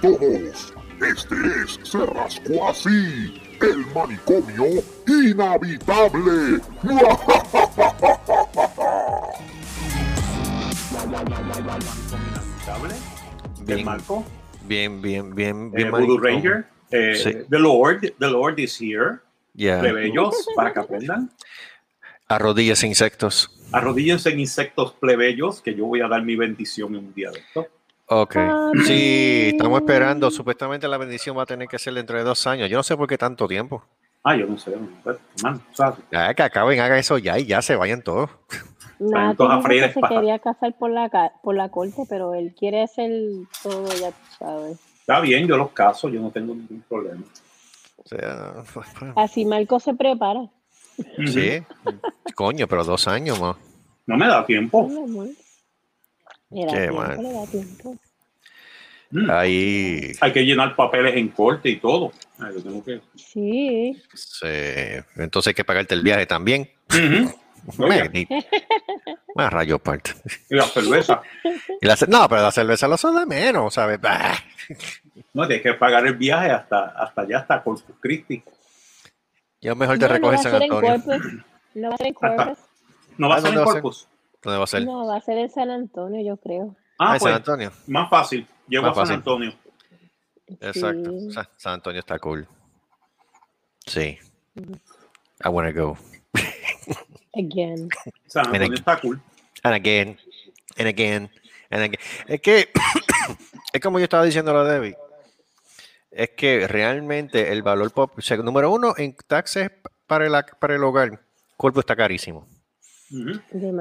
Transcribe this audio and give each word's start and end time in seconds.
todos. 0.00 0.74
Este 1.00 1.34
es 1.62 1.78
Se 1.88 2.04
Rascó 2.06 2.68
Así, 2.68 3.40
el 3.60 3.86
manicomio 3.94 4.82
inhabitable. 5.06 6.60
Bien, 13.64 13.66
Bien, 13.66 13.84
Marco. 13.84 14.24
bien, 14.64 15.02
bien, 15.02 15.34
bien, 15.34 15.66
Eh, 15.74 15.76
bien. 15.76 15.90
Voodoo. 15.90 16.18
Ranger. 16.18 16.66
Eh, 16.90 17.14
Sí. 17.16 17.32
The 17.50 17.58
Lord, 17.58 18.00
The 18.18 18.26
Lord 18.30 18.58
is 18.58 18.80
here. 18.80 19.18
Plebeyos, 19.54 20.46
para 20.56 20.72
que 20.72 20.80
aprendan. 20.80 21.30
Arrodillas 22.28 22.82
insectos. 22.84 23.50
Arrodíllense 23.72 24.30
en 24.30 24.40
insectos 24.40 24.92
plebeyos, 24.94 25.60
que 25.60 25.74
yo 25.74 25.86
voy 25.86 26.00
a 26.00 26.08
dar 26.08 26.22
mi 26.22 26.36
bendición 26.36 26.94
en 26.94 27.06
un 27.06 27.14
día 27.14 27.30
de 27.30 27.40
esto. 27.40 27.66
Ok. 28.10 28.36
Amén. 28.36 28.84
Sí, 28.86 29.50
estamos 29.52 29.80
esperando. 29.80 30.30
Supuestamente 30.30 30.88
la 30.88 30.98
bendición 30.98 31.36
va 31.36 31.42
a 31.42 31.46
tener 31.46 31.68
que 31.68 31.78
ser 31.78 31.94
dentro 31.94 32.16
de 32.16 32.24
dos 32.24 32.46
años. 32.46 32.68
Yo 32.70 32.78
no 32.78 32.82
sé 32.82 32.96
por 32.96 33.06
qué 33.06 33.18
tanto 33.18 33.46
tiempo. 33.46 33.84
Ah, 34.24 34.36
yo 34.36 34.46
no 34.46 34.58
sé, 34.58 34.74
man. 35.42 35.62
Ya 36.10 36.34
que 36.34 36.42
acaben, 36.42 36.80
hagan 36.80 36.98
eso 36.98 37.18
ya 37.18 37.38
y 37.38 37.46
ya 37.46 37.62
se 37.62 37.76
vayan 37.76 38.02
todos. 38.02 38.30
Nada, 38.98 39.30
Entonces, 39.30 39.64
a 39.64 39.88
que 39.88 39.92
se 39.92 40.00
quería 40.08 40.38
casar 40.40 40.74
por 40.76 40.90
la, 40.90 41.08
por 41.42 41.54
la 41.54 41.68
corte, 41.68 42.02
pero 42.08 42.34
él 42.34 42.54
quiere 42.58 42.82
hacer 42.82 43.10
todo, 43.62 43.86
ya 43.94 44.10
tú 44.10 44.16
sabes. 44.38 44.78
Está 45.00 45.20
bien, 45.20 45.46
yo 45.46 45.56
los 45.56 45.70
caso, 45.70 46.08
yo 46.08 46.20
no 46.20 46.30
tengo 46.30 46.54
ningún 46.54 46.82
problema. 46.88 47.22
O 47.96 48.08
sea, 48.08 48.64
Así 49.16 49.44
Marco 49.44 49.78
se 49.78 49.94
prepara. 49.94 50.48
sí. 51.26 51.62
Coño, 52.34 52.66
pero 52.66 52.84
dos 52.84 53.06
años 53.06 53.40
más. 53.40 53.56
No 54.06 54.16
me 54.16 54.26
da 54.26 54.44
tiempo. 54.44 54.88
Mi 54.88 55.34
Qué 56.50 56.90
mal. 56.90 57.22
le 57.22 57.32
da 57.32 57.46
tiempo. 57.46 57.96
Mm. 59.10 59.30
Ahí. 59.30 60.12
Hay 60.20 60.32
que 60.32 60.44
llenar 60.44 60.76
papeles 60.76 61.16
en 61.16 61.28
corte 61.28 61.68
y 61.70 61.76
todo. 61.80 62.12
Ay, 62.38 62.54
yo 62.54 62.62
tengo 62.62 62.84
que... 62.84 63.00
Sí. 63.16 64.02
se- 64.14 65.04
Entonces 65.16 65.48
hay 65.48 65.54
que 65.54 65.64
pagarte 65.64 65.94
el 65.94 66.02
viaje 66.02 66.26
también. 66.26 66.70
Oye, 67.78 68.08
Ni- 68.10 68.28
Más 69.34 69.52
rayo 69.52 69.78
parte. 69.78 70.12
y 70.48 70.54
la 70.54 70.64
cerveza. 70.64 71.22
Y 71.80 71.86
la 71.86 71.96
ce- 71.96 72.06
no, 72.06 72.28
pero 72.28 72.42
la 72.42 72.50
cerveza 72.52 72.88
lo 72.88 72.96
son 72.96 73.16
de 73.16 73.26
menos, 73.26 73.74
¿sabes? 73.74 74.00
Bah. 74.00 74.34
No, 75.34 75.46
tienes 75.46 75.62
que 75.62 75.74
pagar 75.74 76.06
el 76.06 76.14
viaje 76.16 76.50
hasta, 76.50 76.86
hasta 76.86 77.22
allá, 77.22 77.38
hasta 77.38 77.62
Corpus 77.62 77.96
Christi. 78.00 78.42
Yo 79.60 79.74
mejor 79.76 79.98
te 79.98 80.06
No, 80.06 80.08
no 80.08 80.14
recojo 80.14 80.32
va 80.32 80.40
en 80.40 80.46
Antonio. 80.62 81.02
Corpus. 81.02 81.32
No 81.74 81.88
va 81.90 81.94
a 81.94 81.98
ser 81.98 82.06
en 82.06 82.14
Hasta- 82.14 82.36
Corpus. 82.44 82.58
¿No 83.18 83.28
va 83.28 83.34
Ah, 83.34 83.38
a 83.38 83.40
ser 83.42 83.54
en. 83.54 83.64
Corpus? 83.64 84.08
¿Dónde 84.42 84.58
va 84.58 84.64
a 84.64 84.66
ser? 84.68 84.84
No, 84.84 85.06
va 85.06 85.16
a 85.16 85.20
ser 85.20 85.38
en 85.38 85.50
San 85.50 85.70
Antonio, 85.70 86.22
yo 86.24 86.36
creo. 86.36 86.76
Ah, 86.98 87.12
Ah, 87.12 87.14
en 87.14 87.20
pues, 87.20 87.22
San 87.32 87.32
Antonio. 87.34 87.72
más 87.86 88.10
fácil. 88.10 88.46
Llego 88.68 88.82
Más 88.84 88.92
a 88.92 88.94
San 88.94 89.02
fácil. 89.02 89.14
Antonio. 89.16 89.52
Exacto. 90.60 91.10
Sí. 91.20 91.48
San 91.56 91.72
Antonio 91.74 92.00
está 92.00 92.18
cool. 92.18 92.46
Sí. 93.86 94.18
I 95.44 95.48
wanna 95.48 95.72
go. 95.72 95.96
Again. 97.34 97.88
San 98.26 98.46
Antonio 98.46 98.74
está 98.74 99.00
cool. 99.00 99.20
And 99.62 99.74
again. 99.74 100.18
And 100.76 100.88
again. 100.88 101.30
And 101.70 101.82
again. 101.82 102.00
Es 102.26 102.40
que 102.40 102.68
es 103.72 103.80
como 103.80 103.98
yo 103.98 104.04
estaba 104.04 104.24
diciendo 104.24 104.56
a 104.56 104.64
Debbie. 104.64 104.96
Es 106.10 106.30
que 106.30 106.66
realmente 106.66 107.52
el 107.52 107.62
valor 107.62 107.92
pop, 107.92 108.12
o 108.16 108.20
sea, 108.22 108.36
número 108.38 108.70
uno, 108.70 108.94
en 108.96 109.14
taxes 109.26 109.70
para 110.06 110.26
el, 110.26 110.32
para 110.58 110.74
el 110.74 110.82
hogar, 110.82 111.20
cuerpo 111.56 111.80
está 111.80 111.94
carísimo. 111.94 112.48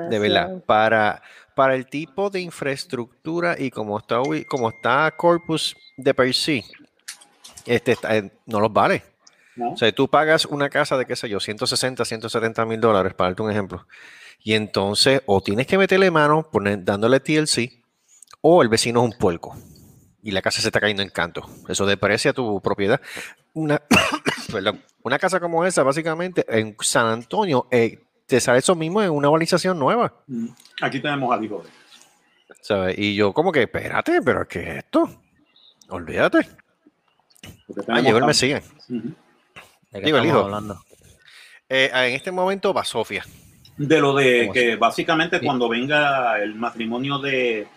De 0.09 0.19
verdad, 0.19 0.63
para, 0.65 1.21
para 1.55 1.75
el 1.75 1.87
tipo 1.87 2.29
de 2.29 2.39
infraestructura 2.41 3.55
y 3.57 3.69
como 3.71 3.97
está, 3.97 4.21
como 4.47 4.69
está 4.69 5.11
Corpus 5.17 5.75
de 5.97 6.13
per 6.13 6.33
sí, 6.33 6.63
este, 7.65 7.93
está- 7.93 8.15
eh, 8.17 8.31
no 8.45 8.59
los 8.59 8.71
vale. 8.71 9.03
¿No? 9.55 9.71
O 9.71 9.77
sea, 9.77 9.91
tú 9.91 10.07
pagas 10.07 10.45
una 10.45 10.69
casa 10.69 10.97
de, 10.97 11.05
qué 11.05 11.15
sé 11.15 11.27
yo, 11.29 11.39
160, 11.39 12.05
170 12.05 12.65
mil 12.65 12.79
dólares, 12.79 13.13
para 13.15 13.29
darte 13.31 13.41
un 13.41 13.49
ejemplo. 13.51 13.87
Y 14.43 14.53
entonces, 14.53 15.21
o 15.25 15.41
tienes 15.41 15.65
que 15.65 15.77
meterle 15.79 16.11
mano 16.11 16.47
poner, 16.51 16.83
dándole 16.85 17.19
TLC, 17.19 17.81
o 18.41 18.61
el 18.61 18.69
vecino 18.69 18.99
es 19.03 19.11
un 19.13 19.17
puerco. 19.17 19.57
Y 20.21 20.29
la 20.31 20.41
casa 20.43 20.61
se 20.61 20.67
está 20.67 20.79
cayendo 20.79 21.01
en 21.01 21.09
canto. 21.09 21.41
Eso 21.67 21.85
deprecia 21.87 22.33
tu 22.33 22.61
propiedad. 22.61 23.01
Una, 23.53 23.81
perdón, 24.51 24.83
una 25.01 25.17
casa 25.17 25.39
como 25.39 25.65
esa, 25.65 25.81
básicamente, 25.83 26.45
en 26.47 26.75
San 26.81 27.07
Antonio, 27.07 27.67
eh, 27.71 27.99
sale 28.39 28.59
eso 28.59 28.75
mismo 28.75 29.01
en 29.01 29.09
una 29.11 29.29
urbanización 29.29 29.79
nueva. 29.79 30.13
Mm. 30.27 30.47
Aquí 30.81 30.99
tenemos 30.99 31.33
al 31.33 31.43
hijo 31.43 31.63
de 31.63 31.69
¿sabes? 32.61 32.97
Y 32.97 33.15
yo, 33.15 33.33
como 33.33 33.51
que, 33.51 33.63
espérate, 33.63 34.21
pero 34.21 34.47
¿qué 34.47 34.59
es 34.61 34.77
esto? 34.79 35.09
Olvídate. 35.89 36.39
Ah, 37.87 38.01
llegó 38.01 38.17
el 38.17 38.25
Mesías. 38.25 38.69
Ujú. 38.89 39.13
¿De 39.91 39.99
qué 39.99 40.05
Digo, 40.05 40.17
el 40.17 40.25
hijo. 40.25 40.39
hablando? 40.39 40.81
Eh, 41.69 41.89
en 41.93 42.13
este 42.13 42.31
momento 42.31 42.73
va 42.73 42.83
Sofía. 42.83 43.23
De 43.77 43.99
lo 44.01 44.13
de 44.13 44.41
¿Cómo 44.41 44.53
que 44.53 44.75
básicamente 44.75 45.39
Sí. 45.39 45.45
cuando 45.45 45.69
venga 45.69 46.41
el 46.41 46.55
matrimonio 46.55 47.19
de, 47.19 47.67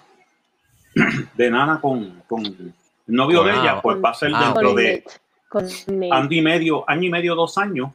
de 1.35 1.51
Nana 1.51 1.81
con, 1.81 2.23
con 2.27 2.45
el 2.47 2.73
novio 3.07 3.45
de 3.45 3.53
ella, 3.53 3.73
ah, 3.75 3.83
pues 3.83 3.99
va 4.03 4.11
a 4.11 4.15
ser 4.15 4.33
ah, 4.35 4.47
dentro 4.47 4.75
de 4.75 5.05
año 6.11 6.29
y 6.31 6.43
medio, 6.43 6.89
año 6.89 7.03
y 7.03 7.11
medio, 7.11 7.35
dos 7.35 7.59
años, 7.59 7.91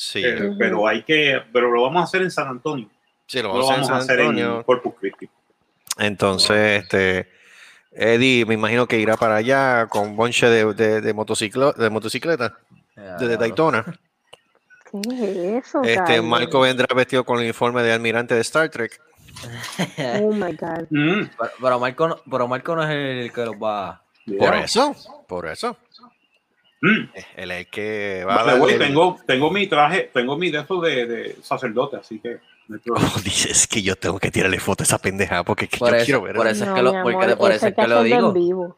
Sí, 0.00 0.22
eh, 0.24 0.52
pero 0.56 0.86
hay 0.86 1.02
que, 1.02 1.42
pero 1.52 1.72
lo 1.72 1.82
vamos 1.82 2.00
a 2.02 2.04
hacer 2.04 2.22
en 2.22 2.30
San 2.30 2.46
Antonio, 2.46 2.88
sí, 3.26 3.42
lo 3.42 3.52
vamos 3.52 3.90
a 3.90 3.96
hacer 3.96 4.20
en. 4.20 4.62
Corpus 4.62 4.94
Christi. 5.00 5.28
Entonces, 5.98 6.84
este, 6.84 7.28
Eddie, 7.90 8.46
me 8.46 8.54
imagino 8.54 8.86
que 8.86 9.00
irá 9.00 9.16
para 9.16 9.34
allá 9.34 9.88
con 9.88 10.14
bonche 10.14 10.46
de, 10.48 10.72
de, 10.74 11.00
de, 11.00 11.14
motociclo- 11.16 11.74
de 11.74 11.90
motocicleta, 11.90 12.58
desde 12.94 13.16
diablo. 13.18 13.36
Daytona. 13.38 13.84
¿Qué 14.92 15.56
es 15.58 15.66
eso, 15.66 15.82
Este? 15.82 16.22
Marco 16.22 16.60
vendrá 16.60 16.86
vestido 16.94 17.24
con 17.24 17.38
el 17.38 17.44
uniforme 17.46 17.82
de 17.82 17.92
almirante 17.92 18.36
de 18.36 18.40
Star 18.42 18.68
Trek. 18.68 19.00
Oh 20.22 20.32
my 20.32 20.52
God. 20.52 20.86
Mm, 20.90 21.28
Pero, 21.36 21.50
pero 21.60 21.80
Marco, 21.80 22.08
no- 22.08 22.20
pero 22.30 22.46
Marco 22.46 22.76
no 22.76 22.84
es 22.84 22.90
el 22.90 23.32
que 23.32 23.44
los 23.44 23.56
va. 23.56 24.00
Por 24.38 24.54
eso, 24.54 24.94
por 25.26 25.46
eso. 25.48 25.76
Mm. 26.80 27.10
Él 27.36 27.50
es 27.50 27.58
el 27.58 27.66
que 27.68 28.24
va 28.24 28.40
a 28.40 28.66
tengo, 28.78 29.18
tengo 29.26 29.50
mi 29.50 29.66
traje, 29.66 30.10
tengo 30.14 30.36
mi 30.36 30.50
de 30.50 30.60
eso 30.60 30.80
de, 30.80 31.06
de 31.06 31.36
sacerdote, 31.42 31.96
así 31.96 32.20
que. 32.20 32.38
Oh, 32.90 33.20
dices 33.24 33.66
que 33.66 33.82
yo 33.82 33.96
tengo 33.96 34.18
que 34.18 34.30
tirarle 34.30 34.60
foto 34.60 34.82
a 34.82 34.84
esa 34.84 34.98
pendeja 34.98 35.42
porque 35.42 35.64
es 35.64 35.70
que 35.70 35.78
Por 35.78 35.90
yo 35.90 35.96
eso, 35.96 36.04
quiero 36.04 36.22
ver 36.22 36.36
por 36.36 36.46
eso. 36.46 36.54
eso 36.56 36.64
es 36.64 36.68
No, 36.70 36.74
que 36.76 36.82
lo, 36.82 36.92
mi 36.92 37.02
porque- 37.02 37.24
amor, 37.24 37.38
por 37.38 37.50
eso 37.52 37.56
eso 37.56 37.66
hay 37.66 37.70
es 37.70 37.76
que 37.76 37.88
lo 37.88 37.98
hacerlo 37.98 38.04
digo. 38.04 38.28
en 38.28 38.34
vivo. 38.34 38.76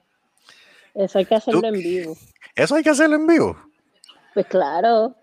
Eso 0.94 1.18
hay 1.18 1.24
que 1.26 1.34
hacerlo 1.34 1.60
¿Tú? 1.60 1.66
en 1.66 1.74
vivo. 1.74 2.16
Eso 2.54 2.74
hay 2.74 2.82
que 2.82 2.90
hacerlo 2.90 3.16
en 3.16 3.26
vivo. 3.26 3.56
Pues 4.34 4.46
claro, 4.46 5.14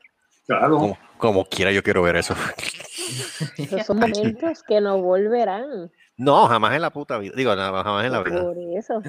Claro. 0.45 0.77
Como, 0.77 0.97
como 1.17 1.45
quiera, 1.45 1.71
yo 1.73 1.83
quiero 1.83 2.01
ver 2.03 2.15
eso. 2.17 2.33
esos 3.57 3.85
son 3.85 3.99
momentos 3.99 4.63
que 4.63 4.79
no 4.79 5.01
volverán. 5.01 5.91
No, 6.15 6.47
jamás 6.47 6.73
en 6.73 6.81
la 6.81 6.89
puta 6.89 7.17
vida. 7.17 7.33
Digo, 7.35 7.53
nada, 7.55 7.83
jamás 7.83 8.05
en 8.05 8.11
la 8.13 8.23
vida. 8.23 8.41
Por 8.41 8.55
eso. 8.77 9.01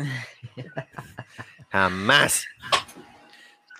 Jamás. 1.70 2.44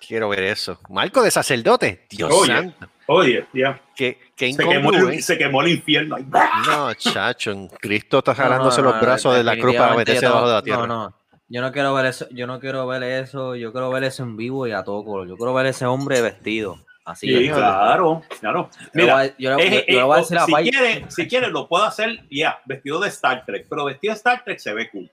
Quiero 0.09 0.27
ver 0.27 0.41
eso. 0.41 0.79
Marco 0.89 1.21
de 1.21 1.29
sacerdote. 1.29 2.07
Dios 2.09 2.31
Oye. 2.33 2.47
santo. 2.47 2.87
Oye, 3.05 3.45
ya. 3.53 3.79
Qué, 3.95 4.17
qué 4.35 4.51
Se, 4.53 4.67
quemó 4.67 4.91
el, 4.91 5.21
se 5.21 5.37
quemó 5.37 5.61
el 5.61 5.67
infierno. 5.67 6.17
No, 6.65 6.91
chacho. 6.95 7.51
en 7.51 7.67
Cristo 7.67 8.17
está 8.17 8.31
No, 8.33 8.37
no, 8.39 8.43
jalándose 8.43 8.81
no, 8.81 8.89
los 8.91 8.99
brazos 9.01 9.35
de 9.35 9.43
la 9.43 9.55
cruz 9.55 9.75
para 9.75 9.95
meterse 9.95 10.25
debajo 10.25 10.47
de 10.47 10.53
la 10.55 10.61
tierra. 10.63 10.87
No, 10.87 11.03
no. 11.09 11.13
Yo 11.47 11.61
no 11.61 11.71
quiero 11.71 11.93
ver 11.93 12.07
eso, 12.07 12.25
yo 12.31 12.47
no 12.47 12.59
quiero 12.59 12.87
ver 12.87 13.03
eso, 13.03 13.55
yo 13.55 13.71
quiero 13.71 13.91
ver 13.91 14.03
eso 14.05 14.23
en 14.23 14.35
vivo 14.35 14.65
y 14.65 14.71
a 14.71 14.83
todo 14.83 15.05
color. 15.05 15.27
Yo 15.27 15.37
quiero 15.37 15.53
ver 15.53 15.67
ese 15.67 15.85
hombre 15.85 16.21
vestido. 16.23 16.79
Así 17.05 17.27
Sí, 17.27 17.45
es. 17.47 17.53
claro, 17.55 18.23
claro. 18.39 18.69
Yo 18.79 18.87
le 18.93 19.01
Mira, 19.03 19.13
voy 19.15 19.23
a- 19.27 19.37
yo 19.37 19.55
le- 19.57 19.63
eh, 19.67 19.69
yo- 19.69 19.77
eh, 19.77 19.85
yo 19.89 19.97
le 19.97 20.03
voy 20.05 20.13
a 20.15 20.17
eh, 20.17 20.21
decir 20.21 20.37
a 20.39 20.45
si, 20.45 20.51
Pai- 20.51 20.69
quiere, 20.71 21.05
si 21.09 21.27
quiere, 21.27 21.47
lo 21.49 21.67
puedo 21.67 21.83
hacer, 21.83 22.19
ya, 22.31 22.59
vestido 22.65 22.99
de 22.99 23.09
Star 23.09 23.45
Trek, 23.45 23.67
pero 23.69 23.85
vestido 23.85 24.13
de 24.13 24.17
Star 24.17 24.43
Trek 24.43 24.57
se 24.57 24.73
ve 24.73 24.89
cool. 24.89 25.07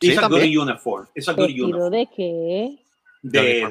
Sí, 0.00 0.08
It's 0.12 0.22
a 0.22 0.28
good 0.28 0.40
uniform. 0.42 1.06
It's 1.14 1.28
a 1.28 1.32
good 1.32 1.46
¿Vestido 1.48 1.66
uniform. 1.68 1.90
de 1.90 2.08
qué? 2.16 2.78
De, 3.30 3.66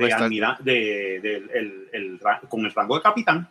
de, 0.63 1.19
de- 1.21 1.35
el- 1.53 1.87
el 1.93 2.19
con 2.49 2.65
el 2.65 2.73
rango 2.73 2.95
de 2.95 3.01
capitán. 3.01 3.47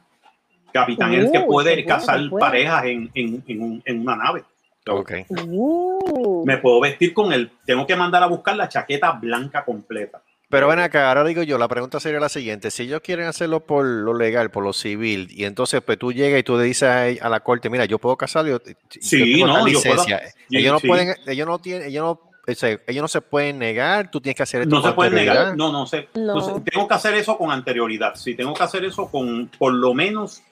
Capitán 0.73 1.15
es 1.15 1.25
el 1.27 1.33
que 1.33 1.39
Uh, 1.39 1.47
puede 1.47 1.75
bueno, 1.75 1.89
cazar 1.89 2.19
bueno. 2.29 2.39
parejas 2.39 2.85
en, 2.85 3.11
en- 3.15 3.45
en 3.47 3.63
un- 3.63 3.83
en 3.85 4.01
una 4.01 4.17
nave. 4.17 4.43
Ok. 4.89 5.13
Uh, 5.47 6.45
Me 6.45 6.59
puedo 6.59 6.81
vestir 6.81 7.15
con 7.15 7.33
el. 7.33 7.51
Tengo 7.65 7.87
que 7.87 7.97
mandar 7.97 8.23
a 8.23 8.27
buscar 8.27 8.57
la 8.57 8.69
chaqueta 8.69 9.13
blanca 9.13 9.65
completa. 9.65 10.21
Pero 10.51 10.69
ven 10.69 10.79
acá, 10.79 11.09
ahora 11.09 11.25
digo 11.25 11.43
yo, 11.43 11.59
la 11.59 11.69
pregunta 11.69 11.99
sería 11.99 12.21
la 12.21 12.29
siguiente. 12.29 12.71
Si 12.71 12.83
ellos 12.85 13.01
quieren 13.01 13.27
hacerlo 13.27 13.61
por 13.61 13.85
lo 13.85 14.13
legal, 14.15 14.51
por 14.51 14.63
lo 14.63 14.73
civil, 14.73 15.29
y 15.31 15.45
entonces 15.47 15.81
pues 15.81 15.99
tú 15.99 16.13
llegas 16.13 16.39
y 16.39 16.43
tú 16.43 16.57
le 16.57 16.65
dices 16.65 16.83
a, 16.89 17.05
a 17.27 17.29
la 17.31 17.41
corte, 17.41 17.71
mira, 17.71 17.87
yo 17.87 17.99
puedo 17.99 18.17
casar, 18.17 18.45
yo, 18.47 18.61
yo 18.63 18.75
Sí, 18.91 19.33
tengo 19.41 19.47
no, 19.47 19.55
yo 19.67 19.81
puedo- 19.81 19.95
licencia. 19.95 20.21
sí, 20.51 20.57
ellos 20.59 20.73
no 20.75 20.79
sí. 20.81 20.87
pueden, 20.87 21.15
ellos 21.27 21.47
no 21.49 21.59
tienen, 21.61 21.89
ellos 21.89 22.03
no, 22.05 22.31
o 22.47 22.55
sea, 22.55 22.79
ellos 22.87 23.03
no 23.03 23.09
se 23.09 23.21
pueden 23.21 23.59
negar, 23.59 24.11
tú 24.11 24.21
tienes 24.21 24.37
que 24.37 24.43
hacer 24.43 24.63
esto 24.63 24.75
No 24.75 24.83
se 24.83 24.89
con 24.89 24.95
puede 24.97 25.11
negar. 25.11 25.37
anterioridad. 25.37 25.57
No, 25.57 25.73
no 25.73 25.87
sé. 25.87 26.09
No. 26.15 26.21
Entonces, 26.39 26.65
tengo 26.73 26.89
que 26.89 26.95
hacer 26.95 27.15
eso 27.15 27.39
con 27.39 27.51
anterioridad. 27.51 28.15
Sí, 28.17 28.35
tengo 28.35 28.55
que 28.55 28.63
hacer 28.63 28.85
eso 28.85 29.11
con 29.11 29.49
por 29.59 29.73
lo 29.73 29.95
menos 29.95 30.43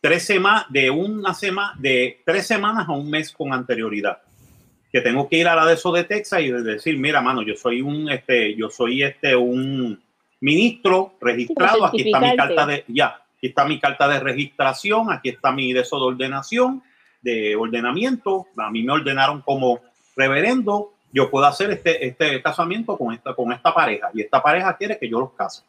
tres 0.00 0.24
semanas, 0.24 0.66
de 0.70 0.90
una 0.90 1.34
semana, 1.34 1.74
de 1.78 2.20
tres 2.24 2.46
semanas 2.46 2.88
a 2.88 2.92
un 2.92 3.08
mes 3.10 3.32
con 3.32 3.52
anterioridad. 3.52 4.18
que 4.92 5.00
tengo 5.00 5.28
que 5.28 5.36
ir 5.36 5.46
a 5.46 5.54
la 5.54 5.64
de 5.66 5.74
eso 5.74 5.92
de 5.92 6.04
Texas 6.04 6.40
y 6.40 6.50
decir, 6.50 6.98
mira, 6.98 7.20
mano, 7.20 7.42
yo 7.42 7.54
soy 7.54 7.80
un, 7.80 8.10
este, 8.10 8.56
yo 8.56 8.68
soy 8.70 9.02
este, 9.04 9.36
un 9.36 10.02
ministro 10.40 11.14
registrado, 11.20 11.84
aquí 11.84 12.02
está 12.02 12.18
mi 12.18 12.36
carta 12.36 12.66
de, 12.66 12.84
ya, 12.88 13.22
aquí 13.36 13.46
está 13.48 13.64
mi 13.66 13.78
carta 13.78 14.08
de 14.08 14.18
registración, 14.18 15.12
aquí 15.12 15.28
está 15.28 15.52
mi 15.52 15.72
de 15.72 15.80
eso 15.82 15.96
de 15.98 16.02
ordenación, 16.06 16.82
de 17.22 17.54
ordenamiento, 17.54 18.46
a 18.56 18.70
mí 18.70 18.82
me 18.82 18.92
ordenaron 18.92 19.42
como 19.42 19.80
reverendo, 20.16 20.92
yo 21.12 21.30
puedo 21.30 21.46
hacer 21.46 21.70
este, 21.70 22.06
este 22.06 22.40
casamiento 22.42 22.96
con 22.96 23.12
esta, 23.14 23.34
con 23.34 23.52
esta 23.52 23.72
pareja 23.74 24.10
y 24.14 24.22
esta 24.22 24.42
pareja 24.42 24.76
quiere 24.76 24.98
que 24.98 25.08
yo 25.08 25.20
los 25.20 25.32
case. 25.32 25.62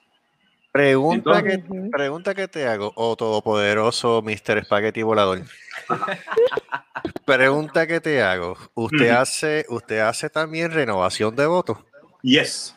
Pregunta, 0.72 1.40
Entonces- 1.40 1.64
que, 1.70 1.90
pregunta 1.92 2.34
que 2.34 2.48
te 2.48 2.66
hago, 2.68 2.94
oh 2.96 3.16
todopoderoso 3.18 4.22
Mr. 4.22 4.64
Spaghetti 4.64 5.02
Volador. 5.04 5.42
pregunta 7.26 7.88
que 7.88 8.00
te 8.00 8.22
hago. 8.22 8.58
¿Usted 8.74 9.10
hace, 9.10 9.66
usted 9.70 10.00
hace 10.00 10.30
también 10.30 10.72
renovación 10.72 11.36
de 11.36 11.46
votos? 11.46 11.78
Yes. 12.22 12.76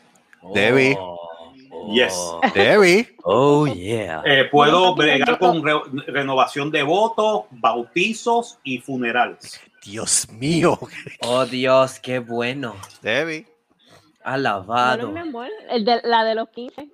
Debbie. 0.55 0.97
Oh, 0.99 1.21
Yes. 1.93 2.15
oh, 2.17 2.41
Debbie. 2.55 3.15
Oh, 3.25 3.67
yeah. 3.67 4.23
Eh, 4.25 4.45
puedo 4.51 4.95
bregar 4.95 5.39
con 5.39 5.63
re- 5.63 5.83
renovación 6.07 6.71
de 6.71 6.83
votos, 6.83 7.43
bautizos 7.51 8.59
y 8.65 8.79
funerales. 8.79 9.61
Dios 9.85 10.29
mío. 10.31 10.79
Oh, 11.23 11.45
Dios, 11.45 11.99
qué 12.01 12.19
bueno. 12.19 12.77
Debbie. 13.03 13.47
Alabado. 14.23 15.11
Bueno, 15.11 15.13
mi 15.13 15.29
amor, 15.29 15.49
el 15.71 15.85
de, 15.85 16.01
la 16.05 16.25
de 16.25 16.35
los 16.35 16.49
15. 16.49 16.89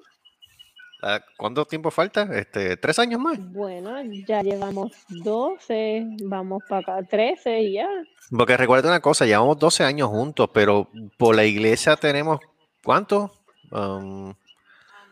ah, 1.03 1.21
¿Cuánto 1.37 1.65
tiempo 1.65 1.91
falta? 1.91 2.23
Este, 2.33 2.77
¿Tres 2.77 2.99
años 2.99 3.21
más? 3.21 3.39
Bueno, 3.53 4.03
ya 4.27 4.43
llevamos 4.43 4.93
12, 5.09 6.17
vamos 6.25 6.63
para 6.69 6.81
acá, 6.81 7.09
13 7.09 7.61
y 7.61 7.73
ya. 7.75 7.89
Porque 8.37 8.57
recuerda 8.57 8.89
una 8.89 9.01
cosa, 9.01 9.27
llevamos 9.27 9.59
12 9.59 9.85
años 9.85 10.09
juntos, 10.09 10.51
pero 10.53 10.89
por 11.17 11.37
la 11.37 11.45
iglesia 11.45 11.97
tenemos, 11.97 12.41
¿cuánto? 12.83 13.31
Um, 13.71 14.35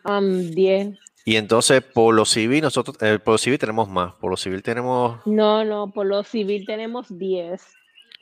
Um, 0.04 0.50
10. 0.50 0.98
Y 1.32 1.36
entonces 1.36 1.82
por 1.82 2.14
lo 2.14 2.24
civil, 2.24 2.62
nosotros, 2.62 2.96
eh, 3.02 3.18
por 3.18 3.34
lo 3.34 3.38
civil 3.38 3.58
tenemos 3.58 3.88
más, 3.88 4.14
por 4.14 4.30
lo 4.30 4.36
civil 4.36 4.62
tenemos 4.62 5.20
No, 5.26 5.64
no, 5.64 5.90
por 5.90 6.06
lo 6.06 6.22
civil 6.24 6.64
tenemos 6.66 7.06
10. 7.18 7.62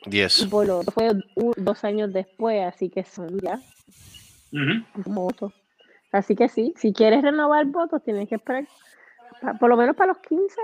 Y 0.05 0.09
10. 0.09 0.45
por 0.49 0.67
lo 0.67 0.79
otro 0.79 0.91
fue 0.91 1.11
u- 1.35 1.53
dos 1.55 1.83
años 1.83 2.11
después, 2.11 2.65
así 2.65 2.89
que 2.89 3.03
son 3.03 3.39
ya 3.39 3.59
Ujú. 4.51 4.83
votos. 5.09 5.53
Así 6.11 6.35
que 6.35 6.49
sí, 6.49 6.73
si 6.77 6.93
quieres 6.93 7.21
renovar 7.21 7.65
votos, 7.65 8.03
tienes 8.03 8.27
que 8.29 8.35
esperar 8.35 8.65
pa- 9.41 9.53
por 9.53 9.69
lo 9.69 9.77
menos 9.77 9.95
para 9.95 10.09
los 10.13 10.17
15. 10.19 10.55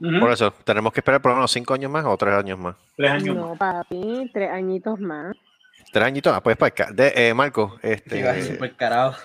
Ujú. 0.00 0.20
Por 0.20 0.32
eso, 0.32 0.50
tenemos 0.64 0.92
que 0.92 1.00
esperar 1.00 1.20
por 1.22 1.30
lo 1.32 1.36
menos 1.36 1.50
5 1.52 1.74
años 1.74 1.90
más 1.90 2.04
o 2.04 2.16
3 2.16 2.34
años 2.34 2.58
más. 2.58 2.76
Tres 2.96 3.10
años 3.10 3.36
No, 3.36 3.48
más. 3.50 3.58
papi, 3.58 4.30
tres 4.32 4.50
añitos 4.50 4.98
más. 5.00 5.36
3 5.92 6.04
añitos, 6.04 6.32
ah, 6.34 6.40
pues 6.42 6.56
para 6.56 6.68
acá. 6.68 6.88
De, 6.92 7.12
eh, 7.16 7.34
Marco, 7.34 7.78
Te 7.80 8.18
iba 8.18 8.30
a 8.30 8.32
decir 8.34 8.52
este, 8.52 8.58
por 8.58 8.76
carajo. 8.76 9.20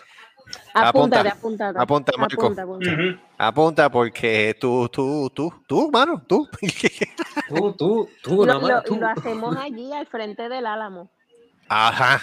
Apunta, 0.74 1.22
Apúntate, 1.22 1.30
apunta, 1.30 2.12
Marco. 2.18 2.46
apunta, 2.46 2.64
apunta. 3.38 3.90
Porque 3.92 4.56
tú, 4.60 4.88
tú, 4.90 5.30
tú, 5.34 5.54
tú, 5.68 5.90
mano, 5.92 6.24
tú. 6.28 6.48
Tú, 7.50 7.74
tú, 7.74 8.10
tú, 8.22 8.46
Lo, 8.46 8.60
lo- 8.60 8.82
tú. 8.84 8.98
lo 8.98 9.08
hacemos 9.08 9.56
allí 9.56 9.92
al 9.94 10.06
frente 10.08 10.50
del 10.50 10.66
álamo. 10.66 11.10
Ajá. 11.70 12.22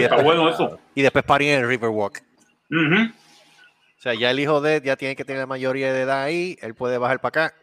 Está 0.00 0.22
bueno 0.22 0.48
eso. 0.48 0.78
Y 0.94 1.02
después 1.02 1.24
parí 1.24 1.48
en 1.48 1.60
el 1.60 1.68
Riverwalk. 1.68 2.22
Ujú. 2.70 3.12
O 3.98 4.00
sea, 4.00 4.14
ya 4.14 4.30
el 4.30 4.40
hijo 4.40 4.60
de 4.62 4.80
ya 4.84 4.96
tiene 4.96 5.14
que 5.16 5.24
tener 5.24 5.40
la 5.40 5.46
mayoría 5.46 5.92
de 5.92 6.02
edad 6.02 6.22
ahí, 6.22 6.56
él 6.62 6.74
puede 6.74 6.96
bajar 6.98 7.20
para 7.20 7.46
acá. 7.46 7.54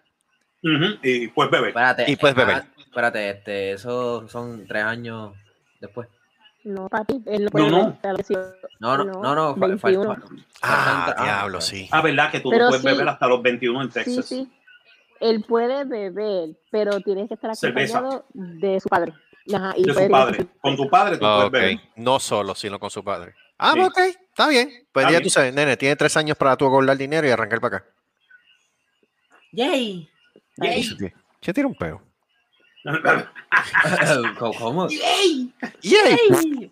Y 1.01 1.28
pues 1.30 1.50
bebé. 1.50 1.69
Espérate. 1.69 2.12
Y 2.12 2.16
puedes 2.16 2.36
beber. 2.36 2.63
espérate, 2.78 3.30
este, 3.30 3.72
eso 3.72 4.28
son 4.30 4.66
tres 4.68 4.84
años 4.84 5.34
después. 5.81 6.07
No, 6.65 6.88
papi, 6.88 7.21
él 7.25 7.39
no 7.39 7.45
No, 7.45 7.50
puede 7.51 7.69
no. 7.69 8.00
No, 8.80 8.98
no, 8.98 9.21
no, 9.21 9.36
no. 9.36 9.56
fa- 9.56 9.60
fa- 9.77 9.88
21. 9.89 10.15
fa- 10.15 10.21
Ah, 10.62 11.06
faltan- 11.07 11.24
diablo, 11.25 11.62
sí. 11.62 11.89
Ah, 11.92 12.01
verdad 12.01 12.31
que 12.31 12.39
tú 12.39 12.50
no 12.50 12.56
Pero 12.57 12.68
puedes 12.69 12.81
sí. 12.81 12.88
beber 12.88 13.10
hasta 13.10 13.27
los 13.27 13.42
21 13.42 13.81
en 13.81 13.92
Sí, 13.92 13.94
Texas. 14.04 14.25
sí. 14.25 14.51
Él 15.19 15.44
puede 15.48 15.83
beber, 15.86 16.50
pero 16.71 17.00
tiene 17.01 17.27
que 17.27 17.33
estar 17.33 17.56
Cerveza. 17.56 17.98
acompañado 18.00 18.25
de 18.33 18.80
su 18.80 18.89
padre. 18.89 19.13
Ajá, 19.54 19.74
y 19.75 19.83
De 19.83 19.94
su 19.94 20.10
padre. 20.10 20.48
Con 20.62 20.75
tu 20.77 20.89
padre 20.89 21.18
tú 21.18 21.25
Ah, 21.25 21.36
puedes 21.36 21.48
ok. 21.48 21.51
beber. 21.51 21.80
No 21.98 22.19
solo, 22.19 22.56
sino 22.56 22.80
con 22.80 22.89
su 22.89 23.04
padre. 23.04 23.36
Ah, 23.57 23.74
Sí. 23.74 23.80
ok, 23.81 23.98
está 24.00 24.48
bien. 24.48 24.69
Pues 24.92 25.04
Está 25.04 25.12
ya 25.12 25.19
bien. 25.19 25.24
tú 25.24 25.30
sabes, 25.30 25.54
nene, 25.54 25.75
tiene 25.77 25.95
tres 25.98 26.16
años 26.18 26.38
para 26.38 26.56
tú 26.56 26.66
acordar 26.66 26.98
dinero 26.98 27.27
y 27.27 27.31
arrancar 27.31 27.59
para 27.62 27.77
acá. 27.77 27.86
Yay. 29.51 30.09
Yay. 30.57 30.83
Se 31.42 31.54
tira 31.54 31.68
un 31.68 31.75
peo. 31.75 32.01
¿Cómo? 34.39 34.53
¿Cómo? 34.59 34.88
¡Yay! 34.89 35.53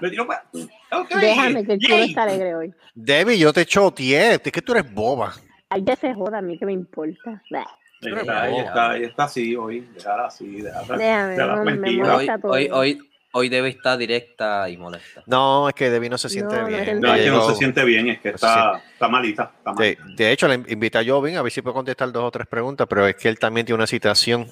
Me 0.00 0.10
tiró 0.10 0.26
pa- 0.26 0.44
Ok. 0.92 1.08
Déjame 1.20 1.64
que 1.64 1.72
el 1.74 1.80
culo 1.80 1.96
Yay. 1.96 2.08
está 2.10 2.22
alegre 2.24 2.54
hoy. 2.54 2.74
Debbie, 2.94 3.38
yo 3.38 3.52
te 3.52 3.64
choteé. 3.64 4.34
Es 4.34 4.40
que 4.52 4.62
tú 4.62 4.72
eres 4.72 4.92
boba. 4.92 5.32
Ay, 5.70 5.84
que 5.84 5.96
se 5.96 6.12
joda, 6.14 6.38
a 6.38 6.42
mí 6.42 6.58
que 6.58 6.66
me 6.66 6.72
importa. 6.72 7.42
Bah. 7.50 7.66
Ahí 8.00 8.12
está, 8.14 8.42
ahí 8.42 8.56
está, 8.58 8.90
ahí 8.90 9.02
está 9.04 9.24
así 9.24 9.56
hoy. 9.56 9.80
Déjala 9.94 10.26
así, 10.26 10.60
déjala. 10.60 10.96
Déjame, 10.96 11.30
déjala 11.32 11.56
no, 11.56 11.64
me. 11.64 11.72
Hoy, 11.88 11.96
molesta 11.98 12.38
todo. 12.38 12.52
hoy, 12.52 12.68
hoy, 12.72 13.07
hoy 13.32 13.48
debe 13.48 13.68
estar 13.68 13.96
directa 13.98 14.68
y 14.68 14.76
molesta. 14.76 15.22
No, 15.26 15.68
es 15.68 15.74
que 15.74 15.90
Debbie 15.90 16.08
no 16.10 16.18
se 16.18 16.28
siente 16.28 16.56
No, 16.56 16.66
bien. 16.66 17.00
No, 17.00 17.14
es 17.14 17.22
que 17.22 17.30
no 17.30 17.48
se 17.48 17.54
siente 17.56 17.84
bien, 17.84 18.08
es 18.08 18.20
que 18.20 18.30
No 18.30 18.34
está, 18.36 18.82
está 18.92 19.08
malita. 19.08 19.52
Está 19.58 19.72
mal. 19.72 19.82
De, 19.84 19.98
de 20.16 20.32
hecho, 20.32 20.48
le 20.48 20.54
invité 20.54 20.98
a 20.98 21.04
Jovin 21.04 21.36
a 21.36 21.42
ver 21.42 21.52
si 21.52 21.62
puede 21.62 21.74
contestar 21.74 22.10
dos 22.10 22.24
o 22.24 22.30
tres 22.30 22.46
preguntas, 22.46 22.86
pero 22.88 23.06
es 23.06 23.16
que 23.16 23.28
él 23.28 23.38
también 23.38 23.66
tiene 23.66 23.76
una 23.76 23.86
citación. 23.86 24.48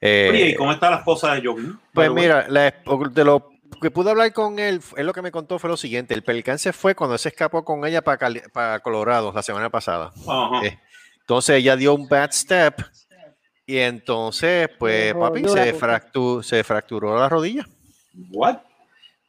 Eh, 0.00 0.28
Oye, 0.30 0.48
¿y 0.50 0.54
cómo 0.54 0.72
están 0.72 0.90
las 0.90 1.02
cosas 1.04 1.40
de 1.40 1.46
Jogging? 1.48 1.78
Pues 1.94 2.10
mira, 2.10 2.46
la- 2.48 2.74
de 3.10 3.24
lo 3.24 3.50
que 3.80 3.90
pude 3.90 4.10
hablar 4.10 4.32
con 4.32 4.58
él, 4.58 4.80
él 4.96 5.06
lo 5.06 5.12
que 5.12 5.22
me 5.22 5.30
contó 5.30 5.58
fue 5.58 5.70
lo 5.70 5.76
siguiente: 5.76 6.12
el 6.14 6.22
percance 6.22 6.72
fue 6.72 6.94
cuando 6.94 7.16
se 7.18 7.28
escapó 7.28 7.64
con 7.64 7.84
ella 7.86 8.02
para, 8.02 8.18
Cali- 8.18 8.42
para 8.52 8.80
Colorado 8.80 9.32
la 9.32 9.42
semana 9.42 9.70
pasada. 9.70 10.12
Ajá. 10.28 10.66
Eh, 10.66 10.78
Entonces 11.20 11.56
ella 11.56 11.76
dio 11.76 11.94
un 11.94 12.08
bad 12.08 12.32
step 12.32 12.82
y 13.64 13.78
entonces, 13.78 14.68
pues, 14.76 15.14
papi, 15.14 15.40
se, 15.48 15.72
cosa. 15.72 15.86
fractu- 15.86 16.42
se 16.42 16.64
fracturó 16.64 17.16
la 17.18 17.28
rodilla. 17.28 17.64
What? 18.30 18.58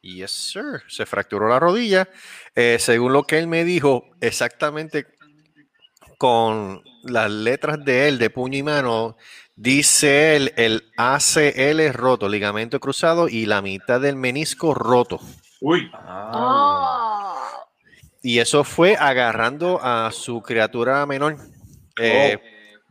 Yes, 0.01 0.31
sir. 0.31 0.83
Se 0.87 1.05
fracturó 1.05 1.47
la 1.47 1.59
rodilla. 1.59 2.09
Eh, 2.55 2.77
según 2.79 3.13
lo 3.13 3.23
que 3.23 3.39
él 3.39 3.47
me 3.47 3.63
dijo, 3.63 4.09
exactamente 4.19 5.07
con 6.17 6.83
las 7.03 7.31
letras 7.31 7.83
de 7.83 8.07
él, 8.07 8.17
de 8.17 8.29
puño 8.29 8.57
y 8.57 8.63
mano, 8.63 9.17
dice 9.55 10.35
él 10.35 10.53
el 10.57 10.91
ACL 10.97 11.93
roto, 11.93 12.27
ligamento 12.27 12.79
cruzado 12.79 13.27
y 13.29 13.45
la 13.45 13.61
mitad 13.61 14.01
del 14.01 14.15
menisco 14.15 14.73
roto. 14.73 15.19
Uy. 15.61 15.89
Ah. 15.93 17.35
Y 18.21 18.39
eso 18.39 18.63
fue 18.63 18.95
agarrando 18.97 19.79
a 19.81 20.11
su 20.11 20.41
criatura 20.41 21.05
menor. 21.05 21.37
Eh, 21.99 22.39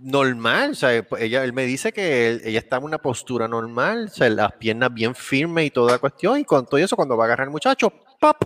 Normal, 0.05 0.73
o 0.73 0.75
sea, 0.75 0.93
ella, 1.19 1.45
él 1.45 1.53
me 1.53 1.65
dice 1.65 1.93
que 1.93 2.29
él- 2.29 2.43
ella 2.45 2.59
está 2.59 2.77
en 2.79 2.85
una 2.85 2.99
postura 2.99 3.47
normal, 3.47 4.07
o 4.11 4.15
sea, 4.15 4.29
las 4.31 4.53
piernas 4.55 4.93
bien 4.93 5.15
firmes 5.15 5.67
y 5.67 5.71
toda 5.71 5.93
la 5.93 5.99
cuestión, 5.99 6.41
y 6.41 6.45
con 6.45 6.67
todo 6.67 6.79
eso, 6.79 6.97
cuando 6.97 7.17
va 7.17 7.25
a 7.25 7.27
agarrar 7.27 7.47
al 7.47 7.53
muchacho, 7.53 7.93
¡pap! 8.19 8.43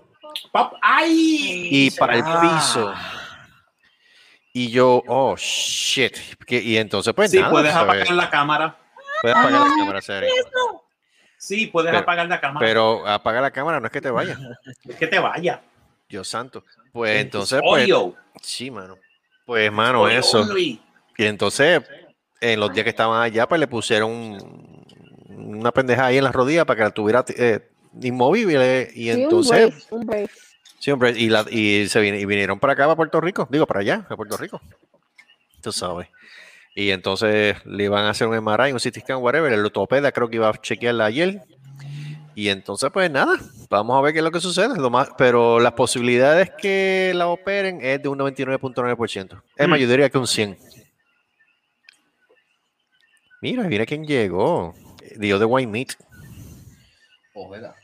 Pap- 0.53 0.77
¡Ay! 0.83 1.69
y 1.71 1.91
para 1.93 2.17
el 2.17 2.23
Ah. 2.27 2.41
piso. 2.43 2.93
Y 4.53 4.71
yo, 4.71 5.03
oh 5.07 5.35
shit. 5.37 6.15
Que- 6.47 6.61
y 6.63 6.77
entonces, 6.77 7.13
pues 7.15 7.31
Sí, 7.31 7.39
nada, 7.39 7.51
puedes 7.51 7.73
¿sabes? 7.73 7.85
apagar 7.89 8.11
la 8.11 8.31
cámara. 8.31 8.77
Puedes 9.23 9.37
apagar 9.37 9.61
la 9.69 9.77
cámara, 9.77 10.03
serio. 10.03 10.31
Sí, 11.39 11.67
puedes 11.69 11.91
Pero- 11.91 12.03
apagar 12.03 12.27
la 12.27 12.41
cámara. 12.41 12.67
Pero 12.67 13.07
apaga 13.07 13.41
la 13.41 13.51
cámara, 13.51 13.81
no 13.81 13.87
es 13.87 13.93
que 13.93 14.01
te 14.01 14.11
vaya. 14.11 14.37
es 14.85 14.97
que 14.97 15.07
te 15.07 15.19
vaya. 15.19 15.63
Dios 16.09 16.29
santo. 16.29 16.65
Pues 16.93 17.21
entonces, 17.21 17.61
pues, 17.65 17.83
Audio. 17.83 18.15
sí, 18.43 18.71
mano. 18.71 18.97
Pues, 19.45 19.71
mano, 19.73 20.09
eso. 20.09 20.41
only. 20.41 20.83
Y 21.19 21.25
entonces, 21.25 21.83
en 22.41 22.61
los 22.61 22.73
días 22.73 22.85
que 22.85 22.91
estaban 22.91 23.23
allá, 23.23 23.49
pues 23.49 23.59
le 23.61 23.67
pusieron 23.67 24.11
un- 24.11 24.87
una 25.29 25.73
pendeja 25.73 26.07
ahí 26.07 26.19
en 26.19 26.25
la 26.25 26.33
rodilla 26.33 26.65
para 26.65 26.77
que 26.77 26.83
la 26.85 26.91
tuviera 26.91 27.25
eh, 27.37 27.61
inmovible. 28.03 28.91
Y 28.95 29.05
Sí, 29.05 29.11
un 29.13 29.21
entonces, 29.23 29.69
brace, 29.71 29.87
un 29.95 30.07
brace. 30.07 30.31
Sí, 30.79 30.91
hombre, 30.91 31.13
y, 31.17 31.29
la- 31.29 31.47
y 31.51 31.89
se 31.89 32.01
vine- 32.01 32.21
y 32.21 32.25
vinieron 32.27 32.59
para 32.61 32.75
acá, 32.75 32.85
para 32.85 32.97
Puerto 32.97 33.21
Rico, 33.21 33.49
digo, 33.51 33.67
para 33.67 33.81
allá, 33.81 34.07
a 34.09 34.17
Puerto 34.17 34.37
Rico. 34.37 34.61
Tú 35.63 35.73
sabes. 35.73 36.09
Y 36.75 36.91
entonces 36.91 37.57
le 37.65 37.85
iban 37.85 38.05
a 38.05 38.11
hacer 38.11 38.29
un 38.29 38.35
MRI, 38.35 38.73
un 38.73 38.79
CT 38.79 39.01
scan, 39.01 39.17
whatever, 39.23 39.51
el 39.53 39.65
ortopeda 39.65 40.13
creo 40.13 40.29
que 40.29 40.37
iba 40.37 40.49
a 40.49 40.53
chequearla 40.61 41.07
ayer. 41.07 41.41
Y 42.35 42.51
entonces, 42.51 42.91
pues 42.93 43.11
nada, 43.11 43.35
vamos 43.71 43.97
a 43.97 44.03
ver 44.03 44.13
qué 44.13 44.19
es 44.19 44.25
lo 44.25 44.31
que 44.31 44.41
sucede. 44.41 44.77
Lo 44.79 44.91
más, 44.91 45.09
pero 45.17 45.59
las 45.59 45.73
posibilidades 45.73 46.51
que 46.59 47.13
la 47.15 47.29
operen 47.29 47.81
es 47.83 48.03
de 48.03 48.09
un 48.11 48.19
99.9%. 48.19 49.43
Es 49.57 49.67
más, 49.67 49.79
Mm. 49.79 49.83
yo 49.83 49.89
diría 49.89 50.11
que 50.11 50.19
un 50.19 50.27
100. 50.27 50.59
Mira, 53.41 53.65
mira 53.65 53.87
quién 53.87 54.05
llegó. 54.07 54.75
Dios 55.17 55.39
de 55.41 55.47
White 55.47 55.71
Meat. 55.71 55.89
Ojeda. 57.35 57.75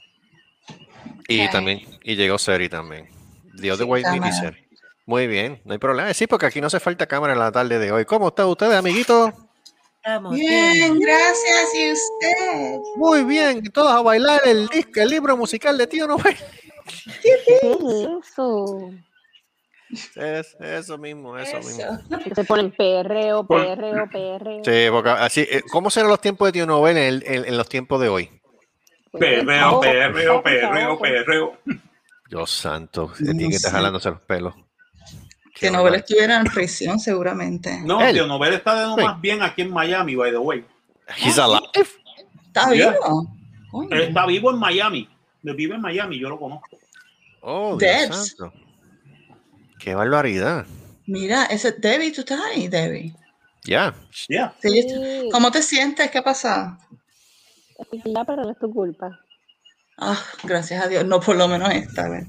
Y 1.28 1.44
Ok. 1.47 1.52
también, 1.52 1.80
y 2.02 2.16
llegó 2.16 2.38
Seri 2.38 2.68
también. 2.68 3.09
Dios 3.54 3.78
de 3.78 3.85
Sí, 3.85 3.90
White 3.90 4.11
Meat 4.11 4.26
y. 4.26 4.32
Seri. 4.32 4.66
Muy 5.06 5.26
bien, 5.26 5.61
no 5.64 5.73
hay 5.73 5.78
problema. 5.78 6.12
Sí, 6.14 6.26
porque 6.26 6.47
aquí 6.47 6.61
no 6.61 6.68
hace 6.68 6.80
falta 6.80 7.06
cámara 7.06 7.32
en 7.32 7.38
la 7.38 7.52
tarde 7.52 7.78
de 7.78 7.92
hoy. 7.92 8.04
¿Cómo 8.04 8.28
están 8.28 8.47
ustedes, 8.47 8.75
amiguitos? 8.75 9.32
Estamos 9.97 10.35
Bien, 10.35 10.99
gracias. 10.99 11.75
¿Y 11.75 11.92
usted? 11.92 12.78
Muy 12.97 13.25
bien, 13.25 13.62
todos 13.73 13.92
a 13.92 14.00
bailar 14.02 14.40
el, 14.47 14.66
disco, 14.68 15.00
el 15.00 15.09
libro 15.09 15.37
musical 15.37 15.76
de 15.78 15.87
Tío 15.87 16.06
Noel. 16.06 16.37
¿Qué 17.23 17.28
es 17.30 17.62
eso? 18.32 18.90
Es, 20.16 20.56
eso 20.58 20.96
mismo, 20.99 21.37
eso, 21.38 21.58
mismo. 21.58 21.99
Se 22.34 22.44
ponen 22.44 22.70
perreo, 22.70 23.46
perreo, 23.46 24.08
perreo. 24.11 24.62
Sí, 24.64 24.90
porque 24.90 25.11
así, 25.11 25.40
eh, 25.42 25.62
¿cómo 25.70 25.90
serán 25.90 26.08
los 26.08 26.20
tiempos 26.20 26.49
de 26.49 26.52
Tío 26.52 26.66
Noel 26.66 26.96
en, 26.96 27.02
el- 27.04 27.25
en- 27.26 27.44
en 27.44 27.56
los 27.56 27.68
tiempos 27.68 28.00
de 28.00 28.08
hoy? 28.08 28.30
Perreo, 29.12 29.76
oh, 29.76 29.80
perreo, 29.80 30.37
oh, 30.38 30.42
perreo, 30.42 30.92
oh, 30.94 30.99
perreo. 30.99 31.58
Dios 32.30 32.50
santo, 32.50 33.12
No 33.20 33.32
tiene 33.32 33.50
que 33.50 33.56
estar 33.56 33.72
jalándose 33.72 34.11
los 34.11 34.22
pelos. 34.22 34.54
Que 35.54 35.70
Nobel 35.70 35.96
estuviera 35.96 36.38
en 36.38 36.44
prisión, 36.44 36.99
seguramente. 36.99 37.78
No, 37.84 37.99
tío 38.11 38.26
Nobel 38.26 38.54
está 38.54 38.75
de 38.75 38.87
lo 38.87 38.96
más 39.06 39.20
bien 39.20 39.42
aquí 39.42 39.61
en 39.62 39.70
Miami, 39.70 40.14
by 40.16 40.30
the 40.30 40.38
way. 40.38 40.64
He's 41.18 41.38
alive. 41.38 41.61
¿Está 42.46 42.70
vivo? 42.70 43.28
Él 43.90 44.00
está 44.00 44.25
vivo 44.25 44.50
en 44.50 44.58
Miami. 44.58 45.08
Él 45.44 45.54
vive 45.54 45.75
en 45.75 45.82
Miami, 45.82 46.18
yo 46.18 46.30
lo 46.30 46.38
conozco. 46.38 46.68
Oh, 47.42 47.76
Dios 47.76 47.80
Debs. 47.92 48.28
santo. 48.37 48.52
Qué 49.83 49.95
barbaridad. 49.95 50.65
Mira, 51.07 51.47
ese 51.47 51.73
Debbie, 51.73 52.12
¿tú 52.12 52.21
estás 52.21 52.41
ahí, 52.41 52.69
Debbie? 52.69 53.15
Ya. 53.65 53.93
Yeah. 54.29 54.55
Sí, 54.62 55.29
¿Cómo 55.33 55.51
te 55.51 55.62
sientes? 55.62 56.11
¿Qué 56.11 56.19
ha 56.19 56.23
pasado? 56.23 56.79
ya, 58.05 58.25
pero 58.25 58.43
no 58.43 58.51
es 58.53 58.59
tu 58.59 58.73
culpa. 58.73 59.19
Ah, 59.99 60.19
gracias 60.45 60.85
a 60.85 60.89
Dios. 60.89 61.05
No, 61.05 61.21
por 61.21 61.37
lo 61.37 61.49
menos 61.49 61.71
esta 61.75 62.09
vez. 62.09 62.27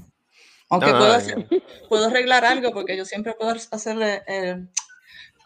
Aunque 0.68 0.86
No, 0.88 0.92
no, 0.94 0.98
puedo, 0.98 1.12
no. 1.12 1.18
hacer- 1.18 1.48
puedo 1.88 2.06
arreglar 2.06 2.44
algo 2.44 2.72
porque 2.72 2.96
yo 2.96 3.04
siempre 3.04 3.34
puedo 3.34 3.52
hacerle, 3.70 4.22
eh, 4.26 4.66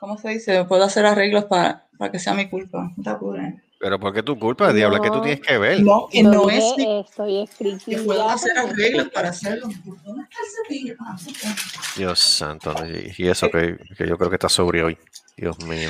¿cómo 0.00 0.16
se 0.18 0.30
dice? 0.30 0.64
Puedo 0.64 0.84
hacer 0.84 1.04
arreglos 1.04 1.44
para, 1.44 1.86
para 1.98 2.10
que 2.10 2.18
sea 2.18 2.32
mi 2.34 2.48
culpa. 2.48 2.90
No 2.96 3.02
te 3.02 3.10
apures. 3.10 3.54
Pero 3.80 3.98
¿por 4.00 4.12
qué 4.12 4.22
tu 4.24 4.36
culpa, 4.38 4.72
diabla? 4.72 4.98
¿Qué 5.00 5.08
tú 5.08 5.16
No. 5.16 5.22
tienes 5.22 5.40
que 5.40 5.56
ver? 5.58 5.80
No, 5.82 6.08
que 6.10 6.22
Yo 6.22 6.30
no 6.30 6.46
dije, 6.46 6.58
es 6.58 6.76
mi 6.76 7.00
Estoy 7.00 7.48
que 7.58 7.74
escrita. 7.74 8.02
puedo 8.04 8.28
hacer 8.28 8.58
arreglos 8.58 9.08
para 9.10 9.28
hacerlo. 9.28 9.68
¿Dónde 10.04 10.24
está. 10.24 11.56
Dios 11.96 12.18
santo. 12.18 12.74
Y, 12.86 13.22
y 13.22 13.28
eso 13.28 13.48
que, 13.50 13.76
que 13.96 14.06
yo 14.08 14.16
creo 14.18 14.28
que 14.30 14.36
estás 14.36 14.52
sobre 14.52 14.82
hoy. 14.82 14.98
Dios 15.36 15.56
mío. 15.66 15.88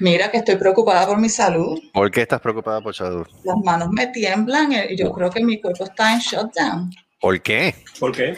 Mira 0.00 0.30
que 0.30 0.36
estoy 0.38 0.56
preocupada 0.56 1.06
por 1.06 1.18
mi 1.18 1.30
salud. 1.30 1.78
¿Por 1.94 2.10
qué 2.10 2.20
estás 2.22 2.40
preocupada 2.42 2.82
por 2.82 2.94
salud? 2.94 3.26
Las 3.42 3.56
manos 3.64 3.88
me 3.90 4.08
tiemblan 4.08 4.72
y 4.72 4.94
yo 4.96 5.10
creo 5.10 5.30
que 5.30 5.42
mi 5.42 5.58
cuerpo 5.58 5.84
está 5.84 6.12
en 6.12 6.18
shutdown. 6.18 6.90
¿Por 7.18 7.40
qué? 7.40 7.74
¿Por 7.98 8.12
qué? 8.14 8.36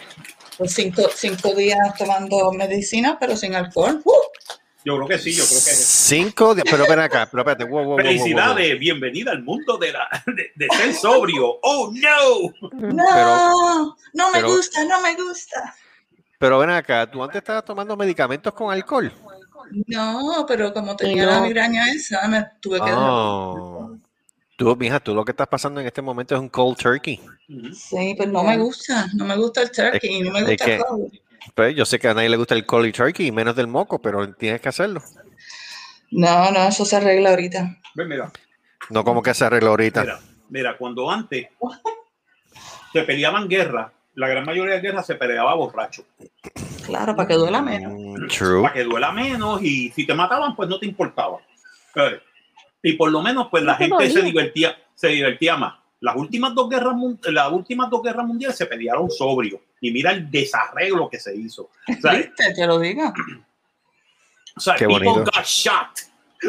Por 0.57 0.69
cinco, 0.69 1.02
cinco 1.12 1.52
días 1.55 1.78
tomando 1.99 2.52
medicina, 2.52 3.16
pero 3.19 3.35
sin 3.37 3.57
alcohol. 3.57 4.00
¡Uh! 4.05 4.12
Yo 4.87 4.95
creo 4.99 5.09
que 5.09 5.19
sí, 5.19 5.33
yo 5.33 5.43
creo 5.45 5.59
que 5.64 5.71
es. 5.71 5.85
Cinco 5.85 6.55
días. 6.55 6.64
Pero 6.71 6.85
ven 6.88 7.00
acá, 7.00 7.28
pero 7.28 7.40
espérate. 7.43 7.64
wow, 7.64 7.73
wow, 7.73 7.85
wow, 7.85 7.97
wow, 7.97 7.97
wow, 7.97 8.05
wow. 8.05 8.07
Felicidades, 8.07 8.78
bienvenida 8.78 9.33
al 9.33 9.43
mundo 9.43 9.76
de, 9.78 9.93
la, 9.93 10.09
de, 10.26 10.52
de 10.55 10.69
ser 10.76 10.95
sobrio. 10.95 11.59
Oh 11.62 11.93
no. 11.93 12.71
No, 12.78 13.97
no 14.14 14.26
me 14.31 14.33
pero- 14.35 14.49
gusta, 14.49 14.85
no 14.85 15.00
me 15.00 15.16
gusta. 15.16 15.75
Pero 16.38 16.61
ven 16.61 16.71
acá, 16.71 17.11
¿tú 17.11 17.21
antes 17.21 17.38
estabas 17.38 17.64
tomando 17.64 17.97
medicamentos 17.97 18.52
con 18.52 18.73
alcohol? 18.73 19.12
No, 19.88 20.45
pero 20.47 20.73
como 20.73 20.95
tenía 20.95 21.25
No. 21.25 21.31
la 21.33 21.40
migraña 21.40 21.90
esa, 21.90 22.28
me 22.28 22.47
tuve 22.61 22.78
que 22.78 22.93
Oh. 22.95 23.97
Tú, 24.57 24.75
mija, 24.76 25.00
tú 25.00 25.14
lo 25.14 25.25
que 25.25 25.33
estás 25.33 25.49
pasando 25.49 25.81
en 25.81 25.87
este 25.88 26.00
momento 26.00 26.35
es 26.37 26.40
un 26.40 26.49
cold 26.49 26.78
turkey. 26.78 27.21
Sí, 27.75 28.14
pues 28.16 28.28
no 28.28 28.43
me 28.45 28.57
gusta, 28.57 29.09
no 29.14 29.25
me 29.25 29.37
gusta 29.37 29.62
el 29.62 29.71
turkey, 29.73 30.23
no 30.23 30.31
me 30.31 30.38
es 30.40 30.47
gusta 30.47 30.64
que- 30.64 30.76
el 30.76 30.85
cold. 30.85 31.12
Pues 31.55 31.75
yo 31.75 31.85
sé 31.87 31.99
que 31.99 32.09
a 32.09 32.15
nadie 32.15 32.29
le 32.29 32.37
gusta 32.37 32.55
el 32.55 32.67
cold 32.67 32.93
turkey 32.95 33.26
y 33.29 33.33
menos 33.33 33.57
del 33.57 33.67
moco, 33.67 34.00
pero 34.00 34.33
tienes 34.35 34.61
que 34.61 34.69
hacerlo. 34.69 35.03
No, 36.11 36.50
no, 36.50 36.69
eso 36.69 36.85
se 36.85 36.97
arregla 36.97 37.31
ahorita. 37.31 37.76
Ven, 37.95 38.09
mira, 38.09 38.31
No 38.91 39.05
como 39.05 39.23
que 39.23 39.35
se 39.35 39.45
arregla 39.45 39.71
ahorita. 39.71 40.03
mira, 40.03 40.19
mira, 40.49 40.76
cuando 40.76 41.11
antes 41.11 41.49
se 42.93 43.03
peleaban 43.03 43.49
guerras, 43.49 43.91
la 44.15 44.29
gran 44.29 44.45
mayoría 44.45 44.75
de 44.75 44.81
guerras 44.81 45.07
se 45.07 45.15
peleaba 45.15 45.55
borracho. 45.55 46.05
Claro, 46.85 47.17
para 47.17 47.29
que 47.29 47.35
duela 47.35 47.61
menos. 47.61 47.93
Mm, 47.95 48.26
True. 48.29 48.62
Para 48.62 48.75
que 48.75 48.85
duela 48.85 49.12
menos 49.12 49.61
y 49.62 49.91
si 49.91 50.07
te 50.07 50.15
mataban, 50.15 50.55
pues 50.55 50.69
no 50.69 50.79
te 50.79 50.87
importaba. 50.87 51.38
Eh, 51.97 52.21
Y 52.83 52.93
por 52.93 53.11
lo 53.11 53.21
menos, 53.23 53.49
pues 53.50 53.65
la 53.65 53.75
gente 53.75 54.09
se 54.11 54.23
divertía, 54.23 54.76
se 54.95 55.09
divertía 55.09 55.57
más. 55.57 55.75
Las 56.00 56.15
últimas 56.17 56.55
dos 56.55 56.69
guerras, 56.69 56.95
las 57.25 57.50
últimas 57.50 57.91
dos 57.91 58.03
guerras 58.03 58.25
mundiales 58.26 58.57
se 58.57 58.67
pelearon 58.67 59.11
sobrio. 59.11 59.61
Y 59.80 59.90
mira 59.90 60.12
el 60.12 60.30
desarreglo 60.30 61.09
que 61.09 61.21
se 61.21 61.37
hizo. 61.37 61.71
O 61.88 62.00
sea, 62.00 62.12
¿Viste? 62.14 62.54
Te 62.54 62.66
lo 62.66 62.78
digo. 62.78 63.12
O 64.56 64.61
sea, 64.61 64.75
Qué 64.76 64.87
people 64.87 65.04
bonito. 65.04 65.30
got 65.35 65.45
shot. 65.45 66.00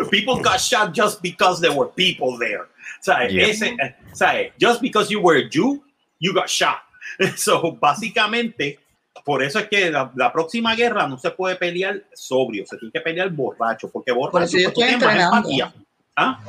People 0.09 0.41
got 0.41 0.59
shot 0.59 0.93
just 0.95 1.21
because 1.21 1.59
there 1.61 1.73
were 1.73 1.89
people 1.95 2.37
there. 2.39 2.61
O 2.63 3.01
sea, 3.03 3.27
Yeah. 3.29 3.47
ese, 3.47 3.67
eh, 3.67 3.95
o 4.11 4.15
sea, 4.15 4.51
just 4.59 4.81
because 4.81 5.09
you 5.11 5.19
were 5.21 5.37
a 5.37 5.49
Jew, 5.49 5.83
you 6.19 6.33
got 6.33 6.47
shot. 6.47 6.79
So, 7.37 7.71
básicamente, 7.73 8.79
por 9.25 9.41
eso 9.43 9.59
es 9.59 9.67
que 9.67 9.89
la, 9.91 10.11
la 10.15 10.31
próxima 10.31 10.75
guerra 10.75 11.07
no 11.07 11.17
se 11.17 11.31
puede 11.31 11.55
pelear 11.55 12.03
sobrio, 12.13 12.65
se 12.65 12.77
tiene 12.77 12.91
que 12.91 13.01
pelear 13.01 13.29
borracho, 13.29 13.89
porque 13.91 14.11
borracho 14.11 14.45
eso 14.45 14.57
yo 14.59 14.73
pues, 14.73 14.87
estoy 14.87 14.99
tienes 14.99 15.17
más 15.19 15.35
empatía. 15.37 15.73
¿Ah? 16.15 16.39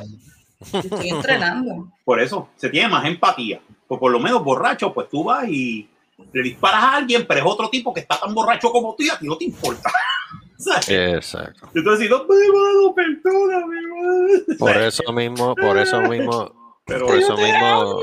Estoy 0.61 1.09
entrenando. 1.09 1.93
Por 2.05 2.21
eso, 2.21 2.51
se 2.57 2.69
tiene 2.69 2.89
más 2.89 3.05
empatía. 3.07 3.61
Pues 3.87 3.99
por 3.99 4.11
lo 4.13 4.19
menos 4.21 4.43
borracho, 4.45 4.93
pues 4.93 5.09
tú 5.09 5.25
vas 5.25 5.49
y 5.49 5.89
le 6.33 6.43
disparas 6.43 6.83
a 6.83 6.97
alguien, 6.97 7.25
pero 7.27 7.41
es 7.41 7.47
otro 7.47 7.69
tipo 7.71 7.93
que 7.95 8.01
está 8.01 8.19
tan 8.19 8.35
borracho 8.35 8.71
como 8.71 8.95
tú 8.95 9.03
y 9.05 9.09
a 9.11 9.19
ti 9.19 9.27
no 9.27 9.37
te 9.39 9.45
importa. 9.47 9.91
¿Sabes? 10.59 10.89
Exacto. 10.89 11.69
Entonces, 11.75 12.07
si 12.07 12.11
no, 12.11 12.17
hermano, 12.23 12.95
perdóname, 12.95 13.77
hermano. 13.79 14.45
Por 14.59 14.77
eso 14.77 15.13
mismo, 15.13 15.55
por 15.55 15.79
eso 15.79 16.01
mismo, 16.03 16.81
Pero 16.85 17.07
por 17.07 17.17
eso 17.19 17.37
mismo, 17.37 17.67
amo, 17.67 18.01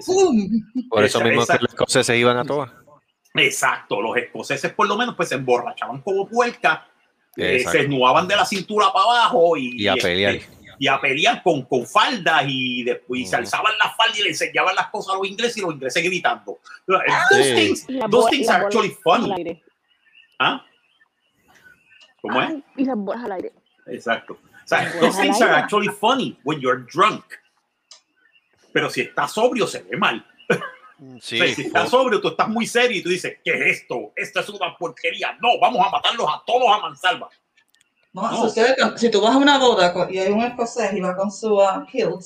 Sí, 0.00 0.62
por 0.88 1.04
eso 1.04 1.20
mismo 1.20 1.42
esa- 1.42 1.56
que 1.58 1.62
los 1.64 1.72
escoceses 1.72 2.16
iban 2.16 2.36
a 2.38 2.44
todas. 2.44 2.70
Exacto, 3.34 4.00
los 4.02 4.16
escoceses 4.16 4.72
por 4.72 4.88
lo 4.88 4.96
menos 4.96 5.14
pues 5.14 5.28
se 5.28 5.36
emborrachaban 5.36 6.00
como 6.02 6.28
puerca, 6.28 6.88
eh, 7.36 7.56
Exacto. 7.56 7.70
se 7.72 7.78
desnudaban 7.84 8.26
de 8.26 8.34
la 8.36 8.44
cintura 8.44 8.92
para 8.92 9.04
abajo 9.04 9.56
y, 9.56 9.82
Y 9.82 9.86
a 9.86 9.94
pelear. 9.94 10.34
este, 10.34 10.59
y 10.80 10.88
a 10.88 10.98
pelear 10.98 11.42
con, 11.42 11.60
con 11.66 11.86
faldas 11.86 12.42
y 12.48 12.82
después 12.82 13.28
se 13.28 13.36
alzaban 13.36 13.74
las 13.78 13.94
faldas 13.96 14.18
y 14.18 14.22
le 14.22 14.28
enseñaban 14.30 14.74
las 14.74 14.86
cosas 14.88 15.14
a 15.14 15.18
los 15.18 15.26
ingleses 15.26 15.58
y 15.58 15.60
los 15.60 15.74
ingleses 15.74 16.02
gritando. 16.02 16.58
Those 16.86 17.04
Sí. 17.44 17.54
things, 17.54 17.86
those 18.10 18.30
things 18.30 18.48
are 18.48 18.64
actually 18.64 18.88
al 18.88 18.94
funny. 19.02 19.62
¿Ah? 20.38 20.64
¿Cómo 22.22 22.40
es? 22.40 22.54
Y 22.78 22.84
las 22.86 22.96
bolas 22.96 23.24
al 23.24 23.32
aire. 23.32 23.52
Exacto. 23.88 24.38
O 24.42 24.66
sea, 24.66 24.90
those 25.00 25.20
things 25.20 25.42
are 25.42 25.52
actually 25.52 25.88
funny 25.88 26.38
when 26.44 26.58
you're 26.60 26.86
drunk. 26.90 27.24
Pero 28.72 28.88
si 28.88 29.02
estás 29.02 29.32
sobrio 29.32 29.66
se 29.66 29.82
ve 29.82 29.98
mal. 29.98 30.24
Sí, 31.20 31.38
O 31.40 31.44
sea, 31.44 31.54
si 31.54 31.62
estás 31.62 31.90
sobrio, 31.90 32.22
tú 32.22 32.28
estás 32.28 32.48
muy 32.48 32.66
serio 32.66 32.96
y 32.96 33.02
tú 33.02 33.10
dices, 33.10 33.38
¿qué 33.44 33.52
es 33.52 33.80
esto? 33.80 34.12
Esto 34.16 34.40
es 34.40 34.48
una 34.48 34.74
porquería. 34.78 35.36
No, 35.42 35.58
vamos 35.60 35.86
a 35.86 35.90
matarlos 35.90 36.26
a 36.26 36.42
todos 36.46 36.74
a 36.74 36.80
mansalva. 36.80 37.28
No, 38.12 38.52
que 38.52 38.98
si 38.98 39.10
tú 39.10 39.20
vas 39.20 39.34
a 39.34 39.38
una 39.38 39.58
boda 39.58 39.94
y 40.10 40.18
hay 40.18 40.32
un 40.32 40.42
escocés 40.42 40.92
y 40.92 41.00
va 41.00 41.14
con 41.14 41.30
su 41.30 41.54
uh, 41.54 41.86
kilt 41.90 42.22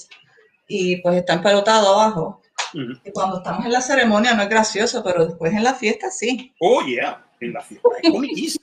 y 0.67 0.97
pues 0.97 1.17
está 1.17 1.35
empelotado 1.35 1.95
abajo, 1.95 2.41
y 2.73 3.11
cuando 3.13 3.37
estamos 3.37 3.67
en 3.67 3.73
la 3.73 3.81
ceremonia 3.81 4.35
no 4.35 4.43
es 4.43 4.49
gracioso, 4.49 5.05
pero 5.05 5.27
después 5.27 5.53
en 5.53 5.63
la 5.63 5.75
fiesta 5.75 6.11
sí. 6.11 6.55
Oh, 6.59 6.83
yeah. 6.85 7.25
En 7.41 7.53
la 7.53 7.61
fiesta 7.61 7.89
es. 8.03 8.59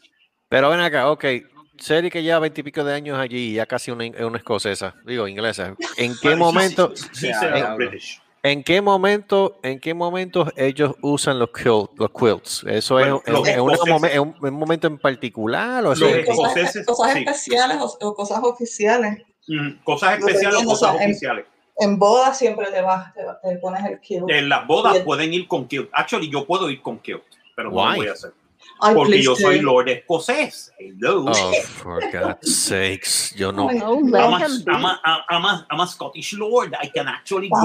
Pero 0.50 0.70
ven 0.70 0.80
acá, 0.80 1.12
ok. 1.12 1.26
Seri 1.78 2.10
que 2.10 2.22
lleva 2.22 2.40
veintipico 2.40 2.84
de 2.84 2.94
años 2.94 3.18
allí, 3.18 3.54
ya 3.54 3.66
casi 3.66 3.92
una, 3.92 4.06
una 4.26 4.38
escocesa, 4.38 4.96
digo 5.06 5.28
inglesa. 5.28 5.76
¿En 5.98 6.14
qué 6.22 6.36
momento, 6.36 6.92
sí, 6.96 7.04
sí, 7.04 7.28
sí, 7.28 7.34
sí, 7.34 7.46
diablo. 7.54 7.76
British. 7.76 8.22
En 8.44 8.64
qué 8.64 8.82
momento, 8.82 9.60
en 9.64 9.80
qué 9.80 9.94
momentos 9.94 10.50
ellos 10.56 10.96
usan 11.02 11.38
los, 11.40 11.50
quilt- 11.50 11.92
los 11.98 12.10
quilts? 12.12 12.64
¿Eso 12.68 12.96
Bueno, 12.96 13.22
es, 13.26 13.32
los 13.34 13.48
en, 13.48 13.60
una 13.62 13.74
momen- 13.78 14.12
en 14.14 14.20
un, 14.22 14.36
en 14.42 14.54
un 14.54 14.60
momento 14.60 14.88
en 14.88 14.98
particular? 14.98 15.86
¿O 15.86 15.94
es- 15.94 16.00
Cosas, 16.00 16.18
escoceses, 16.58 16.86
cosas 16.86 17.14
sí. 17.14 17.20
especiales 17.20 17.78
o, 17.80 17.98
o 18.08 18.16
cosas 18.16 18.40
oficiales. 18.44 19.22
Mm, 19.48 19.84
Cosas 19.84 20.20
especiales 20.20 20.62
o 20.62 20.66
cosas 20.66 20.94
sea, 20.96 21.04
en- 21.04 21.12
oficiales. 21.12 21.46
En 21.78 21.98
boda 21.98 22.34
siempre 22.34 22.68
te 22.72 22.82
vas, 22.82 23.14
te, 23.14 23.22
te 23.50 23.58
pones 23.58 23.84
el 23.86 24.00
kilt. 24.00 24.30
En 24.30 24.50
las 24.50 24.68
bodas 24.68 24.94
Bien. 24.94 25.06
pueden 25.06 25.34
ir 25.34 25.48
con 25.48 25.68
kilt. 25.68 25.90
Actually, 25.94 26.30
yo 26.30 26.46
puedo 26.46 26.70
ir 26.70 26.82
con 26.82 27.00
kilt, 27.00 27.24
pero 27.56 27.70
no 27.72 27.90
lo 27.90 27.96
voy 27.96 28.08
a 28.08 28.12
hacer. 28.12 28.34
Porque 28.94 29.22
yo 29.22 29.36
soy. 29.36 29.62
Lord 29.62 29.90
Escocés. 29.90 30.74
Hello. 30.80 31.26
Oh, 31.28 31.54
for 31.84 32.02
God's 32.12 32.66
sakes. 32.66 33.34
Yo 33.36 33.52
no. 33.52 33.70
No, 33.72 34.00
I'm 34.00 34.14
a. 34.14 34.46
I'm, 34.68 34.86
a, 34.86 35.02
I'm, 35.30 35.46
a, 35.46 35.68
I'm 35.70 35.80
a 35.80 35.88
Scottish 35.88 36.34
Lord. 36.34 36.74
I 36.82 36.88
can 36.88 37.08
actually 37.08 37.50
go 37.50 37.62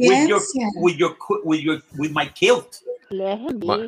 with 0.00 0.28
your, 0.28 0.40
with 0.76 0.96
your, 0.96 1.16
with 1.44 1.60
your, 1.60 1.82
with 1.96 2.10
my 2.12 2.26
kilt. 2.26 2.82
Ma-. 3.10 3.78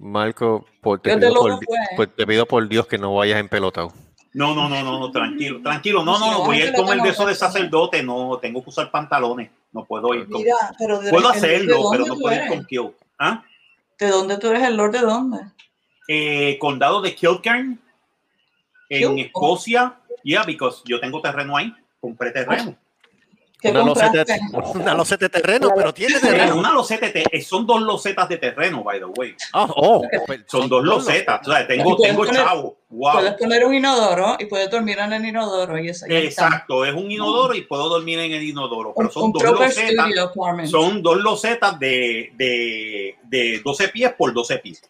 Marco, 0.00 0.64
por, 0.80 0.98
te, 0.98 1.10
Yo 1.10 1.18
te 1.18 1.26
pido 1.26 1.40
por, 1.40 1.64
fue. 1.64 1.78
por- 1.96 2.06
te 2.06 2.26
pido 2.26 2.46
por 2.46 2.68
Dios 2.68 2.86
que 2.86 2.98
no 2.98 3.14
vayas 3.14 3.38
en 3.38 3.48
pelotado. 3.48 3.92
No, 4.32 4.54
no, 4.54 4.68
no, 4.68 4.82
no, 4.82 4.98
no, 5.00 5.10
tranquilo, 5.10 5.60
tranquilo. 5.60 6.04
No, 6.04 6.18
no, 6.18 6.30
no, 6.30 6.44
voy 6.44 6.60
a 6.60 6.66
ir 6.66 6.74
con 6.74 6.88
el 6.88 6.98
lo 6.98 7.26
de 7.26 7.34
sacerdote. 7.34 8.02
No, 8.02 8.38
tengo 8.40 8.62
que 8.62 8.70
usar 8.70 8.90
pantalones. 8.90 9.50
No 9.72 9.84
puedo 9.84 10.14
ir 10.14 10.28
con. 10.28 10.42
Mira, 10.42 10.56
pero 10.78 11.00
de, 11.00 11.10
Puedo 11.10 11.28
hacerlo, 11.28 11.90
¿de 11.90 11.98
pero 11.98 12.06
no 12.06 12.16
puedo 12.16 12.34
ir 12.34 12.48
con 12.48 12.64
kilt. 12.64 12.92
¿Ah? 13.18 13.44
¿De 13.98 14.08
dónde 14.08 14.38
tú 14.38 14.48
eres 14.48 14.62
el 14.62 14.76
Lord? 14.76 14.92
¿De 14.92 15.00
dónde? 15.00 15.38
Eh, 16.12 16.58
condado 16.58 17.00
de 17.00 17.14
Kilcairn, 17.14 17.80
en 18.88 19.18
Escocia, 19.20 19.96
Yeah, 20.24 20.42
because 20.44 20.82
yo 20.84 20.98
tengo 21.00 21.20
terreno 21.22 21.56
ahí. 21.56 21.72
Compré 22.00 22.32
terreno. 22.32 22.76
¿Qué 23.60 23.70
Una 23.70 23.84
loseta, 23.84 24.24
una 24.74 24.94
loseta 24.94 25.26
de 25.26 25.28
terreno, 25.30 25.70
pero 25.76 25.94
tiene 25.94 26.18
terreno. 26.18 26.56
una 26.56 26.72
loseta, 26.72 27.12
te- 27.12 27.40
son 27.42 27.64
dos 27.66 27.80
losetas 27.82 28.28
de 28.28 28.38
terreno, 28.38 28.82
by 28.82 28.98
the 28.98 29.04
way. 29.04 29.36
Ah, 29.52 29.68
oh, 29.76 30.02
pues, 30.26 30.40
Son 30.46 30.68
dos 30.68 30.82
losetas. 30.82 31.46
O 31.46 31.52
sea, 31.52 31.66
tengo, 31.66 31.96
tengo 31.96 32.24
poner- 32.24 32.34
chavo. 32.42 32.76
Wow. 32.88 33.12
Puedes 33.12 33.34
poner 33.34 33.64
un 33.66 33.74
inodoro 33.74 34.36
y 34.38 34.46
puedes 34.46 34.68
dormir 34.68 34.98
en 34.98 35.12
el 35.12 35.24
inodoro 35.26 35.78
y 35.78 35.90
eso. 35.90 36.06
ya 36.08 36.18
está. 36.18 36.46
Exacto, 36.46 36.84
es 36.84 36.92
un 36.94 37.08
inodoro 37.10 37.54
y 37.54 37.60
puedo 37.62 37.88
dormir 37.88 38.18
en 38.18 38.32
el 38.32 38.42
inodoro. 38.42 38.94
Pero 38.96 39.10
son 39.10 39.24
un 39.24 39.32
dos 39.32 39.42
losetas. 39.44 40.10
Son 40.70 41.02
dos 41.02 41.18
losetas 41.18 41.78
de, 41.78 42.32
de, 42.34 43.16
de 43.24 43.60
12 43.64 43.88
pies 43.88 44.12
por 44.18 44.32
12 44.34 44.58
pies. 44.58 44.82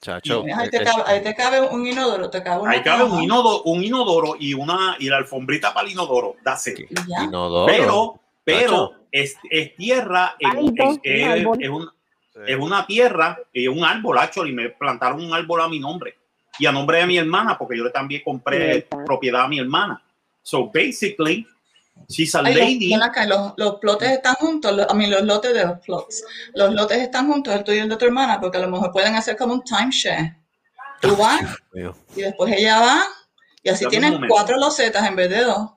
Chacho, 0.00 0.44
Ahí 0.56 0.70
te, 0.70 0.78
eh, 0.78 0.84
cabe, 0.84 1.02
ahí 1.06 1.22
te 1.22 1.34
cabe 1.34 1.60
un 1.60 1.86
inodoro, 1.86 2.30
te 2.30 2.42
cabe 2.42 2.62
una 2.62 2.70
Ahí 2.72 2.82
cabe 2.82 3.04
un 3.04 3.20
inodoro, 3.22 3.62
un 3.64 3.84
inodoro 3.84 4.34
y 4.38 4.54
una 4.54 4.96
y 4.98 5.08
la 5.10 5.18
alfombrita 5.18 5.74
para 5.74 5.86
el 5.86 5.92
inodoro. 5.92 6.36
Ya. 7.06 7.24
inodoro. 7.24 7.66
Pero, 7.70 8.20
pero 8.42 8.92
es, 9.12 9.36
es 9.50 9.76
tierra, 9.76 10.36
es, 10.38 10.48
es- 10.50 10.56
un 10.58 10.74
es- 11.02 11.44
es 11.60 11.68
un- 11.68 11.90
es 12.46 12.56
una 12.58 12.86
tierra 12.86 13.38
y 13.52 13.68
un 13.68 13.84
árbol, 13.84 14.16
actually, 14.18 14.52
me 14.52 14.70
plantaron 14.70 15.22
un 15.22 15.34
árbol 15.34 15.60
a 15.60 15.68
mi 15.68 15.78
nombre 15.78 16.16
y 16.58 16.64
a 16.64 16.72
nombre 16.72 16.98
de 16.98 17.06
mi 17.06 17.18
hermana, 17.18 17.58
porque 17.58 17.76
yo 17.76 17.84
le 17.84 17.90
también 17.90 18.22
compré 18.24 18.86
propiedad 19.04 19.42
a 19.42 19.48
mi 19.48 19.58
hermana. 19.58 20.02
So 20.42 20.70
basically, 20.72 21.46
she's 22.08 22.34
a 22.34 22.40
Ay, 22.40 22.54
los- 22.54 22.62
lady. 22.64 22.94
acá, 22.94 23.26
los, 23.26 23.52
los 23.56 23.76
plotes 23.76 24.10
están 24.10 24.34
juntos, 24.36 24.74
los- 24.76 24.88
a 24.88 24.94
mí 24.94 25.06
los 25.06 25.22
lotes 25.22 25.54
de 25.54 25.64
los 25.66 25.78
plots. 25.80 26.24
Los 26.54 26.72
lotes 26.74 26.98
están 26.98 27.26
juntos, 27.28 27.54
el 27.54 27.64
tuyo 27.64 27.78
y 27.78 27.80
el 27.82 27.88
de 27.88 27.96
tu 27.96 28.04
hermana, 28.06 28.40
porque 28.40 28.58
a 28.58 28.60
lo 28.60 28.68
mejor 28.68 28.90
pueden 28.92 29.14
hacer 29.16 29.36
como 29.36 29.54
un 29.54 29.62
timeshare. 29.64 30.36
Tú 31.00 31.16
vas 31.16 31.40
y 32.14 32.20
después 32.22 32.52
ella 32.56 32.80
va 32.80 33.02
y 33.62 33.68
así 33.70 33.84
Dame 33.84 34.10
momento. 34.10 34.34
cuatro 34.34 34.56
losetas 34.58 35.06
en 35.08 35.16
vez 35.16 35.30
de 35.30 35.42
dos. 35.42 35.70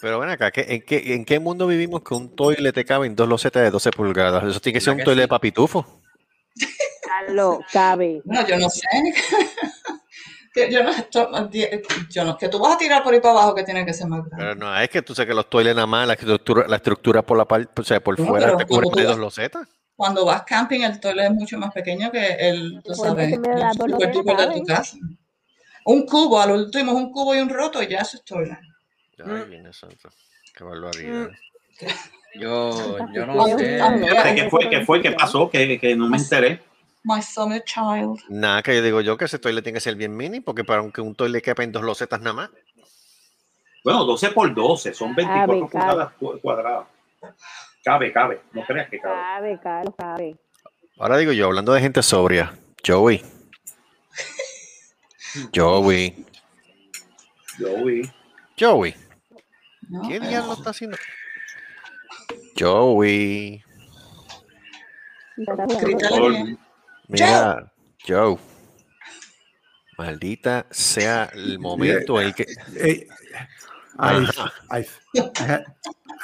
Pero 0.00 0.18
ven 0.18 0.30
acá, 0.30 0.50
¿qué- 0.50 0.66
en, 0.68 0.82
qué, 0.82 1.14
¿en 1.14 1.24
qué 1.24 1.38
mundo 1.38 1.66
vivimos 1.66 2.02
que 2.02 2.12
un 2.14 2.34
toilet 2.34 2.74
te 2.74 2.84
cabe 2.84 3.06
en 3.06 3.14
dos 3.14 3.28
losetas 3.28 3.62
de 3.62 3.70
12 3.70 3.90
pulgadas? 3.92 4.42
Eso 4.44 4.58
tiene 4.60 4.74
que 4.78 4.80
ser 4.84 4.94
un 4.94 5.04
sí? 5.04 5.14
de 5.14 5.28
papitufo. 5.28 6.02
Carlos, 7.06 7.58
cabe. 7.72 8.20
Bueno, 8.24 8.46
yo 8.48 8.56
no 8.58 8.68
sé. 8.68 8.80
que 10.52 10.70
yo 10.70 10.82
no, 10.82 10.90
esto- 10.90 11.30
yo 12.10 12.24
no- 12.24 12.36
que 12.36 12.48
tú 12.48 12.58
vas 12.58 12.74
a 12.74 12.78
tirar 12.78 13.02
por 13.02 13.14
ahí 13.14 13.20
para 13.20 13.32
abajo 13.32 13.54
que 13.54 13.62
tiene 13.64 13.84
que 13.86 13.94
ser 13.94 14.06
más 14.06 14.24
grande. 14.24 14.36
Pero 14.44 14.54
no, 14.54 14.78
es 14.78 14.88
que 14.90 15.02
tú 15.02 15.14
sabes 15.14 15.28
que 15.28 15.34
los 15.34 15.48
toilets 15.48 15.74
nada 15.76 15.86
más, 15.86 16.06
la 16.06 16.14
estructura, 16.14 16.66
la 16.68 16.76
estructura 16.76 17.22
por 17.22 17.38
la 17.38 17.46
parte, 17.46 17.80
o 17.80 17.84
sea, 17.84 18.00
por 18.02 18.18
No, 18.18 18.26
fuera 18.26 18.56
te 18.56 18.66
cubre 18.66 18.88
de 19.02 19.08
dos 19.08 19.18
losetas. 19.18 19.68
Cuando 19.96 20.24
vas 20.24 20.42
camping, 20.42 20.80
el 20.80 20.98
toilet 21.00 21.26
es 21.26 21.30
mucho 21.32 21.58
más 21.58 21.72
pequeño 21.72 22.10
que 22.10 22.26
el, 22.38 22.82
tú 22.82 22.94
sabes, 22.94 23.32
el 23.32 23.40
duper 24.12 24.36
de 24.36 24.46
tu 24.54 24.64
casa. 24.64 24.96
Un 25.84 26.06
cubo, 26.06 26.40
al 26.40 26.50
último 26.52 26.92
un 26.92 27.10
cubo 27.12 27.34
y 27.34 27.38
un 27.38 27.48
roto, 27.48 27.82
y 27.82 27.88
ya 27.88 27.98
eso 28.00 28.16
es 28.16 28.24
toilet. 28.24 28.58
Ay, 29.24 29.44
viene 29.48 29.72
santo. 29.72 30.08
Qué 30.56 30.64
barbaridad. 30.64 31.30
Yo, 32.34 32.98
yo 33.12 33.26
no 33.26 33.46
sé. 33.58 33.78
¿Qué 34.34 34.48
fue? 34.50 34.70
¿Qué 34.70 34.80
fue? 34.84 35.02
¿Qué 35.02 35.12
pasó? 35.12 35.50
Que, 35.50 35.78
que 35.78 35.94
no 35.94 36.08
me 36.08 36.16
enteré. 36.18 36.60
My 37.04 37.20
summer 37.20 37.62
child. 37.64 38.20
Nada, 38.28 38.62
que 38.62 38.74
yo 38.76 38.82
digo 38.82 39.00
yo 39.00 39.16
que 39.16 39.24
ese 39.24 39.38
toilet 39.38 39.62
tiene 39.64 39.76
que 39.76 39.80
ser 39.80 39.96
bien 39.96 40.16
mini, 40.16 40.40
porque 40.40 40.62
para 40.64 40.88
que 40.90 41.00
un 41.00 41.14
toilet 41.14 41.42
quepa 41.42 41.64
en 41.64 41.72
dos 41.72 41.82
losetas 41.82 42.20
nada 42.20 42.32
más. 42.34 42.50
Bueno, 43.84 44.04
12 44.04 44.30
por 44.30 44.54
12, 44.54 44.94
son 44.94 45.12
24 45.14 45.46
Cabe, 45.46 45.58
cabe. 45.60 45.70
pulgadas 45.72 46.12
cu- 46.14 46.38
cuadradas. 46.40 46.86
Cabe, 47.84 48.12
cabe. 48.12 48.42
No 48.52 48.64
creas 48.64 48.88
que 48.88 49.00
cabe. 49.00 49.14
Cabe, 49.16 49.60
Carlos, 49.60 49.94
cabe. 49.98 50.36
Ahora 50.98 51.16
digo 51.18 51.32
yo, 51.32 51.46
hablando 51.46 51.72
de 51.72 51.80
gente 51.80 52.00
sobria, 52.02 52.54
Joey. 52.86 53.20
Joey. 55.54 56.24
Vi. 57.58 58.10
Joey. 58.58 58.94
¿no? 59.88 60.02
¿Qué 60.08 60.20
diablo 60.20 60.52
está 60.52 60.70
haciendo? 60.70 60.96
Joey. 62.58 63.64
Ya 65.36 65.54
Mira, 67.08 67.72
Joe. 68.06 68.38
Maldita 69.98 70.66
sea 70.70 71.30
el 71.34 71.58
momento 71.58 72.20
en 72.20 72.28
el 72.28 72.34
que. 72.34 72.46
Hey, 72.74 73.06
I, 73.98 74.26
I, 74.70 74.78
I, 74.80 74.86
had, 75.38 75.64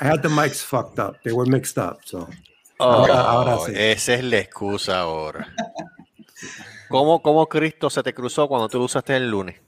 I 0.01 0.05
had 0.05 0.23
the 0.23 0.29
mics 0.29 0.63
fucked 0.63 0.99
up. 0.99 1.17
They 1.23 1.33
were 1.33 1.49
mixed 1.51 1.77
up. 1.79 1.99
So 2.05 2.29
Ahora- 2.79 3.21
ahora 3.21 3.57
Oh, 3.57 3.67
sí. 3.67 3.73
Esa 3.75 4.15
es 4.15 4.25
la 4.25 4.39
excusa 4.39 5.01
ahora. 5.01 5.49
¿Cómo, 6.89 7.21
¿Cómo 7.21 7.47
Cristo 7.49 7.91
se 7.91 8.03
te 8.03 8.15
cruzó 8.15 8.49
cuando 8.49 8.69
tú 8.69 8.79
lo 8.79 8.85
usaste 8.85 9.15
el 9.17 9.31
lunes? 9.31 9.61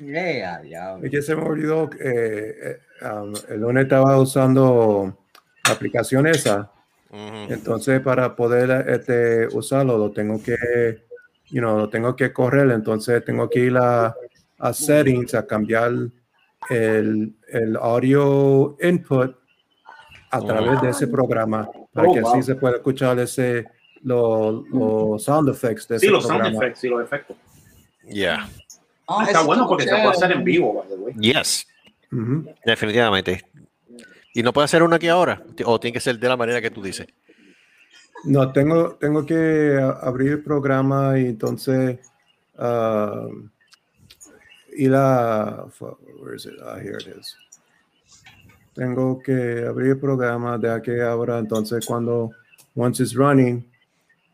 Yeah, 0.00 0.58
diablo. 0.62 1.04
es 1.04 1.10
que 1.12 1.22
se 1.22 1.36
me 1.36 1.42
olvidó. 1.42 1.88
eh, 2.00 2.56
eh, 3.00 3.06
um, 3.06 3.32
el 3.48 3.60
lunes 3.60 3.84
estaba 3.84 4.18
usando 4.18 5.16
la 5.64 5.72
aplicación 5.74 6.26
esa. 6.26 6.72
Entonces, 7.10 8.00
para 8.00 8.34
poder 8.36 8.88
este, 8.88 9.46
usarlo, 9.56 9.96
lo 9.96 10.10
tengo 10.10 10.42
que, 10.42 10.56
you 11.46 11.60
know, 11.60 11.78
lo 11.78 11.88
tengo 11.88 12.14
que 12.16 12.32
correr. 12.32 12.70
Entonces, 12.70 13.24
tengo 13.24 13.48
que 13.48 13.60
ir 13.60 13.76
a, 13.76 14.14
a 14.58 14.72
settings 14.72 15.34
a 15.34 15.46
cambiar 15.46 15.92
el, 16.70 17.34
el 17.48 17.76
audio 17.76 18.76
input 18.82 19.36
a 20.30 20.40
través 20.40 20.80
de 20.82 20.90
ese 20.90 21.06
programa 21.06 21.68
para 21.92 22.08
Oh, 22.08 22.12
que 22.14 22.20
wow. 22.20 22.32
así 22.32 22.42
se 22.42 22.56
pueda 22.56 22.76
escuchar 22.76 23.18
ese, 23.20 23.66
los 24.02 24.68
los 24.68 25.22
sound 25.22 25.48
effects 25.48 25.88
de 25.88 25.98
Sí, 25.98 26.06
ese 26.06 26.12
los 26.12 26.26
sound 26.26 26.46
effects, 26.54 26.80
sí, 26.80 26.88
los 26.88 27.02
efectos. 27.02 27.36
Yeah. 28.08 28.48
Ah, 29.08 29.24
Está 29.26 29.42
bueno 29.42 29.66
porque 29.68 29.84
se 29.84 29.90
puede 29.90 30.08
hacer 30.08 30.32
en 30.32 30.44
vivo, 30.44 30.74
by 30.74 30.88
the 30.88 30.94
way. 30.96 31.14
Yes. 31.18 31.66
Definitivamente. 32.64 33.44
¿Y 34.36 34.42
no 34.42 34.52
puede 34.52 34.66
hacer 34.66 34.82
uno 34.82 34.96
aquí 34.96 35.08
ahora? 35.08 35.42
¿O 35.64 35.80
tiene 35.80 35.94
que 35.94 36.00
ser 36.00 36.18
de 36.18 36.28
la 36.28 36.36
manera 36.36 36.60
que 36.60 36.70
tú 36.70 36.82
dices? 36.82 37.06
No, 38.24 38.52
tengo, 38.52 38.96
tengo 38.96 39.24
que 39.24 39.80
abrir 40.02 40.32
el 40.32 40.42
programa 40.42 41.18
y 41.18 41.24
entonces 41.24 41.98
ah, 42.58 43.26
ir 44.76 44.92
a. 44.94 45.64
Where 46.20 46.36
is 46.36 46.44
it? 46.44 46.52
Ah, 46.62 46.76
here 46.78 46.98
it 47.00 47.16
is. 47.18 47.34
Tengo 48.74 49.22
que 49.22 49.64
abrir 49.66 49.92
el 49.92 49.98
programa 49.98 50.58
de 50.58 50.70
aquí 50.70 51.00
ahora. 51.00 51.38
Entonces, 51.38 51.86
cuando 51.86 52.30
once 52.74 53.02
it's 53.02 53.14
running, 53.14 53.66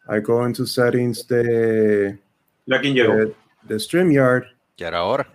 I 0.09 0.19
go 0.19 0.45
into 0.45 0.67
settings 0.67 1.29
de, 1.29 2.19
Ya 2.67 2.81
quien 2.81 2.95
llegó. 2.95 3.15
de, 3.15 3.37
de 3.63 3.79
StreamYard. 3.79 4.47
Ya 4.79 4.89
era 4.89 5.05
hora. 5.05 5.29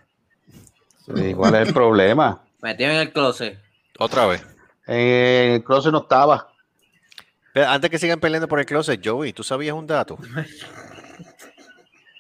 So, 1.05 1.17
¿Y 1.17 1.33
cuál 1.33 1.55
es 1.55 1.69
el 1.69 1.73
problema? 1.73 2.43
Metido 2.61 2.89
en 2.89 2.97
el 2.97 3.13
closet. 3.13 3.57
Otra 3.97 4.25
vez. 4.25 4.56
En 4.87 5.51
el 5.53 5.63
closet 5.63 5.91
no 5.91 5.99
estaba. 6.03 6.49
Pero 7.53 7.67
antes 7.69 7.89
que 7.89 7.99
sigan 7.99 8.19
peleando 8.19 8.47
por 8.47 8.59
el 8.59 8.65
closet, 8.65 9.01
Joey, 9.03 9.33
¿tú 9.33 9.43
sabías 9.43 9.75
un 9.75 9.85
dato? 9.87 10.17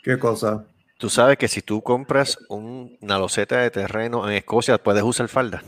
¿Qué 0.03 0.17
cosa? 0.17 0.65
Tú 0.97 1.09
sabes 1.09 1.37
que 1.37 1.47
si 1.47 1.61
tú 1.61 1.81
compras 1.81 2.37
un- 2.49 2.97
una 3.01 3.19
loseta 3.19 3.57
de 3.59 3.69
terreno 3.69 4.27
en 4.27 4.35
Escocia, 4.35 4.77
puedes 4.77 5.03
usar 5.03 5.27
falda. 5.27 5.63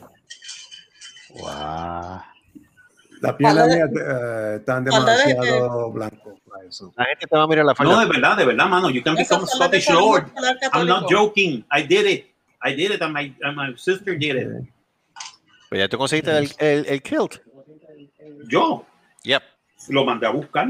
Guau. 1.29 2.21
La 3.21 3.35
mía 3.38 3.53
de- 3.65 3.75
eh, 3.81 4.55
están 4.59 4.85
falda 4.88 5.12
de- 5.12 5.17
demasiado 5.25 5.91
blanco 5.91 6.39
para 6.49 6.65
eso. 6.65 6.93
La 6.97 7.05
gente 7.05 7.27
te 7.27 7.35
va 7.38 7.43
a 7.43 7.47
mirar 7.47 7.65
la 7.65 7.75
falda. 7.75 7.93
No, 7.93 7.99
de 7.99 8.05
verdad, 8.07 8.38
de 8.38 8.45
verdad, 8.45 8.65
mano. 8.67 8.89
You 8.89 9.03
can 9.03 9.15
become 9.15 9.43
a 9.43 9.47
Scottish 9.47 9.89
Lord. 9.89 10.25
I'm 10.73 10.88
not 10.88 11.09
joking. 11.09 11.65
I 11.71 11.83
did 11.83 12.07
it. 12.07 12.25
I 12.62 12.73
did 12.75 12.91
it 12.91 13.01
and 13.01 13.13
my, 13.13 13.35
and 13.43 13.55
my 13.55 13.73
sister 13.77 14.17
did 14.17 14.35
it. 14.38 14.47
Pues 15.69 15.79
ya 15.79 15.88
tú 15.88 15.97
conseguiste 15.97 16.36
el, 16.38 16.49
el, 16.58 16.86
el 16.88 17.01
kilt. 17.01 17.38
Yo 18.49 18.86
Yep. 19.23 19.43
lo 19.89 20.05
mandé 20.05 20.25
a 20.27 20.29
buscar 20.32 20.69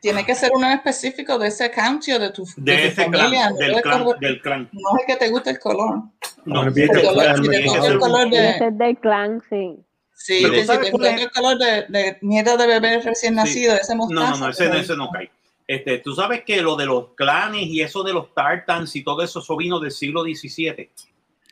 Tiene 0.00 0.24
que 0.26 0.34
ser 0.34 0.50
uno 0.54 0.66
en 0.66 0.72
específico 0.74 1.38
de 1.38 1.48
ese 1.48 1.70
county 1.70 2.12
o 2.12 2.18
de 2.18 2.30
tu, 2.30 2.44
de 2.56 2.72
de 2.72 2.78
tu 2.78 2.84
ese 2.88 2.94
clan, 3.06 3.12
familia. 3.12 3.50
no 3.50 3.56
del 3.56 3.74
de 3.74 3.82
clan, 3.82 3.98
color- 4.04 4.18
del 4.18 4.40
clan. 4.42 4.68
No 4.72 4.98
es 5.00 5.06
que 5.06 5.16
te 5.16 5.30
guste 5.30 5.50
el 5.50 5.58
color. 5.58 6.02
No, 6.44 6.70
del 6.70 6.90
El 6.90 7.02
color, 7.02 7.14
clan, 7.14 7.42
si 7.44 7.50
te 7.50 7.64
toca 7.64 7.86
el 7.86 7.98
color 7.98 8.26
Ese 8.28 8.36
de, 8.40 8.66
es 8.68 8.78
del 8.78 8.98
clan, 8.98 9.42
sí. 9.48 9.76
sí, 10.14 10.38
Pero 10.42 10.52
que 10.54 10.60
si 10.60 10.66
¿sabes 10.66 10.86
te 10.86 10.92
toca 10.92 11.14
el 11.14 11.30
color 11.30 11.58
de, 11.58 11.86
de 11.88 12.18
mierda 12.22 12.56
de 12.56 12.66
bebé 12.66 13.00
recién 13.00 13.32
Sí. 13.34 13.36
nacido, 13.36 13.74
ese 13.74 13.94
No, 13.94 14.04
mostaza. 14.06 14.30
no, 14.32 14.38
no, 14.38 14.48
ese, 14.50 14.64
pero- 14.68 14.78
ese 14.78 14.96
no 14.96 15.10
cae. 15.10 15.30
Este, 15.66 15.98
tú 15.98 16.14
sabes 16.14 16.44
que 16.44 16.62
lo 16.62 16.76
de 16.76 16.86
los 16.86 17.14
clanes 17.14 17.62
y 17.66 17.80
eso 17.82 18.02
de 18.02 18.12
los 18.14 18.32
tartans 18.34 18.94
y 18.96 19.04
todo 19.04 19.22
eso, 19.22 19.40
eso 19.40 19.56
vino 19.56 19.78
del 19.80 19.90
siglo 19.90 20.22
XVII. 20.22 20.90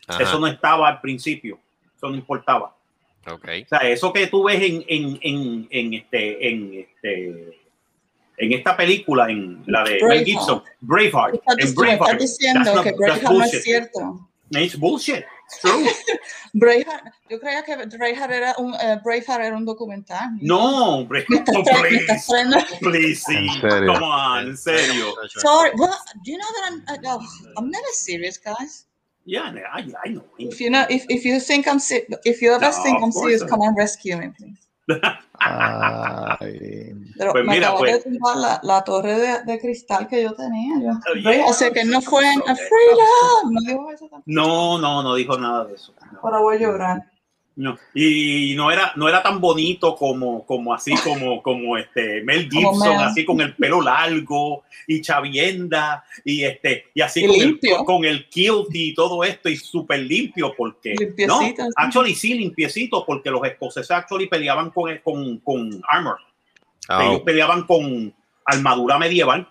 Ajá. 0.09 0.23
Eso 0.23 0.39
no 0.39 0.47
estaba 0.47 0.89
al 0.89 1.01
principio. 1.01 1.59
Eso 1.97 2.09
no 2.11 2.15
importaba. 2.17 2.77
Ok. 3.31 3.49
O 3.65 3.69
sea, 3.69 3.79
eso 3.89 4.13
que 4.13 4.27
tú 4.29 4.45
ves 4.45 4.63
en, 4.63 4.85
en, 4.89 5.19
en, 5.23 5.69
en 5.71 5.95
este, 5.95 6.49
en 6.49 6.75
este, 6.75 7.59
en 8.39 8.53
esta 8.53 8.77
película, 8.77 9.29
en 9.31 9.63
la 9.67 9.83
de 9.83 9.93
Mel 9.93 10.01
Braveheart. 10.01 10.27
Gibson, 10.27 10.63
Braveheart, 10.81 11.35
Estás 11.35 11.57
en 11.59 11.75
Braveheart, 11.75 12.21
diciendo 12.21 12.61
that's 12.65 12.75
not- 12.77 12.85
que 12.85 12.91
that's 12.91 12.99
Braveheart 12.99 13.23
no 13.23 13.31
es 13.45 13.51
bullshit. 13.51 13.63
cierto. 13.63 14.29
it's 14.51 14.77
bullshit. 14.79 15.25
It's 15.49 15.61
true. 15.61 15.87
Braveheart, 16.55 17.05
yo 17.31 17.39
creía 17.41 17.63
que 17.65 17.77
Braveheart 17.77 18.33
era 18.33 18.55
un, 18.59 18.75
eh, 18.75 19.01
Braveheart 19.03 19.43
era 19.45 19.57
un 19.57 19.65
documental. 19.65 20.31
No, 20.41 21.05
Braveheart, 21.07 21.49
oh, 21.49 21.63
please, 21.81 22.79
please, 22.81 23.23
sí. 23.27 23.35
En 23.37 23.61
serio. 23.61 23.93
Come 23.95 24.05
on, 24.05 24.49
en 24.49 24.57
serio. 24.57 25.15
Sorry, 25.39 25.71
well, 25.77 25.97
do 26.25 26.31
you 26.31 26.39
know 26.39 26.47
that 26.53 26.71
I'm, 26.71 27.07
oh, 27.07 27.27
I'm 27.59 27.71
never 27.71 27.87
serious, 27.93 28.39
guys. 28.39 28.86
Yeah, 29.27 29.53
I, 29.75 29.85
I 30.05 30.09
know. 30.11 30.23
If 30.39 30.61
you 30.61 30.71
know, 30.71 30.87
if, 30.89 31.05
if 31.09 31.25
you 31.25 31.41
think 31.41 31.67
I'm 31.67 31.81
se- 31.81 32.07
if 32.25 32.41
you 32.41 32.53
ever 32.53 32.65
No, 32.71 32.83
think 32.85 33.03
I'm 33.03 33.11
serious, 33.11 33.43
come 33.43 33.61
and 33.63 33.77
rescue 33.77 34.17
me, 34.17 34.29
please. 34.29 34.61
Ay, 35.41 36.95
Pero 37.19 37.33
Pues 37.33 37.45
me 37.45 37.55
mira, 37.55 37.67
acabo 37.69 37.81
pues. 37.81 38.05
de 38.05 38.11
tumbar 38.11 38.37
la, 38.37 38.61
la 38.63 38.85
torre 38.85 39.19
de, 39.19 39.43
de 39.45 39.59
cristal 39.59 40.07
que 40.07 40.23
yo 40.23 40.33
tenía. 40.35 40.81
Yo, 40.81 40.93
Oh, 41.11 41.15
yeah. 41.15 41.45
o 41.47 41.53
sea 41.53 41.73
que 41.73 41.85
no 41.85 42.01
fue 42.01 42.23
en 42.33 42.41
Okay. 42.41 42.55
Freedom. 42.55 43.53
No 43.53 43.61
digo 43.63 43.91
eso 43.91 44.09
tampoco. 44.09 44.23
No, 44.27 44.79
no, 44.79 45.03
no 45.03 45.15
dijo 45.17 45.37
nada 45.39 45.65
de 45.65 45.75
eso. 45.75 45.93
No. 46.13 46.21
Ahora 46.23 46.39
voy 46.39 46.57
a 46.57 46.59
llorar. 46.61 47.11
No. 47.57 47.79
Y 47.95 48.53
no 48.55 48.71
era, 48.71 48.93
no 48.97 49.09
era 49.09 49.23
tan 49.23 49.41
bonito 49.41 49.97
como, 49.97 50.45
como 50.45 50.75
así, 50.75 50.95
como, 51.03 51.43
como 51.43 51.79
este 51.79 52.23
Mel 52.23 52.51
Gibson, 52.51 52.99
así 52.99 53.25
con 53.25 53.41
el 53.41 53.55
pelo 53.55 53.81
largo 53.81 54.65
y 54.87 55.01
chavienda 55.01 56.05
y 56.23 56.45
este, 56.45 56.85
y 56.93 57.01
así 57.01 57.25
Y 57.25 57.27
con 57.27 57.41
el, 57.41 57.85
con 57.87 58.05
el 58.05 58.29
kilt 58.29 58.69
y 58.75 58.95
todo 58.95 59.25
esto 59.25 59.49
y 59.49 59.57
súper 59.57 60.01
limpio 60.01 60.53
porque 60.55 60.95
no, 61.27 61.41
Limpiecito, 61.41 61.65
sí. 61.65 61.71
actually 61.77 62.15
sí, 62.15 62.35
limpiecito 62.35 63.07
porque 63.07 63.31
los 63.31 63.43
escoceses 63.45 63.91
actually 63.91 64.29
peleaban 64.29 64.71
con, 64.71 64.99
con, 64.99 65.39
con 65.39 65.83
armor. 65.89 66.19
Ah, 66.89 67.07
Ellos 67.07 67.23
peleaban 67.23 67.63
con 67.65 68.15
armadura 68.45 68.99
medieval. 68.99 69.49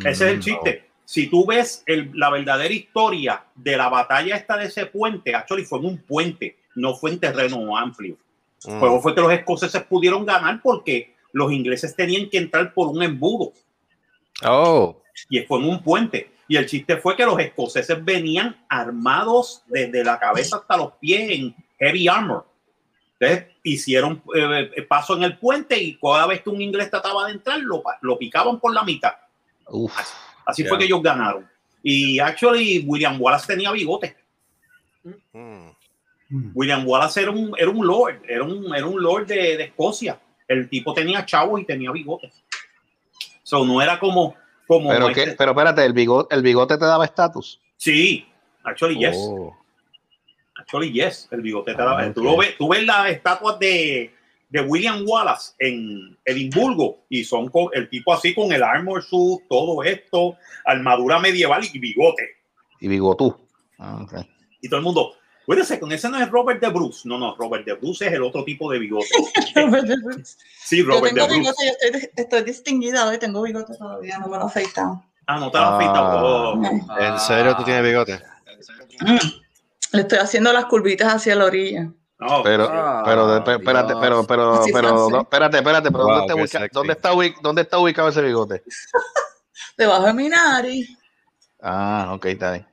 Ese 0.00 0.10
es 0.10 0.20
el 0.22 0.38
mm, 0.38 0.40
chiste. 0.40 0.84
Si 1.04 1.26
tú 1.28 1.44
ves 1.46 1.82
el- 1.86 2.10
la 2.14 2.30
verdadera 2.30 2.72
historia 2.72 3.44
de 3.54 3.76
la 3.76 3.88
batalla 3.88 4.36
esta 4.36 4.56
de 4.56 4.66
ese 4.66 4.86
puente, 4.86 5.34
actually 5.34 5.64
fue 5.64 5.78
en 5.78 5.84
un 5.86 5.98
puente, 5.98 6.56
no 6.74 6.94
fue 6.94 7.10
en 7.12 7.20
terreno 7.20 7.76
amplio. 7.76 8.16
mm. 8.64 9.00
Fue 9.02 9.14
que 9.14 9.20
los 9.20 9.32
escoceses 9.32 9.82
pudieron 9.84 10.24
ganar 10.24 10.60
porque 10.62 11.14
los 11.32 11.52
ingleses 11.52 11.94
tenían 11.94 12.30
que 12.30 12.38
entrar 12.38 12.72
por 12.72 12.88
un 12.88 13.02
embudo 13.02 13.52
Oh, 14.42 15.00
y 15.28 15.40
fue 15.42 15.58
en 15.58 15.68
un 15.68 15.82
puente. 15.82 16.30
Y 16.48 16.56
el 16.56 16.66
chiste 16.66 16.96
fue 16.96 17.16
que 17.16 17.24
los 17.24 17.38
escoceses 17.38 18.04
venían 18.04 18.56
armados 18.68 19.62
desde 19.66 20.02
la 20.04 20.18
cabeza 20.18 20.56
hasta 20.56 20.76
los 20.76 20.92
pies 20.94 21.30
en 21.30 21.54
heavy 21.78 22.08
armor. 22.08 22.46
Entonces 23.18 23.46
hicieron 23.62 24.22
eh, 24.34 24.70
eh, 24.76 24.82
paso 24.82 25.16
en 25.16 25.22
el 25.22 25.38
puente 25.38 25.78
y 25.78 25.96
cada 25.98 26.26
vez 26.26 26.42
que 26.42 26.50
un 26.50 26.60
inglés 26.60 26.90
trataba 26.90 27.26
de 27.26 27.32
entrar, 27.32 27.60
lo, 27.60 27.82
lo 28.02 28.18
picaban 28.18 28.58
por 28.60 28.74
la 28.74 28.82
mitad. 28.82 29.12
Uf, 29.68 29.96
Así 30.46 30.64
fue 30.64 30.78
que 30.78 30.84
ellos 30.84 31.02
ganaron. 31.02 31.48
Y 31.82 32.18
actually, 32.18 32.84
William 32.86 33.20
Wallace 33.20 33.46
tenía 33.46 33.70
bigote. 33.72 34.16
mm. 35.32 35.68
William 36.54 36.86
Wallace 36.86 37.20
era 37.22 37.30
un, 37.30 37.54
era 37.58 37.68
un 37.70 37.86
lord, 37.86 38.22
era 38.26 38.42
un, 38.42 38.74
era 38.74 38.86
un 38.86 39.00
lord 39.02 39.26
de, 39.26 39.56
de 39.56 39.64
Escocia. 39.64 40.18
El 40.48 40.68
tipo 40.68 40.92
tenía 40.94 41.24
chavos 41.24 41.60
y 41.60 41.64
tenía 41.64 41.90
bigote. 41.92 42.32
So, 43.42 43.64
no 43.64 43.80
era 43.82 43.98
como. 43.98 44.34
como 44.66 44.88
pero, 44.90 45.08
este- 45.08 45.24
qué, 45.26 45.32
pero 45.32 45.52
espérate, 45.52 45.84
¿el 45.84 45.92
bigote, 45.92 46.34
¿el 46.34 46.42
bigote 46.42 46.76
te 46.78 46.84
daba 46.86 47.04
estatus? 47.04 47.60
Sí, 47.76 48.26
actually, 48.64 48.98
yes. 48.98 49.16
Oh, 49.18 49.56
Actually, 50.56 50.92
yes. 50.92 51.28
El 51.30 51.42
bigote 51.42 51.72
te 51.74 51.78
daba- 51.78 52.00
Ah, 52.00 52.12
tú, 52.12 52.20
ok. 52.20 52.26
lo 52.26 52.36
ves, 52.38 52.56
tú 52.56 52.68
ves 52.68 52.84
las 52.84 53.10
estatuas 53.10 53.58
de, 53.58 54.14
de 54.54 54.60
William 54.60 55.02
Wallace 55.04 55.52
en 55.58 56.16
Edimburgo 56.24 57.04
y 57.08 57.24
son 57.24 57.48
con 57.48 57.70
el 57.72 57.90
tipo 57.90 58.12
así 58.12 58.32
con 58.32 58.52
el 58.52 58.62
armor 58.62 59.02
suit, 59.02 59.40
todo 59.48 59.82
esto, 59.82 60.36
armadura 60.64 61.18
medieval 61.18 61.62
y 61.72 61.76
bigote. 61.80 62.22
y 62.78 62.86
bigotú. 62.86 63.36
Ah. 63.80 64.06
Y 64.60 64.68
todo 64.68 64.78
el 64.78 64.84
mundo, 64.84 65.14
Cuídese, 65.44 65.78
con 65.80 65.90
ese 65.92 66.08
no 66.08 66.18
es 66.18 66.30
Robert 66.30 66.60
de 66.60 66.68
Bruce. 66.68 67.00
No, 67.06 67.18
no, 67.18 67.34
Robert 67.36 67.66
de 67.66 67.74
Bruce 67.74 68.06
es 68.06 68.12
el 68.12 68.22
otro 68.22 68.44
tipo 68.44 68.70
de 68.70 68.78
bigote. 68.78 69.08
Robert 69.56 69.86
de 69.88 69.96
Bruce. 70.02 70.36
Sí, 70.64 70.78
Yo 70.78 70.84
Robert 70.86 71.14
de 71.14 71.20
tengo 71.20 71.26
Bruce. 71.26 71.40
bigote, 71.40 71.64
yo 71.66 71.72
estoy, 71.98 72.10
estoy 72.16 72.42
distinguida 72.44 73.06
hoy, 73.08 73.18
tengo 73.18 73.42
bigote 73.42 73.76
todavía, 73.76 74.18
no 74.20 74.28
me 74.28 74.38
lo 74.38 74.44
he 74.44 74.46
afeitado. 74.46 75.04
Ah, 75.26 75.40
no 75.40 75.50
te 75.50 75.58
lo 75.58 75.64
has 75.64 75.72
afeitado. 75.74 76.52
Oh. 76.54 77.00
¿En 77.00 77.18
serio 77.18 77.56
tú 77.56 77.64
tienes 77.64 77.82
bigote? 77.82 78.20
Mm. 79.00 79.18
Le 79.96 80.00
estoy 80.00 80.18
haciendo 80.18 80.52
las 80.52 80.66
curvitas 80.66 81.12
hacia 81.12 81.34
la 81.34 81.44
orilla. 81.46 81.90
No, 82.18 82.42
Pero, 82.42 82.68
Ah, 82.70 83.02
pero, 83.04 83.26
de- 83.26 83.40
pe- 83.42 83.54
espérate, 83.56 83.94
pero, 84.00 84.24
pero, 84.26 84.60
pero, 84.72 85.08
no, 85.10 85.20
espérate, 85.22 85.58
espérate, 85.58 85.90
pero 85.90 86.04
Wow, 86.04 86.26
¿dónde, 86.28 86.44
está. 86.44 86.68
¿dónde, 86.72 86.92
está 86.92 87.12
ubic- 87.12 87.40
¿dónde 87.42 87.62
está 87.62 87.78
ubicado 87.78 88.08
ese 88.08 88.22
bigote? 88.22 88.62
Debajo 89.76 90.04
de 90.06 90.14
mi 90.14 90.28
nariz. 90.28 90.96
Ah, 91.60 92.12
ok, 92.14 92.24
está 92.26 92.52
ahí. 92.52 92.64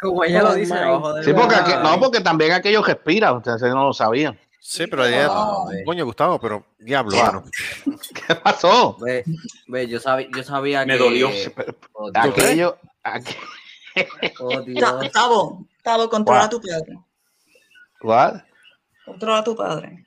Como 0.00 0.22
ella 0.22 0.42
lo 0.42 0.50
Oh, 0.50 0.54
dice, 0.54 0.74
my 0.74 0.80
abajo 0.80 1.12
del 1.14 1.24
Sí, 1.24 1.32
porque 1.32 1.56
no, 1.82 1.98
porque 1.98 2.20
también 2.20 2.52
aquellos 2.52 2.86
respiran, 2.86 3.36
ustedes 3.36 3.62
no 3.62 3.84
lo 3.86 3.92
sabían. 3.92 4.38
Sí, 4.60 4.86
pero 4.86 5.06
ya, 5.08 5.28
Oh. 5.30 5.68
coño, 5.84 6.04
Gustavo, 6.06 6.38
pero 6.38 6.64
diablo, 6.78 7.16
mano. 7.16 7.44
¿Qué 8.28 8.34
pasó? 8.36 8.96
Ve, 9.00 9.24
ve, 9.66 9.88
yo 9.88 9.98
sabía, 10.00 10.28
yo 10.34 10.42
sabía 10.42 10.86
Me 10.86 10.96
que... 10.96 11.02
dolió. 11.02 11.30
Oh. 11.92 12.10
Aquello, 12.14 12.78
aqu- 13.02 13.36
Oh, 14.40 14.60
Dios. 14.66 15.10
Tavo, 15.12 15.66
Tavo, 15.82 16.08
controla 16.08 16.48
tu 16.48 16.60
padre. 16.60 16.98
¿What? 18.02 18.40
Controla 19.04 19.38
a 19.38 19.44
tu 19.44 19.54
padre. 19.56 20.06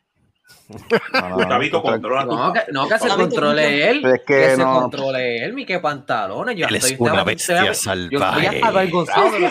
No, 0.70 1.82
controla 1.82 2.24
tu- 2.26 2.36
No, 2.36 2.54
que, 2.54 2.60
no, 2.72 2.88
que 2.90 3.00
se 3.00 3.08
controle 3.10 3.90
él. 3.90 4.06
Es 4.06 4.20
que 4.20 4.36
Que 4.36 4.50
se 4.56 4.58
no. 4.58 4.82
controle 4.82 5.44
él, 5.46 5.54
mi 5.54 5.66
que 5.66 5.80
pantalones. 5.80 6.56
Yo 6.58 6.68
Él 6.68 6.76
estoy 6.76 6.94
es 6.94 7.00
una 7.00 7.24
bestia 7.24 7.64
Yo 7.66 7.72
estoy 7.72 8.06
hasta 8.18 8.32
salvaje. 8.34 8.62
avergonzado 8.64 9.32
de 9.32 9.40
lo 9.40 9.50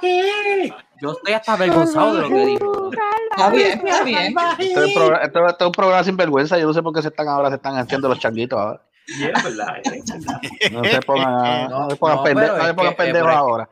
que 0.00 0.22
dijo. 0.62 0.76
Yo 1.00 1.12
estoy 1.12 1.32
hasta 1.32 1.52
avergonzado 1.54 2.14
de 2.14 2.20
lo 2.22 2.28
que 2.28 2.46
dijo. 2.46 2.90
Está 3.32 3.50
bien, 3.50 3.86
está 3.86 4.04
bien. 4.04 4.34
Esto 4.58 4.84
es, 4.84 4.94
programa, 4.94 5.24
esto, 5.24 5.46
esto 5.48 5.64
es 5.64 5.66
un 5.66 5.72
programa 5.72 6.04
sin 6.04 6.16
vergüenza. 6.16 6.58
Yo 6.58 6.66
no 6.66 6.74
sé 6.74 6.82
por 6.82 6.94
qué 6.94 7.02
se 7.02 7.08
están 7.08 7.28
ahora 7.28 7.48
se 7.48 7.56
están 7.56 7.76
haciendo 7.76 8.08
los 8.08 8.18
changuitos 8.20 8.58
ahora. 8.58 8.80
Yeah, 9.18 9.32
verdad, 9.42 9.76
eh, 9.84 10.00
verdad. 10.06 10.40
No 10.70 10.84
se 10.84 11.00
pongan, 11.02 11.70
No, 11.70 11.78
no 11.84 11.90
se 11.90 11.96
pongan 11.96 12.16
no, 12.18 12.22
pende- 12.24 12.40
pero 12.42 12.56
no 12.56 12.60
es 12.62 12.66
se 12.68 12.74
pongan 12.74 12.94
que- 12.94 13.02
eh, 13.02 13.06
pendejos 13.06 13.32
ahora. 13.32 13.68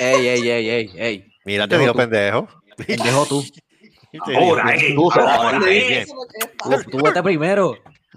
Ey, 0.00 0.26
ey, 0.26 0.50
ey, 0.50 0.68
ey, 0.70 0.90
ey. 0.96 1.32
Mira, 1.46 1.66
te 1.68 1.78
digo 1.78 1.94
pendejo. 1.94 2.48
Pendejo 2.86 3.24
tú. 3.26 3.44
Ahora, 4.36 4.74
eh, 4.74 4.94
Tú, 4.94 5.10
ahora, 5.12 5.58
tú, 5.58 5.64
eh. 5.66 6.00
Es 6.02 6.12
pasa. 6.58 6.82
Tú, 6.84 6.90
tú 6.90 7.04
vete 7.04 7.22
primero. 7.22 7.74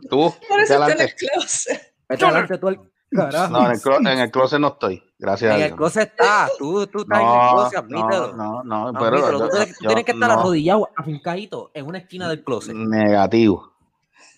Tú, 0.09 0.33
Por 0.47 0.59
eso 0.59 0.73
está 0.73 0.91
en 0.93 1.01
el 1.01 1.15
closet. 1.15 1.93
Vete 2.09 2.25
adelante 2.25 2.57
tú 2.57 2.67
al 2.67 2.79
carajo. 3.11 3.47
No, 3.51 3.65
en 3.65 3.71
el, 3.71 3.81
clo- 3.81 4.11
en 4.11 4.19
el 4.19 4.31
closet 4.31 4.59
no 4.59 4.67
estoy. 4.67 5.03
Gracias 5.19 5.51
a 5.51 5.55
en 5.55 5.61
el 5.61 5.67
Dios. 5.69 5.77
closet 5.77 6.09
está. 6.09 6.47
Tú, 6.59 6.85
tú 6.87 7.01
estás 7.01 7.19
en 7.19 7.25
el 7.27 7.33
No, 7.33 7.51
closet, 7.53 7.83
no, 7.85 7.99
admítelo. 7.99 8.33
no, 8.35 8.63
no, 8.63 8.87
Admítelo. 8.89 9.09
pero 9.27 9.39
Tú 9.39 9.49
tienes, 9.49 9.77
tú 9.77 9.83
yo- 9.83 9.87
tienes 9.89 10.05
que 10.05 10.11
estar 10.11 10.29
no, 10.29 10.39
arrodillado, 10.39 10.89
afincadito, 10.95 11.71
en 11.73 11.85
una 11.87 11.97
esquina 11.97 12.29
del 12.29 12.43
closet. 12.43 12.75
Negativo. 12.75 13.73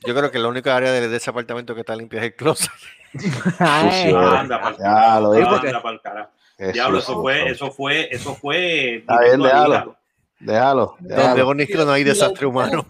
Yo 0.08 0.16
creo 0.16 0.32
que 0.32 0.40
la 0.40 0.48
única 0.48 0.76
área 0.76 0.92
de, 0.94 1.10
de 1.10 1.18
ese 1.18 1.30
apartamento 1.30 1.74
que 1.76 1.82
está 1.82 1.94
limpia 1.96 2.20
es 2.20 2.26
el 2.28 2.36
closet. 2.36 2.72
Ay, 3.60 4.04
Sucio. 4.04 4.20
Anda 4.32 4.62
pa'l 4.62 4.78
Ya 4.80 5.20
lo 5.20 5.32
digo. 5.34 5.50
anda 5.50 5.82
carajo. 6.02 6.30
Qué 6.58 6.72
Diablo, 6.74 7.00
eso 7.00 7.22
fue, 7.22 7.50
eso 7.50 7.72
fue, 7.72 8.08
eso 8.12 8.36
fue. 8.36 8.96
Está 8.98 9.20
bien, 9.22 9.42
déjalo. 9.42 9.96
Déjalo, 10.40 10.96
Donde 11.00 11.44
bonito 11.44 11.86
no 11.86 11.92
hay 11.92 12.04
desastre 12.04 12.46
humano. 12.46 12.86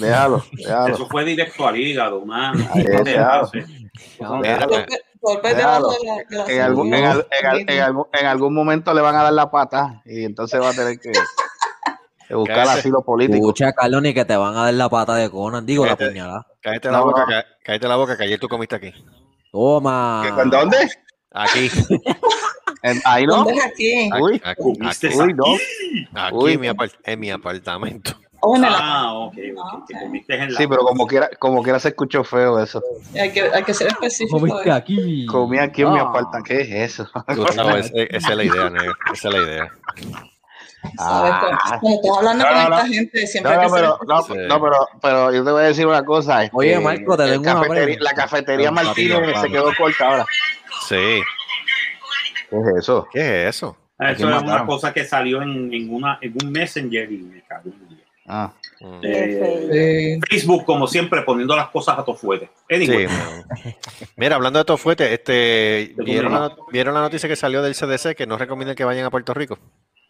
déjalo, 0.00 0.44
déjalo. 0.52 0.94
Eso 0.94 1.06
fue 1.08 1.24
directo 1.24 1.66
al 1.66 1.76
hígado, 1.76 2.24
man. 2.24 2.56
La, 4.20 4.28
la 4.30 4.86
En 6.48 8.26
algún, 8.26 8.54
momento 8.54 8.94
le 8.94 9.00
van 9.00 9.14
a 9.16 9.22
dar 9.24 9.32
la 9.32 9.50
pata 9.50 10.02
y 10.04 10.24
entonces 10.24 10.60
va 10.60 10.70
a 10.70 10.74
tener 10.74 10.98
que, 10.98 11.10
que 12.28 12.34
buscar 12.34 12.56
Cállate. 12.56 12.78
asilo 12.80 13.02
político. 13.02 13.36
Escucha, 13.36 13.72
Carlos, 13.72 14.02
ni 14.02 14.14
que 14.14 14.24
te 14.24 14.36
van 14.36 14.56
a 14.56 14.64
dar 14.64 14.74
la 14.74 14.88
pata 14.88 15.14
de 15.16 15.30
Conan, 15.30 15.64
digo, 15.66 15.84
la 15.86 15.96
Cállate. 15.96 16.12
puñalada. 16.12 16.46
Cállate 16.60 16.90
la 16.90 16.98
No, 16.98 17.04
boca, 17.06 17.26
no. 17.28 17.42
cállate 17.64 17.88
la 17.88 17.96
boca, 17.96 18.16
que 18.16 18.24
ayer 18.24 18.40
tú 18.40 18.48
comiste 18.48 18.76
aquí. 18.76 18.92
Toma. 19.52 20.22
¿Qué- 20.36 20.42
¿En 20.42 20.50
dónde? 20.50 20.76
Aquí. 21.32 21.70
En- 22.84 23.00
ahí 23.04 23.24
no. 23.26 23.36
¿Dónde 23.36 23.54
es 23.54 23.64
aquí? 23.64 24.10
Uy, 24.20 24.40
Aquí, 24.44 24.62
aquí, 24.86 25.06
esa- 25.08 25.24
uy, 25.24 25.32
no. 25.34 25.44
aquí 26.14 26.52
en, 26.52 26.60
mi 26.60 26.68
apart- 26.68 26.98
en 27.04 27.18
mi 27.20 27.30
apartamento. 27.30 28.12
Oh, 28.46 28.58
Ah, 28.62 29.10
ok, 29.14 29.34
ok. 29.56 29.88
que 29.88 29.94
comiste 29.98 30.34
en 30.34 30.52
la. 30.52 30.58
Sí, 30.60 30.66
pero 30.66 30.82
como 30.82 31.06
quiera, 31.06 31.30
como 31.38 31.62
quiera 31.62 31.78
se 31.80 31.88
escuchó 31.88 32.22
feo 32.24 32.62
eso. 32.62 32.82
hay, 33.18 33.32
que, 33.32 33.40
hay 33.40 33.62
que 33.64 33.72
ser 33.72 33.86
específico. 33.86 34.38
Comiste 34.38 34.68
¿eh? 34.68 34.72
aquí. 34.72 35.24
Comí 35.24 35.58
aquí 35.58 35.80
en 35.80 35.92
mi 35.94 35.98
Ah. 35.98 36.02
apartamento. 36.02 36.46
¿Qué 36.46 36.60
es 36.60 36.92
eso? 36.92 37.08
Gustavo, 37.34 37.70
es- 37.70 37.90
esa 37.94 38.30
es 38.32 38.36
la 38.36 38.44
idea, 38.44 38.68
negro. 38.68 38.92
Esa 39.14 39.28
es 39.28 39.34
la 39.34 39.40
idea. 39.40 39.72
¿Sabes? 40.98 41.32
Cuando- 41.40 41.58
Cuando 41.80 41.88
estás 41.96 42.18
hablando 42.18 42.44
No, 42.44 42.50
con 42.50 42.58
no, 42.58 42.68
no. 42.68 42.76
esta 42.76 42.88
gente, 42.88 43.26
siempre 43.26 43.52
No, 43.54 43.62
no, 43.62 43.74
que 43.98 44.06
no, 44.06 44.22
Sí. 44.22 44.32
no, 44.46 44.60
pero, 44.62 44.88
pero 45.00 45.32
yo 45.32 45.42
te 45.44 45.50
voy 45.50 45.62
a 45.62 45.66
decir 45.66 45.86
una 45.86 46.04
cosa. 46.04 46.44
este, 46.44 46.54
Oye, 46.56 46.78
Marco, 46.80 47.16
te 47.16 47.24
tengo 47.24 47.40
una 47.40 47.54
cafetería- 47.54 47.84
pregunta. 47.84 48.04
La 48.04 48.12
cafetería 48.14 48.70
Martínez 48.70 49.40
se 49.40 49.48
quedó 49.48 49.70
corta 49.78 50.06
ahora. 50.06 50.26
Sí. 50.86 51.22
¿Qué 52.50 52.56
es 52.56 52.76
eso? 52.78 53.06
¿Qué 53.12 53.20
es 53.48 53.56
eso? 53.56 53.76
Ah, 53.98 54.10
Eso 54.12 54.28
es 54.28 54.42
una 54.42 54.66
cosa 54.66 54.92
que 54.92 55.04
salió 55.04 55.40
en, 55.42 55.72
en, 55.72 55.92
una, 55.94 56.18
en 56.20 56.34
un 56.42 56.50
Messenger 56.50 57.10
y 57.12 57.18
me 57.18 57.42
cago 57.42 57.70
en. 57.70 58.02
Ah, 58.26 58.52
Mm. 58.80 59.00
Eh, 59.02 60.18
Sí. 60.20 60.20
Facebook, 60.28 60.64
como 60.64 60.86
siempre, 60.86 61.22
poniendo 61.22 61.56
las 61.56 61.68
cosas 61.68 61.96
a. 61.98 62.04
Anyway, 62.70 63.06
Sí. 63.08 63.74
Mira, 64.16 64.34
hablando 64.36 64.58
de 64.58 64.64
todo 64.64 64.76
fuerte, 64.76 65.14
este, 65.14 65.94
¿vieron, 66.04 66.32
la, 66.32 66.54
¿vieron 66.70 66.92
la 66.92 67.00
noticia 67.00 67.28
que 67.28 67.36
salió 67.36 67.62
del 67.62 67.74
CDC 67.74 68.14
que 68.14 68.26
no 68.26 68.36
recomiendan 68.36 68.76
que 68.76 68.84
vayan 68.84 69.06
a 69.06 69.10
Puerto 69.10 69.32
Rico? 69.32 69.58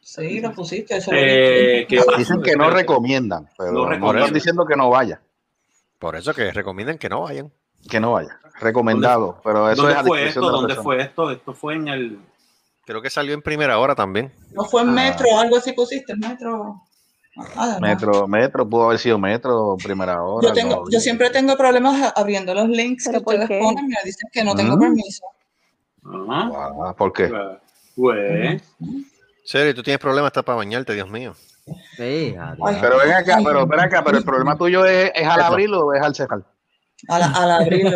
Sí, 0.01 0.41
lo 0.41 0.53
pusiste. 0.53 0.97
Eso 0.97 1.13
lo 1.13 1.19
eh, 1.19 1.81
vi. 1.81 1.87
¿qué 1.87 2.03
pasó? 2.03 2.19
dicen 2.19 2.43
que 2.43 2.57
no 2.57 2.71
recomiendan, 2.71 3.49
pero 3.57 3.71
No 3.73 3.81
no, 3.85 3.89
recomiendan. 3.91 4.23
están 4.23 4.35
diciendo 4.35 4.67
que 4.67 4.77
no 4.77 4.91
vaya. 4.91 5.21
Por 5.99 6.17
eso 6.17 6.35
que 6.35 6.51
recomiendan 6.53 6.99
que 6.99 7.09
no 7.09 7.21
vayan. 7.23 7.53
Que 7.89 8.01
no 8.01 8.13
vaya. 8.13 8.39
Recomendado. 8.61 9.41
Pero 9.45 9.69
eso 9.71 9.83
¿Dónde 9.83 9.95
es 9.95 10.01
a 10.01 10.05
fue 10.05 10.29
esto? 10.29 10.41
¿Dónde 10.41 10.75
fue 10.77 11.01
esto? 11.03 11.31
Esto 11.31 11.53
fue 11.55 11.75
en 11.75 11.89
el. 11.89 12.19
Creo 12.87 13.01
que 13.03 13.11
salió 13.11 13.35
en 13.35 13.43
primera 13.43 13.79
hora 13.79 13.95
también. 13.95 14.33
No 14.53 14.65
fue 14.65 14.83
en 14.83 14.91
Ah. 14.91 14.93
metro 14.93 15.27
o 15.33 15.39
algo 15.41 15.57
así 15.57 15.73
pusiste, 15.73 16.15
metro. 16.17 16.81
Ah. 17.57 17.79
Metro, 17.81 18.29
Metro, 18.29 18.69
pudo 18.69 18.85
haber 18.85 18.99
sido 19.01 19.19
Metro, 19.19 19.77
primera 19.83 20.23
hora. 20.23 20.47
Yo, 20.49 20.55
tengo, 20.55 20.77
no. 20.77 20.91
yo 20.91 21.01
siempre 21.01 21.31
tengo 21.31 21.57
problemas 21.57 22.13
abriendo 22.15 22.55
los 22.55 22.69
links 22.69 23.05
que 23.07 23.11
¿Pero 23.11 23.25
por 23.25 23.35
ustedes 23.35 23.49
qué? 23.49 23.59
ponen. 23.61 23.89
Me 23.89 23.97
dicen 24.05 24.29
que 24.33 24.45
no 24.45 24.55
tengo 24.55 24.77
Mm. 24.77 24.81
permiso. 24.81 25.25
Ajá. 26.05 26.51
Ah, 26.87 26.95
¿Por 26.97 27.13
qué? 27.13 27.33
Pues, 27.97 28.63
Serio, 29.45 29.75
tú 29.75 29.83
tienes 29.83 29.99
problemas 29.99 30.29
hasta 30.29 30.43
para 30.45 30.57
bañarte, 30.57 30.95
Dios 30.95 31.11
mío. 31.11 31.35
Sí, 31.97 32.37
adiós. 32.39 32.59
Ay. 32.67 32.79
Pero 32.81 32.99
ven 32.99 33.13
acá, 33.13 33.39
pero 33.45 33.67
ven 33.67 33.81
acá, 33.81 34.05
pero 34.05 34.19
el 34.19 34.25
problema 34.25 34.57
tuyo 34.57 34.85
es, 34.87 35.11
es 35.15 35.27
al 35.27 35.41
abrirlo 35.41 35.87
o 35.87 35.93
es 35.95 36.03
al 36.03 36.15
cerrar. 36.15 36.45
Al, 37.09 37.23
al 37.35 37.51
abrirlo. 37.51 37.91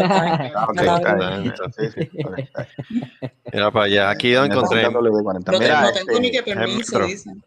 Mira 3.53 3.71
para 3.71 3.85
allá. 3.87 4.11
Aquí 4.11 4.33
lo 4.33 4.44
encontré. 4.44 4.79
Necesito 4.83 5.01
W40. 5.01 5.53
No, 5.53 5.59
Mira, 5.59 5.92
tengo, 5.92 5.99
no 6.01 6.07
tengo 6.07 6.21
ni 6.21 6.27
este, 6.29 6.44
que 6.44 6.55
permiso, 6.55 6.99
dicen. 7.01 7.44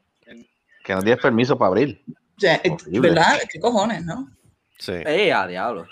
que 0.83 0.95
no 0.95 1.01
tienes 1.01 1.21
permiso 1.21 1.57
para 1.57 1.67
abrir. 1.69 2.01
Ya, 2.37 2.55
eh. 2.55 2.75
¿Verdad? 2.99 3.39
¿Qué 3.51 3.59
cojones, 3.59 4.03
no? 4.05 4.29
Sí. 4.79 4.93
Eh, 4.93 5.31
a 5.31 5.45
diablo. 5.47 5.85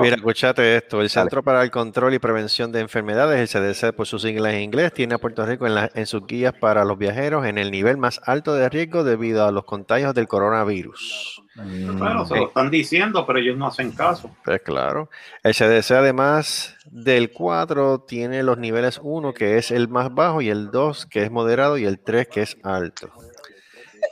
Mira, 0.00 0.16
escúchate 0.16 0.76
esto. 0.76 1.00
El 1.00 1.08
Centro 1.08 1.42
para 1.42 1.62
el 1.62 1.70
Control 1.70 2.12
y 2.14 2.18
Prevención 2.18 2.72
de 2.72 2.80
Enfermedades, 2.80 3.54
el 3.54 3.74
CDC 3.74 3.94
por 3.94 4.06
sus 4.08 4.22
siglas 4.22 4.52
en 4.54 4.60
inglés, 4.62 4.92
tiene 4.92 5.14
a 5.14 5.18
Puerto 5.18 5.46
Rico 5.46 5.66
en, 5.66 5.74
la- 5.76 5.90
en 5.94 6.06
sus 6.06 6.26
guías 6.26 6.52
para 6.52 6.84
los 6.84 6.98
viajeros 6.98 7.46
en 7.46 7.58
el 7.58 7.70
nivel 7.70 7.96
más 7.96 8.20
alto 8.24 8.54
de 8.54 8.68
riesgo 8.68 9.04
debido 9.04 9.46
a 9.46 9.52
los 9.52 9.64
contagios 9.64 10.12
del 10.14 10.26
coronavirus. 10.26 11.43
Bueno, 11.56 12.26
se 12.26 12.36
lo 12.36 12.48
están 12.48 12.70
diciendo, 12.70 13.24
pero 13.26 13.38
ellos 13.38 13.56
no 13.56 13.66
hacen 13.66 13.92
caso. 13.92 14.34
Pues 14.44 14.60
claro. 14.62 15.08
El 15.42 15.54
CDC 15.54 15.92
además 15.92 16.76
del 16.86 17.30
4 17.30 18.04
tiene 18.08 18.42
los 18.42 18.58
niveles 18.58 18.98
1 19.02 19.32
que 19.32 19.58
es 19.58 19.70
el 19.70 19.88
más 19.88 20.12
bajo 20.12 20.42
y 20.42 20.48
el 20.48 20.70
2 20.70 21.06
que 21.06 21.22
es 21.22 21.30
moderado 21.30 21.78
y 21.78 21.84
el 21.84 22.00
3 22.00 22.28
que 22.28 22.42
es 22.42 22.56
alto. 22.62 23.12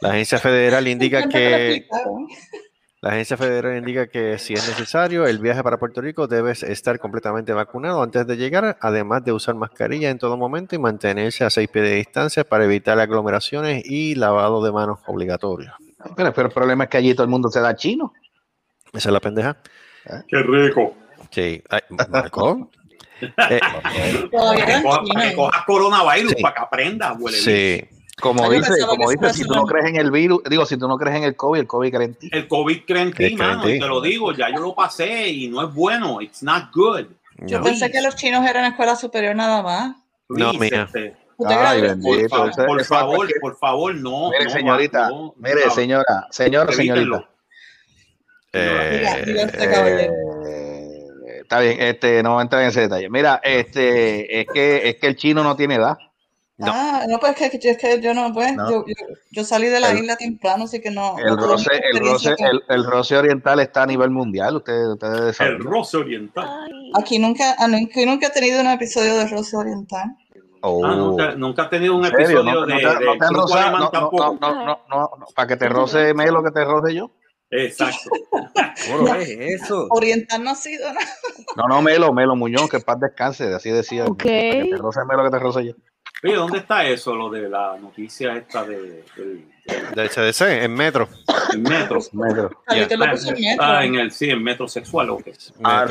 La 0.01 0.11
agencia 0.11 0.39
federal 0.39 0.87
indica 0.89 1.29
que 1.29 1.87
la 3.01 3.11
agencia 3.11 3.37
federal 3.37 3.77
indica 3.77 4.07
que 4.07 4.39
si 4.39 4.55
es 4.55 4.69
necesario 4.69 5.27
el 5.27 5.41
viaje 5.41 5.65
para 5.65 5.79
Puerto 5.79 6.01
Rico 6.01 6.29
debes 6.29 6.63
estar 6.63 7.01
completamente 7.01 7.53
vacunado 7.53 8.01
antes 8.01 8.25
de 8.29 8.37
llegar, 8.37 8.79
además 8.81 9.25
de 9.25 9.33
usar 9.33 9.57
mascarilla 9.57 10.09
en 10.11 10.19
todo 10.19 10.37
momento 10.37 10.77
y 10.77 10.79
mantenerse 10.79 11.45
a 11.45 11.51
6 11.51 11.69
pies 11.69 11.85
de 11.85 11.95
distancia 11.97 12.45
para 12.45 12.65
evitar 12.65 13.01
aglomeraciones 13.01 13.83
y 13.85 14.15
lavado 14.15 14.63
de 14.65 14.71
manos 14.71 15.01
obligatorio. 15.07 15.73
Pero, 16.17 16.33
pero 16.33 16.49
el 16.49 16.55
problema 16.55 16.85
es 16.85 16.91
que 16.91 16.97
allí 16.99 17.15
todo 17.15 17.25
el 17.25 17.31
mundo 17.31 17.49
se 17.49 17.61
da 17.61 17.75
chino. 17.77 18.13
Esa 18.93 19.09
es 19.09 19.13
la 19.13 19.21
pendeja. 19.21 19.57
Qué 20.29 20.43
rico. 20.43 20.95
Sí. 21.31 21.63
Ay, 21.69 21.81
Marco. 22.09 22.71
Eh, 23.23 23.61
que, 23.61 24.63
eran 24.65 24.83
cojas, 24.83 24.99
para 24.99 25.05
que 25.23 25.29
chinos. 25.31 25.35
cojas 25.37 25.65
coronavirus, 25.65 26.33
Sí. 26.33 26.43
para 26.43 26.55
que 26.57 26.61
aprendas, 26.61 27.17
huele 27.21 27.39
sí. 27.39 27.85
Como 28.21 28.51
dice, 28.51 28.73
como 28.85 29.11
dice, 29.11 29.33
si 29.33 29.45
tú 29.45 29.55
no 29.55 29.65
crees 29.65 29.87
en 29.87 29.95
el 29.97 30.11
virus, 30.11 30.43
digo, 30.51 30.67
si 30.67 30.77
tú 30.77 30.89
no 30.89 30.99
crees 30.99 31.19
en 31.19 31.23
el 31.23 31.37
COVID, 31.37 31.61
el 31.61 31.67
COVID 31.69 31.93
cree 31.95 32.05
en 32.07 32.15
ti. 32.17 32.29
El 32.33 32.49
COVID 32.49 32.81
cree 32.85 33.03
en 33.03 33.13
ti, 33.13 33.37
mano, 33.37 33.63
te 33.63 33.79
lo 33.79 34.01
digo, 34.01 34.33
ya 34.33 34.51
yo 34.51 34.59
lo 34.59 34.75
pasé 34.75 35.29
y 35.29 35.47
no 35.47 35.63
es 35.67 35.73
bueno. 35.73 36.21
It's 36.21 36.43
not 36.43 36.73
good. 36.75 37.07
Yo 37.47 37.59
No, 37.59 37.65
pensé 37.65 37.93
que 37.93 38.03
los 38.03 38.17
chinos 38.17 38.45
eran 38.45 38.65
escuela 38.65 38.97
superior 38.97 39.37
nada 39.37 39.63
más. 39.63 39.97
No, 40.29 40.53
mía. 40.55 40.83
este, 40.93 41.17
¿Usted 41.43 41.55
Ay, 41.59 41.81
grabó? 41.81 42.03
por, 42.67 42.85
fa- 42.85 42.85
favor, 42.85 43.29
por 43.41 43.59
favor, 43.59 43.95
no. 43.95 44.31
Mire, 44.31 44.45
no, 44.45 44.51
señorita, 44.51 45.09
no, 45.09 45.35
mire, 45.37 45.67
no, 45.67 45.71
señora, 45.75 46.27
señora, 46.31 46.73
señorita. 46.73 47.29
Eh, 48.53 49.03
este. 49.37 50.11
Eh, 50.47 51.41
está 51.41 51.61
bien, 51.61 51.81
este, 51.81 52.23
no 52.23 52.33
voy 52.33 52.41
a 52.41 52.43
entrar 52.43 52.63
en 52.63 52.69
ese 52.69 52.81
detalle. 52.83 53.09
Mira, 53.09 53.41
este, 53.43 54.41
es 54.41 54.47
que, 54.53 54.89
es 54.89 54.97
que 54.97 55.07
el 55.07 55.17
chino 55.17 55.43
no 55.43 55.57
tiene 55.57 55.77
edad. 55.77 55.97
No. 56.59 56.67
Ah, 56.71 57.05
no, 57.09 57.19
pues 57.19 57.41
es 57.41 57.51
que, 57.51 57.71
es 57.71 57.79
que 57.79 58.01
yo 58.01 58.15
no, 58.15 58.33
pues, 58.33 58.55
No. 58.55 58.71
Yo, 58.71 58.85
yo, 58.87 58.95
yo 59.33 59.45
salí 59.45 59.67
de 59.69 59.81
la 59.81 59.91
El- 59.91 59.99
isla 60.01 60.17
temprano, 60.17 60.65
así 60.65 60.81
que 60.81 60.91
no. 60.91 61.19
El 61.19 61.35
no 61.35 61.37
roce, 61.37 61.71
el 61.93 61.99
roce, 61.99 62.37
con- 62.37 62.47
el, 62.47 62.63
el 62.69 62.85
roce 62.85 63.17
oriental 63.17 63.59
está 63.61 63.83
a 63.83 63.87
nivel 63.87 64.11
mundial. 64.11 64.57
Ustedes, 64.57 64.87
ustedes 64.87 65.41
El 65.41 65.59
roce 65.59 65.97
oriental. 65.97 66.49
Aquí 66.95 67.19
nunca, 67.19 67.57
nunca, 67.67 68.01
nunca 68.07 68.27
he 68.29 68.31
tenido 68.31 68.61
un 68.61 68.67
episodio 68.69 69.17
de 69.17 69.27
Roce 69.29 69.57
Oriental. 69.57 70.15
Oh. 70.63 70.85
Ah, 70.85 70.95
nunca, 70.95 71.35
nunca 71.35 71.63
has 71.63 71.71
tenido 71.71 71.97
un 71.97 72.07
episodio 72.07 72.43
¿No, 72.45 72.67
de, 72.67 72.75
no 72.75 72.79
te, 72.79 72.99
de 72.99 73.05
no 73.05 73.19
te 73.19 73.25
han 73.25 73.35
rozado? 73.35 73.71
No, 73.73 73.79
no, 73.79 73.91
tampoco. 73.91 74.39
no, 74.41 74.55
no, 74.55 74.65
no, 74.89 75.11
no, 75.19 75.27
para 75.35 75.49
que 75.49 75.57
te 75.57 75.69
roce 75.69 76.15
Melo, 76.15 76.43
que 76.43 76.51
te 76.53 76.65
roce 76.65 76.95
yo. 76.95 77.11
Exacto. 77.51 78.11
¿qué 79.19 79.55
es 79.55 79.63
eso? 79.63 79.87
Oriental 79.91 80.43
no 80.43 80.51
ha 80.51 80.55
sido 80.55 80.89
nada. 80.93 81.07
No, 81.57 81.69
no, 81.69 81.83
Melo, 81.83 82.13
Melo 82.13 82.37
Muñoz, 82.37 82.71
que 82.71 82.81
paz 82.81 82.99
descanse, 83.01 83.53
así 83.53 83.71
decía. 83.71 84.05
Ok. 84.05 84.23
Para 84.23 84.31
que 84.31 84.69
te 84.71 84.77
roce 84.77 85.01
Melo, 85.07 85.25
que 85.25 85.31
te 85.31 85.39
roce 85.39 85.67
yo. 85.67 85.73
Oye, 86.25 86.35
¿dónde 86.37 86.59
está 86.59 86.85
eso, 86.85 87.15
lo 87.17 87.29
de 87.31 87.49
la 87.49 87.77
noticia 87.81 88.37
esta 88.37 88.65
de, 88.65 89.05
del, 89.17 89.45
Del 89.95 90.09
CDC, 90.09 90.41
en 90.65 90.73
metro. 90.75 91.09
del 91.51 91.61
metro? 91.63 91.99
Metro. 92.13 92.63
Carlito 92.65 92.97
lo 92.97 93.05
Ah, 93.05 93.11
puso 93.11 93.29
en 93.31 93.41
metro. 93.41 93.65
ah, 93.65 93.85
en 93.85 93.95
el, 93.97 94.11
sí, 94.13 94.31
en 94.31 94.43
metro 94.43 94.69
sexual, 94.69 95.11
ok. 95.11 95.29
Ah. 95.65 95.87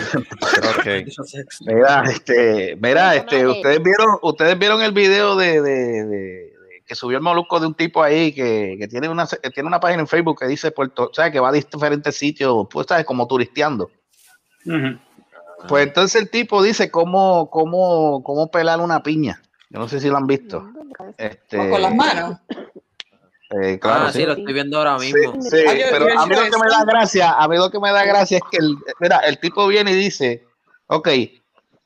Mira, 1.65 2.03
este, 2.09 2.77
mira, 2.81 3.15
este, 3.15 3.45
ustedes 3.47 3.81
vieron, 3.83 4.17
ustedes 4.21 4.57
vieron 4.57 4.81
el 4.81 4.91
video 4.91 5.35
de, 5.35 5.61
de- 5.61 6.05
de- 6.05 6.05
de- 6.05 6.51
que 6.85 6.95
subió 6.95 7.17
el 7.17 7.23
molusco 7.23 7.59
de 7.59 7.67
un 7.67 7.73
tipo 7.73 8.03
ahí 8.03 8.33
que, 8.33 8.75
que 8.77 8.87
tiene 8.87 9.07
una 9.07 9.25
que 9.25 9.49
tiene 9.51 9.67
una 9.67 9.79
página 9.79 10.01
en 10.01 10.07
Facebook 10.07 10.39
que 10.39 10.47
dice 10.47 10.71
Puerto, 10.71 11.09
¿sabes? 11.13 11.31
que 11.31 11.39
va 11.39 11.47
a 11.49 11.51
diferentes 11.53 12.15
sitios, 12.17 12.67
pues 12.69 12.87
sabes, 12.87 13.05
como 13.05 13.27
turisteando. 13.27 13.89
Pues 15.69 15.87
entonces 15.87 16.21
el 16.21 16.29
tipo 16.29 16.61
dice 16.61 16.91
cómo, 16.91 17.49
cómo, 17.49 18.21
cómo 18.23 18.49
pelar 18.51 18.79
una 18.81 19.03
piña. 19.03 19.41
Yo 19.71 19.79
no 19.79 19.87
sé 19.87 20.01
si 20.01 20.09
lo 20.09 20.17
han 20.17 20.27
visto. 20.27 20.69
Este, 21.17 21.57
con 21.69 21.81
las 21.81 21.95
manos. 21.95 22.37
eh, 23.61 23.79
claro, 23.79 24.05
ah, 24.07 24.11
sí, 24.11 24.19
sí. 24.19 24.25
lo 24.25 24.33
estoy 24.33 24.53
viendo 24.53 24.77
ahora 24.77 24.97
mismo. 24.97 25.41
sí, 25.41 25.63
Ah, 25.65 25.73
pero 25.91 26.19
a 26.19 26.25
mí 26.25 26.35
lo 26.35 26.43
que 26.43 26.57
me 26.61 26.69
da 26.69 26.83
gracia, 26.85 27.31
a 27.31 27.47
mí 27.47 27.55
lo 27.55 27.71
que 27.71 27.79
me 27.79 27.91
da 27.91 28.03
gracia 28.03 28.37
es 28.39 28.43
que 28.51 28.57
el, 28.57 28.75
mira, 28.99 29.19
el 29.19 29.39
tipo 29.39 29.65
viene 29.67 29.91
y 29.91 29.95
dice, 29.95 30.45
ok, 30.87 31.07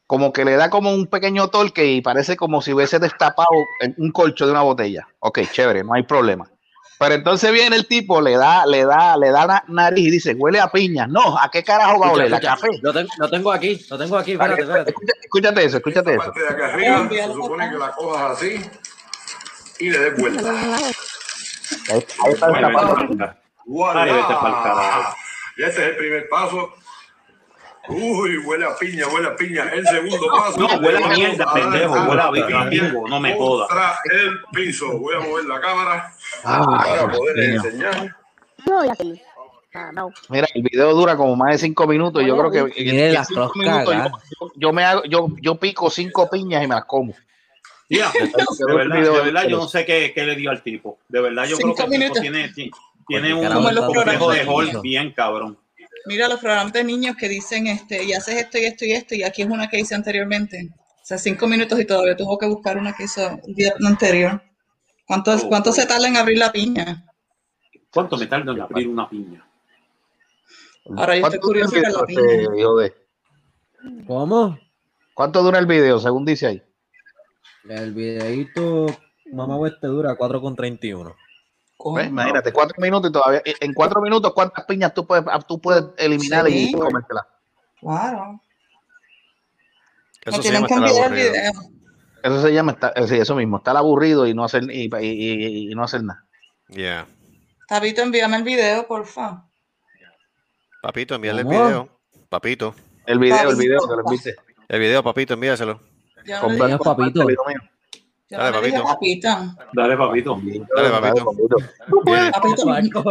como 0.08 0.34
que 0.34 0.46
le 0.46 0.56
da 0.56 0.72
como 0.72 0.92
un 0.92 1.06
pequeño 1.06 1.48
torque 1.50 1.86
y 1.86 2.02
parece 2.02 2.36
como 2.36 2.60
si 2.64 2.74
hubiese 2.74 2.98
destapado 2.98 3.50
un 3.98 4.12
colcho 4.12 4.48
de 4.48 4.52
una 4.52 4.64
botella. 4.64 5.08
Ok, 5.20 5.42
chévere, 5.52 5.84
no 5.84 5.94
hay 5.94 6.04
problema. 6.04 6.50
Pero 6.98 7.16
entonces 7.16 7.52
viene 7.52 7.76
el 7.76 7.88
tipo, 7.88 8.22
le 8.22 8.38
da, 8.38 8.66
le 8.66 8.86
da, 8.86 9.18
le 9.18 9.30
da 9.32 9.46
na- 9.46 9.64
nariz 9.68 10.08
y 10.08 10.12
dice, 10.12 10.34
huele 10.34 10.60
a 10.62 10.72
piña. 10.72 11.08
No, 11.08 11.38
¿a 11.38 11.50
qué 11.52 11.62
carajo 11.64 12.00
va 12.00 12.08
a 12.08 12.12
oler? 12.12 12.34
¿A 12.34 12.40
café? 12.40 12.70
Lo, 12.82 12.94
ten- 12.94 13.08
lo 13.18 13.30
tengo 13.30 13.52
aquí, 13.52 13.86
lo 13.90 13.98
tengo 13.98 14.18
aquí, 14.18 14.32
espérate, 14.34 14.62
espérate. 14.62 14.92
Escucha- 14.92 15.14
Escúchate 15.22 15.66
eso, 15.66 15.78
escúchate 15.78 16.12
Esta 16.14 16.24
eso. 16.24 16.32
parte 16.34 16.42
de 16.42 16.50
acá 16.50 16.74
arriba 16.74 17.10
se 17.10 17.34
supone 17.34 17.70
que 17.70 17.78
la 17.78 17.92
cojas 17.92 18.32
así 18.38 18.70
y 19.80 19.90
le 19.90 20.00
des 20.00 20.18
vuelta. 20.18 20.50
Ahí, 21.90 21.92
ahí 21.92 22.06
está 22.32 22.48
carajo. 24.64 25.16
Y 25.58 25.64
este 25.64 25.82
es 25.84 25.88
el 25.90 25.98
primer 25.98 26.30
paso. 26.30 26.74
Uy, 27.88 28.38
huele 28.40 28.66
a 28.66 28.76
piña, 28.78 29.08
huele 29.08 29.28
a 29.28 29.36
piña. 29.36 29.70
El 29.72 29.86
segundo 29.88 30.28
paso. 30.36 30.60
No, 30.60 30.68
huele 30.80 31.04
a 31.04 31.08
mierda, 31.10 31.54
pendejo, 31.54 31.94
huele 31.94 32.22
a 32.22 32.32
piña 32.32 32.66
bingo, 32.66 33.08
no 33.08 33.20
me 33.20 33.36
jodas. 33.36 33.70
El 34.12 34.40
piso. 34.54 34.98
Voy 35.00 35.16
a 35.16 35.20
mover 35.20 35.46
la 35.46 35.60
cámara 35.62 36.14
Ay, 36.44 36.66
para 36.66 37.12
poder 37.12 37.40
enseñar. 37.40 38.16
No, 38.66 38.86
ya 38.86 38.96
sí. 38.96 39.22
Ah, 39.74 39.92
no. 39.94 40.10
Mira, 40.30 40.48
el 40.54 40.64
video 40.64 40.94
dura 40.94 41.18
como 41.18 41.36
más 41.36 41.52
de 41.52 41.58
cinco 41.58 41.86
minutos. 41.86 42.24
Yo 42.26 42.38
creo 42.38 42.50
que 42.72 42.82
en- 42.82 43.14
las 43.14 43.28
cinco 43.28 43.52
minutos 43.56 43.84
yo, 43.84 43.92
cagas. 43.92 44.12
yo- 44.40 44.52
yo 44.56 44.74
me 44.74 44.84
hago, 44.86 45.04
yo, 45.04 45.28
yo 45.42 45.56
pico 45.56 45.90
cinco 45.90 46.30
piñas 46.30 46.64
y 46.64 46.68
me 46.68 46.76
las 46.76 46.86
como. 46.86 47.14
Ya, 47.90 48.10
de 48.14 48.74
verdad, 48.74 48.96
de 49.02 49.10
verdad, 49.12 49.44
yo 49.48 49.58
no 49.58 49.68
sé 49.68 49.86
qué, 49.86 50.12
qué 50.16 50.24
le 50.26 50.36
dio 50.36 50.50
al 50.50 50.64
tipo. 50.64 50.98
De 51.08 51.22
verdad, 51.22 51.46
yo 51.46 51.58
Cinco 51.58 51.76
creo 51.76 51.90
que 51.90 51.96
el 51.96 52.02
tipo 52.02 52.14
minutos. 52.16 52.22
tiene, 52.22 52.72
tiene, 53.06 53.34
un 53.34 53.76
complejo 53.86 54.32
de. 54.32 54.48
Hulk 54.48 54.82
bien 54.82 55.12
cabrón. 55.12 55.58
Mira 56.08 56.28
los 56.28 56.40
programas 56.40 56.74
de 56.74 56.84
niños 56.84 57.16
que 57.16 57.28
dicen, 57.28 57.68
este, 57.68 58.04
y 58.04 58.14
haces 58.14 58.36
esto 58.36 58.58
y 58.58 58.66
esto 58.66 58.86
y 58.86 58.92
esto, 58.92 59.16
y 59.16 59.24
aquí 59.24 59.42
es 59.42 59.50
una 59.50 59.68
que 59.68 59.80
hice 59.80 59.96
anteriormente. 59.96 60.70
O 60.72 61.06
sea, 61.06 61.18
cinco 61.18 61.48
minutos 61.48 61.80
y 61.80 61.86
todavía 61.86 62.16
tuvo 62.16 62.38
que 62.38 62.48
buscar 62.48 62.78
una 62.78 62.94
que 62.94 63.04
hizo 63.04 63.40
el 63.46 63.54
día 63.56 63.74
anterior. 63.86 64.42
¿Cuánto, 65.08 65.34
Oh, 65.36 65.48
cuánto 65.50 65.70
oh. 65.70 65.74
se 65.74 65.86
tarda 65.86 66.08
en 66.08 66.18
abrir 66.18 66.38
la 66.38 66.52
piña? 66.52 67.06
¿Cuánto 67.92 68.18
me 68.18 68.28
tarda 68.28 68.52
en 68.54 68.62
abrir 68.62 68.88
una 68.88 69.10
piña? 69.10 69.48
Ahora 70.96 71.16
yo 71.16 71.26
estoy 71.28 71.40
¿Cuánto 71.40 71.48
dura 71.48 71.60
el 71.62 71.66
curiosa 71.68 71.92
con 71.92 72.02
la 72.02 72.06
piña. 72.08 72.58
hijo 72.60 72.78
de? 72.78 72.94
¿Cómo? 74.08 74.60
¿Cuánto 75.14 75.44
dura 75.44 75.60
el 75.60 75.66
video, 75.66 76.00
según 76.00 76.26
dice 76.26 76.48
ahí? 76.48 76.64
El 77.70 77.94
videito, 77.94 78.86
mamá, 79.32 79.68
este 79.68 79.88
dura 79.88 80.16
4,31. 80.18 81.16
Imagínate, 81.78 82.52
cuatro 82.54 82.76
minutos 82.82 83.10
y 83.10 83.14
todavía. 83.14 83.42
En 83.46 83.74
cuatro 83.74 84.02
minutos, 84.02 84.34
¿cuántas 84.34 84.66
piñas 84.66 84.94
tú 84.94 85.06
puedes, 85.06 85.26
tú 85.48 85.60
puedes 85.60 85.86
eliminar 85.98 86.48
y 86.50 86.72
comértelas? 86.72 87.26
Claro. 87.80 88.42
Eso 90.26 90.38
No 90.38 90.44
se 90.44 90.50
tienen 90.50 90.62
llama 90.64 90.68
que 90.68 90.74
estar 90.74 90.88
enviar 90.90 91.14
el 91.14 91.28
aburrido. 91.30 91.32
video. 91.32 91.52
Eso 92.24 92.42
se 92.42 92.54
llama, 92.54 92.72
estar- 92.72 92.94
eh, 92.96 93.08
sí, 93.08 93.16
eso 93.18 93.36
mismo, 93.36 93.58
estar 93.58 93.78
aburrido 93.78 94.26
y 94.26 94.34
no 94.34 94.44
hacer, 94.44 94.64
y, 94.72 94.86
y- 94.86 94.90
y- 95.02 95.72
y 95.72 95.76
no 95.76 95.84
hacer 95.84 96.02
nada. 96.04 96.26
Yeah. 96.70 97.06
Tabito, 97.68 98.02
envíame 98.02 98.38
el 98.38 98.44
video, 98.44 98.88
porfa. 98.88 99.46
Papito, 100.82 101.16
envíale 101.16 101.42
el 101.42 101.48
video. 101.48 101.90
Papito. 102.30 102.74
El 103.06 103.20
video, 103.20 103.36
el 103.36 103.42
Papito. 103.44 103.58
video, 103.60 103.80
que 103.88 103.96
lo. 103.96 104.34
El 104.68 104.80
video, 104.80 105.04
papito, 105.04 105.34
envíaselo. 105.36 105.80
Yo 106.26 106.36
no 106.38 106.42
Con 106.42 106.56
digo- 106.56 106.80
papito. 106.80 107.28
Dale, 108.28 108.52
papito. 108.52 108.84
papita. 108.84 109.56
Dale, 109.74 109.96
papito. 109.98 110.42
Dale, 110.76 110.90
papito. 110.90 111.32
Viene. 112.06 112.32
Papito, 112.32 112.66
papito. 112.66 113.04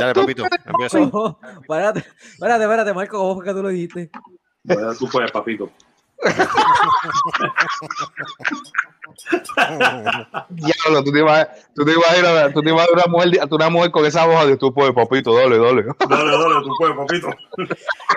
Dale, 0.00 0.14
papito. 0.14 0.44
Empieza. 0.66 0.98
Espérate, 1.60 2.00
espérate, 2.32 2.64
espérate, 2.64 2.92
Marco, 2.92 3.18
¿cómo 3.18 3.34
fue 3.36 3.44
que 3.44 3.52
tú 3.52 3.62
lo 3.62 3.68
dijiste? 3.68 4.10
Bueno, 4.64 4.92
Tú 4.94 5.08
puedes, 5.08 5.30
papito. 5.30 5.70
Diablo, 10.50 11.04
tú 11.04 11.12
te 11.12 11.20
imaginas, 11.20 11.48
tú 11.74 11.84
te 11.84 11.92
imaginas, 11.92 12.52
tú 12.52 12.62
te 12.62 12.70
imaginas 12.70 12.92
una 12.92 13.06
mujer, 13.06 13.40
a 13.40 13.54
una 13.54 13.70
mujer 13.70 13.90
con 13.90 14.06
esa 14.06 14.26
voz 14.26 14.46
de 14.46 14.56
tú 14.56 14.72
puedes, 14.72 14.92
papito, 14.94 15.34
dale, 15.36 15.58
dale. 15.58 15.84
Dale, 16.08 16.30
dale, 16.30 16.54
tú 16.64 16.70
puedes, 16.78 16.96
papito. 16.96 17.28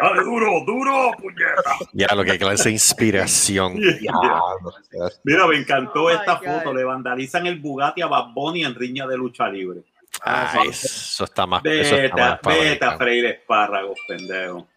Dale, 0.01 0.23
duro, 0.23 0.51
duro, 0.65 1.11
puñeta. 1.19 1.75
Ya, 1.93 2.07
lo 2.15 2.23
que 2.23 2.37
clase 2.37 2.65
de 2.65 2.71
inspiración. 2.71 3.73
Mira, 5.23 5.47
me 5.47 5.57
encantó 5.57 6.03
Oh 6.03 6.09
esta 6.09 6.37
foto. 6.37 6.73
Le 6.73 6.83
vandalizan 6.83 7.45
el 7.47 7.59
Bugatti 7.59 8.01
a 8.01 8.07
Bad 8.07 8.33
Bunny 8.33 8.63
en 8.65 8.75
riña 8.75 9.07
de 9.07 9.17
lucha 9.17 9.47
libre. 9.47 9.81
Ay, 10.21 10.69
eso 10.69 11.23
está 11.25 11.45
más. 11.45 11.63
Eso 11.63 11.95
Vete, 11.95 12.05
está 12.05 12.17
más 12.17 12.39
a- 12.43 12.49
vete 12.49 12.85
a 12.85 12.97
freír 12.97 13.25
espárragos, 13.25 13.99
pendejo. 14.07 14.67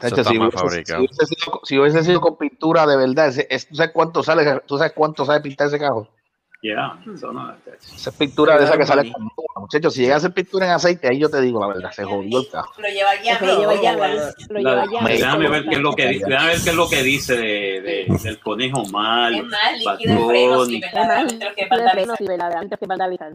Está 0.00 0.22
si, 0.24 0.38
hubiese, 0.38 0.50
si, 0.50 0.58
fabricado. 0.58 1.00
hubiese 1.00 1.26
sido, 1.26 1.60
si 1.64 1.78
hubiese 1.78 2.04
sido 2.04 2.20
con 2.20 2.36
pintura 2.36 2.86
de 2.86 2.96
verdad, 2.96 3.28
ese- 3.28 3.46
es- 3.50 3.66
¿tú, 3.68 3.74
sabes 3.76 3.92
cuánto 3.92 4.22
sale, 4.22 4.60
¿tú 4.66 4.78
sabes 4.78 4.92
cuánto 4.94 5.24
sabe 5.24 5.40
pintar 5.40 5.66
ese 5.68 5.78
carro? 5.78 6.08
Ya, 6.60 6.98
eso 7.14 7.32
no 7.32 7.54
Esa 7.94 8.10
es 8.10 8.16
pintura 8.16 8.58
de 8.58 8.64
esa 8.64 8.76
que 8.76 8.84
sale 8.84 9.12
con 9.12 9.28
Muchachos, 9.60 9.94
si 9.94 10.02
llega 10.02 10.16
a 10.16 10.20
ser 10.20 10.32
pintura 10.32 10.66
en 10.66 10.72
aceite, 10.72 11.08
ahí 11.08 11.18
yo 11.18 11.28
te 11.28 11.40
digo 11.40 11.60
la 11.60 11.68
verdad, 11.68 11.90
se 11.92 12.04
jodió 12.04 12.40
el 12.40 12.48
carro. 12.50 12.68
Lo 12.78 12.88
lleva 12.88 13.10
ya. 13.22 13.38
Lo 13.40 13.58
lleva 13.60 13.74
llave. 13.80 14.18
Lo 14.48 14.58
lleva 14.58 14.86
llave. 14.86 15.12
déjame 15.14 15.48
ver 15.50 15.64
qué 15.68 15.74
es 15.74 15.80
lo 15.80 15.92
que 15.94 16.06
dice, 16.08 16.24
déjame 16.28 16.48
ver 16.48 16.60
qué 16.62 16.70
es 16.70 16.76
lo 16.76 16.88
que 16.88 17.02
dice 17.02 17.36
de, 17.36 17.80
de- 17.80 18.06
del 18.24 18.40
conejo 18.40 18.82
Es 18.82 18.90
más, 18.92 19.32
Bad 19.32 19.98
líquido 19.98 20.14
de 20.20 20.26
frenos 20.26 20.68
y 20.70 20.76
Es 20.76 21.68
vandalizan. 21.68 22.16
sí, 22.16 22.24
verdaderamente 22.26 22.76
que 22.76 22.86
vandalizar. 22.86 23.32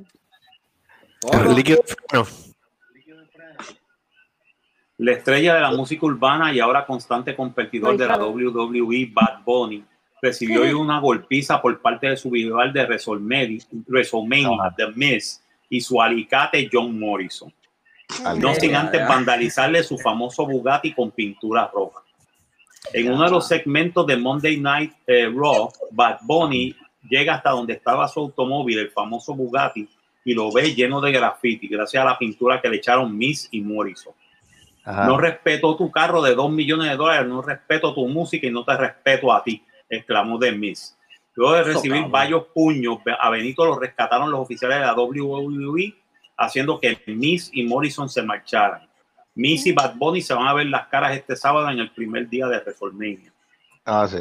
El 1.31 1.55
líquido 1.55 1.81
de 1.87 1.95
freno. 1.95 2.52
La 4.97 5.13
estrella 5.13 5.55
de 5.55 5.61
la 5.61 5.71
música 5.71 6.05
urbana 6.05 6.53
y 6.53 6.59
ahora 6.59 6.85
constante 6.85 7.35
competidor 7.35 7.97
de 7.97 8.07
la 8.07 8.17
WWE, 8.17 9.09
Bad 9.11 9.43
Bunny, 9.43 9.83
recibió 10.21 10.61
hoy 10.61 10.71
una 10.73 10.99
golpiza 10.99 11.61
por 11.61 11.81
parte 11.81 12.07
de 12.07 12.17
su 12.17 12.29
rival 12.29 12.71
de 12.71 12.85
WrestleMania, 12.85 13.59
WrestleMania, 13.87 14.73
The 14.77 14.87
Miz, 14.95 15.43
y 15.69 15.81
su 15.81 16.01
alicate 16.01 16.69
John 16.71 16.97
Morrison. 16.99 17.51
No 18.37 18.53
sin 18.53 18.75
antes 18.75 19.07
vandalizarle 19.07 19.83
su 19.83 19.97
famoso 19.97 20.45
Bugatti 20.45 20.93
con 20.93 21.11
pintura 21.11 21.69
roja. 21.73 22.01
En 22.93 23.11
uno 23.11 23.23
de 23.23 23.31
los 23.31 23.47
segmentos 23.47 24.05
de 24.05 24.17
Monday 24.17 24.57
Night 24.57 24.93
eh, 25.07 25.25
Raw, 25.33 25.71
Bad 25.91 26.19
Bunny 26.21 26.75
llega 27.09 27.35
hasta 27.35 27.49
donde 27.49 27.73
estaba 27.73 28.07
su 28.07 28.19
automóvil, 28.19 28.77
el 28.77 28.91
famoso 28.91 29.33
Bugatti, 29.33 29.89
y 30.25 30.33
lo 30.33 30.51
ve 30.51 30.75
lleno 30.75 31.01
de 31.01 31.11
graffiti, 31.11 31.67
gracias 31.67 32.01
a 32.01 32.05
la 32.05 32.17
pintura 32.17 32.61
que 32.61 32.69
le 32.69 32.77
echaron 32.77 33.17
Miss 33.17 33.47
y 33.51 33.61
Morrison. 33.61 34.13
Ajá. 34.85 35.05
No 35.07 35.17
respeto 35.17 35.75
tu 35.77 35.89
carro 35.91 36.21
de 36.21 36.35
dos 36.35 36.51
millones 36.51 36.89
de 36.89 36.97
dólares, 36.97 37.27
no 37.27 37.41
respeto 37.41 37.93
tu 37.93 38.07
música 38.07 38.47
y 38.47 38.51
no 38.51 38.63
te 38.65 38.75
respeto 38.75 39.31
a 39.31 39.43
ti, 39.43 39.63
exclamó 39.89 40.37
The 40.39 40.51
Miz. 40.51 40.97
Luego 41.35 41.55
de 41.55 41.63
recibir 41.63 42.03
varios 42.09 42.45
puños, 42.53 42.97
a 43.19 43.29
Benito 43.29 43.65
lo 43.65 43.79
rescataron 43.79 44.29
los 44.29 44.41
oficiales 44.41 44.79
de 44.79 44.85
la 44.85 44.93
WWE, 44.93 45.95
haciendo 46.37 46.79
que 46.79 47.01
Miz 47.07 47.49
y 47.53 47.63
Morrison 47.63 48.07
se 48.09 48.21
marcharan. 48.21 48.87
Miz 49.35 49.65
y 49.65 49.71
Bad 49.71 49.95
Bunny 49.95 50.21
se 50.21 50.33
van 50.35 50.45
a 50.47 50.53
ver 50.53 50.67
las 50.67 50.87
caras 50.87 51.15
este 51.15 51.35
sábado 51.35 51.67
en 51.69 51.79
el 51.79 51.89
primer 51.91 52.29
día 52.29 52.45
de 52.47 52.59
WrestleMania. 52.59 53.33
Ah, 53.85 54.07
sí. 54.07 54.17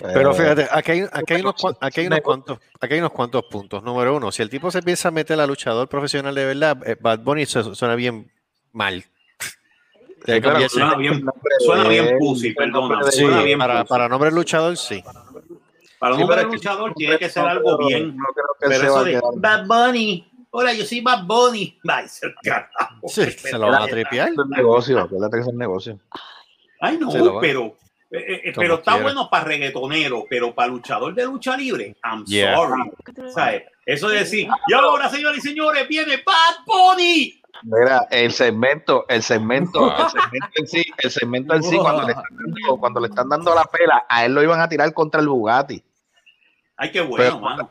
Pero 0.00 0.32
Eh, 0.32 0.34
fíjate, 0.34 0.68
aquí 0.70 0.92
hay, 0.92 1.00
aquí, 1.12 1.34
hay 1.34 1.40
unos, 1.42 1.54
aquí, 1.80 2.00
hay 2.00 2.06
unos 2.08 2.20
cuantos, 2.22 2.58
aquí 2.80 2.94
hay 2.94 2.98
unos 3.00 3.12
cuantos 3.12 3.44
puntos. 3.44 3.82
Número 3.84 4.16
uno, 4.16 4.32
si 4.32 4.42
el 4.42 4.50
tipo 4.50 4.70
se 4.72 4.82
piensa 4.82 5.10
meter 5.12 5.38
a 5.40 5.46
luchador 5.46 5.88
profesional 5.88 6.34
de 6.34 6.44
verdad, 6.44 6.76
eh, 6.88 6.96
Bad 7.00 7.20
Bunny 7.20 7.46
su- 7.46 7.74
suena 7.76 7.94
bien 7.94 8.30
mal. 8.72 9.04
Pero 10.24 10.42
cambiarse. 10.48 10.74
Suena 10.78 10.94
bien, 10.96 11.24
suena 11.64 11.88
bien 11.88 12.18
pussy, 12.18 12.52
perdona. 12.52 13.02
Sí, 13.04 13.10
Sí, 13.12 13.18
Suena 13.24 13.42
bien 13.42 13.58
para, 13.58 13.80
pussy. 13.80 13.88
para 13.88 14.08
nombre 14.08 14.30
luchador, 14.32 14.76
sí. 14.76 15.02
Para 15.98 16.14
un 16.14 16.18
Sí, 16.18 16.22
hombre 16.24 16.42
luchador 16.44 16.92
tiene 16.94 17.18
que 17.18 17.28
ser 17.28 17.44
algo 17.44 17.78
bien. 17.86 18.16
No 18.16 18.24
creo 18.34 18.46
que 18.60 18.68
Pero 18.68 18.84
eso 18.84 19.04
de. 19.04 19.20
Bad 19.36 19.66
Bunny, 19.66 20.28
hola, 20.50 20.72
yo 20.74 20.84
soy 20.84 21.00
Bad 21.00 21.24
Bunny. 21.24 21.78
Ay, 21.88 22.08
se 22.08 22.32
carajo. 22.42 23.08
Sí, 23.08 23.30
se 23.30 23.58
lo 23.58 23.70
van 23.70 23.82
a 23.82 23.86
tripear. 23.86 24.28
Es 24.30 24.38
un 24.38 24.50
negocio, 24.50 25.00
acuérdate 25.00 25.36
que 25.36 25.40
es 25.42 25.48
un 25.48 25.58
negocio. 25.58 25.98
Ay, 26.80 26.96
no, 26.98 27.12
lo 27.16 27.40
pero, 27.40 27.76
eh, 28.12 28.42
eh, 28.44 28.52
Como 28.54 28.62
pero 28.62 28.74
está 28.76 28.92
quiera. 28.92 29.02
bueno 29.02 29.28
para 29.30 29.44
reggaetonero, 29.44 30.24
pero 30.30 30.54
para 30.54 30.68
luchador 30.68 31.12
de 31.14 31.24
lucha 31.24 31.56
libre, 31.56 31.96
I'm 32.04 32.24
Yeah. 32.26 32.54
sorry. 32.56 32.82
¿Sabes? 33.34 33.62
Eso 33.84 34.08
de 34.08 34.18
decir, 34.18 34.46
y 34.68 34.72
ahora, 34.74 35.08
señores 35.08 35.44
y 35.44 35.48
señores, 35.48 35.88
viene 35.88 36.22
Bad 36.24 36.64
Bunny. 36.66 37.37
Mira, 37.62 38.06
el 38.10 38.32
segmento, 38.32 39.04
el 39.08 39.22
segmento, 39.22 39.90
el 39.96 40.08
segmento 40.10 40.48
en 40.56 40.66
sí, 40.68 40.84
el 40.98 41.10
segmento 41.10 41.54
en 41.54 41.62
sí, 41.62 41.76
cuando 41.76 42.02
le, 42.04 42.12
están 42.12 42.36
dando, 42.36 42.76
cuando 42.78 43.00
le 43.00 43.08
están 43.08 43.28
dando 43.28 43.54
la 43.54 43.64
pela, 43.64 44.06
a 44.08 44.24
él 44.24 44.34
lo 44.34 44.42
iban 44.42 44.60
a 44.60 44.68
tirar 44.68 44.92
contra 44.92 45.20
el 45.20 45.28
Bugatti. 45.28 45.82
Ay, 46.76 46.90
qué 46.92 47.00
bueno, 47.00 47.16
Pero- 47.24 47.40
mano. 47.40 47.70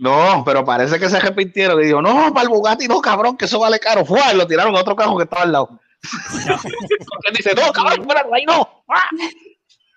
No, 0.00 0.44
pero 0.46 0.64
parece 0.64 0.96
que 1.00 1.08
se 1.08 1.16
arrepintieron 1.16 1.82
y 1.82 1.86
dijo, 1.86 2.00
no, 2.00 2.32
para 2.32 2.42
el 2.44 2.48
Bugatti 2.50 2.86
no, 2.86 3.00
cabrón, 3.00 3.36
que 3.36 3.46
eso 3.46 3.58
vale 3.58 3.80
caro. 3.80 4.04
Fue, 4.04 4.20
lo 4.34 4.46
tiraron 4.46 4.76
a 4.76 4.80
otro 4.80 4.94
carro 4.94 5.16
que 5.16 5.24
estaba 5.24 5.42
al 5.42 5.50
lado. 5.50 5.66
Porque 5.66 6.52
él 7.30 7.34
dice, 7.36 7.52
no, 7.56 7.72
cabrón, 7.72 8.02
espérate, 8.02 8.28
ahí 8.32 8.44
no. 8.44 8.84
¡Ah! 8.88 9.02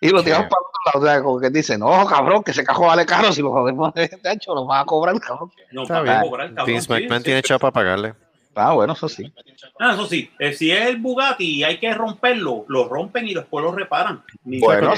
Y 0.02 0.10
lo 0.10 0.24
tiraron 0.24 0.50
para 0.50 0.60
el 0.60 0.66
otro 0.66 0.82
lado. 0.88 1.00
O 1.00 1.06
sea, 1.06 1.24
como 1.24 1.40
que 1.40 1.48
él 1.48 1.54
dice, 1.54 1.78
no, 1.78 2.04
cabrón, 2.08 2.44
que 2.44 2.50
ese 2.50 2.64
carro 2.64 2.88
vale 2.88 3.06
caro. 3.06 3.32
Si 3.32 3.44
lo 3.44 3.52
jodemos 3.52 3.94
de 3.94 4.10
hecho, 4.24 4.56
lo 4.56 4.66
van 4.66 4.82
a 4.82 4.86
cobrar, 4.86 5.20
cabrón. 5.20 5.52
No, 5.72 5.84
Está 5.84 6.00
para 6.04 6.20
bien. 6.20 6.30
cobrar, 6.32 6.48
cabrón, 6.48 6.66
Vince 6.66 6.82
sí, 6.88 6.94
McMahon 6.94 7.20
sí. 7.20 7.24
tiene 7.26 7.40
echado 7.42 7.60
para 7.60 7.72
pagarle. 7.72 8.16
Ah, 8.56 8.74
bueno, 8.74 8.94
eso 8.94 9.08
sí. 9.08 9.32
Ah, 9.80 9.94
eso 9.94 10.06
sí, 10.06 10.30
eh, 10.38 10.52
si 10.54 10.72
es 10.72 10.88
el 10.88 10.98
Bugatti 10.98 11.58
y 11.58 11.64
hay 11.64 11.80
que 11.80 11.94
romperlo, 11.94 12.66
lo 12.68 12.88
rompen 12.88 13.28
y 13.28 13.34
después 13.34 13.64
lo 13.64 13.72
reparan. 13.72 14.24
Bueno, 14.44 14.94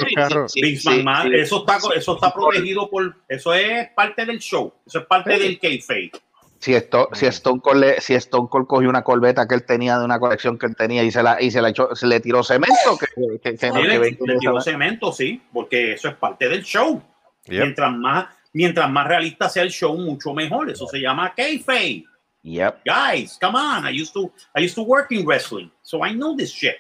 sí, 0.48 0.64
eso 0.64 1.58
está 1.60 1.78
eso 1.96 2.16
está 2.16 2.34
protegido 2.34 2.90
por 2.90 3.16
eso 3.28 3.54
es 3.54 3.90
parte 3.90 4.26
del 4.26 4.40
show, 4.40 4.74
eso 4.86 5.00
es 5.00 5.06
parte 5.06 5.38
del 5.38 5.60
kayfabe. 5.60 6.12
si, 6.60 6.74
esto, 6.74 7.10
si, 7.14 7.26
Stone 7.28 7.60
Cold 7.62 7.80
le- 7.82 8.02
si 8.02 8.14
Stone 8.16 8.48
Cold 8.50 8.66
cogió 8.68 8.90
una 8.90 9.04
corbeta 9.04 9.48
que 9.48 9.56
él 9.56 9.66
tenía 9.66 10.00
de 10.00 10.06
una 10.06 10.20
colección 10.20 10.58
que 10.58 10.66
él 10.66 10.76
tenía 10.76 11.04
y 11.04 11.12
se 11.12 11.22
la, 11.22 11.42
y 11.42 11.52
se 11.52 11.62
la 11.62 11.70
echó, 11.70 11.94
se 11.96 12.08
le 12.08 12.20
tiró 12.22 12.42
cemento, 12.44 12.98
que, 13.00 13.40
que, 13.40 13.58
que 13.58 13.68
no- 13.70 13.76
que 13.82 13.88
le, 14.00 14.12
tiró 14.40 14.62
cemento, 14.62 15.12
sí, 15.12 15.42
porque 15.52 15.94
eso 15.94 16.08
es 16.10 16.16
parte 16.16 16.48
del 16.50 16.64
show. 16.64 17.02
Yep. 17.46 17.60
Mientras 17.60 17.92
más 17.94 18.26
mientras 18.54 18.90
más 18.90 19.08
realista 19.08 19.50
sea 19.50 19.64
el 19.64 19.72
show, 19.72 19.98
mucho 19.98 20.34
mejor. 20.34 20.70
Eso 20.70 20.88
se 20.88 21.00
llama 21.00 21.34
kayfabe. 21.36 22.06
Yep. 22.44 22.82
Guys, 22.86 23.38
come 23.40 23.56
on. 23.56 23.86
I 23.86 23.90
used 23.92 24.14
to 24.14 24.32
I 24.56 24.62
used 24.64 24.76
to 24.76 24.84
work 24.84 25.12
in 25.12 25.26
wrestling, 25.26 25.72
so 25.82 26.04
I 26.06 26.14
know 26.14 26.36
this 26.36 26.52
shit. 26.52 26.76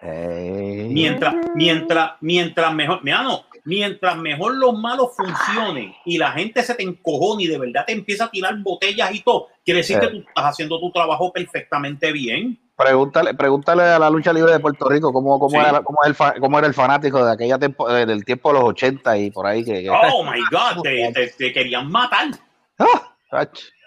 Hey. 0.00 0.88
Mientras 0.90 1.34
mientras 1.54 2.12
mientras 2.20 2.72
mejor, 2.74 3.00
mira, 3.02 3.22
no, 3.22 3.44
mientras 3.64 4.16
mejor 4.16 4.56
los 4.56 4.78
malos 4.78 5.10
funcionen 5.16 5.94
y 6.04 6.18
la 6.18 6.32
gente 6.32 6.62
se 6.62 6.74
te 6.74 6.82
encojona 6.82 7.42
y 7.42 7.46
de 7.46 7.58
verdad 7.58 7.84
te 7.86 7.92
empieza 7.92 8.24
a 8.24 8.30
tirar 8.30 8.56
botellas 8.62 9.14
y 9.14 9.20
todo, 9.20 9.48
quiere 9.64 9.78
decir 9.80 9.96
Eh. 9.96 10.00
que 10.00 10.06
tú 10.08 10.18
estás 10.18 10.44
haciendo 10.44 10.78
tu 10.80 10.90
trabajo 10.92 11.32
perfectamente 11.32 12.12
bien. 12.12 12.58
Pregúntale, 12.76 13.32
pregúntale 13.32 13.82
a 13.84 13.98
la 13.98 14.10
lucha 14.10 14.34
libre 14.34 14.52
de 14.52 14.60
Puerto 14.60 14.86
Rico 14.88 15.10
cómo, 15.12 15.38
cómo, 15.38 15.50
Sí. 15.50 15.56
era, 15.56 15.80
cómo, 15.82 15.98
el 16.04 16.14
cómo 16.40 16.58
era 16.58 16.66
el 16.68 16.74
fanático 16.74 17.24
de 17.24 17.32
aquella 17.32 17.58
tempo, 17.58 17.88
eh, 17.90 18.04
del 18.04 18.22
tiempo 18.24 18.52
de 18.52 18.58
los 18.60 18.68
80 18.68 19.16
y 19.16 19.30
por 19.30 19.46
ahí 19.46 19.64
que, 19.64 19.82
que- 19.82 19.90
Oh 19.90 20.22
my 20.24 20.40
God, 20.50 20.82
te, 20.82 21.10
te- 21.14 21.28
te 21.28 21.52
querían 21.54 21.90
matar. 21.90 22.28
¡Ah! 22.78 23.12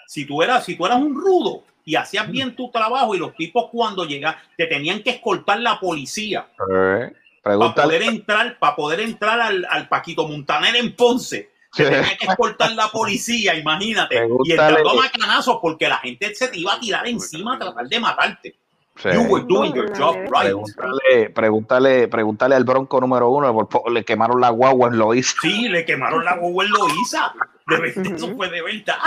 Si 0.09 0.25
tú 0.25 0.41
eras, 0.41 0.65
si 0.65 0.75
tú 0.75 0.87
eras 0.87 0.97
un 0.97 1.13
rudo 1.13 1.63
y 1.85 1.95
hacías 1.95 2.27
bien 2.31 2.55
tu 2.55 2.71
trabajo 2.71 3.13
y 3.13 3.19
los 3.19 3.35
tipos 3.35 3.65
cuando 3.71 4.05
llegan 4.05 4.35
te 4.57 4.65
tenían 4.65 5.03
que 5.03 5.11
escoltar 5.11 5.59
la 5.59 5.79
policía 5.79 6.47
Eh, 6.73 7.13
para 7.43 7.73
poder 7.75 8.01
entrar, 8.01 8.57
para 8.57 8.75
poder 8.75 8.99
entrar 9.01 9.39
al, 9.39 9.67
al 9.69 9.87
Paquito 9.87 10.27
Montaner 10.27 10.75
en 10.77 10.95
Ponce. 10.95 11.51
Te 11.75 11.83
Sí. 11.85 11.91
tenía 11.91 12.17
que 12.17 12.25
escoltar 12.25 12.71
la 12.71 12.87
policía, 12.87 13.53
imagínate. 13.53 14.19
Y 14.45 14.51
entrando 14.53 14.89
a 14.89 14.95
macanazos 14.95 15.59
porque 15.61 15.87
la 15.87 15.97
gente 15.97 16.33
se 16.33 16.47
te 16.47 16.57
iba 16.57 16.73
a 16.73 16.79
tirar 16.79 17.07
encima 17.07 17.53
a 17.55 17.59
tratar 17.59 17.87
de 17.87 17.99
matarte. 17.99 18.55
sí. 18.97 19.09
You 19.13 19.21
were 19.31 19.45
doing 19.47 19.73
your 19.75 19.95
job 19.95 20.15
right. 20.15 20.51
pregúntale, 20.51 21.29
pregúntale, 21.29 22.07
pregúntale 22.07 22.55
al 22.55 22.63
bronco 22.63 22.99
número 22.99 23.29
uno, 23.29 23.67
por 23.69 23.91
le 23.91 24.03
quemaron 24.03 24.41
la 24.41 24.49
guagua 24.49 24.89
en 24.89 24.97
Loíza. 24.97 25.35
Sí, 25.43 25.69
le 25.69 25.85
quemaron 25.85 26.25
la 26.25 26.35
guagua 26.35 26.65
en 26.65 26.71
Loíza. 26.71 27.31
De 27.67 27.77
verdad, 27.79 28.13
eso 28.15 28.35
fue 28.35 28.49
de 28.49 28.61
verdad. 28.63 28.97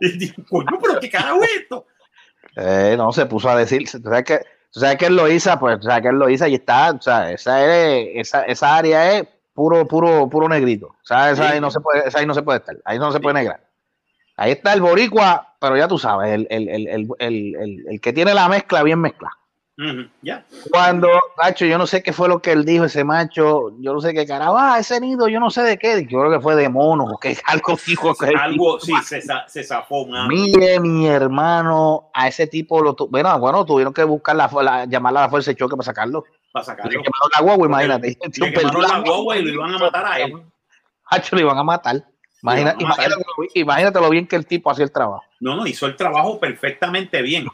Y 0.00 0.32
coño, 0.44 0.78
pero 0.82 1.00
qué 1.00 1.10
carajo 1.10 1.42
es 1.42 1.50
esto. 1.62 1.86
Eh, 2.56 2.94
no, 2.96 3.12
se 3.12 3.26
puso 3.26 3.48
a 3.50 3.56
decir, 3.56 3.90
tú 3.90 4.00
sabes 4.02 4.24
que, 4.24 4.38
tú 4.72 4.80
sabes 4.80 4.96
que 4.96 5.06
él 5.06 5.16
lo 5.16 5.28
hizo, 5.28 5.58
pues, 5.58 5.78
tú 5.80 5.86
sabes 5.86 6.02
que 6.02 6.08
él 6.08 6.16
lo 6.16 6.28
hizo 6.28 6.46
y 6.46 6.54
está, 6.54 6.90
o 6.92 7.00
sea, 7.02 7.30
esa, 7.32 7.64
es, 7.64 8.08
esa, 8.14 8.42
esa 8.44 8.76
área 8.76 9.12
es 9.18 9.28
puro, 9.52 9.86
puro, 9.86 10.28
puro 10.28 10.48
negrito. 10.48 10.86
O 10.88 11.04
sea, 11.06 11.30
esa 11.30 11.46
Sí. 11.48 11.52
ahí 11.54 11.60
no 11.60 11.70
se 11.70 11.80
puede, 11.80 12.08
esa 12.08 12.18
ahí 12.18 12.26
no 12.26 12.34
se 12.34 12.42
puede 12.42 12.58
estar, 12.60 12.76
ahí 12.84 12.98
no 12.98 13.12
se 13.12 13.20
puede 13.20 13.34
negrar. 13.34 13.60
Ahí 14.36 14.52
está 14.52 14.72
el 14.74 14.80
boricua, 14.82 15.54
pero 15.60 15.76
ya 15.76 15.88
tú 15.88 15.98
sabes, 15.98 16.32
el, 16.32 16.46
el, 16.50 16.68
el, 16.68 16.88
el, 16.88 17.08
el, 17.18 17.56
el, 17.56 17.84
el 17.88 18.00
que 18.00 18.12
tiene 18.12 18.34
la 18.34 18.48
mezcla 18.48 18.82
bien 18.82 19.00
mezclada. 19.00 19.36
Ya. 20.22 20.42
Cuando, 20.70 21.08
macho, 21.36 21.66
yo 21.66 21.76
no 21.76 21.86
sé 21.86 22.02
qué 22.02 22.14
fue 22.14 22.28
lo 22.28 22.40
que 22.40 22.52
él 22.52 22.64
dijo, 22.64 22.86
ese 22.86 23.04
macho, 23.04 23.72
yo 23.78 23.92
no 23.92 24.00
sé 24.00 24.14
qué 24.14 24.26
carajo, 24.26 24.56
ah, 24.56 24.78
ese 24.78 24.98
nido, 25.00 25.28
yo 25.28 25.38
no 25.38 25.50
sé 25.50 25.62
de 25.62 25.76
qué, 25.78 26.06
yo 26.08 26.20
creo 26.20 26.30
que 26.30 26.40
fue 26.40 26.56
de 26.56 26.70
mono, 26.70 27.04
o 27.12 27.18
que 27.18 27.36
algo 27.44 27.76
dijo 27.86 28.14
que 28.14 28.28
Algo, 28.34 28.80
sí, 28.80 28.94
se, 29.04 29.20
se 29.46 29.64
zafó. 29.64 30.06
Mire, 30.28 30.80
mi 30.80 31.06
hermano, 31.06 32.08
a 32.14 32.26
ese 32.26 32.46
tipo 32.46 32.80
lo 32.80 32.94
tu- 32.94 33.08
bueno, 33.08 33.38
bueno, 33.38 33.66
tuvieron 33.66 33.92
que 33.92 34.02
buscar 34.04 34.34
la, 34.34 34.48
la 34.62 34.84
llamarla 34.86 35.20
a 35.20 35.22
la 35.24 35.28
fuerza 35.30 35.50
de 35.50 35.56
choque 35.56 35.76
para 35.76 35.84
sacarlo. 35.84 36.24
Para 36.52 36.62
Le 36.62 36.66
sacarlo. 36.66 36.90
quemaron 37.02 37.30
la 37.36 37.42
guagua, 37.42 37.66
imagínate. 37.66 38.18
Le 38.38 38.52
quemaron 38.54 38.82
la 38.82 38.98
guagua 39.00 39.36
y 39.36 39.42
lo 39.42 39.50
iban 39.52 39.74
a 39.74 39.78
matar 39.78 40.06
a 40.06 40.20
él. 40.20 40.32
Macho, 41.10 41.36
lo 41.36 41.42
iban 41.42 41.58
a 41.58 41.62
matar. 41.64 42.02
Imagina- 42.42 42.76
imagínate, 42.78 43.24
imagínate 43.54 44.00
lo 44.00 44.08
bien 44.08 44.26
que 44.26 44.36
el 44.36 44.46
tipo 44.46 44.70
hacía 44.70 44.84
el 44.86 44.92
trabajo. 44.92 45.22
No, 45.40 45.54
no, 45.54 45.66
hizo 45.66 45.84
el 45.86 45.96
trabajo 45.96 46.40
perfectamente 46.40 47.20
bien. 47.20 47.46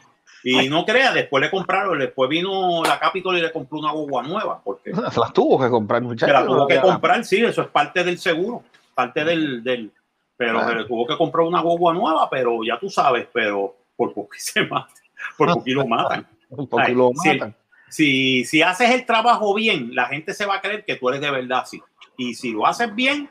Y 0.43 0.67
no 0.67 0.85
crea, 0.85 1.13
después 1.13 1.41
le 1.41 1.49
compraron, 1.49 1.97
después 1.99 2.29
vino 2.29 2.83
la 2.83 2.99
Capitol 2.99 3.37
y 3.37 3.41
le 3.41 3.51
compró 3.51 3.79
una 3.79 3.91
guagua 3.91 4.23
nueva, 4.23 4.61
porque 4.63 4.91
Las 5.17 5.31
tuvo 5.33 5.59
que 5.61 5.69
comprar, 5.69 6.01
muchachos. 6.01 6.33
la 6.33 6.45
tuvo 6.45 6.67
que 6.67 6.81
comprar, 6.81 7.23
sí, 7.23 7.43
eso 7.43 7.61
es 7.61 7.67
parte 7.69 8.03
del 8.03 8.17
seguro, 8.19 8.63
parte 8.93 9.23
del, 9.23 9.63
del 9.63 9.91
pero 10.35 10.53
Claro. 10.59 10.69
se 10.69 10.75
le 10.79 10.85
tuvo 10.85 11.07
que 11.07 11.15
comprar 11.17 11.45
una 11.47 11.61
guagua 11.61 11.93
nueva, 11.93 12.29
pero 12.29 12.59
ya 12.65 12.77
tú 12.77 12.89
sabes, 12.89 13.27
pero 13.31 13.75
por 13.95 14.13
poco 14.13 14.29
se 14.37 14.65
mata, 14.65 14.91
por 15.37 15.53
poquito 15.53 15.79
lo 15.81 15.87
matan. 15.87 16.27
Un 16.49 16.67
poco 16.67 16.83
Ay, 16.83 16.93
lo 16.93 17.11
matan. 17.13 17.55
Si, 17.87 18.43
si 18.45 18.61
haces 18.61 18.89
el 18.89 19.05
trabajo 19.05 19.53
bien, 19.53 19.93
la 19.95 20.07
gente 20.07 20.33
se 20.33 20.45
va 20.45 20.55
a 20.55 20.61
creer 20.61 20.83
que 20.83 20.95
tú 20.97 21.09
eres 21.09 21.21
de 21.21 21.31
verdad 21.31 21.59
así. 21.59 21.81
Y 22.17 22.33
si 22.33 22.51
lo 22.51 22.65
haces 22.65 22.93
bien, 22.93 23.29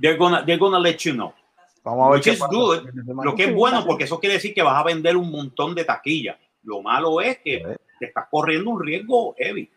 they're 0.00 0.16
gonna, 0.16 0.44
they're 0.44 0.58
gonna 0.58 0.78
let 0.80 0.96
you 0.98 1.12
know. 1.12 1.32
Vamos 1.84 2.06
a 2.06 2.10
ver 2.10 2.18
Which 2.18 2.26
is 2.26 2.40
good. 2.40 2.78
Lo 3.24 3.34
que 3.34 3.44
es 3.44 3.54
bueno, 3.54 3.84
porque 3.86 4.04
eso 4.04 4.18
quiere 4.20 4.34
decir 4.34 4.52
que 4.54 4.62
vas 4.62 4.74
a 4.80 4.84
vender 4.84 5.16
un 5.16 5.30
montón 5.30 5.74
de 5.74 5.84
taquillas. 5.84 6.36
Lo 6.62 6.82
malo 6.82 7.20
es 7.20 7.38
que 7.38 7.76
te 7.98 8.06
estás 8.06 8.26
corriendo 8.30 8.70
un 8.70 8.82
riesgo 8.84 9.34
heavy. 9.38 9.70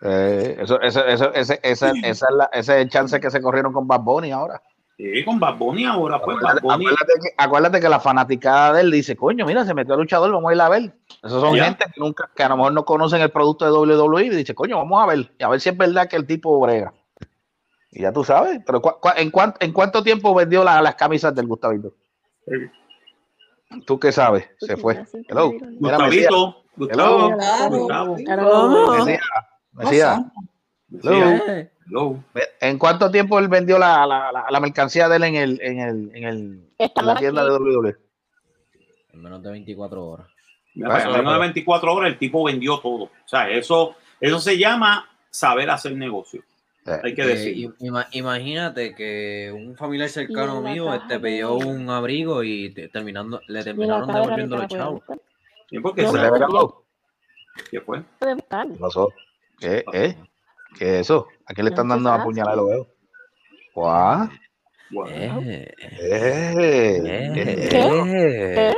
Eh, 0.00 0.56
eso, 0.60 0.80
eso, 0.80 1.04
eso, 1.06 1.32
ese, 1.32 1.60
esa, 1.62 1.90
esa 2.02 2.26
es 2.28 2.34
la- 2.36 2.50
ese 2.52 2.76
es 2.76 2.82
el 2.82 2.88
chance 2.90 3.20
que 3.20 3.30
se 3.30 3.40
corrieron 3.40 3.72
con 3.72 3.86
Bad 3.86 4.00
Bunny 4.00 4.32
ahora. 4.32 4.60
Sí, 4.96 5.24
con 5.24 5.38
Bad 5.40 5.56
Bunny 5.56 5.84
ahora, 5.84 6.20
pues 6.20 6.36
Bad 6.40 6.58
Acuérdate, 6.58 6.66
Bunny. 6.66 6.86
acuérdate 6.86 7.12
que, 7.22 7.28
acuérdate 7.36 7.80
que 7.80 7.88
la 7.88 8.00
fanaticada 8.00 8.72
de 8.74 8.80
él 8.82 8.90
dice, 8.90 9.16
coño, 9.16 9.46
mira, 9.46 9.64
se 9.64 9.74
metió 9.74 9.94
el 9.94 10.00
luchador, 10.00 10.30
vamos 10.32 10.50
a 10.50 10.54
ir 10.54 10.60
a 10.60 10.68
ver. 10.68 10.92
Esos 11.22 11.40
son 11.40 11.54
gente 11.56 11.84
que 11.92 12.00
nunca, 12.00 12.28
que 12.34 12.42
a 12.42 12.48
lo 12.48 12.56
mejor 12.56 12.72
no 12.72 12.84
conocen 12.84 13.20
el 13.22 13.30
producto 13.30 13.64
de 13.64 13.72
WWE 13.94 14.24
y 14.26 14.28
dice, 14.30 14.54
coño, 14.54 14.76
vamos 14.76 15.02
a 15.02 15.06
ver, 15.06 15.32
y 15.38 15.42
a 15.44 15.48
ver 15.48 15.60
si 15.60 15.68
es 15.70 15.76
verdad 15.76 16.08
que 16.08 16.16
el 16.16 16.26
tipo 16.26 16.58
brega. 16.60 16.92
Y 17.92 18.02
ya 18.02 18.12
tú 18.12 18.24
sabes, 18.24 18.60
pero 18.66 18.80
¿cu- 18.80 18.98
cu- 19.00 19.10
en, 19.16 19.30
cuán- 19.30 19.54
en 19.60 19.72
cuánto 19.72 20.02
tiempo 20.02 20.34
vendió 20.34 20.64
la- 20.64 20.80
las 20.80 20.94
camisas 20.94 21.34
del 21.34 21.46
Gustavito? 21.46 21.94
¿Tú 23.86 23.98
qué 24.00 24.12
sabes? 24.12 24.48
Se 24.58 24.76
fue. 24.76 25.04
Hello. 25.28 25.52
Gustavito, 25.78 26.64
Gustavo, 26.76 27.36
Hello. 27.36 27.68
Gustavo. 27.78 28.16
Hello. 31.86 32.24
¿En 32.60 32.78
cuánto 32.78 33.10
tiempo 33.10 33.38
él 33.38 33.48
vendió 33.48 33.78
la, 33.78 34.06
la, 34.06 34.30
la, 34.32 34.46
la 34.50 34.60
mercancía 34.60 35.08
de 35.08 35.16
él 35.16 35.24
en, 35.24 35.34
el, 35.36 35.60
en, 35.62 35.80
el, 35.80 36.10
en, 36.14 36.24
el, 36.24 36.68
en 36.78 37.06
la 37.06 37.16
tienda 37.16 37.42
aquí. 37.42 37.50
de 37.50 37.58
WWE? 37.58 37.96
En 39.12 39.22
menos 39.22 39.42
de 39.42 39.50
24 39.50 40.04
horas. 40.06 40.26
En 40.74 40.82
menos 40.82 41.02
de 41.04 41.12
pero- 41.22 41.38
24 41.40 41.94
horas 41.94 42.12
el 42.12 42.18
tipo 42.18 42.44
vendió 42.44 42.78
todo. 42.78 43.04
O 43.04 43.10
sea, 43.26 43.50
eso, 43.50 43.94
eso 44.20 44.38
se 44.38 44.56
llama 44.58 45.08
saber 45.30 45.68
hacer 45.70 45.94
negocio. 45.96 46.42
Hay 46.84 47.14
que 47.14 47.22
Eh, 47.22 47.26
decir. 47.26 47.56
im- 47.56 47.74
ima- 47.78 48.08
imagínate 48.10 48.94
que 48.94 49.52
un 49.54 49.76
familiar 49.76 50.08
cercano 50.08 50.60
Y 50.60 50.72
mío 50.72 50.86
caja 50.86 50.96
este, 50.96 51.20
pidió 51.20 51.54
un 51.54 51.88
abrigo 51.90 52.42
y 52.42 52.70
te- 52.74 52.88
terminando, 52.88 53.40
le 53.46 53.54
Y 53.54 53.58
la 53.58 53.64
terminaron 53.64 54.06
caja 54.08 54.18
de 54.18 54.24
devolviendo 54.24 54.56
los 54.56 54.64
herramientas 54.64 54.78
la 54.78 54.84
chavos. 54.84 55.02
pueden 55.06 55.22
¿Y 55.70 55.78
por 55.80 55.94
qué 55.94 56.02
No, 56.02 56.08
se- 56.10 56.16
¿Se 56.16 56.22
le 56.22 56.30
regaló? 56.30 56.84
¿Qué 57.70 57.80
fue? 57.80 58.02
pueden 58.18 58.36
buscar. 58.38 58.68
¿Qué 58.68 58.78
pasó? 58.78 59.08
¿Qué? 59.58 59.84
¿Eh? 59.92 60.16
¿Qué 60.78 60.94
es 60.94 61.00
eso? 61.02 61.28
¿A 61.46 61.54
quién 61.54 61.66
le 61.66 61.70
están 61.70 61.86
No 61.86 61.94
dando 61.94 62.08
se 62.08 62.12
a 62.12 62.16
sabe. 62.16 62.22
apuñalar 62.22 62.56
los 62.56 62.68
dedos? 62.68 62.86
¿Cuá? 63.72 64.30
Bueno, 64.90 65.40
Eh, 65.40 65.72
Eh, 65.80 67.02
eh, 67.06 67.32
eh, 67.36 68.12
eh. 68.52 68.74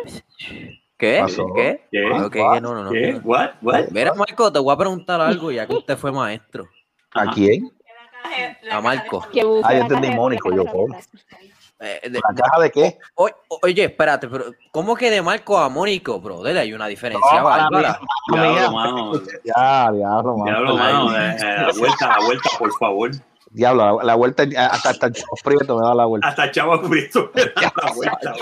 ¿Qué? 0.97 1.19
pasó? 1.21 1.47
¿Qué? 1.55 1.81
¿Qué? 1.91 2.05
Ok, 2.13 2.33
que 2.33 2.61
no, 2.61 2.75
no, 2.75 2.85
no. 2.85 2.91
¿Qué? 2.91 3.21
What? 3.25 3.51
What? 3.63 3.89
Mira, 3.91 4.15
Marco, 4.15 4.53
te 4.53 4.59
voy 4.59 4.73
a 4.73 4.77
preguntar 4.79 5.21
algo 5.21 5.51
ya 5.51 5.67
que 5.67 5.75
usted 5.75 5.97
fue 5.97 6.13
maestro. 6.13 6.69
¿A 7.13 7.33
quién? 7.33 7.71
A 8.71 8.81
Marco. 8.81 9.23
Ah, 9.25 9.29
yo 9.33 9.61
la 9.63 9.79
entendí 9.79 10.09
caja- 10.09 10.17
Mónico, 10.17 10.51
la 10.51 10.57
yo. 10.57 10.65
Eh, 11.81 12.01
¿La 12.11 12.21
caja 12.35 12.61
de 12.63 12.71
qué? 12.71 12.99
o- 13.17 13.29
oye, 13.63 13.85
espérate, 13.85 14.29
pero 14.29 14.45
¿cómo 14.73 14.95
que 14.97 15.11
de 15.11 15.21
Marco 15.21 15.59
a 15.59 15.69
Mónico, 15.69 16.21
brother? 16.21 16.57
Hay 16.57 16.73
una 16.73 16.87
diferencia 16.87 17.39
No, 17.39 17.45
bárbara. 17.45 18.01
Diablo, 18.33 18.73
mano. 18.73 19.13
Ya, 19.45 19.93
diablo, 19.93 20.37
mano. 20.39 20.45
Diablo, 20.45 20.77
mano. 20.77 21.17
eh, 21.19 21.37
eh, 21.37 21.57
La 21.67 21.73
vuelta, 21.77 22.09
la 22.09 22.25
vuelta, 22.25 22.49
por 22.59 22.73
favor. 22.79 23.11
Diablo, 23.51 23.99
la, 23.99 24.05
la 24.05 24.15
vuelta, 24.15 24.43
hasta, 24.45 24.91
hasta 24.91 25.07
el 25.09 25.13
chavo 25.13 25.35
prieto 25.45 25.79
me 25.79 25.87
da 25.87 25.95
la 25.95 26.05
vuelta. 26.07 26.29
Hasta 26.29 26.51
Chavo 26.51 26.81
Prieto. 26.89 27.31
La 27.35 27.93
vuelta. 27.95 28.35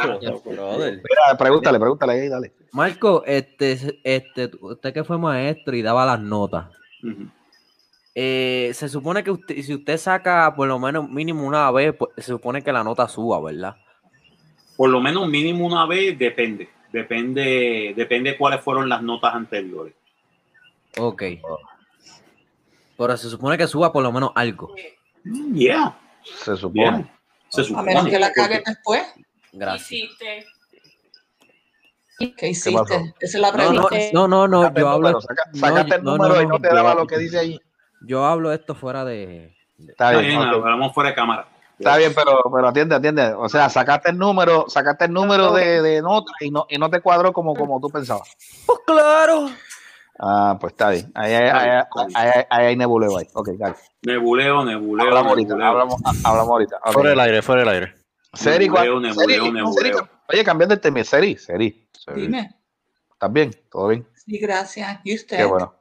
Brother. 0.44 0.92
Mira, 0.94 1.38
pregúntale, 1.38 1.78
pregúntale 1.80 2.12
ahí, 2.14 2.28
dale. 2.28 2.52
Marco, 2.72 3.22
este, 3.26 3.72
este, 4.04 4.50
usted 4.60 4.92
que 4.94 5.04
fue 5.04 5.18
maestro 5.18 5.74
y 5.76 5.82
daba 5.82 6.06
las 6.06 6.20
notas, 6.20 6.66
Ujú. 7.02 7.26
Eh, 8.14 8.70
se 8.74 8.88
supone 8.88 9.24
que 9.24 9.30
usted, 9.30 9.62
si 9.62 9.74
usted 9.74 9.96
saca 9.96 10.54
por 10.54 10.68
lo 10.68 10.78
menos 10.78 11.08
mínimo 11.08 11.46
una 11.46 11.70
vez, 11.70 11.94
pues, 11.96 12.10
se 12.16 12.24
supone 12.24 12.62
que 12.62 12.72
la 12.72 12.84
nota 12.84 13.08
suba, 13.08 13.40
¿verdad? 13.40 13.76
Por 14.76 14.90
lo 14.90 15.00
menos 15.00 15.28
mínimo 15.28 15.66
una 15.66 15.86
vez 15.86 16.18
depende. 16.18 16.68
Depende, 16.92 17.94
depende 17.96 18.36
cuáles 18.36 18.60
fueron 18.60 18.88
las 18.88 19.02
notas 19.02 19.34
anteriores. 19.34 19.94
Ok. 20.98 21.22
Pero 22.98 23.16
se 23.16 23.30
supone 23.30 23.56
que 23.56 23.66
suba 23.66 23.92
por 23.92 24.02
lo 24.02 24.12
menos 24.12 24.30
algo. 24.34 24.74
Yeah, 25.54 25.98
Se 26.44 26.56
supone. 26.56 26.98
yeah. 26.98 27.18
Se 27.48 27.74
A 27.74 27.82
menos 27.82 28.06
que 28.06 28.18
la 28.18 28.26
porque- 28.28 28.40
cague 28.40 28.62
después. 28.66 29.02
Gracias. 29.52 29.88
¿Qué 32.36 32.48
hiciste? 32.48 33.14
Esa 33.20 33.38
es 33.38 33.40
la 33.40 33.52
No, 34.12 34.28
no, 34.28 34.46
no, 34.46 34.48
no, 34.48 34.62
yo 34.62 34.68
el 34.68 34.86
hablo, 34.86 34.96
número, 35.12 35.20
saca- 35.20 35.50
no, 35.54 35.78
el 35.78 35.88
no, 35.88 36.16
no, 36.16 36.16
número 36.16 36.42
y 36.42 36.46
no, 36.46 36.58
te 36.60 36.68
daba 36.68 36.94
lo 36.94 37.06
que 37.06 37.18
dice 37.18 37.38
ahí. 37.38 37.60
Yo 38.06 38.24
hablo 38.24 38.52
esto 38.52 38.74
fuera 38.74 39.04
de... 39.04 39.54
de- 39.78 39.92
Está 39.92 40.10
bien, 40.12 40.40
hablamos 40.40 40.92
fuera 40.94 41.10
de 41.10 41.14
cámara. 41.16 41.48
Está 41.78 41.96
bien, 41.96 42.12
pero, 42.14 42.40
pero 42.54 42.68
atiende, 42.68 42.94
atiende. 42.94 43.32
O 43.34 43.48
sea, 43.48 43.68
sacaste 43.68 44.10
el 44.10 44.18
número, 44.18 44.66
sacaste 44.68 45.06
el 45.06 45.12
número 45.12 45.52
de, 45.52 45.82
de 45.82 46.00
nota 46.02 46.30
y 46.40 46.50
no, 46.50 46.66
y 46.68 46.78
no 46.78 46.88
te 46.88 47.00
cuadró 47.00 47.32
como, 47.32 47.54
como 47.54 47.80
tú 47.80 47.88
pensabas. 47.88 48.30
Pues 48.66 48.78
claro. 48.86 49.48
Ah, 50.20 50.56
pues 50.60 50.72
está 50.74 50.90
bien. 50.90 51.10
Ahí 51.14 51.32
hay, 51.32 51.48
ahí 51.50 51.82
ahí 52.14 52.44
ahí 52.48 52.66
hay 52.66 52.76
nebuleo 52.76 53.16
ahí. 53.18 53.26
Ok, 53.32 53.48
dale. 53.58 53.74
Nebuleo, 54.02 54.64
nebuleo. 54.64 55.04
Hablamos 55.06 55.30
ahorita, 55.30 55.48
nebuleo. 55.48 55.68
hablamos, 55.68 56.00
hablamos 56.24 56.48
ahorita. 56.50 56.78
Fuera 56.92 57.10
del 57.10 57.20
aire, 57.20 57.42
fuera 57.42 57.60
del 57.62 57.68
aire. 57.70 57.94
Seri, 58.34 58.66
Nebuleo, 58.66 58.92
¿cuál- 58.92 59.02
nebuleo, 59.02 59.44
Seri, 59.44 59.52
nebuleo. 59.52 60.08
Oye, 60.28 60.44
cambiando 60.44 60.74
el 60.74 60.80
tema. 60.80 61.02
Seri, 61.02 61.36
Seri. 61.36 61.88
Seri. 61.92 62.20
Dime. 62.22 62.54
¿Estás 63.12 63.32
bien? 63.32 63.50
¿Todo 63.70 63.88
bien? 63.88 64.06
Sí, 64.14 64.38
gracias. 64.38 65.00
¿Y 65.02 65.16
usted? 65.16 65.36
Qué 65.38 65.44
bueno. 65.44 65.74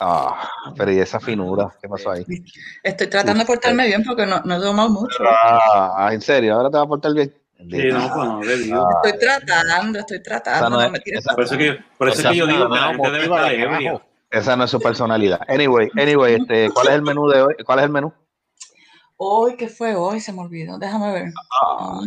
Ah, 0.00 0.48
pero 0.76 0.90
y 0.92 0.98
esa 0.98 1.20
finura, 1.20 1.68
¿qué 1.80 1.88
pasó 1.88 2.10
ahí? 2.10 2.24
Estoy 2.82 3.06
tratando 3.08 3.40
de 3.40 3.46
portarme 3.46 3.86
bien 3.86 4.02
porque 4.04 4.24
no, 4.26 4.40
no 4.44 4.56
he 4.56 4.60
tomado 4.60 4.88
mucho. 4.88 5.18
Ah, 5.28 6.10
en 6.12 6.20
serio, 6.22 6.54
ahora 6.54 6.70
te 6.70 6.76
vas 6.78 6.86
a 6.86 6.88
portar 6.88 7.12
bien. 7.12 7.34
Sí, 7.58 7.64
no, 7.92 7.98
pues 8.14 8.28
no, 8.28 8.40
de 8.40 8.56
Dios. 8.56 8.84
Estoy 9.04 9.18
tratando, 9.20 9.98
estoy 9.98 10.22
tratando. 10.22 10.70
no 10.70 10.76
No 10.76 10.82
es- 10.86 10.92
me 10.92 11.00
tires 11.00 11.20
esa- 11.20 11.34
Por 11.34 11.44
eso 11.44 11.58
que, 11.58 11.78
por 11.98 12.08
eso 12.08 12.28
que 12.30 12.36
yo 12.36 12.46
digo 12.46 12.68
que 12.68 12.74
la 12.74 12.88
gente 12.88 13.10
debe 13.10 13.24
estar 13.24 14.00
esa 14.30 14.56
no 14.56 14.64
es 14.64 14.70
su 14.70 14.80
personalidad. 14.80 15.40
Anyway, 15.48 15.90
anyway, 15.98 16.34
este, 16.34 16.70
¿cuál 16.72 16.86
es 16.88 16.94
el 16.94 17.02
menú 17.02 17.28
de 17.28 17.42
hoy? 17.42 17.54
¿Cuál 17.66 17.80
es 17.80 17.84
el 17.86 17.90
menú? 17.90 18.12
Hoy, 19.16 19.56
¿qué 19.56 19.68
fue 19.68 19.94
hoy? 19.96 20.20
Se 20.20 20.32
me 20.32 20.40
olvidó. 20.42 20.78
Déjame 20.78 21.12
ver. 21.12 21.32
Ah. 21.62 22.00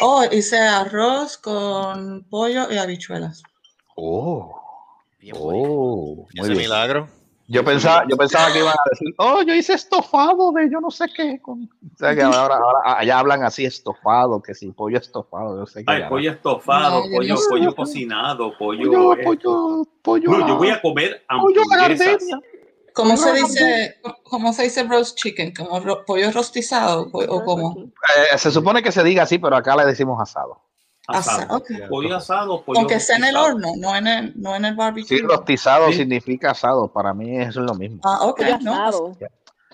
Oh, 0.00 0.24
hice 0.30 0.58
arroz 0.58 1.38
con 1.38 2.24
pollo 2.28 2.70
y 2.70 2.78
habichuelas. 2.78 3.42
Oh, 3.96 4.61
Bien 5.22 5.36
oh, 5.38 6.16
muy 6.16 6.26
Ese 6.34 6.48
bien. 6.48 6.58
milagro. 6.64 7.08
Yo 7.46 7.64
pensaba, 7.64 8.04
yo 8.08 8.16
pensaba 8.16 8.52
que 8.52 8.58
iban 8.58 8.72
a 8.72 8.90
decir, 8.90 9.14
oh, 9.18 9.42
yo 9.42 9.54
hice 9.54 9.74
estofado 9.74 10.50
de 10.52 10.68
yo 10.70 10.80
no 10.80 10.90
sé 10.90 11.06
qué. 11.14 11.40
Con... 11.40 11.62
O 11.64 11.96
sea, 11.96 12.14
que 12.14 12.22
ahora, 12.22 12.56
ahora 12.56 12.98
allá 12.98 13.18
hablan 13.20 13.44
así, 13.44 13.64
estofado, 13.64 14.42
que 14.42 14.52
si 14.54 14.72
pollo 14.72 14.98
estofado, 14.98 15.58
yo 15.60 15.66
sé 15.66 15.84
que. 15.84 15.92
Ay, 15.92 16.00
ya- 16.00 16.08
pollo 16.08 16.30
estofado, 16.32 17.04
No, 17.04 17.10
pollo, 17.10 17.34
no 17.34 17.40
pollo 17.48 17.74
cocinado, 17.76 18.56
pollo. 18.58 18.90
pollo, 18.90 19.12
esto. 19.14 19.24
pollo, 19.24 19.86
pollo. 20.02 20.30
No, 20.30 20.48
yo 20.48 20.56
voy 20.56 20.70
a 20.70 20.82
comer 20.82 21.24
hamburguesas. 21.28 22.22
¿Cómo 22.94 23.16
se 23.16 23.32
dice, 23.32 23.94
cómo 24.24 24.52
se 24.52 24.64
dice 24.64 24.82
roast 24.84 25.16
chicken? 25.16 25.54
¿Como 25.54 25.80
ro- 25.80 26.04
pollo 26.04 26.30
rostizado 26.32 27.08
o, 27.12 27.20
o 27.22 27.44
cómo? 27.44 27.78
Eh, 28.32 28.36
se 28.38 28.50
supone 28.50 28.82
que 28.82 28.92
se 28.92 29.02
diga 29.04 29.22
así, 29.22 29.38
pero 29.38 29.56
acá 29.56 29.76
le 29.76 29.86
decimos 29.86 30.20
asado. 30.20 30.60
Asa- 31.08 31.36
Asado. 31.42 31.56
ok. 31.56 31.70
Pollo 31.88 32.16
asado, 32.16 32.62
pollo 32.62 32.78
Aunque 32.80 33.00
sea 33.00 33.16
en 33.16 33.24
el 33.24 33.36
horno, 33.36 33.72
no 33.76 33.96
en 33.96 34.06
el, 34.06 34.32
no 34.40 34.54
en 34.54 34.64
el 34.64 34.74
barbecue. 34.76 35.18
Sí, 35.18 35.22
rostizado 35.22 35.88
Sí. 35.88 35.94
significa 35.98 36.52
asado. 36.52 36.92
Para 36.92 37.12
mí 37.12 37.38
eso 37.40 37.60
es 37.60 37.66
lo 37.66 37.74
mismo. 37.74 38.00
Ah, 38.04 38.18
ok, 38.22 38.36
Pollo 38.38 38.58
no. 38.62 38.72
asado. 38.72 39.16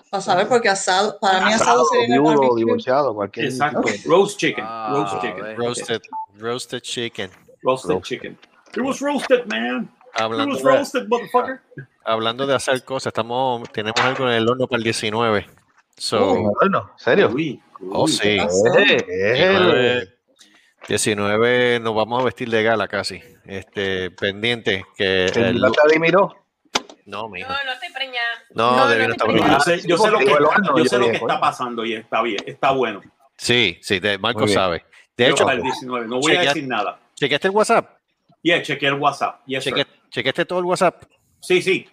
Para 0.09 0.21
saber, 0.21 0.47
porque 0.47 0.69
asado, 0.69 1.19
para 1.21 1.45
mí 1.45 1.53
asado 1.53 1.85
sería 1.85 2.05
en 2.07 2.13
el 2.13 2.21
barbecue. 2.21 2.55
divorciado, 2.57 3.13
cualquier 3.13 3.45
Exacto. 3.45 3.81
tipo 3.81 3.91
de- 3.95 4.09
Roast 4.09 4.39
chicken. 4.39 4.63
Ah, 4.67 4.89
roast 4.91 5.21
chicken. 5.21 5.55
Roasted, 5.57 6.01
roasted 6.39 6.81
chicken. 6.81 7.31
Roasted 7.61 7.89
Roasted. 7.91 8.01
chicken. 8.01 8.39
It 8.75 8.81
was 8.81 8.99
roasted, 8.99 9.45
man. 9.45 9.89
hablando, 10.15 10.55
was 10.55 10.63
de, 10.63 10.69
roasted, 10.69 11.07
motherfucker. 11.07 11.61
hablando 12.05 12.47
de 12.47 12.55
hacer 12.55 12.83
cosas, 12.83 13.11
estamos, 13.11 13.69
tenemos 13.71 13.99
algo 14.01 14.25
en 14.27 14.33
el 14.33 14.49
horno 14.49 14.65
para 14.67 14.77
el 14.79 14.83
19. 14.83 15.45
So, 15.95 16.31
Oh, 16.31 16.53
bueno, 16.59 16.89
¿serio? 16.97 17.29
Uy, 17.31 17.61
oh, 17.91 18.05
uy. 18.05 18.11
sí. 18.11 18.29
Eh, 18.29 19.45
el- 19.45 20.15
19, 20.89 21.37
19 21.77 21.79
nos 21.81 21.95
vamos 21.95 22.21
a 22.21 22.25
vestir 22.25 22.49
de 22.49 22.63
gala 22.63 22.87
casi. 22.87 23.21
Este, 23.45 24.11
pendiente 24.11 24.85
que 24.97 25.25
el 25.25 25.37
el- 25.37 25.61
Lata 25.61 25.81
Dimiro. 25.91 26.35
no, 27.05 27.29
mijo. 27.29 27.49
No, 27.49 27.55
no 27.65 27.71
estoy 27.73 27.89
preñada. 27.93 28.27
No, 28.51 28.75
No, 28.77 28.87
Debbie 28.87 29.01
no 29.03 29.07
no 29.09 29.13
está 29.13 29.25
preñada. 29.25 29.53
Yo 29.53 29.59
sé, 29.59 29.87
yo 29.87 29.97
sé 29.97 30.11
lo 30.11 30.19
que, 30.19 30.25
yo 30.25 30.39
yo 30.77 30.85
sé 30.85 30.97
lo 30.97 31.05
que 31.05 31.17
está 31.17 31.39
pasando 31.39 31.85
y 31.85 31.93
está 31.93 32.21
bien, 32.21 32.37
está 32.45 32.71
bueno. 32.71 33.01
Sí, 33.37 33.77
sí, 33.81 33.99
de- 33.99 34.17
Marco 34.17 34.47
sabe. 34.47 34.83
De 35.15 35.25
Yo 35.27 35.31
hecho, 35.33 35.45
para 35.45 35.57
el 35.57 35.63
19, 35.63 36.07
no 36.07 36.19
voy 36.19 36.31
a 36.31 36.35
chequea- 36.41 36.53
decir 36.53 36.67
nada. 36.67 36.99
chequeaste 37.15 37.47
el 37.49 37.53
WhatsApp. 37.53 37.97
Y 38.41 38.49
yeah, 38.49 38.61
chequeé 38.61 38.89
el 38.89 38.95
WhatsApp. 38.95 39.41
Yes. 39.45 39.65
Cheque- 39.65 39.85
chequeaste 40.09 40.45
todo 40.45 40.59
el 40.59 40.65
WhatsApp. 40.65 41.03
Sí, 41.41 41.61
sí. 41.61 41.87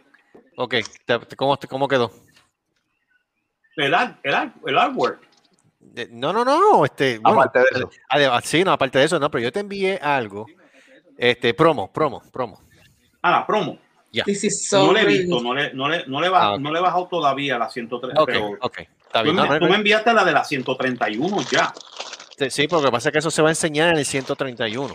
Ok, 0.56 0.76
¿cómo, 1.36 1.58
cómo 1.68 1.86
quedó? 1.88 2.10
El, 3.76 3.92
el, 3.92 4.52
el 4.66 4.78
artwork. 4.78 5.20
De- 5.96 6.08
No, 6.12 6.30
no, 6.30 6.44
no. 6.44 6.84
Este, 6.84 7.18
bueno, 7.18 7.40
Aparte 7.40 7.58
de 7.60 7.64
eso. 7.74 7.90
además- 8.10 8.44
sí, 8.44 8.62
no, 8.62 8.70
aparte 8.72 8.98
de 8.98 9.06
eso, 9.06 9.18
no, 9.18 9.30
pero 9.30 9.42
yo 9.44 9.50
te 9.50 9.60
envié 9.60 9.96
algo. 9.96 10.46
Este, 11.16 11.54
promo, 11.54 11.90
promo, 11.90 12.22
promo. 12.30 12.60
Ah, 13.22 13.30
la 13.30 13.46
promo. 13.46 13.78
Is 14.12 14.68
so 14.68 14.86
no 14.86 14.92
le 14.92 15.00
he 15.00 15.04
visto, 15.06 15.40
no 15.42 15.52
le, 15.54 15.72
no 15.74 15.88
le, 15.88 16.06
no 16.06 16.20
le, 16.20 16.28
baj- 16.30 16.54
Ah, 16.54 16.56
no 16.58 16.70
le 16.70 16.78
he 16.78 16.82
bajado 16.82 17.06
todavía 17.08 17.56
a 17.56 17.58
la 17.58 17.70
103. 17.70 18.14
Ok, 18.18 18.26
pero 18.26 18.46
ok. 18.60 18.78
Está 18.80 19.20
tú, 19.20 19.24
bien. 19.24 19.36
No, 19.36 19.42
me, 19.46 19.48
no, 19.48 19.58
tú 19.58 19.66
me 19.70 19.76
enviaste 19.76 20.12
la 20.12 20.24
de 20.24 20.32
la 20.32 20.44
131 20.44 21.38
ya. 21.50 21.72
Sí, 22.38 22.50
Sí, 22.50 22.68
porque 22.68 22.82
lo 22.84 22.88
que 22.90 22.92
pasa 22.96 23.08
es 23.08 23.12
que 23.14 23.18
eso 23.20 23.30
se 23.30 23.40
va 23.42 23.48
a 23.48 23.52
enseñar 23.52 23.88
en 23.90 23.96
el 23.98 24.04
131. 24.06 24.94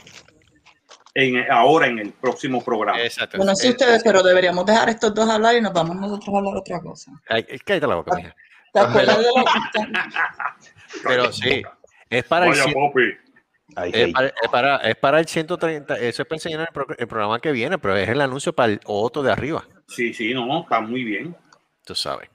En, 1.16 1.52
ahora 1.52 1.88
en 1.88 1.97
el 1.99 2.14
próximo 2.14 2.64
programa. 2.64 3.02
Exacto. 3.02 3.38
Bueno, 3.38 3.56
sí 3.56 3.68
Eh, 3.68 3.72
ustedes, 3.72 4.04
pero 4.04 4.22
deberíamos 4.24 4.66
dejar 4.68 4.89
estos 4.89 5.14
dos 5.14 5.28
hablar 5.30 5.56
y 5.56 5.62
nos 5.62 5.74
vamos 5.74 5.95
nosotros 5.97 6.34
a 6.34 6.38
hablar 6.38 6.56
otra 6.58 6.80
cosa. 6.80 7.12
ay, 7.28 7.43
cállate 7.66 7.88
la 7.88 7.95
boca, 7.95 8.16
mija. 8.16 8.36
¿Te 8.74 8.80
acuerdas 8.80 9.18
de 9.18 9.24
lo 9.24 9.34
Pero 11.04 11.32
sí, 11.32 11.62
es 12.10 12.24
para 12.26 12.46
el 12.46 12.52
Vaya, 12.52 12.64
100 12.64 12.74
Popi. 12.74 13.02
Ay, 13.76 13.92
Es 13.94 14.06
ay. 14.08 14.12
para, 14.14 14.28
es, 14.28 14.50
para, 14.52 14.78
es 14.78 14.96
para 14.98 15.20
el 15.20 15.28
130, 15.28 15.96
eso 15.98 16.22
es 16.24 16.28
para 16.28 16.36
enseñar 16.36 16.62
el, 16.62 16.68
pro- 16.74 16.96
el 16.98 17.08
programa 17.08 17.39
que 17.39 17.52
viene, 17.54 17.78
pero 17.78 17.96
es 17.96 18.10
el 18.10 18.20
anuncio 18.20 18.54
para 18.54 18.74
el 18.74 18.82
otro 18.86 19.24
de 19.24 19.32
arriba, 19.32 19.64
Sí, 19.88 20.14
sí, 20.14 20.34
no, 20.34 20.62
está 20.64 20.80
muy 20.82 21.04
bien. 21.04 21.36
tú 21.86 21.96
sabes. 21.96 22.30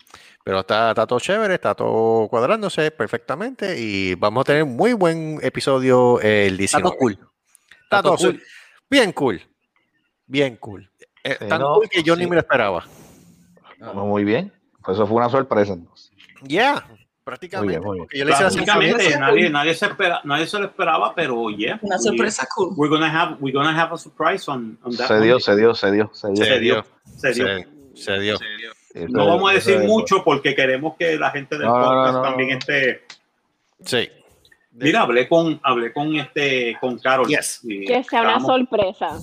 Pero 0.45 0.61
está, 0.61 0.91
está 0.91 1.07
todo 1.07 1.19
chévere, 1.19 1.55
está 1.55 1.75
todo 1.75 2.29
cuadrándose 2.29 2.91
perfectamente 2.93 3.79
y 3.79 4.15
vamos 4.15 4.43
a 4.43 4.45
tener 4.45 4.65
muy 4.65 4.93
buen 4.93 5.41
episodio 5.43 6.21
el 6.21 6.59
Está 6.61 6.79
19. 6.79 6.83
todo 6.91 6.99
cool. 6.99 7.19
Está 7.83 8.03
todo 8.03 8.17
cool. 8.17 8.43
Bien 8.89 9.13
cool. 9.13 9.43
Bien 10.27 10.57
cool. 10.57 10.89
Eh, 11.25 11.37
Sí, 11.41 11.49
tan 11.49 11.61
no, 11.61 11.75
cool 11.75 11.89
que 11.91 12.03
yo 12.05 12.15
ni 12.15 12.23
sí. 12.25 12.29
me 12.31 12.37
lo 12.37 12.41
esperaba. 12.41 12.85
Muy 13.95 14.25
bien. 14.25 14.53
Pues 14.85 14.97
eso 14.97 15.07
fue 15.07 15.17
una 15.17 15.29
sorpresa. 15.29 15.77
Ya, 16.43 16.87
prácticamente. 17.27 17.75
yo 18.15 18.25
le 18.25 18.33
Prácticamente 18.33 19.19
nadie, 19.19 19.51
nadie, 19.51 19.75
se 19.75 19.87
espera, 19.87 20.21
nadie 20.23 20.47
se 20.47 20.59
lo 20.61 20.67
esperaba, 20.67 21.13
pero 21.13 21.51
yeah. 21.51 21.77
Una 21.83 21.99
sorpresa 21.99 22.47
cool. 22.55 22.73
We're 22.77 22.89
gonna 22.89 23.11
have, 23.11 23.37
we're 23.41 23.53
gonna 23.53 23.75
have 23.77 23.93
a 23.93 23.99
surprise 23.99 24.49
on, 24.49 24.79
on 24.85 24.97
that 24.97 25.09
Se 25.09 25.15
one. 25.15 25.25
dio, 25.27 25.41
se 25.41 25.57
dio, 25.57 25.75
se 25.75 25.91
dio, 25.91 26.11
se 26.15 26.29
dio. 26.31 26.45
Se 26.45 26.61
dio. 26.61 26.85
Se 27.17 27.33
dio. 27.33 27.47
Se, 27.95 28.05
se 28.05 28.19
dio. 28.21 28.37
Eso 28.95 29.09
No 29.09 29.23
es- 29.23 29.29
vamos 29.29 29.51
a 29.51 29.55
decir 29.55 29.75
es- 29.79 29.87
mucho 29.87 30.23
porque 30.25 30.55
queremos 30.55 30.95
que 30.97 31.19
la 31.19 31.31
gente 31.33 31.59
del 31.59 31.67
No, 31.67 31.75
no, 31.75 31.81
no, 31.81 31.89
podcast 31.91 32.15
no, 32.15 32.23
también 32.23 32.51
esté. 32.59 33.03
Sí. 33.85 34.09
Mira, 34.71 35.03
hablé 35.03 35.29
con, 35.29 35.59
hablé 35.65 35.93
con 35.93 36.15
este, 36.15 36.77
con 36.81 36.99
Carol. 37.01 37.27
Yes. 37.27 37.61
Que 37.67 38.05
sea 38.09 38.23
una 38.23 38.41
sorpresa. 38.41 39.19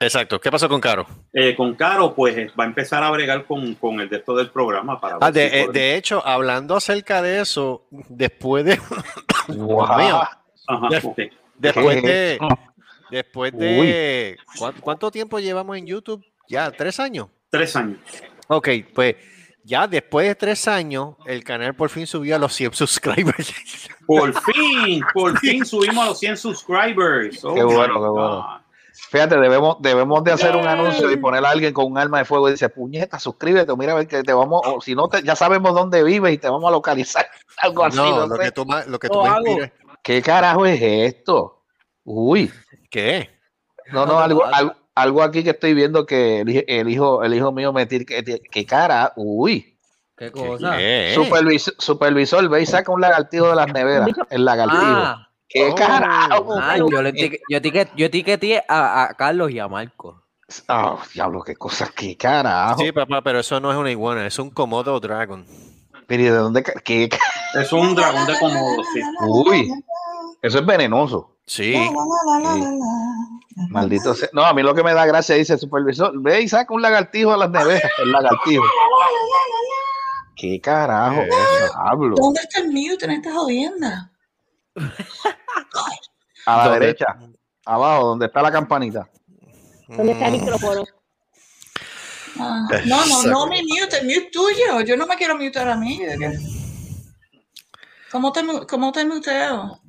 Exacto. 0.00 0.40
¿Qué 0.40 0.50
pasó 0.50 0.68
con 0.68 0.80
Caro? 0.80 1.06
eh, 1.32 1.56
con 1.56 1.74
Caro, 1.74 2.14
pues 2.14 2.36
eh, 2.36 2.50
va 2.58 2.64
a 2.64 2.66
empezar 2.68 3.02
a 3.02 3.10
bregar 3.10 3.44
con, 3.46 3.74
con 3.74 4.00
el 4.00 4.08
de 4.08 4.18
esto 4.18 4.34
del 4.36 4.50
programa 4.50 5.00
para 5.00 5.16
Ah, 5.20 5.30
ver 5.30 5.32
de, 5.32 5.50
si 5.50 5.56
eh, 5.56 5.68
de 5.72 5.96
hecho, 5.96 6.24
hablando 6.24 6.76
acerca 6.76 7.20
de 7.20 7.40
eso, 7.40 7.86
después 7.90 8.64
de, 8.64 8.78
Guau. 9.48 9.98
mío. 9.98 10.20
Ajá, 10.68 10.88
de- 10.88 10.96
ok. 10.98 11.18
después 11.56 12.00
¿Qué 12.02 12.06
de, 12.08 12.38
después 13.10 13.52
de, 13.52 14.36
¿cuán- 14.58 14.74
¿cuánto 14.80 15.10
tiempo 15.10 15.40
llevamos 15.40 15.76
en 15.76 15.86
YouTube? 15.86 16.24
Ya, 16.48 16.70
tres 16.70 17.00
años. 17.00 17.28
Tres 17.50 17.74
años. 17.74 17.98
Ok, 18.46 18.68
pues 18.94 19.16
ya 19.64 19.86
después 19.88 20.28
de 20.28 20.34
tres 20.36 20.68
años, 20.68 21.16
el 21.26 21.42
canal 21.42 21.74
por 21.74 21.90
fin 21.90 22.06
subió 22.06 22.36
a 22.36 22.38
los 22.38 22.54
100 22.54 22.72
subscribers. 22.74 23.52
Por 24.06 24.32
fin, 24.42 25.02
por 25.12 25.36
fin 25.40 25.66
subimos 25.66 26.04
a 26.04 26.08
los 26.10 26.18
100 26.20 26.36
subscribers. 26.36 27.44
Oh 27.44 27.54
Qué 27.54 27.64
my 27.64 27.74
bueno, 27.74 27.94
qué 27.94 28.00
God. 28.00 28.12
bueno. 28.12 28.57
Fíjate, 29.10 29.38
debemos, 29.38 29.76
debemos 29.80 30.22
de 30.24 30.32
hacer 30.32 30.56
un 30.56 30.66
anuncio 30.66 31.10
y 31.10 31.16
poner 31.16 31.44
a 31.44 31.50
alguien 31.50 31.72
con 31.72 31.86
un 31.86 31.96
arma 31.96 32.18
de 32.18 32.24
fuego 32.24 32.48
y 32.48 32.52
dice, 32.52 32.68
puñeta, 32.68 33.18
suscríbete, 33.18 33.74
mira 33.76 33.92
a 33.92 33.96
ver 33.96 34.08
que 34.08 34.22
te 34.22 34.32
vamos, 34.32 34.60
o 34.64 34.80
si 34.80 34.94
no, 34.94 35.08
te, 35.08 35.22
ya 35.22 35.34
sabemos 35.34 35.72
dónde 35.74 36.02
vives 36.02 36.34
y 36.34 36.38
te 36.38 36.48
vamos 36.48 36.68
a 36.68 36.72
localizar. 36.72 37.26
Algo 37.62 37.84
así, 37.84 37.96
no, 37.96 38.20
no, 38.20 38.26
lo 38.26 38.36
sé. 38.36 38.42
que 38.42 38.52
tú, 38.52 38.66
lo 38.86 38.98
que 38.98 39.08
tú 39.08 39.22
me 39.22 39.72
¿Qué 40.02 40.22
carajo 40.22 40.66
es 40.66 40.80
esto? 40.82 41.64
Uy, 42.04 42.50
¿Qué? 42.90 43.30
no, 43.92 44.04
no, 44.04 44.18
algo, 44.18 44.44
algo, 44.44 44.74
algo 44.94 45.22
aquí 45.22 45.42
que 45.42 45.50
estoy 45.50 45.74
viendo 45.74 46.06
que 46.06 46.40
el, 46.40 46.64
el 46.66 46.88
hijo, 46.88 47.22
el 47.24 47.34
hijo 47.34 47.52
mío 47.52 47.72
me 47.72 47.86
tira, 47.86 48.04
que, 48.04 48.40
que 48.40 48.66
cara, 48.66 49.12
uy. 49.16 49.76
¿Qué 50.16 50.26
¿Qué? 50.26 50.32
cosa? 50.32 50.76
¿Qué? 50.76 51.12
Supervisor, 51.14 51.74
supervisor, 51.78 52.48
ve 52.48 52.62
y 52.62 52.66
saca 52.66 52.90
un 52.90 53.00
lagartijo 53.00 53.48
de 53.48 53.56
las 53.56 53.72
neveras, 53.72 54.08
el 54.30 54.44
lagartijo. 54.44 54.82
Ah, 54.82 55.27
¿Qué 55.48 55.70
Oh. 55.70 55.74
carajo? 55.74 56.56
yo, 56.90 57.02
le 57.02 57.10
etiquet- 57.10 57.90
yo, 57.96 58.06
etiqueté 58.06 58.62
a, 58.68 59.04
a 59.04 59.14
Carlos 59.14 59.50
y 59.50 59.58
a 59.58 59.66
Marco. 59.68 60.22
Ah, 60.68 60.96
diablo, 61.14 61.42
qué 61.42 61.56
cosas, 61.56 61.90
qué 61.92 62.16
carajo. 62.16 62.80
Sí, 62.80 62.92
papá, 62.92 63.22
pero 63.22 63.40
eso 63.40 63.58
no 63.60 63.70
es 63.70 63.76
una 63.78 63.90
iguana, 63.90 64.26
es 64.26 64.38
un 64.38 64.50
Komodo 64.50 64.98
Dragon. 65.00 65.44
Pero 66.06 66.22
¿y 66.22 66.26
de 66.26 66.30
dónde? 66.30 66.62
¿Qué? 66.84 67.08
Es 67.54 67.72
un 67.72 67.94
dragón 67.94 68.26
de 68.26 68.38
Komodo, 68.38 68.82
sí. 68.94 69.00
Uy, 69.26 69.70
eso 70.42 70.58
es 70.58 70.66
venenoso. 70.66 71.36
Sí. 71.46 71.74
Maldito 73.70 74.14
sea. 74.14 74.28
No, 74.32 74.42
a 74.44 74.52
mí 74.54 74.62
lo 74.62 74.74
que 74.74 74.82
me 74.82 74.92
da 74.94 75.04
gracia 75.06 75.34
dice 75.34 75.54
el 75.54 75.58
supervisor, 75.58 76.12
ve 76.20 76.42
y 76.42 76.48
saca 76.48 76.72
un 76.74 76.82
lagartijo 76.82 77.32
a 77.32 77.36
las 77.38 77.50
neveras, 77.50 77.90
el 78.02 78.12
lagartijo. 78.12 78.64
¿Qué 80.36 80.60
carajo? 80.60 81.22
Hablo. 81.74 82.14
¿Dónde 82.16 82.40
está 82.40 82.60
el 82.60 82.68
mute 82.68 83.04
en 83.04 83.10
esta 83.12 83.32
jodienda? 83.34 84.10
A 86.46 86.68
la 86.68 86.78
derecha, 86.78 87.06
abajo, 87.64 88.06
donde 88.06 88.26
está 88.26 88.42
la 88.42 88.50
campanita. 88.52 89.08
¿Dónde 89.88 90.12
está 90.12 90.26
el 90.28 90.34
Mm. 90.34 90.40
micrófono? 90.40 90.84
Ah, 92.40 92.68
no, 92.86 93.06
no, 93.06 93.22
no 93.24 93.46
mi 93.48 93.62
mute, 93.62 94.02
mute 94.02 94.30
tuyo. 94.32 94.80
Yo 94.82 94.96
no 94.96 95.06
me 95.06 95.16
quiero 95.16 95.36
mutear 95.36 95.68
a 95.68 95.76
mí. 95.76 96.00
¿Cómo 98.10 98.32
te, 98.32 98.42
cómo 98.68 98.92
te 98.92 99.04
muteo? 99.04 99.80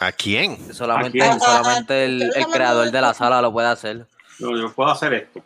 ¿A 0.00 0.12
quién? 0.12 0.74
Solamente, 0.74 1.22
Aquí. 1.22 1.40
solamente 1.40 2.04
el, 2.04 2.22
el 2.22 2.30
hablan 2.34 2.50
creador 2.50 2.90
de 2.90 3.00
la 3.00 3.14
sala 3.14 3.40
lo 3.40 3.52
puede 3.52 3.68
hacer. 3.68 4.06
Yo, 4.38 4.50
yo 4.56 4.72
puedo 4.74 4.90
hacer 4.90 5.14
esto. 5.14 5.42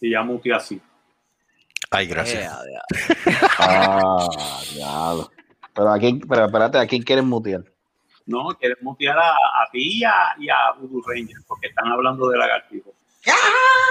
Y 0.00 0.10
ya 0.10 0.22
muteé 0.22 0.54
así. 0.54 0.80
Ay, 1.90 2.06
gracias. 2.06 2.52
Eh. 2.66 3.32
Ah. 3.58 4.28
Pero 5.74 5.92
aquí, 5.92 6.20
pero 6.28 6.46
espérate, 6.46 6.78
¿a 6.78 6.86
quién 6.86 7.02
quieren 7.02 7.26
mutear? 7.28 7.62
No, 8.26 8.48
quieres 8.58 8.78
mutear 8.82 9.16
a, 9.18 9.30
a 9.30 9.68
ti 9.72 9.98
y 10.00 10.04
a, 10.04 10.34
y 10.38 10.48
a 10.48 10.72
Voodoo 10.78 11.02
Ranger, 11.06 11.36
porque 11.46 11.68
están 11.68 11.86
hablando 11.88 12.28
de 12.28 12.38
lagartijo. 12.38 12.92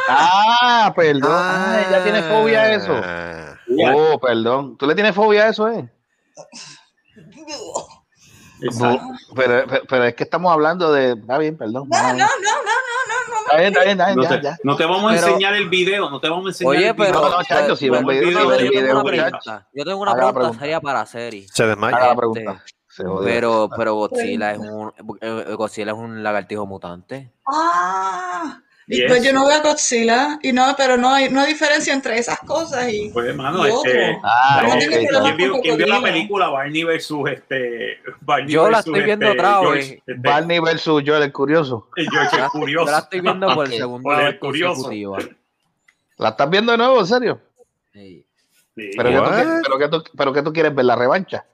Ah, 0.07 0.93
perdón. 0.95 1.31
Ah, 1.33 1.83
ella 1.87 2.03
tiene 2.03 2.21
fobia 2.23 2.61
a 2.61 2.73
eso. 2.73 2.93
Ah, 3.03 3.51
Oh, 3.95 4.19
perdón. 4.19 4.77
¿Tú 4.77 4.85
le 4.87 4.93
tienes 4.95 5.15
fobia 5.15 5.45
a 5.45 5.49
eso, 5.49 5.67
eh? 5.69 5.89
Exacto. 8.61 9.03
Pero, 9.35 9.65
pero, 9.67 9.83
pero 9.87 10.03
es 10.05 10.15
que 10.15 10.23
estamos 10.23 10.51
hablando 10.51 10.91
de. 10.93 11.13
Está 11.13 11.37
bien, 11.37 11.57
perdón. 11.57 11.89
No, 11.89 11.97
no, 11.97 12.13
no, 12.13 12.17
no, 12.17 12.17
no, 12.17 12.25
no, 12.25 13.33
no. 13.33 13.39
Está 13.45 13.57
bien, 13.57 13.67
está 13.73 13.83
bien, 13.83 13.99
está 13.99 14.05
bien, 14.05 14.15
No 14.17 14.23
ya, 14.23 14.29
te, 14.29 14.41
ya. 14.41 14.57
no 14.63 14.75
te 14.75 14.85
vamos 14.85 15.11
a 15.11 15.15
Pero- 15.15 15.27
enseñar 15.27 15.55
el 15.55 15.69
video, 15.69 16.09
no 16.09 16.19
te 16.19 16.29
vamos 16.29 16.45
a 16.45 16.49
enseñar 16.49 16.71
Oye, 16.71 16.87
el 16.87 16.93
video. 16.93 17.05
pero. 17.13 17.29
No, 17.29 17.43
chacho, 17.43 17.75
si 17.75 17.89
video, 17.89 18.01
yo 18.01 18.07
tengo 18.07 18.57
video, 18.57 18.91
una 19.01 19.03
pregunta. 19.03 19.67
Yo 19.73 19.83
tengo 19.83 19.99
una 20.01 20.13
pregunta 20.13 20.39
pregunta. 20.39 20.59
seria 20.59 20.79
para 20.81 21.05
Seri. 21.05 21.47
se 21.51 21.65
desmaya. 21.67 21.97
Haga 21.97 22.05
la 22.05 22.11
Este, 22.13 22.17
pregunta. 22.19 22.63
Se 22.95 23.03
jodió. 23.03 23.25
Pero, 23.25 23.69
pero 23.77 23.95
Godzilla 23.95 24.51
es 24.53 24.59
un 24.59 24.91
eh, 25.21 25.53
Godzilla 25.57 25.91
es 25.91 25.97
un 25.97 26.23
lagartijo 26.23 26.65
mutante. 26.65 27.31
Ah, 27.45 28.61
y 28.87 28.97
Yes. 28.97 29.05
pues 29.07 29.23
yo 29.23 29.33
no 29.33 29.47
veo 29.47 29.57
a 29.57 29.61
Godzilla. 29.63 30.39
Y 30.43 30.53
no, 30.53 30.73
pero 30.77 30.95
no 30.95 31.09
hay, 31.09 31.27
no 31.29 31.41
hay 31.41 31.47
diferencia 31.53 31.91
entre 31.93 32.19
esas 32.19 32.37
cosas 32.39 32.87
y. 32.93 33.09
Pues, 33.09 33.25
hermano, 33.27 33.67
y 33.67 33.71
este. 33.71 34.17
Ah, 34.23 34.59
Yo 34.61 34.67
no 34.67 34.73
ok. 34.75 34.79
tengo 34.79 35.07
problema 35.07 35.23
¿quién, 35.35 35.37
vio, 35.51 35.61
quién 35.61 35.77
vio 35.77 35.87
la 35.87 36.01
película 36.01 36.49
Barney 36.49 36.83
versus 36.83 37.29
este 37.31 37.97
Barney 38.21 38.53
Yo 38.53 38.69
la 38.69 38.79
estoy 38.79 39.01
viendo 39.01 39.25
este, 39.25 39.39
otra 39.39 39.59
George, 39.59 39.77
vez. 39.79 39.91
este, 39.91 40.13
Barney 40.17 40.59
versus 40.59 41.03
Joel 41.05 41.23
el 41.23 41.31
Curioso. 41.33 41.89
el 41.97 42.09
George 42.09 42.35
el 42.37 42.41
Yo 42.43 42.49
curioso. 42.51 42.91
la 42.91 42.99
estoy 42.99 43.19
viendo 43.21 43.53
por 43.55 43.65
el 43.65 43.71
vez 43.71 44.39
curioso. 44.39 44.73
consecutiva. 44.83 45.17
¿La 46.17 46.29
estás 46.29 46.49
viendo 46.49 46.71
de 46.71 46.77
nuevo, 46.77 46.99
en 47.01 47.07
serio? 47.07 47.41
Sí. 47.91 48.25
Sí. 48.75 48.91
¿Pero 48.95 49.09
qué, 49.09 49.15
tú, 49.15 49.21
What? 49.23 49.33
quieres- 49.33 49.61
pero, 49.63 49.77
qué 49.79 49.87
tú, 49.89 50.03
¿Pero 50.17 50.33
qué 50.33 50.41
tú 50.43 50.53
quieres 50.53 50.75
ver? 50.75 50.85
¿La 50.85 50.95
revancha? 50.95 51.45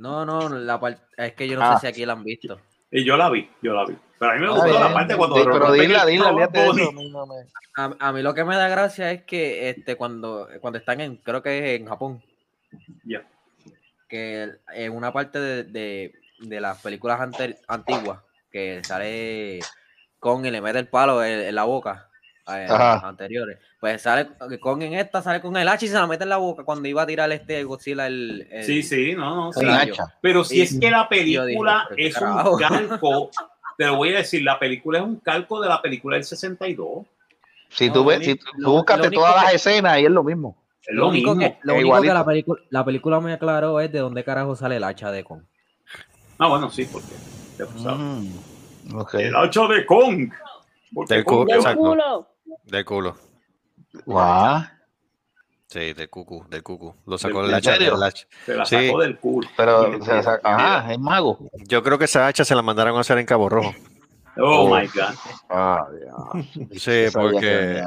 No, 0.00 0.24
no, 0.24 0.48
la 0.48 0.80
par- 0.80 0.98
es 1.16 1.34
que 1.34 1.46
yo 1.46 1.56
no 1.58 1.62
Ah. 1.64 1.74
sé 1.74 1.80
si 1.82 1.86
aquí 1.88 2.06
la 2.06 2.14
han 2.14 2.24
visto. 2.24 2.58
Y 2.90 3.04
yo 3.04 3.16
la 3.16 3.28
vi, 3.30 3.48
yo 3.62 3.72
la 3.74 3.84
vi. 3.84 3.96
Pero 4.18 4.32
a 4.32 4.34
mí 4.34 4.40
me 4.40 4.46
Ah, 4.46 4.50
gustó 4.50 4.66
la 4.66 4.80
bien. 4.80 4.92
parte 4.94 5.16
cuando 5.16 5.36
Sí, 5.36 5.42
pero 5.44 5.72
dila, 5.72 6.06
dila, 6.06 6.28
a 6.28 6.32
mí 6.32 7.10
no 7.10 7.26
me- 7.26 7.34
A, 7.76 7.96
a 8.08 8.12
mí 8.12 8.22
lo 8.22 8.34
que 8.34 8.44
me 8.44 8.56
da 8.56 8.68
gracia 8.68 9.12
es 9.12 9.22
que 9.22 9.68
este 9.70 9.94
cuando, 9.96 10.48
cuando 10.60 10.78
están 10.78 11.00
en, 11.00 11.16
creo 11.18 11.42
que 11.42 11.74
es 11.74 11.80
en 11.80 11.86
Japón, 11.86 12.22
Ya. 13.04 13.22
que 14.08 14.50
en 14.74 14.92
una 14.92 15.12
parte 15.12 15.38
de, 15.38 15.64
de, 15.64 16.12
de 16.40 16.60
las 16.60 16.82
películas 16.82 17.20
ante- 17.20 17.58
antiguas, 17.68 18.20
que 18.50 18.82
sale 18.82 19.60
con 20.18 20.44
y 20.44 20.50
le 20.50 20.60
mete 20.60 20.80
el 20.80 20.88
palo 20.88 21.22
en, 21.24 21.40
en 21.40 21.54
la 21.54 21.64
boca, 21.64 22.09
eh, 22.48 22.66
anteriores, 22.68 23.58
pues 23.78 24.02
sale 24.02 24.28
con 24.60 24.82
en 24.82 24.94
esta, 24.94 25.22
sale 25.22 25.40
con 25.40 25.56
el 25.56 25.68
hacha 25.68 25.84
y 25.86 25.88
se 25.88 25.94
la 25.94 26.06
mete 26.06 26.24
en 26.24 26.30
la 26.30 26.36
boca 26.38 26.64
cuando 26.64 26.88
iba 26.88 27.02
a 27.02 27.06
tirar 27.06 27.30
este 27.32 27.62
Godzilla 27.64 28.06
el, 28.06 28.46
el- 28.50 28.64
Sí, 28.64 28.82
sí, 28.82 29.14
no, 29.14 29.34
no, 29.36 29.52
sí. 29.52 29.64
Pero 30.20 30.42
si 30.44 30.58
Y- 30.58 30.60
es 30.62 30.78
que 30.80 30.90
la 30.90 31.06
dije, 31.10 31.22
película 31.44 31.88
es 31.96 32.16
un 32.20 32.58
calco, 32.58 33.30
te 33.78 33.86
lo 33.86 33.96
voy 33.96 34.14
a 34.14 34.18
decir, 34.18 34.42
la 34.42 34.58
película 34.58 34.98
es 34.98 35.04
un 35.04 35.16
calco 35.20 35.60
de 35.60 35.68
la 35.68 35.80
película 35.80 36.16
del 36.16 36.24
62. 36.24 37.06
Si 37.68 37.86
No, 37.88 37.92
tú 37.92 38.04
ves, 38.04 38.24
si 38.24 38.34
tú 38.34 38.46
lo- 38.56 38.70
buscaste 38.72 39.02
lo 39.04 39.08
único 39.08 39.22
todas 39.22 39.36
las 39.42 39.50
que- 39.50 39.56
escenas 39.56 39.98
y 40.00 40.04
es 40.04 40.10
lo 40.10 40.24
mismo. 40.24 40.56
Es 40.86 40.94
Lo 40.94 41.02
lo, 41.02 41.08
único, 41.10 41.34
mismo. 41.34 41.52
que, 41.52 41.58
lo 41.62 41.74
es 41.74 41.78
único 41.84 42.00
que 42.02 42.08
la 42.08 42.24
película, 42.24 42.60
la 42.70 42.84
película 42.84 43.20
me 43.20 43.32
aclaró 43.34 43.80
es 43.80 43.92
de 43.92 43.98
dónde 44.00 44.24
carajo 44.24 44.56
sale 44.56 44.76
el 44.76 44.84
hacha 44.84 45.12
de 45.12 45.22
Kong. 45.24 45.42
Ah, 46.38 46.48
bueno, 46.48 46.70
sí, 46.70 46.88
porque. 46.90 47.14
Mm, 47.78 48.96
ok. 48.96 49.14
el 49.14 49.36
hacha 49.36 49.66
de 49.68 49.84
Kong. 49.86 50.30
Del 50.90 51.24
cu- 51.24 51.44
Del 51.46 51.76
culo. 51.76 52.28
Del 52.64 52.84
culo. 52.84 53.16
Guau. 54.04 54.62
Sí, 55.66 55.92
del 55.92 56.10
cucu, 56.10 56.44
del 56.48 56.62
cucu. 56.64 56.94
Lo 57.06 57.16
sacó 57.16 57.40
¿En 57.44 57.46
el 57.50 57.54
hacha. 57.54 57.76
se 57.76 58.54
la 58.56 58.64
Sí. 58.66 58.86
sacó 58.88 59.00
del 59.02 59.18
culo. 59.18 59.48
Pero, 59.56 59.96
Y- 59.96 60.02
sea, 60.04 60.40
ajá, 60.42 60.92
es 60.92 60.98
mago. 60.98 61.38
Yo 61.68 61.82
creo 61.84 61.96
que 61.96 62.06
esa 62.06 62.26
hacha 62.26 62.44
se 62.44 62.56
la 62.56 62.62
mandaron 62.62 62.96
a 62.96 63.00
hacer 63.00 63.18
en 63.18 63.26
Cabo 63.26 63.48
Rojo. 63.48 63.72
Oh, 64.36 64.64
Oh. 64.64 64.76
my 64.76 64.86
God. 64.88 65.14
Ah, 65.48 65.86
Dios. 65.92 66.82
Sí, 66.82 67.04
porque. 67.12 67.40
se. 67.40 67.84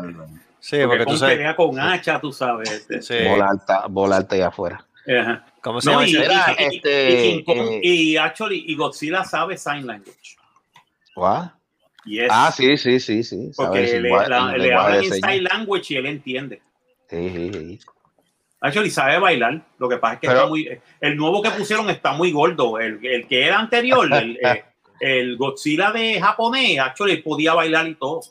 Sí, 0.60 0.78
Porque 0.82 0.88
porque 0.88 1.06
tú 1.06 1.18
sabes. 1.18 1.36
pelea 1.36 1.56
con 1.58 1.78
hacha, 1.78 2.22
tú 2.22 2.32
sabes. 2.32 2.72
este. 2.72 3.02
Sí. 3.02 3.16
Bola 3.28 3.48
alta, 3.50 3.88
bola 3.88 4.16
alta 4.16 4.36
allá 4.36 4.48
afuera. 4.48 4.86
Ajá. 5.20 5.46
¿Cómo 5.62 5.82
se 5.82 5.88
No, 5.92 5.94
llama 6.02 6.08
y? 6.08 6.14
Mira, 6.14 6.56
y- 6.58 6.64
y- 6.64 6.76
este, 6.78 7.30
y 7.30 7.44
eh, 7.48 7.82
y 7.84 8.18
actually, 8.18 8.64
y 8.66 8.76
Godzilla 8.78 9.26
sabe 9.26 9.58
sign 9.58 9.86
language. 9.86 10.38
Guau. 11.16 11.52
Yes. 12.06 12.28
Ah, 12.32 12.52
sí, 12.56 12.76
sí, 12.78 13.00
sí, 13.00 13.24
sí. 13.24 13.52
Porque 13.56 13.88
Sabes, 13.88 14.02
le, 14.02 14.10
la- 14.10 14.58
le 14.58 14.74
hablan 14.74 15.04
en 15.04 15.14
sign 15.14 15.44
language 15.44 15.94
y 15.94 15.98
él 15.98 16.06
entiende. 16.06 16.62
Sí, 17.10 17.30
sí, 17.30 17.52
sí. 17.54 17.80
Actually, 18.60 18.90
sabe 18.90 19.20
bailar. 19.20 19.62
Lo 19.78 19.88
que 19.90 19.98
pasa 19.98 20.16
es 20.16 20.20
que 20.22 20.28
Pero- 20.28 20.40
está 20.40 20.50
muy. 20.50 20.80
El 21.02 21.16
nuevo 21.18 21.42
que 21.42 21.50
pusieron 21.52 21.90
está 21.90 22.14
muy 22.14 22.32
gordo. 22.32 22.80
El, 22.80 23.06
el 23.06 23.28
que 23.28 23.46
era 23.46 23.60
anterior, 23.60 24.08
el, 24.14 24.38
eh, 24.46 24.64
el 25.00 25.38
Godzilla 25.38 25.92
de 25.92 26.20
japonés, 26.22 26.80
actually 26.80 27.18
podía 27.22 27.54
bailar 27.54 27.88
y 27.88 27.96
todo. 27.96 28.22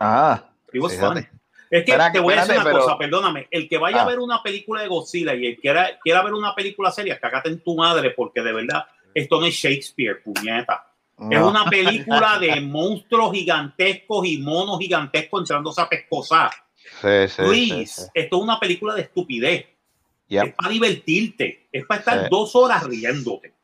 Ah. 0.00 0.44
Es 0.72 1.84
que 1.84 1.92
Espera, 1.92 2.10
te 2.12 2.18
voy 2.20 2.34
a 2.34 2.36
decir 2.36 2.52
una 2.52 2.58
espérate, 2.60 2.70
pero- 2.70 2.84
cosa, 2.84 2.98
perdóname. 2.98 3.46
El 3.50 3.68
que 3.68 3.78
vaya 3.78 3.98
Ah. 3.98 4.02
a 4.02 4.06
ver 4.06 4.18
una 4.20 4.42
película 4.42 4.82
de 4.82 4.88
Godzilla 4.88 5.34
y 5.34 5.46
el 5.46 5.54
que 5.56 5.60
quiera, 5.60 5.90
quiera 6.02 6.22
ver 6.22 6.32
una 6.34 6.54
película 6.54 6.90
seria, 6.90 7.18
cágate 7.20 7.48
en 7.50 7.60
tu 7.60 7.76
madre, 7.76 8.10
porque 8.10 8.40
de 8.42 8.52
verdad, 8.52 8.84
esto 9.14 9.40
no 9.40 9.46
es 9.46 9.54
Shakespeare, 9.54 10.22
puñeta. 10.22 10.87
Es 11.30 11.40
una 11.40 11.64
película 11.66 12.38
de 12.38 12.60
monstruos 12.60 13.32
gigantescos 13.32 14.26
y 14.26 14.38
monos 14.38 14.78
gigantescos 14.78 15.40
entrándose 15.42 15.80
a 15.80 15.88
pescosar. 15.88 16.50
Sí, 17.00 17.28
sí, 17.28 17.42
sí. 17.86 18.02
esto 18.14 18.36
es 18.36 18.42
una 18.42 18.58
película 18.60 18.94
de 18.94 19.02
estupidez. 19.02 19.66
Yep, 20.28 20.44
Es 20.46 20.54
para 20.54 20.68
divertirte. 20.70 21.68
Es 21.72 21.86
para 21.86 22.00
estar 22.00 22.28
dos 22.30 22.54
horas 22.54 22.84
riéndote. 22.84 23.54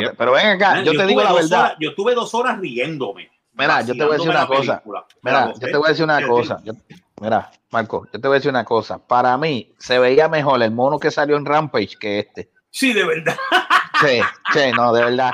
Yep. 0.00 0.14
Pero 0.16 0.32
ven 0.32 0.46
acá, 0.46 0.82
yo 0.82 0.92
te 0.92 1.06
digo 1.06 1.22
la 1.22 1.32
verdad. 1.32 1.60
horas- 1.60 1.76
yo 1.80 1.90
estuve 1.90 2.14
dos 2.14 2.34
horas 2.34 2.58
riéndome. 2.58 3.30
Mira, 3.54 3.82
yo 3.82 3.92
te 3.94 4.02
voy 4.04 4.14
a 4.14 4.16
decir 4.16 4.30
una 4.30 4.46
cosa. 4.46 4.82
Mira, 5.22 5.52
yo 5.52 5.58
te 5.60 5.76
voy 5.76 5.86
a 5.86 5.88
decir 5.90 6.04
una 6.04 6.26
cosa. 6.26 6.60
Yo- 6.64 6.72
mira, 7.20 7.50
Marco, 7.70 8.06
yo 8.12 8.20
te 8.20 8.26
voy 8.28 8.34
a 8.36 8.38
decir 8.38 8.50
una 8.50 8.64
cosa. 8.64 8.98
Para 9.06 9.36
mí 9.36 9.72
se 9.78 9.98
veía 9.98 10.28
mejor 10.28 10.62
el 10.62 10.70
mono 10.70 10.98
que 10.98 11.10
salió 11.10 11.36
en 11.36 11.44
Rampage 11.44 11.96
que 12.00 12.18
este. 12.20 12.50
Sí, 12.70 12.92
de 12.94 13.04
verdad. 13.04 13.36
Sí, 14.00 14.20
sí, 14.54 14.60
no, 14.74 14.92
de 14.92 15.04
verdad. 15.04 15.32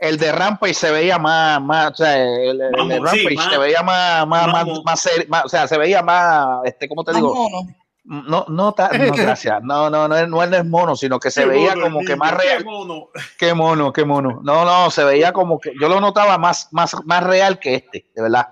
El 0.00 0.16
de 0.18 0.32
Rampage 0.32 0.74
se 0.74 0.90
veía 0.90 1.18
más, 1.18 1.60
más, 1.60 1.90
o 1.92 1.94
sea, 1.96 2.16
el, 2.16 2.60
el 2.60 2.88
de 2.88 2.94
sí, 2.94 3.00
Rampage 3.04 3.34
más- 3.36 3.50
se 3.50 3.58
veía 3.58 3.82
más, 3.82 4.26
más, 4.26 4.46
más, 4.48 4.66
más, 4.84 5.08
más- 5.28 5.44
o 5.44 5.48
sea, 5.48 5.68
se 5.68 5.76
veía 5.78 6.02
más, 6.02 6.60
este, 6.64 6.88
¿cómo 6.88 7.04
te 7.04 7.12
digo? 7.12 7.34
mono. 7.34 7.74
No, 8.02 8.46
no, 8.48 8.72
ta- 8.72 8.90
no, 8.92 9.12
gracias. 9.14 9.62
No, 9.62 9.90
no, 9.90 10.08
no, 10.08 10.16
es- 10.16 10.26
no 10.28 10.42
es 10.42 10.64
mono, 10.64 10.96
sino 10.96 11.20
que 11.20 11.30
se 11.30 11.42
Qué 11.42 11.48
veía 11.50 11.74
mono 11.74 11.82
como 11.82 12.00
que 12.00 12.16
más 12.16 12.32
qué 12.32 12.38
real. 12.38 12.64
mono. 12.64 13.08
Qué 13.38 13.52
mono, 13.54 13.92
qué 13.92 14.04
mono. 14.06 14.40
No, 14.42 14.64
no, 14.64 14.90
se 14.90 15.04
veía 15.04 15.32
como 15.34 15.60
que 15.60 15.72
yo 15.78 15.88
lo 15.88 16.00
notaba 16.00 16.38
más, 16.38 16.68
más, 16.72 16.96
más 17.04 17.22
real 17.22 17.58
que 17.58 17.74
este, 17.74 18.06
de 18.14 18.22
verdad. 18.22 18.48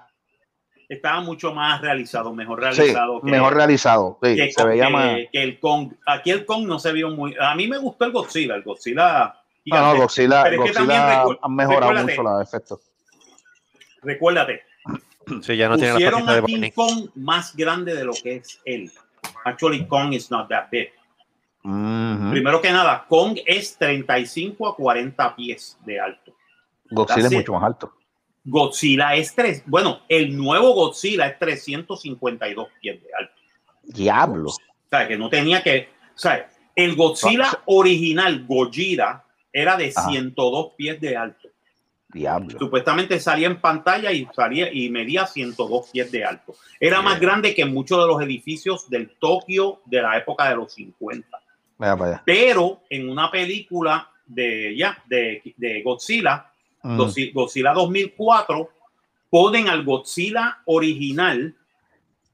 Estaba 0.89 1.21
mucho 1.21 1.53
más 1.55 1.81
realizado, 1.81 2.33
mejor 2.33 2.59
Sí, 2.73 2.81
realizado. 2.81 3.21
que- 3.23 3.31
mejor 3.31 3.55
realizado. 3.57 4.19
Sí, 4.23 4.37
que, 4.37 4.53
se 4.53 4.65
veía 4.67 4.87
que- 4.87 4.93
más. 4.93 5.17
que 5.33 5.43
el 5.43 5.59
Kong. 5.61 5.93
Aquí 6.07 6.31
el 6.31 6.45
Kong 6.47 6.67
no 6.67 6.79
se 6.79 6.93
vio 6.93 7.11
muy. 7.11 7.35
A 7.41 7.55
mí 7.55 7.67
me 7.69 7.79
gustó 7.79 8.05
el 8.05 8.13
Godzilla. 8.13 8.55
El 8.55 8.63
Godzilla. 8.63 9.35
No, 9.67 9.95
no. 9.95 9.97
Godzilla, 10.01 10.43
Pero 10.45 10.65
es 10.65 10.71
que 10.71 10.75
también 10.75 11.01
Godzilla 11.01 11.25
recu- 11.25 11.39
han 11.43 11.55
mejorado 11.55 11.81
recuérdate, 11.93 12.13
mucho 12.19 12.23
los 12.23 12.43
efectos. 12.43 12.81
Recuérdate, 14.03 14.63
Sí, 15.43 15.57
ya 15.59 15.69
no 15.69 15.77
tiene 15.77 16.01
la 16.01 16.33
a 16.39 16.43
King. 16.43 16.71
Kong 16.75 17.11
más 17.17 17.55
grande 17.55 17.95
de 17.95 18.05
lo 18.05 18.13
que 18.15 18.37
es 18.37 18.61
él. 18.65 18.91
Actually, 19.45 19.87
Kong 19.87 20.15
is 20.15 20.31
not 20.31 20.49
that 20.49 20.69
big. 20.71 20.91
Primero 21.63 22.63
que 22.63 22.73
nada, 22.73 23.05
Kong 23.09 23.39
es 23.45 23.77
35 23.77 24.69
a 24.69 24.75
40 24.75 25.37
pies 25.37 25.77
de 25.85 26.01
alto. 26.01 26.33
Godzilla 26.91 27.27
es 27.27 27.33
it. 27.33 27.39
mucho 27.39 27.53
más 27.53 27.65
alto. 27.65 27.93
Godzilla 28.45 29.15
es 29.15 29.35
tres. 29.35 29.63
Bueno, 29.67 30.01
el 30.09 30.35
nuevo 30.35 30.73
Godzilla 30.73 31.27
es 31.27 31.39
352 31.39 32.69
pies 32.81 33.03
de 33.03 33.09
alto. 33.19 33.35
Diablo. 33.83 34.49
O 34.51 34.89
sea, 34.89 35.07
que 35.07 35.19
no 35.19 35.29
tenía 35.29 35.63
que. 35.63 35.91
O 36.15 36.19
sea, 36.19 36.49
el 36.75 36.97
Godzilla 36.97 37.61
original, 37.67 38.47
Gojira, 38.47 39.25
era 39.53 39.77
de 39.77 39.93
Ajá. 39.95 40.09
102 40.11 40.73
pies 40.77 41.01
de 41.01 41.17
alto. 41.17 41.49
Diablo. 42.11 42.59
Supuestamente 42.59 43.21
salía 43.21 43.49
en 43.49 43.61
pantalla 43.61 44.11
y 44.13 44.27
salía 44.35 44.73
y 44.73 44.89
medía 44.89 45.27
102 45.27 45.91
pies 45.93 46.11
de 46.11 46.25
alto. 46.25 46.55
Era 46.81 47.03
más 47.03 47.21
grande 47.21 47.55
que 47.55 47.67
muchos 47.67 48.01
de 48.01 48.07
los 48.07 48.23
edificios 48.23 48.89
del 48.89 49.11
Tokio 49.19 49.83
de 49.85 50.01
la 50.01 50.17
época 50.17 50.49
de 50.49 50.57
los 50.57 50.73
50. 50.73 51.39
Vaya. 51.77 52.23
Pero 52.25 52.81
en 52.89 53.11
una 53.11 53.31
película 53.31 54.11
de 54.27 54.75
ya 54.77 55.03
de, 55.07 55.55
de 55.57 55.83
Godzilla, 55.83 56.45
Mm. 56.81 56.97
Godzi- 57.01 57.33
Godzilla 57.33 57.73
2004, 57.73 58.71
ponen 59.29 59.69
al 59.69 59.85
Godzilla 59.85 60.59
original 60.65 61.55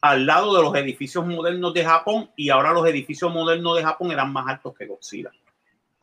al 0.03 0.27
lado 0.27 0.55
de 0.55 0.63
los 0.63 0.75
edificios 0.77 1.27
modernos 1.27 1.73
de 1.73 1.83
Japón 1.83 2.31
y 2.37 2.51
ahora 2.51 2.73
los 2.75 2.87
edificios 2.87 3.33
modernos 3.33 3.75
de 3.79 3.83
Japón 3.83 4.13
eran 4.13 4.31
más 4.31 4.47
altos 4.47 4.75
que 4.79 4.85
Godzilla. 4.87 5.31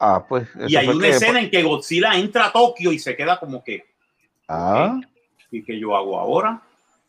Ah, 0.04 0.26
pues. 0.28 0.48
Y 0.68 0.76
hay 0.76 0.88
una 0.88 1.00
que- 1.06 1.10
escena 1.12 1.40
en 1.40 1.52
que 1.52 1.62
Godzilla 1.62 2.16
entra 2.16 2.48
a 2.48 2.52
Tokio 2.52 2.92
y 2.92 2.98
se 2.98 3.16
queda 3.16 3.40
como 3.40 3.64
que, 3.64 3.86
Ah, 4.48 5.00
¿y 5.52 5.64
qué 5.64 5.80
yo 5.80 5.96
hago 5.96 6.20
ahora? 6.20 6.60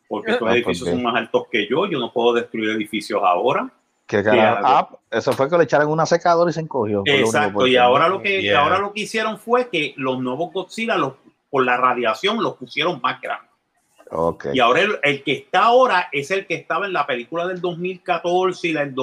Porque 0.09 0.33
estos 0.33 0.47
Ah, 0.47 0.51
pues 0.51 0.57
edificios 0.57 0.87
bien. 0.89 0.97
son 0.99 1.05
más 1.05 1.17
altos 1.17 1.45
que 1.51 1.67
yo, 1.67 1.87
yo 1.87 1.99
no 1.99 2.13
puedo 2.13 2.35
destruir 2.35 2.71
edificios 2.71 3.21
ahora. 3.25 3.71
qué? 4.07 4.23
Ah, 4.29 4.89
eso 5.11 5.33
fue 5.33 5.49
que 5.49 5.57
le 5.57 5.65
echaron 5.65 5.89
una 5.89 6.05
secadora 6.05 6.51
y 6.51 6.53
se 6.53 6.61
encogió. 6.61 7.03
Exacto, 7.07 7.67
y 7.67 7.77
ahora 7.77 8.09
lo 8.09 8.21
que 8.21 8.43
Yeah. 8.43 8.61
ahora 8.61 8.79
lo 8.79 8.93
que 8.93 9.01
hicieron 9.01 9.39
fue 9.39 9.71
que 9.71 9.95
los 9.97 10.21
nuevos 10.21 10.53
Godzilla 10.53 10.99
los, 10.99 11.15
por 11.49 11.65
la 11.65 11.79
radiación 11.79 12.43
los 12.43 12.57
pusieron 12.57 13.01
más 13.03 13.19
grandes. 13.23 13.49
Ok. 14.11 14.49
Y 14.53 14.61
ahora 14.61 14.81
el, 14.83 14.99
el 15.03 15.23
que 15.23 15.33
está 15.33 15.61
ahora 15.65 16.11
es 16.13 16.31
el 16.31 16.47
que 16.47 16.57
estaba 16.57 16.85
en 16.85 16.93
la 16.93 17.07
película 17.07 17.47
del 17.47 17.63
2014 17.63 18.69
y 18.69 18.73
la 18.75 18.81
del 18.85 18.95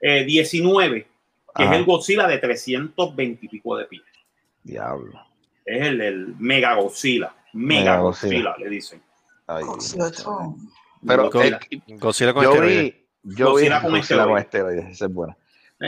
2019, 0.00 1.06
que 1.54 1.62
Ajá. 1.64 1.72
es 1.74 1.78
el 1.80 1.84
Godzilla 1.84 2.26
de 2.26 2.38
320 2.38 3.44
y 3.46 3.48
pico 3.48 3.76
de 3.76 3.84
pies. 3.86 4.02
Diablo. 4.62 5.12
Es 5.64 5.82
el, 5.86 6.00
el 6.00 6.34
Mega 6.38 6.74
Godzilla. 6.74 7.34
Mega, 7.52 7.80
Mega 7.92 7.98
Godzilla, 8.00 8.50
Godzilla. 8.50 8.54
le 8.58 8.70
dicen. 8.70 9.02
Ay, 9.46 9.64
Godzilla. 9.64 10.10
Pero 11.06 11.30
Godzilla. 11.30 11.60
eh, 11.70 11.80
Godzilla 11.98 12.32
con 12.32 12.44
yo 12.44 12.50
esteroides. 12.52 12.82
vi, 12.94 13.06
yo 13.22 13.34
vi 13.34 13.42
Godzilla 13.52 13.80
con 13.82 13.90
Godzilla 13.90 14.24
con 14.24 14.38
esteroides. 14.38 14.44
esteroides, 14.44 14.86
esa 14.96 15.06
es 15.06 15.12
buena. 15.12 15.36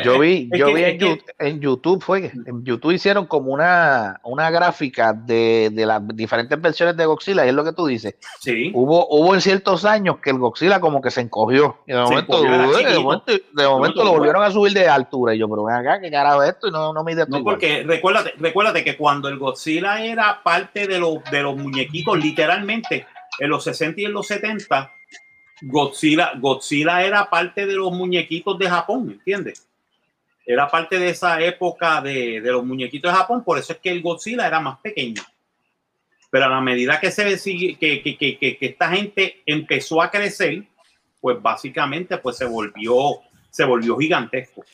Yo 0.03 0.19
vi, 0.19 0.49
yo 0.57 0.67
que- 0.67 0.75
vi 0.75 0.83
en, 0.85 0.99
que- 0.99 1.07
YouTube, 1.09 1.25
en 1.39 1.61
YouTube 1.61 2.03
fue 2.03 2.23
que 2.23 2.27
en 2.47 2.65
YouTube 2.65 2.93
hicieron 2.93 3.27
como 3.27 3.53
una, 3.53 4.19
una 4.25 4.51
gráfica 4.51 5.13
de, 5.13 5.71
de 5.73 5.87
las 5.87 6.03
diferentes 6.17 6.61
versiones 6.61 6.97
de 6.97 7.07
Godzilla, 7.07 7.45
y 7.45 7.51
es 7.51 7.55
lo 7.55 7.63
que 7.65 7.73
tú 7.73 7.87
dices. 7.87 8.15
Sí. 8.41 8.71
Hubo, 8.75 9.07
hubo 9.09 9.35
en 9.35 9.41
ciertos 9.41 9.85
años 9.85 10.17
que 10.19 10.31
el 10.31 10.39
Godzilla 10.39 10.81
como 10.81 11.01
que 11.01 11.11
se 11.11 11.21
encogió. 11.21 11.79
Y 11.87 11.93
de 11.93 11.99
Se 11.99 12.03
momento, 12.03 12.45
encogió, 12.45 12.51
de 12.89 12.99
momento, 12.99 13.33
de 13.53 13.69
momento 13.69 14.05
lo 14.05 14.11
volvieron 14.13 14.43
a 14.43 14.51
subir 14.51 14.73
de 14.73 14.89
altura. 14.89 15.35
Y 15.35 15.39
yo, 15.39 15.49
pero 15.49 15.65
ven 15.65 15.77
acá, 15.77 16.01
¿qué 16.01 16.11
carajo 16.11 16.43
es 16.43 16.51
esto? 16.51 16.69
Y 16.69 16.71
no, 16.71 16.93
no 16.93 17.05
mide 17.05 17.25
No, 17.29 17.39
igual. 17.39 17.55
porque 17.57 17.83
recuérdate, 17.87 18.33
recuérdate 18.39 18.83
que 18.83 18.97
cuando 18.97 19.29
el 19.29 19.39
Godzilla 19.39 20.05
era 20.05 20.43
parte 20.43 20.87
de 20.89 20.99
los, 20.99 21.23
de 21.31 21.43
los 21.43 21.57
muñequitos, 21.57 22.19
literalmente, 22.19 23.07
en 23.39 23.49
los 23.51 23.65
60 23.65 24.01
y 24.01 24.05
en 24.07 24.13
los 24.13 24.27
70, 24.27 24.93
Godzilla, 25.63 26.33
Godzilla 26.39 27.03
era 27.05 27.29
parte 27.31 27.67
de 27.67 27.75
los 27.75 27.93
muñequitos 27.93 28.59
de 28.59 28.69
Japón, 28.69 29.11
¿entiendes? 29.13 29.67
Era 30.47 30.69
parte 30.69 30.99
de 30.99 31.09
esa 31.11 31.41
época 31.41 32.01
de, 32.03 32.41
de 32.41 32.53
los 32.53 32.65
muñequitos 32.65 33.11
de 33.11 33.17
Japón, 33.19 33.43
por 33.43 33.59
eso 33.59 33.73
es 33.73 33.79
que 33.79 33.91
el 33.91 34.03
Godzilla 34.03 34.47
era 34.47 34.61
más 34.61 34.79
pequeño. 34.81 35.23
Pero 36.31 36.47
a 36.47 36.49
la 36.49 36.61
medida 36.61 37.01
que 37.01 37.11
se 37.11 37.25
que, 37.25 37.77
que, 37.79 38.03
que, 38.03 38.39
que- 38.39 38.59
que 38.59 38.67
esta 38.67 38.89
gente 38.91 39.43
empezó 39.47 40.03
a 40.03 40.11
crecer, 40.11 40.65
pues 41.21 41.41
básicamente 41.41 42.19
pues 42.19 42.37
se 42.37 42.45
volvió, 42.45 43.21
se 43.51 43.65
volvió 43.65 43.97
gigantesco. 43.97 44.65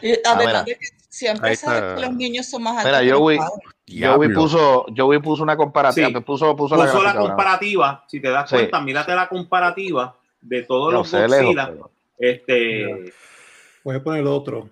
Y 0.00 0.12
Ah, 0.12 0.18
además 0.26 0.46
mira. 0.46 0.62
de 0.64 0.78
que 0.78 0.86
siempre 1.08 1.56
sabes 1.56 1.94
que 1.94 2.00
los 2.06 2.14
niños 2.14 2.46
son 2.48 2.62
más 2.62 2.84
altos 2.84 3.00
Mira. 3.02 3.16
Joey 3.16 3.38
Diablo. 3.86 4.34
puso, 4.40 4.86
Joey 4.96 5.18
puso 5.20 5.42
una 5.42 5.56
comparativa, 5.56 6.08
Sí. 6.08 6.14
puso, 6.20 6.54
puso, 6.56 6.76
Puso 6.76 6.76
la, 6.76 6.84
la 6.84 6.84
gráfica, 6.92 7.12
¿verdad? 7.12 7.20
comparativa, 7.28 8.04
si 8.06 8.20
te 8.20 8.28
das 8.30 8.48
Sí. 8.50 8.56
cuenta, 8.56 8.80
mírate 8.80 9.14
la 9.14 9.28
comparativa 9.28 10.16
de 10.40 10.62
todos 10.62 10.92
Yo 10.92 10.98
los 10.98 11.12
lejos, 11.12 11.30
Godzilla. 11.46 11.66
pero- 11.68 11.90
Este, 12.18 13.12
Voy 13.82 13.96
a 13.96 14.02
poner 14.02 14.24
otro. 14.26 14.70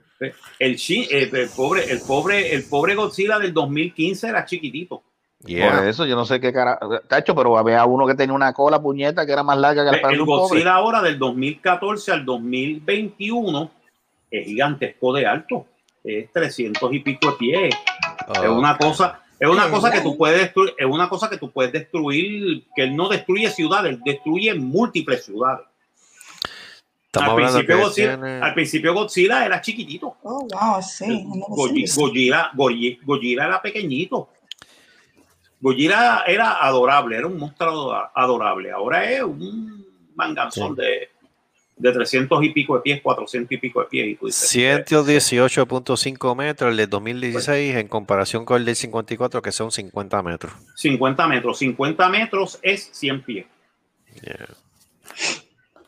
El, 0.59 0.77
chi- 0.77 1.09
el, 1.11 1.35
el 1.35 1.49
pobre, 1.49 1.91
el 1.91 2.01
pobre, 2.01 2.55
el 2.55 2.65
pobre 2.65 2.95
Godzilla 2.95 3.39
del 3.39 3.53
2015 3.55 4.29
era 4.29 4.45
chiquitito. 4.45 5.03
Yeah. 5.47 5.75
Por 5.79 5.89
eso 5.89 6.05
yo 6.05 6.17
no 6.17 6.27
sé 6.27 6.39
qué 6.39 6.53
cara. 6.53 6.79
Tacho, 7.09 7.35
pero 7.35 7.57
había 7.57 7.83
uno 7.87 8.07
que 8.07 8.15
tenía 8.15 8.35
una 8.35 8.53
cola 8.53 8.81
puñeta 8.83 9.25
que 9.25 9.33
era 9.33 9.43
más 9.43 9.57
larga 9.57 9.85
que 9.85 9.91
la 10.03 10.11
El, 10.11 10.19
pobre. 10.19 10.25
Godzilla 10.27 10.75
ahora 10.75 11.01
del 11.01 11.19
2014 11.19 12.13
al 12.13 12.25
2021 12.27 13.71
es 14.31 14.47
gigantesco 14.47 15.13
de 15.15 15.27
alto. 15.27 15.67
Es 16.05 16.31
300 16.33 16.93
y 16.93 16.99
pico 17.01 17.31
de 17.31 17.37
pies. 17.39 17.75
Oh, 18.29 18.33
Es 18.43 18.49
una 18.51 18.77
cosa, 18.77 19.21
es 19.39 19.49
una 19.49 19.71
cosa 19.71 19.91
que 19.91 20.01
tú 20.01 20.17
puedes 20.17 20.41
destruir, 20.41 20.75
es 20.79 20.87
una 20.87 21.09
cosa 21.09 21.29
que 21.31 21.37
tú 21.39 21.51
puedes 21.51 21.73
destruir, 21.73 22.65
que 22.75 22.83
él 22.85 22.95
no 22.97 23.09
destruye 23.09 23.49
ciudades, 23.51 23.93
él 23.95 24.01
destruye 24.05 24.55
múltiples 24.55 25.25
ciudades. 25.25 25.67
Estamos 27.13 27.29
al, 27.31 27.35
hablando 27.35 27.57
principio 27.59 27.79
Godzilla, 27.85 28.15
tiene- 28.17 28.41
al 28.41 28.55
principio 28.55 28.95
Godzilla 28.95 29.45
era 29.45 29.61
chiquitito. 29.61 30.17
Oh, 30.23 30.47
wow, 30.47 30.81
sí. 30.81 31.25
Gojira, 31.97 32.53
Goyi- 32.55 33.01
Gojira 33.03 33.47
era 33.47 33.61
pequeñito. 33.61 34.29
Gojira 35.61 36.23
era 36.27 36.53
adorable, 36.65 37.17
era 37.17 37.27
un 37.27 37.37
monstruo 37.37 37.93
ado- 37.93 38.11
adorable. 38.15 38.71
Ahora 38.71 39.11
es 39.11 39.23
un 39.23 39.85
manganzón 40.15 40.77
de, 40.77 41.09
de 41.77 41.93
300 41.93 42.45
y 42.45 42.51
pico 42.51 42.77
de 42.77 42.83
pies, 42.83 43.01
400 43.03 43.51
y 43.53 43.57
pico 43.59 43.81
de 43.81 43.87
pies. 43.89 44.07
Y 44.07 44.15
tú 44.15 44.27
dices, 44.27 44.49
118.5 44.49 46.37
metros 46.37 46.71
el 46.71 46.77
del 46.77 46.89
2016 46.89 47.75
en 47.75 47.89
comparación 47.89 48.45
con 48.45 48.59
el 48.59 48.65
del 48.65 48.77
54 48.77 49.43
que 49.43 49.51
son 49.51 49.73
50 49.73 50.23
metros. 50.23 50.53
50 50.77 51.27
metros. 51.27 51.59
50 51.59 52.09
metros 52.09 52.59
es 52.63 52.89
100 52.93 53.23
pies. 53.23 53.47
Yeah. 54.23 54.47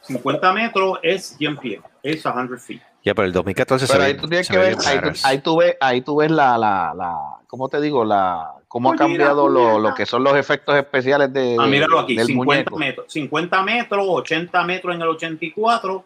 50 0.03 0.53
metros 0.53 0.99
es 1.03 1.37
100 1.39 1.57
pies. 1.59 1.81
Es 2.03 2.23
100 2.23 2.59
feet. 2.59 2.81
Ya, 3.05 3.15
pero 3.15 3.27
el 3.27 3.33
2014 3.33 3.87
se 3.87 3.93
Pero 3.93 4.05
ve- 4.05 4.11
ahí 4.11 4.17
tú 4.17 4.29
tienes 4.29 4.47
se 4.47 4.53
que 4.53 4.59
ve 4.59 4.65
ver, 4.75 4.77
ahí 4.87 4.99
tú, 5.01 5.11
ahí 5.25 5.39
tú 5.41 5.57
ves, 5.57 5.77
ahí 5.81 6.01
tú 6.03 6.17
ves 6.17 6.31
la, 6.31 6.57
la, 6.57 6.95
la, 6.97 7.17
¿cómo 7.49 7.69
te 7.69 7.81
digo? 7.81 8.05
La, 8.05 8.53
cómo 8.69 8.91
ha 8.91 8.93
Oye, 8.93 8.99
cambiado 8.99 9.49
mira, 9.49 9.61
lo, 9.61 9.69
mira. 9.79 9.91
lo 9.91 9.95
que 9.97 10.07
son 10.07 10.23
los 10.23 10.37
efectos 10.37 10.77
especiales 10.77 11.33
de, 11.33 11.57
Ah, 11.59 11.67
míralo 11.67 11.99
aquí, 11.99 12.15
del 12.15 12.27
50 12.29 12.71
muñeco. 12.71 12.79
metros, 12.79 13.13
50 13.13 13.63
metros, 13.65 14.05
80 14.09 14.63
metros 14.65 14.95
en 14.95 15.03
el 15.03 15.09
84, 15.09 16.05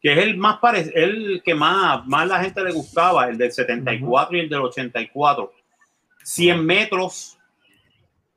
que 0.00 0.12
es 0.12 0.18
el 0.18 0.36
más 0.36 0.58
pare- 0.58 0.92
el 0.94 1.42
que 1.44 1.54
más, 1.54 2.06
más 2.06 2.28
la 2.28 2.42
gente 2.44 2.62
le 2.62 2.72
gustaba, 2.72 3.26
el 3.28 3.36
del 3.36 3.50
74 3.52 4.36
y 4.36 4.40
el 4.40 4.48
del 4.48 4.60
84. 4.60 5.52
100 6.22 6.64
metros, 6.64 7.38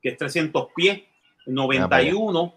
que 0.02 0.10
es 0.10 0.18
300 0.18 0.68
pies, 0.76 1.02
91. 1.46 2.54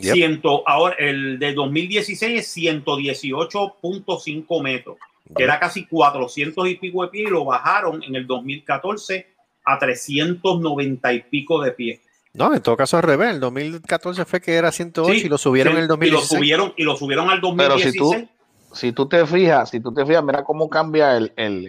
Yep. 0.00 0.14
100, 0.14 0.40
ahora 0.66 0.94
el 0.98 1.38
de 1.38 1.52
2016 1.52 2.40
es 2.40 2.56
118.5 2.56 4.62
metros, 4.62 4.96
que 5.36 5.44
era 5.44 5.58
casi 5.58 5.84
400 5.86 6.68
y 6.68 6.74
pico 6.76 7.02
de 7.02 7.08
pies 7.08 7.28
y 7.28 7.30
lo 7.30 7.44
bajaron 7.44 8.02
en 8.02 8.14
el 8.16 8.26
2014 8.26 9.26
a 9.64 9.78
390 9.78 11.12
y 11.12 11.20
pico 11.22 11.62
de 11.62 11.72
pies. 11.72 12.00
No, 12.32 12.54
en 12.54 12.62
todo 12.62 12.76
caso 12.76 12.96
al 12.96 13.02
revés. 13.02 13.34
El 13.34 13.40
2014 13.40 14.24
fue 14.24 14.40
que 14.40 14.54
era 14.54 14.70
108 14.70 15.14
Sí, 15.14 15.22
y 15.26 15.28
lo 15.28 15.36
subieron 15.38 15.72
sí, 15.74 15.78
en 15.78 15.84
el 15.84 15.86
Y 15.86 15.88
lo 15.88 15.96
2016. 16.20 16.38
subieron, 16.38 16.72
y 16.76 16.82
lo 16.84 16.96
subieron 16.96 17.28
al 17.30 17.40
Pero 17.40 17.78
si 17.78 17.98
2016. 17.98 18.28
tú, 18.68 18.76
si 18.76 18.92
tú 18.92 19.08
te 19.08 19.26
fijas, 19.26 19.70
si 19.70 19.80
tú 19.80 19.92
te 19.92 20.06
fijas, 20.06 20.22
mira 20.22 20.44
cómo 20.44 20.70
cambia 20.70 21.16
el, 21.16 21.32
el, 21.36 21.66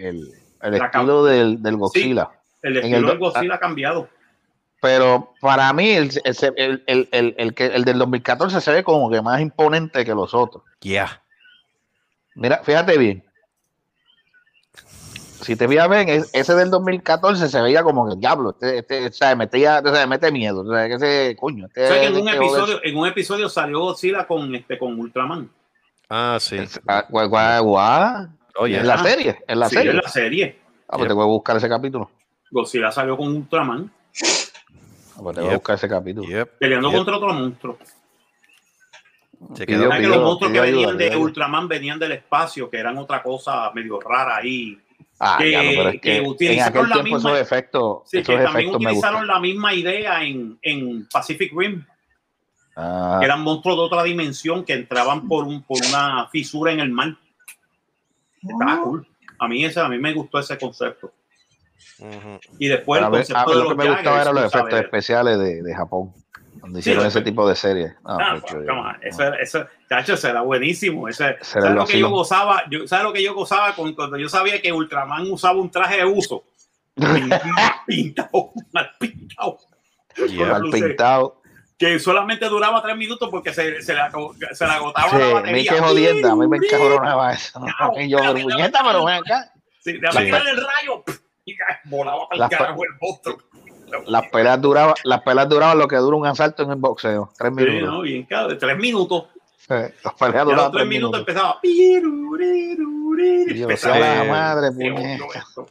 el, 0.62 0.74
estilo 0.76 1.26
del, 1.26 1.62
del 1.64 1.78
Godzilla. 1.78 2.30
el 2.62 2.78
en 2.78 2.84
estilo 2.84 2.98
el 2.98 3.06
del 3.08 3.18
Godzilla 3.18 3.56
ha 3.56 3.60
cambiado. 3.60 4.08
Pero 4.82 5.34
para 5.40 5.72
mí, 5.74 5.90
el, 5.92 6.12
el, 6.24 6.36
el, 6.58 6.84
el, 6.88 7.10
el, 7.12 7.36
el 7.38 7.54
que, 7.54 7.68
el 7.68 7.86
del 7.86 8.00
2014 8.00 8.60
se 8.62 8.72
ve 8.72 8.84
como 8.84 9.10
que 9.12 9.22
más 9.22 9.40
imponente 9.40 10.04
que 10.04 10.16
los 10.16 10.34
otros. 10.34 10.64
Yeah. 10.82 11.22
Mira, 12.36 12.62
fíjate 12.64 12.98
bien. 12.98 13.24
Si 15.42 15.56
te 15.56 15.68
fijas 15.68 15.90
bien, 15.90 16.08
es- 16.10 16.30
ese 16.34 16.54
del 16.56 16.70
2014 16.70 17.48
se 17.48 17.62
veía 17.62 17.84
como 17.84 18.08
que 18.08 18.16
diablo, 18.16 18.52
este, 18.52 18.80
este, 18.80 19.08
o 19.08 19.12
sea, 19.12 19.36
metía, 19.36 19.82
o 19.84 19.94
sea, 19.94 20.06
mete 20.06 20.32
miedo, 20.32 20.62
o 20.62 20.72
sea, 20.72 20.88
que 20.88 20.94
ese 20.96 21.36
coño. 21.40 21.66
Este, 21.68 21.86
O 21.86 21.88
sea, 21.88 22.00
que 22.02 22.08
en 22.08 22.16
un 22.18 22.28
este 22.30 22.38
episodio, 22.46 22.80
en 22.84 22.98
un 22.98 23.08
episodio 23.08 23.50
salió 23.50 23.80
Godzilla 23.82 24.28
con 24.28 24.54
este 24.56 24.78
con 24.78 25.00
Ultraman. 25.00 25.50
Ah, 26.10 26.38
sí. 26.40 26.58
joder- 26.58 26.82
Ah, 26.88 27.06
guau, 27.10 27.28
guau, 27.30 27.64
guau. 27.66 28.28
Oye, 28.58 28.78
en 28.80 28.88
la 28.88 28.96
ah. 28.96 29.04
serie, 29.04 29.44
en 29.48 29.60
la 29.60 29.70
Sí, 29.70 29.76
serie. 29.76 29.92
en 29.92 29.98
la 29.98 30.10
serie. 30.10 30.60
Ah, 30.88 30.98
pues 30.98 31.08
te 31.08 31.14
voy 31.14 31.24
a 31.24 31.28
buscar 31.28 31.58
ese 31.58 31.70
capítulo. 31.70 32.12
Godzilla 32.52 32.92
salió 32.92 33.18
con 33.18 33.28
Ultraman 33.36 33.92
pues 35.24 35.36
te 35.36 35.42
voy 35.42 35.52
a 35.52 35.54
buscar 35.56 35.76
ese 35.76 35.88
capítulo. 35.90 36.28
yep, 36.28 36.58
peleando 36.58 36.90
yep. 36.90 36.98
contra 36.98 37.18
otro 37.18 37.34
monstruo. 37.34 37.78
Se 39.56 39.66
Pidió- 39.66 39.80
quedó- 39.80 39.90
¿Sabes 39.90 39.96
que 39.98 40.04
pidió- 40.08 40.16
los 40.16 40.24
monstruos 40.24 40.52
que 40.54 40.60
pidió 40.60 40.64
ayuda, 40.64 40.78
venían 40.80 40.98
de 40.98 41.04
pidió 41.06 41.12
ayuda. 41.14 41.26
Ultraman 41.26 41.68
venían 41.68 42.00
del 42.00 42.12
espacio, 42.12 42.70
que 42.70 42.78
eran 42.78 42.98
otra 42.98 43.24
cosa 43.24 43.72
medio 43.74 44.00
rara 44.00 44.38
ahí. 44.38 44.80
Ah, 45.20 45.36
que- 45.40 45.46
diablo, 45.46 45.72
pero 45.76 45.90
es 45.90 45.94
que 45.96 46.00
que, 46.02 46.18
en 46.18 46.26
utilizaron 46.28 46.70
aquel 46.78 46.90
la 46.90 46.94
tiempo 46.96 47.16
misma- 47.16 47.30
esos 47.32 47.42
efectos, 47.42 48.02
Sí, 48.06 48.18
esos 48.20 48.36
que 48.36 48.44
también 48.44 48.76
utilizaron 48.76 49.28
la 49.28 49.40
misma 49.40 49.74
idea 49.74 50.24
en, 50.24 50.58
en 50.62 51.08
Pacific 51.12 51.52
Rim. 51.56 51.84
Ah, 52.76 53.18
que 53.20 53.26
eran 53.26 53.42
monstruos 53.42 53.78
de 53.78 53.84
otra 53.84 54.04
dimensión 54.04 54.64
que 54.64 54.74
entraban 54.74 55.28
por, 55.28 55.44
un, 55.44 55.62
por 55.64 55.78
una 55.88 56.28
fisura 56.30 56.72
en 56.72 56.80
el 56.80 56.90
mar. 56.90 57.16
Estaba 58.42 58.80
Oh, 58.80 58.84
cool. 58.84 59.08
A 59.40 59.48
mí, 59.48 59.66
ese, 59.66 59.80
a 59.80 59.90
mí 59.90 59.98
me 59.98 60.14
gustó 60.14 60.40
ese 60.40 60.58
concepto. 60.58 61.12
Y 62.60 62.68
después 62.68 63.02
a 63.02 63.06
el 63.06 63.12
ver, 63.12 63.20
concepto 63.22 63.42
a 63.42 63.46
ver, 63.46 63.56
de 63.56 63.62
lo 63.64 63.70
que 63.70 63.76
los 63.76 63.86
me 63.86 63.92
gustaba 63.92 64.22
eran 64.22 64.36
los 64.36 64.44
efectos 64.46 64.70
sabes. 64.72 64.86
especiales 64.86 65.40
de, 65.40 65.62
de 65.62 65.76
Japón, 65.76 66.14
donde 66.56 66.76
Sí, 66.76 66.80
hicieron 66.90 67.04
los 67.04 67.16
ese 67.16 67.24
tipo 67.24 67.48
de 67.48 67.56
series. 67.56 67.94
Ah, 68.06 68.18
Ah, 68.20 68.38
pues, 68.42 68.54
yo- 68.54 68.74
on, 68.74 68.98
Eso, 69.02 69.34
eso, 69.36 69.66
chacho, 69.90 70.14
ese 70.14 70.30
era 70.30 70.42
buenísimo. 70.42 71.08
Ese, 71.08 71.38
Ese 71.40 71.62
¿sabes 71.62 71.72
lo 71.76 71.86
que 71.86 72.00
yo 72.00 72.10
gozaba? 72.10 72.64
Yo, 72.70 72.88
¿Sabes 72.88 73.04
lo 73.06 73.14
que 73.14 73.24
yo 73.24 73.34
gozaba 73.36 73.74
con- 73.76 73.94
cuando 73.94 74.18
yo 74.18 74.28
sabía 74.30 74.62
que 74.62 74.72
Ultraman 74.74 75.30
usaba 75.32 75.60
un 75.60 75.70
traje 75.72 75.98
de 75.98 76.06
uso? 76.06 76.44
Mal 76.96 77.22
pintado, 77.88 78.52
mal 78.72 78.92
pintado. 79.00 79.58
Yeah. 80.28 80.48
mal 80.50 80.70
pintado. 80.70 81.42
Que 81.78 81.98
solamente 81.98 82.46
duraba 82.48 82.82
tres 82.84 82.96
minutos 82.96 83.28
porque 83.32 83.54
se, 83.54 83.82
se, 83.82 83.94
le, 83.96 84.02
se 84.54 84.66
le 84.66 84.72
agotaba 84.72 85.10
Sí, 85.10 85.18
la 85.18 85.26
me 85.26 85.34
batería. 85.34 85.72
que 85.74 85.80
jodienda, 85.80 86.32
a 86.32 86.36
mí 86.36 86.48
me 86.48 86.58
encabronaba 86.58 87.34
eso. 87.34 87.60
Y 87.98 88.10
yo, 88.10 88.18
puñeta, 88.20 88.82
pero 88.84 89.06
ven 89.06 89.16
acá. 89.16 89.52
Sí, 89.80 89.94
de 89.94 90.12
Sí. 90.12 90.18
el 90.20 90.32
rayo. 90.32 91.04
Volaba 91.86 92.28
para 92.30 92.46
el 92.46 92.50
carajo 92.52 92.84
el 92.84 92.90
monstruo. 93.02 93.38
Las 94.08 94.30
peleas 94.30 94.62
duraban, 94.62 94.94
las 95.04 95.22
peleas 95.22 95.50
duraban 95.50 95.78
lo 95.78 95.88
que 95.88 95.98
dura 95.98 96.16
un 96.16 96.26
asalto 96.26 96.64
en 96.64 96.70
el 96.72 96.78
boxeo, 96.78 97.30
tres 97.38 97.52
Sí, 97.58 97.64
minutos. 97.64 97.90
no, 97.94 98.02
bien, 98.02 98.24
claro, 98.24 98.48
de 98.48 98.56
tres 98.56 98.78
minutos. 98.78 99.26
Sí, 99.58 99.68
Las 99.70 100.14
peleas 100.18 100.46
los 100.46 100.46
duraban 100.46 100.72
tres 100.72 100.82
tres 100.82 100.88
minutos 100.88 101.20
minutos. 101.20 101.20
empezaba. 101.20 101.60
Y 101.64 103.56
yo, 103.60 103.64
empezaba 103.64 103.96
sea 103.96 104.16
la 104.16 104.24
Sí. 104.24 104.30
madre. 104.30 104.68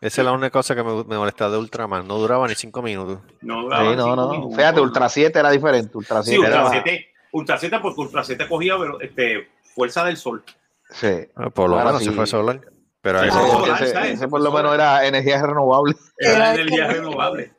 Esa 0.01 0.21
es 0.21 0.25
la 0.25 0.33
única 0.33 0.51
cosa 0.51 0.75
que 0.75 0.83
me, 0.83 1.05
me 1.05 1.16
molesta 1.16 1.49
de 1.49 1.57
Ultraman. 1.59 2.07
No 2.07 2.18
duraba 2.18 2.47
ni 2.47 2.55
5 2.55 2.83
minutos. 2.83 3.18
No, 3.41 3.61
Sí, 3.62 3.64
duraba 3.64 3.85
no, 3.85 3.91
cinco 4.05 4.16
no. 4.16 4.31
minutos. 4.33 4.57
Fíjate, 4.57 4.81
Ultra 4.81 5.09
7 5.09 5.39
era 5.39 5.51
diferente. 5.51 5.97
Ultra 5.97 6.23
Sí, 6.23 6.31
7 6.31 6.41
Ultra 6.45 6.61
era. 6.61 6.71
7, 6.71 7.09
Ultra 7.33 7.59
7 7.59 7.79
porque 7.81 8.01
Ultra 8.01 8.25
7 8.25 8.49
cogía 8.49 8.77
pero, 8.79 9.01
este, 9.01 9.49
fuerza 9.75 10.05
del 10.05 10.16
sol. 10.16 10.43
Sí. 10.91 11.09
Ah, 11.37 11.51
Por 11.51 11.71
lo 11.71 11.77
menos 11.77 11.99
se 12.03 12.11
sí. 12.11 12.14
fue 12.16 12.27
solar. 12.27 12.61
Pero 13.03 13.23
Ese, 13.23 13.31
solar, 13.31 13.83
ese- 13.83 14.13
ese 14.13 14.29
por 14.29 14.41
lo 14.43 14.53
menos 14.53 14.75
era 14.75 15.07
energía 15.07 15.41
renovable. 15.43 15.95
Era 16.19 16.33
Era 16.37 16.55
energía 16.55 16.83
como- 16.87 16.93
renovable. 16.99 17.53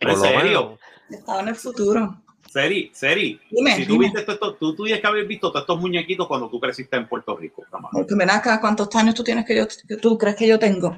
En 0.00 0.16
serio. 0.20 0.78
Estaba 1.08 1.40
en 1.40 1.48
el 1.48 1.54
futuro. 1.56 2.16
Seri, 2.50 2.90
Seri. 2.94 3.40
Dime, 3.50 3.76
Si 3.76 3.86
tú 3.86 3.92
dime. 3.94 4.04
viste 4.06 4.20
esto, 4.20 4.32
esto- 4.32 4.54
tú 4.56 4.74
tuvieras 4.76 5.00
que 5.00 5.06
haber 5.06 5.24
visto 5.26 5.48
todos 5.50 5.62
estos 5.62 5.80
muñequitos 5.80 6.28
cuando 6.28 6.50
tú 6.50 6.60
creciste 6.60 6.96
en 6.96 7.08
Puerto 7.08 7.34
Rico. 7.34 7.64
Porque 7.92 8.14
ven 8.14 8.28
acá, 8.28 8.60
¿cuántos 8.60 8.94
años 8.94 9.14
tú 9.14 9.24
tienes 9.24 9.46
que 9.46 9.56
yo, 9.56 9.66
que 9.88 9.96
tú 9.96 10.18
crees 10.18 10.36
que 10.36 10.46
yo 10.46 10.58
tengo? 10.58 10.94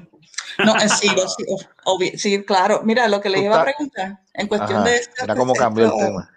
No, 0.65 0.73
en 0.79 0.89
sí, 0.89 1.07
sí, 1.37 2.17
sí, 2.17 2.43
claro. 2.43 2.81
Mira, 2.83 3.07
lo 3.07 3.21
que 3.21 3.29
le 3.29 3.39
iba 3.39 3.61
a 3.61 3.63
preguntar, 3.63 4.19
en 4.33 4.47
cuestión 4.47 4.79
Ajá, 4.79 4.89
de... 4.89 4.95
este 4.97 5.21
Mira 5.21 5.35
cómo 5.35 5.53
cambió 5.53 5.85
el 5.85 5.91
tema. 6.05 6.29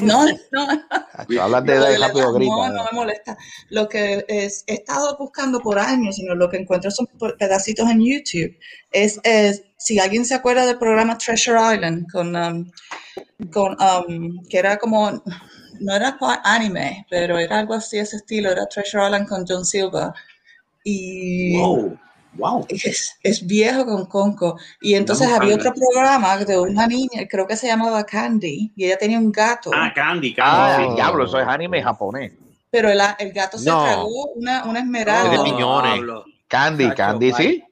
No, 0.00 0.24
no, 0.50 0.66
Hablas 1.42 1.64
de 1.64 1.74
Lo 1.74 1.80
edad 1.80 1.88
de 1.90 1.94
y 1.94 1.98
la 1.98 2.08
rápido 2.08 2.32
grita. 2.32 2.52
No, 2.52 2.68
no 2.70 2.84
me 2.84 2.90
molesta. 2.92 3.36
Lo 3.68 3.88
que 3.88 4.24
es, 4.26 4.64
he 4.66 4.74
estado 4.74 5.16
buscando 5.16 5.60
por 5.60 5.78
años, 5.78 6.16
sino 6.16 6.34
lo 6.34 6.48
que 6.48 6.56
encuentro 6.56 6.90
son 6.90 7.06
pe- 7.06 7.34
pedacitos 7.38 7.88
en 7.88 8.00
YouTube. 8.00 8.56
Es, 8.90 9.20
es 9.22 9.62
si 9.78 10.00
alguien 10.00 10.24
se 10.24 10.34
acuerda 10.34 10.66
del 10.66 10.78
programa 10.78 11.16
Treasure 11.18 11.74
Island, 11.74 12.10
con, 12.10 12.34
um, 12.34 12.70
con 13.52 13.76
um, 13.80 14.42
que 14.48 14.58
era 14.58 14.76
como, 14.76 15.22
no 15.78 15.94
era 15.94 16.18
anime, 16.42 17.06
pero 17.08 17.38
era 17.38 17.60
algo 17.60 17.74
así, 17.74 17.98
ese 17.98 18.16
estilo, 18.16 18.50
era 18.50 18.66
Treasure 18.66 19.04
Island 19.04 19.28
con 19.28 19.44
John 19.46 19.64
Silver. 19.64 20.10
Y 20.82 21.56
Wow. 21.58 21.98
Wow. 22.34 22.64
Es, 22.68 23.18
es 23.22 23.46
viejo 23.46 23.84
con 23.84 24.06
Conco. 24.06 24.56
Y 24.80 24.94
entonces 24.94 25.26
Vamos 25.26 25.42
había 25.42 25.56
otro 25.56 25.72
programa 25.74 26.36
de 26.38 26.58
una 26.58 26.86
niña, 26.86 27.26
creo 27.28 27.46
que 27.46 27.56
se 27.56 27.66
llamaba 27.66 28.04
Candy, 28.04 28.72
y 28.76 28.84
ella 28.84 28.96
tenía 28.98 29.18
un 29.18 29.32
gato, 29.32 29.70
Ah, 29.74 29.92
Candy, 29.94 30.34
Ah, 30.40 30.74
Candy. 30.76 30.88
sí. 30.90 30.94
diablo, 30.96 31.24
eso 31.24 31.40
es 31.40 31.46
anime 31.48 31.82
japonés. 31.82 32.32
pero 32.70 32.88
el, 32.88 33.00
el 33.18 33.32
gato 33.32 33.58
se 33.58 33.68
No. 33.68 33.82
tragó 33.84 34.26
una, 34.36 34.64
una 34.64 34.78
Es 34.78 34.84
esmeralda. 34.84 35.30
de 35.30 35.36
No, 35.38 35.44
piñones. 35.44 35.90
Pablo. 35.92 36.24
Candy, 36.46 36.84
Chacho, 36.84 36.96
Candy, 36.96 37.32
bye. 37.32 37.36
sí. 37.42 37.64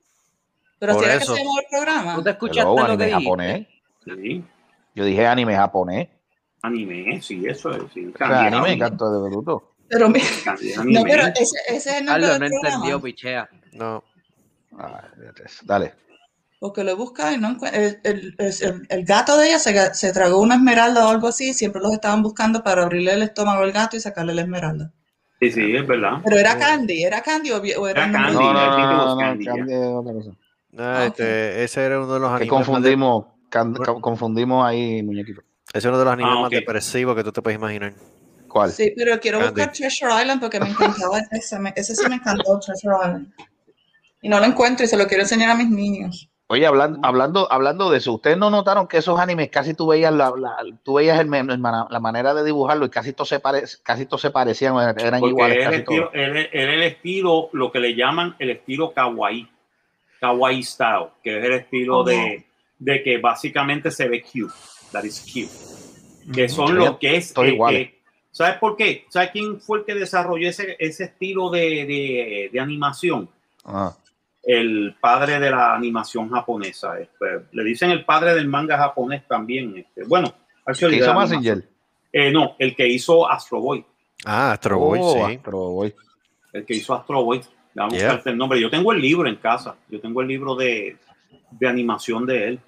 Pero 0.81 0.95
Por 0.95 1.05
era 1.05 1.17
que 1.19 1.23
eso. 1.25 1.35
se 1.35 1.41
llamaba 1.41 1.61
el 1.61 1.67
programa. 1.71 2.15
¿Tú 2.17 2.23
te 2.25 2.31
escuchaste 2.31 2.61
Hello, 2.63 2.75
lo 2.75 2.85
que 2.87 2.93
anime 2.93 3.05
dijiste? 3.07 3.25
japonés. 3.25 3.67
Sí. 4.05 4.45
Yo 4.95 5.05
dije 5.05 5.27
anime 5.27 5.55
japonés. 5.57 6.09
Anime, 6.63 7.21
sí, 7.23 7.45
eso 7.47 7.71
es. 7.71 7.83
Sí. 7.95 8.07
O 8.13 8.19
sea, 8.19 8.41
anime, 8.41 8.63
Candy, 8.63 8.79
canto 8.79 9.11
de 9.13 9.31
bruto. 9.31 9.75
Pero 9.89 10.13
Candy, 10.45 10.75
no, 10.85 11.03
pero 11.05 11.27
ese, 11.29 11.57
ese 11.69 11.77
es 11.77 11.87
el 11.87 12.05
nombre 12.05 12.29
Carlos 12.29 12.31
del 12.31 12.41
no 12.41 12.49
programa. 12.49 12.75
entendió, 12.75 13.01
pichea. 13.03 13.49
No. 13.73 14.05
Ah. 14.79 15.03
Dale. 15.65 15.95
Porque 16.61 16.83
lo 16.83 16.97
busca 16.97 17.33
y 17.33 17.39
no 17.39 17.57
el, 17.73 18.01
el- 18.03 18.35
el- 18.39 18.87
el 18.89 19.05
gato 19.05 19.37
de 19.39 19.47
ella 19.49 19.59
se, 19.61 19.95
se 19.95 20.13
tragó 20.13 20.41
una 20.41 20.57
esmeralda 20.57 21.07
o 21.07 21.11
algo 21.11 21.29
así. 21.29 21.55
Siempre 21.55 21.81
los 21.81 21.93
estaban 21.93 22.23
buscando 22.23 22.63
para 22.65 22.83
abrirle 22.83 23.13
el 23.13 23.23
estómago 23.23 23.63
al 23.63 23.71
gato 23.73 23.97
y 23.97 24.01
sacarle 24.01 24.35
la 24.35 24.43
esmeralda. 24.43 24.91
Sí, 25.41 25.53
sí, 25.53 25.77
es 25.77 25.87
verdad. 25.87 26.15
Pero 26.25 26.37
era 26.37 26.59
Candy, 26.59 27.05
¿era 27.05 27.23
Candy 27.23 27.53
o, 27.53 27.59
o 27.59 27.87
era 27.87 28.05
Era 28.09 28.13
Candy. 28.13 28.35
No, 28.35 28.53
no, 28.53 29.15
no, 29.15 29.17
Candy. 29.19 29.45
Candy 29.45 29.73
es 29.73 29.87
otra 29.87 30.13
cosa. 30.15 30.31
Ah, 30.77 31.05
este, 31.07 31.63
ese 31.65 31.85
era 31.85 31.99
uno 32.01 32.13
de 32.15 32.21
los 32.21 32.31
más 32.31 32.41
de- 32.41 32.49
confundimos, 32.49 33.27
can- 33.49 33.75
confundimos 34.01 34.67
ahí, 34.67 35.01
muñequito. 35.03 35.41
ese 35.69 35.79
es 35.79 35.85
uno 35.87 35.99
de 35.99 36.05
los 36.05 36.13
animes 36.13 36.33
Ah, 36.33 36.41
más 36.41 36.47
ok. 36.49 36.53
depresivos 36.55 37.15
que 37.17 37.23
tú 37.25 37.31
te 37.33 37.41
puedes 37.41 37.57
imaginar. 37.59 37.95
¿Cuál? 38.49 38.73
Sí, 38.73 38.93
pero 38.97 39.19
quiero 39.21 39.39
Candy. 39.39 39.55
buscar 39.55 39.73
Treasure 39.73 40.21
Island 40.23 40.41
porque 40.41 40.59
me 40.59 40.69
encantaba 40.71 41.21
ese. 41.31 41.59
me- 41.61 41.73
Ese 41.77 41.95
sí 41.95 42.09
me 42.09 42.17
encantó, 42.17 42.59
Treasure 42.59 42.97
Island. 43.07 43.33
Y 44.21 44.29
no 44.29 44.41
lo 44.41 44.47
encuentro 44.47 44.85
y 44.85 44.89
se 44.89 44.97
lo 44.97 45.07
quiero 45.07 45.23
enseñar 45.23 45.51
a 45.51 45.55
mis 45.55 45.69
niños. 45.71 46.29
Oye, 46.51 46.67
hablando, 46.67 46.99
hablando, 47.03 47.53
hablando 47.53 47.91
de 47.91 47.99
eso, 47.99 48.15
¿ustedes 48.15 48.39
no 48.39 48.49
notaron 48.49 48.89
que 48.89 48.97
esos 48.97 49.21
animes 49.21 49.51
casi 49.51 49.75
tú 49.75 49.89
veías 49.89 50.13
la, 50.15 50.31
la- 50.35 50.57
tú 50.83 50.95
veías 50.95 51.21
el 51.21 51.29
la 51.29 52.01
manera 52.01 52.33
de 52.33 52.43
dibujarlo 52.43 52.87
y 52.87 52.89
casi 52.89 53.13
todos 53.13 53.29
se, 53.29 53.39
pare- 53.39 53.65
casi 53.83 54.07
todos 54.07 54.23
se 54.23 54.31
parecían, 54.31 54.75
eran 54.79 55.21
Porque 55.21 55.29
iguales 55.29 55.59
es 55.59 55.65
el 55.67 55.71
casi 55.71 55.81
estilo, 55.83 56.11
el 56.15 56.83
estilo, 56.85 57.51
lo 57.53 57.71
que 57.71 57.81
le 57.81 57.95
llaman 57.95 58.35
el 58.39 58.49
estilo 58.49 58.95
kawaii, 58.95 59.47
kawaii 60.21 60.63
style, 60.63 61.09
que 61.23 61.39
es 61.39 61.45
el 61.45 61.53
estilo 61.53 62.03
de, 62.03 62.47
de 62.79 63.03
que 63.03 63.19
básicamente 63.19 63.91
se 63.91 64.09
ve 64.09 64.23
cute, 64.23 64.55
that 64.91 65.05
is 65.05 65.21
cute, 65.21 66.33
que 66.35 66.49
son 66.49 66.77
lo 66.77 66.99
que 66.99 67.17
es, 67.17 67.33
eh, 67.33 67.59
que- 67.69 68.01
¿sabes 68.33 68.57
por 68.57 68.75
qué? 68.75 69.05
¿Sabes 69.11 69.33
quién 69.33 69.61
fue 69.61 69.81
el 69.81 69.85
que 69.85 69.95
desarrolló 69.95 70.49
ese, 70.49 70.77
ese 70.79 71.05
estilo 71.05 71.51
de, 71.51 71.61
de- 71.61 72.51
de 72.51 72.59
animación? 72.61 73.29
Ah, 73.67 73.95
El 74.51 74.97
padre 74.99 75.39
de 75.39 75.51
la 75.51 75.75
animación 75.75 76.31
japonesa, 76.31 76.99
este, 76.99 77.47
le 77.53 77.65
dicen 77.65 77.91
el 77.91 78.05
padre 78.07 78.35
del 78.35 78.49
manga 78.49 78.79
japonés 78.79 79.27
también, 79.29 79.77
este, 79.77 80.05
bueno, 80.05 80.29
¿Qué 80.31 80.71
actually, 80.73 80.97
de 80.99 81.05
hizo. 81.05 81.15
Mazinger? 81.15 81.69
Eh, 82.13 82.31
no, 82.33 82.57
el 82.59 82.75
que 82.75 82.89
hizo 82.89 83.31
Astro 83.31 83.61
Boy. 83.61 83.85
Ah, 84.25 84.53
Astro 84.53 84.79
Boy, 84.79 84.99
Oh, 85.03 85.13
sí. 85.29 85.35
Astro 85.35 85.59
Boy. 85.59 85.95
el 86.55 86.65
que 86.65 86.75
hizo 86.77 86.95
Astro 86.95 87.23
Boy. 87.25 87.43
Vamos 87.75 87.93
Yeah. 87.95 88.05
a 88.05 88.07
buscarte 88.13 88.31
el 88.31 88.39
nombre. 88.39 88.59
Yo 88.61 88.71
tengo 88.71 88.91
el 88.93 89.01
libro 89.03 89.29
en 89.29 89.37
casa. 89.37 89.77
Yo 89.91 90.01
tengo 90.01 90.23
el 90.23 90.29
libro 90.29 90.57
de, 90.57 90.97
de 91.51 91.69
animación 91.69 92.25
de 92.27 92.49
él. 92.49 92.61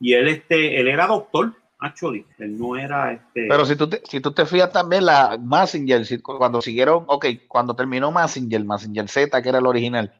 Y 0.00 0.14
él, 0.14 0.28
este, 0.28 0.80
él 0.80 0.88
era 0.88 1.06
doctor, 1.06 1.52
actually. 1.78 2.24
Él 2.38 2.58
no 2.58 2.76
era 2.76 3.12
este. 3.12 3.46
Pero 3.48 3.66
si 3.66 3.76
tú 3.76 3.88
te, 3.88 4.00
si 4.08 4.20
tú 4.20 4.32
te 4.32 4.46
fijas 4.46 4.72
también, 4.72 5.04
la 5.04 5.38
Mazinger, 5.40 6.06
si- 6.06 6.18
cuando 6.20 6.62
siguieron, 6.62 7.04
ok, 7.06 7.26
cuando 7.46 7.76
terminó 7.76 8.10
Mazinger, 8.10 8.64
Mazinger 8.64 9.08
Z, 9.08 9.42
que 9.42 9.48
era 9.48 9.58
el 9.58 9.66
original, 9.66 10.12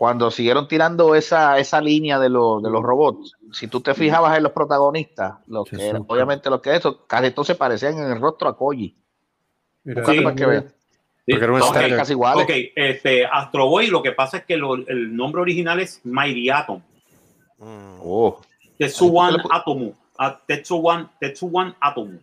cuando 0.00 0.30
siguieron 0.30 0.66
tirando 0.66 1.14
esa, 1.14 1.58
esa 1.58 1.78
línea 1.78 2.18
de, 2.18 2.30
los 2.30 2.62
de 2.62 2.70
los 2.70 2.82
robots, 2.82 3.36
si 3.52 3.66
tú 3.68 3.82
te 3.82 3.92
fijabas 3.92 4.34
en 4.38 4.44
los 4.44 4.52
protagonistas, 4.52 5.34
los 5.46 5.68
Sí, 5.68 5.76
que 5.76 5.88
eran- 5.88 6.00
sí. 6.00 6.06
obviamente 6.08 6.48
los 6.48 6.62
que 6.62 6.74
eso, 6.74 7.04
casi 7.06 7.32
todos 7.32 7.48
se 7.48 7.54
parecían 7.54 7.98
en 7.98 8.10
el 8.10 8.18
rostro 8.18 8.48
a 8.48 8.56
Koji. 8.56 8.96
Mira, 9.84 10.06
Sí. 10.06 10.20
para 10.22 10.34
que 10.34 10.46
veas. 10.46 10.64
Sí, 10.64 11.32
porque 11.32 11.44
era 11.44 11.52
un 11.52 11.60
ok, 11.60 11.66
standard. 11.66 11.96
casi 11.98 12.12
iguales. 12.12 12.44
ok, 12.44 12.50
este, 12.76 13.26
Astro 13.26 13.66
Boy, 13.68 13.88
lo 13.88 14.02
que 14.02 14.12
pasa 14.12 14.38
es 14.38 14.44
que 14.46 14.56
lo- 14.56 14.74
el 14.76 15.14
nombre 15.14 15.42
original 15.42 15.78
es 15.80 16.00
Mighty 16.04 16.48
Atom. 16.48 16.80
Mm. 17.58 17.98
Oh. 18.02 18.40
Tetsuwan 18.78 19.32
¿Por 19.34 19.42
qué 19.42 19.48
le 19.48 19.54
Atomu. 19.60 19.92
Ah, 20.18 20.40
Tetsuwan, 20.46 21.10
Tetsuwan 21.20 21.76
Atomu. 21.78 22.18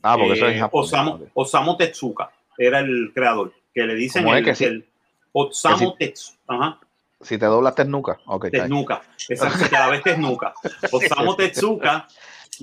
Ah, 0.00 0.14
porque 0.16 0.34
eso 0.34 0.46
es 0.46 0.52
Eh, 0.52 0.54
en 0.54 0.60
japonés. 0.60 0.92
Osamu. 0.92 1.18
Osamu 1.34 1.76
Tezuka 1.76 2.30
era 2.56 2.78
el 2.78 3.10
creador. 3.12 3.52
Que 3.74 3.82
le 3.84 3.96
dicen 3.96 4.22
¿Cómo 4.22 4.34
es 4.36 4.38
el, 4.38 4.44
que 4.44 4.54
sí? 4.54 4.64
el 4.64 4.86
Osamu 5.32 5.96
Que 5.96 6.06
Tetsu. 6.06 6.32
Ajá. 6.46 6.78
Si 7.20 7.38
te 7.38 7.46
doblas 7.46 7.74
nuca. 7.86 8.18
Ok, 8.26 8.46
está 8.46 8.66
bien. 8.66 8.70
Tezuka. 8.70 9.02
Exacto, 9.28 9.66
cada 9.70 9.90
vez 9.90 10.02
Tezuka. 10.02 10.54
Osamu 10.92 11.34
Tezuka, 11.36 12.06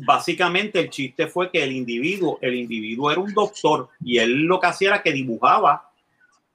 básicamente 0.06 0.80
el 0.80 0.90
chiste 0.90 1.28
fue 1.28 1.50
que 1.52 1.64
el 1.64 1.72
individuo, 1.72 2.38
el 2.42 2.56
individuo 2.56 3.12
era 3.12 3.20
un 3.20 3.34
doctor 3.34 3.90
y 4.04 4.18
él 4.20 4.44
lo 4.44 4.60
que 4.60 4.68
hacía 4.68 4.90
era 4.90 5.02
que 5.02 5.12
dibujaba 5.12 5.90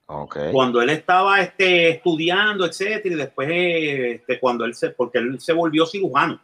Ok. 0.07 0.39
cuando 0.53 0.81
él 0.81 0.91
estaba 0.91 1.41
este, 1.41 1.91
estudiando, 1.91 2.65
etcétera, 2.65 3.15
y 3.15 3.19
después 3.19 3.49
eh, 3.51 4.13
este, 4.13 4.39
cuando 4.41 4.65
él 4.65 4.75
se, 4.75 4.91
porque 4.91 5.19
él 5.19 5.41
se 5.41 5.53
volvió 5.53 5.85
cirujano 5.85 6.41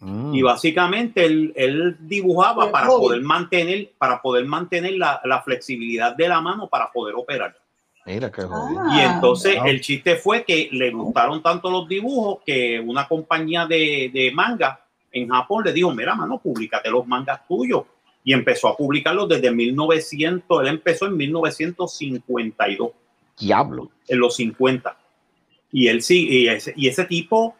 Mm. 0.00 0.34
y 0.34 0.40
básicamente 0.40 1.26
él, 1.26 1.52
él 1.54 1.96
dibujaba 2.00 2.72
para 2.72 2.86
poder 2.86 3.20
mantener, 3.20 3.92
para 3.98 4.20
poder 4.22 4.46
mantener 4.46 4.94
la, 4.94 5.20
la 5.24 5.42
flexibilidad 5.42 6.16
de 6.16 6.26
la 6.26 6.40
mano 6.40 6.68
para 6.68 6.90
poder 6.90 7.14
operar. 7.16 7.54
Mira 8.06 8.30
qué 8.30 8.42
jodido. 8.42 8.80
Ah. 8.80 8.96
Y 8.96 9.00
entonces 9.14 9.56
wow. 9.56 9.66
el 9.66 9.80
chiste 9.80 10.16
fue 10.16 10.44
que 10.44 10.68
le 10.72 10.90
gustaron 10.90 11.42
tanto 11.42 11.70
los 11.70 11.86
dibujos 11.88 12.38
que 12.44 12.80
una 12.80 13.06
compañía 13.06 13.66
de, 13.66 14.10
de 14.12 14.30
manga 14.32 14.84
en 15.12 15.28
Japón 15.28 15.64
le 15.64 15.72
dijo, 15.72 15.92
mira, 15.92 16.14
mano, 16.14 16.38
públicate 16.38 16.90
los 16.90 17.06
mangas 17.06 17.46
tuyos. 17.46 17.82
Y 18.22 18.32
empezó 18.32 18.68
a 18.68 18.76
publicarlos 18.76 19.28
desde 19.28 19.50
1900, 19.50 20.62
él 20.62 20.68
empezó 20.68 21.06
en 21.06 21.16
1952, 21.16 22.90
Diablo. 23.38 23.90
en 24.08 24.18
los 24.18 24.36
50. 24.36 24.96
Y 25.72 25.88
él 25.88 26.02
sí, 26.02 26.28
y 26.28 26.48
ese, 26.48 26.74
y 26.76 26.88
ese 26.88 27.04
tipo, 27.04 27.54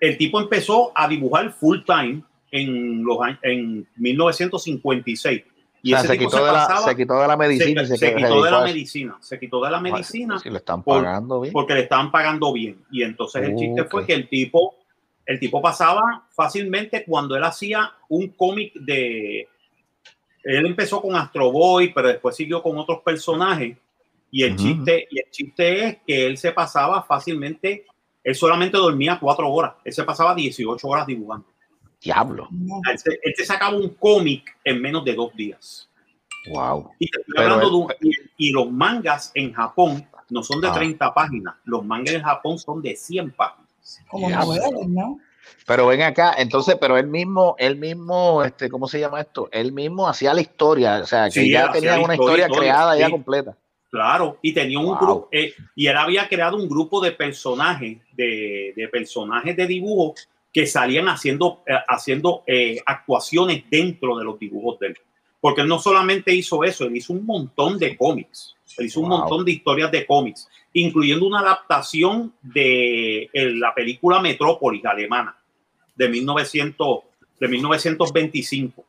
el 0.00 0.16
tipo 0.18 0.40
empezó 0.40 0.92
a 0.94 1.08
dibujar 1.08 1.52
full 1.52 1.78
time 1.86 2.22
en, 2.50 3.02
los, 3.02 3.20
años- 3.22 3.38
en 3.42 3.86
1956. 3.96 5.42
Y 5.84 5.92
o 5.94 5.96
sea, 5.96 6.04
ese 6.04 6.08
se 6.12 6.18
tipo 6.18 6.30
quitó, 6.30 6.38
se 6.38 6.44
de 6.46 6.52
la, 6.52 6.76
se 6.78 6.96
quitó 6.96 7.20
de 7.20 7.26
la 7.28 7.36
medicina 7.36 7.84
se, 7.86 7.94
y 7.94 8.14
quitó 8.14 8.44
de 8.44 8.50
la 8.50 8.56
eso. 8.58 8.64
medicina, 8.66 9.16
se 9.20 9.40
quitó 9.40 9.60
de 9.64 9.70
la 9.70 9.80
medicina 9.80 10.38
Si 10.38 10.48
le 10.48 10.58
están 10.58 10.82
por- 10.82 11.02
pagando 11.02 11.40
bien. 11.40 11.52
porque 11.52 11.74
le 11.74 11.80
estaban 11.80 12.10
pagando 12.12 12.52
bien. 12.52 12.84
Y 12.92 13.02
entonces 13.02 13.42
el 13.42 13.56
chiste 13.56 13.84
fue 13.84 14.02
Ok. 14.02 14.06
que 14.06 14.14
el 14.14 14.28
tipo, 14.28 14.76
el 15.26 15.40
tipo 15.40 15.60
pasaba 15.60 16.24
fácilmente 16.30 17.04
cuando 17.04 17.34
él 17.36 17.42
hacía 17.44 17.92
un 18.08 18.28
cómic 18.28 18.72
de... 18.74 19.48
Él 20.44 20.66
empezó 20.66 21.00
con 21.00 21.14
Astro 21.16 21.50
Boy, 21.52 21.92
pero 21.92 22.08
después 22.08 22.34
siguió 22.36 22.62
con 22.62 22.76
otros 22.78 23.00
personajes. 23.00 23.76
Y 24.30 24.42
el, 24.44 24.56
chiste, 24.56 25.06
y 25.10 25.18
el 25.18 25.30
chiste 25.30 25.84
es 25.84 25.96
que 26.06 26.26
él 26.26 26.38
se 26.38 26.52
pasaba 26.52 27.02
fácilmente, 27.02 27.84
él 28.24 28.34
solamente 28.34 28.78
dormía 28.78 29.18
cuatro 29.20 29.50
horas, 29.50 29.74
él 29.84 29.92
se 29.92 30.04
pasaba 30.04 30.34
18 30.34 30.88
horas 30.88 31.06
dibujando. 31.06 31.46
Diablo. 32.02 32.48
Él, 32.50 33.18
él 33.22 33.34
te 33.36 33.44
sacaba 33.44 33.76
un 33.76 33.90
cómic 33.90 34.56
en 34.64 34.80
menos 34.80 35.04
de 35.04 35.14
dos 35.14 35.34
días. 35.34 35.88
Wow. 36.50 36.90
Y, 36.98 37.08
te 37.08 37.20
estoy 37.20 37.34
Pero 37.36 37.54
hablando 37.54 37.66
él- 37.66 37.70
de 38.00 38.06
un- 38.08 38.12
y, 38.38 38.48
y 38.48 38.52
los 38.52 38.70
mangas 38.70 39.30
en 39.34 39.52
Japón 39.52 40.06
no 40.30 40.42
son 40.42 40.60
de 40.60 40.68
Ah. 40.68 40.72
30 40.72 41.14
páginas, 41.14 41.54
los 41.64 41.84
mangas 41.84 42.14
en 42.14 42.22
Japón 42.22 42.58
son 42.58 42.82
de 42.82 42.96
100 42.96 43.30
páginas. 43.32 43.68
Como 44.08 44.28
Ya. 44.30 44.40
novelas, 44.40 44.70
¿no? 44.88 45.18
Pero 45.66 45.86
ven 45.88 46.02
acá, 46.02 46.34
entonces, 46.38 46.76
pero 46.80 46.96
él 46.96 47.06
mismo, 47.08 47.54
él 47.58 47.76
mismo, 47.76 48.42
este, 48.42 48.68
¿cómo 48.68 48.88
se 48.88 48.98
llama 49.00 49.20
esto? 49.20 49.48
Él 49.52 49.72
mismo 49.72 50.08
hacía 50.08 50.32
la 50.34 50.40
historia, 50.40 51.00
o 51.02 51.06
sea, 51.06 51.24
que 51.26 51.42
Sí, 51.42 51.50
ya 51.50 51.70
tenía 51.70 51.98
una 52.00 52.14
historia, 52.14 52.48
creada 52.48 52.96
ya 52.96 53.10
completa. 53.10 53.56
Claro, 53.90 54.38
y 54.40 54.54
tenía 54.54 54.78
un 54.78 54.86
Wow. 54.86 54.96
grupo, 54.98 55.28
eh, 55.32 55.52
y 55.76 55.86
él 55.86 55.96
había 55.96 56.26
creado 56.28 56.56
un 56.56 56.68
grupo 56.68 57.00
de 57.00 57.12
personajes, 57.12 57.98
de, 58.12 58.72
de 58.74 58.88
personajes 58.88 59.54
de 59.56 59.66
dibujo 59.66 60.14
que 60.52 60.66
salían 60.66 61.08
haciendo, 61.08 61.62
eh, 61.66 61.74
haciendo 61.88 62.42
eh, 62.46 62.80
actuaciones 62.84 63.64
dentro 63.70 64.18
de 64.18 64.24
los 64.24 64.38
dibujos 64.38 64.78
de 64.78 64.88
él. 64.88 64.98
Porque 65.40 65.62
él 65.62 65.68
no 65.68 65.78
solamente 65.78 66.34
hizo 66.34 66.62
eso, 66.62 66.84
él 66.84 66.96
hizo 66.96 67.12
un 67.12 67.26
montón 67.26 67.78
de 67.78 67.96
cómics, 67.96 68.54
él 68.78 68.86
hizo 68.86 69.00
un 69.00 69.08
montón 69.08 69.44
de 69.44 69.52
historias 69.52 69.90
de 69.90 70.06
cómics, 70.06 70.48
incluyendo 70.72 71.26
una 71.26 71.40
adaptación 71.40 72.32
de 72.42 73.24
eh, 73.32 73.50
la 73.54 73.74
película 73.74 74.20
Metrópolis 74.20 74.84
alemana 74.84 75.36
de, 75.96 76.08
1900, 76.08 77.00
de 77.40 77.48
1925. 77.48 78.84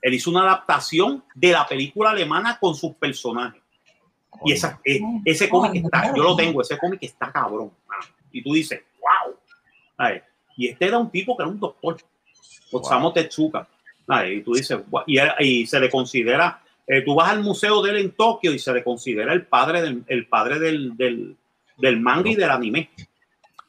Él 0.00 0.14
hizo 0.14 0.30
una 0.30 0.42
adaptación 0.42 1.24
de 1.34 1.52
la 1.52 1.66
película 1.66 2.10
alemana 2.10 2.58
con 2.58 2.74
sus 2.74 2.94
personajes. 2.94 3.60
Y 4.44 4.52
esa, 4.52 4.80
eh, 4.84 5.00
ese 5.24 5.48
cómic 5.48 5.84
está, 5.84 6.14
yo 6.14 6.22
lo 6.22 6.36
tengo, 6.36 6.62
ese 6.62 6.78
cómic 6.78 7.00
está 7.02 7.32
cabrón. 7.32 7.72
Y 8.30 8.42
tú 8.42 8.52
dices, 8.52 8.82
wow. 9.00 9.34
¿Sabes? 9.96 10.22
Y 10.58 10.68
este 10.68 10.84
era 10.86 10.98
un 10.98 11.08
tipo 11.10 11.34
que 11.36 11.44
era 11.44 11.50
un 11.50 11.58
doctor, 11.58 11.96
Osamu 12.72 13.12
Tezuka. 13.12 13.66
¿sabes? 14.06 14.38
Y 14.38 14.40
tú 14.42 14.54
dices, 14.54 14.78
y, 15.06 15.18
era- 15.18 15.36
y 15.38 15.66
se 15.66 15.78
le 15.80 15.88
considera, 15.90 16.60
eh, 16.86 17.02
tú 17.02 17.14
vas 17.14 17.30
al 17.30 17.42
museo 17.42 17.80
de 17.82 17.90
él 17.92 17.96
en 17.98 18.10
Tokio 18.12 18.52
y 18.52 18.58
se 18.58 18.72
le 18.72 18.82
considera 18.82 19.32
el 19.32 19.46
padre 19.46 19.80
del, 19.82 20.02
el 20.08 20.26
padre 20.26 20.58
del, 20.58 20.96
del, 20.96 21.36
del 21.76 22.00
manga 22.00 22.28
y 22.30 22.34
del 22.34 22.50
anime. 22.50 22.90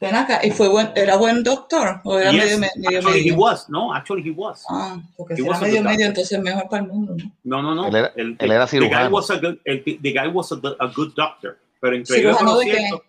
Ven 0.02 0.16
acá, 0.16 0.40
¿y 0.42 0.52
fue 0.52 0.70
buen, 0.70 0.92
era 0.96 1.18
buen 1.18 1.44
doctor? 1.44 2.00
¿O 2.06 2.18
era 2.18 2.32
Yes, 2.32 2.44
medio, 2.46 2.58
me- 2.60 2.70
medio 2.78 3.00
actually 3.00 3.20
he 3.20 3.24
medio? 3.32 3.36
was, 3.38 3.70
no, 3.70 3.94
actually 3.94 4.24
he 4.26 4.32
was. 4.32 4.64
Ah, 4.70 4.98
porque 5.18 5.34
He 5.34 5.38
si 5.38 5.42
era 5.42 5.52
was 5.52 5.60
a 5.62 5.66
medio 5.66 5.84
medio, 5.84 6.06
entonces 6.06 6.40
mejor 6.42 6.70
para 6.70 6.84
el 6.84 6.88
mundo, 6.90 7.16
¿no? 7.18 7.32
No, 7.44 7.62
no, 7.62 7.76
no. 7.76 7.88
Él 7.90 7.96
era- 7.98 8.14
el, 8.16 8.38
él 8.40 8.52
era 8.52 8.66
the 8.66 8.78
guy 8.80 8.86
cirujano. 8.88 9.10
was 9.14 9.30
a 9.30 9.36
good, 9.40 9.58
el- 9.66 9.84
the 9.84 10.12
guy 10.14 10.28
was 10.32 10.52
a, 10.54 10.56
a 10.80 10.88
good 10.88 11.14
doctor. 11.16 11.58
Pero 11.82 11.96
increíble 11.98 12.30
¿Cirujano 12.34 12.58
pero 12.58 12.60
de 12.60 12.66
qué? 12.66 12.78
cierto, 12.88 13.04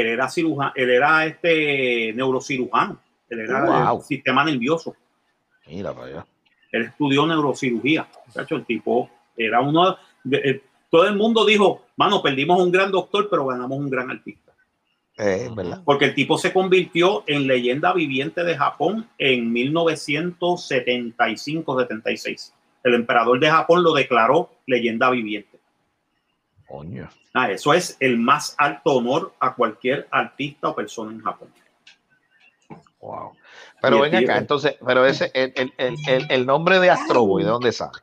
él 0.00 0.06
era 0.08 0.28
cirujano, 0.28 0.72
él 0.74 0.90
era 0.90 1.24
este 1.26 2.12
neurocirujano. 2.14 2.98
Él 3.28 3.40
era 3.40 3.64
Wow. 3.64 3.98
del 3.98 4.06
sistema 4.06 4.44
nervioso. 4.44 4.94
Mira 5.66 5.92
para 5.94 6.06
allá. 6.06 6.26
Él 6.72 6.82
estudió 6.82 7.26
neurocirugía. 7.26 8.06
Muchacho, 8.26 8.56
el 8.56 8.64
tipo 8.64 9.08
era 9.36 9.60
uno. 9.60 9.96
de- 10.24 10.38
eh, 10.38 10.62
todo 10.90 11.06
el 11.06 11.16
mundo 11.16 11.44
dijo, 11.44 11.82
mano, 11.96 12.22
perdimos 12.22 12.60
un 12.62 12.70
gran 12.72 12.90
doctor, 12.90 13.28
pero 13.30 13.46
ganamos 13.46 13.78
un 13.78 13.90
gran 13.90 14.10
artista. 14.10 14.52
Eh, 15.18 15.48
¿verdad? 15.54 15.82
Porque 15.84 16.06
el 16.06 16.14
tipo 16.14 16.38
se 16.38 16.50
convirtió 16.52 17.22
en 17.26 17.46
leyenda 17.46 17.92
viviente 17.92 18.42
de 18.42 18.56
Japón 18.56 19.06
en 19.18 19.52
1975-76. 19.52 22.52
El 22.82 22.94
emperador 22.94 23.38
de 23.40 23.50
Japón 23.50 23.82
lo 23.82 23.92
declaró 23.94 24.50
leyenda 24.66 25.10
viviente. 25.10 25.53
Coño. 26.74 27.08
Ah, 27.34 27.50
eso 27.50 27.72
es 27.72 27.96
el 28.00 28.18
más 28.18 28.54
alto 28.58 28.94
honor 28.94 29.32
a 29.38 29.54
cualquier 29.54 30.08
artista 30.10 30.68
o 30.70 30.74
persona 30.74 31.12
en 31.12 31.20
Japón. 31.20 31.48
Wow. 33.00 33.32
Pero 33.80 34.00
ven 34.00 34.14
acá, 34.16 34.38
entonces, 34.38 34.76
pero 34.84 35.04
ese, 35.06 35.30
el, 35.34 35.52
el, 35.54 35.72
el, 35.76 35.96
el, 36.08 36.26
el 36.30 36.46
nombre 36.46 36.80
de 36.80 36.90
Astro 36.90 37.26
Boy, 37.26 37.44
¿de 37.44 37.50
dónde 37.50 37.70
sale? 37.70 38.00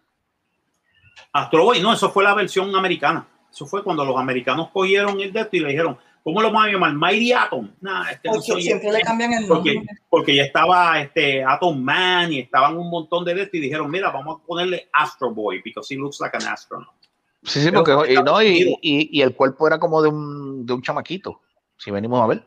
Astro 1.34 1.66
Boy, 1.66 1.82
no, 1.82 1.92
eso 1.92 2.12
fue 2.12 2.24
la 2.24 2.34
versión 2.34 2.74
americana. 2.76 3.28
Eso 3.52 3.66
fue 3.66 3.84
cuando 3.84 4.06
los 4.06 4.18
americanos 4.18 4.70
cogieron 4.72 5.20
el 5.20 5.34
de 5.34 5.42
esto 5.42 5.58
y 5.58 5.60
le 5.60 5.70
dijeron, 5.70 5.98
¿cómo 6.24 6.42
lo 6.42 6.50
vamos 6.52 6.68
a 6.68 6.72
llamar? 6.72 6.94
Mighty 6.94 7.34
Atom. 7.34 7.72
Nah, 7.82 8.10
este 8.12 8.30
no 8.30 8.36
Porque 8.36 8.52
soy 8.52 8.62
siempre 8.62 8.88
este. 8.88 9.00
le 9.00 9.04
cambian 9.04 9.34
el 9.34 9.48
porque, 9.48 9.74
nombre. 9.74 9.96
porque 10.10 10.36
ya 10.36 10.44
estaba 10.44 11.02
este 11.02 11.44
Atom 11.44 11.82
Man 11.82 12.32
y 12.32 12.40
estaban 12.40 12.78
un 12.78 12.90
montón 12.90 13.26
de 13.26 13.34
esto 13.42 13.58
y 13.58 13.60
dijeron, 13.60 13.90
mira, 13.92 14.12
vamos 14.12 14.40
a 14.42 14.46
ponerle 14.46 14.88
Astro 14.94 15.34
Boy 15.34 15.62
because 15.62 15.94
he 15.94 15.98
looks 15.98 16.22
like 16.22 16.38
an 16.38 16.48
astronaut. 16.48 17.01
Sí, 17.44 17.62
sí, 17.62 17.72
porque 17.72 18.14
y, 18.14 18.16
no, 18.18 18.42
y, 18.42 18.78
y, 18.82 19.18
y 19.20 19.22
el 19.22 19.36
cuerpo 19.36 19.68
era 19.68 19.80
como 19.80 20.02
de 20.02 20.10
un, 20.10 20.66
de 20.66 20.74
un 20.74 20.82
chamaquito, 20.82 21.42
si 21.78 21.90
venimos 21.92 22.22
a 22.22 22.28
ver. 22.28 22.44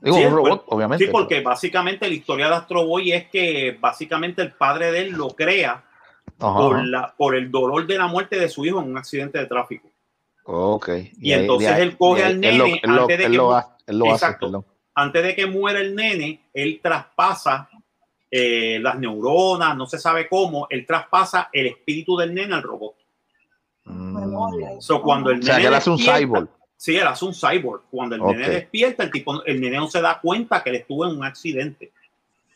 Digo, 0.00 0.16
Sí, 0.16 0.24
un 0.24 0.34
robot, 0.34 0.48
cuerpo- 0.64 0.74
obviamente. 0.74 1.06
Sí, 1.06 1.10
porque 1.12 1.40
básicamente 1.40 2.08
la 2.08 2.14
historia 2.14 2.48
de 2.48 2.54
Astro 2.56 2.84
Boy 2.84 3.12
es 3.12 3.28
que 3.30 3.76
básicamente 3.80 4.42
el 4.42 4.52
padre 4.52 4.90
de 4.92 5.00
él 5.02 5.10
lo 5.12 5.28
crea 5.28 5.84
Ajá, 6.40 6.58
por, 6.58 6.84
la, 6.84 7.14
por 7.16 7.36
el 7.36 7.50
dolor 7.50 7.86
de 7.86 7.96
la 7.96 8.06
muerte 8.08 8.38
de 8.38 8.48
su 8.48 8.64
hijo 8.66 8.80
en 8.80 8.90
un 8.90 8.98
accidente 8.98 9.38
de 9.38 9.46
tráfico. 9.46 9.88
Ok. 10.46 10.90
Y 11.20 11.32
entonces 11.32 11.78
él 11.78 11.96
coge 11.96 12.22
ahí- 12.24 12.32
al 12.32 12.40
nene 12.40 12.80
él 12.82 12.90
lo- 12.90 13.02
antes 13.02 13.18
de 13.18 13.24
él 13.24 13.30
que 13.30 13.36
lo 13.36 13.58
él 13.86 13.98
lo 13.98 14.06
hace, 14.06 14.14
Exacto. 14.26 14.46
perdón. 14.46 14.66
Antes 14.96 15.22
de 15.22 15.34
que 15.34 15.46
muera 15.46 15.80
el 15.80 15.94
nene, 15.94 16.48
él 16.52 16.80
traspasa 16.82 17.68
eh, 18.30 18.78
las 18.82 18.98
neuronas, 18.98 19.76
no 19.76 19.86
se 19.86 19.96
sabe 19.98 20.28
cómo, 20.28 20.66
él 20.68 20.84
traspasa 20.84 21.48
el 21.52 21.66
espíritu 21.68 22.16
del 22.16 22.34
nene 22.34 22.54
al 22.54 22.62
robot. 22.62 22.96
Mm. 23.84 24.80
So, 24.80 25.02
cuando 25.02 25.30
el 25.30 25.40
O 25.40 25.42
sea, 25.42 25.54
nene 25.54 25.62
que 25.62 25.68
él 25.68 25.74
hace 25.74 25.90
un 25.90 25.96
despierta- 25.96 26.18
cyborg. 26.20 26.48
Sí, 26.76 26.96
él 26.96 27.06
hace 27.06 27.24
un 27.24 27.34
cyborg. 27.34 27.82
Cuando 27.90 28.14
el 28.16 28.20
Ok. 28.22 28.30
nene 28.32 28.48
despierta, 28.48 29.02
el 29.04 29.10
tipo, 29.10 29.42
el 29.44 29.60
nene 29.60 29.76
no 29.76 29.88
se 29.88 30.00
da 30.00 30.20
cuenta 30.20 30.62
que 30.62 30.70
él 30.70 30.76
estuvo 30.76 31.06
en 31.06 31.16
un 31.16 31.24
accidente. 31.24 31.92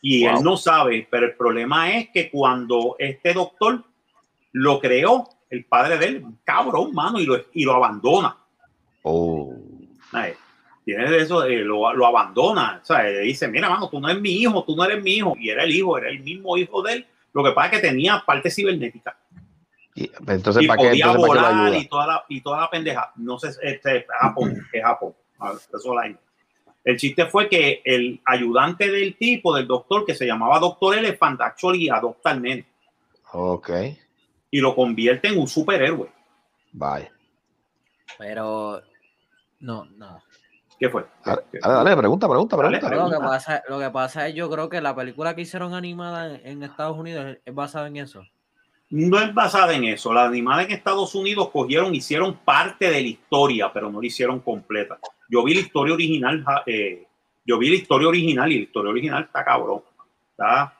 Y 0.01 0.25
Wow. 0.25 0.37
él 0.37 0.43
no 0.43 0.57
sabe, 0.57 1.07
pero 1.09 1.25
el 1.27 1.35
problema 1.35 1.91
es 1.95 2.09
que 2.09 2.29
cuando 2.29 2.95
este 2.99 3.33
doctor 3.33 3.83
lo 4.53 4.79
creó, 4.79 5.27
el 5.49 5.65
padre 5.65 5.97
de 5.97 6.05
él, 6.05 6.25
cabrón, 6.43 6.93
mano, 6.93 7.19
y 7.19 7.25
lo, 7.25 7.37
y 7.53 7.63
lo 7.65 7.73
abandona. 7.73 8.37
Oh. 9.03 9.53
Ay, 10.11 10.33
Tiene 10.85 11.17
eso, 11.17 11.43
eh, 11.45 11.57
lo, 11.59 11.93
lo 11.93 12.05
abandona. 12.07 12.79
O 12.81 12.85
sea, 12.85 13.03
le 13.03 13.19
dice, 13.19 13.47
mira, 13.47 13.69
mano, 13.69 13.89
tú 13.89 13.99
no 13.99 14.09
eres 14.09 14.21
mi 14.21 14.31
hijo, 14.31 14.63
tú 14.63 14.75
no 14.75 14.83
eres 14.85 15.03
mi 15.03 15.17
hijo. 15.17 15.35
Y 15.39 15.49
era 15.49 15.63
el 15.63 15.71
hijo, 15.75 15.97
era 15.99 16.09
el 16.09 16.19
mismo 16.21 16.57
hijo 16.57 16.81
de 16.81 16.93
él. 16.93 17.05
Lo 17.31 17.43
que 17.43 17.51
pasa 17.51 17.67
es 17.75 17.81
que 17.81 17.87
tenía 17.89 18.23
parte 18.25 18.49
cibernética. 18.49 19.15
Y- 20.03 20.11
entonces, 20.27 20.63
y 20.63 20.67
¿para 20.67 20.81
qué, 20.81 20.87
podía 20.89 21.05
entonces, 21.05 21.27
¿para 21.27 21.39
qué 21.39 21.45
lo 21.45 21.51
volar 21.51 21.65
ayuda? 21.67 21.77
y 21.77 21.87
toda 21.87 22.07
la, 22.07 22.23
y 22.29 22.41
toda 22.41 22.59
la 22.61 22.69
pendeja. 22.69 23.11
No 23.17 23.37
sé, 23.39 23.49
este, 23.61 24.05
Japón, 24.19 24.55
es 24.71 24.83
Japón. 24.83 25.13
A 25.39 25.49
ver, 25.51 25.59
eso 25.73 25.93
la- 25.95 26.15
El 26.85 26.97
chiste 26.97 27.25
fue 27.25 27.49
que 27.49 27.81
el 27.83 28.21
ayudante 28.25 28.89
del 28.89 29.17
tipo, 29.17 29.55
del 29.55 29.67
doctor, 29.67 30.05
que 30.05 30.15
se 30.15 30.25
llamaba 30.25 30.59
Doctor 30.59 30.97
Elephant, 30.97 31.41
actually 31.41 31.89
adopta 31.89 32.29
al 32.31 32.41
nene 32.41 32.65
Ok. 33.33 33.69
y 34.51 34.59
lo 34.61 34.73
convierte 34.75 35.27
en 35.27 35.37
un 35.39 35.47
superhéroe. 35.47 36.09
Bye. 36.71 37.09
Pero 38.17 38.81
no, 39.59 39.85
no. 39.85 40.21
¿Qué 40.79 40.89
fue? 40.89 41.05
Dale, 41.25 41.41
dale, 41.61 41.73
dale, 41.75 41.97
pregunta, 41.97 42.27
pregunta, 42.29 42.55
Dale, 42.55 42.79
pregunta. 42.79 43.15
Lo 43.15 43.21
que, 43.21 43.27
pasa, 43.27 43.63
lo 43.67 43.79
que 43.79 43.89
pasa 43.89 44.27
es, 44.29 44.35
yo 44.35 44.49
creo 44.49 44.69
que 44.69 44.79
la 44.79 44.95
película 44.95 45.35
que 45.35 45.41
hicieron 45.41 45.73
animada 45.73 46.35
en, 46.35 46.47
en 46.47 46.63
Estados 46.63 46.97
Unidos 46.97 47.37
es 47.43 47.53
basada 47.53 47.87
en 47.87 47.97
eso. 47.97 48.23
No 48.91 49.19
es 49.19 49.33
basada 49.33 49.73
en 49.73 49.83
eso. 49.83 50.11
La 50.13 50.25
animada 50.25 50.63
en 50.63 50.71
Estados 50.71 51.13
Unidos 51.13 51.49
cogieron, 51.49 51.93
hicieron 51.93 52.37
parte 52.37 52.85
de 52.89 53.01
la 53.01 53.07
historia, 53.07 53.71
pero 53.71 53.91
no 53.91 54.01
la 54.01 54.07
hicieron 54.07 54.39
completa. 54.39 54.97
Yo 55.29 55.43
vi 55.43 55.53
la 55.53 55.61
historia 55.61 55.93
original, 55.93 56.43
eh, 56.65 57.05
yo 57.45 57.59
vi 57.59 57.69
la 57.69 57.75
historia 57.75 58.07
original 58.07 58.51
y 58.51 58.57
la 58.57 58.63
historia 58.63 58.91
original 58.91 59.23
está 59.23 59.45
cabrón. 59.45 59.83
Está, 60.31 60.73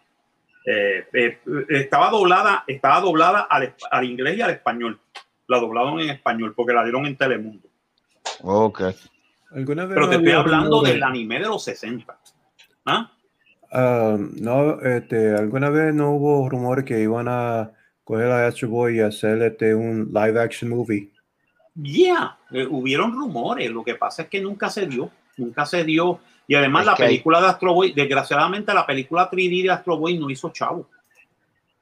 eh, 0.65 1.07
eh, 1.13 1.39
estaba 1.69 2.09
doblada, 2.09 2.63
estaba 2.65 2.99
doblada 2.99 3.41
al, 3.41 3.75
al 3.91 4.05
inglés 4.05 4.37
y 4.37 4.41
al 4.41 4.51
español. 4.51 4.99
La 5.47 5.59
doblaron 5.59 5.99
en 5.99 6.09
español 6.09 6.53
porque 6.55 6.73
la 6.73 6.83
dieron 6.83 7.05
en 7.05 7.15
Telemundo. 7.15 7.67
Ok. 8.41 8.81
¿Alguna 9.51 9.85
vez 9.85 9.95
Pero 9.95 10.09
te 10.09 10.15
estoy 10.15 10.31
hablando 10.31 10.81
del 10.81 11.01
anime 11.03 11.39
de 11.39 11.47
los 11.47 11.63
60. 11.63 12.17
¿Ah? 12.85 13.11
Ah, 13.71 14.17
no, 14.17 14.81
este, 14.81 15.35
¿alguna 15.35 15.69
vez 15.69 15.93
no 15.93 16.11
hubo 16.11 16.49
rumores 16.49 16.85
que 16.85 17.01
iban 17.01 17.27
a 17.27 17.71
coger 18.09 18.31
a 18.31 18.47
Astro 18.47 18.69
Boy 18.69 18.97
y 18.97 18.99
hacer 19.01 19.39
este, 19.43 19.75
un 19.75 20.09
live 20.11 20.39
action 20.41 20.69
movie? 20.71 21.09
Yeah, 21.81 22.37
eh, 22.51 22.65
hubieron 22.69 23.13
rumores, 23.13 23.69
lo 23.69 23.83
que 23.83 23.93
pasa 23.95 24.23
es 24.23 24.29
que 24.29 24.41
nunca 24.41 24.69
se 24.69 24.87
dio, 24.87 25.11
nunca 25.37 25.65
se 25.65 25.83
dio. 25.83 26.19
Y 26.47 26.55
además 26.55 26.81
Es 26.81 26.85
la 26.87 26.91
hay- 26.93 26.97
película 26.97 27.39
de 27.39 27.47
Astro 27.47 27.73
Boy, 27.75 27.91
desgraciadamente 27.93 28.73
la 28.73 28.85
película 28.85 29.29
3D 29.29 29.61
de 29.63 29.69
Astro 29.69 29.97
Boy 29.97 30.17
no 30.17 30.29
hizo 30.31 30.49
chavo. 30.49 30.87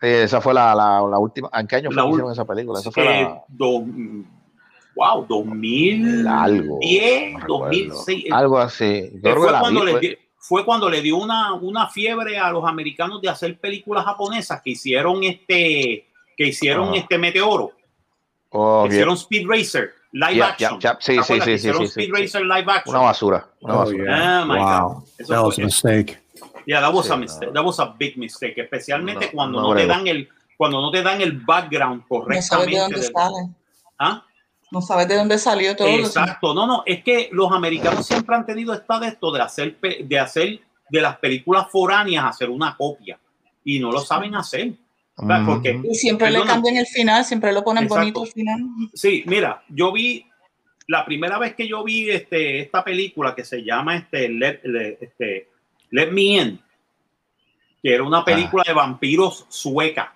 Eh, 0.01 0.23
esa 0.23 0.41
fue 0.41 0.53
la, 0.53 0.75
la, 0.75 1.01
la 1.09 1.17
última. 1.17 1.49
¿En 1.53 1.65
qué 1.65 1.77
año 1.77 1.89
fue 1.91 2.03
La 2.03 2.09
hicieron 2.09 2.31
esa 2.33 2.45
película? 2.45 2.79
Esa 2.79 2.91
fue 2.91 3.03
Eh, 3.21 3.23
la. 3.23 3.41
do- 3.47 3.85
wow, 4.95 5.25
2010, 5.27 6.25
Algo. 6.27 6.79
no 6.81 7.39
recuerdo. 7.39 7.65
2006. 7.65 8.25
eh, 8.25 8.29
Algo 8.31 8.59
así. 8.59 9.11
Yo 9.23 9.35
fue, 9.35 9.51
la 9.51 9.59
cuando 9.61 9.79
vi, 9.79 9.85
le 9.85 9.91
fue- 9.93 10.01
di- 10.01 10.17
fue 10.39 10.65
cuando 10.65 10.89
le 10.89 11.01
dio 11.01 11.17
una, 11.17 11.53
una 11.53 11.87
fiebre 11.87 12.37
a 12.37 12.51
los 12.51 12.65
americanos 12.65 13.21
de 13.21 13.29
hacer 13.29 13.57
películas 13.59 14.03
japonesas 14.05 14.61
que 14.61 14.71
hicieron 14.71 15.23
este 15.23 16.06
que 16.37 16.47
hicieron 16.47 16.89
Ajá. 16.89 16.97
este 16.99 17.17
Meteoro, 17.17 17.71
Oh, 18.49 18.83
que 18.83 18.89
hicieron 18.93 19.15
Speed 19.15 19.45
Racer, 19.47 19.91
live 20.13 20.41
action. 20.43 20.79
Sí, 21.01 21.15
¿Te 21.17 21.23
sí, 21.23 21.41
sí, 21.41 21.51
hicieron 21.51 21.81
sí, 21.81 21.87
sí, 21.87 22.01
Speed 22.01 22.05
sí. 22.15 22.21
Racer 22.23 22.41
live 22.43 22.71
action. 22.71 22.95
Una 22.95 23.05
basura. 23.05 23.47
Una 23.61 23.73
Oh, 23.73 23.77
basura. 23.79 24.17
yeah. 24.17 24.45
My 24.45 24.57
wow, 24.57 24.93
God. 24.93 25.03
Eso 25.17 25.33
that 25.33 25.43
was 25.43 25.59
a 25.59 25.61
mistake. 25.63 26.19
Yeah, 26.65 26.81
that 26.81 26.93
was 26.93 27.05
Sí, 27.07 27.11
a 27.11 27.15
no. 27.15 27.21
mistake. 27.21 27.53
That 27.53 27.63
was 27.65 27.79
a 27.79 27.85
big 27.97 28.17
mistake, 28.17 28.57
especialmente 28.57 29.25
No, 29.27 29.31
cuando 29.33 29.61
no 29.61 29.69
no, 29.69 29.75
te 29.75 29.85
dan 29.85 30.07
el 30.07 30.29
cuando 30.55 30.81
no 30.81 30.91
te 30.91 31.03
dan 31.03 31.21
el 31.21 31.33
background 31.33 32.03
No 32.09 32.41
sabes 32.41 32.65
de 32.67 32.71
correctamente. 32.71 32.77
dónde 32.79 32.99
del- 32.99 33.11
sale. 33.13 33.49
¿Ah? 33.99 34.23
No 34.71 34.81
sabes 34.81 35.07
de 35.07 35.15
dónde 35.15 35.37
salió 35.37 35.75
todo. 35.75 35.87
Exacto. 35.87 36.53
No, 36.53 36.65
no, 36.67 36.83
es 36.85 37.03
que 37.03 37.29
los 37.31 37.51
americanos 37.51 38.05
siempre 38.05 38.35
han 38.35 38.45
tenido 38.45 38.73
esta 38.73 38.99
de 38.99 39.07
esto 39.09 39.31
de 39.31 39.41
hacer 39.41 39.77
pe- 39.77 40.03
de 40.03 40.19
hacer 40.19 40.59
de 40.89 41.01
las 41.01 41.17
películas 41.19 41.67
foráneas 41.71 42.25
hacer 42.25 42.49
una 42.49 42.75
copia 42.75 43.19
y 43.63 43.79
no 43.79 43.91
lo 43.91 43.99
saben 43.99 44.35
hacer. 44.35 44.71
Porque 45.45 45.81
Y 45.83 45.95
siempre 45.95 46.27
le 46.29 46.33
Perdona. 46.39 46.53
cambian 46.53 46.77
el 46.77 46.85
final, 46.85 47.25
siempre 47.25 47.51
lo 47.51 47.63
ponen 47.63 47.83
Exacto. 47.85 47.99
bonito 48.01 48.21
al 48.21 48.27
final. 48.27 48.59
Sí, 48.93 49.23
mira, 49.25 49.63
yo 49.67 49.91
vi 49.91 50.25
la 50.87 51.03
primera 51.05 51.39
vez 51.39 51.55
que 51.55 51.67
yo 51.67 51.83
vi 51.83 52.09
este, 52.09 52.59
esta 52.59 52.83
película 52.83 53.33
que 53.33 53.43
se 53.43 53.63
llama 53.63 53.95
este 53.97 54.29
Let, 54.29 54.61
Le- 54.63 54.97
este, 55.01 55.49
Let 55.89 56.11
Me 56.11 56.21
In, 56.21 56.61
que 57.81 57.93
era 57.95 58.03
una 58.03 58.23
película 58.23 58.63
de 58.65 58.73
vampiros 58.73 59.45
sueca. 59.49 60.13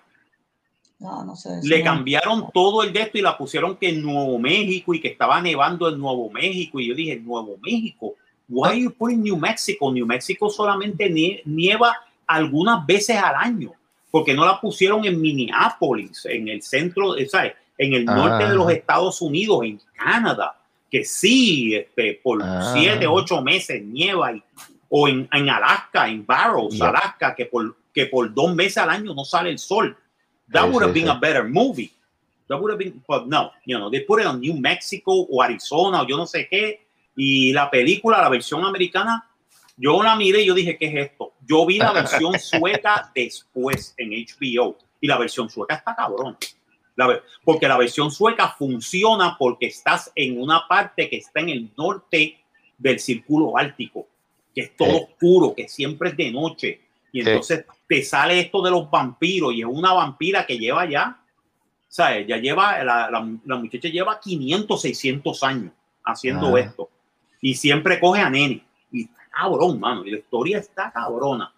No, 1.00 1.24
no 1.24 1.34
sé. 1.34 1.58
Le 1.64 1.80
no. 1.80 1.84
cambiaron 1.84 2.50
todo 2.54 2.84
el 2.84 2.92
de 2.92 3.00
esto 3.02 3.18
y 3.18 3.22
la 3.22 3.36
pusieron 3.36 3.76
que 3.76 3.88
en 3.88 4.02
Nuevo 4.02 4.38
México 4.38 4.94
y 4.94 5.00
que 5.00 5.08
estaba 5.08 5.42
nevando 5.42 5.88
en 5.88 5.98
Nuevo 5.98 6.30
México. 6.30 6.78
Y 6.78 6.88
yo 6.88 6.94
dije, 6.94 7.16
Nuevo 7.16 7.58
México, 7.60 8.14
why 8.48 8.68
are 8.68 8.80
you 8.80 8.92
putting 8.92 9.20
New 9.20 9.36
Mexico? 9.36 9.90
New 9.92 10.06
Mexico 10.06 10.48
solamente 10.48 11.10
nie- 11.10 11.42
nieva 11.44 11.96
algunas 12.24 12.86
veces 12.86 13.16
al 13.16 13.34
año. 13.34 13.72
Porque 14.12 14.32
no 14.34 14.44
la 14.46 14.60
pusieron 14.60 15.04
en 15.04 15.20
Minneapolis, 15.20 16.24
en 16.26 16.46
el 16.46 16.62
centro, 16.62 17.14
¿sabes? 17.28 17.54
en 17.78 17.94
el 17.94 18.04
norte 18.04 18.44
Ah. 18.44 18.50
de 18.50 18.54
los 18.54 18.70
Estados 18.70 19.20
Unidos, 19.22 19.60
en 19.64 19.80
Canadá, 19.96 20.56
que 20.88 21.04
sí, 21.04 21.74
este, 21.74 22.20
por 22.22 22.40
Ah. 22.44 22.70
siete, 22.74 23.06
ocho 23.08 23.42
meses 23.42 23.82
nieva, 23.82 24.32
y- 24.32 24.42
o 24.90 25.08
en, 25.08 25.26
en 25.32 25.48
Alaska, 25.50 26.06
en 26.08 26.24
Barrows. 26.24 26.80
Alaska, 26.80 27.34
que 27.34 27.46
por, 27.46 27.74
que 27.92 28.06
por 28.06 28.32
dos 28.32 28.54
meses 28.54 28.76
al 28.78 28.90
año 28.90 29.14
no 29.14 29.24
sale 29.24 29.50
el 29.50 29.58
sol. 29.58 29.96
That 30.52 30.64
Sí, 30.66 30.70
would 30.70 30.82
have 30.84 30.92
sí, 30.92 31.00
been 31.00 31.08
sí. 31.10 31.16
a 31.16 31.18
better 31.18 31.44
movie. 31.48 31.90
That 32.48 32.58
would 32.60 32.70
have 32.72 32.78
been, 32.78 33.02
but 33.08 33.26
no, 33.26 33.50
you 33.64 33.76
know, 33.78 33.90
they 33.90 34.00
put 34.00 34.20
it 34.20 34.26
on 34.26 34.38
New 34.40 34.54
Mexico 34.60 35.10
o 35.28 35.42
Arizona 35.42 36.02
o 36.02 36.06
yo 36.06 36.16
no 36.18 36.26
sé 36.26 36.46
qué. 36.48 36.82
Y 37.16 37.52
la 37.54 37.70
película, 37.70 38.20
la 38.20 38.28
versión 38.28 38.64
americana, 38.64 39.24
Yo 39.84 40.00
la 40.00 40.14
miré 40.14 40.42
y 40.42 40.46
yo 40.46 40.54
dije, 40.54 40.78
¿qué 40.78 40.86
es 40.86 41.10
esto? 41.10 41.32
Yo 41.44 41.66
vi 41.66 41.78
la 41.78 41.92
versión 41.92 42.32
sueca 42.38 43.10
después 43.14 43.94
en 43.98 44.10
HBO 44.10 44.78
y 45.00 45.08
la 45.08 45.18
versión 45.18 45.50
sueca 45.50 45.74
está 45.74 45.96
cabrón. 45.96 46.36
La 46.94 47.20
porque 47.42 47.66
la 47.66 47.76
versión 47.76 48.10
sueca 48.12 48.54
funciona 48.56 49.36
porque 49.36 49.66
estás 49.66 50.12
en 50.14 50.40
una 50.40 50.68
parte 50.68 51.08
que 51.10 51.16
está 51.16 51.40
en 51.40 51.48
el 51.48 51.70
norte 51.76 52.38
del 52.78 53.00
círculo 53.00 53.58
ártico, 53.58 54.06
que 54.54 54.60
es 54.62 54.76
todo 54.76 54.90
Sí. 54.90 54.96
oscuro, 55.10 55.54
que 55.54 55.68
siempre 55.68 56.10
es 56.10 56.16
de 56.16 56.30
noche. 56.30 56.80
Y 57.12 57.22
Sí. 57.22 57.28
entonces 57.28 57.64
te 57.88 58.02
sale 58.04 58.38
esto 58.38 58.62
de 58.62 58.70
los 58.70 58.88
vampiros 58.90 59.52
y 59.54 59.60
es 59.62 59.66
una 59.68 59.92
vampira 59.94 60.46
que 60.46 60.58
lleva 60.58 60.88
ya, 60.88 61.18
¿sabes? 61.88 62.26
Ya 62.28 62.36
lleva, 62.36 62.84
la, 62.84 63.10
la, 63.10 63.28
la 63.44 63.56
muchacha 63.56 63.88
lleva 63.88 64.20
500, 64.20 64.80
600 64.80 65.42
años 65.42 65.72
haciendo 66.04 66.54
Ah. 66.54 66.60
esto. 66.60 66.88
Y 67.40 67.54
siempre 67.54 67.98
coge 67.98 68.20
a 68.20 68.30
nene. 68.30 68.64
Y 68.92 69.08
cabrón, 69.32 69.80
mano. 69.80 70.04
Y 70.04 70.10
la 70.12 70.18
historia 70.18 70.58
está 70.58 70.92
cabrona. 70.92 71.52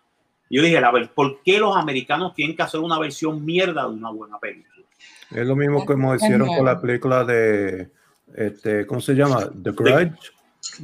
Yo 0.51 0.63
dije, 0.63 0.79
a 0.79 0.91
ver, 0.91 1.11
¿por 1.13 1.43
qué 1.43 1.59
los 1.59 1.77
americanos 1.77 2.35
tienen 2.35 2.55
que 2.57 2.63
hacer 2.63 2.81
una 2.81 2.99
versión 2.99 3.45
mierda 3.45 3.83
de 3.83 3.89
una 3.95 4.11
buena 4.11 4.39
película? 4.39 4.85
Es 5.31 5.47
lo 5.47 5.57
mismo 5.57 5.85
como 5.85 6.15
hicieron 6.15 6.47
con 6.49 6.65
la 6.65 6.81
película 6.81 7.25
de, 7.25 7.89
este, 8.37 8.87
¿cómo 8.87 9.01
se 9.01 9.15
llama? 9.15 9.49
The 9.63 9.73
Grudge. 9.73 10.13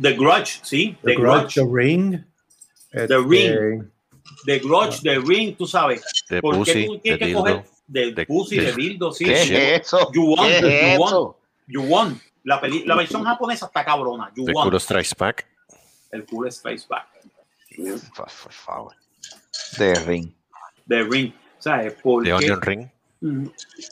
The 0.01 0.13
Grudge, 0.15 0.61
sí, 0.63 0.97
The, 1.03 1.11
The 1.13 1.15
Grudge, 1.17 1.41
Grudge, 1.41 1.55
The 1.55 1.69
Ring. 1.73 2.11
The 2.93 3.03
Este, 3.05 3.19
Ring. 3.19 3.85
The 4.47 4.59
Grudge, 4.59 5.01
The 5.03 5.19
Ring, 5.21 5.57
tú 5.57 5.67
sabes. 5.67 6.03
De 6.29 6.41
¿Por 6.41 6.65
qué 6.65 6.87
tú 6.87 6.99
tienes 6.99 7.19
que 7.19 7.27
dildo. 7.27 7.41
coger 7.41 7.65
de, 7.87 8.13
de- 8.13 8.27
pussy, 8.27 8.57
de- 8.57 8.65
de 8.67 8.73
dildo, 8.73 9.13
sí? 9.13 9.25
¿Qué 9.27 9.37
sí. 9.37 9.55
es 9.55 9.81
eso? 9.83 10.11
You 10.13 10.25
want, 10.35 10.49
¿Qué 10.49 10.57
es 10.59 10.63
you 10.97 11.01
want. 11.03 11.13
eso? 11.13 11.39
You 11.69 11.83
won. 11.83 12.21
La, 12.45 12.61
peli- 12.61 12.85
la 12.87 12.97
versión 12.97 13.23
japonesa 13.25 13.67
está 13.67 13.85
cabrona. 13.85 14.33
You 14.35 14.45
The 14.47 14.53
won. 14.53 14.65
Kudo 14.69 14.81
Strikes 14.81 15.15
Back. 15.19 15.47
El 16.11 16.25
cool 16.27 16.49
Space 16.49 16.87
Back. 16.89 17.07
Por, 18.17 18.27
por 18.43 18.53
favor. 18.53 18.95
De 19.79 19.95
Ring. 19.95 20.31
The 20.89 21.03
Ring. 21.05 21.33
¿Sabes? 21.59 21.95
¿Por 22.03 22.23
The 22.25 22.31
qué? 22.31 22.35
Onion 22.35 22.61
Ring. 22.63 22.89
Mm, 23.23 23.47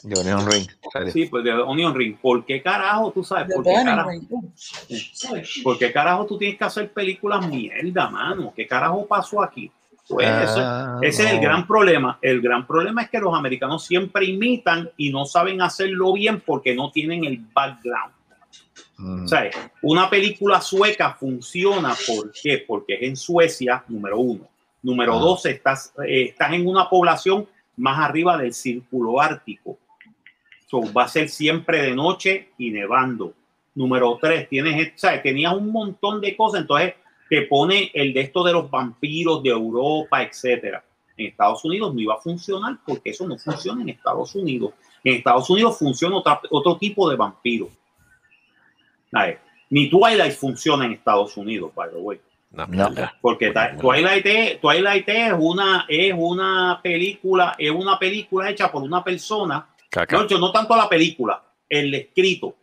De 0.05 0.21
Onion 0.21 0.51
Ring. 0.51 0.67
Sí, 1.13 1.27
pues 1.27 1.45
de 1.45 1.53
Onion 1.53 1.95
Ring. 1.95 2.17
¿Por 2.21 2.45
qué 2.47 2.63
carajo 2.63 3.13
tú 3.13 3.23
sabes? 3.23 3.55
¿Por 3.55 3.63
qué 3.65 3.75
carajo? 3.85 4.09
Ring. 4.11 4.27
Uh, 4.31 5.63
¿Por 5.63 5.79
qué 5.79 5.93
carajo 5.93 6.27
tú 6.27 6.39
tienes 6.39 6.59
que 6.59 6.65
hacer 6.65 6.93
películas 6.93 7.47
mierda, 7.47 8.09
mano? 8.09 8.53
¿Qué 8.57 8.67
carajo 8.67 9.07
pasó 9.07 9.43
aquí? 9.43 9.71
Pues 10.09 10.27
eso- 10.27 10.61
Ah, 10.61 10.99
ese 11.03 11.25
es 11.27 11.33
el 11.33 11.41
gran 11.41 11.67
problema. 11.67 12.19
El 12.23 12.41
gran 12.41 12.67
problema 12.67 13.03
es 13.03 13.11
que 13.11 13.19
los 13.19 13.35
americanos 13.35 13.85
siempre 13.85 14.25
imitan 14.25 14.91
y 14.97 15.11
no 15.13 15.27
saben 15.27 15.61
hacerlo 15.61 16.15
bien 16.15 16.41
porque 16.41 16.75
no 16.75 16.91
tienen 16.91 17.25
el 17.27 17.37
background. 17.53 18.15
Mm. 18.99 19.25
O 19.25 19.29
sea, 19.29 19.51
una 19.83 20.11
película 20.11 20.61
sueca 20.61 21.15
funciona 21.15 21.95
¿por 22.07 22.33
qué? 22.33 22.65
Porque 22.67 22.95
es 22.95 23.03
en 23.03 23.17
Suecia, 23.17 23.85
número 23.89 24.19
uno. 24.19 24.49
Número 24.83 25.15
Ah. 25.15 25.19
dos, 25.21 25.47
estás, 25.47 25.93
eh, 26.07 26.25
estás 26.31 26.53
en 26.53 26.67
una 26.67 26.89
población 26.91 27.47
más 27.77 27.99
arriba 28.01 28.37
del 28.37 28.53
círculo 28.53 29.21
ártico. 29.21 29.79
So, 30.67 30.83
va 30.93 31.05
a 31.05 31.09
ser 31.09 31.29
siempre 31.29 31.81
de 31.83 31.95
noche 31.95 32.49
y 32.59 32.71
nevando. 32.71 33.33
Número 33.75 34.19
tres, 34.21 34.49
tienes, 34.49 34.93
¿sabes? 34.97 35.23
tenías 35.23 35.55
un 35.55 35.71
montón 35.71 36.21
de 36.21 36.37
cosas, 36.37 36.63
entonces 36.63 36.95
te 37.31 37.43
pone 37.43 37.91
el 37.95 38.13
de 38.13 38.21
esto 38.23 38.43
de 38.43 38.53
los 38.53 38.69
vampiros 38.71 39.43
de 39.43 39.51
Europa, 39.51 40.23
etcétera. 40.23 40.83
En 41.17 41.27
Estados 41.27 41.65
Unidos 41.65 41.95
no 41.95 42.01
iba 42.01 42.15
a 42.15 42.19
funcionar 42.19 42.79
porque 42.87 43.11
eso 43.11 43.27
no 43.27 43.39
funciona 43.39 43.83
en 43.83 43.89
Estados 43.91 44.35
Unidos. 44.35 44.73
En 45.05 45.17
Estados 45.17 45.49
Unidos 45.51 45.79
funciona 45.79 46.17
otra- 46.17 46.41
otro 46.51 46.77
tipo 46.77 47.09
de 47.09 47.17
vampiro. 47.17 47.69
¿Sabes? 49.11 49.39
Ni 49.71 49.89
Twilight 49.91 50.33
funciona 50.33 50.87
en 50.87 50.93
Estados 50.93 51.37
Unidos, 51.37 51.73
by 51.75 51.91
the 51.91 51.97
way. 51.97 52.21
No, 52.51 52.67
No. 52.67 52.91
Porque 53.21 53.53
Twilight, 53.79 54.25
es, 54.27 54.61
Twilight 54.61 55.07
es 55.09 55.33
una 55.39 55.85
es 55.87 56.15
una 56.17 56.81
película 56.83 57.55
es 57.59 57.71
una 57.71 57.99
película 57.99 58.49
hecha 58.49 58.73
por 58.73 58.83
una 58.83 59.05
persona 59.05 59.67
Caca. 59.91 60.17
no, 60.17 60.27
yo 60.27 60.39
no 60.39 60.51
tanto 60.51 60.75
la 60.75 60.89
película 60.89 61.43
el 61.69 61.95
escrito 61.95 62.57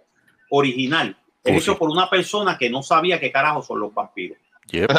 original 0.49 1.15
es 1.43 1.53
Oh, 1.53 1.57
hecho 1.57 1.77
por 1.77 1.89
una 1.91 2.09
persona 2.09 2.57
que 2.57 2.69
no 2.71 2.81
sabía 2.81 3.19
qué 3.19 3.31
carajo 3.31 3.61
son 3.61 3.79
los 3.79 3.93
vampiros 3.93 4.39
Yep. 4.71 4.89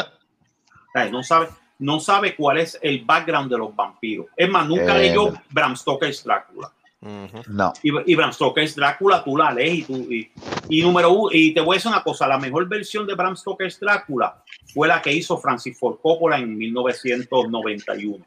¿Sabes? 0.93 1.11
no 1.11 1.21
sabe 1.21 1.49
no 1.79 1.99
sabe 1.99 2.35
cuál 2.35 2.57
es 2.59 2.79
el 2.81 3.03
background 3.03 3.51
de 3.51 3.57
los 3.57 3.75
vampiros 3.75 4.27
es 4.37 4.49
más 4.49 4.65
nunca 4.67 4.97
Eh, 4.97 5.09
leyó 5.09 5.33
Bram 5.49 5.75
Stoker's 5.75 6.23
Drácula 6.23 6.71
No. 7.01 7.73
y, 7.83 8.11
y 8.11 8.15
Bram 8.15 8.31
Stoker's 8.33 8.75
Drácula 8.75 9.23
tú 9.23 9.37
la 9.37 9.51
lees 9.53 9.79
y, 9.79 9.83
tú, 9.83 9.95
y, 10.11 10.31
y 10.69 10.81
número 10.81 11.11
uno, 11.11 11.29
y 11.31 11.53
te 11.53 11.61
voy 11.61 11.75
a 11.75 11.77
decir 11.77 11.91
una 11.91 12.01
cosa, 12.03 12.27
la 12.27 12.39
mejor 12.39 12.67
versión 12.67 13.05
de 13.05 13.13
Bram 13.13 13.35
Stoker's 13.37 13.79
Drácula 13.79 14.43
fue 14.73 14.87
la 14.87 15.01
que 15.01 15.11
hizo 15.13 15.37
Francis 15.37 15.77
Ford 15.77 15.97
Coppola 16.01 16.37
en 16.39 16.57
1991, 16.57 18.25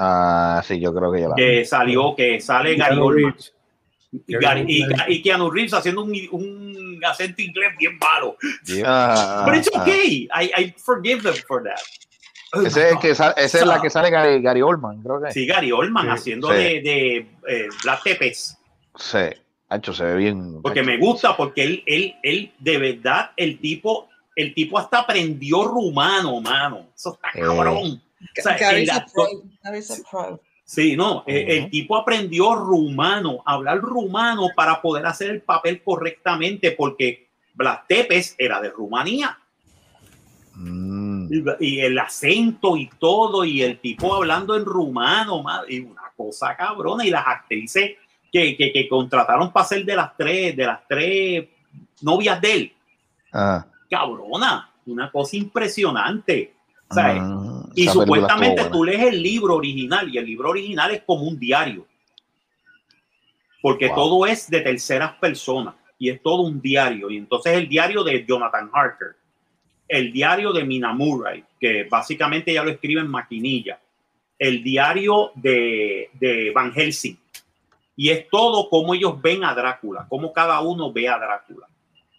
Ah, 0.00 0.62
sí, 0.64 0.78
yo 0.80 0.94
creo 0.94 1.10
que 1.12 1.20
ya 1.20 1.28
la. 1.28 1.34
que 1.34 1.64
salió, 1.64 2.14
que 2.16 2.40
sale 2.40 2.76
Gary 2.76 2.96
Oldman 2.98 3.14
Reeves. 3.32 3.54
y, 4.26 4.34
Gary- 4.36 4.64
y, 5.08 5.22
Keanu 5.22 5.50
Reeves 5.50 5.74
haciendo 5.74 6.02
un, 6.04 6.12
un 6.30 7.00
acento 7.04 7.42
inglés 7.42 7.72
bien 7.78 7.98
malo. 7.98 8.36
Yep. 8.66 8.84
Ah, 8.86 9.42
But 9.46 9.56
it's 9.56 9.68
ah. 9.74 9.82
okay, 9.82 10.28
I, 10.32 10.50
I 10.56 10.74
forgive 10.78 11.22
them 11.24 11.34
for 11.48 11.62
that. 11.64 11.80
Ese 12.52 12.60
my 12.62 12.66
es, 12.66 12.76
el 12.76 12.94
God. 12.94 13.00
que 13.00 13.14
sale- 13.14 13.34
esa 13.36 13.58
es 13.58 13.66
la 13.66 13.80
que 13.80 13.90
sale 13.90 14.10
Gary, 14.10 14.40
Gary 14.42 14.62
Oldman, 14.62 15.02
creo 15.02 15.20
que. 15.22 15.32
Sí, 15.32 15.46
Gary 15.46 15.70
Oldman 15.72 16.04
Sí, 16.06 16.10
haciendo 16.10 16.48
sí. 16.48 16.54
de, 16.54 16.62
de 16.82 17.16
eh, 17.48 17.68
Black 17.84 18.02
Tepes. 18.04 18.58
Sí. 18.96 19.18
Hacho, 19.70 19.92
se 19.92 20.02
ve 20.04 20.16
bien. 20.16 20.62
porque 20.62 20.82
me 20.82 20.96
gusta, 20.96 21.36
porque 21.36 21.62
él, 21.62 21.82
él, 21.86 22.14
él, 22.22 22.52
de 22.58 22.78
verdad, 22.78 23.32
el 23.36 23.58
tipo, 23.60 24.08
el 24.34 24.54
tipo 24.54 24.78
hasta 24.78 25.00
aprendió 25.00 25.64
rumano, 25.64 26.40
mano. 26.40 26.86
Eso 26.96 27.12
está 27.14 27.28
Eh. 27.34 27.42
cabrón. 27.42 28.02
O 28.38 28.42
sea, 28.42 28.56
el 28.70 28.88
pro. 29.12 30.40
Sí, 30.64 30.96
no, 30.96 31.24
eh, 31.26 31.42
Ujú. 31.44 31.52
el 31.64 31.70
tipo 31.70 31.96
aprendió 31.96 32.54
rumano, 32.54 33.42
hablar 33.46 33.78
rumano 33.78 34.48
para 34.54 34.82
poder 34.82 35.06
hacer 35.06 35.30
el 35.30 35.40
papel 35.42 35.82
correctamente, 35.82 36.72
porque 36.72 37.28
Blas 37.54 37.80
Tepes 37.88 38.34
era 38.38 38.60
de 38.60 38.70
Rumanía. 38.70 39.38
Mm. 40.60 41.28
Y, 41.60 41.80
el 41.80 41.98
acento 41.98 42.76
y 42.76 42.90
todo, 42.98 43.44
y 43.44 43.62
el 43.62 43.78
tipo 43.78 44.14
hablando 44.14 44.56
en 44.56 44.64
rumano, 44.64 45.42
madre, 45.42 45.74
y 45.74 45.80
una 45.80 46.10
cosa 46.16 46.56
cabrona, 46.56 47.06
y 47.06 47.10
las 47.10 47.26
actrices 47.26 47.92
que, 48.32 48.56
que, 48.56 48.72
que 48.72 48.88
contrataron 48.88 49.52
para 49.52 49.66
ser 49.66 49.84
de 49.84 49.94
las 49.94 50.16
tres, 50.16 50.56
de 50.56 50.66
las 50.66 50.80
tres 50.88 51.48
novias 52.02 52.40
de 52.40 52.52
él, 52.52 52.72
Ah, 53.32 53.66
cabrona, 53.90 54.70
una 54.86 55.10
cosa 55.10 55.36
impresionante. 55.36 56.54
¿sabes? 56.90 57.20
mm, 57.22 57.72
y 57.74 57.86
supuestamente 57.88 58.64
tú 58.70 58.82
lees 58.84 59.02
el 59.02 59.22
libro 59.22 59.56
original 59.56 60.08
y 60.08 60.16
el 60.16 60.24
libro 60.24 60.50
original 60.50 60.90
es 60.90 61.02
como 61.02 61.24
un 61.24 61.38
diario. 61.38 61.86
Porque 63.60 63.88
Wow. 63.88 63.96
todo 63.96 64.26
es 64.26 64.48
de 64.48 64.60
terceras 64.62 65.12
personas 65.16 65.74
y 65.98 66.08
es 66.08 66.22
todo 66.22 66.42
un 66.42 66.60
diario. 66.60 67.10
Y 67.10 67.18
entonces 67.18 67.54
el 67.54 67.68
diario 67.68 68.02
de 68.02 68.24
Jonathan 68.26 68.70
Harker, 68.72 69.16
el 69.88 70.12
diario 70.12 70.52
de 70.52 70.64
Minamurray, 70.64 71.44
que 71.58 71.84
básicamente 71.84 72.52
ya 72.52 72.62
lo 72.62 72.70
escribe 72.70 73.00
en 73.00 73.08
maquinilla, 73.08 73.80
el 74.38 74.62
diario 74.62 75.32
de, 75.34 76.10
de 76.14 76.52
Van 76.54 76.72
Helsing. 76.72 77.18
Y 77.96 78.10
es 78.10 78.28
todo 78.28 78.68
como 78.68 78.94
ellos 78.94 79.20
ven 79.20 79.42
a 79.42 79.54
Drácula, 79.54 80.06
como 80.08 80.32
cada 80.32 80.60
uno 80.60 80.92
ve 80.92 81.08
a 81.08 81.18
Drácula. 81.18 81.66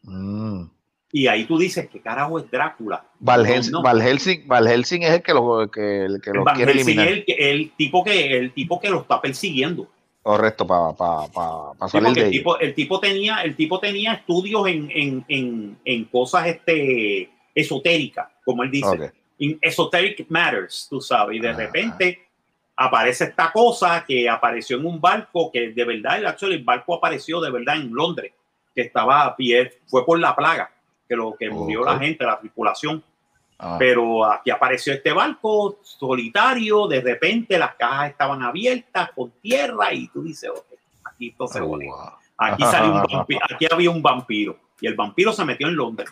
Mm. 0.03 0.63
Y 1.11 1.27
ahí 1.27 1.45
tú 1.45 1.57
dices, 1.57 1.89
¿qué 1.89 2.01
carajo 2.01 2.37
es 2.39 2.51
Drácula? 2.51 3.03
Val, 3.19 3.43
No, 3.43 3.47
Helsing, 3.47 3.71
no. 3.71 3.81
Van 3.81 3.99
Helsing, 4.01 4.47
Van 4.47 4.67
Helsing 4.67 5.03
es 5.03 5.11
el 5.11 5.21
que 5.23 5.33
lo, 5.33 5.71
que, 5.71 6.05
el 6.05 6.21
que 6.21 6.31
lo 6.31 6.43
quiere 6.45 6.73
Helsing 6.73 6.99
eliminar. 6.99 7.07
es 7.07 7.23
el, 7.37 7.71
tipo 7.71 8.03
que, 8.03 8.37
el 8.37 8.53
tipo 8.53 8.79
que 8.79 8.89
lo 8.89 9.01
está 9.01 9.21
persiguiendo. 9.21 9.87
Correcto, 10.21 10.67
para 10.67 10.93
pa, 10.93 11.27
pa, 11.31 11.73
pa 11.73 11.87
Sí, 11.87 11.93
salir 11.93 12.07
porque 12.07 12.19
de 12.19 12.25
el 12.25 12.31
tipo, 12.31 12.59
el 12.59 12.75
tipo 12.75 12.99
tenía, 12.99 13.41
el 13.41 13.55
tipo 13.55 13.79
tenía 13.79 14.13
estudios 14.13 14.67
en, 14.67 14.91
en, 14.91 15.25
en, 15.29 15.77
en 15.85 16.05
cosas 16.05 16.45
este, 16.47 17.29
esotéricas, 17.60 18.27
como 18.45 18.64
él 18.64 18.72
dice, 18.72 18.88
Ok. 18.88 19.14
in 19.40 19.57
esoteric 19.61 20.26
matters, 20.30 20.88
tú 20.90 20.99
sabes, 21.02 21.38
y 21.38 21.40
de 21.40 21.49
Ajá. 21.49 21.57
repente 21.60 22.27
aparece 22.76 23.26
esta 23.26 23.52
cosa 23.52 24.03
que 24.06 24.30
apareció 24.30 24.77
en 24.77 24.86
un 24.86 25.02
barco 25.02 25.52
que 25.52 25.72
de 25.72 25.84
verdad, 25.86 26.18
el, 26.18 26.26
actually, 26.27 26.56
el 26.56 26.64
barco 26.64 26.95
apareció 26.95 27.41
de 27.41 27.52
verdad 27.52 27.76
en 27.76 27.94
Londres, 27.94 28.31
que 28.73 28.81
estaba 28.81 29.26
a 29.26 29.36
pie, 29.36 29.80
fue 29.88 30.06
por 30.06 30.19
la 30.19 30.36
plaga, 30.36 30.72
que 31.07 31.15
lo 31.15 31.36
que 31.38 31.49
murió 31.49 31.84
la 31.84 31.98
gente, 31.99 32.23
la 32.23 32.40
tripulación. 32.40 33.03
Ah, 33.61 33.76
Pero 33.77 34.23
aquí 34.23 34.49
apareció 34.52 34.94
este 34.94 35.11
barco 35.11 35.80
solitario, 35.84 36.88
de 36.88 37.02
repente 37.02 37.57
las 37.57 37.76
cajas 37.76 38.11
estaban 38.11 38.41
abiertas 38.41 39.11
con 39.11 39.31
tierra 39.41 39.94
y 39.94 40.07
tú 40.07 40.23
dices, 40.23 40.49
"Ok, 40.49 40.65
aquí 41.03 41.30
esto 41.30 41.48
se 41.48 41.60
oh, 41.60 41.68
jode". 41.68 41.86
wow. 41.88 42.11
Aquí, 42.38 42.64
salió 42.64 42.94
un 42.94 43.02
vampiro, 43.11 43.40
aquí 43.53 43.68
había 43.69 43.90
un 43.90 44.02
vampiro 44.02 44.57
y 44.80 44.88
el 44.88 44.95
vampiro 44.95 45.34
se 45.34 45.44
metió 45.44 45.68
en 45.68 45.76
Londres. 45.76 46.10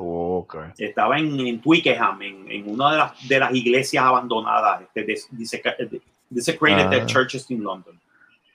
Ok. 0.00 0.56
Estaba 0.78 1.18
en, 1.18 1.38
en 1.40 1.60
Twickenham, 1.60 2.22
en, 2.22 2.50
en 2.50 2.70
una 2.70 2.92
de 2.92 2.96
las, 2.98 3.28
de 3.28 3.38
las 3.40 3.54
iglesias 3.54 4.04
abandonadas, 4.04 4.82
este, 4.82 5.02
de- 5.04 5.20
dice, 5.32 5.62
Desecrated 6.30 7.02
Ah. 7.02 7.06
Churches 7.06 7.50
in 7.50 7.62
London. 7.64 7.98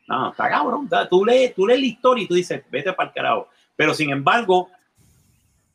No, 0.07 0.29
está 0.31 0.49
cabrón. 0.49 0.85
está- 0.85 1.07
Tú 1.09 1.25
lees, 1.25 1.53
tú 1.55 1.65
lees 1.67 1.79
la 1.79 1.85
historia 1.85 2.23
y 2.23 2.27
tú 2.27 2.33
dices, 2.35 2.63
vete 2.71 2.93
para 2.93 3.09
el 3.09 3.15
carajo. 3.15 3.49
Pero 3.75 3.93
sin 3.93 4.09
embargo, 4.11 4.69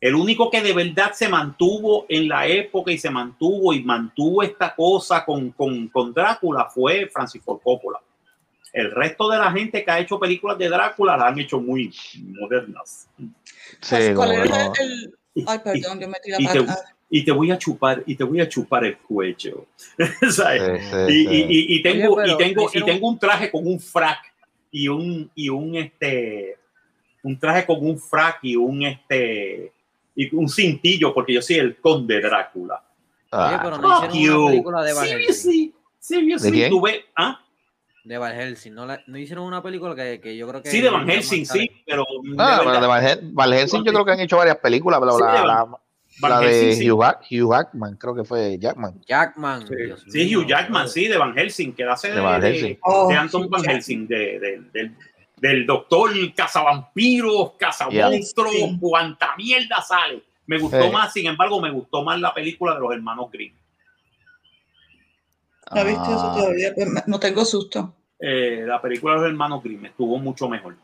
El 0.00 0.14
único 0.14 0.48
que 0.48 0.62
de 0.62 0.72
verdad 0.72 1.10
se 1.12 1.28
mantuvo 1.28 2.06
en 2.08 2.28
la 2.28 2.46
época 2.46 2.92
y 2.92 2.98
se 2.98 3.10
mantuvo 3.10 3.72
y 3.72 3.82
mantuvo 3.82 4.44
esta 4.44 4.72
cosa 4.72 5.24
con, 5.24 5.50
con, 5.50 5.88
con 5.88 6.14
Drácula 6.14 6.66
fue 6.66 7.08
Francis 7.12 7.42
Ford 7.42 7.58
Coppola. 7.64 7.98
El 8.72 8.92
resto 8.92 9.28
de 9.28 9.38
la 9.38 9.50
gente 9.50 9.82
que 9.84 9.90
ha 9.90 9.98
hecho 9.98 10.20
películas 10.20 10.56
de 10.56 10.68
Drácula 10.68 11.16
las 11.16 11.32
han 11.32 11.40
hecho 11.40 11.60
muy 11.60 11.92
modernas. 12.38 13.08
Sí, 13.18 13.96
Pues, 13.96 14.14
¿Cuál 14.14 14.30
era 14.30 14.44
no. 14.66 14.72
el, 14.80 15.17
Ay, 15.46 15.58
perdón, 15.64 16.00
yo 16.00 16.08
me 16.08 16.18
tiré 16.20 16.36
y 16.38 16.46
a 16.46 16.52
te, 16.52 16.60
patar. 16.60 16.78
y 17.10 17.24
te 17.24 17.32
voy 17.32 17.50
a 17.50 17.58
chupar 17.58 18.02
y 18.06 18.14
te 18.16 18.24
voy 18.24 18.40
a 18.40 18.48
chupar 18.48 18.84
el 18.84 18.98
cuello 18.98 19.66
¿Sabes? 20.30 20.62
Sí, 20.90 20.90
sí, 21.06 21.12
y, 21.12 21.26
sí. 21.26 21.28
y- 21.30 21.74
y- 21.74 21.76
y 21.76 21.82
tengo 21.82 22.14
Oye, 22.14 22.22
pero 22.24 22.34
y 22.34 22.38
tengo 22.38 22.62
y 22.62 22.64
hicieron- 22.66 22.86
tengo 22.88 23.08
un 23.08 23.18
traje 23.18 23.50
con 23.50 23.66
un 23.66 23.80
frac 23.80 24.18
y 24.70 24.88
un 24.88 25.30
y 25.34 25.48
un 25.48 25.74
este 25.76 26.56
un 27.22 27.38
traje 27.38 27.66
con 27.66 27.84
un 27.84 27.98
frac 27.98 28.38
y 28.42 28.56
un 28.56 28.82
este 28.82 29.72
y 30.14 30.34
un 30.34 30.48
cintillo 30.48 31.14
porque 31.14 31.32
yo 31.34 31.42
soy 31.42 31.56
el 31.56 31.76
conde 31.76 32.20
Drácula 32.20 32.74
Oye, 33.30 33.42
Ah, 33.42 33.60
pero 33.62 33.76
Fuck 33.76 33.82
no 33.84 33.96
hicieron 34.06 34.18
you. 34.24 34.40
una 34.42 34.50
película 34.50 34.82
de 34.84 34.94
seriously 34.94 35.74
seriously 35.98 36.50
¿De 36.50 36.56
quién? 36.56 36.70
tú 36.70 36.80
ves 36.80 37.00
ah 37.16 37.40
De 38.08 38.16
Van 38.16 38.34
Helsing. 38.34 38.72
No, 38.74 38.86
la- 38.86 39.02
no 39.06 39.18
hicieron 39.18 39.44
una 39.44 39.62
película 39.62 39.94
que, 39.94 40.18
que 40.18 40.34
yo 40.34 40.48
creo 40.48 40.62
que. 40.62 40.70
sí 40.70 40.80
de 40.80 40.88
Van 40.88 41.06
Helsing 41.06 41.44
sí 41.44 41.70
pero 41.86 42.04
de 42.22 42.34
Ah, 42.38 42.56
bueno, 42.56 42.64
verdad, 42.70 42.80
de 42.80 42.86
Van 42.86 43.04
Hel- 43.04 43.30
Van 43.34 43.52
Helsing 43.52 43.84
yo 43.84 43.92
creo 43.92 44.04
que 44.06 44.12
han 44.12 44.20
hecho 44.20 44.38
varias 44.38 44.56
películas, 44.56 44.98
pero 44.98 45.12
Sí, 45.12 45.22
la, 45.22 45.32
de 45.32 45.38
Van- 45.40 45.46
la- 45.46 45.78
Van 46.20 46.30
la 46.30 46.40
de 46.40 46.46
Helsing, 46.48 46.82
sí. 46.82 46.90
Hugh, 46.90 47.00
Jack- 47.02 47.20
Hugh 47.30 47.52
Jackman, 47.52 47.96
creo 47.96 48.14
que 48.14 48.24
fue 48.24 48.58
Jackman. 48.58 48.98
Jackman. 49.06 49.66
Sí, 49.68 49.74
Dios 49.76 50.04
sí, 50.08 50.24
mío, 50.24 50.40
Hugh 50.40 50.46
Jackman, 50.48 50.88
sí, 50.88 51.06
de 51.06 51.18
Van 51.18 51.34
Helsing, 51.36 51.72
que 51.74 51.84
hace 51.84 52.08
de, 52.08 52.14
De 52.14 52.20
Van 52.22 52.40
de- 52.40 52.48
Helsing. 52.50 52.78
Oh, 52.82 53.08
de 53.10 53.14
Anton 53.14 53.50
Van. 53.50 53.62
Helsing, 53.64 54.06
de, 54.08 54.16
de- 54.40 54.62
del, 54.72 54.96
del 55.36 55.66
doctor 55.66 56.10
cazavampiros, 56.34 57.52
cazamonstruos, 57.58 58.52
Yeah. 58.54 58.78
Cuanta 58.80 59.36
mierda 59.36 59.82
sale. 59.82 60.22
Me 60.46 60.58
gustó 60.58 60.82
Sí. 60.82 60.90
más, 60.90 61.12
sin 61.12 61.26
embargo, 61.26 61.60
me 61.60 61.70
gustó 61.70 62.02
más 62.02 62.18
la 62.18 62.32
película 62.32 62.72
de 62.72 62.80
los 62.80 62.90
hermanos 62.94 63.30
Grimm. 63.30 63.52
He 65.74 65.84
visto 65.84 66.02
eso 66.04 66.30
Ah, 66.32 66.34
todavía, 66.34 66.72
pero 66.74 66.90
me- 66.90 67.02
no 67.06 67.20
tengo 67.20 67.44
susto. 67.44 67.94
Eh, 68.20 68.64
la 68.66 68.80
película 68.82 69.14
de 69.14 69.20
los 69.20 69.28
hermanos 69.30 69.62
Grimm 69.62 69.86
estuvo 69.86 70.18
mucho 70.18 70.48
mejor. 70.48 70.76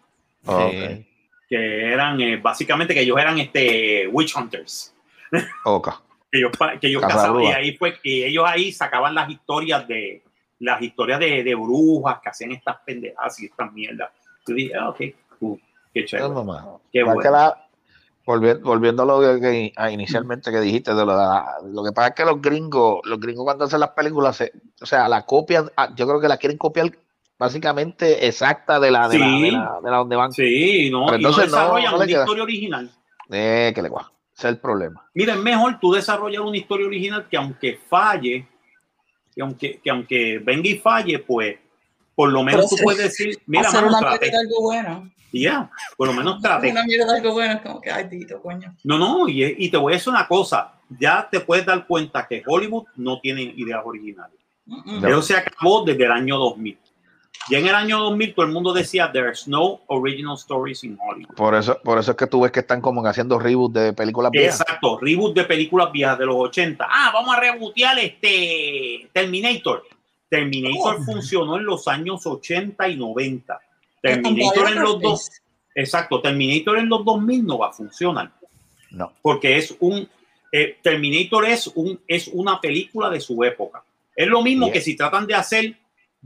ok. 0.47 1.05
Que 1.48 1.93
eran, 1.93 2.20
eh, 2.20 2.36
básicamente, 2.39 2.94
que 2.94 3.01
ellos 3.02 3.19
eran 3.19 3.39
este, 3.39 4.09
witch 4.09 4.35
hunters. 4.36 4.94
Ok. 5.65 5.89
que 6.31 6.39
ellos, 6.39 6.52
que 6.81 6.86
ellos 6.89 7.02
cazaban 7.02 7.43
y 7.43 7.47
ahí 7.52 7.77
fue 7.77 7.98
que 8.01 8.27
ellos 8.27 8.44
ahí 8.47 8.73
sacaban 8.73 9.15
las 9.15 9.28
historias 9.31 9.86
de 9.89 10.23
las 10.61 10.81
historias 10.81 11.19
de, 11.20 11.43
de 11.44 11.55
brujas 11.55 12.19
que 12.23 12.28
hacían 12.28 12.52
estas 12.52 12.77
pendejadas 12.86 13.39
y 13.40 13.47
estas 13.47 13.73
mierdas. 13.73 14.11
Yo 14.47 14.55
dije, 14.55 14.73
ah, 14.77 14.89
ok, 14.90 15.01
cool, 15.39 15.61
qué 15.93 16.05
chévere. 16.05 16.28
No, 16.28 16.44
mamá. 16.44 16.78
Qué 16.93 17.01
Igual 17.01 17.16
bueno. 17.16 17.28
que 17.31 17.36
la- 17.36 17.69
volvi- 18.27 18.61
volviendo 18.62 19.02
a 19.02 19.06
lo 19.06 19.20
que, 19.20 19.40
que- 19.40 19.73
a 19.77 19.90
inicialmente 19.90 20.51
que 20.51 20.61
dijiste, 20.61 20.94
de 20.94 21.05
lo, 21.05 21.12
de 21.12 21.19
la- 21.19 21.56
lo 21.65 21.85
que 21.85 21.93
pasa 21.93 22.09
es 22.09 22.15
que 22.15 22.24
los 22.24 22.40
gringos, 22.40 23.01
los 23.05 23.20
gringos 23.20 23.44
cuando 23.44 23.65
hacen 23.65 23.81
las 23.81 23.90
películas, 23.90 24.36
se- 24.36 24.52
o 24.81 24.86
sea, 24.86 25.09
la 25.09 25.27
copian, 25.27 25.70
ah, 25.77 25.90
yo 25.94 26.06
creo 26.06 26.20
que 26.20 26.28
la 26.28 26.36
quieren 26.39 26.56
copiar 26.59 26.90
básicamente 27.44 28.26
exacta 28.26 28.78
de 28.80 28.90
la 28.90 29.08
de, 29.08 29.18
la, 29.18 29.26
Sí. 29.26 29.42
de, 29.42 29.52
la, 29.52 29.78
de 29.82 29.90
la 29.90 29.96
donde 29.98 30.16
van. 30.16 30.32
Sí, 30.32 30.90
no, 30.90 31.06
Pero 31.06 31.18
y 31.18 31.22
no 31.22 31.28
entonces 31.30 31.50
no- 31.52 31.56
desarrollan 31.58 31.84
no 31.84 31.90
le 31.90 31.96
una 31.96 32.06
queda. 32.06 32.20
historia 32.20 32.42
original. 32.42 32.90
Eh, 33.30 33.72
que 33.74 33.82
le 33.82 33.88
guau. 33.88 34.04
Ese 34.36 34.48
es 34.48 34.52
el 34.54 34.58
problema. 34.58 35.08
Mira, 35.14 35.34
es 35.34 35.40
mejor 35.40 35.78
tú 35.80 35.92
desarrollar 35.92 36.42
una 36.42 36.56
historia 36.56 36.86
original 36.86 37.26
que 37.28 37.36
aunque 37.36 37.78
falle, 37.88 38.48
que 39.34 39.42
aunque, 39.42 39.80
que 39.82 39.90
aunque 39.90 40.38
venga 40.44 40.68
y 40.68 40.78
falle, 40.78 41.18
pues 41.20 41.56
por 42.14 42.30
lo 42.30 42.42
menos 42.42 42.66
Pero 42.66 42.76
tú 42.76 42.76
puedes 42.82 43.02
decir, 43.02 43.38
mira, 43.46 43.68
Hacer 43.68 43.84
mano, 43.84 43.98
una 43.98 44.18
de 44.18 44.26
algo 44.36 44.62
bueno. 44.62 45.10
Ya, 45.32 45.68
por 45.96 46.06
lo 46.06 46.14
menos 46.14 46.40
traté. 46.40 46.70
Una 46.70 46.84
mierda 46.84 47.06
de 47.12 47.18
algo 47.18 47.32
bueno 47.32 47.54
es 47.54 47.60
como 47.60 47.80
que, 47.80 47.90
ay, 47.90 48.04
dito, 48.08 48.40
coño. 48.40 48.72
No, 48.84 48.98
no, 48.98 49.28
y, 49.28 49.42
y 49.58 49.68
te 49.68 49.76
voy 49.76 49.92
a 49.92 49.96
decir 49.96 50.12
una 50.12 50.28
cosa, 50.28 50.74
ya 50.88 51.28
te 51.28 51.40
puedes 51.40 51.66
dar 51.66 51.86
cuenta 51.88 52.24
que 52.28 52.40
Hollywood 52.46 52.84
no 52.96 53.18
tiene 53.20 53.42
ideas 53.56 53.80
originales. 53.84 54.38
No. 54.66 55.08
Eso 55.08 55.22
se 55.22 55.36
acabó 55.36 55.84
desde 55.84 56.04
el 56.04 56.12
año 56.12 56.38
2000. 56.38 56.78
Ya 57.50 57.58
en 57.58 57.66
el 57.66 57.74
año 57.74 57.98
2000 57.98 58.34
todo 58.34 58.46
el 58.46 58.52
mundo 58.52 58.72
decía, 58.72 59.10
there's 59.12 59.46
no 59.46 59.80
original 59.88 60.34
stories 60.36 60.82
in 60.84 60.98
Hollywood. 61.00 61.34
Por 61.34 61.54
eso, 61.54 61.78
por 61.84 61.98
eso 61.98 62.12
es 62.12 62.16
que 62.16 62.26
tú 62.26 62.40
ves 62.40 62.52
que 62.52 62.60
están 62.60 62.80
como 62.80 63.04
haciendo 63.06 63.38
reboot 63.38 63.72
de 63.72 63.92
películas 63.92 64.30
viejas. 64.30 64.60
Exacto, 64.60 64.98
reboot 65.00 65.34
de 65.34 65.44
películas 65.44 65.92
viejas 65.92 66.18
de 66.18 66.26
los 66.26 66.36
80. 66.36 66.86
Ah, 66.88 67.10
vamos 67.12 67.36
a 67.36 67.40
rebootear 67.40 67.98
este 67.98 69.08
Terminator. 69.12 69.84
Terminator 70.30 70.96
Oh. 71.00 71.02
funcionó 71.04 71.56
en 71.58 71.64
los 71.66 71.86
años 71.86 72.26
80 72.26 72.88
y 72.88 72.96
90. 72.96 73.60
El 74.02 74.22
Terminator 74.22 74.68
en 74.68 74.80
los 74.82 75.00
dos, 75.00 75.30
exacto, 75.74 76.20
Terminator 76.20 76.78
en 76.78 76.88
los 76.88 77.04
2000 77.04 77.46
no 77.46 77.58
va 77.58 77.68
a 77.68 77.72
funcionar. 77.72 78.30
No. 78.90 79.12
porque 79.22 79.56
es 79.58 79.74
un 79.80 80.08
eh, 80.52 80.78
Terminator 80.82 81.46
es 81.46 81.66
un 81.74 81.98
es 82.06 82.28
una 82.32 82.60
película 82.60 83.10
de 83.10 83.20
su 83.20 83.42
época. 83.42 83.82
Es 84.14 84.28
lo 84.28 84.40
mismo 84.40 84.66
Yeah. 84.66 84.72
que 84.72 84.80
si 84.80 84.96
tratan 84.96 85.26
de 85.26 85.34
hacer 85.34 85.74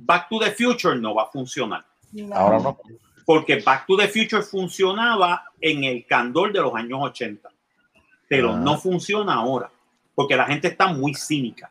Back 0.00 0.28
to 0.28 0.38
the 0.38 0.52
Future 0.52 0.96
no 0.96 1.14
va 1.14 1.24
a 1.24 1.26
funcionar, 1.26 1.84
No. 2.12 2.34
Ahora 2.34 2.58
no. 2.60 2.78
porque 3.26 3.60
Back 3.60 3.86
to 3.86 3.96
the 3.96 4.08
Future 4.08 4.42
funcionaba 4.42 5.44
en 5.60 5.84
el 5.84 6.06
candor 6.06 6.52
de 6.52 6.60
los 6.60 6.74
años 6.74 6.98
80, 7.02 7.48
pero 8.28 8.52
Ah. 8.52 8.56
no 8.56 8.78
funciona 8.78 9.34
ahora, 9.34 9.70
porque 10.14 10.36
la 10.36 10.46
gente 10.46 10.68
está 10.68 10.86
muy 10.92 11.14
cínica. 11.14 11.70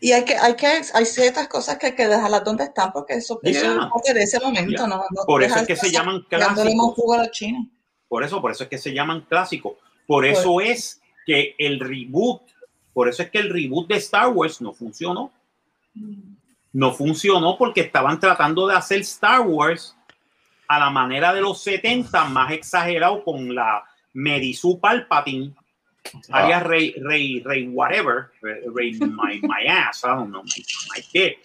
Y 0.00 0.12
hay 0.12 0.24
que, 0.24 0.36
hay 0.36 0.56
que, 0.56 0.66
hay 0.66 1.04
ciertas 1.06 1.48
cosas 1.48 1.78
que 1.78 1.86
hay 1.86 1.94
que 1.94 2.08
dejarlas 2.08 2.44
donde 2.44 2.64
están 2.64 2.92
porque 2.92 3.14
eso, 3.14 3.38
es 3.42 3.62
parte 3.62 4.12
de 4.12 4.22
ese 4.24 4.40
momento. 4.40 4.86
¿no? 4.88 5.04
no 5.10 5.24
Por 5.24 5.42
eso 5.42 5.56
es 5.56 5.66
que 5.66 5.76
se 5.76 5.90
llaman 5.90 6.22
clásicos. 6.28 6.94
jugo 6.94 7.14
a 7.14 7.18
la 7.18 7.30
China. 7.30 7.64
Por 8.08 8.24
eso, 8.24 8.40
por 8.40 8.50
eso 8.50 8.64
es 8.64 8.70
que 8.70 8.78
se 8.78 8.92
llaman 8.92 9.20
clásicos. 9.22 9.74
Por 10.06 10.24
eso 10.26 10.60
es 10.60 11.00
que 11.26 11.54
el 11.58 11.78
reboot, 11.78 12.42
por 12.92 13.08
eso 13.08 13.22
es 13.22 13.30
que 13.30 13.38
el 13.38 13.50
reboot 13.50 13.86
de 13.88 13.96
Star 13.96 14.28
Wars 14.28 14.60
no 14.60 14.72
funcionó. 14.72 15.30
No 16.72 16.92
funcionó 16.92 17.56
porque 17.56 17.80
estaban 17.82 18.20
tratando 18.20 18.66
de 18.66 18.76
hacer 18.76 19.00
Star 19.00 19.40
Wars 19.40 19.96
a 20.68 20.78
la 20.78 20.90
manera 20.90 21.32
de 21.32 21.40
los 21.40 21.62
70, 21.62 22.24
más 22.26 22.52
exagerado 22.52 23.24
con 23.24 23.54
la 23.54 23.84
Merisu 24.12 24.78
Palpatine, 24.78 25.54
Ah. 26.30 26.44
alias 26.44 26.62
Rey, 26.64 26.94
Rey, 27.02 27.42
Rey, 27.44 27.68
whatever, 27.68 28.30
Rey, 28.42 28.94
my, 29.00 29.40
my 29.42 29.66
ass, 29.68 30.04
I 30.04 30.08
don't 30.08 30.30
know, 30.30 30.42
my, 30.42 30.64
my 30.94 31.02
qué, 31.12 31.36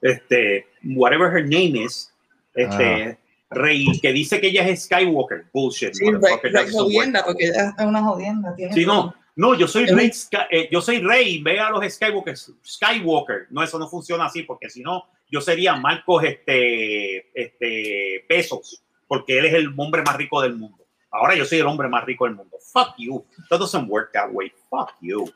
este, 0.00 0.66
whatever 0.82 1.30
her 1.30 1.44
name 1.44 1.76
is, 1.76 2.12
este, 2.54 3.18
Rey, 3.50 3.86
que 4.00 4.12
dice 4.12 4.40
que 4.40 4.48
ella 4.48 4.66
es 4.68 4.84
Skywalker, 4.84 5.46
bullshit, 5.52 5.94
Sí, 5.94 6.10
Rey, 6.10 6.38
Rey 6.42 6.66
jodienda, 6.72 7.24
porque 7.24 7.46
ella 7.46 7.74
es 7.78 7.84
una 7.84 8.02
jodienda. 8.02 8.54
tiene 8.56 8.72
Sí, 8.72 8.84
no, 8.86 9.14
no, 9.40 9.54
yo 9.54 9.66
soy 9.66 9.86
Rey, 9.86 10.12
eh, 10.50 10.68
yo 10.70 10.82
soy 10.82 10.98
Rey, 10.98 11.42
ve 11.42 11.58
a 11.58 11.70
los 11.70 11.82
Skywalker, 11.90 12.36
Skywalker, 12.36 13.46
no, 13.48 13.62
eso 13.62 13.78
no 13.78 13.88
funciona 13.88 14.26
así, 14.26 14.42
porque 14.42 14.68
si 14.68 14.82
no, 14.82 15.06
yo 15.30 15.40
sería 15.40 15.74
Marcos 15.76 16.24
este, 16.24 17.30
este, 17.32 18.22
Pesos, 18.28 18.82
porque 19.08 19.38
él 19.38 19.46
es 19.46 19.54
el 19.54 19.72
hombre 19.78 20.02
más 20.02 20.18
rico 20.18 20.42
del 20.42 20.56
mundo. 20.56 20.84
Ahora 21.10 21.34
yo 21.34 21.46
soy 21.46 21.58
el 21.58 21.66
hombre 21.66 21.88
más 21.88 22.04
rico 22.04 22.26
del 22.26 22.34
mundo. 22.34 22.58
Fuck 22.70 22.96
you. 22.98 23.24
That 23.48 23.60
doesn't 23.60 23.88
work 23.88 24.12
that 24.12 24.30
way. 24.30 24.52
Fuck 24.68 24.92
you. 25.00 25.32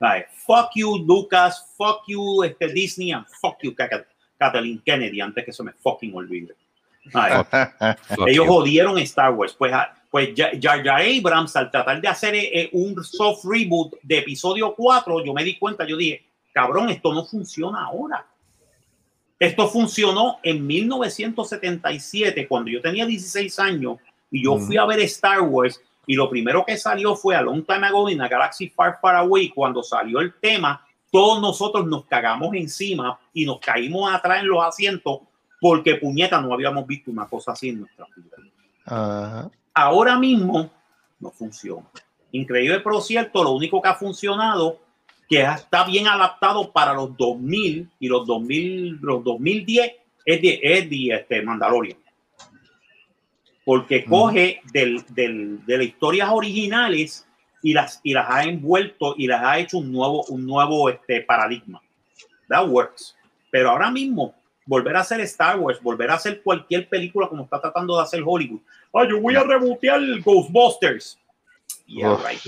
Like, 0.00 0.26
fuck 0.32 0.70
you, 0.74 0.98
Lucas. 0.98 1.64
Fuck 1.78 2.08
you, 2.08 2.42
este, 2.42 2.66
Disney. 2.72 3.12
And 3.12 3.24
fuck 3.40 3.58
you, 3.62 3.72
Kath- 3.72 4.04
Kathleen 4.36 4.82
Kennedy, 4.84 5.20
antes 5.20 5.44
que 5.44 5.52
se 5.52 5.62
me 5.62 5.70
fucking 5.74 6.12
olvide. 6.12 6.56
Fuck 7.12 8.26
ellos 8.26 8.46
you. 8.46 8.52
jodieron 8.52 8.98
Star 8.98 9.32
Wars. 9.32 9.54
Pues, 9.54 9.72
ah, 9.72 9.94
pues 10.14 10.32
Jar 10.36 10.60
Jar 10.62 11.02
Abrams, 11.02 11.56
al 11.56 11.72
tratar 11.72 12.00
de 12.00 12.06
hacer 12.06 12.36
eh, 12.36 12.70
un 12.70 13.02
soft 13.02 13.44
reboot 13.46 13.94
de 14.00 14.18
episodio 14.18 14.72
4, 14.72 15.24
yo 15.24 15.34
me 15.34 15.42
di 15.42 15.58
cuenta, 15.58 15.84
yo 15.84 15.96
dije, 15.96 16.24
cabrón, 16.52 16.88
esto 16.88 17.12
no 17.12 17.24
funciona 17.24 17.86
ahora. 17.86 18.24
Esto 19.40 19.66
funcionó 19.66 20.38
en 20.44 20.64
1977, 20.64 22.46
cuando 22.46 22.70
yo 22.70 22.80
tenía 22.80 23.04
16 23.04 23.58
años, 23.58 23.96
y 24.30 24.44
yo 24.44 24.56
fui 24.56 24.76
a 24.76 24.84
ver 24.84 25.00
Star 25.00 25.40
Wars, 25.40 25.82
y 26.06 26.14
lo 26.14 26.30
primero 26.30 26.64
que 26.64 26.76
salió 26.76 27.16
fue 27.16 27.34
a 27.34 27.42
Long 27.42 27.66
Time 27.66 27.84
Ago 27.84 28.08
in 28.08 28.20
a 28.20 28.28
Galaxy 28.28 28.68
Far 28.68 29.00
Far 29.02 29.16
Away, 29.16 29.48
cuando 29.48 29.82
salió 29.82 30.20
el 30.20 30.32
tema, 30.34 30.86
todos 31.10 31.40
nosotros 31.42 31.88
nos 31.88 32.04
cagamos 32.04 32.54
encima 32.54 33.18
y 33.32 33.44
nos 33.44 33.58
caímos 33.58 34.14
atrás 34.14 34.42
en 34.42 34.46
los 34.46 34.64
asientos, 34.64 35.22
porque 35.60 35.96
puñeta 35.96 36.40
no 36.40 36.54
habíamos 36.54 36.86
visto 36.86 37.10
una 37.10 37.26
cosa 37.26 37.50
así 37.50 37.70
en 37.70 37.80
nuestra 37.80 38.06
vida. 38.14 38.36
Ajá. 38.84 39.50
Ahora 39.74 40.18
mismo 40.18 40.70
no 41.20 41.30
funciona. 41.30 41.86
Increíble, 42.32 42.80
pero 42.80 43.00
cierto, 43.00 43.42
lo 43.44 43.52
único 43.52 43.80
que 43.82 43.88
ha 43.88 43.94
funcionado, 43.94 44.80
que 45.28 45.42
está 45.42 45.84
bien 45.84 46.06
adaptado 46.08 46.70
para 46.72 46.92
los 46.92 47.16
2000 47.16 47.90
y 47.98 48.08
los 48.08 48.26
2000, 48.26 48.98
los 49.00 49.22
2010, 49.24 49.92
es 50.26 50.42
de, 50.42 50.60
es 50.62 50.90
de 50.90 51.08
este, 51.14 51.42
Mandalorian. 51.42 51.98
Porque 53.64 54.04
coge 54.04 54.60
del, 54.72 55.02
del- 55.10 55.64
de 55.64 55.78
las 55.78 55.86
historias 55.86 56.28
originales 56.30 57.26
y 57.62 57.72
las, 57.72 58.00
y 58.02 58.12
las 58.12 58.28
ha 58.28 58.44
envuelto 58.44 59.14
y 59.16 59.26
las 59.26 59.42
ha 59.42 59.58
hecho 59.58 59.78
un 59.78 59.90
nuevo, 59.90 60.24
un 60.28 60.44
nuevo 60.44 60.88
este, 60.90 61.22
paradigma. 61.22 61.80
That 62.48 62.68
works. 62.68 63.16
Pero 63.50 63.70
ahora 63.70 63.90
mismo, 63.90 64.34
volver 64.66 64.96
a 64.96 65.00
hacer 65.00 65.20
Star 65.22 65.58
Wars, 65.58 65.80
volver 65.82 66.10
a 66.10 66.14
hacer 66.14 66.42
cualquier 66.42 66.88
película 66.88 67.28
como 67.28 67.44
está 67.44 67.60
tratando 67.60 67.96
de 67.96 68.02
hacer 68.02 68.22
Hollywood. 68.24 68.60
Ah, 68.92 69.06
yo 69.08 69.20
voy 69.20 69.36
a 69.36 69.42
rebotear 69.42 70.00
Ghostbusters. 70.24 71.18
Yeah, 71.86 72.16
right. 72.26 72.40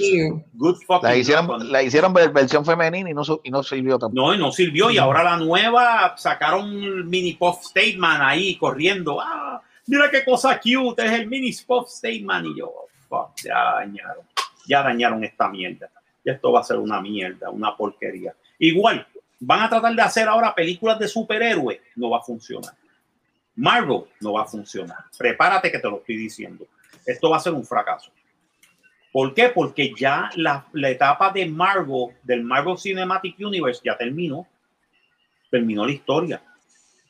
Good 0.54 0.76
fucking 0.86 1.08
La 1.08 1.16
hicieron, 1.16 1.50
on- 1.50 1.70
la 1.70 1.82
hicieron 1.82 2.12
ver- 2.14 2.32
versión 2.32 2.64
femenina 2.64 3.10
y 3.10 3.14
no, 3.14 3.22
y 3.44 3.50
no 3.50 3.62
sirvió 3.62 3.98
tampoco. 3.98 4.14
No, 4.28 4.34
y 4.34 4.38
no 4.38 4.50
sirvió. 4.50 4.90
Y 4.90 4.96
ahora 4.98 5.22
la 5.22 5.36
nueva 5.36 6.14
sacaron 6.16 7.06
mini 7.08 7.34
Puff 7.34 7.62
Statement 7.64 8.20
ahí 8.22 8.56
corriendo. 8.56 9.20
Ah, 9.20 9.60
mira 9.86 10.10
qué 10.10 10.24
cosa 10.24 10.58
cute, 10.58 11.04
es 11.04 11.12
el 11.12 11.26
mini 11.28 11.52
Puff 11.66 11.88
Statement. 11.90 12.46
Y 12.46 12.58
yo, 12.60 12.72
fuck, 13.08 13.32
ya 13.44 13.74
dañaron. 13.74 14.24
Ya 14.66 14.82
dañaron 14.82 15.22
esta 15.22 15.48
mierda. 15.48 15.90
Y 16.24 16.30
esto 16.30 16.50
va 16.52 16.60
a 16.60 16.64
ser 16.64 16.78
una 16.78 17.00
mierda, 17.02 17.50
una 17.50 17.76
porquería. 17.76 18.34
Igual, 18.58 19.06
van 19.40 19.60
a 19.62 19.68
tratar 19.68 19.94
de 19.94 20.02
hacer 20.02 20.28
ahora 20.28 20.54
películas 20.54 20.98
de 20.98 21.08
superhéroes. 21.08 21.80
No 21.96 22.10
va 22.10 22.18
a 22.18 22.22
funcionar. 22.22 22.74
Marvel 23.56 24.04
no 24.20 24.34
va 24.34 24.42
a 24.42 24.46
funcionar. 24.46 24.98
Prepárate 25.16 25.70
que 25.70 25.78
te 25.78 25.88
lo 25.88 25.98
estoy 25.98 26.16
diciendo. 26.16 26.66
Esto 27.04 27.30
va 27.30 27.38
a 27.38 27.40
ser 27.40 27.52
un 27.54 27.64
fracaso. 27.64 28.10
¿Por 29.12 29.32
qué? 29.32 29.48
Porque 29.48 29.94
ya 29.96 30.30
la, 30.36 30.66
la 30.72 30.90
etapa 30.90 31.30
de 31.30 31.46
Marvel, 31.46 32.14
del 32.22 32.42
Marvel 32.42 32.76
Cinematic 32.76 33.36
Universe, 33.40 33.80
ya 33.82 33.96
terminó. 33.96 34.46
Terminó 35.50 35.86
la 35.86 35.92
historia. 35.92 36.42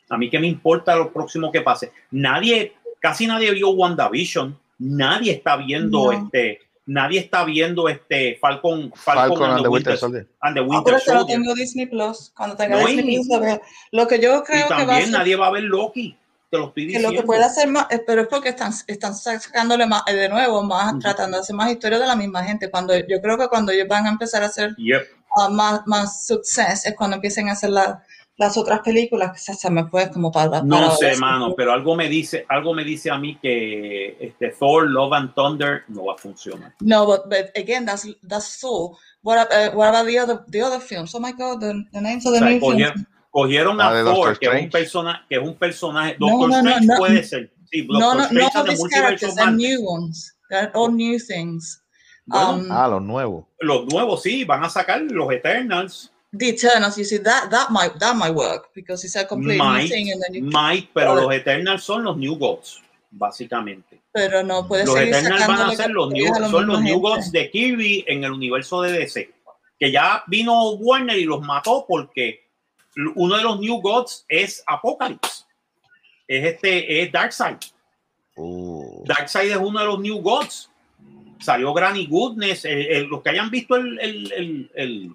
A 0.08 0.16
mí 0.16 0.30
qué 0.30 0.38
me 0.38 0.46
importa 0.46 0.94
lo 0.94 1.12
próximo 1.12 1.50
que 1.50 1.62
pase. 1.62 1.92
Nadie, 2.12 2.74
casi 3.00 3.26
nadie 3.26 3.50
vio 3.52 3.70
WandaVision. 3.70 4.56
Nadie 4.78 5.32
está 5.32 5.56
viendo 5.56 6.12
No. 6.12 6.12
este, 6.12 6.60
nadie 6.86 7.20
está 7.20 7.44
viendo 7.44 7.88
este 7.88 8.38
Falcon, 8.40 8.92
Falcon 8.94 9.50
and 9.50 9.62
the 9.62 9.68
Winter 9.68 9.92
Winter, 9.92 9.98
Soldier. 9.98 10.28
and 10.40 10.54
the 10.56 10.60
Ah, 10.60 10.64
Winter 10.64 10.84
pero 10.84 10.98
que 11.04 11.10
lo 11.12 11.18
Soldier. 11.20 11.38
tengo 11.40 11.54
Disney 11.54 11.86
Plus. 11.86 12.32
Cuando 12.36 12.56
tenga 12.56 12.80
No, 12.80 12.86
Disney 12.86 13.16
Plus, 13.16 13.28
lo 13.28 13.40
veo. 13.40 13.60
Lo 13.92 14.06
que 14.08 14.18
yo 14.20 14.42
creo 14.44 14.60
Y 14.66 14.68
que 14.68 14.74
va 14.74 14.76
a 14.76 14.86
también 14.86 15.02
ser, 15.10 15.18
nadie 15.18 15.36
va 15.36 15.46
a 15.48 15.50
ver 15.50 15.64
Loki. 15.64 16.16
Te 16.48 16.58
lo 16.58 16.68
estoy 16.68 16.84
que 16.84 16.86
diciendo. 16.92 17.10
lo 17.10 17.20
que 17.20 17.26
puede 17.26 17.42
hacer 17.44 17.66
más, 17.68 17.86
eh, 17.90 18.00
pero 18.06 18.22
es 18.22 18.28
porque 18.28 18.50
están, 18.50 18.72
están 18.86 19.14
sacándole 19.16 19.84
más, 19.84 20.04
eh, 20.06 20.14
de 20.14 20.28
nuevo, 20.28 20.62
más, 20.62 20.92
Ujú. 20.92 21.00
tratando 21.00 21.36
de 21.38 21.42
hacer 21.42 21.56
más 21.56 21.70
historias 21.72 22.00
de 22.00 22.06
la 22.06 22.14
misma 22.14 22.44
gente. 22.44 22.70
Cuando 22.70 22.94
yo 22.96 23.20
creo 23.20 23.36
que 23.36 23.48
cuando 23.48 23.72
ellos 23.72 23.88
van 23.88 24.06
a 24.06 24.10
empezar 24.10 24.44
a 24.44 24.46
hacer 24.46 24.76
Yep. 24.76 25.02
ah, 25.36 25.48
más, 25.48 25.80
más 25.86 26.24
success 26.24 26.86
es 26.86 26.94
cuando 26.94 27.16
empiecen 27.16 27.48
a 27.48 27.52
hacer 27.52 27.70
la- 27.70 28.00
las 28.38 28.56
otras 28.58 28.80
películas 28.80 29.32
que 29.32 29.54
se, 29.54 29.70
me 29.70 29.86
fue 29.88 30.10
como 30.10 30.30
para. 30.30 30.62
No 30.62 30.76
para 30.76 30.90
sé, 30.96 31.06
ahora. 31.08 31.18
mano, 31.20 31.54
pero 31.56 31.72
algo 31.72 31.96
me 31.96 32.08
dice, 32.08 32.44
algo 32.48 32.74
me 32.74 32.84
dice 32.84 33.10
a 33.10 33.18
mí 33.18 33.38
que 33.40 34.16
este 34.20 34.50
Thor, 34.50 34.90
Love 34.90 35.12
and 35.14 35.34
Thunder 35.34 35.84
no 35.88 36.04
va 36.06 36.14
a 36.14 36.18
funcionar. 36.18 36.74
No, 36.80 37.06
but, 37.06 37.24
but 37.30 37.46
again, 37.56 37.84
that's 37.86 38.06
that's 38.22 38.46
so. 38.60 38.96
What, 39.22 39.48
uh, 39.50 39.70
what 39.74 39.88
about 39.88 40.06
the 40.06 40.18
other 40.18 40.44
the 40.48 40.60
other 40.62 40.80
films? 40.80 41.14
Oh 41.14 41.20
my 41.20 41.32
God, 41.32 41.60
the, 41.60 41.84
the 41.92 42.00
names 42.00 42.26
of 42.26 42.32
O 42.32 42.34
the 42.34 42.38
sea, 42.40 42.48
new 42.50 42.60
films. 42.60 42.74
cogieron, 42.74 43.06
cogieron 43.30 43.80
Ah, 43.80 43.88
a 43.88 44.04
Thor, 44.04 44.14
Doctor 44.14 44.38
que 44.38 44.46
es 44.46 44.62
un 44.64 44.70
personaje, 44.70 45.20
que 45.28 45.36
es 45.36 45.42
un 45.42 45.54
personaje. 45.54 46.16
No, 46.20 46.26
Doctor 46.28 46.48
no, 46.50 46.62
no, 46.62 46.70
Strange 46.70 46.86
no. 46.86 46.96
puede 46.98 47.22
ser. 47.24 47.52
Sí, 47.70 47.86
No, 47.90 48.14
no, 48.14 48.28
no 48.30 48.50
the 48.64 48.70
these 48.70 48.88
characters, 48.90 49.34
Madness. 49.36 49.56
new 49.56 49.82
ones. 49.82 50.36
They're 50.50 50.70
all 50.74 50.92
new 50.92 51.18
things. 51.18 51.82
Bueno, 52.26 52.50
Um, 52.54 52.68
Ah, 52.72 52.88
los 52.88 53.02
nuevos. 53.02 53.44
los 53.60 53.86
nuevos 53.86 54.22
sí, 54.22 54.44
van 54.44 54.62
a 54.64 54.68
sacar 54.68 55.00
los 55.00 55.32
Eternals. 55.32 56.12
The 56.38 56.48
Eternals, 56.50 56.96
you 56.98 57.04
see 57.04 57.18
that 57.18 57.50
that 57.50 57.70
might 57.70 57.98
that 57.98 58.14
might 58.16 58.34
work 58.34 58.70
because 58.74 59.04
it's 59.04 59.16
a 59.16 59.24
completely 59.24 59.58
new 59.58 59.64
Might, 59.64 59.88
thing, 59.88 60.10
and 60.12 60.22
then 60.22 60.34
you. 60.34 60.42
might, 60.50 60.88
pero 60.94 61.14
los 61.14 61.32
Eternals 61.34 61.84
son 61.84 62.04
los 62.04 62.16
New 62.16 62.36
Gods, 62.36 62.80
básicamente. 63.10 64.00
Pero 64.12 64.42
no 64.42 64.66
puedes 64.66 64.86
Los 64.86 64.96
seguir 64.96 65.14
Eternals 65.14 65.46
van 65.46 65.60
a 65.60 65.76
ser 65.76 65.90
los 65.90 66.10
New, 66.12 66.26
son 66.50 66.66
los 66.66 66.80
New. 66.82 66.98
Gods 67.00 67.30
de 67.32 67.50
Kirby 67.50 68.04
en 68.08 68.24
el 68.24 68.32
universo 68.32 68.80
de 68.82 68.92
DC. 68.92 69.30
Que 69.78 69.90
ya 69.92 70.24
vino 70.26 70.70
Warner 70.72 71.18
y 71.18 71.24
los 71.24 71.42
mató 71.42 71.84
porque 71.86 72.46
uno 73.14 73.36
de 73.36 73.42
los 73.42 73.60
New 73.60 73.80
Gods 73.82 74.24
es 74.28 74.62
Apocalypse. 74.66 75.44
Es 76.26 76.44
este, 76.44 77.02
es 77.02 77.12
Darkseid. 77.12 77.58
Uh, 78.36 79.04
Darkseid 79.06 79.50
es 79.50 79.56
uno 79.58 79.78
de 79.80 79.84
los 79.86 80.00
New 80.00 80.18
Gods. 80.22 80.70
Salió 81.40 81.74
Granny 81.74 82.06
Goodness. 82.06 82.64
el- 82.64 82.86
el- 82.86 83.04
los 83.06 83.22
que 83.22 83.30
hayan 83.30 83.50
visto 83.50 83.76
el, 83.76 83.98
el, 84.74 85.14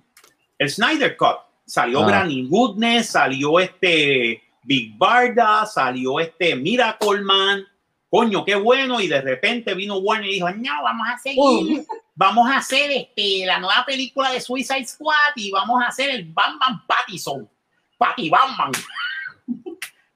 el, 0.62 0.70
Snyder 0.70 1.16
Cut. 1.18 1.38
Salió 1.66 2.02
Ah. 2.04 2.08
Granny 2.08 2.48
Goodness, 2.48 3.10
salió 3.12 3.60
este 3.60 4.42
Big 4.64 4.98
Barda, 4.98 5.66
salió 5.66 6.20
este 6.20 6.56
Miracle 6.56 7.22
Man. 7.22 7.66
Coño, 8.10 8.44
qué 8.44 8.56
bueno. 8.56 9.00
Y 9.00 9.08
de 9.08 9.22
repente 9.22 9.74
vino 9.74 9.98
Warner 9.98 10.30
y 10.30 10.34
dijo: 10.34 10.50
No, 10.52 10.84
vamos 10.84 11.08
a 11.14 11.18
seguir. 11.18 11.86
Vamos 12.14 12.50
a 12.52 12.58
hacer 12.58 12.92
este, 12.92 13.46
la 13.46 13.58
nueva 13.60 13.84
película 13.86 14.32
de 14.32 14.42
Suicide 14.42 14.86
Squad 14.86 15.16
y 15.36 15.50
vamos 15.50 15.82
a 15.82 15.88
hacer 15.88 16.10
el 16.10 16.26
Batman 16.26 16.82
Pattison. 16.86 17.50
Patty 17.98 18.30
Batman. 18.30 18.72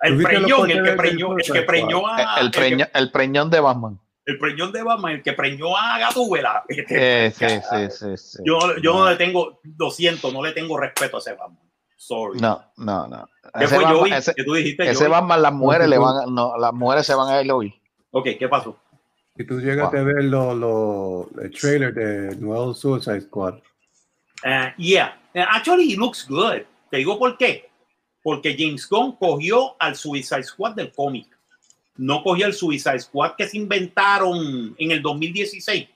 El 0.02 0.14
¿Tuviste 0.14 0.34
la 0.34 0.40
preñón, 0.42 0.72
el 0.72 0.84
que 0.84 0.92
preñó, 0.92 1.38
el 1.38 1.44
que 1.54 1.62
preñó 1.62 2.08
a. 2.08 2.22
el, 2.22 2.28
Ah, 2.28 2.38
el 2.42 2.52
que- 2.52 2.60
preño- 2.60 2.90
el 2.94 3.12
preñón 3.12 3.50
de 3.50 3.60
Batman. 3.60 4.00
El 4.26 4.38
preñón 4.40 4.72
de 4.72 4.82
Batman, 4.84 5.14
el 5.14 5.24
que 5.24 5.34
preñó 5.34 5.76
a 5.78 6.00
Gatúbela. 6.00 6.64
Eh, 6.70 7.32
sí, 7.36 7.46
sí, 7.48 7.92
sí, 7.92 8.18
sí. 8.18 8.40
Yo, 8.46 8.58
yo 8.82 8.94
no 8.94 9.10
le 9.10 9.16
tengo, 9.16 9.60
lo 9.78 9.92
siento, 9.92 10.32
no 10.32 10.44
le 10.44 10.52
tengo 10.52 10.78
respeto 10.78 11.18
a 11.18 11.20
ese 11.20 11.34
Batman. 11.34 11.60
Sorry. 11.98 12.40
No, 12.40 12.62
no, 12.78 13.08
no. 13.08 13.28
¿Qué 13.58 13.66
Ese 13.66 13.76
fue 13.76 13.84
Batman, 13.84 14.00
Joey? 14.00 14.12
ese, 14.14 14.34
que 14.36 14.44
tú 14.44 14.54
dijiste 14.54 14.84
ese 14.84 14.96
Joey? 14.96 15.12
Batman, 15.12 15.42
las 15.42 15.54
mujeres 15.54 15.88
le 15.88 15.98
van 15.98 16.34
no, 16.34 16.58
las 16.58 16.74
mujeres 16.74 17.06
se 17.06 17.16
van 17.16 17.30
a 17.34 17.42
ir 17.42 17.52
hoy. 17.52 17.74
Ok, 18.12 18.28
¿qué 18.38 18.48
pasó? 18.48 18.78
Si 19.38 19.46
tú 19.46 19.60
llegaste 19.60 20.00
a 20.00 20.04
ver 20.04 20.24
lo, 20.24 20.54
lo- 20.56 21.30
el 21.42 21.52
trailer 21.52 21.94
de 21.94 22.36
nuevo 22.38 22.74
Suicide 22.74 23.22
Squad, 23.22 23.56
Uh, 24.44 24.70
yeah, 24.78 25.18
Uh, 25.34 25.40
actually 25.50 25.94
it 25.94 25.98
looks 25.98 26.26
good. 26.28 26.62
Te 26.92 26.98
digo 26.98 27.18
por 27.18 27.38
qué. 27.38 27.70
Porque 28.24 28.56
James 28.58 28.88
Gunn 28.88 29.14
cogió 29.18 29.76
al 29.80 29.96
Suicide 29.96 30.44
Squad 30.44 30.76
del 30.76 30.92
cómic. 30.94 31.35
No 31.98 32.24
cogió 32.24 32.46
el 32.48 32.54
Suicide 32.54 33.00
Squad 33.00 33.36
que 33.38 33.48
se 33.48 33.58
inventaron 33.58 34.76
en 34.78 34.92
el 34.92 35.02
2016. 35.02 35.88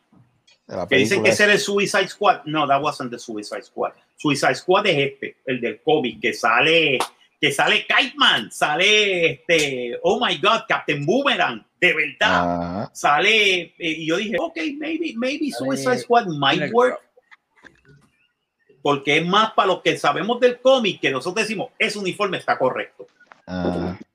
de 0.67 0.75
la 0.75 0.87
Que 0.87 0.97
dicen 0.97 1.23
que 1.23 1.31
ese 1.31 1.43
era 1.43 1.53
el 1.53 1.59
Suicide 1.59 2.07
Squad. 2.07 2.43
No, 2.45 2.67
that 2.67 2.81
wasn't 2.81 3.11
the 3.11 3.19
Suicide 3.19 3.63
Squad. 3.63 3.91
Suicide 4.15 4.55
Squad 4.55 4.87
es 4.87 5.11
este, 5.11 5.37
el 5.45 5.59
del 5.59 5.81
cómic, 5.81 6.19
que 6.21 6.33
sale, 6.33 6.99
que 7.39 7.51
sale 7.51 7.85
Kite 7.85 8.13
Man, 8.15 8.51
sale 8.51 9.31
este, 9.31 9.97
oh 10.03 10.25
my 10.25 10.37
God, 10.37 10.61
Captain 10.67 11.05
Boomerang, 11.05 11.65
de 11.79 11.93
verdad. 11.93 12.81
Ajá. 12.81 12.91
Sale, 12.93 13.61
eh, 13.61 13.73
y 13.77 14.05
yo 14.05 14.17
dije, 14.17 14.35
ok, 14.39 14.57
maybe, 14.77 15.13
maybe 15.15 15.51
Suicide 15.51 15.99
Squad 15.99 16.27
might 16.27 16.71
work. 16.73 16.99
Porque 18.81 19.17
es 19.17 19.25
más 19.25 19.51
para 19.51 19.67
los 19.67 19.81
que 19.81 19.97
sabemos 19.97 20.39
del 20.39 20.59
cómic 20.59 21.01
que 21.01 21.11
nosotros 21.11 21.45
decimos, 21.45 21.71
ese 21.77 21.99
uniforme 21.99 22.37
está 22.37 22.57
correcto. 22.57 23.07
Ajá. 23.45 23.97
Eh, 23.99 24.05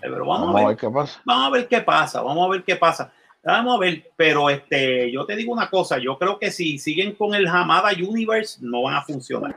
Pero 0.00 0.26
vamos, 0.26 0.46
Vamos 0.48 0.60
a 0.60 0.64
a 0.64 0.68
ver. 0.68 0.76
qué 0.76 0.88
pasa. 0.90 1.20
Vamos 1.24 1.46
a 1.46 1.50
ver 1.50 1.68
qué 1.68 1.80
pasa, 1.80 2.22
vamos 2.22 2.46
a 2.46 2.50
ver 2.50 2.64
qué 2.64 2.76
pasa. 2.76 3.12
Vamos 3.42 3.76
a 3.76 3.78
ver, 3.78 4.10
pero 4.16 4.50
este, 4.50 5.10
yo 5.10 5.24
te 5.24 5.34
digo 5.36 5.52
una 5.52 5.70
cosa, 5.70 5.96
yo 5.98 6.18
creo 6.18 6.38
que 6.38 6.50
si 6.50 6.78
siguen 6.78 7.14
con 7.14 7.34
el 7.34 7.46
Hamada 7.46 7.90
Universe, 7.92 8.58
no 8.60 8.82
van 8.82 8.96
a 8.96 9.02
funcionar. 9.02 9.56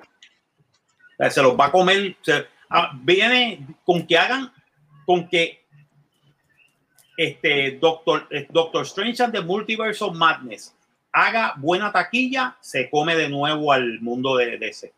Se 1.30 1.42
los 1.42 1.58
va 1.60 1.66
a 1.66 1.72
comer, 1.72 2.16
se- 2.22 2.46
ah, 2.70 2.92
viene 3.02 3.66
con 3.86 4.06
que 4.08 4.18
hagan, 4.18 4.52
con 5.06 5.28
que 5.28 5.66
este 7.18 7.78
Doctor, 7.80 8.28
eh, 8.32 8.48
Doctor 8.50 8.84
Strange 8.86 9.22
and 9.24 9.34
the 9.34 9.42
Multiverse 9.42 10.04
of 10.04 10.16
Madness 10.16 10.76
haga 11.12 11.54
buena 11.58 11.92
taquilla, 11.92 12.56
se 12.60 12.90
come 12.90 13.16
de 13.16 13.30
nuevo 13.30 13.72
al 13.72 14.00
mundo 14.02 14.36
de 14.38 14.58
DC. 14.58 14.92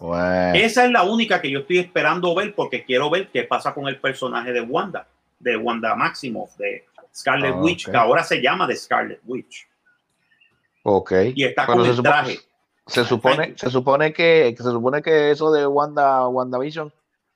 Bueno, 0.00 0.54
Esa 0.54 0.86
es 0.86 0.90
la 0.90 1.02
única 1.02 1.40
que 1.42 1.50
yo 1.50 1.60
estoy 1.60 1.78
esperando 1.78 2.34
ver 2.34 2.54
porque 2.54 2.84
quiero 2.84 3.10
ver 3.10 3.28
qué 3.28 3.44
pasa 3.44 3.74
con 3.74 3.86
el 3.86 4.00
personaje 4.00 4.50
de 4.52 4.62
Wanda, 4.62 5.06
de 5.38 5.56
Wanda 5.56 5.94
Maximoff, 5.94 6.56
de 6.56 6.86
Scarlet 7.14 7.52
Ah, 7.54 7.58
Witch, 7.60 7.90
que 7.90 7.96
ahora 7.96 8.24
se 8.24 8.40
llama 8.40 8.66
de 8.66 8.76
Scarlet 8.76 9.20
Witch. 9.26 9.66
ok. 10.82 11.12
Y 11.34 11.44
está 11.44 11.66
Pero 11.66 11.76
con 11.76 11.84
se 11.84 11.90
el 11.90 11.96
supone- 11.96 12.02
traje. 12.10 12.38
Se 12.86 13.04
supone, 13.04 13.52
se 13.56 13.70
supone 13.70 14.12
que, 14.12 14.54
se 14.56 14.62
supone 14.64 15.00
que 15.02 15.30
eso 15.30 15.52
de 15.52 15.64
Wanda, 15.66 16.26
WandaVision, 16.26 16.92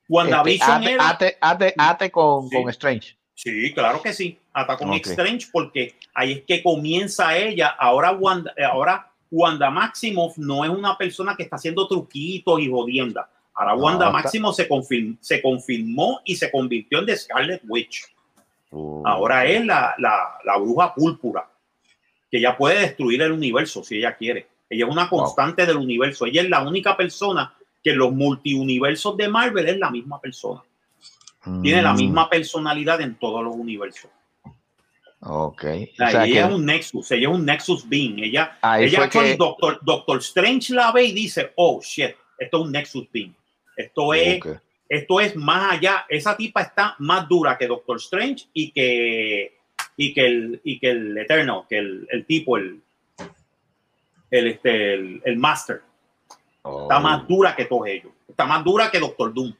WandaVision 0.08 0.82
este, 0.82 0.94
ate, 0.94 0.94
era. 0.94 1.08
ate, 1.10 1.38
ate, 1.40 1.74
ate 1.78 2.10
con, 2.10 2.48
Sí. 2.48 2.56
con 2.56 2.70
Strange. 2.70 3.16
Sí, 3.34 3.72
claro 3.74 4.02
que 4.02 4.12
sí. 4.12 4.38
Hasta 4.52 4.76
con. 4.76 4.92
Strange, 4.94 5.48
porque 5.52 5.96
ahí 6.14 6.32
es 6.32 6.42
que 6.44 6.62
comienza 6.62 7.36
ella. 7.36 7.68
Ahora 7.68 8.12
Wanda, 8.12 8.52
eh, 8.56 8.64
ahora 8.64 9.10
Wanda 9.34 9.70
Maximoff 9.70 10.38
no 10.38 10.64
es 10.64 10.70
una 10.70 10.96
persona 10.96 11.34
que 11.36 11.42
está 11.42 11.56
haciendo 11.56 11.86
truquitos 11.88 12.60
y 12.60 12.70
jodienda. 12.70 13.28
Ahora 13.54 13.74
No, 13.74 13.82
Wanda 13.82 14.06
está- 14.06 14.18
Maximoff 14.22 14.56
se, 14.56 14.68
confirm- 14.68 15.16
se 15.20 15.42
confirmó 15.42 16.20
y 16.24 16.36
se 16.36 16.50
convirtió 16.50 17.00
en 17.00 17.06
The 17.06 17.16
Scarlet 17.16 17.62
Witch. 17.68 18.04
Uh, 18.70 19.02
Ahora 19.06 19.44
es 19.46 19.64
la, 19.64 19.94
la, 19.98 20.36
la 20.44 20.56
bruja 20.58 20.94
púrpura, 20.94 21.48
que 22.30 22.38
ella 22.38 22.56
puede 22.56 22.80
destruir 22.80 23.22
el 23.22 23.32
universo 23.32 23.82
si 23.84 23.98
ella 23.98 24.16
quiere. 24.16 24.48
Ella 24.68 24.86
es 24.86 24.90
una 24.92 25.08
constante 25.08 25.66
del 25.66 25.76
universo. 25.76 26.26
Ella 26.26 26.42
es 26.42 26.48
la 26.50 26.62
única 26.66 26.96
persona 26.96 27.54
que 27.82 27.90
en 27.90 27.98
los 27.98 28.12
multiuniversos 28.12 29.16
de 29.16 29.28
Marvel 29.28 29.68
es 29.68 29.78
la 29.78 29.90
misma 29.90 30.20
persona. 30.20 30.62
Tiene 31.62 31.82
la 31.82 31.92
mm, 31.92 31.96
misma 31.96 32.30
personalidad 32.30 33.00
en 33.02 33.16
todos 33.16 33.44
los 33.44 33.54
universos. 33.54 34.10
Ok. 35.24 35.64
O 35.64 35.96
sea, 35.96 36.24
ella 36.24 36.24
que 36.24 36.38
es 36.40 36.54
un 36.54 36.66
Nexus, 36.66 37.10
ella 37.12 37.28
es 37.28 37.34
un 37.34 37.44
Nexus 37.44 37.88
Being. 37.88 38.18
Ella, 38.18 38.58
ahí 38.60 38.84
ella 38.84 38.96
fue 38.96 39.04
actually, 39.06 39.30
que. 39.30 39.36
Doctor, 39.36 39.80
Doctor 39.82 40.18
Strange 40.18 40.74
la 40.74 40.92
ve 40.92 41.04
y 41.04 41.12
dice, 41.12 41.52
oh 41.56 41.80
shit, 41.82 42.14
esto 42.38 42.58
es 42.58 42.64
un 42.64 42.72
Nexus 42.72 43.10
Being. 43.10 43.34
Esto 43.76 44.14
es, 44.14 44.40
esto 44.88 45.20
es 45.20 45.34
más 45.34 45.72
allá. 45.72 46.04
Esa 46.08 46.36
tipa 46.36 46.62
está 46.62 46.94
más 46.98 47.28
dura 47.28 47.56
que 47.56 47.66
Doctor 47.66 47.96
Strange 47.96 48.46
y 48.52 48.70
que 48.70 49.54
y 49.96 50.12
que 50.12 50.26
el, 50.26 50.60
y 50.64 50.78
que 50.78 50.90
el 50.90 51.18
Eternal, 51.18 51.62
que 51.68 51.78
el, 51.78 52.06
el 52.10 52.26
tipo, 52.26 52.56
el, 52.56 52.80
el, 54.30 54.46
este, 54.48 54.94
el, 54.94 55.22
el 55.24 55.36
Master, 55.36 55.82
está 56.64 56.98
Oh. 56.98 57.00
más 57.00 57.28
dura 57.28 57.54
que 57.54 57.66
todos 57.66 57.86
ellos. 57.86 58.10
Está 58.26 58.46
más 58.46 58.64
dura 58.64 58.90
que 58.90 58.98
Doctor 58.98 59.34
Doom. 59.34 59.54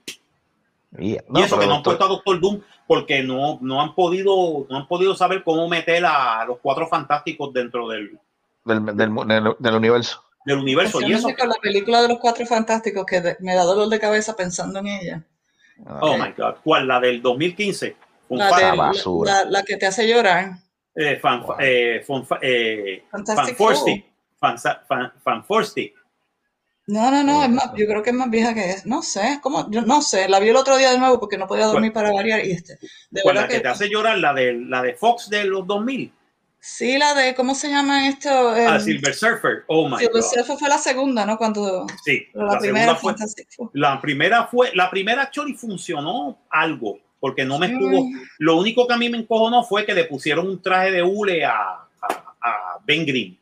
Yeah. 0.99 1.23
y 1.35 1.43
eso 1.43 1.59
que 1.59 1.67
no 1.67 1.75
han 1.75 1.83
doctor- 1.83 1.99
puesto 1.99 2.05
a 2.05 2.09
Doctor 2.09 2.41
Doom 2.41 2.61
porque 2.87 3.23
no, 3.25 3.59
no 3.61 3.81
han 3.83 3.95
podido 3.97 4.67
no 4.69 4.77
han 4.77 4.87
podido 4.87 5.17
saber 5.17 5.43
cómo 5.43 5.69
meter 5.69 6.05
a 6.07 6.45
los 6.45 6.59
cuatro 6.61 6.87
fantásticos 6.87 7.53
dentro 7.53 7.89
del, 7.89 8.19
del, 8.65 8.85
del, 8.87 8.97
del- 8.97 9.57
del 9.59 9.75
universo. 9.75 10.23
del 10.45 10.59
universo. 10.59 11.01
Y 11.01 11.13
eso, 11.13 11.29
con 11.37 11.49
la 11.49 11.57
película 11.61 12.01
de 12.03 12.09
los 12.09 12.19
cuatro 12.19 12.47
fantásticos 12.47 13.05
que 13.07 13.21
de- 13.21 13.37
me 13.41 13.55
da 13.55 13.65
dolor 13.65 13.89
de 13.89 13.99
cabeza 13.99 14.37
pensando 14.37 14.79
en 14.79 14.87
ella. 14.87 15.23
oh 16.01 16.17
my 16.17 16.33
God, 16.37 16.57
¿cuál? 16.63 16.87
La 16.87 17.01
del 17.01 17.21
2015. 17.21 17.97
Con 18.29 18.39
La, 18.39 18.49
Fan- 18.51 18.59
de- 18.61 18.65
Esa 18.67 18.75
basura. 18.77 19.33
la- 19.45 19.51
la 19.51 19.63
que 19.65 19.77
te 19.77 19.87
hace 19.87 20.07
llorar. 20.09 20.53
eh, 20.95 21.17
fan, 21.21 21.43
Wow. 21.43 21.57
eh, 21.59 22.05
fan- 22.07 22.39
eh, 22.41 23.05
Fantastic 23.11 23.57
Fanforstic. 23.57 24.07
Fan, 24.39 24.57
fan, 24.59 25.13
Fanforstic. 25.25 25.95
No, 26.87 27.11
no, 27.11 27.23
no, 27.25 27.43
es 27.43 27.49
más, 27.51 27.71
yo 27.77 27.87
creo 27.87 28.03
que 28.03 28.11
es 28.11 28.17
más 28.17 28.29
vieja 28.29 28.53
que 28.53 28.71
es. 28.73 28.85
No 28.85 29.01
sé, 29.03 29.39
¿cómo? 29.41 29.71
Yo 29.71 29.81
no 29.83 30.03
sé, 30.03 30.29
la 30.29 30.39
vi 30.39 30.51
el 30.51 30.57
otro 30.57 30.77
día 30.77 30.91
de 30.91 30.99
nuevo 30.99 31.19
porque 31.19 31.39
no 31.39 31.47
podía 31.47 31.67
dormir 31.67 31.93
para 31.93 32.13
variar 32.13 32.45
y 32.45 32.53
este. 32.53 32.79
De 33.11 33.23
verdad 33.25 33.43
La 33.43 33.49
que 33.49 33.55
que, 33.55 33.61
te 33.61 33.69
hace 33.69 33.89
llorar, 33.89 34.19
la 34.19 34.35
de, 34.35 34.53
la 34.53 34.83
de 34.83 34.93
Fox 34.95 35.31
de 35.31 35.45
los 35.45 35.67
2000. 35.67 36.13
sí, 36.61 36.99
la 36.99 37.15
de, 37.15 37.35
¿cómo 37.35 37.55
se 37.55 37.71
llama 37.71 38.07
esto? 38.09 38.29
Ah, 38.51 38.77
El- 38.77 38.83
Silver 38.83 39.15
Surfer. 39.15 39.65
Oh 39.69 39.89
my 39.89 39.97
Silver 39.97 40.21
God. 40.21 40.29
Surfer 40.31 40.57
fue 40.59 40.69
la 40.69 40.79
segunda, 40.79 41.25
¿no? 41.25 41.39
Cuando 41.39 41.87
Sí, 42.05 42.27
la, 42.35 42.45
la, 42.45 42.59
primera 42.59 42.95
fue. 42.97 43.15
Four. 43.57 43.71
La 43.73 43.99
primera 44.01 44.47
fue. 44.47 44.71
La 44.75 44.91
primera 44.91 45.23
actually 45.23 45.55
funcionó 45.55 46.39
algo. 46.51 46.99
Porque 47.19 47.47
no 47.47 47.59
me 47.59 47.69
estuvo. 47.69 48.07
Lo 48.41 48.59
único 48.59 48.87
que 48.87 48.93
a 48.93 48.99
mí 48.99 49.09
me 49.09 49.17
encojonó 49.17 49.65
fue 49.65 49.87
que 49.87 49.95
le 49.95 50.05
pusieron 50.05 50.47
un 50.47 50.61
traje 50.61 50.91
de 50.91 51.03
hule 51.03 51.43
a, 51.47 51.55
a, 52.03 52.35
a 52.43 52.79
Ben 52.85 53.07
Grimm. 53.07 53.39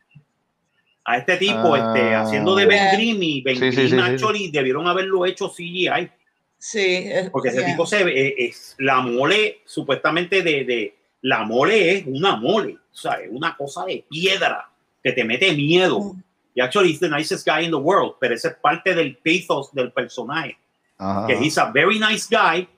A 1.05 1.19
este 1.19 1.37
tipo, 1.37 1.75
Ah. 1.75 1.93
este, 1.95 2.15
haciendo 2.15 2.55
de 2.55 2.67
Ben. 2.67 2.95
Grimm 2.97 3.23
y 3.23 3.41
Ben 3.43 3.57
Sí, 3.59 3.73
sí, 3.73 3.89
Grimm 3.89 4.01
actually 4.05 4.51
debieron 4.51 4.87
haberlo 4.87 5.27
hecho 5.27 5.49
CGI. 5.49 6.11
Sí, 6.59 6.79
es- 7.07 7.31
Porque 7.31 7.49
ese 7.49 7.59
yeah. 7.59 7.71
tipo 7.71 7.85
se 7.87 8.05
ve, 8.05 8.29
eh, 8.29 8.35
es 8.39 8.77
la 8.79 9.01
mole, 9.01 9.63
supuestamente 9.65 10.43
de, 10.43 10.65
de 10.65 10.97
la 11.23 11.43
mole 11.45 11.91
es 11.99 12.05
una 12.07 12.37
mole, 12.37 12.75
o 12.75 12.95
sea, 12.97 13.15
es 13.15 13.29
una 13.33 13.57
cosa 13.57 13.85
de 13.85 14.05
piedra 14.09 14.69
que 15.03 15.11
te 15.13 15.25
mete 15.25 15.53
miedo. 15.55 15.99
Mm. 16.01 16.23
Y 16.55 16.61
actually, 16.61 16.91
he's 16.91 17.01
the 17.01 17.09
nicest 17.09 17.45
guy 17.49 17.65
in 17.65 17.71
the 17.71 17.77
world, 17.77 18.15
pero 18.21 18.35
esa 18.35 18.49
es 18.51 18.55
parte 18.63 18.95
del 18.95 19.17
pathos 19.17 19.73
del 19.73 19.91
personaje. 19.91 20.57
Ajá. 20.99 21.27
Que 21.27 21.35
he's 21.37 21.59
a 21.59 21.73
very 21.73 21.99
nice 21.99 22.29
guy 22.31 22.69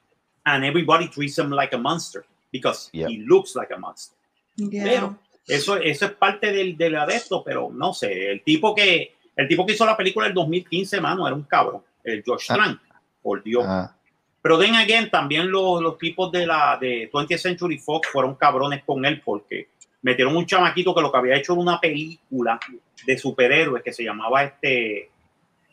and 0.44 0.64
everybody 0.64 1.08
treats 1.08 1.38
him 1.38 1.50
like 1.50 1.74
a 1.74 1.78
monster 1.78 2.24
because 2.52 2.88
Yep. 2.92 3.08
he 3.10 3.18
looks 3.26 3.54
like 3.54 3.70
a 3.74 3.76
monster. 3.78 4.16
Yeah. 4.56 4.84
Pero 4.84 5.18
eso, 5.46 5.76
eso 5.76 6.06
es 6.06 6.12
parte 6.12 6.52
del, 6.52 6.76
del 6.76 6.96
adesto, 6.96 7.42
pero 7.44 7.70
no 7.72 7.92
sé, 7.92 8.30
el 8.30 8.42
tipo 8.42 8.74
que 8.74 9.14
el 9.36 9.48
tipo 9.48 9.66
que 9.66 9.72
hizo 9.72 9.84
la 9.84 9.96
película 9.96 10.26
del 10.26 10.34
2015, 10.34 11.00
mano, 11.00 11.26
era 11.26 11.34
un 11.34 11.42
cabrón, 11.42 11.82
el 12.04 12.22
Josh 12.24 12.46
Ah. 12.50 12.54
Trank, 12.54 12.80
por 13.20 13.42
Dios. 13.42 13.64
Ajá. 13.64 13.96
Pero 14.44 14.58
then 14.58 14.74
again, 14.74 15.10
también 15.10 15.50
los, 15.50 15.80
los 15.80 15.96
tipos 15.96 16.30
de 16.30 16.46
la 16.46 16.76
de 16.78 17.10
20th 17.10 17.38
Century 17.38 17.78
Fox 17.78 18.08
fueron 18.12 18.34
cabrones 18.34 18.84
con 18.84 19.02
él 19.06 19.22
porque 19.24 19.68
metieron 20.02 20.36
un 20.36 20.44
chamaquito 20.44 20.94
que 20.94 21.00
lo 21.00 21.10
que 21.10 21.16
había 21.16 21.36
hecho 21.36 21.54
era 21.54 21.62
una 21.62 21.80
película 21.80 22.60
de 23.06 23.18
superhéroes 23.18 23.82
que 23.82 23.94
se 23.94 24.04
llamaba 24.04 24.44
este 24.44 25.10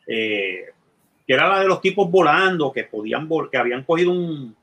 eh, 0.08 0.66
que 1.28 1.34
era 1.34 1.50
la 1.50 1.60
de 1.60 1.68
los 1.68 1.82
tipos 1.82 2.10
volando 2.10 2.72
que 2.72 2.86
podían 2.86 3.28
que 3.52 3.58
habían 3.58 3.84
cogido 3.84 4.12
un 4.12 4.56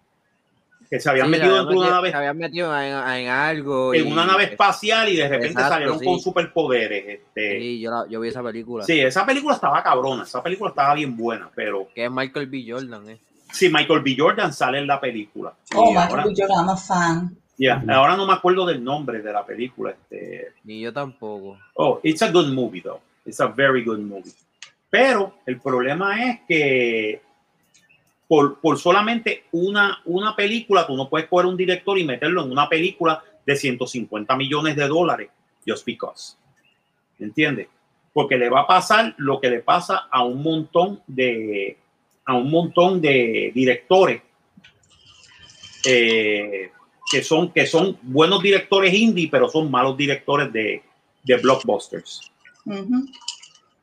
que 0.90 0.98
se 1.00 1.10
habían 1.10 1.26
Sí, 1.26 1.30
metido 1.32 1.54
dentro 1.56 1.70
de 1.72 1.76
una 1.78 1.90
nave 1.90 2.10
se 2.10 2.16
habían 2.16 2.38
metido 2.38 2.80
en, 2.80 2.92
en 2.96 3.28
algo. 3.28 3.92
en 3.94 4.06
y- 4.08 4.12
una 4.12 4.24
nave 4.26 4.44
espacial 4.44 5.08
y 5.08 5.16
de 5.16 5.28
repente 5.28 5.48
Exacto, 5.48 5.68
salieron 5.74 5.98
sí. 5.98 6.04
con 6.04 6.20
superpoderes 6.20 7.04
este 7.08 7.58
Sí, 7.60 7.80
yo, 7.80 7.90
la- 7.90 8.06
yo 8.08 8.20
vi 8.20 8.28
esa 8.28 8.42
película. 8.42 8.84
sí 8.84 8.98
esa 9.00 9.26
película 9.26 9.54
estaba 9.54 9.82
cabrona 9.82 10.22
esa 10.24 10.42
película 10.42 10.70
estaba 10.70 10.94
bien 10.94 11.16
buena 11.16 11.50
pero 11.54 11.88
Que 11.94 12.04
es 12.06 12.10
Michael 12.10 12.46
B. 12.46 12.64
Jordan, 12.68 13.08
¿eh? 13.10 13.18
sí 13.52 13.68
Michael 13.68 14.00
B 14.00 14.16
Jordan 14.18 14.52
sale 14.52 14.78
en 14.78 14.86
la 14.86 15.00
película 15.00 15.52
Oh, 15.74 15.90
Y 15.92 15.96
ahora- 15.96 16.06
Michael 16.24 16.34
B. 16.34 16.42
Jordan, 16.42 16.58
I'm 16.64 16.68
a 16.70 16.76
fan. 16.76 17.36
Ya, 17.60 17.82
ahora 17.88 18.16
no 18.16 18.24
me 18.24 18.34
acuerdo 18.34 18.64
del 18.64 18.84
nombre 18.84 19.20
de 19.20 19.32
la 19.32 19.44
película. 19.44 19.90
Este, 19.90 20.52
Ni 20.62 20.80
yo 20.80 20.92
tampoco. 20.92 21.58
oh, 21.74 21.98
it's 22.04 22.22
a 22.22 22.30
good 22.30 22.46
movie, 22.52 22.80
though. 22.80 23.00
It's 23.26 23.40
a 23.40 23.48
very 23.48 23.82
good 23.84 23.98
movie. 23.98 24.30
Pero 24.88 25.34
el 25.44 25.60
problema 25.60 26.24
es 26.24 26.40
que 26.46 27.20
por, 28.28 28.60
por 28.60 28.78
solamente 28.78 29.44
una, 29.52 30.02
una 30.04 30.36
película, 30.36 30.86
tú 30.86 30.94
no 30.94 31.08
puedes 31.08 31.28
coger 31.28 31.46
un 31.46 31.56
director 31.56 31.98
y 31.98 32.04
meterlo 32.04 32.44
en 32.44 32.52
una 32.52 32.68
película 32.68 33.22
de 33.44 33.56
150 33.56 34.36
millones 34.36 34.76
de 34.76 34.86
dólares, 34.86 35.30
just 35.66 35.84
because. 35.86 36.36
¿Entiendes? 37.18 37.68
Porque 38.12 38.36
le 38.36 38.50
va 38.50 38.60
a 38.60 38.66
pasar 38.66 39.14
lo 39.16 39.40
que 39.40 39.48
le 39.48 39.60
pasa 39.60 40.08
a 40.10 40.22
un 40.22 40.42
montón 40.42 41.00
de, 41.06 41.78
a 42.26 42.34
un 42.34 42.50
montón 42.50 43.00
de 43.00 43.50
directores 43.54 44.20
eh, 45.86 46.70
que, 47.10 47.22
son, 47.22 47.50
que 47.50 47.66
son 47.66 47.96
buenos 48.02 48.42
directores 48.42 48.92
indie, 48.92 49.28
pero 49.30 49.48
son 49.48 49.70
malos 49.70 49.96
directores 49.96 50.52
de, 50.52 50.82
de 51.22 51.36
blockbusters. 51.38 52.30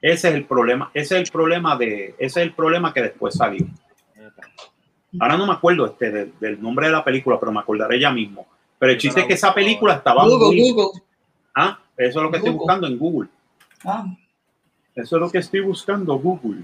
Ese 0.01 0.29
es 0.29 0.35
el 0.35 0.45
problema, 0.45 0.91
ese 0.93 1.15
es 1.15 1.27
el 1.27 1.31
problema 1.31 1.75
de, 1.75 2.13
ese 2.19 2.41
es 2.41 2.47
el 2.47 2.53
problema 2.53 2.93
que 2.93 3.01
después 3.01 3.33
salió. 3.33 3.65
Ahora 5.19 5.37
no 5.37 5.47
me 5.47 5.53
acuerdo 5.53 5.85
este 5.85 6.11
del, 6.11 6.33
del 6.39 6.61
nombre 6.61 6.87
de 6.87 6.93
la 6.93 7.03
película, 7.03 7.39
pero 7.39 7.51
me 7.51 7.59
acordaré 7.59 7.99
ya 7.99 8.11
mismo. 8.11 8.45
Pero 8.77 8.91
el 8.91 8.97
chiste 8.97 9.21
es 9.21 9.27
que 9.27 9.33
esa 9.33 9.53
película 9.53 9.93
estaba 9.95 10.25
Google, 10.25 10.47
muy- 10.61 10.71
Google. 10.71 11.01
Ah, 11.55 11.79
eso 11.95 12.19
es 12.19 12.23
lo 12.23 12.31
que 12.31 12.37
estoy 12.37 12.51
buscando 12.53 12.87
en 12.87 12.97
Google. 12.97 13.29
Ah, 13.85 14.05
Eso 14.93 15.15
es 15.17 15.21
lo 15.21 15.29
que 15.29 15.37
estoy 15.39 15.59
buscando 15.61 16.17
Google. 16.17 16.63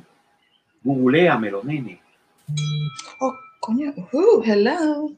Googleamelo, 0.84 1.62
nene. 1.64 2.02
Oh, 3.20 3.34
coño. 3.60 3.94
Uh, 4.12 4.42
hello. 4.44 5.12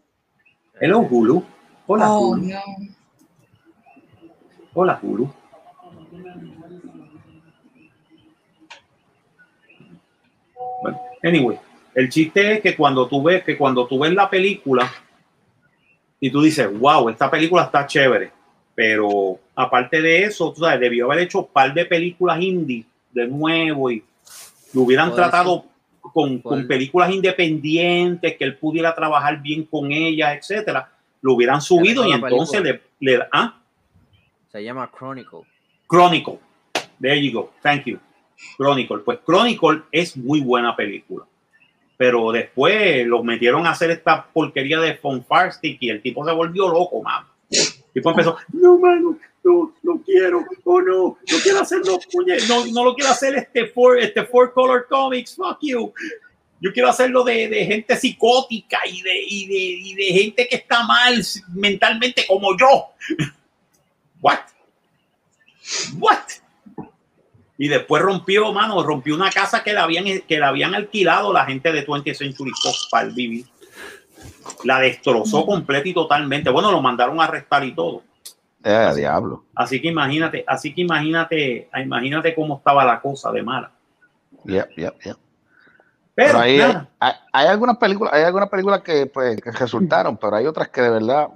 Hello, 0.80 0.99
Hulu. 0.99 1.44
Hola, 1.88 2.10
Oh, 2.11 2.30
Hulu. 2.32 2.44
no. 2.48 2.60
Hola, 4.76 4.99
Hulu. 5.02 5.30
Bueno, 10.82 10.99
anyway, 11.24 11.60
el 11.95 12.10
chiste 12.10 12.53
es 12.53 12.61
que 12.61 12.76
cuando 12.76 13.07
tú 13.07 13.22
ves 13.22 13.44
que 13.44 13.57
cuando 13.57 13.88
tú 13.88 13.99
ves 13.99 14.14
la 14.14 14.30
película 14.30 14.91
y 16.20 16.30
tú 16.30 16.41
dices, 16.41 16.68
wow, 16.80 17.10
esta 17.10 17.30
película 17.30 17.64
está 17.64 17.86
chévere, 17.86 18.32
pero 18.74 19.40
aparte 19.56 20.02
de 20.02 20.24
eso, 20.24 20.52
tú 20.53 20.61
sabes, 20.61 20.80
debió 20.80 21.06
haber 21.06 21.26
hecho 21.26 21.40
un 21.40 21.48
par 21.48 21.74
de 21.74 21.86
películas 21.86 22.41
indie 22.41 22.86
de 23.11 23.28
nuevo 23.28 23.91
y 23.91 24.03
lo 24.74 24.82
hubieran 24.82 25.14
tratado 25.14 25.65
con, 26.02 26.40
con 26.40 26.68
películas 26.68 27.11
independientes, 27.11 28.38
que 28.38 28.44
él 28.44 28.57
pudiera 28.57 28.95
trabajar 28.95 29.41
bien 29.41 29.64
con 29.65 29.91
ellas, 29.91 30.38
etcétera, 30.38 30.90
lo 31.22 31.34
hubieran 31.34 31.61
subido 31.61 32.06
y 32.07 32.11
entonces 32.11 32.61
le, 32.61 32.82
le 32.99 33.20
ah, 33.32 33.60
Se 34.52 34.64
llama 34.64 34.90
Chronicle. 34.98 35.41
Chronicle. 35.88 36.40
There 36.99 37.22
you 37.22 37.32
go. 37.32 37.52
Thank 37.61 37.86
you. 37.86 37.99
Chronicle. 38.57 38.99
Pues 38.99 39.20
Chronicle 39.26 39.84
es 39.91 40.18
muy 40.18 40.41
buena 40.41 40.76
película. 40.76 41.26
Pero 42.03 42.34
después 42.34 43.07
lo 43.07 43.23
metieron 43.23 43.65
a 43.65 43.69
hacer 43.69 43.89
esta 43.89 44.27
porquería 44.27 44.77
de 44.81 44.99
Von 45.01 45.23
Farstick 45.23 45.77
y 45.80 45.89
el 45.89 46.01
tipo 46.01 46.25
se 46.25 46.34
volvió 46.34 46.67
loco, 46.67 47.01
man. 47.01 47.23
El 47.49 47.65
tipo 47.93 48.09
empezó, 48.09 48.35
no, 48.51 48.77
mano, 48.77 49.17
no, 49.41 49.73
no 49.81 50.01
quiero, 50.03 50.45
oh 50.65 50.81
no, 50.81 51.17
no 51.31 51.38
quiero 51.41 51.61
hacerlo, 51.61 51.97
no, 52.49 52.65
no 52.65 52.84
lo 52.84 52.93
quiero 52.93 53.09
hacer 53.09 53.35
este 53.35 53.67
four, 53.67 53.99
este 53.99 54.25
four 54.25 54.51
color 54.51 54.85
comics, 54.89 55.38
fuck 55.38 55.59
you. 55.61 55.93
Yo 56.59 56.73
quiero 56.73 56.89
hacerlo 56.89 57.23
de, 57.23 57.47
de 57.47 57.65
gente 57.67 57.95
psicótica 57.95 58.80
y 58.85 59.01
de, 59.01 59.23
y, 59.25 59.47
de, 59.47 59.55
y 59.55 59.95
de 59.95 60.19
gente 60.19 60.47
que 60.49 60.57
está 60.57 60.85
mal 60.85 61.23
mentalmente 61.55 62.25
como 62.27 62.49
yo. 62.57 62.89
What? 64.21 64.39
What? 65.97 66.43
Y 67.64 67.69
después 67.69 68.03
rompió, 68.03 68.52
mano, 68.52 68.84
rompió 68.84 69.15
una 69.15 69.31
casa 69.31 69.64
que 69.64 69.72
la 69.72 69.84
habían, 69.84 70.03
que 70.27 70.38
la 70.38 70.49
habían 70.49 70.76
alquilado 70.76 71.31
la 71.31 71.45
gente 71.45 71.72
de 71.72 71.88
20th 71.88 72.14
Century 72.14 72.52
Fox 72.61 72.90
para 72.91 73.07
el 73.07 73.14
vivir. 73.14 73.45
La 74.65 74.81
destrozó 74.81 75.45
completa 75.45 75.88
y 75.88 75.94
totalmente. 75.94 76.49
Bueno, 76.49 76.73
lo 76.73 76.81
mandaron 76.81 77.22
a 77.22 77.23
arrestar 77.23 77.64
y 77.64 77.73
todo. 77.73 78.02
Eh, 78.65 78.91
diablo. 78.98 79.45
Así 79.56 79.81
que 79.81 79.88
imagínate, 79.88 80.44
así 80.45 80.76
que 80.76 80.81
imagínate, 80.81 81.69
imagínate 81.81 82.35
cómo 82.35 82.57
estaba 82.57 82.84
la 82.84 82.99
cosa 82.99 83.31
de 83.31 83.44
mala. 83.44 83.72
Yep, 84.44 84.69
yep, 84.76 84.99
yep. 85.06 85.18
Pero, 86.15 86.31
Pero 86.34 86.40
hay, 86.40 86.60
hay, 86.60 87.14
hay 87.31 87.48
algunas 87.48 87.77
películas, 87.77 88.14
hay 88.14 88.23
algunas 88.23 88.49
películas 88.49 88.81
que, 88.81 89.06
pues, 89.06 89.40
que 89.40 89.52
resultaron, 89.52 90.18
pero 90.18 90.35
hay 90.35 90.48
otras 90.48 90.68
que 90.68 90.81
de 90.81 90.90
verdad 90.90 91.30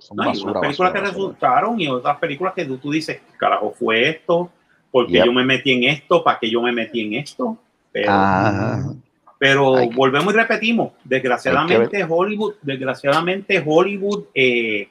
son 0.00 0.16
no, 0.16 0.24
hay 0.24 0.30
basura, 0.30 0.50
unas 0.50 0.60
películas 0.60 0.60
basura, 0.60 0.92
que 0.92 1.00
basura. 1.00 1.02
resultaron 1.02 1.80
y 1.80 1.86
otras 1.86 2.18
películas 2.18 2.52
que 2.54 2.64
tú, 2.64 2.78
tú 2.78 2.90
dices, 2.90 3.22
carajo, 3.38 3.72
fue 3.78 4.08
esto, 4.08 4.50
porque 4.94 5.14
Yep. 5.14 5.24
yo 5.26 5.32
me 5.32 5.44
metí 5.44 5.72
en 5.72 5.82
esto, 5.84 6.22
para 6.22 6.38
que 6.38 6.48
yo 6.48 6.62
me 6.62 6.70
metí 6.70 7.00
en 7.00 7.14
esto. 7.14 7.58
Pero, 7.90 8.12
Ajá. 8.12 8.92
Pero 9.40 9.74
que- 9.74 9.90
volvemos 9.92 10.32
y 10.32 10.36
repetimos. 10.36 10.92
Desgraciadamente, 11.02 12.06
Hollywood, 12.08 12.54
desgraciadamente, 12.62 13.60
Hollywood 13.66 14.26
eh, 14.32 14.86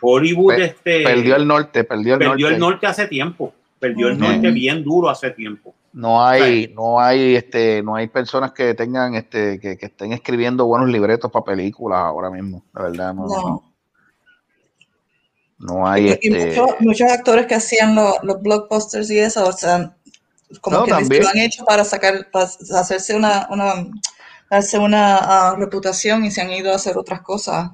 Hollywood 0.00 0.56
Pe- 0.56 0.64
este, 0.64 1.02
Perdió 1.04 1.36
el 1.36 1.46
norte, 1.46 1.84
perdió 1.84 2.14
el 2.14 2.18
perdió 2.18 2.32
norte. 2.46 2.54
el 2.54 2.58
norte 2.60 2.86
hace 2.88 3.06
tiempo. 3.06 3.52
Perdió 3.78 4.08
el 4.08 4.14
Ujú. 4.14 4.24
norte 4.32 4.50
bien 4.50 4.82
duro 4.82 5.08
hace 5.08 5.30
tiempo. 5.30 5.74
No 5.92 6.24
hay, 6.24 6.72
no 6.74 6.98
hay, 7.00 7.36
este, 7.36 7.80
no 7.84 7.94
hay 7.94 8.08
personas 8.08 8.50
que 8.52 8.74
tengan, 8.74 9.14
este, 9.14 9.60
que, 9.60 9.78
que 9.78 9.86
estén 9.86 10.12
escribiendo 10.12 10.66
buenos 10.66 10.88
libretos 10.90 11.30
para 11.30 11.44
películas 11.44 12.00
ahora 12.00 12.30
mismo. 12.30 12.64
La 12.74 12.82
verdad, 12.82 13.14
no, 13.14 13.26
No. 13.26 13.62
No 15.58 15.86
hay, 15.88 16.06
Y 16.22 16.32
este. 16.32 16.46
muchos, 16.60 16.76
muchos 16.80 17.10
actores 17.10 17.46
que 17.46 17.54
hacían 17.56 17.94
lo- 17.94 18.16
los 18.22 18.40
blockbusters 18.42 19.10
y 19.10 19.18
eso, 19.18 19.46
o 19.46 19.52
sea, 19.52 19.94
como 20.60 20.78
No, 20.78 20.84
que 20.84 20.90
también. 20.92 21.22
lo 21.22 21.28
han 21.28 21.38
hecho 21.38 21.64
para 21.64 21.84
sacar, 21.84 22.30
para 22.30 22.46
hacerse 22.46 23.14
una, 23.14 23.48
una 23.50 23.86
darse 24.50 24.78
una 24.78 25.16
ah, 25.18 25.56
reputación 25.58 26.24
y 26.24 26.30
se 26.30 26.40
han 26.40 26.50
ido 26.50 26.72
a 26.72 26.76
hacer 26.76 26.96
otras 26.96 27.20
cosas. 27.20 27.70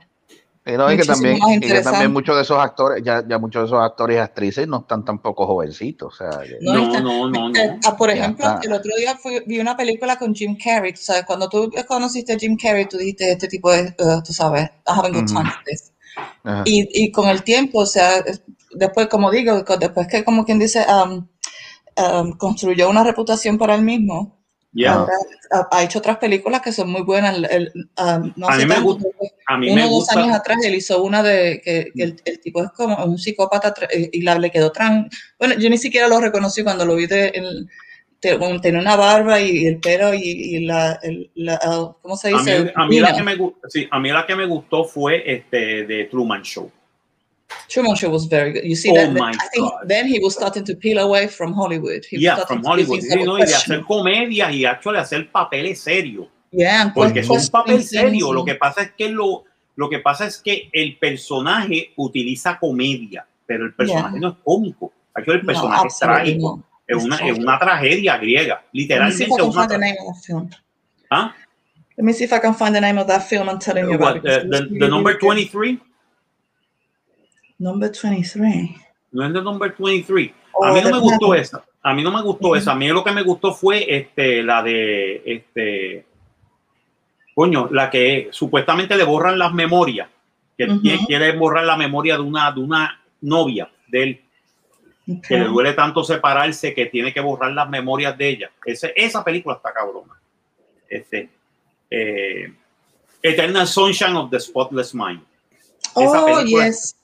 Y 0.67 0.73
no, 0.73 0.91
y 0.91 0.97
que 0.97 1.05
también, 1.05 1.37
y 1.57 1.61
que 1.61 1.83
también 1.83 2.11
muchos 2.11 2.35
de 2.37 2.43
esos 2.43 2.59
actores, 2.59 3.03
ya, 3.05 3.23
ya 3.29 3.39
muchos 3.39 3.63
de 3.63 3.67
esos 3.67 3.81
actores 3.85 4.17
y 4.17 4.19
actrices 4.19 4.67
no 4.67 4.79
están 4.81 5.05
tampoco 5.05 5.47
jovencitos. 5.47 6.15
O 6.15 6.17
sea, 6.17 6.41
No, 6.63 6.73
No, 6.73 6.83
está- 6.87 7.01
no, 7.01 7.29
no, 7.31 7.49
no. 7.51 7.57
Eh, 7.61 7.79
ah, 7.85 7.95
por 7.97 8.09
ejemplo, 8.11 8.47
el 8.63 8.73
otro 8.73 8.91
día 8.97 9.15
fui- 9.15 9.43
vi 9.47 9.61
una 9.61 9.77
película 9.77 10.19
con 10.19 10.35
Jim 10.35 10.57
Carrey. 10.57 10.95
Tú 10.95 11.03
sabes, 11.03 11.25
cuando 11.27 11.51
tú 11.51 11.71
conociste 11.87 12.33
a 12.33 12.39
Jim 12.39 12.57
Carrey, 12.57 12.87
tú 12.87 12.97
dijiste, 12.97 13.31
este 13.31 13.47
tipo 13.47 13.71
es, 13.75 13.91
eh, 13.91 13.95
tú 14.27 14.33
sabes, 14.33 14.65
I 14.65 14.71
haven't 14.87 15.15
got 15.15 15.27
time 15.27 15.51
for 15.51 15.63
this. 15.67 15.93
Y, 16.65 17.05
y 17.05 17.11
con 17.13 17.29
el 17.29 17.43
tiempo, 17.43 17.81
o 17.81 17.87
sea, 17.87 18.19
es- 18.19 18.43
después, 18.75 19.09
como 19.09 19.31
digo, 19.31 19.63
después 19.79 20.07
que, 20.09 20.25
como 20.25 20.45
quien 20.45 20.59
dice, 20.59 20.85
um, 20.89 21.27
um, 21.97 22.37
construyó 22.37 22.89
una 22.91 23.05
reputación 23.05 23.57
para 23.59 23.75
él 23.75 23.83
mismo, 23.83 24.39
ahora 24.99 25.13
ha, 25.53 25.69
ha 25.71 25.83
hecho 25.85 26.01
otras 26.01 26.17
películas 26.19 26.61
que 26.61 26.73
son 26.73 26.91
muy 26.91 27.03
buenas. 27.03 27.37
El- 27.37 27.45
el, 27.47 27.73
um, 27.75 28.33
no 28.37 28.49
A 28.49 28.57
mí 28.57 28.67
me 28.67 28.81
gusta- 28.81 29.09
A 29.47 29.57
mí 29.57 29.67
uno 29.71 29.77
me 29.77 29.89
dos 29.89 30.09
años 30.11 30.25
gusta. 30.25 30.37
atrás 30.39 30.59
él 30.65 30.75
hizo 30.75 31.03
una 31.03 31.23
de 31.23 31.61
que, 31.65 31.91
que 31.95 32.03
el, 32.03 32.17
el 32.25 32.41
tipo 32.41 32.63
es 32.65 32.71
como 32.73 32.97
un 33.05 33.17
psicópata 33.19 33.73
y 34.13 34.23
la, 34.23 34.37
le 34.39 34.51
quedó 34.51 34.73
tan... 34.73 35.09
Bueno, 35.39 35.55
yo 35.59 35.71
ni 35.71 35.79
siquiera 35.79 36.09
lo 36.09 36.21
reconocí 36.21 36.63
cuando 36.65 36.85
lo 36.85 36.97
vi 36.97 37.07
de... 37.07 37.29
el- 37.29 37.69
te- 38.31 38.37
bueno, 38.39 38.61
tenía 38.61 38.81
una 38.81 38.97
barba 38.97 39.39
y 39.41 39.67
el 39.67 39.79
pelo 39.81 40.15
y, 40.15 40.21
y 40.23 40.61
la, 40.65 40.99
el- 41.03 41.31
la- 41.35 41.59
ah, 41.63 41.95
¿Cómo 42.01 42.17
se 42.17 42.29
A 42.29 42.31
mí, 42.33 42.39
dice? 42.39 42.73
a 42.75 42.87
mí 42.87 43.01
la 43.01 43.15
que 43.15 43.23
me 43.23 43.37
sí, 43.69 43.87
a 43.91 44.01
mí 44.01 44.11
la 44.11 44.25
que 44.27 44.35
me 44.35 44.47
gustó 44.47 44.85
fue 44.85 45.23
este 45.31 45.85
de 45.87 46.05
Truman 46.05 46.43
Show. 46.43 46.71
Truman 47.69 47.95
Show 47.95 48.11
was 48.11 48.27
very 48.29 48.53
good. 48.53 48.63
You 48.65 48.75
see 48.75 48.91
Oh 48.91 48.95
that? 48.95 49.11
my 49.13 49.31
I 49.33 49.49
think 49.53 49.65
God. 49.71 49.87
then 49.89 50.07
he 50.09 50.19
was 50.23 50.35
starting 50.35 50.65
to 50.65 50.75
peel 50.75 50.99
away 50.99 51.29
from 51.29 51.53
Hollywood. 51.53 52.03
He 52.11 52.19
Yeah, 52.19 52.37
from 52.47 52.65
Hollywood. 52.65 53.01
Sí, 53.01 53.23
no, 53.25 53.37
y 53.39 53.43
de 53.43 53.45
hacer 53.45 53.81
questionable. 53.81 53.87
comedia 53.87 54.51
y 54.51 54.65
actually 54.65 54.99
hacer 54.99 55.31
papeles 55.31 55.81
serios. 55.81 56.27
Yeah, 56.51 56.93
Porque 56.95 57.21
es 57.21 57.29
un 57.29 57.47
papel 57.51 57.83
serio. 57.83 58.33
Lo 58.33 58.45
que 58.45 58.55
pasa 58.55 58.83
es 58.83 58.93
que 58.97 59.09
lo, 59.11 59.45
lo 59.77 59.89
que 59.91 59.99
pasa 59.99 60.27
es 60.27 60.39
que 60.39 60.69
el 60.73 60.97
personaje 60.99 61.93
utiliza 61.97 62.59
comedia, 62.59 63.27
pero 63.47 63.67
el 63.67 63.75
personaje 63.75 64.13
Yeah. 64.19 64.21
no 64.21 64.29
es 64.31 64.35
cómico. 64.43 64.93
Actually, 65.15 65.41
el 65.41 65.47
No, 65.47 65.53
personaje 65.53 65.87
es 65.89 65.93
absolutely 66.03 66.39
trágico. 66.39 66.63
Es 66.87 67.03
una, 67.03 67.17
es 67.17 67.39
una 67.39 67.59
tragedia 67.59 68.19
griega. 68.19 68.63
Literalmente 68.73 69.43
una 69.43 69.67
tra-. 69.67 70.61
¿Ah? 71.11 71.35
Let 71.97 72.05
me 72.05 72.13
see 72.13 72.25
if 72.25 72.33
I 72.33 72.41
can 72.41 72.55
find 72.55 72.75
the 72.75 72.81
name 72.81 72.99
of 73.01 73.07
that 73.07 73.23
film 73.23 73.49
I'm 73.49 73.59
telling 73.59 73.85
you 73.87 73.95
about. 73.95 74.01
What, 74.01 74.17
it, 74.17 74.23
the, 74.23 74.29
because 74.29 74.51
the- 74.51 74.57
it's 74.59 74.69
the 74.69 74.75
really, 74.75 74.91
number 74.91 75.13
really 75.13 75.45
good. 75.45 75.51
23? 75.51 75.81
Number 77.59 77.89
23. 77.91 78.77
No 79.13 79.27
es 79.27 79.33
the 79.33 79.41
number 79.43 79.71
23. 79.75 80.35
Oh, 80.53 80.65
A 80.65 80.73
mí 80.73 80.83
no 80.83 80.91
me 80.91 80.99
gustó 80.99 81.35
esa. 81.35 81.65
A 81.83 81.95
mí 81.95 82.03
no 82.03 82.11
me 82.11 82.23
gustó 82.23 82.49
Ujú. 82.49 82.57
esa. 82.57 82.73
A 82.73 82.75
mí 82.75 82.89
lo 82.89 83.05
que 83.05 83.13
me 83.13 83.23
gustó 83.23 83.55
fue 83.55 83.87
este, 83.97 84.43
la 84.43 84.63
de 84.63 85.23
este. 85.25 86.05
Coño, 87.35 87.69
la 87.71 87.91
que 87.91 88.29
supuestamente 88.33 88.97
le 88.97 89.05
borran 89.05 89.39
las 89.39 89.53
memorias. 89.53 90.09
Que 90.57 90.69
quiere, 90.81 91.05
quiere 91.07 91.33
borrar 91.37 91.65
la 91.65 91.77
memoria 91.77 92.15
de 92.15 92.23
una, 92.23 92.53
de 92.53 92.61
una 92.61 93.01
novia 93.21 93.69
de 93.89 94.03
él, 94.03 94.24
que 95.07 95.35
le 95.37 95.43
Okay. 95.43 95.53
duele 95.53 95.73
tanto 95.75 96.03
separarse 96.03 96.73
que 96.75 96.87
tiene 96.87 97.13
que 97.13 97.21
borrar 97.21 97.53
las 97.53 97.69
memorias 97.69 98.17
de 98.17 98.29
ella. 98.29 98.51
Ese, 98.65 98.93
esa 98.97 99.23
película 99.23 99.57
está 99.57 99.73
cabrona. 99.73 100.15
Este, 100.89 101.29
eh, 101.91 102.53
Eternal 103.23 103.67
Sunshine 103.67 104.17
of 104.17 104.31
the 104.31 104.41
Spotless 104.41 104.95
Mind. 104.95 105.21
Esa 105.97 106.23
Oh, 106.23 106.27
película- 106.27 106.67
yes. 106.67 106.97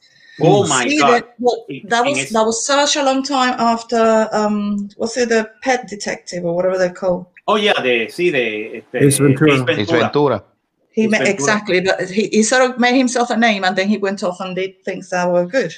Oh 0.43 0.67
my 0.67 0.89
See, 0.89 0.99
God. 0.99 1.11
that, 1.11 1.35
well, 1.39 1.65
that 1.89 2.05
was 2.07 2.19
es- 2.19 2.33
that 2.33 2.47
was 2.47 2.65
such 2.65 2.97
a 2.97 3.03
long 3.03 3.23
time 3.23 3.55
after 3.59 4.27
um 4.33 4.89
what's 4.97 5.19
it 5.19 5.29
the 5.29 5.51
pet 5.63 5.87
detective 5.87 6.47
or 6.47 6.55
whatever 6.55 6.79
they're 6.79 6.95
called. 6.95 7.27
Oh, 7.47 7.57
yeah, 7.57 7.75
de, 7.83 8.07
sí, 8.09 8.31
de 8.31 8.79
este, 8.79 9.05
Ace 9.05 9.19
Ventura. 9.19 9.55
Ace 9.73 9.81
Ace 9.81 9.91
Ventura. 9.93 10.45
He 10.93 11.03
Ace 11.05 11.11
Ventura. 11.11 11.31
exactly, 11.31 11.81
but 11.83 12.09
he, 12.09 12.29
he 12.29 12.43
sort 12.43 12.63
of 12.71 12.79
made 12.79 12.97
himself 12.97 13.29
a 13.31 13.37
name 13.37 13.65
and 13.65 13.77
then 13.77 13.89
he 13.89 13.99
went 13.99 14.23
off 14.23 14.41
and 14.41 14.55
did 14.57 14.83
things 14.83 15.11
that 15.11 15.29
were 15.31 15.45
good. 15.47 15.73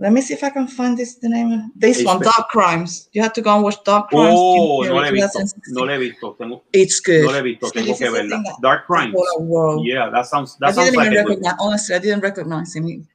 Let 0.00 0.12
me 0.12 0.20
see 0.22 0.34
if 0.34 0.44
I 0.44 0.50
can 0.50 0.68
find 0.68 0.96
this 0.96 1.16
the 1.18 1.28
name 1.28 1.50
of 1.52 1.60
this 1.74 1.98
Ace 1.98 2.06
one, 2.06 2.20
Dark 2.20 2.48
Crimes. 2.50 3.08
You 3.12 3.20
have 3.22 3.32
to 3.32 3.42
go 3.42 3.52
and 3.54 3.64
watch 3.64 3.82
Dark 3.84 4.08
Crimes. 4.10 4.32
Oh, 4.38 4.84
no 4.86 4.94
la 4.94 5.08
he 5.08 5.12
visto. 5.12 5.40
2016. 5.40 5.74
No 5.74 5.84
la 5.86 5.94
he 5.94 5.98
visto. 5.98 6.36
Tengo, 6.38 6.62
It's 6.72 7.00
good. 7.00 7.24
no 7.24 7.32
la 7.32 7.38
he 7.38 7.42
visto. 7.42 7.70
Tengo 7.70 7.96
que 7.98 8.08
verla. 8.08 8.40
Dark 8.62 8.86
Crimes. 8.86 9.14
World. 9.40 9.84
Yeah, 9.84 10.08
that 10.10 10.26
sounds 10.26 10.56
I 10.62 10.66
that 10.66 10.74
sounds 10.76 10.90
didn't 10.90 10.98
like 10.98 11.06
even 11.08 11.18
a 11.18 11.22
good, 11.24 11.28
recognize. 11.30 11.54
Honestly, 11.58 11.94
I 11.96 11.98
didn't 11.98 12.22
recognize 12.22 12.76
him. 12.76 13.08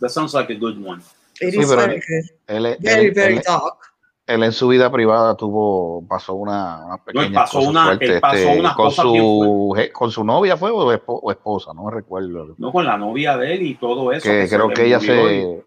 that 0.00 0.10
sounds 0.10 0.34
like 0.34 0.50
a 0.50 0.54
good 0.56 0.78
one. 0.84 1.00
It 1.40 1.54
Sí, 1.54 1.58
is 1.60 1.70
very 1.70 2.00
good. 2.00 2.24
Él, 2.48 2.76
Very, 2.80 3.06
él- 3.08 3.14
very 3.14 3.36
él- 3.38 3.42
dark. 3.46 3.78
él 4.26 4.42
en 4.42 4.52
su 4.52 4.68
vida 4.68 4.90
privada 4.92 5.34
tuvo, 5.36 6.04
pasó 6.06 6.34
una, 6.34 6.84
una 6.84 6.98
pequeña 7.02 7.32
pasó 7.44 7.58
cosa 7.60 7.70
una- 7.70 7.84
fuerte, 7.86 8.20
pasó 8.20 8.36
este, 8.36 8.58
unas 8.60 8.74
con 8.74 8.88
bien 8.88 8.96
su, 9.22 9.76
con 9.92 10.10
su 10.10 10.24
novia 10.24 10.56
fue 10.58 10.70
o, 10.70 10.92
espo- 10.92 11.20
o 11.22 11.30
esposa, 11.30 11.72
no 11.72 11.84
me 11.84 11.92
recuerdo. 11.92 12.54
No 12.58 12.72
con 12.72 12.84
la 12.84 12.98
novia 12.98 13.36
de 13.38 13.54
él 13.54 13.62
y 13.62 13.74
todo 13.76 14.12
eso. 14.12 14.22
que 14.28 14.46
se 14.46 14.54
creo 14.54 14.68
que 14.68 14.84
ella 14.86 15.00
se 15.00 15.62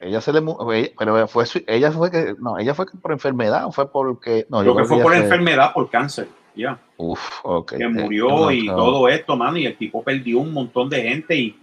ella 0.00 0.20
se 0.20 0.32
le 0.32 0.40
ella- 0.40 0.90
pero 0.98 1.28
fue 1.28 1.46
su- 1.46 1.62
ella 1.66 1.92
fue 1.92 2.10
que 2.10 2.34
no 2.40 2.58
ella 2.58 2.74
fue 2.74 2.86
que 2.86 2.96
por 2.96 3.12
enfermedad 3.12 3.66
o 3.66 3.72
fue 3.72 3.90
porque 3.92 4.46
no 4.48 4.60
Creo 4.60 4.76
que 4.76 4.84
fue 4.84 5.00
por 5.02 5.12
se- 5.12 5.18
enfermedad, 5.18 5.72
por 5.72 5.90
cáncer. 5.90 6.28
Ya. 6.56 6.78
uf, 6.96 7.20
ok, 7.44 7.76
que 7.76 7.84
eh, 7.84 7.88
murió 7.88 8.28
no, 8.28 8.50
y 8.50 8.66
no. 8.66 8.74
todo 8.76 9.08
esto, 9.08 9.36
mano, 9.36 9.56
y 9.56 9.66
el 9.66 9.76
tipo 9.76 10.02
perdió 10.02 10.40
un 10.40 10.52
montón 10.52 10.88
de 10.90 11.00
gente 11.02 11.36
y 11.36 11.56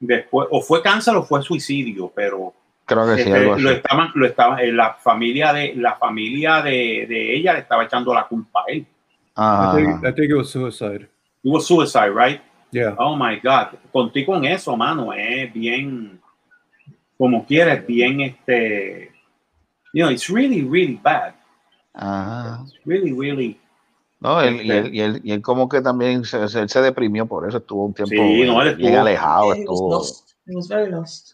después, 0.00 0.48
o 0.50 0.62
fue 0.62 0.82
cáncer 0.82 1.14
o 1.14 1.22
fue 1.22 1.42
suicidio, 1.42 2.10
pero 2.14 2.54
creo 2.86 3.06
que 3.06 3.16
sí 3.16 3.20
este, 3.20 3.34
algo 3.34 3.52
así. 3.54 3.62
lo 3.62 3.70
estaban, 3.70 4.10
lo 4.14 4.26
estaban, 4.26 4.58
eh, 4.60 4.72
la 4.72 4.94
familia 4.94 5.52
de 5.52 5.74
la 5.76 5.94
familia 5.96 6.62
de, 6.62 7.06
de 7.08 7.36
ella 7.36 7.52
le 7.52 7.58
estaba 7.60 7.84
echando 7.84 8.14
la 8.14 8.26
culpa 8.26 8.60
a 8.66 8.72
él. 8.72 8.78
I 8.78 8.86
Ajá, 9.36 9.76
think. 9.76 9.88
I 10.04 10.12
think 10.14 10.30
it 10.30 10.36
was 10.36 10.50
suicide. 10.50 11.02
It 11.42 11.52
was 11.52 11.66
suicide, 11.66 12.10
right? 12.14 12.40
Yeah. 12.72 12.94
Oh 12.98 13.14
my 13.16 13.38
God. 13.42 13.68
Contigo 13.92 14.32
con 14.32 14.44
eso, 14.44 14.76
mano, 14.76 15.12
es 15.12 15.52
bien, 15.52 16.19
como 17.20 17.44
quieres, 17.44 17.86
bien 17.86 18.22
este, 18.22 19.12
you 19.92 20.02
know, 20.02 20.10
it's 20.10 20.28
really, 20.30 20.62
really 20.62 20.98
bad. 21.02 21.34
Ajá. 21.92 22.62
It's 22.64 22.80
really, 22.86 23.12
really. 23.12 23.60
No, 24.20 24.40
él, 24.40 24.62
y, 24.64 24.70
él, 24.70 24.94
y, 24.94 25.00
él, 25.00 25.20
y 25.22 25.32
él 25.32 25.42
como 25.42 25.68
que 25.68 25.82
también 25.82 26.24
se, 26.24 26.48
se, 26.48 26.60
él 26.60 26.68
se 26.70 26.80
deprimió 26.80 27.26
por 27.26 27.46
eso, 27.46 27.58
estuvo 27.58 27.84
un 27.84 27.92
tiempo 27.94 28.14
Sí, 28.14 28.20
bien, 28.34 28.46
no, 28.48 28.62
él 28.62 28.74
bien 28.76 28.88
estuvo- 28.88 29.00
alejado, 29.02 29.44
Yeah, 29.44 29.54
he 29.54 29.58
was 29.66 29.74
estuvo. 29.74 29.90
lost. 29.92 30.30
He 30.46 30.54
was 30.56 30.68
very 30.68 30.90
lost. 30.90 31.30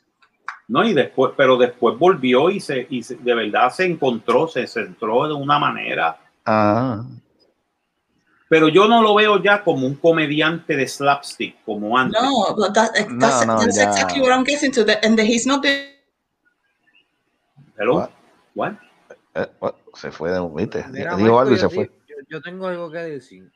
No, 0.69 0.85
y 0.85 0.93
después, 0.93 1.33
pero 1.37 1.57
después 1.57 1.97
volvió 1.97 2.51
y 2.51 2.59
se, 2.59 2.85
y 2.91 3.03
se- 3.05 3.15
de 3.17 3.35
verdad 3.35 3.71
se 3.71 3.85
encontró, 3.87 4.49
se 4.49 4.67
centró 4.67 5.29
de 5.29 5.35
una 5.35 5.59
manera. 5.61 6.17
Ajá. 6.45 7.05
Pero 8.49 8.69
yo 8.69 8.87
no 8.87 9.03
lo 9.03 9.15
veo 9.15 9.43
ya 9.43 9.65
como 9.65 9.87
un 9.87 9.97
comediante 9.97 10.77
de 10.77 10.87
slapstick 10.87 11.57
como 11.65 11.99
antes. 11.99 12.21
No, 12.23 12.55
but 12.55 12.73
that, 12.75 12.93
that's, 12.95 13.45
No, 13.47 13.55
no, 13.55 13.61
that's 13.61 13.77
ya. 13.77 13.91
exactly 13.91 14.21
what 14.21 14.31
I'm 14.33 14.45
getting 14.45 14.71
to. 14.73 14.85
The, 14.85 15.05
and 15.05 15.17
the, 15.19 15.25
he's 15.25 15.47
not 15.47 15.63
doing 15.63 15.83
Hello? 17.77 17.95
What? 17.97 18.11
What? 18.55 18.73
Eh, 19.35 19.47
bueno, 19.61 19.77
se 19.95 20.11
fue 20.11 20.31
de 20.31 20.41
viste, 20.55 20.85
Mira, 20.91 21.15
dijo 21.17 21.39
algo 21.39 21.53
y 21.53 21.57
yo, 21.59 21.69
se 21.69 21.75
fue. 21.75 21.91
yo- 22.09 22.17
yo 22.29 22.41
tengo 22.41 22.67
algo 22.69 22.91
que 22.91 22.99
decir. 22.99 23.51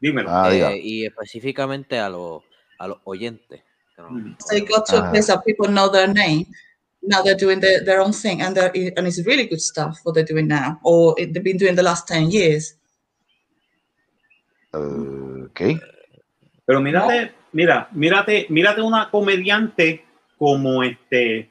Dímelo. 0.00 0.28
Ah, 0.30 0.52
eh, 0.54 0.78
y 0.80 1.06
específicamente 1.06 1.98
a 1.98 2.08
los, 2.08 2.42
a 2.78 2.86
los 2.88 2.98
oyentes. 3.04 3.62
que 3.96 4.02
nos- 4.02 4.12
Mm. 4.12 4.36
they 4.50 4.60
got 4.60 4.84
to 4.86 4.98
a 4.98 5.10
place 5.10 5.26
that 5.28 5.42
people 5.44 5.66
know 5.68 5.88
their 5.90 6.06
name. 6.06 6.44
Now 7.02 7.22
they're 7.22 7.34
doing 7.36 7.60
their, 7.60 7.82
their 7.82 8.00
own 8.00 8.12
thing, 8.12 8.42
and 8.42 8.54
they're, 8.54 8.70
and 8.96 9.06
it's 9.06 9.24
really 9.24 9.46
good 9.48 9.60
stuff 9.60 9.98
what 10.04 10.14
they're 10.14 10.24
doing 10.26 10.46
now, 10.48 10.78
or 10.82 11.14
it, 11.16 11.32
they've 11.32 11.42
been 11.42 11.56
doing 11.56 11.74
the 11.74 11.82
last 11.82 12.06
ten 12.06 12.30
years. 12.30 12.74
Ok. 14.76 15.60
Pero 16.64 16.80
mírate, 16.80 17.32
mira, 17.52 17.88
mírate, 17.92 18.46
mírate 18.48 18.82
una 18.82 19.10
comediante 19.10 20.04
como 20.36 20.82
este, 20.82 21.50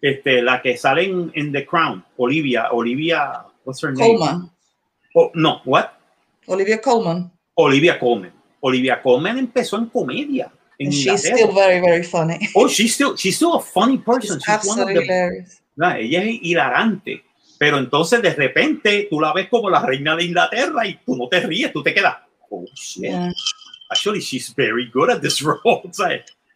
este, 0.00 0.42
la 0.42 0.60
que 0.60 0.76
sale 0.76 1.04
en, 1.04 1.32
en 1.34 1.52
The 1.52 1.66
Crown, 1.66 2.04
Olivia, 2.16 2.70
Olivia, 2.70 3.44
what's 3.64 3.82
her 3.82 3.92
name? 3.92 4.18
Coleman, 4.18 4.50
Oh, 5.14 5.30
no, 5.34 5.60
what? 5.64 5.90
Olivia 6.46 6.80
Coleman, 6.80 7.30
Olivia 7.54 7.98
Colman. 7.98 8.32
Olivia 8.60 9.02
Colman 9.02 9.38
empezó 9.38 9.76
en 9.76 9.86
comedia. 9.86 10.50
En 10.78 10.86
and 10.86 10.94
she's 10.94 11.20
still 11.20 11.52
very, 11.52 11.80
very 11.80 12.02
funny. 12.02 12.38
Oh, 12.54 12.66
she's 12.68 12.94
still, 12.94 13.16
she's 13.16 13.36
still 13.36 13.54
a 13.54 13.60
funny 13.60 13.96
She's 13.96 14.04
person. 14.04 14.38
One 14.38 14.42
of 14.42 14.48
absolutely 14.48 14.94
the 14.94 15.02
hilarious. 15.02 15.62
Ah, 15.80 15.98
ella 15.98 16.22
es 16.22 16.38
hilarante. 16.42 17.24
Pero 17.58 17.78
entonces 17.78 18.22
de 18.22 18.34
repente 18.34 19.06
tú 19.10 19.20
la 19.20 19.32
ves 19.32 19.48
como 19.48 19.70
la 19.70 19.80
reina 19.80 20.16
de 20.16 20.24
Inglaterra 20.24 20.86
y 20.86 20.98
tú 21.04 21.16
no 21.16 21.28
te 21.28 21.40
ríes, 21.40 21.72
tú 21.72 21.82
te 21.82 21.94
quedas. 21.94 22.16
Oh 22.52 22.66
shit. 22.74 23.04
Yeah. 23.04 23.32
Actually, 23.90 24.20
she's 24.20 24.48
very 24.50 24.86
good 24.86 25.10
at 25.10 25.22
this 25.22 25.40
role. 25.48 25.90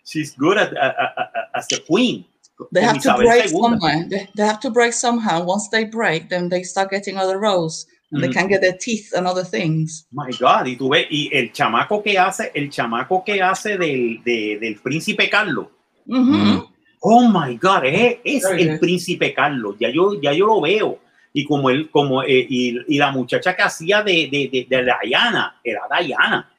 she's 0.04 0.32
good 0.34 0.56
at, 0.58 0.72
at- 0.76 0.96
at- 0.98 1.14
at- 1.18 1.30
as 1.54 1.66
the 1.68 1.80
queen. 1.86 2.24
They 2.72 2.82
have 2.82 3.00
to 3.02 3.14
break 3.16 3.48
somewhere. 3.48 4.06
They, 4.08 4.28
they 4.34 4.44
have 4.46 4.60
to 4.60 4.70
break 4.70 4.92
somehow. 4.94 5.44
Once 5.44 5.68
they 5.68 5.84
break, 5.84 6.30
then 6.30 6.48
they 6.48 6.62
start 6.62 6.90
getting 6.90 7.18
other 7.18 7.38
roles 7.38 7.86
and 8.12 8.22
they 8.22 8.28
Mhm. 8.28 8.32
can 8.32 8.48
get 8.48 8.60
their 8.62 8.76
teeth 8.78 9.12
and 9.14 9.26
other 9.26 9.44
things. 9.44 10.06
My 10.12 10.30
God, 10.30 10.66
y 10.66 10.76
tú 10.76 10.88
ves, 10.88 11.06
y 11.10 11.28
el 11.32 11.52
chamaco 11.52 12.02
que 12.02 12.16
hace, 12.18 12.50
el 12.54 12.70
chamaco 12.70 13.22
que 13.26 13.42
hace 13.42 13.76
del, 13.76 14.22
de- 14.24 14.58
del 14.58 14.76
príncipe 14.76 15.28
Carlos. 15.28 15.66
Mhm. 16.08 16.64
Oh 17.02 17.28
my 17.28 17.56
God, 17.56 17.84
es, 17.84 18.18
es 18.24 18.42
Very 18.42 18.62
el 18.62 18.78
príncipe 18.78 19.34
Carlos. 19.34 19.76
Ya 19.78 19.90
yo, 19.90 20.18
ya 20.20 20.32
yo 20.32 20.46
lo 20.46 20.60
veo. 20.62 20.98
Y 21.38 21.44
como 21.44 21.68
él, 21.68 21.90
como 21.90 22.22
eh, 22.22 22.46
y, 22.48 22.78
y 22.88 22.96
la 22.96 23.10
muchacha 23.10 23.54
que 23.54 23.62
hacía 23.62 24.02
de, 24.02 24.26
de, 24.32 24.48
de, 24.50 24.66
de 24.70 24.90
Diana, 25.04 25.60
era 25.62 25.82
Diana. 26.00 26.50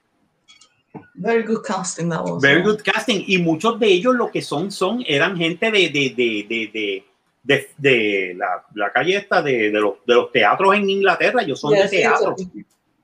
Very 1.16 1.42
good 1.42 1.64
casting 1.66 2.10
that 2.12 2.22
was. 2.24 2.44
Very 2.44 2.62
good 2.62 2.82
casting. 2.84 3.24
Y 3.26 3.40
muchos 3.40 3.80
de 3.80 3.88
ellos 3.88 4.14
lo 4.14 4.30
que 4.30 4.44
son, 4.44 4.72
son, 4.72 5.04
eran 5.08 5.36
gente 5.36 5.72
de, 5.72 5.90
de, 5.90 6.14
de, 6.16 6.46
de, 6.48 6.70
de, 6.72 7.04
de- 7.44 7.70
de 7.78 8.36
la, 8.38 8.64
la 8.76 8.92
calle 8.92 9.16
esta, 9.16 9.42
de, 9.42 9.72
de, 9.72 9.80
los, 9.80 9.96
de 10.06 10.14
los 10.14 10.32
teatros 10.32 10.76
en 10.76 10.88
Inglaterra. 10.88 11.42
Ellos 11.42 11.60
son 11.60 11.74
de 11.74 11.88
teatro. 11.88 12.36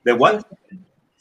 ¿De 0.04 0.12
what? 0.12 0.42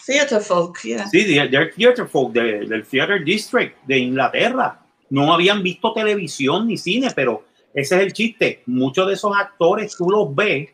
theatre 0.05 0.39
folk, 0.39 0.77
yeah. 0.83 1.07
Sí, 1.07 1.23
they're 1.25 1.71
theater 1.75 2.07
folk, 2.07 2.31
de- 2.31 2.67
del 2.67 2.85
Theater 2.85 3.23
District 3.23 3.75
de 3.87 3.97
Inglaterra. 3.97 4.79
No 5.09 5.33
habían 5.33 5.63
visto 5.63 5.93
televisión 5.93 6.67
ni 6.67 6.77
cine, 6.77 7.09
pero 7.15 7.43
ese 7.73 7.95
es 7.95 8.01
el 8.01 8.13
chiste. 8.13 8.63
Muchos 8.65 9.07
de 9.07 9.13
esos 9.13 9.35
actores 9.35 9.95
tú 9.97 10.09
los 10.09 10.33
ves 10.33 10.69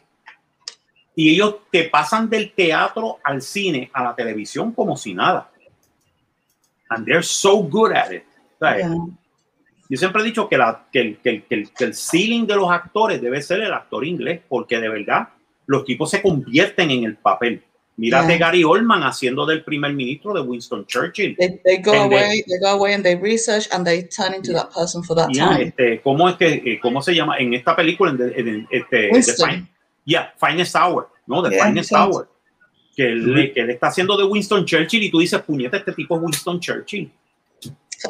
y 1.16 1.34
ellos 1.34 1.58
te 1.72 1.86
pasan 1.86 2.30
del 2.30 2.54
teatro 2.54 3.20
al 3.24 3.42
cine, 3.42 3.90
a 3.94 4.04
la 4.04 4.16
televisión 4.16 4.72
como 4.74 4.96
si 4.98 5.14
nada. 5.14 5.52
And 6.90 7.06
they're 7.06 7.24
so 7.24 7.62
good 7.62 7.92
at 7.92 8.12
it. 8.12 8.24
Yeah. 8.62 8.96
Yo 9.90 9.98
siempre 9.98 10.22
he 10.22 10.26
dicho 10.26 10.48
que, 10.48 10.58
la, 10.58 10.88
que, 10.92 11.02
el, 11.02 11.18
que, 11.18 11.30
el, 11.30 11.44
que, 11.44 11.56
el, 11.56 11.74
que 11.74 11.84
el 11.86 11.96
ceiling 11.96 12.46
de 12.46 12.56
los 12.56 12.70
actores 12.70 13.22
debe 13.22 13.42
ser 13.42 13.62
el 13.62 13.74
actor 13.74 14.06
inglés, 14.06 14.42
porque 14.48 14.80
de 14.80 14.88
verdad 14.88 15.30
los 15.66 15.84
tipos 15.84 16.12
se 16.12 16.22
convierten 16.22 16.92
en 16.92 17.04
el 17.06 17.18
papel. 17.18 17.64
Mírate 18.00 18.30
Yeah. 18.30 18.38
Gary 18.38 18.64
Oldman 18.64 19.04
haciendo 19.04 19.46
del 19.46 19.64
primer 19.64 19.92
ministro 19.94 20.34
de 20.34 20.40
Winston 20.42 20.86
Churchill. 20.86 21.36
They, 21.38 21.60
they 21.66 21.78
go 21.82 21.92
And 21.92 22.10
they- 22.10 22.18
away, 22.18 22.44
they 22.48 22.58
go 22.60 22.68
away 22.70 22.94
and 22.94 23.04
they 23.04 23.16
research 23.16 23.68
and 23.72 23.86
they 23.86 24.04
turn 24.04 24.34
into 24.34 24.54
that 24.54 24.70
person 24.74 25.04
for 25.04 25.16
that 25.18 25.28
Yeah, 25.34 25.50
time. 25.50 25.64
este, 25.68 26.02
¿cómo, 26.02 26.30
es 26.30 26.36
que, 26.38 26.48
eh, 26.66 26.80
¿Cómo 26.82 27.02
se 27.02 27.14
llama? 27.14 27.38
En 27.38 27.54
esta 27.54 27.76
película, 27.76 28.12
en, 28.12 28.18
de- 28.18 28.34
en- 28.40 28.68
este, 28.72 29.08
The 29.08 29.10
Winston. 29.12 29.50
Fin- 29.50 29.68
yeah, 30.06 30.34
Finest 30.40 30.76
Hour, 30.76 31.10
¿no? 31.28 31.44
The 31.44 31.56
Yeah, 31.56 31.66
Finest. 31.66 31.92
Hour. 31.92 32.30
Que 32.96 33.08
él, 33.08 33.52
que 33.54 33.60
él 33.62 33.70
está 33.70 33.88
haciendo 33.88 34.16
de 34.18 34.24
Winston 34.24 34.66
Churchill 34.66 35.04
y 35.04 35.12
tú 35.12 35.20
dices, 35.20 35.42
puñeta, 35.42 35.78
este 35.78 35.92
tipo 35.94 36.16
es 36.16 36.22
Winston 36.24 36.60
Churchill. 36.60 37.12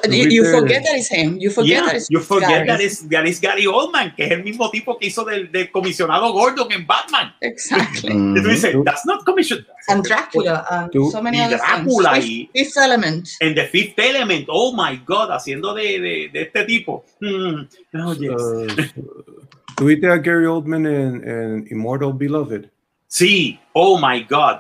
You, 0.10 0.46
forget 0.46 0.84
that 0.84 0.96
it's 0.98 1.10
him. 1.10 1.38
You 1.40 1.50
forget 1.52 1.70
Yeah, 1.72 1.86
that 1.88 1.96
it's 1.96 2.10
you 2.10 2.20
forget 2.20 2.50
Gary. 2.50 2.68
that 2.68 2.82
is, 2.82 3.08
that 3.10 3.26
is 3.28 3.40
Gary 3.40 3.66
Oldman, 3.66 4.14
que 4.16 4.26
es 4.26 4.32
el 4.32 4.44
mismo 4.44 4.70
tipo 4.70 4.98
que 4.98 5.08
hizo 5.08 5.24
del, 5.26 5.52
del 5.52 5.72
comisionado 5.72 6.32
Gordon 6.32 6.72
en 6.72 6.86
Batman. 6.86 7.34
Exactly. 7.42 8.12
Y 8.36 8.42
tú 8.44 8.50
dices, 8.50 8.76
Ujú. 8.76 8.84
that's 8.86 9.06
not 9.06 9.24
commission. 9.26 9.66
And 9.88 10.04
Dracula 10.04 10.66
and 10.70 10.92
Tú- 10.92 11.10
so 11.12 11.22
many 11.22 11.38
y 11.40 11.42
other 11.46 11.58
Drácula 11.58 12.14
things. 12.14 12.26
y- 12.26 12.50
Fifth, 12.54 12.74
Fifth 12.74 12.78
Element. 12.84 13.28
En 13.40 13.56
The 13.56 13.66
Fifth 13.66 13.98
Element, 14.00 14.46
oh 14.50 14.74
my 14.76 14.98
God, 15.06 15.32
haciendo 15.32 15.74
de, 15.74 16.00
de, 16.00 16.30
de 16.32 16.42
este 16.44 16.64
tipo. 16.66 17.06
Hmm, 17.20 17.66
oh, 18.06 18.14
yes. 18.14 18.32
Uh, 18.32 18.68
¿Tuviste 19.76 20.08
a 20.08 20.18
Gary 20.18 20.46
Oldman 20.46 20.86
en, 20.86 21.28
en 21.28 21.68
Immortal 21.72 22.14
Beloved? 22.14 22.66
Sí, 23.08 23.60
oh 23.74 23.98
my 23.98 24.24
God. 24.30 24.58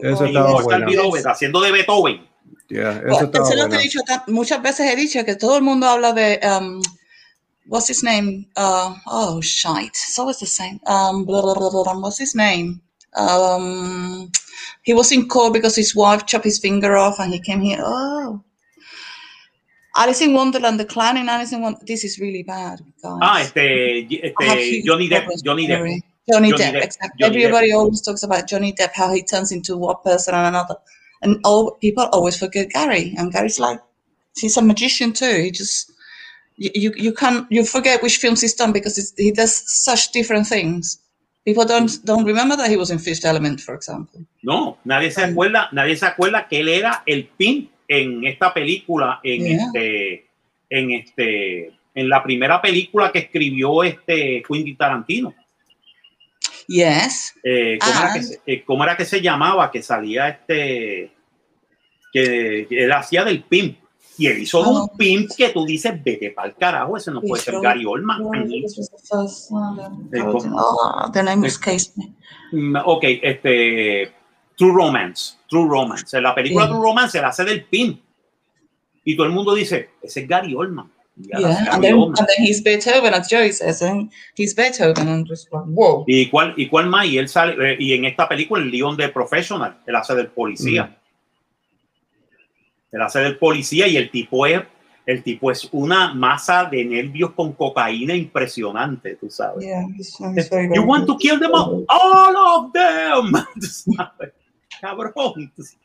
Estaba 0.00 0.28
Immortal 0.30 0.62
buena. 0.62 0.86
Beloved, 0.86 1.26
haciendo 1.26 1.60
de 1.60 1.72
Beethoven. 1.72 2.20
Yeah, 2.70 3.00
Well, 3.04 3.16
esa 3.16 3.24
estaba 3.24 3.44
eso 3.44 3.52
es 3.54 3.56
lo 3.56 3.62
que 3.62 3.68
buena. 3.68 3.80
he 3.80 3.82
dicho, 3.84 4.00
ta- 4.06 4.24
muchas 4.28 4.62
veces 4.62 4.92
he 4.92 4.96
dicho 4.96 5.24
que 5.24 5.36
todo 5.36 5.56
el 5.56 5.62
mundo 5.62 5.86
habla 5.86 6.12
de, 6.12 6.38
um, 6.46 6.82
what's 7.66 7.88
his 7.88 8.02
name? 8.02 8.46
Uh, 8.56 8.94
oh, 9.06 9.40
shite. 9.40 9.88
It's 9.96 10.18
always 10.18 10.38
the 10.38 10.46
same. 10.46 10.78
Um, 10.86 11.24
blah, 11.24 11.40
blah, 11.40 11.54
blah, 11.54 11.70
blah, 11.70 11.98
what's 11.98 12.18
his 12.18 12.34
name? 12.34 12.80
Um, 13.16 14.30
he 14.82 14.92
was 14.92 15.12
in 15.12 15.28
court 15.28 15.54
because 15.54 15.74
his 15.76 15.94
wife 15.96 16.26
chopped 16.26 16.44
his 16.44 16.58
finger 16.58 16.96
off 16.96 17.18
and 17.20 17.32
he 17.32 17.40
came 17.40 17.60
here. 17.62 17.80
Oh. 17.82 18.42
Alice 19.96 20.20
in 20.20 20.32
Wonderland, 20.34 20.78
the 20.78 20.84
clown 20.84 21.16
in 21.16 21.28
Alice 21.28 21.52
in 21.52 21.60
Wonderland. 21.62 21.88
This 21.88 22.04
is 22.04 22.18
really 22.20 22.42
bad, 22.42 22.80
guys. 23.02 23.18
Ah, 23.22 23.40
este, 23.40 23.56
I 23.58 24.34
este 24.38 24.84
Johnny 24.86 25.08
Depp, 25.08 25.26
Johnny 25.42 25.66
Depp. 25.66 25.78
Johnny, 25.78 26.02
Johnny 26.30 26.52
Depp, 26.52 26.72
Depp, 26.74 26.84
exactly. 26.84 27.18
Johnny 27.18 27.36
Depp. 27.36 27.44
Everybody 27.44 27.72
always 27.72 28.00
talks 28.02 28.22
about 28.22 28.46
Johnny 28.46 28.72
Depp, 28.74 28.90
how 28.94 29.12
he 29.12 29.22
turns 29.24 29.50
into 29.50 29.76
one 29.78 29.96
person 30.04 30.34
and 30.34 30.46
another. 30.48 30.76
And 31.22 31.38
all 31.44 31.72
people 31.80 32.04
always 32.12 32.36
forget 32.38 32.70
Gary. 32.70 33.14
And 33.18 33.32
Gary's 33.32 33.58
like, 33.58 33.80
he's 34.36 34.56
a 34.56 34.62
magician 34.62 35.12
too. 35.12 35.42
He 35.42 35.50
just, 35.50 35.90
you, 36.56 36.70
you, 36.74 36.92
you 36.96 37.12
can't, 37.12 37.46
you 37.50 37.64
forget 37.64 38.02
which 38.02 38.18
films 38.18 38.40
he's 38.40 38.54
done 38.54 38.72
because 38.72 38.98
it's, 38.98 39.12
he 39.16 39.32
does 39.32 39.62
such 39.66 40.12
different 40.12 40.46
things. 40.46 41.00
People 41.44 41.64
don't 41.64 41.90
don't 42.04 42.24
remember 42.26 42.56
that 42.56 42.68
he 42.68 42.76
was 42.76 42.90
in 42.90 42.98
Fifth 42.98 43.24
Element, 43.24 43.60
for 43.60 43.74
example. 43.74 44.20
No, 44.42 44.76
nadie 44.84 45.10
se 45.10 45.22
acuerda, 45.22 45.68
nadie 45.72 45.96
se 45.96 46.04
acuerda 46.04 46.46
que 46.46 46.60
él 46.60 46.68
era 46.68 47.02
el 47.06 47.26
pin 47.38 47.70
en 47.88 48.26
esta 48.26 48.52
película, 48.52 49.18
en 49.24 49.44
Yeah. 49.46 49.64
este, 49.64 50.26
en 50.68 50.90
este, 50.92 51.72
en 51.94 52.08
la 52.10 52.22
primera 52.22 52.60
película 52.60 53.10
que 53.10 53.20
escribió 53.20 53.82
este 53.82 54.42
Quentin 54.46 54.76
Tarantino. 54.76 55.34
Yes. 56.68 57.34
Eh, 57.42 57.78
¿cómo, 57.80 57.92
era 58.00 58.12
que, 58.12 58.22
se- 58.22 58.40
eh, 58.46 58.64
cómo 58.64 58.84
era 58.84 58.96
que 58.96 59.04
se 59.04 59.20
llamaba? 59.20 59.70
Que 59.70 59.82
salía 59.82 60.28
este, 60.28 61.12
que, 62.12 62.66
que 62.68 62.84
él 62.84 62.92
hacía 62.92 63.24
del 63.24 63.42
pimp. 63.42 63.78
Y 64.18 64.26
él 64.26 64.38
hizo 64.40 64.62
Ah. 64.64 64.68
un 64.82 64.96
pimp 64.98 65.30
que 65.36 65.48
tú 65.50 65.64
dices, 65.64 65.92
vete 66.04 66.30
para 66.32 66.48
el 66.48 66.54
carajo, 66.56 66.96
ese 66.96 67.10
no 67.12 67.20
puede 67.20 67.42
ser 67.42 67.54
Gary 67.62 67.84
Oldman. 67.86 68.20
Eh. 70.12 70.20
Oh. 70.56 71.10
Mm, 72.52 72.76
Ok, 72.84 73.04
este, 73.22 74.12
True 74.56 74.72
Romance, 74.72 75.36
True 75.48 75.68
Romance. 75.68 76.16
En 76.16 76.22
la 76.24 76.34
película. 76.34 76.66
True 76.66 76.80
Romance 76.82 77.16
él 77.18 77.24
hace 77.24 77.44
del 77.44 77.64
pimp. 77.64 78.00
Y 79.04 79.16
todo 79.16 79.26
el 79.26 79.32
mundo 79.32 79.54
dice, 79.54 79.90
ese 80.02 80.20
es 80.22 80.28
Gary 80.28 80.54
Oldman. 80.54 80.90
Yeah, 81.20 81.74
and 81.74 81.82
then, 81.82 81.94
and 81.98 82.16
then 82.16 82.36
he's 82.38 82.60
Beethoven, 82.62 83.12
as 83.12 83.28
Joey 83.28 83.50
says, 83.52 83.82
and 83.82 84.10
he's 84.36 84.54
Beethoven, 84.54 85.08
and 85.08 85.26
just 85.26 85.52
like, 85.52 85.64
whoa. 85.64 86.04
¿Y 86.06 86.30
cuál, 86.30 86.54
¿Y 86.56 86.68
cuál 86.68 86.86
más? 86.88 87.06
Y 87.06 87.18
él 87.18 87.28
sale, 87.28 87.54
eh, 87.72 87.76
y 87.78 87.92
en 87.94 88.04
esta 88.04 88.28
película, 88.28 88.62
el 88.62 88.70
León 88.70 88.96
de 88.96 89.08
Professional, 89.08 89.78
él 89.86 89.96
hace 89.96 90.14
del 90.14 90.28
policía. 90.28 90.96
Él 92.92 93.02
hace 93.02 93.18
del 93.20 93.36
policía 93.36 93.86
y 93.88 93.96
el 93.96 94.10
tipo 94.10 94.46
es, 94.46 94.62
el 95.06 95.22
tipo 95.22 95.50
es 95.50 95.68
una 95.72 96.14
masa 96.14 96.64
de 96.66 96.84
nervios 96.84 97.32
con 97.32 97.52
cocaína 97.52 98.14
impresionante, 98.14 99.16
tú 99.16 99.28
sabes. 99.28 99.64
Yeah, 99.64 99.82
he's, 99.96 100.16
he's 100.36 100.48
very, 100.48 100.68
very 100.68 100.74
You 100.76 100.82
want 100.84 101.06
good. 101.06 101.14
to 101.14 101.18
kill 101.18 101.38
them 101.40 101.52
all? 101.52 101.84
All 101.88 102.36
of 102.36 102.72
them. 102.72 103.32
Tú 103.54 103.66
sabes, 103.66 104.32
Cabrón. 104.80 105.12
tú 105.56 105.62
sabes. 105.62 105.78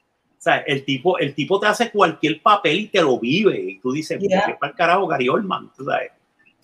O 0.44 0.49
sea, 0.52 0.57
el 0.57 0.84
tipo, 0.84 1.18
el 1.20 1.34
tipo 1.34 1.57
te 1.57 1.68
hace 1.68 1.90
cualquier 1.90 2.41
papel 2.41 2.82
y 2.82 2.88
te 2.90 3.02
lo 3.02 3.18
vive. 3.18 3.57
Y 3.57 3.80
tú 3.80 3.94
dices, 3.94 4.20
Yeah. 4.20 4.45
¿qué 4.45 4.56
para 4.56 4.72
el 4.72 4.78
carajo 4.78 5.07
Gary 5.07 5.30
Oldman? 5.30 5.72
Tú 5.74 5.86
sabes, 5.86 6.11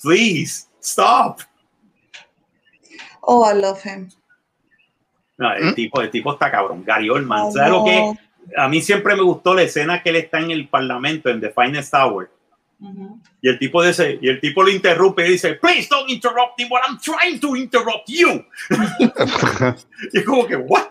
Please, 0.04 0.68
stop. 0.82 1.40
Oh, 3.22 3.50
I 3.50 3.58
love 3.58 3.80
him. 3.86 4.10
No, 5.38 5.54
el, 5.54 5.72
¿Mm? 5.72 5.76
tipo, 5.76 6.02
el 6.02 6.12
tipo 6.12 6.34
está 6.34 6.52
cabrón. 6.52 6.84
Gary 6.84 7.10
Oldman. 7.10 7.54
¿Sabes 7.54 7.72
lo 7.72 7.86
que? 7.86 8.14
A 8.58 8.68
mí 8.68 8.82
siempre 8.82 9.16
me 9.16 9.22
gustó 9.22 9.54
la 9.54 9.62
escena 9.62 10.04
que 10.04 10.10
él 10.10 10.18
está 10.18 10.40
en 10.40 10.52
el 10.52 10.68
parlamento, 10.68 11.30
en 11.30 11.40
The 11.40 11.52
Finest 11.52 11.94
Hour. 11.94 12.30
Y 13.42 13.48
el 13.48 13.58
tipo 13.60 13.82
dice, 13.82 14.20
y 14.22 14.28
el 14.28 14.42
tipo 14.42 14.62
lo 14.62 14.70
interrumpe 14.70 15.26
y 15.26 15.32
dice, 15.32 15.54
please 15.54 15.88
don't 15.90 16.10
interrupt 16.10 16.60
me 16.60 16.66
when 16.66 16.82
I'm 16.86 17.00
trying 17.00 17.40
to 17.40 17.56
interrupt 17.56 18.10
you. 18.10 18.44
y 20.12 20.18
es 20.20 20.26
como 20.26 20.46
que, 20.46 20.58
what? 20.58 20.90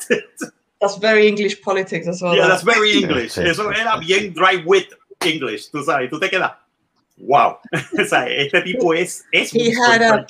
That's 0.80 0.96
very 0.98 1.26
English 1.26 1.60
politics 1.62 2.06
as 2.06 2.22
well. 2.22 2.34
Yeah, 2.36 2.42
that. 2.46 2.50
that's 2.50 2.64
very 2.64 2.92
English. 3.02 3.32
Sí, 3.32 3.42
Eso 3.42 3.64
sí. 3.70 3.80
era 3.80 3.96
bien 3.98 4.32
dry 4.32 4.62
wit 4.64 4.88
English, 5.24 5.70
tú 5.70 5.82
sabes. 5.82 6.08
Tú 6.10 6.20
te 6.20 6.28
quedas, 6.30 6.52
wow. 7.16 7.56
o 7.98 8.04
sea, 8.04 8.26
este 8.28 8.62
tipo 8.62 8.94
es, 8.94 9.24
es 9.32 9.52
He 9.52 9.72
had 9.74 10.02
a- 10.02 10.26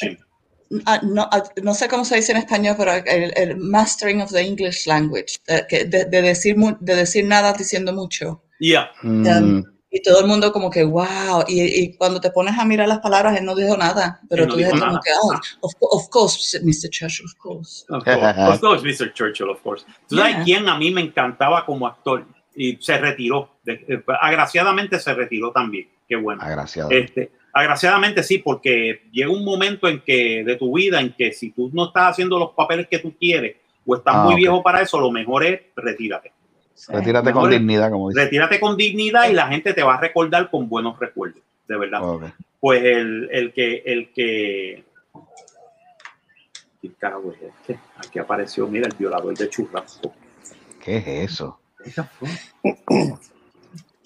no, 1.03 1.27
ah, 1.33 1.43
no 1.62 1.73
sé 1.75 1.89
cómo 1.89 2.05
se 2.05 2.16
dice 2.16 2.33
en 2.33 2.39
español, 2.39 2.77
pero 2.79 2.93
el, 2.93 3.33
el 3.37 3.57
mastering 3.57 4.20
of 4.20 4.31
the 4.31 4.41
English 4.43 4.87
language, 4.87 5.39
de, 5.47 5.66
que- 5.69 5.85
de- 5.87 6.05
de 6.05 6.23
decir, 6.23 6.57
mu- 6.57 6.77
de 6.81 6.95
decir 6.95 7.25
nada 7.25 7.53
diciendo 7.55 7.93
mucho. 7.93 8.43
Yeah. 8.61 8.91
Mm, 9.03 9.62
Y 9.90 10.02
todo 10.02 10.20
el 10.20 10.27
mundo 10.27 10.52
como 10.52 10.69
que, 10.70 10.85
wow. 10.85 11.44
Y, 11.48 11.62
y 11.62 11.97
cuando 11.97 12.20
te 12.20 12.31
pones 12.31 12.59
a 12.59 12.65
mirar 12.66 12.89
las 12.89 12.98
palabras, 12.98 13.39
él 13.39 13.44
no 13.47 13.55
dijo 13.55 13.74
nada. 13.77 14.20
Pero 14.28 14.44
no 14.44 14.52
tú 14.52 14.59
dices 14.59 14.73
como 14.78 15.01
que, 15.01 15.10
oh, 15.23 15.32
of, 15.60 15.73
co- 15.78 15.86
of 15.89 16.09
course, 16.10 16.60
Mr. 16.62 16.90
Churchill, 16.90 17.24
of 17.27 17.35
course. 17.36 17.85
Of 17.89 18.05
course, 18.05 18.40
of 18.43 18.60
course, 18.60 18.85
Mr. 18.85 19.12
Churchill, 19.15 19.48
of 19.48 19.60
course. 19.62 19.86
¿Tú 20.09 20.16
sabes 20.19 20.36
quién 20.44 20.69
a 20.69 20.77
mí 20.78 20.90
me 20.90 21.01
encantaba 21.01 21.65
como 21.65 21.86
actor? 21.86 22.27
Y 22.55 22.77
se 22.82 22.98
retiró. 22.98 23.48
De- 23.65 23.85
eh, 23.89 24.02
agraciadamente 24.20 24.98
se 24.98 25.15
retiró 25.15 25.52
también. 25.52 25.89
Qué 26.06 26.16
bueno. 26.16 26.43
agraciado. 26.43 26.90
Este, 26.90 27.31
agraciadamente 27.52 28.23
sí, 28.23 28.39
porque 28.39 29.02
llega 29.10 29.31
un 29.31 29.44
momento 29.44 29.89
en 29.89 30.01
que 30.02 30.43
de 30.44 30.56
tu 30.56 30.74
vida 30.77 31.01
en 31.01 31.15
que 31.15 31.32
si 31.32 31.51
tú 31.51 31.70
no 31.73 31.86
estás 31.86 32.10
haciendo 32.10 32.39
los 32.39 32.51
papeles 32.52 32.89
que 32.89 32.98
tú 32.98 33.15
quieres 33.19 33.56
o 33.86 33.97
estás 33.97 34.15
Ah, 34.16 34.23
muy 34.24 34.35
viejo 34.36 34.62
para 34.62 34.82
eso, 34.82 34.98
lo 35.01 35.10
mejor 35.10 35.44
es 35.47 35.60
retírate. 35.77 36.32
Retírate 36.89 37.33
con 37.33 37.51
dignidad, 37.51 37.91
como 37.91 38.09
dice. 38.09 38.23
Retírate 38.23 38.61
con 38.61 38.77
dignidad 38.77 39.29
y 39.29 39.33
la 39.33 39.49
gente 39.49 39.75
te 39.75 39.83
va 39.83 39.95
a 39.95 40.01
recordar 40.01 40.51
con 40.51 40.69
buenos 40.69 40.99
recuerdos, 40.99 41.43
de 41.67 41.77
verdad. 41.77 42.01
Pues 42.61 42.83
el, 42.83 43.29
el 43.33 43.53
que, 43.53 43.83
el 43.85 44.13
que. 44.13 44.85
¿Qué 46.81 46.93
carajo 46.99 47.33
es 47.33 47.43
este? 47.43 47.81
Aquí 47.97 48.19
apareció, 48.19 48.67
mira, 48.69 48.87
el 48.87 48.95
violador 48.97 49.37
de 49.37 49.49
churrasco. 49.49 50.15
¿Qué 50.83 50.99
es 50.99 51.33
eso? 51.33 51.59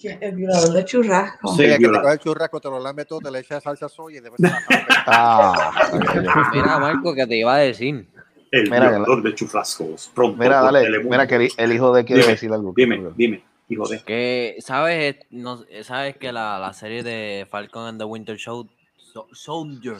El 0.03 0.35
violador 0.35 0.73
de 0.73 0.85
churrasco. 0.85 1.55
Sí, 1.55 1.63
El 1.63 1.77
que 1.77 1.87
te 1.87 2.01
coge 2.01 2.13
el 2.13 2.19
churrasco, 2.19 2.59
te 2.59 2.69
lo 2.69 2.79
lame 2.79 3.05
todo, 3.05 3.19
te 3.19 3.31
le 3.31 3.39
echas 3.39 3.63
salsa 3.63 3.87
soya 3.87 4.17
y 4.17 4.21
después 4.21 4.41
te 4.41 4.47
la 4.47 4.61
Ah, 5.07 6.49
Mira, 6.51 6.79
Marco, 6.79 7.13
que 7.13 7.25
te 7.25 7.37
iba 7.37 7.55
a 7.55 7.59
decir. 7.59 8.07
El 8.53 8.69
Mira, 8.69 8.89
violador 8.91 9.23
de 9.23 9.33
churrascos. 9.33 10.11
Pronto. 10.13 10.37
mira, 10.37 10.61
dale, 10.61 10.99
mira 11.03 11.25
que 11.25 11.35
el, 11.37 11.49
el 11.57 11.73
hijo 11.73 11.91
de 11.91 12.05
quiere 12.05 12.21
Dime, 12.21 12.33
decir 12.33 12.53
algo. 12.53 12.71
Dime, 12.75 13.01
dime, 13.15 13.43
hijo 13.67 13.87
de. 13.87 14.03
Que, 14.03 14.57
¿sabes? 14.59 15.15
No, 15.31 15.63
¿Sabes 15.81 16.17
que 16.17 16.31
la, 16.31 16.59
la 16.59 16.71
serie 16.73 17.01
de 17.01 17.47
Falcon 17.49 17.87
and 17.87 17.97
the 17.99 18.05
Winter 18.05 18.37
Show, 18.37 18.69
So- 18.97 19.27
Soldier, 19.31 19.97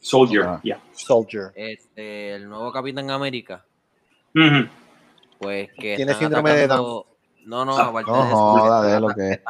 Soldier, 0.00 0.42
Ah. 0.46 0.60
ya. 0.62 0.78
Soldier. 0.92 1.50
este, 1.54 2.34
el 2.34 2.46
nuevo 2.46 2.70
Capitán 2.72 3.10
América, 3.10 3.64
pues 5.38 5.70
que 5.72 5.96
Tiene 5.96 6.12
síndrome 6.14 6.52
de 6.52 6.64
atacando- 6.64 7.06
No, 7.46 7.64
no, 7.64 7.76
Ah, 7.78 7.84
aparte 7.88 8.10
No 8.10 8.16
de 8.22 8.28
eso, 8.28 8.36
joda 8.36 8.82
de 8.94 9.00
lo 9.00 9.08
que. 9.08 9.40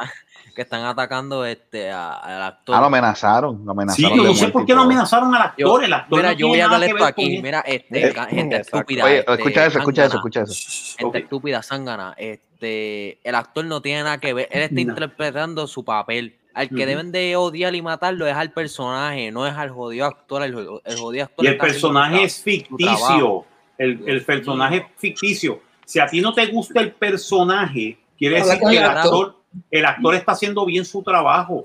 Que 0.55 0.63
están 0.63 0.83
atacando 0.85 1.45
este, 1.45 1.91
a- 1.91 2.13
al 2.13 2.41
actor. 2.41 2.75
Ah, 2.75 2.79
lo 2.79 2.85
amenazaron. 2.87 3.57
Lo 3.57 3.63
Sí, 3.63 3.69
amenazaron 3.71 4.17
yo 4.17 4.23
no 4.23 4.33
sé 4.33 4.47
por 4.47 4.65
qué 4.65 4.73
no 4.73 4.79
todo. 4.81 4.85
amenazaron 4.91 5.35
al 5.35 5.41
Yo- 5.57 5.67
actor. 5.67 5.83
El 5.83 5.93
actor 5.93 6.17
mira, 6.17 6.31
no 6.31 6.37
yo 6.37 6.47
voy 6.47 6.59
a 6.61 6.69
que 6.79 6.85
esto 6.87 7.05
aquí. 7.05 7.41
Mira, 7.43 7.59
este, 7.59 8.07
Eh, 8.07 8.13
ca- 8.13 8.25
gente 8.25 8.55
exacto. 8.55 8.77
estúpida. 8.79 9.03
Oye, 9.05 9.19
este, 9.19 9.33
escucha 9.33 9.65
eso, 9.65 9.77
escucha 9.79 10.05
eso, 10.05 10.15
escucha 10.15 10.41
eso. 10.41 10.95
Gente 10.97 11.17
estúpida, 11.19 11.61
zángana. 11.61 12.15
Este, 12.17 13.19
el 13.27 13.35
actor 13.35 13.65
no 13.65 13.81
tiene 13.81 14.03
nada 14.03 14.17
que 14.17 14.33
ver. 14.33 14.47
Él 14.51 14.63
está 14.63 14.75
No. 14.75 14.81
interpretando 14.81 15.67
su 15.67 15.83
papel. 15.85 16.37
Al 16.53 16.69
que 16.69 16.85
deben 16.85 17.11
de 17.11 17.35
odiar 17.35 17.75
y 17.75 17.81
matarlo 17.81 18.25
es 18.27 18.33
al 18.33 18.51
personaje, 18.51 19.29
no 19.29 19.45
es 19.45 19.53
al 19.55 19.71
jodido 19.71 20.05
actor. 20.05 20.41
El, 20.41 20.53
el 20.85 20.97
jodido 20.97 21.25
actor 21.25 21.43
Y 21.43 21.49
el 21.49 21.57
personaje 21.57 22.23
es 22.23 22.41
ficticio. 22.41 23.45
El, 23.77 24.01
el 24.07 24.23
personaje 24.23 24.77
es 24.77 24.83
ficticio. 24.97 25.59
Si 25.85 25.99
a 25.99 26.07
ti 26.07 26.21
no 26.21 26.33
te 26.33 26.45
gusta 26.47 26.79
el 26.79 26.93
personaje, 26.93 27.97
quiere 28.17 28.37
decir 28.37 28.57
que 28.59 28.65
el 28.67 28.77
el 28.77 28.83
actor. 28.85 29.35
El 29.71 29.85
actor 29.85 30.15
está 30.15 30.33
haciendo 30.33 30.65
bien 30.65 30.85
su 30.85 31.03
trabajo. 31.03 31.63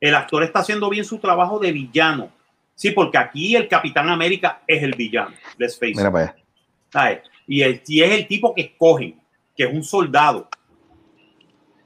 El 0.00 0.14
actor 0.14 0.42
está 0.42 0.60
haciendo 0.60 0.88
bien 0.90 1.04
su 1.04 1.18
trabajo 1.18 1.58
de 1.58 1.72
villano. 1.72 2.30
Sí, 2.74 2.90
porque 2.90 3.18
aquí 3.18 3.54
el 3.54 3.68
Capitán 3.68 4.08
América 4.08 4.62
es 4.66 4.82
el 4.82 4.94
villano. 4.94 5.34
Let's 5.58 5.74
face 5.78 5.90
it. 5.90 5.96
Mira 5.96 6.10
para 6.10 6.36
allá. 6.90 7.22
Y, 7.46 7.62
el, 7.62 7.82
y 7.86 8.02
es 8.02 8.10
el 8.12 8.26
tipo 8.26 8.54
que 8.54 8.62
escogen, 8.62 9.20
que 9.56 9.64
es 9.64 9.72
un 9.72 9.82
soldado. 9.84 10.48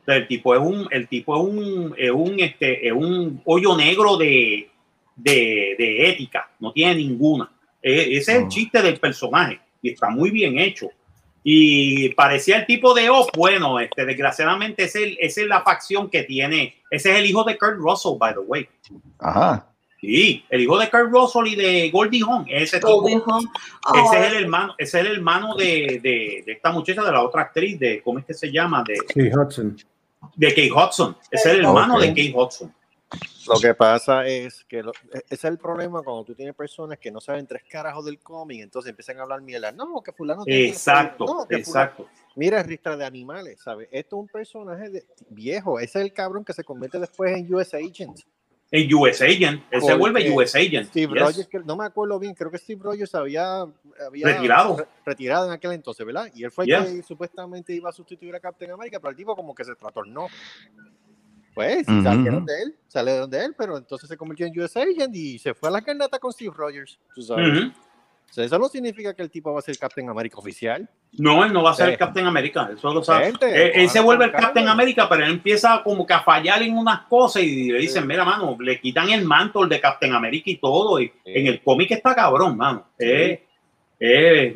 El 0.07 0.29
tipo 0.29 0.55
es 0.55 0.61
un, 0.61 0.87
el 0.91 1.09
tipo 1.09 1.37
es 1.37 1.43
un, 1.43 1.95
es 1.99 2.11
un, 2.13 2.39
este, 2.39 2.87
es 2.87 2.93
un 2.93 3.41
hoyo 3.45 3.77
negro 3.77 4.17
de, 4.17 4.71
de, 5.17 5.75
de 5.77 6.09
ética, 6.09 6.49
no 6.61 6.73
tiene 6.73 6.95
ninguna. 6.97 7.51
E- 7.83 8.17
ese 8.17 8.37
es 8.37 8.43
el 8.43 8.49
chiste 8.49 8.81
del 8.83 9.01
personaje 9.01 9.59
y 9.83 9.91
está 9.91 10.09
muy 10.09 10.31
bien 10.31 10.59
hecho. 10.59 10.91
Y 11.49 12.09
parecía 12.15 12.57
el 12.57 12.67
tipo 12.67 12.93
de 12.93 13.09
oh, 13.09 13.25
bueno, 13.37 13.79
este, 13.79 14.05
desgraciadamente 14.05 14.83
ese 14.83 14.99
es 14.99 15.05
el- 15.07 15.19
esa 15.21 15.41
es 15.43 15.47
la 15.47 15.63
facción 15.63 16.11
que 16.11 16.25
tiene. 16.25 16.75
Ese 16.91 17.13
es 17.13 17.19
el 17.21 17.27
hijo 17.27 17.45
de 17.45 17.57
Kurt 17.57 17.77
Russell, 17.77 18.19
by 18.19 18.33
the 18.35 18.41
way. 18.41 18.69
Ajá. 19.21 19.65
Sí, 20.01 20.45
el 20.51 20.63
hijo 20.63 20.77
de 20.77 20.91
Kurt 20.91 21.09
Russell 21.13 21.47
y 21.47 21.55
de 21.55 21.89
Goldie 21.91 22.23
Hawn, 22.27 22.47
ese 22.49 22.79
tipo. 22.79 23.01
Goldie 23.01 23.23
Hawn. 23.25 23.45
Oh, 23.89 23.95
Ese 24.13 24.27
es 24.27 24.33
el 24.33 24.43
hermano, 24.43 24.75
ese 24.77 24.99
es 25.01 25.07
el 25.07 25.13
hermano 25.13 25.55
de, 25.55 26.01
de, 26.03 26.43
de 26.45 26.53
esta 26.53 26.73
muchacha, 26.73 27.03
de 27.05 27.13
la 27.13 27.23
otra 27.23 27.43
actriz, 27.43 27.79
de 27.79 28.03
¿cómo 28.03 28.19
es 28.19 28.25
que 28.25 28.35
se 28.35 28.51
llama? 28.51 28.83
De, 28.83 28.97
Sí, 29.15 29.31
Hudson. 29.33 29.77
de 30.35 30.49
Kate 30.49 30.73
Hudson. 30.73 31.17
Ese 31.31 31.49
es 31.49 31.55
el 31.55 31.65
hermano 31.65 32.01
de 32.01 32.09
Kate 32.09 32.33
Hudson. 32.35 32.75
Lo 33.49 33.61
que 33.61 33.75
pasa 33.75 34.27
es 34.27 34.65
que 34.65 34.83
lo- 34.83 34.93
e- 35.13 35.19
ese 35.29 35.35
es 35.35 35.45
el 35.45 35.59
problema 35.59 36.03
cuando 36.03 36.25
tú 36.25 36.35
tienes 36.35 36.55
personas 36.55 36.99
que 36.99 37.11
no 37.11 37.21
saben 37.21 37.47
tres 37.47 37.63
carajos 37.69 38.05
del 38.05 38.19
cómic, 38.19 38.61
entonces 38.63 38.91
empiezan 38.91 39.19
a 39.19 39.23
hablar 39.23 39.41
mierda. 39.43 39.73
No, 39.73 40.01
que 40.03 40.13
fulano 40.13 40.45
tiene 40.45 40.69
Exacto, 40.69 41.25
no, 41.25 41.47
que 41.47 41.59
fulano- 41.59 41.59
exacto. 41.59 42.09
Mira, 42.35 42.61
es 42.61 42.67
ristra 42.67 42.97
de 42.97 43.05
animales, 43.05 43.61
¿sabes? 43.63 43.89
Esto 43.93 44.17
es 44.17 44.21
un 44.21 44.29
personaje 44.29 44.91
de- 44.91 45.07
viejo. 45.31 45.79
Ese 45.81 45.99
es 46.01 46.05
el 46.07 46.13
cabrón 46.13 46.45
que 46.45 46.53
se 46.53 46.65
convierte 46.65 46.99
después 46.99 47.37
en 47.37 47.53
US 47.55 47.73
Agent. 47.75 48.21
En 48.73 48.93
US 48.95 49.23
Agent, 49.23 49.63
él 49.71 49.81
se 49.81 49.95
vuelve 49.95 50.29
US 50.33 50.57
Agent. 50.57 50.89
Steve 50.89 51.13
yes. 51.15 51.23
Rogers, 51.23 51.49
que 51.49 51.61
no 51.61 51.77
me 51.77 51.85
acuerdo 51.85 52.19
bien, 52.19 52.35
creo 52.35 52.51
que 52.51 52.59
Steve 52.59 52.81
Rogers 52.83 53.15
había, 53.15 53.61
había 54.05 54.27
Retirado. 54.27 54.77
re- 54.79 54.87
retirado 55.05 55.47
en 55.47 55.53
aquel 55.53 55.71
entonces, 55.71 56.05
¿verdad? 56.05 56.29
Y 56.35 56.43
él 56.43 56.51
fue 56.51 56.65
el 56.65 56.69
Yeah. 56.71 56.85
que 56.85 57.03
supuestamente 57.05 57.73
iba 57.73 57.91
a 57.91 57.93
sustituir 57.93 58.35
a 58.35 58.41
Captain 58.41 58.73
America, 58.73 58.99
pero 58.99 59.11
el 59.13 59.17
tipo 59.17 59.37
como 59.37 59.55
que 59.55 59.65
se 59.65 59.75
trastornó. 59.77 60.27
Pues 61.57 61.87
salieron 61.87 62.45
de 62.45 62.63
él, 62.63 62.77
salieron 62.87 63.31
de 63.31 63.43
él, 63.47 63.55
pero 63.57 63.79
entonces 63.79 64.07
se 64.11 64.17
convirtió 64.19 64.47
en 64.47 64.61
US 64.61 64.77
Agent 64.77 65.15
y 65.17 65.39
se 65.39 65.55
fue 65.55 65.71
a 65.71 65.73
la 65.73 65.81
carnata 65.81 66.19
con 66.19 66.31
Steve 66.31 66.53
Rogers. 66.55 66.99
tú 67.15 67.23
sabes. 67.23 67.69
O 68.29 68.33
sea, 68.33 68.45
eso 68.45 68.59
no 68.59 68.69
significa 68.69 69.15
que 69.15 69.23
el 69.23 69.31
tipo 69.31 69.51
va 69.55 69.61
a 69.61 69.63
ser 69.63 69.79
Captain 69.79 70.07
America 70.11 70.37
oficial. 70.37 70.87
No, 71.13 71.45
él 71.47 71.53
no 71.55 71.63
va 71.63 71.71
a 71.71 71.75
ser 71.75 71.87
Sí. 71.87 71.93
el 71.93 71.99
Captain 71.99 72.27
America, 72.27 72.69
eso 72.77 72.93
lo 72.93 73.03
sabe. 73.03 73.27
Gente, 73.27 73.47
él, 73.47 73.71
él 73.75 73.89
se 73.89 74.01
vuelve 74.01 74.27
el 74.27 74.33
Captain. 74.33 74.69
America, 74.69 75.09
pero 75.09 75.25
él 75.25 75.31
empieza 75.31 75.81
como 75.83 76.05
que 76.07 76.13
a 76.13 76.21
fallar 76.21 76.61
en 76.63 76.77
unas 76.77 77.07
cosas 77.07 77.43
y 77.45 77.71
le 77.73 77.79
dicen, 77.79 78.03
Sí. 78.03 78.09
mira, 78.09 78.23
mano, 78.25 78.55
le 78.61 78.79
quitan 78.79 79.09
el 79.09 79.25
manto 79.25 79.65
de 79.67 79.81
Captain 79.81 80.13
America 80.13 80.51
y 80.51 80.59
todo. 80.59 81.01
Y 81.01 81.07
Sí. 81.07 81.13
en 81.25 81.47
el 81.47 81.63
cómic 81.63 81.91
está 81.93 82.15
cabrón, 82.15 82.57
mano. 82.59 82.85
Sí. 82.99 83.07
Eh, 83.07 83.43
eh, 84.01 84.55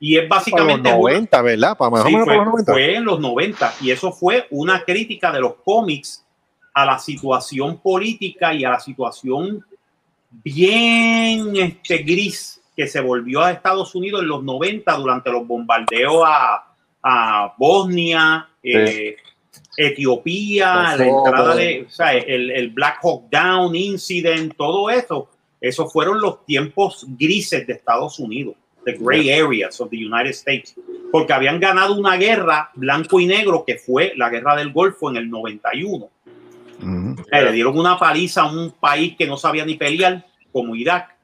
y 0.00 0.16
es 0.16 0.26
Para 0.26 0.40
básicamente 0.40 0.88
los 0.90 0.98
una- 0.98 1.12
90, 1.12 1.42
¿verdad? 1.42 1.76
Para 1.78 1.90
más 1.90 2.00
o 2.00 2.06
Sí, 2.06 2.12
menos 2.12 2.24
fue, 2.24 2.34
para 2.34 2.44
los 2.46 2.52
90. 2.54 2.72
fue 2.72 2.96
en 2.96 3.04
los 3.04 3.20
90 3.20 3.74
y 3.80 3.90
eso 3.92 4.10
fue 4.10 4.46
una 4.50 4.82
crítica 4.84 5.30
de 5.30 5.40
los 5.40 5.54
cómics 5.64 6.26
a 6.74 6.86
la 6.86 6.98
situación 6.98 7.78
política 7.78 8.54
y 8.54 8.64
a 8.64 8.70
la 8.70 8.80
situación 8.80 9.64
bien 10.30 11.56
este, 11.56 11.98
gris 11.98 12.60
que 12.74 12.86
se 12.86 13.00
volvió 13.00 13.42
a 13.42 13.52
Estados 13.52 13.94
Unidos 13.94 14.22
en 14.22 14.28
los 14.28 14.42
90 14.42 14.96
durante 14.96 15.30
los 15.30 15.46
bombardeos 15.46 16.22
a, 16.26 16.64
a 17.02 17.54
Bosnia, 17.58 18.48
eh, 18.62 19.16
Etiopía, 19.76 20.96
la 20.96 21.06
entrada 21.06 21.54
de, 21.54 21.86
o 21.86 21.90
sea, 21.90 22.12
el, 22.14 22.50
el 22.50 22.70
Black 22.70 22.98
Hawk 23.02 23.28
Down 23.30 23.74
Incident, 23.74 24.54
todo 24.56 24.90
eso, 24.90 25.28
esos 25.60 25.92
fueron 25.92 26.20
los 26.20 26.44
tiempos 26.44 27.06
grises 27.08 27.66
de 27.66 27.74
Estados 27.74 28.18
Unidos, 28.18 28.56
the 28.84 28.92
gray 28.98 29.30
areas 29.30 29.80
of 29.80 29.90
the 29.90 29.96
United 29.96 30.30
States, 30.30 30.74
porque 31.10 31.32
habían 31.32 31.60
ganado 31.60 31.94
una 31.94 32.16
guerra 32.16 32.70
blanco 32.74 33.20
y 33.20 33.26
negro 33.26 33.64
que 33.66 33.76
fue 33.76 34.12
la 34.16 34.28
guerra 34.28 34.56
del 34.56 34.72
Golfo 34.72 35.10
en 35.10 35.16
el 35.16 35.30
91. 35.30 36.08
Le 36.82 37.52
dieron 37.52 37.78
una 37.78 37.98
paliza 37.98 38.42
a 38.42 38.50
un 38.52 38.70
país 38.72 39.14
que 39.16 39.26
no 39.26 39.36
sabía 39.36 39.64
ni 39.64 39.74
pelear, 39.76 40.24
como 40.52 40.74
Irak. 40.76 41.14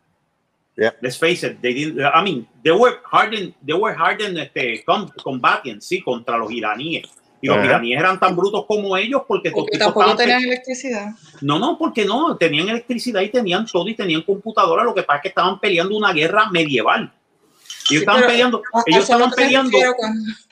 Yeah. 0.76 0.94
Let's 1.00 1.18
face 1.18 1.44
it, 1.44 1.60
they 1.60 1.74
didn't, 1.74 1.98
I 2.00 2.22
mean, 2.22 2.46
they 2.62 2.70
were 2.72 2.98
hardened, 3.10 3.52
they 3.66 3.74
were 3.74 3.96
hardened 3.98 4.38
este, 4.38 4.84
com- 4.84 5.10
combating, 5.24 5.80
sí, 5.80 6.00
contra 6.00 6.38
los 6.38 6.52
iraníes. 6.52 7.08
Y 7.40 7.46
los 7.48 7.64
iraníes 7.64 7.98
eran 7.98 8.18
tan 8.18 8.34
brutos 8.36 8.64
como 8.66 8.96
ellos 8.96 9.22
porque, 9.26 9.50
Porque 9.52 9.78
tampoco 9.78 10.14
tenían 10.16 10.42
electricidad. 10.42 11.10
no, 11.40 11.58
no, 11.58 11.76
porque 11.78 12.04
no, 12.04 12.36
tenían 12.36 12.68
electricidad 12.68 13.20
y 13.22 13.28
tenían 13.28 13.64
todo 13.66 13.88
y 13.88 13.94
tenían 13.94 14.22
computadora, 14.22 14.82
lo 14.84 14.94
que 14.94 15.02
pasa 15.04 15.16
es 15.18 15.22
que 15.22 15.28
estaban 15.28 15.58
peleando 15.60 15.96
una 15.96 16.12
guerra 16.12 16.48
medieval. 16.50 17.02
Ellos 17.02 17.86
Sí, 17.88 17.96
estaban 17.96 18.22
peleando, 18.26 18.62
ellos 18.86 19.02
estaban 19.02 19.30
cuando- 19.30 19.78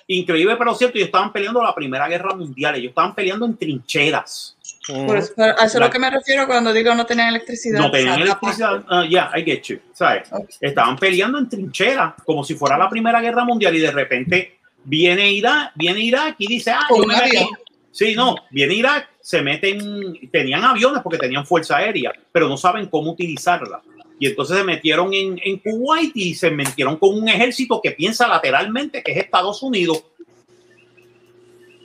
increíble 0.08 0.56
pero 0.56 0.74
cierto, 0.74 0.96
ellos 0.96 1.06
estaban 1.06 1.32
peleando 1.32 1.62
la 1.62 1.74
Primera 1.74 2.08
Guerra 2.08 2.34
Mundial, 2.34 2.76
ellos 2.76 2.90
estaban 2.90 3.14
peleando 3.14 3.46
en 3.46 3.56
trincheras. 3.56 4.55
Por 4.86 5.16
eso- 5.16 5.32
pero 5.36 5.52
a 5.58 5.64
eso 5.64 5.78
es 5.78 5.84
lo 5.84 5.90
que 5.90 5.98
me 5.98 6.10
refiero 6.10 6.46
cuando 6.46 6.72
digo 6.72 6.94
no 6.94 7.04
tenían 7.06 7.28
electricidad. 7.28 7.78
No 7.80 7.90
tenían 7.90 8.20
electricidad, 8.20 8.84
ah, 8.88 9.04
ya, 9.08 9.30
I 9.34 9.42
get 9.42 9.62
you, 9.62 9.78
¿sabes? 9.92 10.28
Estaban 10.60 10.96
peleando 10.96 11.38
en 11.38 11.48
trincheras, 11.48 12.14
como 12.24 12.44
si 12.44 12.54
fuera 12.54 12.78
la 12.78 12.88
Primera 12.88 13.20
Guerra 13.20 13.44
Mundial 13.44 13.74
y 13.74 13.80
de 13.80 13.90
repente 13.90 14.58
viene 14.84 15.32
Irak, 15.32 15.72
viene 15.74 16.00
Irak 16.00 16.36
y 16.38 16.46
dice, 16.46 16.70
ah, 16.70 16.86
yo 16.90 17.04
me 17.04 17.16
metí. 17.16 17.48
Sí, 17.90 18.14
no, 18.14 18.36
viene 18.50 18.74
Irak, 18.74 19.08
se 19.20 19.40
meten, 19.42 20.28
tenían 20.30 20.62
aviones 20.64 21.02
porque 21.02 21.18
tenían 21.18 21.46
fuerza 21.46 21.78
aérea, 21.78 22.12
pero 22.30 22.46
no 22.48 22.56
saben 22.56 22.86
cómo 22.86 23.12
utilizarla. 23.12 23.80
Y 24.20 24.26
entonces 24.28 24.56
se 24.58 24.64
metieron 24.64 25.12
en, 25.12 25.38
en 25.42 25.58
Kuwait 25.58 26.12
y 26.14 26.34
se 26.34 26.50
metieron 26.50 26.96
con 26.96 27.18
un 27.18 27.28
ejército 27.28 27.80
que 27.82 27.90
piensa 27.92 28.28
lateralmente, 28.28 29.02
que 29.02 29.12
es 29.12 29.18
Estados 29.18 29.62
Unidos, 29.62 30.04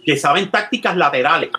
que 0.05 0.17
saben 0.17 0.49
tácticas 0.49 0.95
laterales. 0.97 1.49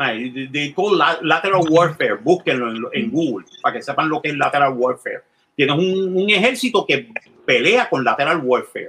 La- 0.00 1.18
lateral 1.22 1.62
warfare, 1.68 2.14
búsquenlo 2.14 2.70
en, 2.92 3.04
en 3.04 3.10
Google 3.10 3.46
para 3.62 3.76
que 3.76 3.82
sepan 3.82 4.08
lo 4.08 4.20
que 4.20 4.30
es 4.30 4.36
lateral 4.36 4.72
warfare. 4.76 5.22
Tienes 5.54 5.76
un, 5.76 6.16
un 6.16 6.30
ejército 6.30 6.86
que 6.86 7.08
pelea 7.44 7.88
con 7.88 8.02
lateral 8.04 8.40
warfare 8.42 8.88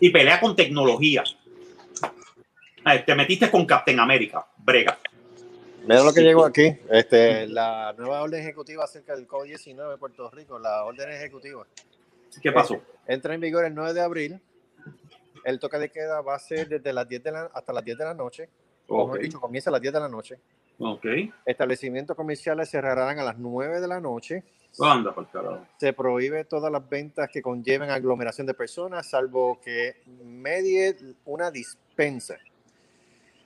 y 0.00 0.10
pelea 0.10 0.40
con 0.40 0.54
tecnología. 0.54 1.24
Ay, 2.84 3.04
te 3.04 3.14
metiste 3.14 3.50
con 3.50 3.66
Captain 3.66 3.98
America, 4.00 4.46
brega. 4.58 4.98
Mira 5.82 6.02
lo 6.02 6.12
que 6.12 6.20
llegó 6.20 6.44
aquí. 6.44 6.76
Este, 6.90 7.46
la 7.46 7.94
nueva 7.96 8.22
orden 8.22 8.40
ejecutiva 8.40 8.84
acerca 8.84 9.14
del 9.16 9.26
COVID-19 9.26 9.90
de 9.90 9.96
Puerto 9.98 10.30
Rico, 10.30 10.58
la 10.58 10.84
orden 10.84 11.10
ejecutiva. 11.10 11.66
¿Qué 12.42 12.52
pasó? 12.52 12.80
Entra 13.06 13.34
en 13.34 13.40
vigor 13.40 13.64
el 13.64 13.74
9 13.74 13.94
de 13.94 14.00
abril 14.02 14.40
El 15.44 15.58
toque 15.58 15.78
de 15.78 15.88
queda 15.90 16.20
va 16.20 16.34
a 16.34 16.38
ser 16.38 16.68
desde 16.68 16.92
las 16.92 17.08
10 17.08 17.22
de 17.22 17.32
la, 17.32 17.50
hasta 17.54 17.72
las 17.72 17.82
10 17.84 17.96
de 17.98 18.04
la 18.04 18.14
noche. 18.14 18.48
Como 18.88 19.04
Ok. 19.04 19.16
he 19.16 19.22
dicho, 19.24 19.38
comienza 19.38 19.68
a 19.70 19.72
las 19.72 19.82
10 19.82 19.92
de 19.94 20.00
la 20.00 20.08
noche. 20.08 20.38
Ok. 20.78 21.04
Establecimientos 21.44 22.16
comerciales 22.16 22.70
cerrarán 22.70 23.18
a 23.18 23.22
las 23.22 23.38
9 23.38 23.80
de 23.80 23.86
la 23.86 24.00
noche. 24.00 24.42
Anda, 24.80 25.14
por 25.14 25.28
carajo. 25.28 25.66
Se 25.76 25.92
prohíbe 25.92 26.44
todas 26.44 26.72
las 26.72 26.88
ventas 26.88 27.28
que 27.30 27.42
conlleven 27.42 27.90
aglomeración 27.90 28.46
de 28.46 28.54
personas, 28.54 29.08
salvo 29.10 29.60
que 29.60 29.96
medie 30.24 30.96
una 31.26 31.50
dispensa. 31.50 32.36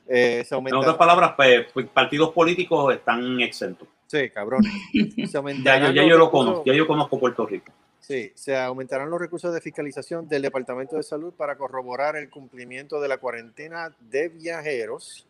Eh, 0.07 0.45
se 0.47 0.55
En 0.55 0.75
otras 0.75 0.97
palabras, 0.97 1.33
pues, 1.37 1.67
pues, 1.73 1.87
partidos 1.89 2.31
políticos 2.33 2.95
están 2.95 3.41
exentos. 3.41 3.89
Sí, 4.07 4.31
cabrones. 4.31 4.71
Se 4.93 5.41
Ya 5.65 5.91
ya 5.93 6.07
yo 6.07 6.19
lo 6.19 6.31
conozco, 6.31 6.65
ya 6.67 6.75
yo 6.75 6.87
conozco 6.87 7.19
Puerto 7.19 7.47
Rico. 7.47 7.73
Sí, 7.99 8.33
se 8.35 8.57
aumentarán 8.59 9.09
los 9.09 9.21
recursos 9.21 9.55
de 9.55 9.61
fiscalización 9.61 10.29
del 10.29 10.43
Departamento 10.43 10.97
de 10.97 11.05
Salud 11.05 11.33
para 11.33 11.57
corroborar 11.57 12.17
el 12.17 12.29
cumplimiento 12.29 13.01
de 13.01 13.09
la 13.09 13.19
cuarentena 13.19 13.95
de 14.01 14.29
viajeros. 14.29 15.25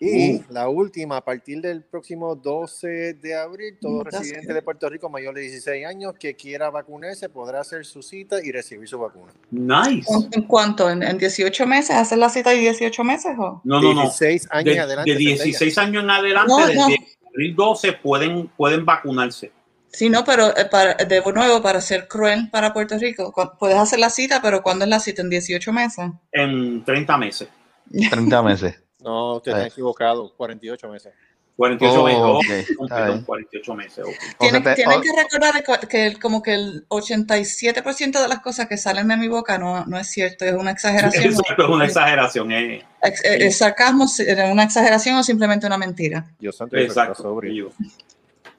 Y 0.00 0.36
Uh. 0.36 0.44
la 0.50 0.68
última, 0.68 1.16
a 1.16 1.24
partir 1.24 1.60
del 1.60 1.82
próximo 1.82 2.36
12 2.36 3.14
de 3.14 3.34
abril, 3.36 3.76
todo 3.80 4.04
That's 4.04 4.18
residente 4.20 4.46
good. 4.46 4.54
de 4.54 4.62
Puerto 4.62 4.88
Rico 4.88 5.08
mayor 5.10 5.34
de 5.34 5.40
16 5.40 5.84
años 5.86 6.14
que 6.20 6.36
quiera 6.36 6.70
vacunarse 6.70 7.28
podrá 7.28 7.60
hacer 7.60 7.84
su 7.84 8.00
cita 8.02 8.36
y 8.42 8.52
recibir 8.52 8.86
su 8.88 8.98
vacuna. 8.98 9.32
Nice. 9.50 10.08
¿En, 10.32 10.42
cuánto? 10.42 10.88
¿En, 10.88 11.02
en 11.02 11.18
18 11.18 11.66
meses? 11.66 11.96
¿Hacer 11.96 12.18
la 12.18 12.28
cita 12.28 12.50
de 12.50 12.58
18 12.58 13.02
meses? 13.02 13.32
O? 13.38 13.60
No, 13.64 13.80
no, 13.80 13.92
no. 13.92 14.02
16 14.02 14.46
años 14.50 14.74
De, 14.74 14.80
adelante. 14.80 15.10
de 15.10 15.18
Centella. 15.18 15.44
16 15.44 15.78
años 15.78 16.04
en 16.04 16.10
adelante, 16.10 16.48
No, 16.48 16.58
desde 16.58 16.74
no. 16.76 16.84
abril 17.30 17.54
12 17.56 17.92
pueden, 17.94 18.48
pueden 18.56 18.84
vacunarse. 18.84 19.50
Sí, 19.90 20.08
no, 20.10 20.22
pero 20.24 20.56
eh, 20.56 20.66
para, 20.70 20.94
de 20.94 21.22
nuevo, 21.32 21.60
para 21.62 21.80
ser 21.80 22.06
cruel 22.06 22.50
para 22.50 22.72
Puerto 22.72 22.96
Rico, 22.98 23.32
puedes 23.58 23.76
hacer 23.78 23.98
la 23.98 24.10
cita, 24.10 24.40
pero 24.42 24.62
¿cuándo 24.62 24.84
es 24.84 24.90
la 24.90 25.00
cita? 25.00 25.22
¿En 25.22 25.30
18 25.30 25.72
meses? 25.72 26.04
en 26.30 26.84
30 26.84 27.16
meses. 27.18 27.48
30 28.10 28.42
meses. 28.44 28.82
No, 29.02 29.36
usted 29.36 29.52
está 29.52 29.64
Eh. 29.64 29.68
equivocado, 29.68 30.32
48 30.36 30.88
meses. 30.88 31.12
48 31.56 32.00
Oh, 32.02 32.04
meses. 32.40 32.76
oh, 32.78 32.86
perdón, 32.86 33.08
bien. 33.14 33.24
48 33.24 33.74
meses. 33.74 33.98
ok. 34.04 34.10
O 34.10 34.12
sea, 34.12 34.38
Tienen, 34.38 34.74
tienen 34.76 34.98
o- 34.98 35.00
que 35.00 35.08
recordar 35.16 35.88
que 35.88 36.06
el- 36.06 36.20
como 36.20 36.40
que 36.40 36.54
el 36.54 36.84
87% 36.88 38.22
de 38.22 38.28
las 38.28 38.38
cosas 38.40 38.68
que 38.68 38.76
salen 38.76 39.08
de 39.08 39.16
mi 39.16 39.26
boca 39.26 39.58
no, 39.58 39.84
no 39.86 39.98
es 39.98 40.06
cierto, 40.08 40.44
es 40.44 40.52
una 40.54 40.70
exageración. 40.70 41.24
Exacto, 41.24 41.64
es 41.64 41.68
una 41.68 41.84
exageración. 41.86 42.52
eh. 42.52 42.84
Ex- 43.02 43.24
eh, 43.24 43.38
el 43.46 43.52
sarcasmo 43.52 44.04
es 44.04 44.20
una 44.52 44.62
exageración 44.62 45.16
o 45.16 45.22
simplemente 45.24 45.66
una 45.66 45.78
mentira. 45.78 46.26
Yo 46.38 46.50
está 46.50 46.66
Exacto. 46.72 47.22
sobrio. 47.22 47.72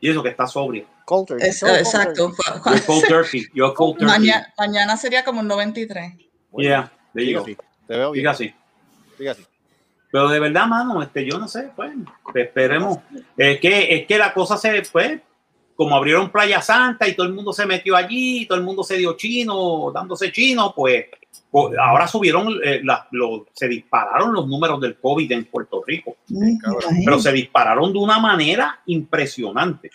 Y 0.02 0.10
eso 0.10 0.22
que 0.22 0.30
está 0.30 0.46
sobrio. 0.48 0.86
Cold 1.06 1.28
turkey, 1.28 1.48
Es- 1.50 1.60
cold 1.62 1.76
exacto. 1.78 2.34
You're 2.66 2.82
cold 2.86 3.06
turkey. 3.08 3.46
You're 3.54 3.74
cold 3.74 3.98
turkey. 3.98 4.08
Mañana, 4.08 4.54
mañana 4.58 4.98
sería 4.98 5.24
como 5.24 5.40
un 5.40 5.48
93. 5.48 6.14
Yeah, 6.58 6.92
there 7.14 7.26
you 7.26 7.40
go. 7.40 7.46
Te 7.46 7.96
veo 7.98 8.12
bien. 8.12 8.22
Diga 8.24 8.32
así. 8.32 8.54
Siga 9.18 9.32
así. 9.32 9.46
Pero 10.12 10.28
de 10.30 10.40
verdad, 10.40 10.66
mano, 10.68 11.02
este, 11.04 11.26
yo 11.26 11.38
no 11.38 11.48
sé, 11.48 11.70
pues, 11.76 11.92
esperemos. 12.34 12.98
Es 13.38 13.60
que, 13.60 13.96
es 13.96 14.08
que 14.08 14.18
la 14.18 14.34
cosa 14.34 14.58
se 14.58 14.84
fue, 14.84 15.22
como 15.76 15.96
abrieron 15.96 16.30
Playa 16.30 16.62
Santa 16.62 17.08
y 17.08 17.16
todo 17.16 17.28
el 17.28 17.34
mundo 17.34 17.54
se 17.54 17.66
metió 17.66 17.96
allí, 17.96 18.46
todo 18.48 18.58
el 18.58 18.64
mundo 18.64 18.84
se 18.84 18.98
dio 18.98 19.16
chino, 19.16 19.92
dándose 19.94 20.32
chino, 20.32 20.74
pues, 20.76 21.06
pues, 21.52 21.78
ahora 21.80 22.08
subieron, 22.08 22.60
eh, 22.64 22.82
la- 22.84 23.08
lo- 23.12 23.46
se 23.54 23.68
dispararon 23.68 24.34
los 24.34 24.48
números 24.48 24.82
del 24.82 24.98
COVID 24.98 25.32
en 25.32 25.46
Puerto 25.46 25.84
Rico, 25.86 26.18
pero 27.06 27.20
se 27.20 27.32
dispararon 27.32 27.94
de 27.94 28.00
una 28.00 28.20
manera 28.20 28.80
impresionante. 28.88 29.92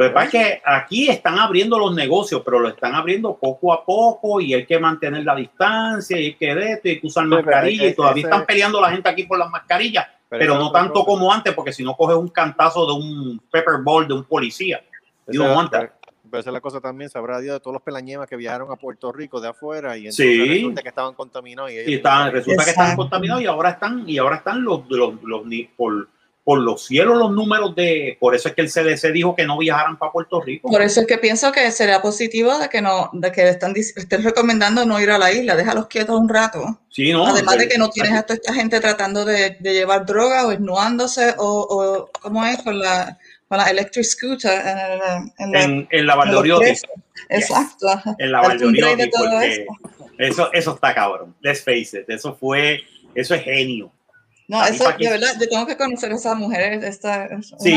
Lo 0.00 0.08
que 0.08 0.14
pasa 0.14 0.24
es 0.26 0.30
que 0.30 0.62
aquí 0.64 1.08
están 1.10 1.38
abriendo 1.38 1.78
los 1.78 1.94
negocios, 1.94 2.42
pero 2.44 2.58
lo 2.58 2.68
están 2.68 2.94
abriendo 2.94 3.36
poco 3.36 3.72
a 3.72 3.84
poco 3.84 4.40
y 4.40 4.54
hay 4.54 4.64
que 4.64 4.78
mantener 4.78 5.24
la 5.24 5.34
distancia 5.34 6.18
y 6.18 6.26
hay 6.26 6.34
que 6.34 6.54
de 6.54 6.72
esto 6.72 6.88
y 6.88 6.90
hay 6.92 7.00
que 7.00 7.06
usar 7.06 7.24
Sí, 7.24 7.30
pero 7.30 7.42
mascarilla 7.44 7.86
y 7.86 7.94
todavía 7.94 8.24
están 8.24 8.46
peleando 8.46 8.80
la 8.80 8.90
gente 8.90 9.08
aquí 9.08 9.24
por 9.24 9.38
las 9.38 9.50
mascarillas, 9.50 10.06
pero, 10.28 10.54
no 10.56 10.72
tanto 10.72 10.94
cosa. 10.94 11.06
como 11.06 11.32
antes, 11.32 11.52
porque 11.54 11.72
si 11.72 11.82
no 11.84 11.94
coges 11.96 12.16
un 12.16 12.28
cantazo 12.28 12.86
de 12.86 12.92
un 12.92 13.40
pepper 13.50 13.74
ball 13.82 14.08
de 14.08 14.14
un 14.14 14.24
policía. 14.24 14.82
Don't 15.26 15.54
want 15.56 15.70
that. 15.70 15.90
Pero 16.30 16.40
esa 16.40 16.50
es 16.50 16.54
la 16.54 16.60
cosa 16.60 16.80
también, 16.80 17.10
sabrá 17.10 17.40
Dios 17.40 17.54
de 17.54 17.60
todos 17.60 17.74
los 17.74 17.82
pelañemas 17.82 18.28
que 18.28 18.36
viajaron 18.36 18.70
a 18.70 18.76
Puerto 18.76 19.10
Rico 19.12 19.40
de 19.40 19.48
afuera 19.48 19.96
y 19.96 20.02
entonces 20.06 20.26
Sí. 20.26 20.48
resulta 20.48 20.80
que 20.82 20.88
estaban 20.88 21.12
contaminados. 21.14 21.72
Y, 21.72 21.74
ellos 21.78 21.88
Y 21.90 21.94
estaban, 21.94 22.26
no 22.28 22.32
resulta 22.32 22.64
que 22.64 22.70
están 22.70 22.84
Exacto. 22.84 23.02
contaminados 23.02 23.42
y 23.42 23.46
ahora 23.46 23.70
están, 23.70 24.08
y 24.08 24.16
ahora 24.18 24.36
están 24.36 24.62
los, 24.62 24.88
los, 24.88 25.14
los 25.24 25.44
ni- 25.44 25.64
por, 25.64 26.08
por 26.50 26.58
los 26.58 26.84
cielos 26.86 27.16
los 27.16 27.30
números 27.30 27.76
de, 27.76 28.16
por 28.18 28.34
eso 28.34 28.48
es 28.48 28.54
que 28.56 28.62
el 28.62 28.68
CDC 28.72 29.12
dijo 29.12 29.36
que 29.36 29.46
no 29.46 29.56
viajaran 29.56 29.96
para 29.96 30.10
Puerto 30.10 30.40
Rico. 30.40 30.68
Por 30.68 30.82
eso 30.82 31.00
es 31.02 31.06
que 31.06 31.16
pienso 31.16 31.52
que 31.52 31.70
sería 31.70 32.02
positivo 32.02 32.58
de 32.58 32.68
que 32.68 32.82
no, 32.82 33.08
de 33.12 33.30
que 33.30 33.48
están, 33.48 33.72
estén 33.76 34.24
recomendando 34.24 34.84
no 34.84 34.98
ir 35.00 35.12
a 35.12 35.18
la 35.18 35.30
isla, 35.30 35.54
déjalos 35.54 35.86
quietos 35.86 36.18
un 36.18 36.28
rato. 36.28 36.80
Sí, 36.88 37.12
no, 37.12 37.24
Además 37.28 37.56
de 37.56 37.68
que 37.68 37.78
no 37.78 37.88
tienes 37.90 38.14
a 38.14 38.22
toda 38.24 38.34
esta 38.34 38.52
gente 38.52 38.80
tratando 38.80 39.24
de, 39.24 39.58
de 39.60 39.72
llevar 39.74 40.04
droga 40.04 40.44
o 40.44 40.50
esnuándose 40.50 41.34
o, 41.38 41.66
o 41.70 42.10
¿cómo 42.20 42.44
es? 42.44 42.60
Con 42.64 42.80
la, 42.80 43.16
con 43.46 43.58
la 43.58 43.70
electric 43.70 44.04
scooter 44.04 44.50
en, 44.66 44.78
el- 44.78 45.32
en 45.38 45.52
la- 45.52 45.86
en, 45.88 46.06
la 46.08 46.14
Valdoriotti. 46.16 46.72
Exacto. 47.28 47.88
ajá. 47.90 48.16
en 48.18 48.32
la 48.32 48.40
Valdoriotti, 48.40 49.08
porque 49.16 49.46
esto. 49.52 49.72
eso, 50.18 50.52
eso 50.52 50.74
está 50.74 50.94
cabrón. 50.94 51.32
Let's 51.42 51.60
face 51.62 52.00
it, 52.00 52.08
eso 52.10 52.34
fue, 52.34 52.80
eso 53.14 53.36
es 53.36 53.42
genio. 53.44 53.92
No, 54.50 54.64
eso, 54.64 54.84
que- 54.98 55.04
de 55.04 55.10
verdad, 55.12 55.28
yo 55.40 55.48
tengo 55.48 55.64
que 55.66 55.76
conocer 55.76 56.10
a 56.10 56.16
esa 56.16 56.34
mujer. 56.34 56.82
Esta, 56.84 57.26
es 57.26 57.54
Sí, 57.60 57.72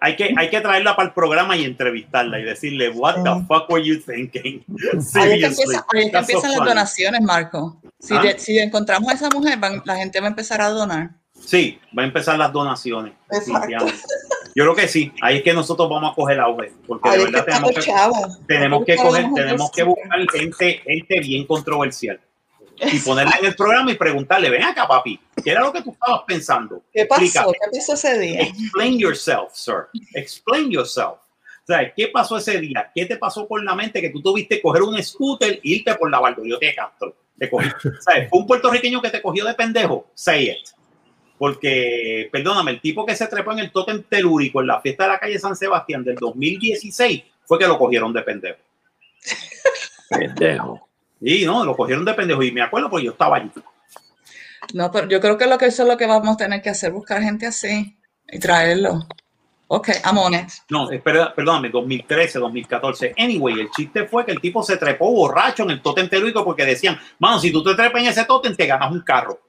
hay, 0.00 0.14
que, 0.16 0.32
hay 0.36 0.50
que 0.50 0.60
traerla 0.60 0.94
para 0.94 1.08
el 1.08 1.14
programa 1.14 1.56
y 1.56 1.64
entrevistarla 1.64 2.38
y 2.38 2.44
decirle, 2.44 2.90
what 2.90 3.16
the 3.24 3.44
fuck 3.48 3.68
were 3.68 3.84
you 3.84 4.00
thinking? 4.00 4.64
Ahí 5.14 5.42
es 5.42 5.56
que, 5.56 5.62
empieza- 5.62 5.84
ahí 5.92 6.04
que 6.06 6.10
so 6.12 6.18
empiezan 6.18 6.50
las 6.52 6.64
donaciones, 6.64 7.20
Marco. 7.22 7.80
Si, 7.98 8.14
¿Ah? 8.14 8.22
de- 8.22 8.38
si 8.38 8.56
encontramos 8.58 9.10
a 9.10 9.14
esa 9.14 9.28
mujer, 9.30 9.58
van- 9.58 9.82
la 9.84 9.96
gente 9.96 10.20
va 10.20 10.26
a 10.26 10.30
empezar 10.30 10.60
a 10.62 10.68
donar. 10.68 11.10
Sí, 11.44 11.78
va 11.96 12.02
a 12.02 12.06
empezar 12.06 12.38
las 12.38 12.52
donaciones. 12.52 13.12
Yo 14.54 14.62
creo 14.64 14.74
que 14.74 14.88
sí, 14.88 15.12
ahí 15.20 15.38
es 15.38 15.42
que 15.42 15.52
nosotros 15.52 15.88
vamos 15.90 16.12
a 16.12 16.14
coger 16.14 16.40
auge, 16.40 16.72
porque 16.86 17.08
Ahí 17.08 17.18
de 17.18 17.24
es 17.24 17.26
que 17.26 17.32
verdad 17.32 17.46
tenemos 17.46 17.70
que, 17.74 17.92
tenemos 18.46 18.84
que 18.84 18.96
coger, 18.96 19.26
tenemos 19.34 19.70
que 19.70 19.76
que 19.76 19.82
buscar 19.82 20.18
gente, 20.32 20.80
gente 20.86 21.20
bien 21.20 21.46
controversial 21.46 22.18
y 22.78 22.98
ponerla 23.00 23.36
en 23.38 23.46
el 23.46 23.54
programa 23.54 23.90
y 23.92 23.94
preguntarle, 23.94 24.50
ven 24.50 24.62
acá, 24.62 24.86
papi, 24.86 25.18
¿qué 25.42 25.50
era 25.50 25.60
lo 25.60 25.72
que 25.72 25.82
tú 25.82 25.92
estabas 25.92 26.22
pensando? 26.26 26.82
¿Qué 26.92 27.06
pasó? 27.06 27.22
Explícame. 27.22 27.52
¿Qué 27.52 27.78
pasó 27.78 27.94
ese 27.94 28.18
día? 28.18 28.40
Explain 28.42 28.98
yourself, 28.98 29.52
sir. 29.52 29.88
Explain 30.14 30.70
yourself. 30.70 31.18
O 31.62 31.66
sea, 31.66 31.92
¿qué 31.92 32.08
pasó 32.08 32.36
ese 32.36 32.60
día? 32.60 32.90
¿Qué 32.94 33.06
te 33.06 33.16
pasó 33.16 33.48
por 33.48 33.64
la 33.64 33.74
mente 33.74 34.00
que 34.00 34.10
tú 34.10 34.22
tuviste 34.22 34.62
coger 34.62 34.82
un 34.82 35.02
scooter 35.02 35.54
e 35.54 35.60
irte 35.62 35.94
por 35.96 36.10
la 36.10 36.20
Valdoriotti 36.20 36.66
de 36.66 36.74
Castro? 36.74 37.16
Te 37.36 37.50
cogí. 37.50 37.68
Sea, 38.00 38.28
fue 38.28 38.38
un 38.38 38.46
puertorriqueño 38.46 39.02
que 39.02 39.10
te 39.10 39.20
cogió 39.20 39.44
de 39.44 39.54
pendejo. 39.54 40.08
Say 40.14 40.50
it. 40.50 40.68
Porque, 41.38 42.28
perdóname, 42.30 42.70
el 42.70 42.80
tipo 42.80 43.04
que 43.04 43.16
se 43.16 43.26
trepó 43.26 43.52
en 43.52 43.58
el 43.58 43.72
tótem 43.72 44.02
telúrico 44.04 44.60
en 44.60 44.68
la 44.68 44.80
fiesta 44.80 45.04
de 45.04 45.10
la 45.10 45.18
calle 45.18 45.38
San 45.38 45.56
Sebastián 45.56 46.04
del 46.04 46.16
2016 46.16 47.24
fue 47.44 47.58
que 47.58 47.66
lo 47.66 47.78
cogieron 47.78 48.12
de 48.12 48.22
pendejo. 48.22 48.58
Pendejo. 50.08 50.85
Y 51.20 51.44
no, 51.44 51.64
lo 51.64 51.76
cogieron 51.76 52.04
de 52.04 52.14
pendejo. 52.14 52.42
Y 52.42 52.52
me 52.52 52.62
acuerdo 52.62 52.90
porque 52.90 53.06
yo 53.06 53.12
estaba 53.12 53.36
allí. 53.36 53.50
No, 54.74 54.90
pero 54.90 55.08
yo 55.08 55.20
creo 55.20 55.38
que 55.38 55.46
lo 55.46 55.58
que 55.58 55.66
eso 55.66 55.82
es 55.82 55.88
lo 55.88 55.96
que 55.96 56.06
vamos 56.06 56.34
a 56.34 56.36
tener 56.36 56.62
que 56.62 56.70
hacer, 56.70 56.92
buscar 56.92 57.22
gente 57.22 57.46
así 57.46 57.96
y 58.28 58.38
traerlo. 58.38 59.06
Ok, 59.68 59.88
I'm 60.04 60.18
on 60.18 60.34
it. 60.34 60.48
No, 60.70 60.90
espera, 60.90 61.34
perdóname, 61.34 61.70
2013, 61.70 62.38
2014. 62.38 63.14
Anyway, 63.18 63.60
el 63.60 63.70
chiste 63.70 64.06
fue 64.06 64.24
que 64.24 64.30
el 64.32 64.40
tipo 64.40 64.62
se 64.62 64.76
trepó 64.76 65.10
borracho 65.10 65.64
en 65.64 65.70
el 65.70 65.82
tótem 65.82 66.08
telúrico 66.08 66.44
porque 66.44 66.64
decían, 66.64 66.98
mano, 67.18 67.40
si 67.40 67.50
tú 67.50 67.64
te 67.64 67.74
trepas 67.74 68.00
en 68.00 68.08
ese 68.08 68.24
tótem, 68.24 68.54
te 68.54 68.66
ganas 68.66 68.92
un 68.92 69.00
carro. 69.00 69.40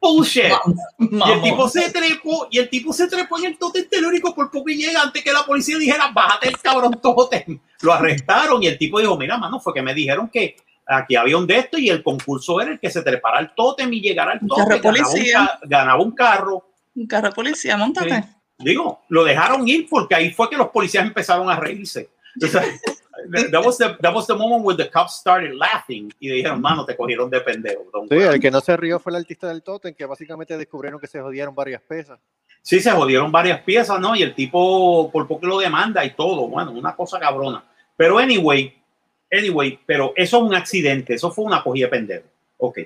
Bullshit. 0.00 0.52
Y 0.98 1.30
el 1.30 1.42
tipo 1.42 1.68
se 1.68 1.90
trepó, 1.92 2.48
y 2.50 2.58
el 2.58 2.68
tipo 2.68 2.92
se 2.92 3.06
trepó 3.06 3.38
en 3.38 3.46
el 3.46 3.58
tótem 3.58 3.88
telúrico 3.88 4.34
por 4.34 4.50
poco 4.50 4.68
y 4.68 4.76
llega 4.76 5.00
antes 5.00 5.22
que 5.22 5.32
la 5.32 5.44
policía 5.44 5.78
dijera, 5.78 6.10
bájate 6.12 6.48
el 6.48 6.58
cabrón 6.58 6.98
tótem. 7.00 7.60
Lo 7.82 7.92
arrestaron 7.92 8.62
y 8.62 8.66
el 8.66 8.78
tipo 8.78 9.00
dijo, 9.00 9.16
mira, 9.16 9.36
mano, 9.38 9.60
fue 9.60 9.74
que 9.74 9.82
me 9.82 9.94
dijeron 9.94 10.28
que 10.28 10.56
aquí 10.86 11.16
había 11.16 11.36
un 11.36 11.46
de 11.46 11.58
esto 11.58 11.78
y 11.78 11.88
el 11.88 12.02
concurso 12.02 12.60
era 12.60 12.72
el 12.72 12.80
que 12.80 12.90
se 12.90 13.02
trepara 13.02 13.38
al 13.38 13.54
tótem 13.54 13.92
y 13.92 14.00
llegara 14.00 14.32
al 14.32 14.38
Un 14.42 14.48
tótem, 14.48 14.80
carro 14.80 14.94
ganaba 14.94 15.60
ganaba 15.64 16.02
un 16.02 16.12
carro. 16.12 16.68
Un 16.94 17.06
carro 17.06 17.28
de 17.28 17.34
policía, 17.34 17.76
montate. 17.76 18.22
Sí. 18.22 18.28
Digo, 18.58 19.02
lo 19.08 19.24
dejaron 19.24 19.66
ir 19.66 19.88
porque 19.88 20.14
ahí 20.14 20.30
fue 20.30 20.48
que 20.48 20.56
los 20.56 20.68
policías 20.68 21.04
empezaron 21.04 21.50
a 21.50 21.56
reírse. 21.56 22.10
Sea, 22.38 22.62
that, 23.50 23.64
was 23.64 23.78
the, 23.78 23.96
that 24.00 24.14
was 24.14 24.26
the 24.26 24.34
moment 24.34 24.64
where 24.64 24.76
the 24.76 24.88
cops 24.90 25.14
started 25.14 25.54
laughing 25.54 26.12
y 26.18 26.28
dijeron, 26.28 26.60
mano, 26.60 26.84
te 26.84 26.96
cogieron 26.96 27.28
de 27.30 27.40
pendejo. 27.40 27.84
Sí, 28.08 28.14
worry". 28.14 28.34
el 28.34 28.40
que 28.40 28.50
no 28.50 28.60
se 28.60 28.76
rió 28.76 28.98
fue 28.98 29.12
el 29.12 29.16
artista 29.16 29.48
del 29.48 29.62
Totem, 29.62 29.94
que 29.94 30.06
básicamente 30.06 30.56
descubrieron 30.56 31.00
que 31.00 31.06
se 31.06 31.20
jodieron 31.20 31.54
varias 31.54 31.82
pesas. 31.82 32.18
Sí, 32.62 32.80
se 32.80 32.92
jodieron 32.92 33.32
varias 33.32 33.60
piezas, 33.62 33.98
¿no? 33.98 34.14
Y 34.14 34.22
el 34.22 34.34
tipo 34.34 35.10
por 35.10 35.26
poco 35.26 35.46
lo 35.46 35.58
demanda 35.58 36.04
y 36.04 36.14
todo. 36.14 36.46
Bueno, 36.46 36.70
una 36.70 36.94
cosa 36.94 37.18
cabrona. 37.18 37.64
Pero 38.02 38.18
anyway, 38.18 38.76
anyway, 39.30 39.78
pero 39.86 40.12
eso 40.16 40.38
es 40.38 40.42
un 40.42 40.52
accidente, 40.56 41.14
eso 41.14 41.30
fue 41.30 41.44
una 41.44 41.62
cogida 41.62 41.86
de 41.86 41.90
pendejo. 41.90 42.26
Ok. 42.56 42.78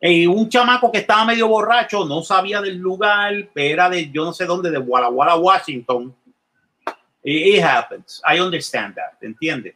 Y 0.00 0.26
un 0.26 0.48
chamaco 0.48 0.90
que 0.90 1.00
estaba 1.00 1.26
medio 1.26 1.46
borracho, 1.46 2.06
no 2.06 2.22
sabía 2.22 2.62
del 2.62 2.78
lugar, 2.78 3.50
era 3.54 3.90
de 3.90 4.10
yo 4.10 4.24
no 4.24 4.32
sé 4.32 4.46
dónde, 4.46 4.70
de 4.70 4.78
Walla 4.78 5.10
Walla, 5.10 5.36
Washington. 5.36 6.16
It, 7.22 7.56
it 7.56 7.62
happens. 7.62 8.22
I 8.26 8.40
understand 8.40 8.94
that, 8.94 9.22
¿entiendes? 9.22 9.74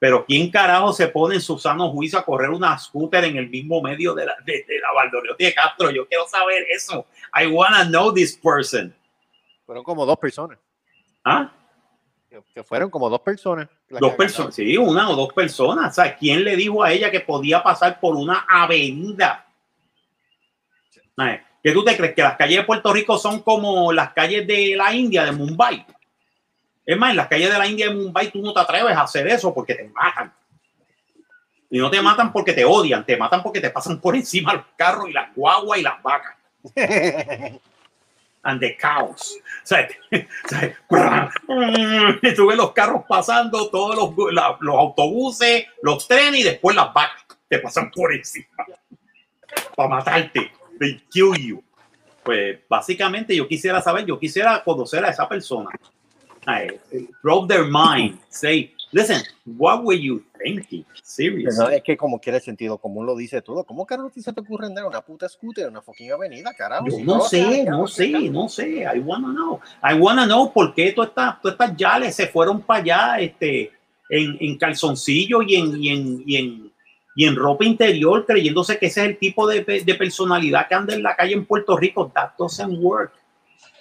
Pero 0.00 0.24
¿quién 0.26 0.50
carajo 0.50 0.92
se 0.92 1.06
pone 1.06 1.36
en 1.36 1.40
su 1.40 1.56
sano 1.56 1.92
juicio 1.92 2.18
a 2.18 2.24
correr 2.24 2.50
una 2.50 2.76
scooter 2.78 3.22
en 3.22 3.36
el 3.36 3.48
mismo 3.48 3.80
medio 3.80 4.12
de 4.12 4.26
la, 4.26 4.34
de, 4.44 4.64
de 4.66 4.80
la 4.80 5.36
de 5.38 5.54
Castro? 5.54 5.92
Yo 5.92 6.08
quiero 6.08 6.26
saber 6.26 6.66
eso. 6.74 7.06
I 7.40 7.46
wanna 7.46 7.84
know 7.84 8.12
this 8.12 8.36
person. 8.36 8.92
Fueron 9.64 9.84
como 9.84 10.04
dos 10.04 10.18
personas. 10.18 10.58
¿Ah? 11.24 11.52
Que- 12.54 12.62
fueron 12.62 12.90
como 12.90 13.10
dos 13.10 13.20
personas. 13.20 13.68
Dos 13.88 14.14
personas, 14.14 14.54
sí, 14.54 14.76
una 14.76 15.10
o 15.10 15.16
dos 15.16 15.32
personas. 15.32 15.90
O 15.90 15.94
sea, 16.02 16.16
¿quién 16.16 16.44
le 16.44 16.54
dijo 16.54 16.82
a 16.82 16.92
ella 16.92 17.10
que 17.10 17.20
podía 17.20 17.62
pasar 17.62 17.98
por 17.98 18.14
una 18.14 18.46
avenida? 18.48 19.46
¿Qué 21.62 21.72
tú 21.72 21.84
te 21.84 21.96
crees? 21.96 22.14
Que 22.14 22.22
las 22.22 22.36
calles 22.36 22.58
de 22.58 22.64
Puerto 22.64 22.92
Rico 22.92 23.18
son 23.18 23.40
como 23.40 23.92
las 23.92 24.12
calles 24.12 24.46
de 24.46 24.74
la 24.76 24.94
India, 24.94 25.24
de 25.24 25.32
Mumbai. 25.32 25.84
Es 26.86 26.96
más, 26.96 27.10
en 27.10 27.16
las 27.16 27.28
calles 27.28 27.52
de 27.52 27.58
la 27.58 27.66
India 27.66 27.88
de 27.88 27.94
Mumbai 27.94 28.30
tú 28.30 28.40
no 28.40 28.54
te 28.54 28.60
atreves 28.60 28.96
a 28.96 29.02
hacer 29.02 29.26
eso 29.28 29.52
porque 29.52 29.74
te 29.74 29.88
matan. 29.88 30.32
Y 31.68 31.78
no 31.78 31.90
te 31.90 32.00
matan 32.00 32.32
porque 32.32 32.52
te 32.52 32.64
odian, 32.64 33.04
te 33.04 33.16
matan 33.16 33.42
porque 33.42 33.60
te 33.60 33.70
pasan 33.70 34.00
por 34.00 34.16
encima 34.16 34.54
los 34.54 34.64
carros 34.76 35.08
y 35.08 35.12
las 35.12 35.34
guaguas 35.34 35.78
y 35.78 35.82
las 35.82 36.02
vacas. 36.02 36.36
And 38.42 38.58
the 38.60 38.74
cows. 38.80 39.36
O 39.62 39.66
sea, 39.66 39.86
ves 42.22 42.38
los 42.38 42.72
carros 42.72 43.02
pasando, 43.08 43.68
todos 43.68 43.96
los, 43.96 44.32
la- 44.32 44.56
los 44.60 44.76
autobuses, 44.76 45.66
los 45.82 46.08
trenes 46.08 46.40
y 46.40 46.44
después 46.44 46.74
las 46.74 46.92
vacas 46.94 47.26
te 47.48 47.58
pasan 47.58 47.90
por 47.90 48.14
encima 48.14 48.46
para 49.76 49.88
matarte. 49.88 50.50
They 50.78 51.02
kill 51.10 51.34
you. 51.36 51.62
Pues 52.22 52.60
básicamente 52.68 53.36
yo 53.36 53.46
quisiera 53.46 53.82
saber, 53.82 54.06
yo 54.06 54.18
quisiera 54.18 54.62
conocer 54.64 55.04
a 55.04 55.10
esa 55.10 55.28
persona. 55.28 55.68
Drop 57.22 57.46
their 57.48 57.64
mind. 57.64 58.18
Say, 58.30 58.74
listen, 58.92 59.22
what 59.44 59.82
were 59.82 59.98
you 59.98 60.22
thinking? 60.42 60.84
Seriously. 61.02 61.74
es 61.74 61.82
que 61.82 61.96
como 61.96 62.20
quiere 62.20 62.40
sentido 62.40 62.78
común 62.78 63.06
lo 63.06 63.16
dice 63.16 63.42
todo. 63.42 63.64
¿Cómo 63.64 63.86
ti 64.12 64.22
se 64.22 64.32
te 64.32 64.40
ocurre 64.40 64.66
andar 64.66 64.86
una 64.86 65.00
puta 65.00 65.28
scooter 65.28 65.64
en 65.64 65.70
una 65.70 65.82
fucking 65.82 66.12
avenida, 66.12 66.52
carajo? 66.54 66.86
Yo 66.86 66.96
Si 66.96 67.02
no 67.02 67.20
sé, 67.20 67.64
no 67.64 67.86
sé, 67.86 68.12
¿qué 68.12 68.30
no 68.30 68.48
sé. 68.48 68.84
I 68.94 68.98
wanna 69.00 69.32
know. 69.32 69.60
I 69.82 69.98
wanna 69.98 70.26
know 70.26 70.52
por 70.52 70.74
qué 70.74 70.92
todas 70.92 71.10
estas, 71.10 71.40
todas 71.40 71.54
estas 71.54 71.76
yales 71.76 72.14
se 72.14 72.26
fueron 72.26 72.60
para 72.62 72.80
allá 72.80 73.20
este, 73.20 73.72
en, 74.08 74.36
en 74.40 74.58
calzoncillo 74.58 75.42
y 75.42 75.56
en, 75.56 75.82
y, 75.82 75.88
en, 75.88 76.22
y, 76.26 76.36
en, 76.36 76.72
y 77.16 77.24
en 77.26 77.36
ropa 77.36 77.64
interior, 77.64 78.24
creyéndose 78.26 78.78
que 78.78 78.86
ese 78.86 79.00
es 79.02 79.06
el 79.08 79.18
tipo 79.18 79.46
de, 79.46 79.62
de 79.62 79.94
personalidad 79.94 80.68
que 80.68 80.74
anda 80.74 80.94
en 80.94 81.02
la 81.02 81.16
calle 81.16 81.34
en 81.34 81.44
Puerto 81.44 81.76
Rico. 81.76 82.10
That 82.14 82.30
doesn't 82.38 82.78
work. 82.82 83.12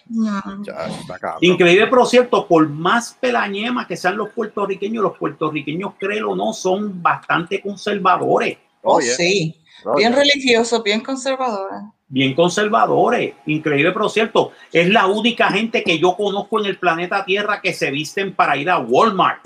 No. 0.10 0.64
Ya, 0.64 0.88
está 0.88 1.20
cabrón. 1.20 1.40
Increíble, 1.42 1.88
pero 1.88 2.06
cierto, 2.06 2.48
por 2.48 2.68
más 2.68 3.16
pelañema 3.20 3.88
que 3.88 3.96
sean 3.96 4.18
los 4.18 4.30
puertorriqueños, 4.30 5.04
los 5.04 5.18
puertorriqueños, 5.18 5.94
créelo 6.00 6.32
o 6.32 6.36
no, 6.36 6.52
son 6.54 7.02
bastante 7.02 7.62
conservadores. 7.62 8.58
Oh, 8.82 8.96
Oye, 8.96 9.08
sí. 9.16 9.56
oye. 9.86 9.98
Bien 9.98 10.14
religioso, 10.14 10.82
bien 10.82 11.02
conservadora. 11.02 11.92
bien 12.08 12.34
conservadores. 12.34 13.36
Increíble, 13.46 13.92
pero 13.92 14.10
cierto. 14.10 14.52
Es 14.74 14.90
la 14.90 15.06
única 15.06 15.52
gente 15.52 15.84
que 15.84 16.00
yo 16.00 16.16
conozco 16.18 16.60
en 16.60 16.66
el 16.66 16.80
planeta 16.80 17.24
Tierra 17.24 17.62
que 17.62 17.74
se 17.74 17.92
visten 17.92 18.34
para 18.34 18.58
ir 18.58 18.70
a 18.70 18.80
Walmart. 18.80 19.44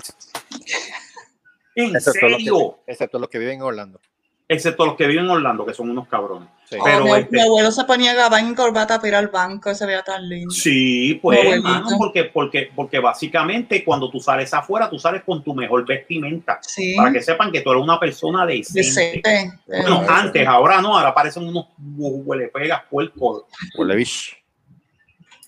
En 1.76 1.96
Excepto 1.96 2.28
los, 2.28 2.36
serio. 2.38 2.78
que, 2.86 2.92
excepto 2.92 3.18
los 3.18 3.28
que 3.28 3.38
viven 3.40 3.54
en 3.56 3.62
Orlando. 3.62 4.00
Excepto 4.46 4.84
los 4.84 4.96
que 4.96 5.06
viven 5.06 5.24
en 5.24 5.30
Orlando, 5.30 5.64
que 5.64 5.72
son 5.72 5.88
unos 5.90 6.06
cabrones. 6.06 6.50
Sí. 6.68 6.76
Oh, 6.78 6.84
Pero 6.84 7.04
mi, 7.04 7.12
este- 7.12 7.28
mi 7.36 7.40
abuelo 7.40 7.70
se 7.72 7.84
ponía 7.84 8.12
gabán 8.12 8.50
y 8.50 8.54
corbata 8.54 8.96
para 8.98 9.08
ir 9.08 9.14
al 9.14 9.28
banco, 9.28 9.74
se 9.74 9.86
veía 9.86 10.02
tan 10.02 10.28
lindo. 10.28 10.50
Sí, 10.50 11.18
pues, 11.22 11.38
hermano, 11.46 11.88
porque, 11.96 12.24
porque, 12.24 12.70
porque 12.76 12.98
básicamente 12.98 13.82
cuando 13.82 14.10
tú 14.10 14.20
sales 14.20 14.52
afuera, 14.52 14.90
tú 14.90 14.98
sales 14.98 15.22
con 15.24 15.42
tu 15.42 15.54
mejor 15.54 15.86
vestimenta. 15.86 16.58
Sí, 16.60 16.94
Para 16.94 17.10
que 17.12 17.22
sepan 17.22 17.50
que 17.50 17.62
tú 17.62 17.70
eres 17.70 17.82
una 17.82 17.98
persona 17.98 18.44
decente. 18.44 18.80
decente. 19.22 19.60
Bueno, 19.66 20.02
Eh, 20.02 20.06
antes, 20.10 20.46
ahora 20.46 20.82
no, 20.82 20.96
ahora 20.98 21.14
parecen 21.14 21.44
unos 21.48 21.66
huele 21.78 22.48
pegas 22.48 22.82
puercos. 22.90 23.44
Huele 23.78 23.96
bicho. 23.96 24.36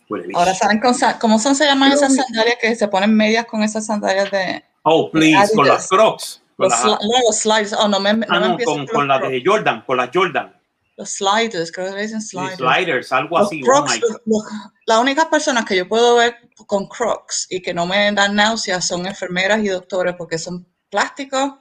Huele 0.08 0.28
bicho. 0.28 0.38
Ahora 0.38 0.54
saben 0.54 0.80
cómo 1.20 1.38
son 1.38 1.54
se 1.54 1.66
llaman 1.66 1.92
esas 1.92 2.14
sandalias 2.14 2.56
que 2.62 2.74
se 2.74 2.88
ponen 2.88 3.14
medias 3.14 3.44
con 3.44 3.62
esas 3.62 3.84
sandalias 3.84 4.30
de 4.30 4.64
Oh, 4.84 5.10
please, 5.10 5.52
con 5.54 5.66
las 5.68 5.86
crocs. 5.88 6.42
Con 6.56 6.68
los, 6.70 6.72
las- 6.72 6.84
no, 6.84 6.98
los 7.26 7.36
sliders. 7.38 7.72
Oh, 7.74 7.88
no 7.88 8.00
me, 8.00 8.14
no 8.14 8.26
ah, 8.30 8.40
me 8.40 8.48
no, 8.48 8.58
con, 8.64 8.86
con 8.86 9.08
las 9.08 9.20
de 9.22 9.42
Jordan, 9.44 9.82
con 9.86 9.96
las 9.98 10.10
Jordan. 10.12 10.52
Los 10.96 11.10
sliders, 11.10 11.70
creo 11.70 11.94
que 11.94 12.00
dicen 12.00 12.22
Sliders, 12.22 12.56
sliders. 12.56 13.12
algo 13.12 13.38
Los 13.38 13.48
así. 13.48 13.60
oh 13.62 13.66
Crocs, 13.66 14.00
God. 14.00 14.16
los- 14.24 14.42
las 14.86 14.98
únicas 14.98 15.26
personas 15.26 15.64
que 15.66 15.76
yo 15.76 15.86
puedo 15.86 16.16
ver 16.16 16.36
con 16.66 16.86
Crocs 16.88 17.48
y 17.50 17.60
que 17.60 17.74
no 17.74 17.84
me 17.86 18.10
dan 18.12 18.34
náuseas 18.34 18.86
son 18.86 19.06
enfermeras 19.06 19.62
y 19.62 19.68
doctores 19.68 20.14
porque 20.16 20.38
son 20.38 20.66
plásticos, 20.88 21.52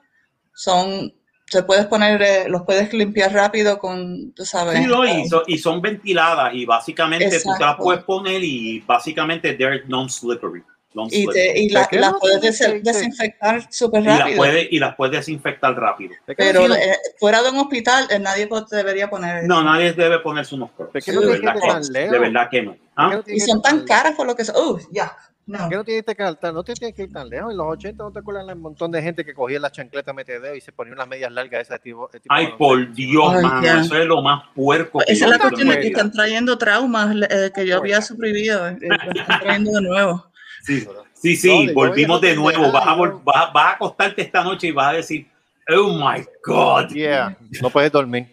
son, 0.53 1.13
te 1.51 1.63
puedes 1.63 1.85
poner, 1.87 2.21
eh, 2.21 2.45
los 2.47 2.61
puedes 2.63 2.93
limpiar 2.93 3.33
rápido 3.33 3.77
con, 3.79 4.31
tú 4.33 4.45
sabes. 4.45 4.77
Sí, 4.77 4.85
no, 4.85 5.03
y, 5.05 5.27
son, 5.27 5.41
y 5.47 5.57
son 5.57 5.81
ventiladas 5.81 6.53
y 6.53 6.65
básicamente 6.65 7.25
tú 7.25 7.31
te 7.31 7.35
las 7.35 7.45
Exacto. 7.59 7.83
puedes 7.83 8.03
poner 8.05 8.41
y 8.41 8.79
básicamente 8.81 9.53
they're 9.55 9.83
non-slippery. 9.87 10.63
Y, 10.95 10.97
non-slippery. 10.97 11.33
te, 11.33 11.59
y 11.61 11.67
¿Pero 11.69 11.79
la- 11.91 11.99
las 12.11 12.13
puedes 12.19 12.41
des- 12.41 12.83
desinfectar 12.83 13.67
súper 13.71 14.01
y 14.01 14.05
las 14.05 14.19
rápido. 14.19 14.37
puedes 14.37 14.67
y 14.71 14.79
las 14.79 14.95
puedes 14.95 15.15
desinfectar 15.17 15.75
rápido. 15.75 16.13
Pero 16.37 16.73
eh, 16.75 16.95
fuera 17.19 17.41
de 17.43 17.49
un 17.49 17.57
hospital, 17.57 18.07
eh, 18.09 18.19
nadie 18.19 18.47
debería 18.71 19.09
poner. 19.09 19.43
No, 19.45 19.63
nadie 19.63 19.93
debe 19.93 20.19
ponerse 20.19 20.55
unos 20.55 20.71
crocs. 20.71 21.05
De 21.05 21.11
verdad 21.19 21.53
que 21.53 21.91
de 21.91 22.19
verdad 22.19 22.49
no. 22.63 22.77
¿Ah? 22.95 23.21
Y 23.27 23.39
son 23.41 23.61
tan 23.61 23.83
caras 23.85 24.15
por 24.15 24.25
lo 24.25 24.35
que 24.35 24.45
son. 24.45 24.55
Uh, 24.55 24.79
ya. 24.91 25.15
No. 25.47 25.59
¿Por 25.59 25.69
qué 25.69 25.75
no 25.75 25.83
tienes 25.83 26.03
que 26.05 26.11
ir 26.11 26.35
tan- 26.37 26.55
no 26.55 26.63
te 26.63 26.73
tienes 26.73 26.95
que 26.95 27.03
ir 27.03 27.13
tan 27.13 27.29
lejos? 27.29 27.51
En 27.51 27.57
los 27.57 27.67
80 27.67 28.03
no 28.03 28.11
te 28.11 28.17
acuerdas 28.17 28.47
un 28.51 28.61
montón 28.61 28.89
de 28.91 28.99
gente 29.03 29.23
que 29.23 29.35
cogía 29.35 29.59
las 29.59 29.73
chancletas 29.73 30.15
metedeo 30.15 30.55
y 30.55 30.61
se 30.61 30.71
ponía 30.71 30.93
unas 30.93 31.07
medias 31.07 31.31
largas 31.31 31.67
de 31.67 31.75
ese 31.75 31.83
tipo. 31.83 32.09
de 32.11 32.19
tipo 32.19 32.33
Ay, 32.33 32.47
por. 32.57 32.91
Dios, 32.95 33.31
Ay, 33.35 33.43
mano, 33.43 33.63
ya. 33.63 33.79
eso 33.81 33.95
es 33.95 34.05
lo 34.07 34.23
más 34.23 34.43
puerco 34.55 34.99
que 35.05 35.13
Esa 35.13 35.25
es 35.25 35.31
la 35.31 35.37
cuestión 35.37 35.67
de 35.69 35.79
que 35.81 35.87
están 35.89 36.11
trayendo 36.11 36.57
traumas 36.57 37.15
eh, 37.29 37.51
que 37.53 37.67
yo 37.67 37.77
había 37.77 38.01
suprimido, 38.01 38.67
eh, 38.69 38.77
están 38.81 39.39
trayendo 39.41 39.71
de 39.73 39.81
nuevo. 39.81 40.25
Sí, 40.65 40.87
sí, 41.13 41.35
sí, 41.35 41.67
No, 41.67 41.73
volvimos 41.73 42.21
de 42.21 42.35
nuevo. 42.35 42.71
Vas 42.71 42.87
a, 42.87 42.95
vas, 42.95 43.11
a- 43.35 43.51
vas 43.51 43.65
a 43.65 43.71
acostarte 43.71 44.21
esta 44.23 44.43
noche 44.43 44.67
y 44.67 44.71
vas 44.71 44.87
a 44.87 44.93
decir, 44.93 45.27
oh 45.69 45.93
my 45.93 46.25
God, 46.43 46.89
Yeah, 46.91 47.37
no 47.61 47.69
puedes 47.69 47.91
dormir. 47.91 48.27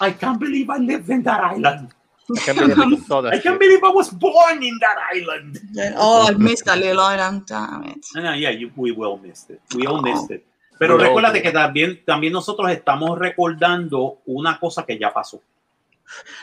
I 0.00 0.12
can't 0.12 0.38
believe 0.38 0.70
I 0.74 0.78
live 0.80 1.12
in 1.12 1.22
that 1.24 1.40
island. 1.54 1.90
I 2.30 2.40
can't 2.44 2.58
believe 2.58 2.78
I 3.02 3.06
saw 3.06 3.20
that 3.22 3.34
I 3.34 3.40
can't 3.40 3.58
believe 3.58 3.80
I 3.84 3.90
was 3.92 4.10
born 4.10 4.62
in 4.62 4.78
that 4.78 4.96
island. 5.14 5.58
Oh, 5.96 6.28
I 6.28 6.34
missed 6.34 6.64
that 6.66 6.78
little 6.78 7.00
island, 7.00 7.44
damn 7.46 7.84
it. 7.84 7.98
No, 8.14 8.22
no, 8.22 8.34
yeah, 8.34 8.50
you- 8.50 8.72
we 8.76 8.92
will 8.92 9.18
miss 9.18 9.50
it. 9.50 9.60
We 9.74 9.86
all 9.86 10.00
missed 10.00 10.30
it. 10.30 10.44
Pero 10.78 10.96
We 10.96 11.02
all 11.02 11.08
recuérdate 11.08 11.42
que 11.42 11.52
también, 11.52 12.02
también 12.06 12.32
nosotros 12.32 12.70
estamos 12.70 13.18
recordando 13.18 14.18
una 14.26 14.58
cosa 14.58 14.86
que 14.86 14.98
ya 14.98 15.12
pasó. 15.12 15.42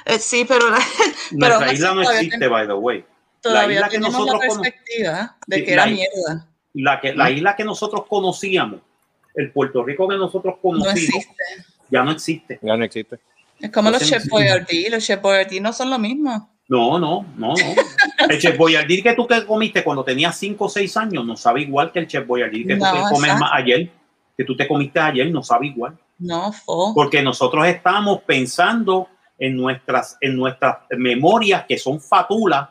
Eh, 0.06 0.20
sí, 0.20 0.46
pero, 0.48 0.70
la- 0.70 0.78
pero 1.40 1.56
Nuestra 1.60 1.74
isla 1.74 1.94
no 1.96 2.02
existe, 2.04 2.48
by 2.48 2.68
the 2.68 2.74
way. 2.74 3.04
Todavía 3.50 3.76
isla 3.78 3.90
que 3.90 3.98
tenemos 3.98 4.14
la 4.14 4.20
nosotros 4.34 4.58
perspectiva 4.60 5.38
de 5.48 5.64
que 5.64 5.74
era 5.74 5.86
la- 5.86 5.92
mierda. 5.92 6.48
La, 6.74 7.02
que, 7.02 7.14
la 7.16 7.32
isla 7.32 7.56
que 7.56 7.64
nosotros 7.64 8.04
conocíamos, 8.08 8.82
el 9.36 9.52
Puerto 9.52 9.84
Rico 9.84 10.08
que 10.08 10.16
nosotros 10.16 10.56
No 10.56 10.62
conocimos, 10.62 11.26
ya 11.90 12.04
no 12.04 12.12
existe. 12.12 12.60
Ya 12.62 12.78
no 12.78 12.84
existe. 12.84 13.20
Es 13.60 13.72
como 13.72 13.90
los 13.90 14.04
Chef 14.08 14.28
Boyardee. 14.30 14.90
Los 14.90 15.04
Chef 15.06 15.20
Boyardee 15.22 15.60
no 15.60 15.74
son 15.74 15.90
lo 15.90 15.98
mismo. 15.98 16.54
No, 16.70 17.00
no, 17.00 17.26
no, 17.38 17.54
no. 17.56 17.74
El 18.30 18.40
Chef 18.40 18.56
Boyardee 18.58 19.02
que 19.02 19.14
tú 19.14 19.26
te 19.26 19.44
comiste 19.46 19.84
cuando 19.84 20.04
tenías 20.04 20.38
5 20.38 20.66
o 20.66 20.70
6 20.70 20.98
años 20.98 21.26
no 21.26 21.36
sabe 21.38 21.62
igual 21.62 21.92
que 21.92 22.00
el 22.00 22.08
Chef 22.08 22.28
Boyardee 22.28 22.68
que 22.68 22.76
tú 22.76 22.84
te 22.84 23.00
comes 23.10 23.40
ma- 23.40 23.52
ayer, 23.56 23.90
que 24.38 24.44
tú 24.44 24.56
te 24.56 24.68
comiste 24.68 25.00
ayer, 25.00 25.32
no 25.32 25.42
sabe 25.42 25.68
igual. 25.68 25.98
No, 26.20 26.52
fo. 26.52 26.94
Porque 26.94 27.22
nosotros 27.24 27.66
estamos 27.68 28.22
pensando 28.24 29.08
en 29.40 29.56
nuestras, 29.56 30.18
en 30.22 30.36
nuestras 30.36 30.78
memorias 30.92 31.66
que 31.68 31.78
son 31.78 32.02
fatulas, 32.02 32.70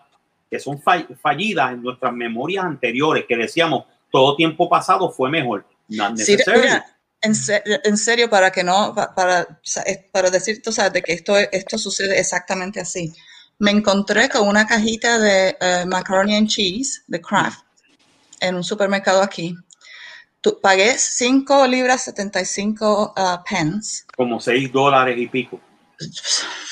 que 0.51 0.59
son 0.59 0.81
fa- 0.81 1.06
fallidas, 1.20 1.73
en 1.73 1.82
nuestras 1.82 2.12
memorias 2.12 2.64
anteriores, 2.64 3.24
que 3.27 3.36
decíamos 3.36 3.85
todo 4.10 4.36
tiempo 4.36 4.68
pasado 4.68 5.10
fue 5.10 5.31
mejor. 5.31 5.66
Sí, 6.16 6.36
mira, 6.60 6.86
en, 7.20 7.35
se- 7.35 7.62
en 7.85 7.97
serio, 7.97 8.31
para 8.31 8.51
que 8.51 8.62
no, 8.62 8.94
pa- 8.94 9.14
para, 9.14 9.47
para 10.12 10.31
decir, 10.31 10.62
tú 10.62 10.73
sabes, 10.73 10.93
de 10.93 11.02
que 11.02 11.12
esto, 11.12 11.36
esto 11.36 11.78
sucede 11.78 12.18
exactamente 12.18 12.81
así. 12.81 13.12
Me 13.59 13.70
encontré 13.70 14.28
con 14.28 14.47
una 14.47 14.66
cajita 14.66 15.18
de 15.18 15.56
eh, 15.60 15.85
macaroni 15.86 16.36
and 16.36 16.48
cheese 16.48 17.02
de 17.06 17.20
Kraft 17.20 17.60
en 18.40 18.55
un 18.55 18.64
supermercado 18.64 19.23
aquí. 19.23 19.56
Tu- 20.40 20.60
pagué 20.60 20.97
5 20.98 21.66
libras 21.66 22.05
75 22.05 23.14
ah, 23.16 23.43
pence. 23.48 24.05
Como 24.16 24.39
6 24.40 24.70
dólares 24.70 25.16
y 25.18 25.27
pico. 25.27 25.60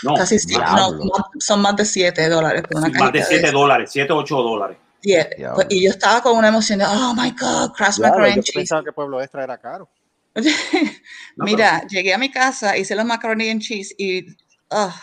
No, 0.03 0.15
Casi 0.15 0.39
siete, 0.39 0.65
no, 0.77 0.93
son 1.39 1.61
más 1.63 1.77
de 1.77 1.85
7 1.85 2.29
dólares 2.29 2.63
por 2.63 2.79
una 2.79 2.89
más 2.89 3.13
de 3.13 3.21
cajita 3.21 3.25
7 3.27 3.47
eso. 3.49 3.53
dólares, 3.59 3.91
7 3.93 4.13
o 4.13 4.17
8 4.17 4.37
dólares. 4.37 4.77
Yeah, 5.03 5.29
pues, 5.55 5.67
y 5.71 5.85
yo 5.85 5.91
estaba 5.91 6.23
con 6.23 6.37
una 6.39 6.49
emoción 6.49 6.79
de, 6.79 6.87
oh 6.87 7.15
my 7.15 7.31
God, 7.33 7.73
Claro, 7.75 7.93
macaroni 7.99 8.29
yo 8.31 8.35
and 8.37 8.43
cheese. 8.43 8.55
pensaba 8.55 8.83
que 8.85 8.93
Pueblo 8.93 9.21
Extra 9.21 9.45
era 9.45 9.59
caro. 9.59 9.89
No, 11.37 11.45
Mira, 11.45 11.83
llegué 11.89 12.15
a 12.15 12.19
mi 12.19 12.31
casa, 12.31 12.77
hice 12.77 12.95
los 12.95 13.05
macaroni 13.05 13.51
and 13.51 13.61
cheese 13.61 13.95
y 13.99 14.27
ah, 14.71 14.95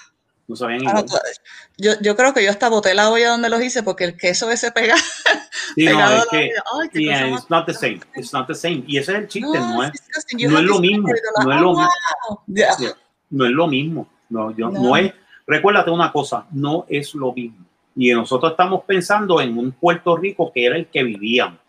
No 0.48 0.56
sabían 0.56 0.82
ah, 0.88 0.90
igual. 0.92 1.06
to- 1.06 1.20
yo, 1.78 1.94
yo 2.02 2.16
creo 2.16 2.34
que 2.34 2.44
yo 2.44 2.50
hasta 2.50 2.70
boté 2.70 2.94
la 2.94 3.10
olla 3.10 3.30
donde 3.30 3.50
los 3.50 3.62
hice 3.62 3.84
porque 3.84 4.04
el 4.06 4.18
queso 4.18 4.50
ese 4.50 4.72
pega, 4.72 4.96
Sí, 5.76 5.86
no, 5.86 5.92
es 5.92 5.98
la 5.98 6.26
que, 6.30 6.38
vida. 6.38 6.64
Ay, 6.82 6.90
qué 6.90 7.00
yeah, 7.02 7.28
it's 7.30 7.50
not 7.50 7.66
the 7.66 7.74
same. 7.74 8.02
It's 8.16 8.34
not 8.34 8.48
the 8.48 8.56
same. 8.56 8.84
Y 8.88 8.98
ese 8.98 9.12
es 9.14 9.18
el 9.20 9.28
chiste, 9.28 9.58
No, 9.60 9.84
es. 9.84 9.92
You 10.38 10.50
no 10.50 10.60
es 10.60 10.64
lo 10.66 10.80
mismo. 10.80 11.08
No 11.44 11.54
es 11.54 11.62
lo 11.62 11.74
mismo. 11.76 11.90
No 13.32 13.46
es 13.46 13.52
lo 13.52 13.68
mismo. 13.68 14.08
No, 14.30 14.56
yo, 14.56 14.70
no. 14.70 14.82
No. 14.82 14.98
es. 14.98 15.14
Recuérdate 15.48 15.92
una 15.92 16.12
cosa, 16.12 16.46
no 16.52 16.86
es 16.88 17.16
lo 17.16 17.34
mismo. 17.34 17.66
Y 17.96 18.14
nosotros 18.14 18.52
estamos 18.52 18.84
pensando 18.86 19.42
en 19.42 19.58
un 19.58 19.72
Puerto 19.72 20.16
Rico 20.16 20.52
que 20.54 20.66
era 20.66 20.78
el 20.78 20.86
que 20.88 21.04
vivíamos. 21.04 21.60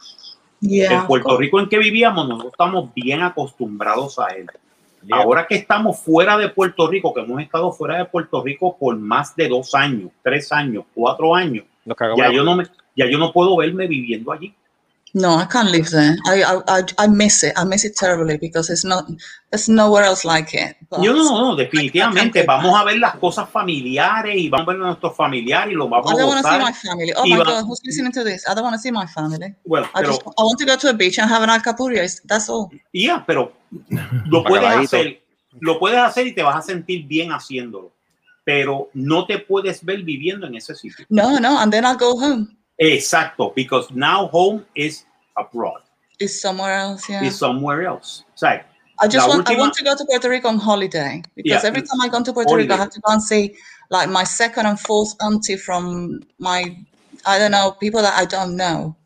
Yeah, 0.60 1.00
el 1.00 1.06
Puerto. 1.06 1.36
Rico 1.36 1.58
en 1.58 1.68
que 1.68 1.78
vivíamos, 1.78 2.28
nosotros 2.28 2.52
estamos 2.52 2.94
bien 2.94 3.22
acostumbrados 3.22 4.18
a 4.18 4.26
él. 4.28 4.46
Ahora 5.10 5.46
que 5.48 5.56
estamos 5.56 5.98
fuera 5.98 6.38
de 6.38 6.48
Puerto 6.48 6.86
Rico, 6.86 7.12
que 7.12 7.22
hemos 7.22 7.40
estado 7.42 7.72
fuera 7.72 7.98
de 7.98 8.04
Puerto 8.04 8.40
Rico 8.42 8.76
por 8.78 8.96
más 8.96 9.34
de 9.34 9.48
dos 9.48 9.74
años, 9.74 10.10
tres 10.22 10.52
años, 10.52 10.84
cuatro 10.94 11.34
años, 11.34 11.64
ya 12.16 12.30
yo 12.30 12.44
no 12.44 12.54
me, 12.54 12.64
ya 12.94 13.06
yo 13.10 13.18
no 13.18 13.32
puedo 13.32 13.56
verme 13.56 13.88
viviendo 13.88 14.30
allí. 14.30 14.54
No, 15.14 15.36
I 15.36 15.44
can't 15.44 15.70
live 15.70 15.90
there. 15.90 16.16
I, 16.26 16.42
I, 16.42 16.60
I, 16.78 16.82
I 16.98 17.06
miss 17.06 17.42
it. 17.44 17.52
I 17.54 17.64
miss 17.64 17.84
it 17.84 17.94
terribly 17.96 18.38
because 18.38 18.70
it's 18.70 18.82
not, 18.82 19.04
there's 19.50 19.68
nowhere 19.68 20.04
else 20.04 20.24
like 20.24 20.54
it. 20.54 20.74
But 20.88 21.02
Yo 21.02 21.12
no, 21.12 21.22
no, 21.24 21.40
no, 21.50 21.56
definitivamente 21.56 22.44
vamos 22.46 22.74
a 22.80 22.82
ver 22.84 22.98
las 22.98 23.16
cosas 23.16 23.46
familiares 23.50 24.34
y 24.36 24.48
vamos 24.48 24.68
a 24.68 24.72
ver 24.72 24.80
a 24.82 24.86
nuestros 24.86 25.14
familiares 25.14 25.72
y 25.72 25.76
lo 25.76 25.86
vamos 25.86 26.10
I 26.10 26.14
a 26.14 26.16
don't 26.16 26.28
want 26.28 26.42
to 26.42 26.50
see 26.50 26.58
my 26.58 26.72
family. 26.72 27.12
Oh 27.14 27.24
Y 27.26 27.30
my 27.30 27.38
va- 27.40 27.44
God, 27.44 27.64
who's 27.66 27.80
listening 27.84 28.12
to 28.12 28.24
this? 28.24 28.48
I 28.48 28.54
don't 28.54 28.64
want 28.64 28.74
to 28.74 28.80
see 28.80 28.90
my 28.90 29.06
family. 29.06 29.54
Bueno, 29.66 29.86
I 29.94 30.00
pero, 30.00 30.12
just, 30.12 30.22
I 30.22 30.42
want 30.42 30.58
to 30.60 30.64
go 30.64 30.76
to 30.76 30.88
a 30.88 30.94
beach 30.94 31.18
and 31.18 31.28
have 31.28 31.42
an 31.42 31.50
alcapurria. 31.50 32.08
That's 32.26 32.48
all. 32.48 32.70
ya, 32.94 33.22
pero 33.26 33.52
lo 34.30 34.42
puedes 34.44 34.66
hacer, 34.66 35.20
lo 35.60 35.78
puedes 35.78 35.98
hacer 35.98 36.26
y 36.26 36.32
te 36.34 36.42
vas 36.42 36.56
a 36.56 36.62
sentir 36.62 37.06
bien 37.06 37.32
haciéndolo, 37.32 37.92
pero 38.44 38.88
no 38.94 39.26
te 39.26 39.38
puedes 39.40 39.84
ver 39.84 40.02
viviendo 40.04 40.46
en 40.46 40.54
ese 40.54 40.74
sitio. 40.74 41.04
No, 41.10 41.38
no, 41.38 41.58
and 41.58 41.70
then 41.70 41.84
I'll 41.84 41.98
go 41.98 42.16
home. 42.18 42.56
Exacto, 42.80 43.54
because 43.54 43.90
now 43.90 44.26
home 44.28 44.64
is 44.74 45.04
abroad, 45.36 45.82
Is 46.20 46.40
somewhere 46.40 46.74
else. 46.74 47.08
Yeah. 47.08 47.24
is 47.24 47.38
somewhere 47.38 47.84
else. 47.84 48.24
Sea, 48.34 48.60
I 49.00 49.08
just 49.08 49.28
la 49.28 49.36
want, 49.36 49.48
I 49.48 49.54
want 49.56 49.74
to 49.74 49.84
go 49.84 49.96
to 49.96 50.04
Puerto 50.04 50.28
Rico 50.28 50.48
on 50.48 50.58
holiday 50.58 51.22
because 51.34 51.62
Yeah. 51.62 51.68
every 51.68 51.82
time 51.82 52.00
I 52.00 52.08
go 52.08 52.22
to 52.22 52.32
Puerto 52.32 52.56
Rico, 52.56 52.74
I 52.74 52.76
have 52.76 52.90
to 52.90 53.00
go 53.00 53.12
and 53.12 53.22
see 53.22 53.54
like 53.90 54.08
my 54.08 54.24
second 54.24 54.66
and 54.66 54.78
fourth 54.78 55.14
auntie 55.20 55.56
from 55.56 56.20
my, 56.38 56.76
I 57.26 57.38
don't 57.38 57.50
know, 57.50 57.72
people 57.78 58.00
that 58.02 58.14
I 58.18 58.24
don't 58.24 58.56
know, 58.56 58.96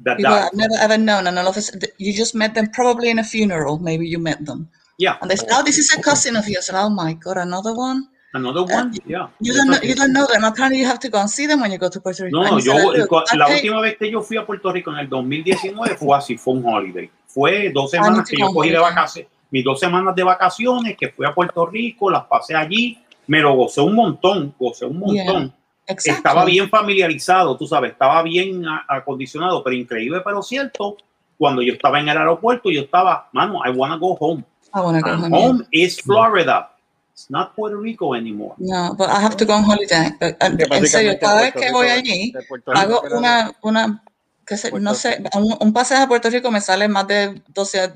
that, 0.00 0.16
people 0.18 0.32
that, 0.32 0.52
I've 0.52 0.58
never 0.58 0.74
ever 0.80 0.98
known, 0.98 1.26
and 1.26 1.38
all 1.38 1.48
of 1.48 1.56
a 1.56 1.62
sudden 1.62 1.88
you 1.98 2.12
just 2.12 2.34
met 2.34 2.54
them 2.54 2.68
probably 2.70 3.08
in 3.10 3.18
a 3.18 3.24
funeral. 3.24 3.78
Maybe 3.78 4.06
you 4.06 4.18
met 4.18 4.44
them, 4.44 4.68
yeah, 4.98 5.16
and 5.20 5.30
they 5.30 5.36
say, 5.36 5.46
"Oh, 5.50 5.62
this 5.62 5.78
is 5.78 5.92
a 5.94 6.02
cousin 6.02 6.36
of 6.36 6.48
yours." 6.48 6.68
And 6.68 6.76
oh 6.78 6.90
my 6.90 7.14
God, 7.14 7.38
another 7.38 7.74
one. 7.74 8.08
Another 8.34 8.62
one, 8.62 8.92
yeah. 9.06 9.28
You 9.40 9.54
don't 9.54 9.68
know, 9.68 9.78
you 9.82 9.94
don't 9.94 10.12
know 10.12 10.26
them. 10.26 10.44
Apparently, 10.44 10.80
you 10.80 10.86
have 10.86 10.98
to 11.00 11.08
go 11.08 11.18
and 11.18 11.28
see 11.30 11.46
them 11.46 11.60
when 11.60 11.70
you 11.72 11.78
go 11.78 11.88
to 11.88 12.00
Puerto 12.00 12.24
Rico. 12.24 12.36
No, 12.36 12.50
no, 12.50 12.58
you 12.58 12.72
yo, 12.72 12.92
"Look, 12.92 13.08
cu- 13.08 13.24
I 13.32 13.36
la 13.36 13.48
última 13.48 13.80
vez 13.80 13.96
que 13.96 14.10
yo 14.10 14.20
fui 14.22 14.36
a 14.36 14.44
Puerto 14.44 14.70
Rico 14.72 14.90
en 14.92 14.98
el 14.98 15.08
2019 15.08 15.96
fue 15.96 16.16
así, 16.16 16.36
fue 16.36 16.54
un 16.54 16.64
holiday. 16.66 17.10
Fue 17.26 17.70
dos 17.72 17.90
semanas 17.90 18.24
to 18.28 18.30
que 18.30 18.36
yo 18.40 18.52
cogí 18.52 18.70
de 18.70 18.78
vacaciones, 18.78 19.30
mis 19.50 19.64
dos 19.64 19.80
semanas 19.80 20.14
de 20.14 20.22
vacaciones, 20.22 20.96
que 20.96 21.08
fui 21.08 21.26
a 21.26 21.32
Puerto 21.32 21.66
Rico, 21.66 22.10
las 22.10 22.24
pasé 22.24 22.54
allí, 22.54 22.98
me 23.26 23.40
lo 23.40 23.54
gocé 23.54 23.80
un 23.80 23.94
montón, 23.94 24.54
gocé 24.58 24.84
un 24.84 24.98
montón. 24.98 25.52
Exactly. 25.86 26.12
Estaba 26.16 26.44
bien 26.44 26.68
familiarizado, 26.68 27.56
tú 27.56 27.66
sabes, 27.66 27.92
estaba 27.92 28.22
bien 28.22 28.64
acondicionado, 28.88 29.62
pero 29.62 29.76
increíble, 29.76 30.22
pero 30.24 30.42
cierto, 30.42 30.96
cuando 31.36 31.60
yo 31.62 31.74
estaba 31.74 32.00
en 32.00 32.08
el 32.08 32.16
aeropuerto, 32.16 32.70
yo 32.70 32.82
estaba, 32.82 33.28
mano, 33.32 33.60
I 33.64 33.70
wanna 33.70 33.96
go 33.96 34.16
home. 34.18 34.44
I 34.74 34.80
want 34.80 34.98
to 34.98 35.08
go 35.08 35.16
home. 35.16 35.30
yeah. 35.30 35.46
home 35.46 35.66
is 35.70 36.00
Florida. 36.00 36.70
It's 37.14 37.30
not 37.30 37.54
Puerto 37.54 37.78
Rico 37.80 38.14
anymore. 38.16 38.54
No, 38.58 38.92
but 38.98 39.08
I 39.08 39.22
have 39.24 39.36
to 39.36 39.44
go 39.46 39.52
on 39.54 39.62
holiday. 39.64 40.10
But, 40.20 40.34
and- 40.40 40.58
Que 40.58 40.64
en 40.76 40.86
serio, 40.86 41.16
cada 41.20 41.42
vez 41.42 41.54
que 41.54 41.70
voy 41.70 41.86
allí, 41.86 42.34
hago 42.74 43.02
una, 43.16 43.52
una 43.62 44.02
qué 44.44 44.56
sé, 44.56 44.72
no 44.80 44.94
sé, 44.94 45.22
un, 45.34 45.56
un 45.60 45.72
pasaje 45.72 46.02
a 46.02 46.08
Puerto 46.08 46.28
Rico 46.28 46.50
me 46.50 46.60
sale 46.60 46.88
más 46.88 47.06
de 47.06 47.40
12, 47.54 47.92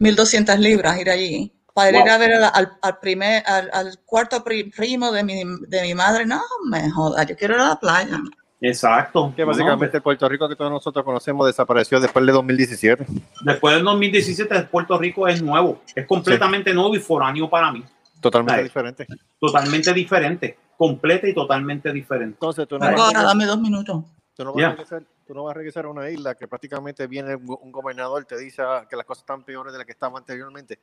1.200 0.00 0.56
libras 0.58 0.98
ir 0.98 1.10
allí. 1.10 1.52
Para 1.74 1.90
ir 1.90 1.96
Wow. 1.96 2.08
a 2.08 2.16
ver 2.18 2.32
al, 2.32 2.44
al, 2.54 2.72
al 2.80 2.98
primer, 2.98 3.42
al, 3.46 3.68
al 3.70 3.98
cuarto 4.06 4.42
pri- 4.42 4.70
primo 4.74 5.12
de 5.12 5.22
mi, 5.22 5.42
de 5.68 5.82
mi 5.82 5.94
madre, 5.94 6.24
no 6.24 6.40
me 6.64 6.90
joda, 6.90 7.24
yo 7.24 7.36
quiero 7.36 7.54
ir 7.56 7.60
a 7.60 7.68
la 7.68 7.76
playa. 7.78 8.18
Exacto. 8.62 9.34
Que 9.36 9.42
No, 9.42 9.48
básicamente 9.48 9.98
el 9.98 10.02
Puerto 10.02 10.26
Rico 10.26 10.48
que 10.48 10.56
todos 10.56 10.70
nosotros 10.70 11.04
conocemos 11.04 11.46
desapareció 11.46 12.00
después 12.00 12.24
de 12.24 12.32
2017. 12.32 13.06
Después 13.42 13.74
del 13.74 13.84
2017, 13.84 14.62
Puerto 14.62 14.96
Rico 14.96 15.28
es 15.28 15.42
nuevo, 15.42 15.82
es 15.94 16.06
completamente 16.06 16.72
nuevo 16.72 16.94
y 16.96 16.98
foráneo 16.98 17.50
para 17.50 17.70
mí. 17.70 17.84
Totalmente 18.20 18.62
diferente. 18.62 19.06
Totalmente 19.38 19.92
diferente, 19.92 20.58
completa 20.76 21.28
y 21.28 21.34
totalmente 21.34 21.92
diferente. 21.92 22.34
Entonces 22.34 22.66
tú 22.66 22.78
no, 22.78 22.86
vas 22.90 23.14
a 23.14 23.22
dame 23.22 23.44
dos 23.46 23.58
minutos. 23.60 24.04
tú 24.34 24.44
no 24.44 24.52
vas 24.52 24.58
a 24.64 24.68
Ya. 24.68 24.74
regresar- 24.76 25.04
tú 25.26 25.34
no 25.34 25.44
vas 25.44 25.50
a 25.52 25.54
regresar 25.58 25.84
a 25.84 25.88
una 25.88 26.08
isla 26.10 26.34
que 26.34 26.46
prácticamente 26.48 27.06
viene 27.06 27.34
un, 27.34 27.56
un 27.60 27.72
gobernador, 27.72 28.24
te 28.24 28.36
dice 28.38 28.62
ah, 28.62 28.86
que 28.88 28.96
las 28.96 29.04
cosas 29.04 29.22
están 29.22 29.42
peores 29.42 29.72
de 29.72 29.78
las 29.78 29.86
que 29.86 29.92
estaban 29.92 30.16
anteriormente. 30.18 30.78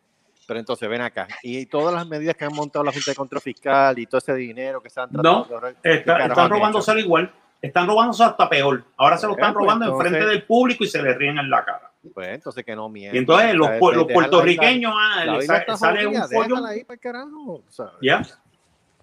Pero 0.46 0.60
entonces 0.60 0.90
ven 0.90 1.02
acá. 1.02 1.28
Y 1.42 1.66
todas 1.68 1.94
las 1.94 2.06
medidas 2.06 2.36
que 2.36 2.44
han 2.44 2.54
montado 2.54 2.84
la 2.84 2.92
Junta 2.92 3.12
de 3.12 3.16
Control 3.16 3.42
Fiscal 3.42 3.98
y 3.98 4.06
todo 4.06 4.18
ese 4.18 4.34
dinero 4.36 4.82
que 4.82 4.90
se 4.90 5.00
han 5.00 5.10
tratado 5.10 5.40
No, 5.40 5.46
de 5.46 5.54
ahorrar, 5.54 5.76
¿qué 5.82 5.94
Está- 5.94 6.26
están 6.26 6.50
robándose 6.50 7.00
igual, 7.00 7.32
están 7.62 7.88
robándose 7.88 8.24
hasta 8.26 8.50
peor. 8.50 8.84
Ahora 8.98 9.18
se 9.18 9.26
lo 9.26 9.34
están 9.34 9.54
robando 9.54 9.86
en 9.86 9.92
entonces- 9.92 10.12
frente 10.12 10.30
del 10.30 10.44
público 10.44 10.84
y 10.84 10.88
se 10.88 11.02
le 11.02 11.14
ríen 11.14 11.38
en 11.38 11.50
la 11.50 11.64
cara. 11.64 11.90
Pues 12.14 12.28
entonces 12.30 12.66
que 12.66 12.76
no 12.76 12.90
mientan. 12.90 13.16
Y 13.16 13.20
entonces 13.20 13.56
los, 13.56 13.70
los 13.96 14.12
puertorriqueños 14.12 14.94
ah, 14.96 15.40
sale 15.78 16.08
un 16.08 16.16
follón. 16.28 16.50
déjala 16.50 16.70
ahí 16.70 16.84
para 16.84 16.96
el 16.96 17.00
carajo, 17.00 17.64
¿sabes? 17.70 17.94
Ya. 18.02 18.22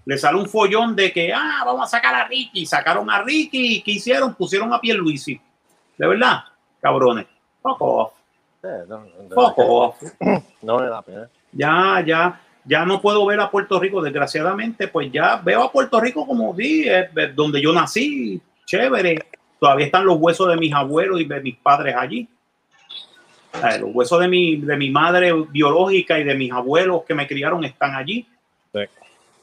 Le 0.04 0.18
sale 0.18 0.38
un 0.38 0.48
follón 0.48 0.94
de 0.96 1.12
que, 1.12 1.32
ah, 1.32 1.62
vamos 1.64 1.84
a 1.84 1.86
sacar 1.86 2.14
a 2.14 2.26
Ricky. 2.26 2.66
Sacaron 2.66 3.08
a 3.10 3.22
Ricky. 3.22 3.76
¿Y 3.76 3.82
¿Qué 3.82 3.92
hicieron? 3.92 4.34
Pusieron 4.34 4.72
a 4.72 4.80
Pierluisi. 4.80 5.40
De 5.96 6.06
verdad, 6.06 6.44
cabrones. 6.80 7.26
Fuck 7.62 7.80
off. 7.80 8.12
Eh, 8.62 8.84
no, 8.88 8.98
no, 8.98 9.34
Fuck 9.34 9.58
off. 9.58 10.02
no 10.62 10.78
me 10.78 10.86
da 10.86 11.02
pena. 11.02 11.30
Ya, 11.52 12.02
ya, 12.06 12.40
ya 12.64 12.84
no 12.84 13.00
puedo 13.00 13.24
ver 13.26 13.40
a 13.40 13.50
Puerto 13.50 13.80
Rico. 13.80 14.02
Desgraciadamente, 14.02 14.88
pues 14.88 15.10
ya 15.10 15.36
veo 15.36 15.62
a 15.62 15.72
Puerto 15.72 16.00
Rico 16.00 16.26
como 16.26 16.54
sí, 16.54 16.86
es 16.86 17.08
es 17.16 17.34
donde 17.34 17.62
yo 17.62 17.72
nací. 17.72 18.40
Chévere. 18.66 19.26
Todavía 19.58 19.86
están 19.86 20.06
los 20.06 20.18
huesos 20.18 20.48
de 20.48 20.56
mis 20.56 20.72
abuelos 20.72 21.20
y 21.20 21.24
de 21.24 21.40
mis 21.40 21.56
padres 21.56 21.94
allí. 21.98 22.28
Eh, 23.52 23.78
los 23.80 23.90
huesos 23.94 24.20
de 24.20 24.28
mi, 24.28 24.56
de 24.56 24.76
mi 24.76 24.90
madre 24.90 25.32
biológica 25.50 26.18
y 26.18 26.24
de 26.24 26.34
mis 26.34 26.52
abuelos 26.52 27.02
que 27.06 27.14
me 27.14 27.26
criaron 27.26 27.64
están 27.64 27.94
allí. 27.94 28.26
Sí. 28.72 28.80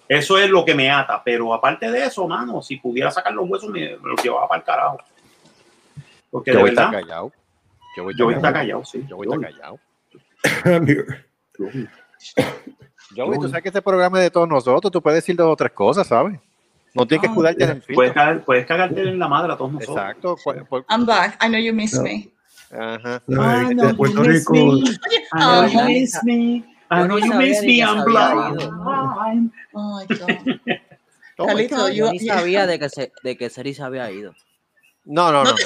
Eso 0.07 0.37
es 0.37 0.49
lo 0.49 0.63
que 0.63 0.73
me 0.73 0.89
ata. 0.89 1.21
Pero 1.23 1.53
aparte 1.53 1.91
de 1.91 2.05
eso, 2.05 2.27
mano, 2.27 2.61
si 2.61 2.77
pudiera 2.77 3.11
sacar 3.11 3.33
los 3.33 3.49
huesos, 3.49 3.69
me, 3.69 3.97
me 3.97 4.09
los 4.09 4.23
llevaba 4.23 4.47
para 4.47 4.59
el 4.59 4.65
carajo. 4.65 4.97
Porque 6.31 6.51
Yo 6.51 6.57
de 6.57 6.61
voy 6.63 6.69
a 6.69 6.71
estar 6.73 6.91
verdad, 6.91 7.01
callado. 7.01 7.31
Yo 7.97 8.03
voy 8.03 8.13
a 8.13 8.17
yo 8.17 8.25
voy 8.25 8.33
a 8.33 8.37
estar 8.37 8.49
estar 8.51 8.61
callado, 8.61 8.85
sí. 8.85 9.05
Yo 9.09 9.15
voy 9.17 9.27
a 9.29 9.35
estar 9.35 9.51
callado. 9.51 9.79
I'm 10.65 10.87
here. 10.87 11.23
Yo 13.15 13.25
voy, 13.25 13.39
tú 13.39 13.47
sabes 13.47 13.63
que 13.63 13.69
este 13.69 13.81
programa 13.81 14.17
es 14.19 14.25
de 14.25 14.31
todos 14.31 14.47
nosotros, 14.47 14.91
tú 14.91 15.01
puedes 15.01 15.17
decir 15.23 15.35
dos 15.35 15.47
o 15.51 15.55
tres 15.55 15.71
cosas, 15.71 16.07
¿sabes? 16.07 16.39
No 16.93 17.05
tienes 17.05 17.21
que 17.21 17.27
Ah, 17.27 17.31
escudarte 17.31 17.63
en 17.63 17.69
el 17.69 17.81
Puedes, 17.81 18.11
filtro. 18.11 18.13
cagar- 18.13 18.43
puedes 18.45 18.65
cagarte 18.65 19.01
en 19.01 19.19
la 19.19 19.27
madre 19.27 19.53
a 19.53 19.57
todos 19.57 19.71
nosotros. 19.73 19.97
Exacto. 19.97 20.35
I'm 20.89 21.05
back. 21.05 21.37
I 21.43 21.47
know 21.47 21.59
you 21.59 21.73
miss 21.73 21.93
No. 21.95 22.03
me. 22.03 22.29
Ajá. 22.71 23.21
No, 23.27 23.41
I 23.41 23.65
de 23.69 23.75
know 23.75 23.89
you 23.89 23.95
Puerto 23.95 24.21
miss 24.21 24.39
Rico. 24.39 24.71
Oh, 25.33 25.65
you 25.65 25.83
miss 25.85 26.23
me. 26.23 26.65
I 26.89 27.03
know 27.07 27.17
you 27.17 27.33
miss 27.33 27.61
I'm 27.63 28.03
blind. 28.05 29.51
Oh 29.73 29.99
my 29.99 30.05
God. 30.05 30.45
You- 30.45 31.93
Yo 31.93 32.11
ni 32.11 32.19
sabía 32.19 32.65
de 32.65 32.79
que, 32.79 32.89
se, 32.89 33.11
de 33.23 33.37
que 33.37 33.49
Seri 33.49 33.73
se 33.73 33.83
había 33.83 34.09
ido. 34.11 34.33
No, 35.05 35.31
no, 35.31 35.43
no, 35.43 35.51
no. 35.51 35.57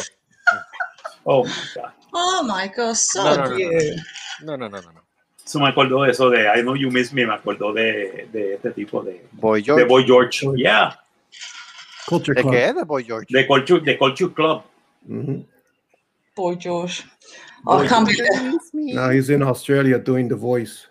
Oh 1.23 1.43
my 1.45 1.51
God. 1.73 1.91
Oh 2.13 2.43
my 2.43 2.67
God, 2.75 2.95
so 2.95 3.23
No, 3.23 3.35
no, 3.35 3.47
no, 3.47 3.57
no. 3.57 3.69
No, 4.41 4.57
no, 4.57 4.69
no, 4.69 4.81
no. 4.81 4.91
no. 4.91 5.01
Eso 5.43 5.59
me 5.59 5.67
acordó 5.69 6.03
de 6.03 6.11
eso 6.11 6.29
de 6.29 6.47
I 6.47 6.61
know 6.61 6.75
you 6.75 6.91
miss 6.91 7.13
me. 7.13 7.25
Me 7.25 7.33
acordó 7.33 7.73
de, 7.73 8.27
de 8.31 8.55
este 8.55 8.71
tipo 8.71 9.01
de, 9.01 9.25
Boy 9.31 9.61
de 9.61 9.65
George. 9.65 9.85
Boy 9.85 10.05
George. 10.05 10.47
Yeah. 10.55 10.99
Culture 12.05 12.35
¿De 12.35 12.41
Club. 12.41 12.53
qué 12.53 12.73
de 12.73 12.83
Boy 12.83 13.03
George? 13.05 13.27
De 13.29 13.47
Culture, 13.47 13.81
de 13.81 13.97
Culture 13.97 14.33
Club. 14.33 14.63
Mhm. 15.03 15.45
Boy 16.41 16.55
George. 16.55 17.03
Oh, 17.67 17.77
I 17.77 17.87
can't 17.87 18.07
believe 18.07 18.95
Now 18.95 19.09
he's 19.11 19.29
in 19.29 19.43
Australia 19.43 19.99
doing 19.99 20.27
The 20.27 20.35
Voice. 20.35 20.87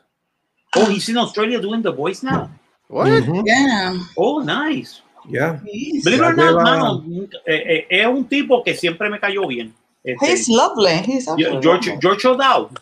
Oh, 0.76 0.86
he's 0.86 1.08
in 1.08 1.18
Australia 1.18 1.60
doing 1.60 1.82
the 1.82 1.90
voice 1.90 2.22
now. 2.22 2.50
What? 2.86 3.08
Mhm. 3.08 3.42
Yeah. 3.44 3.98
Oh, 4.16 4.38
nice. 4.38 5.02
Yeah. 5.28 5.58
Believe 5.62 6.06
it 6.06 6.20
or 6.20 6.34
not, 6.34 6.62
mano, 6.62 7.04
eh, 7.46 7.62
eh, 7.72 7.86
es 7.90 8.06
un 8.06 8.24
tipo 8.24 8.62
que 8.62 8.74
siempre 8.74 9.10
me 9.10 9.18
cayó 9.18 9.48
bien. 9.48 9.74
Este, 10.04 10.24
he's 10.24 10.48
lovely. 10.48 10.96
He's 11.02 11.26
George, 11.36 11.66
lovely. 11.66 11.98
George 12.00 12.24
O'Dowd 12.26 12.78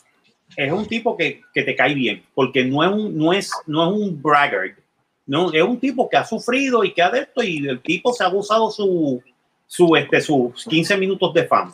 es 0.56 0.72
un 0.72 0.86
tipo 0.86 1.16
que, 1.16 1.40
que 1.54 1.62
te 1.62 1.74
cae 1.74 1.94
bien, 1.94 2.22
porque 2.34 2.64
no 2.64 2.82
es 2.84 2.90
un, 2.92 3.16
no 3.16 3.32
es, 3.32 3.50
no 3.66 3.88
es 3.88 4.00
un 4.00 4.22
braggart, 4.22 4.78
no, 5.26 5.52
es 5.52 5.62
un 5.62 5.78
tipo 5.80 6.08
que 6.08 6.16
ha 6.16 6.24
sufrido 6.24 6.84
y 6.84 6.92
que 6.92 7.02
ha 7.02 7.10
de 7.10 7.20
esto, 7.20 7.42
y 7.42 7.66
el 7.66 7.80
tipo 7.80 8.12
se 8.12 8.24
ha 8.24 8.28
gozado 8.28 8.70
su, 8.70 9.22
su, 9.68 9.94
este, 9.94 10.20
sus 10.20 10.64
15 10.64 10.96
minutos 10.96 11.32
de 11.34 11.46
fama. 11.46 11.72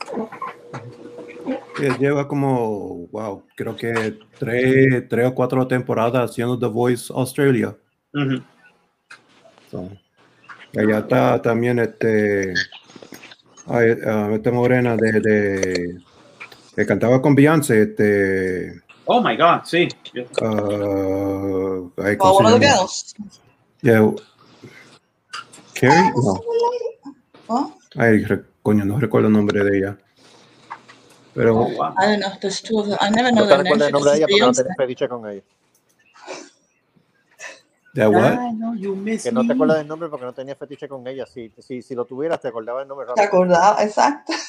Lleva 1.99 2.27
como, 2.29 3.07
wow, 3.13 3.43
creo 3.57 3.75
que 3.77 4.19
tres, 4.39 5.09
tres 5.09 5.27
o 5.29 5.35
cuatro 5.35 5.67
temporadas 5.67 6.31
haciendo 6.31 6.59
The 6.59 6.67
Voice 6.67 7.13
Australia. 7.15 7.77
Ujú. 8.13 8.43
So, 9.71 9.91
allá 10.77 10.99
está 10.99 11.41
también 11.43 11.79
este 11.79 12.55
ah, 13.67 13.83
esta 13.85 14.51
morena 14.53 14.97
de, 14.97 15.21
de- 15.21 16.01
que 16.77 16.87
cantaba 16.87 17.23
con 17.23 17.35
Beyoncé, 17.35 17.83
este, 17.83 18.83
Oh 19.05 19.21
my 19.23 19.37
God, 19.37 19.63
sí. 19.65 19.89
ah, 20.43 21.81
ay, 21.99 22.17
Oh, 22.19 22.33
¿cómo 22.33 22.37
one 22.39 22.55
of 22.55 22.61
the 22.61 22.67
girls. 22.67 23.15
Yeah. 23.83 24.11
Carrie, 25.75 26.11
no, 26.17 26.41
Oh, 27.47 27.73
ay, 27.97 28.25
re- 28.25 28.45
coño, 28.63 28.85
no 28.85 28.99
recuerdo 28.99 29.29
el 29.29 29.33
nombre 29.35 29.63
de 29.65 29.79
ella. 29.79 29.99
Pero 31.35 31.57
Oh, 31.59 31.69
wow. 31.69 31.95
I 31.99 32.07
don't 32.07 32.21
know. 32.21 32.31
There's 32.41 32.63
two 32.63 32.79
of 32.79 32.89
them. 32.89 32.99
I 33.01 33.11
never 33.11 33.33
No 33.33 33.41
know 33.41 33.45
te 33.45 33.49
their 33.49 33.59
recuerdas 33.65 33.79
names 33.79 33.87
el 33.87 33.93
nombre 33.93 34.11
de 34.13 34.17
ella 34.19 34.27
porque 34.29 34.41
no 34.41 34.53
tenés 34.53 34.77
fetiche 34.77 35.09
con 35.09 35.29
ella. 35.29 35.43
¿de 37.95 38.07
what? 38.09 38.39
Know 38.57 38.75
you 38.75 38.97
miss 38.97 39.23
Que 39.23 39.31
no 39.33 39.47
te 39.47 39.53
acuerdas 39.53 39.79
del 39.79 39.87
nombre 39.89 40.09
porque 40.09 40.25
no 40.27 40.33
tenías 40.33 40.59
fetiche 40.59 40.89
con 40.89 41.07
ella. 41.07 41.27
Si, 41.27 41.53
si, 41.59 41.81
si 41.83 41.95
lo 41.95 42.05
tuvieras, 42.05 42.41
te 42.41 42.49
acordabas 42.49 42.83
el 42.83 42.89
nombre 42.89 43.07
¿Te 43.07 43.11
rápido. 43.11 43.27
acordaba? 43.27 43.83
Exacto. 43.85 44.33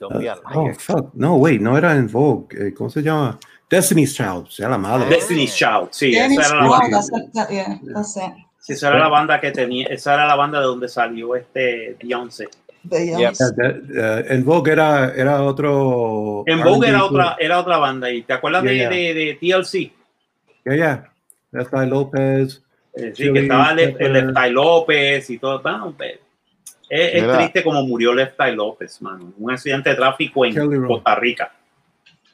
Don't 0.00 0.16
be 0.18 0.28
a 0.28 0.36
Oh, 0.54 0.72
fuck. 0.74 1.12
No, 1.14 1.36
wait, 1.36 1.60
no 1.60 1.76
era 1.76 1.94
en 1.96 2.06
Vogue. 2.10 2.68
eh, 2.68 2.72
¿Cómo 2.74 2.88
se 2.90 3.02
llama? 3.02 3.38
Destiny's 3.68 4.14
Child, 4.14 4.48
sea 4.48 4.68
la 4.68 4.78
madre. 4.78 5.08
Destiny's 5.08 5.54
Child, 5.54 5.88
sí, 5.90 6.12
that's 6.14 7.10
that- 7.34 7.50
yeah, 7.50 7.78
that's 7.94 8.16
it. 8.16 8.32
Sí, 8.68 8.74
esa 8.74 8.88
era 8.88 8.98
la 8.98 9.08
banda 9.08 9.40
que 9.40 9.50
tenía, 9.50 9.86
esa 9.86 10.14
era 10.14 10.26
la 10.26 10.36
banda 10.36 10.60
de 10.60 10.66
donde 10.66 10.88
salió 10.88 11.34
este 11.34 11.96
Beyoncé. 12.00 12.48
Beyoncé. 12.82 13.44
Eh, 13.44 13.82
eh, 13.96 14.24
en 14.28 14.44
Vogue 14.44 14.72
era, 14.72 15.14
era 15.14 15.42
otro. 15.42 16.44
En 16.46 16.62
Vogue 16.62 16.88
era 16.88 17.04
otra, 17.04 17.36
era 17.38 17.60
otra 17.60 17.78
banda. 17.78 18.10
¿Y 18.10 18.22
te 18.22 18.34
acuerdas 18.34 18.62
Yeah, 18.64 18.72
de, 18.72 18.78
yeah. 18.78 18.90
de, 18.90 19.14
de 19.14 19.34
TLC? 19.34 19.72
Yeah, 20.64 20.76
yeah. 20.76 21.12
Left 21.52 21.72
Eye 21.72 21.86
Lopez. 21.86 22.62
Eh, 22.94 23.12
sí, 23.14 23.22
Chili 23.22 23.32
que 23.32 23.40
estaba 23.40 23.74
Left, 23.74 23.96
Pepper. 23.96 24.24
Left 24.24 24.38
Eye 24.38 24.50
López 24.50 25.30
y 25.30 25.38
todo. 25.38 25.62
Bueno, 25.62 25.94
pues, 25.96 26.18
es, 26.90 27.36
triste 27.36 27.64
como 27.64 27.82
murió 27.84 28.14
Left 28.14 28.38
Eye 28.40 28.52
López, 28.52 29.00
mano. 29.02 29.32
Un 29.38 29.50
accidente 29.50 29.90
de 29.90 29.96
tráfico 29.96 30.44
en 30.44 30.54
Kelly. 30.54 30.86
Costa 30.86 31.14
Rica. 31.14 31.52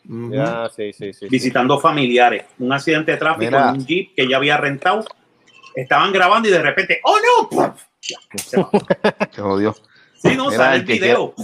Ya, 0.07 0.69
sí, 0.69 0.93
sí, 0.93 1.13
sí. 1.13 1.21
sí. 1.21 1.29
visitando 1.31 1.79
familiares. 1.79 2.45
Un 2.59 2.73
accidente 2.73 3.13
de 3.13 3.19
tráfico 3.19 3.53
Mira. 3.53 3.71
en 3.71 3.77
un 3.77 3.87
jeep 3.87 4.15
que 4.15 4.29
ya 4.29 4.37
había 4.37 4.57
rentado. 4.59 5.05
Estaban 5.75 6.13
grabando 6.13 6.49
y 6.49 6.53
de 6.53 6.63
repente, 6.63 7.01
¡oh 7.05 7.17
no! 7.51 7.77
Se 9.31 9.41
jodió. 9.43 9.75
Sí, 10.17 10.37
no, 10.37 10.51
sale 10.51 10.77
el 10.77 10.81
el 10.83 10.87
video. 10.87 11.35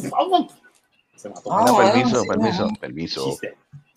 Se 1.16 1.28
mató. 1.28 1.50
Mira, 1.58 1.72
bueno, 1.72 1.92
permiso, 1.92 2.24
permiso, 2.24 2.62
bueno. 2.62 2.78
permiso. 2.80 3.38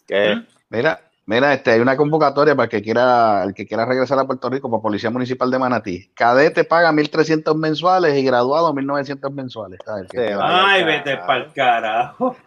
¿Qué? 0.08 0.42
Mira, 0.70 1.00
mira, 1.26 1.54
este, 1.54 1.72
hay 1.72 1.80
una 1.80 1.96
convocatoria 1.96 2.56
para 2.56 2.66
el 2.66 2.70
que 2.70 2.82
quiera, 2.82 3.44
el 3.44 3.54
que 3.54 3.66
quiera 3.66 3.86
regresar 3.86 4.20
a 4.20 4.26
Puerto 4.26 4.50
Rico 4.50 4.70
para 4.70 4.82
Policía 4.82 5.10
Municipal 5.10 5.50
de 5.52 5.60
Manatí. 5.60 6.10
Cadete 6.14 6.64
paga 6.66 6.92
1.300 6.92 7.56
mensuales 7.56 8.18
y 8.18 8.24
graduado 8.24 8.74
1.900 8.74 9.32
mensuales. 9.32 9.80
El. 10.14 10.38
Ay, 10.42 10.84
vete 10.84 11.12
carajo. 11.16 11.28
pa'l 11.28 11.54
carajo. 11.54 12.36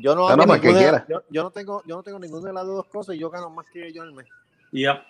Yo 0.00 0.14
no, 0.14 0.28
No, 0.28 0.36
no, 0.36 0.46
para 0.46 0.60
ninguna- 0.62 1.04
yo, 1.08 1.22
yo 1.28 1.42
no 1.42 1.50
tengo, 1.50 1.82
yo 1.84 1.96
no 1.96 2.02
tengo 2.04 2.20
ninguna 2.20 2.46
de 2.48 2.52
las 2.54 2.64
dos 2.66 2.86
cosas 2.86 3.16
y 3.16 3.18
yo 3.18 3.30
gano 3.30 3.50
más 3.50 3.66
que 3.68 3.84
ellos 3.88 4.04
al 4.04 4.12
mes. 4.12 4.26
Ya. 4.70 5.04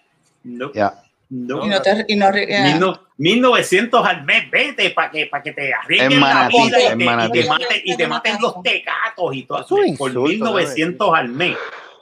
No, 0.45 0.73
Ya. 0.73 0.95
no. 1.31 1.65
Y 1.65 1.69
no 1.69 1.83
te, 1.83 2.05
y 2.09 2.17
no, 2.17 2.31
yeah. 2.33 2.65
Mil 2.65 2.81
no- 2.81 3.01
1900 3.19 4.07
al 4.07 4.25
mes, 4.25 4.51
vete 4.51 4.91
para 4.91 5.11
que, 5.11 5.27
pa' 5.27 5.43
que 5.43 5.53
te 5.53 5.73
arreglen 5.75 6.13
En 6.13 6.21
la 6.21 6.49
vida 6.49 6.59
y 6.67 6.71
te, 6.71 6.93
y 7.03 7.05
Manatí. 7.07 7.41
te 7.43 7.49
maten, 7.49 7.81
y 7.85 7.97
te 7.97 8.07
maten 8.07 8.37
los 8.41 8.63
tecatos 8.63 9.35
y 9.35 9.43
todo. 9.45 9.61
Es 9.61 9.71
un 9.71 9.77
Por 9.97 10.11
insulto, 10.11 10.23
1900 10.23 11.15
al 11.15 11.29
mes. 11.29 11.57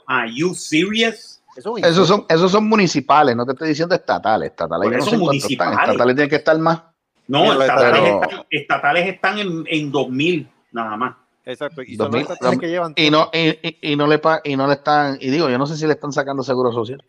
Are 0.05 0.31
you 0.33 0.53
serious? 0.53 1.41
Eso 1.55 1.75
Esos 1.77 2.07
son, 2.07 2.25
esos 2.29 2.51
son 2.51 2.69
municipales, 2.69 3.35
no 3.35 3.43
te 3.45 3.53
estoy 3.53 3.69
diciendo 3.69 3.95
estatales. 3.95 4.51
Estatales, 4.51 4.85
yo 4.91 4.91
no 4.91 4.97
eso 5.03 5.09
sé 5.09 5.17
cuántos 5.17 5.51
están. 5.51 5.67
municipales. 5.69 5.79
Estatales 5.89 6.15
tienen 6.15 6.29
que 6.29 6.35
estar 6.35 6.57
más. 6.59 6.81
No, 7.27 7.51
estatales, 7.61 7.91
pero- 8.01 8.21
están, 8.23 8.45
estatales 8.51 9.07
están 9.07 9.39
en, 9.39 9.63
en 9.67 9.91
2000 9.91 10.49
nada 10.71 10.95
más. 10.95 11.15
Exacto. 11.43 11.81
Y 11.81 11.95
son 11.95 12.11
2000, 12.11 12.21
los 12.21 12.31
estatales 12.31 12.59
que 12.59 12.67
llevan 12.69 12.93
Y 12.95 13.09
no, 13.09 13.29
y, 13.33 13.39
y- 13.67 13.77
y 13.81 13.95
no 13.95 14.05
le 14.05 14.19
pa- 14.19 14.41
y 14.43 14.55
no 14.55 14.67
le 14.67 14.73
están, 14.75 15.17
y 15.19 15.29
digo, 15.31 15.49
yo 15.49 15.57
no 15.57 15.65
sé 15.65 15.75
si 15.77 15.87
le 15.87 15.93
están 15.93 16.11
sacando 16.13 16.43
seguro 16.43 16.71
social. 16.71 17.03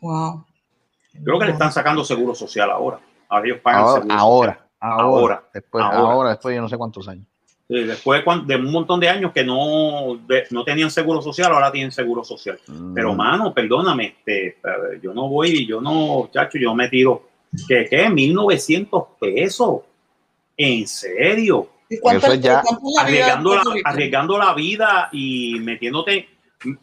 Wow. 0.00 0.44
Creo 1.24 1.38
que 1.38 1.46
le 1.46 1.52
están 1.52 1.72
sacando 1.72 2.04
seguro 2.04 2.34
social 2.34 2.70
ahora. 2.70 3.00
Ahora 3.28 3.46
ellos 3.46 3.58
pagan 3.62 3.80
Ahora, 3.82 3.94
seguro 4.02 4.14
ahora, 4.14 4.52
social. 4.52 4.68
ahora, 4.80 5.02
Ahora, 5.04 5.42
después, 5.52 5.84
ahora. 5.84 5.98
ahora, 5.98 6.30
después 6.30 6.54
yo 6.56 6.62
no 6.62 6.68
sé 6.68 6.76
cuántos 6.78 7.08
años. 7.08 7.26
Sí, 7.68 7.82
después 7.84 8.22
de, 8.24 8.56
de 8.56 8.62
un 8.62 8.72
montón 8.72 8.98
de 8.98 9.08
años 9.10 9.30
que 9.32 9.44
no, 9.44 10.18
de- 10.26 10.46
no 10.50 10.64
tenían 10.64 10.90
seguro 10.90 11.20
social, 11.20 11.52
ahora 11.52 11.70
tienen 11.70 11.92
seguro 11.92 12.24
social. 12.24 12.58
Pero, 12.94 13.12
Mm. 13.12 13.16
mano, 13.16 13.52
perdóname, 13.52 14.16
este, 14.24 14.56
yo 15.02 15.12
no 15.12 15.28
voy, 15.28 15.66
yo 15.66 15.80
no, 15.80 16.30
chacho, 16.32 16.56
yo 16.58 16.74
me 16.74 16.88
tiro, 16.88 17.28
¿qué, 17.66 17.86
qué? 17.90 18.08
1900 18.08 19.04
pesos. 19.20 19.80
¿En 20.56 20.86
serio? 20.88 21.68
¿Y 21.90 21.98
cuánto, 21.98 22.26
Eso 22.26 22.34
es 22.34 22.40
ya- 22.40 22.62
Arriesgando 23.00 23.54
la, 23.54 23.62
arriesgando 23.84 24.38
la 24.38 24.54
vida 24.54 25.08
y 25.12 25.58
metiéndote, 25.60 26.26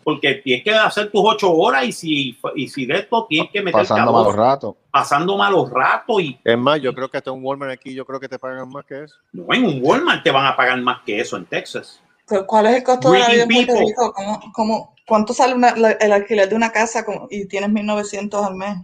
porque 0.04 0.36
tienes 0.36 0.64
que 0.64 0.72
hacer 0.74 1.12
tus 1.12 1.22
ocho 1.24 1.52
horas 1.52 1.84
y 1.86 1.92
si, 1.92 2.38
y 2.56 2.68
si 2.68 2.86
de 2.86 3.00
esto 3.00 3.26
tienes 3.30 3.52
que 3.52 3.62
meterte 3.62 3.90
Pasando 3.90 4.14
malos 4.14 4.36
ratos. 4.36 4.76
pasando 4.90 5.38
malos 5.38 5.70
ratos 5.70 6.22
y 6.22 6.40
Es 6.44 6.58
más, 6.58 6.82
yo 6.82 6.94
creo 6.94 7.10
que 7.10 7.18
hasta 7.18 7.32
un 7.32 7.44
Walmart 7.44 7.74
aquí, 7.74 7.94
yo 7.94 8.06
creo 8.06 8.20
que 8.20 8.30
te 8.30 8.40
pagan 8.40 8.70
más 8.70 8.86
que 8.86 9.04
eso. 9.04 9.16
no, 9.34 9.46
en 9.54 9.66
un 9.66 9.80
Walmart 9.82 10.24
te 10.24 10.32
van 10.32 10.46
a 10.46 10.56
pagar 10.56 10.80
más 10.82 11.00
que 11.06 11.20
eso 11.20 11.36
en 11.38 11.46
Texas. 11.46 12.02
Pero 12.28 12.48
¿Cuál 12.48 12.68
es 12.68 12.76
el 12.78 12.84
costo 12.84 13.12
de 13.12 13.20
la 13.20 13.28
vida 13.30 13.44
en 13.44 13.50
Greeting 13.50 13.66
Puerto 13.68 13.74
people. 13.86 13.90
Rico? 13.90 14.14
¿Cómo, 14.14 14.52
cómo, 14.54 14.96
cuánto 15.06 15.34
sale 15.34 15.54
una- 15.54 15.76
la- 15.76 15.92
el 15.92 16.12
alquiler 16.14 16.48
de 16.50 16.56
una 16.56 16.72
casa 16.72 17.04
con- 17.06 17.28
y 17.30 17.46
tienes 17.48 17.70
1900 17.70 18.44
al 18.46 18.56
mes? 18.56 18.78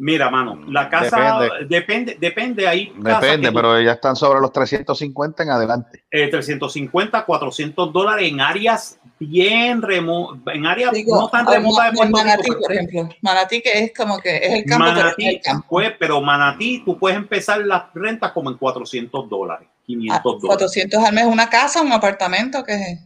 Mira, 0.00 0.30
mano, 0.30 0.60
la 0.68 0.88
casa 0.88 1.40
Depende. 1.40 1.66
depende, 1.68 2.16
depende, 2.20 2.68
ahí. 2.68 2.92
Depende, 2.98 3.50
pero 3.50 3.80
ya 3.80 3.92
están 3.92 4.14
sobre 4.14 4.38
los 4.40 4.52
350 4.52 5.42
en 5.42 5.50
adelante. 5.50 6.04
eh, 6.08 6.28
350, 6.28 7.24
400 7.26 7.92
dólares 7.92 8.30
en 8.30 8.40
áreas 8.40 8.97
bien 9.18 9.82
remotas, 9.82 10.54
en 10.54 10.66
áreas 10.66 10.92
Digo, 10.92 11.20
no 11.20 11.28
tan 11.28 11.46
remotas 11.46 11.90
de 11.92 11.96
Puerto 11.96 12.16
Manatí, 12.16 12.42
Rico. 12.48 12.60
por 12.60 12.72
ejemplo. 12.72 13.08
Manatí 13.22 13.60
que 13.62 13.72
es 13.84 13.92
como 13.96 14.18
que 14.18 14.36
es 14.36 14.52
el 14.52 14.64
campo, 14.64 14.84
pero 14.86 14.96
Manatí, 15.00 15.26
el 15.26 15.40
campo. 15.40 15.66
pues, 15.68 15.92
pero 15.98 16.20
Manatí, 16.20 16.82
tú 16.84 16.98
puedes 16.98 17.16
empezar 17.18 17.58
las 17.60 17.84
rentas 17.94 18.32
como 18.32 18.50
en 18.50 18.56
400 18.56 19.28
dólares, 19.28 19.68
500 19.86 20.18
Ah, 20.18 20.22
dólares. 20.24 20.46
400 20.46 21.04
al 21.04 21.14
mes, 21.14 21.24
una 21.26 21.48
casa, 21.48 21.82
un 21.82 21.92
apartamento, 21.92 22.62
¿qué 22.64 22.74
es? 22.74 22.98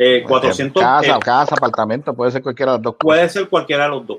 Eh, 0.00 0.24
400 0.28 0.80
Casa, 0.80 1.16
eh, 1.16 1.20
casa, 1.20 1.54
apartamento, 1.56 2.14
puede 2.14 2.30
ser 2.30 2.42
cualquiera 2.42 2.72
de 2.72 2.78
las 2.78 2.82
dos 2.84 2.96
puede 3.00 3.28
ser 3.28 3.48
cualquiera 3.48 3.84
de 3.84 3.90
los 3.90 4.06
dos. 4.06 4.18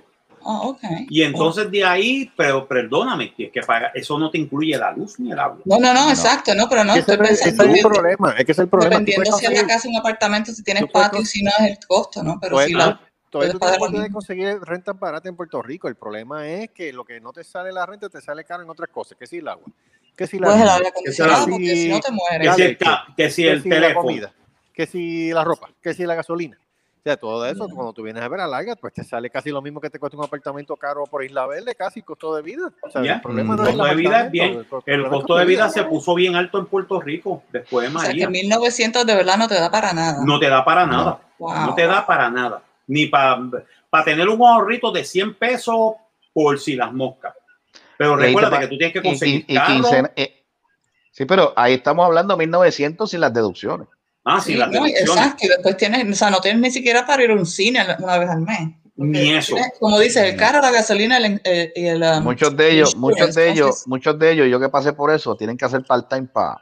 Ah, 0.51 0.61
ok. 0.63 0.79
Y 1.11 1.21
entonces 1.21 1.69
de 1.69 1.85
ahí, 1.85 2.31
pero 2.35 2.67
perdóname, 2.67 3.27
tienes 3.37 3.53
que 3.53 3.61
pagar, 3.61 3.91
eso 3.93 4.17
no 4.17 4.31
te 4.31 4.39
incluye 4.39 4.75
la 4.77 4.91
luz 4.91 5.19
ni 5.19 5.31
el 5.31 5.37
agua. 5.37 5.59
No, 5.63 5.77
no, 5.77 5.93
no, 5.93 6.09
exacto, 6.09 6.55
no, 6.55 6.67
pero 6.67 6.83
no, 6.83 6.93
ese, 6.95 7.01
estoy 7.11 7.13
es 7.15 7.21
el- 7.21 7.27
pensando 7.27 7.63
es 7.63 7.69
el 7.69 7.75
que 7.75 7.81
problema. 7.87 8.31
Es 8.31 8.45
que 8.45 8.51
es 8.53 8.59
el 8.59 8.67
problema. 8.67 8.89
Dependiendo 8.89 9.23
si 9.25 9.29
es 9.29 9.51
la 9.51 9.59
conseguir- 9.59 9.67
casa, 9.67 9.89
un 9.89 9.97
apartamento, 9.97 10.51
si 10.51 10.63
tienes 10.63 10.85
patio, 10.91 11.23
si 11.23 11.43
no 11.43 11.51
es 11.59 11.71
el 11.71 11.77
costo, 11.87 12.23
¿no? 12.23 12.39
Pero 12.41 12.55
Pues, 12.55 12.65
si 12.65 12.73
la, 12.73 12.99
todavía 13.29 13.53
tú 13.53 13.59
que 13.59 13.89
mismo. 13.99 14.13
conseguir 14.15 14.59
renta 14.61 14.93
barata 14.93 15.29
en 15.29 15.35
Puerto 15.35 15.61
Rico. 15.61 15.87
El 15.87 15.95
problema 15.95 16.47
es 16.47 16.71
que 16.71 16.91
lo 16.91 17.05
que 17.05 17.21
no 17.21 17.31
te 17.31 17.43
sale 17.43 17.71
la 17.71 17.85
renta 17.85 18.09
te 18.09 18.19
sale 18.19 18.43
caro 18.43 18.63
en 18.63 18.69
otras 18.71 18.89
cosas. 18.89 19.15
Que 19.19 19.27
si 19.27 19.37
el 19.37 19.47
agua, 19.47 19.65
que 20.17 20.25
si 20.25 20.39
la 20.39 20.47
Pues 20.47 20.61
el 20.61 20.67
acondicionado, 20.87 21.45
que 21.45 21.51
porque 21.51 21.75
si 21.75 21.89
no 21.89 21.99
te 21.99 22.07
Que 22.09 22.11
mueres. 22.11 22.55
si 22.55 22.61
Dale, 22.61 22.65
el, 22.65 22.77
que 23.15 23.29
si 23.29 23.43
que 23.43 23.51
el 23.51 23.61
si 23.61 23.69
la 23.69 23.75
teléfono. 23.75 24.01
comida, 24.01 24.33
que 24.73 24.87
si 24.87 25.31
la 25.31 25.43
ropa, 25.43 25.69
que 25.79 25.93
si 25.93 26.05
la 26.07 26.15
gasolina. 26.15 26.57
O 26.99 27.01
sea, 27.01 27.15
todo 27.15 27.45
eso, 27.45 27.69
cuando 27.69 27.93
tú 27.93 28.03
vienes 28.03 28.21
a 28.21 28.27
ver 28.27 28.41
a 28.41 28.47
larga, 28.47 28.75
pues 28.75 28.93
te 28.93 29.05
sale 29.05 29.29
casi 29.29 29.51
lo 29.51 29.61
mismo 29.61 29.79
que 29.79 29.89
te 29.89 29.97
cuesta 29.99 30.17
un 30.17 30.23
apartamento 30.25 30.75
caro 30.75 31.05
por 31.05 31.23
Isla 31.23 31.47
Verde, 31.47 31.73
casi 31.73 32.01
costo 32.01 32.35
de 32.35 32.41
vida. 32.41 32.71
O 32.83 32.89
sea, 32.89 33.01
Ya. 33.01 33.13
el 33.15 33.21
problema 33.21 33.53
Mm. 33.53 33.57
no 33.57 33.63
El 33.63 33.69
es 33.69 33.73
el 33.73 33.79
costo 33.79 33.89
de 33.89 33.95
vida 34.01 34.21
es 34.25 34.31
bien. 34.31 34.65
el 34.85 35.07
costo 35.09 35.35
de 35.37 35.45
vida 35.45 35.69
se 35.69 35.83
puso 35.85 36.13
bien 36.13 36.35
alto 36.35 36.59
en 36.59 36.65
Puerto 36.65 36.99
Rico 36.99 37.43
después 37.53 37.89
de 37.89 37.95
O 37.95 37.99
sea, 38.01 38.09
que 38.09 38.25
María. 38.25 38.29
1900 38.29 39.05
de 39.05 39.15
verdad 39.15 39.37
no 39.37 39.47
te 39.47 39.55
da 39.55 39.71
para 39.71 39.93
nada. 39.93 40.17
No 40.25 40.39
te 40.39 40.49
da 40.49 40.65
para 40.65 40.85
nada. 40.85 41.21
Wow. 41.39 41.67
No 41.67 41.73
te 41.75 41.87
da 41.87 42.05
para 42.05 42.29
nada. 42.29 42.63
Ni 42.87 43.05
para 43.05 43.39
tener 44.03 44.27
un 44.27 44.41
ahorrito 44.45 44.91
de 44.91 45.05
100 45.05 45.35
pesos 45.35 45.93
por 46.33 46.59
si 46.59 46.75
las 46.75 46.91
moscas. 46.91 47.33
Pero 47.97 48.17
recuerda 48.17 48.49
pa- 48.49 48.59
que 48.59 48.67
tú 48.67 48.77
tienes 48.77 48.93
que 48.93 49.01
conseguir 49.01 49.45
y- 49.47 49.53
y 49.53 49.55
carro. 49.55 49.73
quincena- 49.73 50.11
eh, 50.17 50.43
sí, 51.11 51.23
pero 51.25 51.53
ahí 51.55 51.75
estamos 51.75 52.05
hablando 52.05 52.35
1900 52.35 53.09
sin 53.09 53.21
las 53.21 53.33
deducciones. 53.33 53.87
Ah, 54.25 54.39
sí, 54.41 54.51
Sí, 54.51 54.57
las 54.57 54.69
no, 54.69 54.85
exacto, 54.85 55.45
y 55.45 55.47
después 55.47 55.77
tienes, 55.77 56.07
o 56.07 56.13
sea, 56.15 56.29
no 56.29 56.39
tienes 56.41 56.61
ni 56.61 56.71
siquiera 56.71 57.05
para 57.05 57.23
ir 57.23 57.31
a 57.31 57.35
un 57.35 57.45
cine 57.45 57.79
una 57.99 58.17
vez 58.17 58.29
al 58.29 58.41
mes. 58.41 58.59
Ni 58.95 59.31
eso. 59.33 59.55
tienes, 59.55 59.73
Como 59.79 59.97
dices, 59.97 60.23
el 60.23 60.35
carro, 60.35 60.59
la 60.61 60.71
gasolina 60.71 61.17
el, 61.17 61.39
el- 61.43 61.71
y 61.75 61.85
el... 61.87 62.03
um, 62.03 62.23
Muchos 62.23 62.55
de 62.55 62.71
ellos, 62.73 62.93
insurance, 62.95 62.99
muchos 62.99 63.35
de 63.35 63.49
ellos, 63.49 63.83
muchos 63.87 64.19
de 64.19 64.31
ellos, 64.31 64.47
yo 64.49 64.59
que 64.59 64.67
pasé 64.69 64.91
por 64.93 65.09
eso, 65.11 65.35
tienen 65.37 65.55
que 65.57 65.63
hacer 65.65 65.83
part-time 65.85 66.27
para 66.33 66.59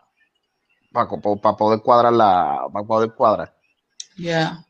poder 1.58 1.82
cuadrar 1.82 2.14
la, 2.14 2.68
para 2.72 2.86
poder 2.86 3.12
cuadrar. 3.14 3.54
Yeah. 4.16 4.64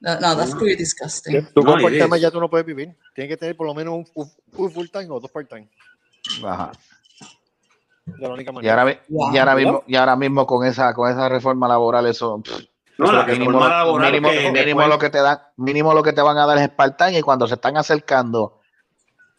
No, 0.00 0.14
no, 0.20 0.36
that's 0.36 0.54
pretty 0.54 0.76
disgusting. 0.76 1.46
Tú 1.54 1.62
No, 1.62 1.72
con 1.72 1.80
it 1.80 1.98
part-time 1.98 2.20
ya 2.20 2.30
tú 2.30 2.40
no 2.40 2.48
puedes 2.48 2.66
vivir. 2.66 2.96
Tienes 3.14 3.30
que 3.30 3.36
tener 3.36 3.56
por 3.56 3.66
lo 3.66 3.74
menos 3.74 3.94
un, 3.94 4.06
un- 4.14 4.32
un 4.56 4.70
full-time 4.72 5.08
o 5.10 5.20
dos 5.20 5.30
part-time. 5.30 5.68
Ajá. 6.44 6.72
De 8.16 8.26
la 8.28 8.34
única 8.34 8.52
Y 8.60 8.68
ahora, 8.68 8.98
Wow. 9.08 9.34
y 9.34 9.38
ahora 9.38 9.54
mismo, 9.54 9.82
y 9.86 9.96
ahora 9.96 10.16
mismo 10.16 10.46
con 10.46 10.66
esa, 10.66 10.94
con 10.94 11.10
esa 11.10 11.28
reforma 11.28 11.68
laboral, 11.68 12.06
eso 12.06 12.40
pff, 12.42 12.64
No, 12.98 13.12
la 13.12 13.24
mínimo, 13.24 13.52
lo- 13.52 13.68
laboral 13.68 14.10
mínimo- 14.12 14.28
que 14.30 14.38
mínimo 14.50 14.52
después- 14.64 14.88
lo 14.88 14.98
que 14.98 15.10
te 15.10 15.18
dan, 15.20 15.38
mínimo 15.56 15.94
lo 15.94 16.02
que 16.02 16.12
te 16.12 16.20
van 16.22 16.36
a 16.38 16.46
dar 16.46 16.58
es 16.58 16.68
part-time 16.70 17.18
y 17.18 17.22
cuando 17.22 17.46
se 17.46 17.54
están 17.54 17.76
acercando, 17.76 18.60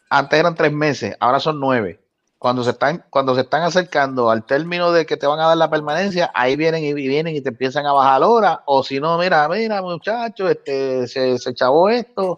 antes 0.08 0.38
eran 0.40 0.54
tres 0.54 0.72
meses, 0.72 1.16
ahora 1.20 1.40
son 1.40 1.60
nueve. 1.60 2.00
cuando 2.38 2.64
se 2.64 2.70
están, 2.70 3.04
cuando 3.10 3.34
se 3.34 3.42
están 3.42 3.64
acercando 3.64 4.30
al 4.30 4.44
término 4.46 4.92
de 4.92 5.04
que 5.04 5.18
te 5.18 5.26
van 5.26 5.38
a 5.40 5.46
dar 5.48 5.58
la 5.58 5.68
permanencia, 5.68 6.30
ahí 6.32 6.56
vienen 6.56 6.82
y 6.82 6.94
vienen 6.94 7.36
y 7.36 7.42
te 7.42 7.50
empiezan 7.50 7.84
a 7.84 7.92
bajar 7.92 8.22
hora, 8.22 8.62
o 8.64 8.82
si 8.82 8.98
no, 8.98 9.18
mira, 9.18 9.46
mira, 9.46 9.82
muchachos, 9.82 10.50
este, 10.50 11.06
se, 11.06 11.36
se 11.36 11.52
chavó 11.52 11.90
esto, 11.90 12.36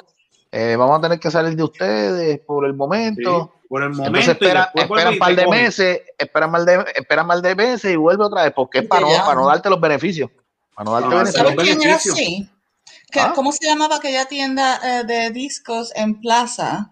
eh, 0.51 0.75
vamos 0.77 0.99
a 0.99 1.03
tener 1.03 1.21
que 1.21 1.31
salir 1.31 1.55
de 1.55 1.63
ustedes 1.63 2.41
por 2.41 2.67
el 2.67 2.75
momento. 2.75 3.53
Sí, 3.61 3.62
por 3.73 3.83
el 3.83 3.89
momento. 3.89 4.19
Entonces 4.19 4.29
y 4.29 4.31
espera, 4.33 4.71
y 4.75 4.81
un 5.15 5.19
par 5.19 5.35
de 5.35 5.47
meses, 5.47 6.01
esperan 6.19 6.51
mal 6.51 6.67
de, 6.67 6.85
esperan 6.95 7.27
mal 7.27 7.41
de 7.41 7.55
meses 7.55 7.91
y 7.91 7.97
vuelve 7.97 8.23
otra 8.23 8.43
vez, 8.43 8.53
porque 8.55 8.81
es 8.81 8.87
para 8.87 9.01
no, 9.01 9.09
para 9.25 9.35
no 9.35 9.47
darte 9.47 9.71
los 9.71 9.81
beneficios. 9.81 10.31
Para 10.75 10.85
no 10.85 10.93
darte 10.93 11.07
Ah, 11.07 11.19
beneficios. 11.19 11.37
¿Sabes 11.43 11.55
los 11.57 11.65
quién 11.65 11.77
era 11.81 11.87
beneficios. 11.97 12.15
así? 12.15 12.51
¿Qué- 13.11 13.21
Ah. 13.21 13.33
¿Cómo 13.35 13.51
se 13.51 13.67
llamaba 13.67 13.97
aquella 13.97 14.27
tienda 14.27 14.79
eh, 15.01 15.05
de 15.05 15.31
discos 15.31 15.91
en 15.95 16.21
Plaza? 16.21 16.91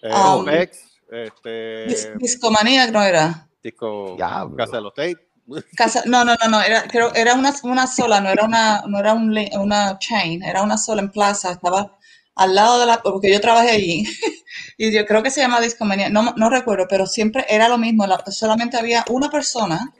Eh, 0.00 0.10
Um, 0.10 0.48
Ex, 0.48 0.78
Dis- 1.10 1.26
este, 1.26 2.14
Discomanía 2.16 2.90
no 2.90 3.02
era. 3.02 3.46
disco 3.62 4.14
Diablo. 4.16 4.56
Casa 4.56 4.76
de 4.76 4.82
los 4.82 4.94
Tate. 4.94 5.28
Casa, 5.76 6.02
no, 6.06 6.24
no, 6.24 6.34
no, 6.42 6.48
no, 6.48 6.62
era, 6.62 6.84
creo, 6.88 7.12
era 7.14 7.34
una, 7.34 7.52
una 7.62 7.86
sola, 7.86 8.22
no 8.22 8.30
era 8.30 8.44
una, 8.46 8.84
no 8.86 8.98
era 8.98 9.12
un, 9.12 9.36
una 9.60 9.98
chain, 9.98 10.42
era 10.42 10.62
una 10.62 10.78
sola 10.78 11.02
en 11.02 11.10
Plaza, 11.10 11.52
estaba 11.52 11.94
al 12.36 12.54
lado 12.54 12.80
de 12.80 12.86
la, 12.86 13.02
porque 13.02 13.32
yo 13.32 13.40
trabajé 13.40 13.70
allí, 13.70 14.04
y 14.78 14.92
yo 14.92 15.04
creo 15.06 15.22
que 15.22 15.30
se 15.30 15.40
llama 15.40 15.60
Discomanía, 15.60 16.08
no, 16.10 16.34
no 16.36 16.50
recuerdo, 16.50 16.86
pero 16.88 17.06
siempre 17.06 17.44
era 17.48 17.68
lo 17.68 17.78
mismo, 17.78 18.06
la- 18.06 18.22
solamente 18.30 18.76
había 18.76 19.04
una 19.08 19.30
persona 19.30 19.92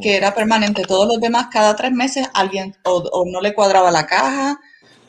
que 0.00 0.16
era 0.16 0.34
permanente, 0.34 0.82
todos 0.82 1.06
los 1.08 1.20
demás 1.20 1.48
cada 1.52 1.74
tres 1.76 1.92
meses 1.92 2.28
alguien 2.34 2.76
o, 2.84 2.98
o 3.12 3.24
no 3.30 3.40
le 3.40 3.54
cuadraba 3.54 3.90
la 3.90 4.06
caja, 4.06 4.58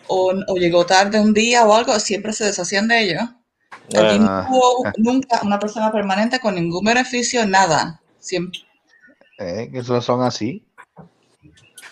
o, 0.07 0.33
o 0.47 0.55
llegó 0.55 0.85
tarde 0.85 1.19
un 1.19 1.33
día 1.33 1.65
o 1.65 1.73
algo, 1.73 1.99
siempre 1.99 2.33
se 2.33 2.45
deshacían 2.45 2.87
de 2.87 3.01
ellos. 3.03 3.23
Allí 3.95 4.19
no 4.19 4.45
hubo 4.49 4.85
nunca 4.97 5.41
una 5.43 5.59
persona 5.59 5.91
permanente 5.91 6.39
con 6.39 6.55
ningún 6.55 6.83
beneficio, 6.83 7.45
nada. 7.45 8.01
Siempre. 8.19 8.61
Eh, 9.37 9.69
que 9.71 9.83
son 9.83 10.21
así. 10.21 10.65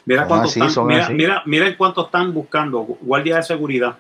Mira 0.06 0.22
Son 0.22 0.28
cuánto 0.30 0.50
así, 0.50 0.60
están, 0.62 0.88
mira, 0.88 1.10
mira, 1.10 1.44
miren 1.46 1.76
cuánto 1.78 2.06
están 2.06 2.34
buscando 2.34 2.82
guardia 2.82 3.38
de 3.38 3.44
seguridad 3.44 3.98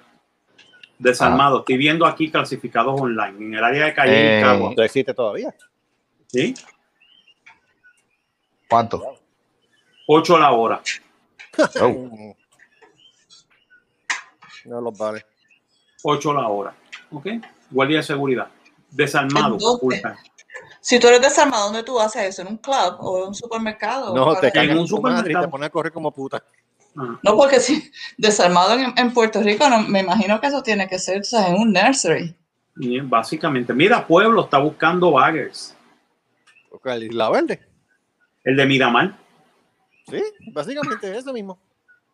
desarmados. 1.00 1.62
Estoy 1.62 1.78
viendo 1.78 2.06
aquí 2.06 2.30
clasificados 2.30 3.00
online 3.02 3.38
en 3.46 3.54
el 3.56 3.64
área 3.64 3.86
de 3.86 3.94
Calle 3.94 4.12
y 4.12 4.38
Eh, 4.38 4.42
Cagua. 4.44 4.70
Esto 4.70 4.84
existe 4.84 5.14
todavía. 5.14 5.56
¿Sí? 6.28 6.54
¿Cuánto? 8.70 9.18
8 10.08 10.38
la 10.38 10.52
hora. 10.52 10.82
Oh. 11.82 12.36
No 14.66 14.82
los 14.82 14.96
vale. 14.98 15.26
8 16.04 16.34
la 16.34 16.48
hora. 16.48 16.76
¿Ok? 17.12 17.26
Guardia 17.72 17.98
de 17.98 18.04
seguridad. 18.04 18.48
Desarmado. 18.92 19.58
Si 20.82 21.00
tú 21.00 21.08
eres 21.08 21.22
desarmado, 21.22 21.66
¿dónde 21.66 21.82
tú 21.84 22.00
haces 22.00 22.24
eso? 22.24 22.42
¿En 22.44 22.50
un 22.50 22.58
club 22.58 22.98
o 23.00 23.22
en 23.24 23.28
un 23.30 23.34
supermercado? 23.36 24.14
No, 24.14 24.34
te 24.36 24.40
¿Cuál- 24.42 24.52
cagan 24.52 24.78
un 24.78 24.84
en 24.84 24.88
tu 24.88 25.02
madre 25.02 25.16
y 25.16 25.18
supermercado. 25.18 25.46
te 25.46 25.52
ponen 25.52 25.66
a 25.66 25.70
correr 25.70 25.92
como 25.94 26.12
puta. 26.12 26.44
Ah. 26.98 27.20
No, 27.24 27.36
porque 27.36 27.60
si 27.60 27.92
desarmado 28.18 28.74
en, 28.74 28.94
en 28.98 29.14
Puerto 29.14 29.42
Rico, 29.42 29.70
no, 29.70 29.82
me 29.82 30.00
imagino 30.02 30.40
que 30.42 30.48
eso 30.48 30.64
tiene 30.64 30.88
que 30.88 31.00
ser 31.00 31.22
o 31.22 31.24
sea, 31.24 31.50
en 31.50 31.56
un 31.56 31.74
nursery. 31.74 32.36
Y 32.80 33.00
Básicamente. 33.02 33.74
Mira, 33.74 34.08
Pueblo 34.08 34.46
está 34.46 34.58
buscando 34.58 35.12
baggers. 35.12 35.76
La 37.12 37.30
verde. 37.30 37.60
El 38.44 38.56
de 38.56 38.66
Miramar. 38.66 39.18
Sí, 40.08 40.24
básicamente 40.54 41.12
es 41.12 41.18
eso 41.20 41.34
mismo. 41.34 41.60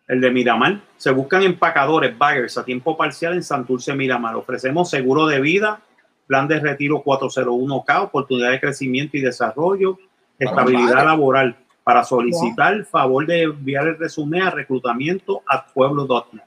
El 0.07 0.21
de 0.21 0.31
Miramar. 0.31 0.81
Se 0.97 1.11
buscan 1.11 1.43
empacadores, 1.43 2.17
baggers 2.17 2.57
a 2.57 2.65
tiempo 2.65 2.97
parcial 2.97 3.33
en 3.33 3.43
Santurce, 3.43 3.93
Miramar. 3.93 4.35
Ofrecemos 4.35 4.89
seguro 4.89 5.27
de 5.27 5.39
vida, 5.39 5.81
plan 6.25 6.47
de 6.47 6.59
retiro 6.59 7.03
401k, 7.03 8.03
oportunidad 8.03 8.51
de 8.51 8.59
crecimiento 8.59 9.17
y 9.17 9.21
desarrollo, 9.21 9.99
estabilidad 10.39 10.95
bagger. 10.95 11.05
laboral. 11.05 11.57
Para 11.85 12.03
solicitar, 12.03 12.83
favor 12.85 13.27
de 13.27 13.43
enviar 13.43 13.87
el 13.87 13.97
resumen 13.99 14.41
a 14.41 14.49
reclutamiento 14.49 15.43
a 15.47 15.67
pueblo.net. 15.67 16.41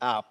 Ah, 0.00 0.24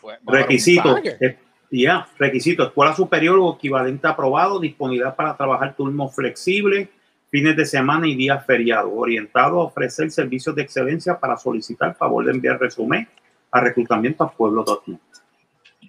pues, 0.00 0.18
Requisito. 0.26 0.98
eh, 0.98 1.38
Ya, 1.70 2.08
requisito. 2.18 2.64
Escuela 2.64 2.94
superior 2.94 3.38
o 3.40 3.54
equivalente 3.54 4.08
aprobado, 4.08 4.58
disponibilidad 4.58 5.14
para 5.14 5.36
trabajar 5.36 5.76
turnos 5.76 6.12
flexibles, 6.12 6.88
fines 7.30 7.56
de 7.56 7.64
semana 7.64 8.08
y 8.08 8.16
días 8.16 8.44
feriados, 8.44 8.92
orientado 8.94 9.60
a 9.60 9.64
ofrecer 9.66 10.10
servicios 10.10 10.56
de 10.56 10.62
excelencia 10.62 11.18
para 11.18 11.36
solicitar 11.36 11.96
favor 11.96 12.24
de 12.24 12.32
enviar 12.32 12.58
resumen 12.60 13.08
a 13.52 13.60
reclutamiento 13.60 14.24
a 14.24 14.30
pueblo.net. 14.32 14.98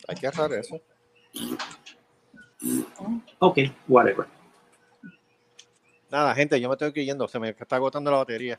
Hay 0.08 0.16
que 0.16 0.28
agarrar 0.28 0.60
eso. 0.60 0.80
Ok, 3.40 3.58
whatever. 3.88 4.28
Nada, 6.16 6.34
gente, 6.34 6.62
yo 6.62 6.70
me 6.70 6.76
estoy 6.76 6.94
yendo. 7.06 7.28
Se 7.28 7.38
me 7.40 7.50
está 7.50 7.76
agotando 7.76 8.10
la 8.10 8.16
batería. 8.18 8.58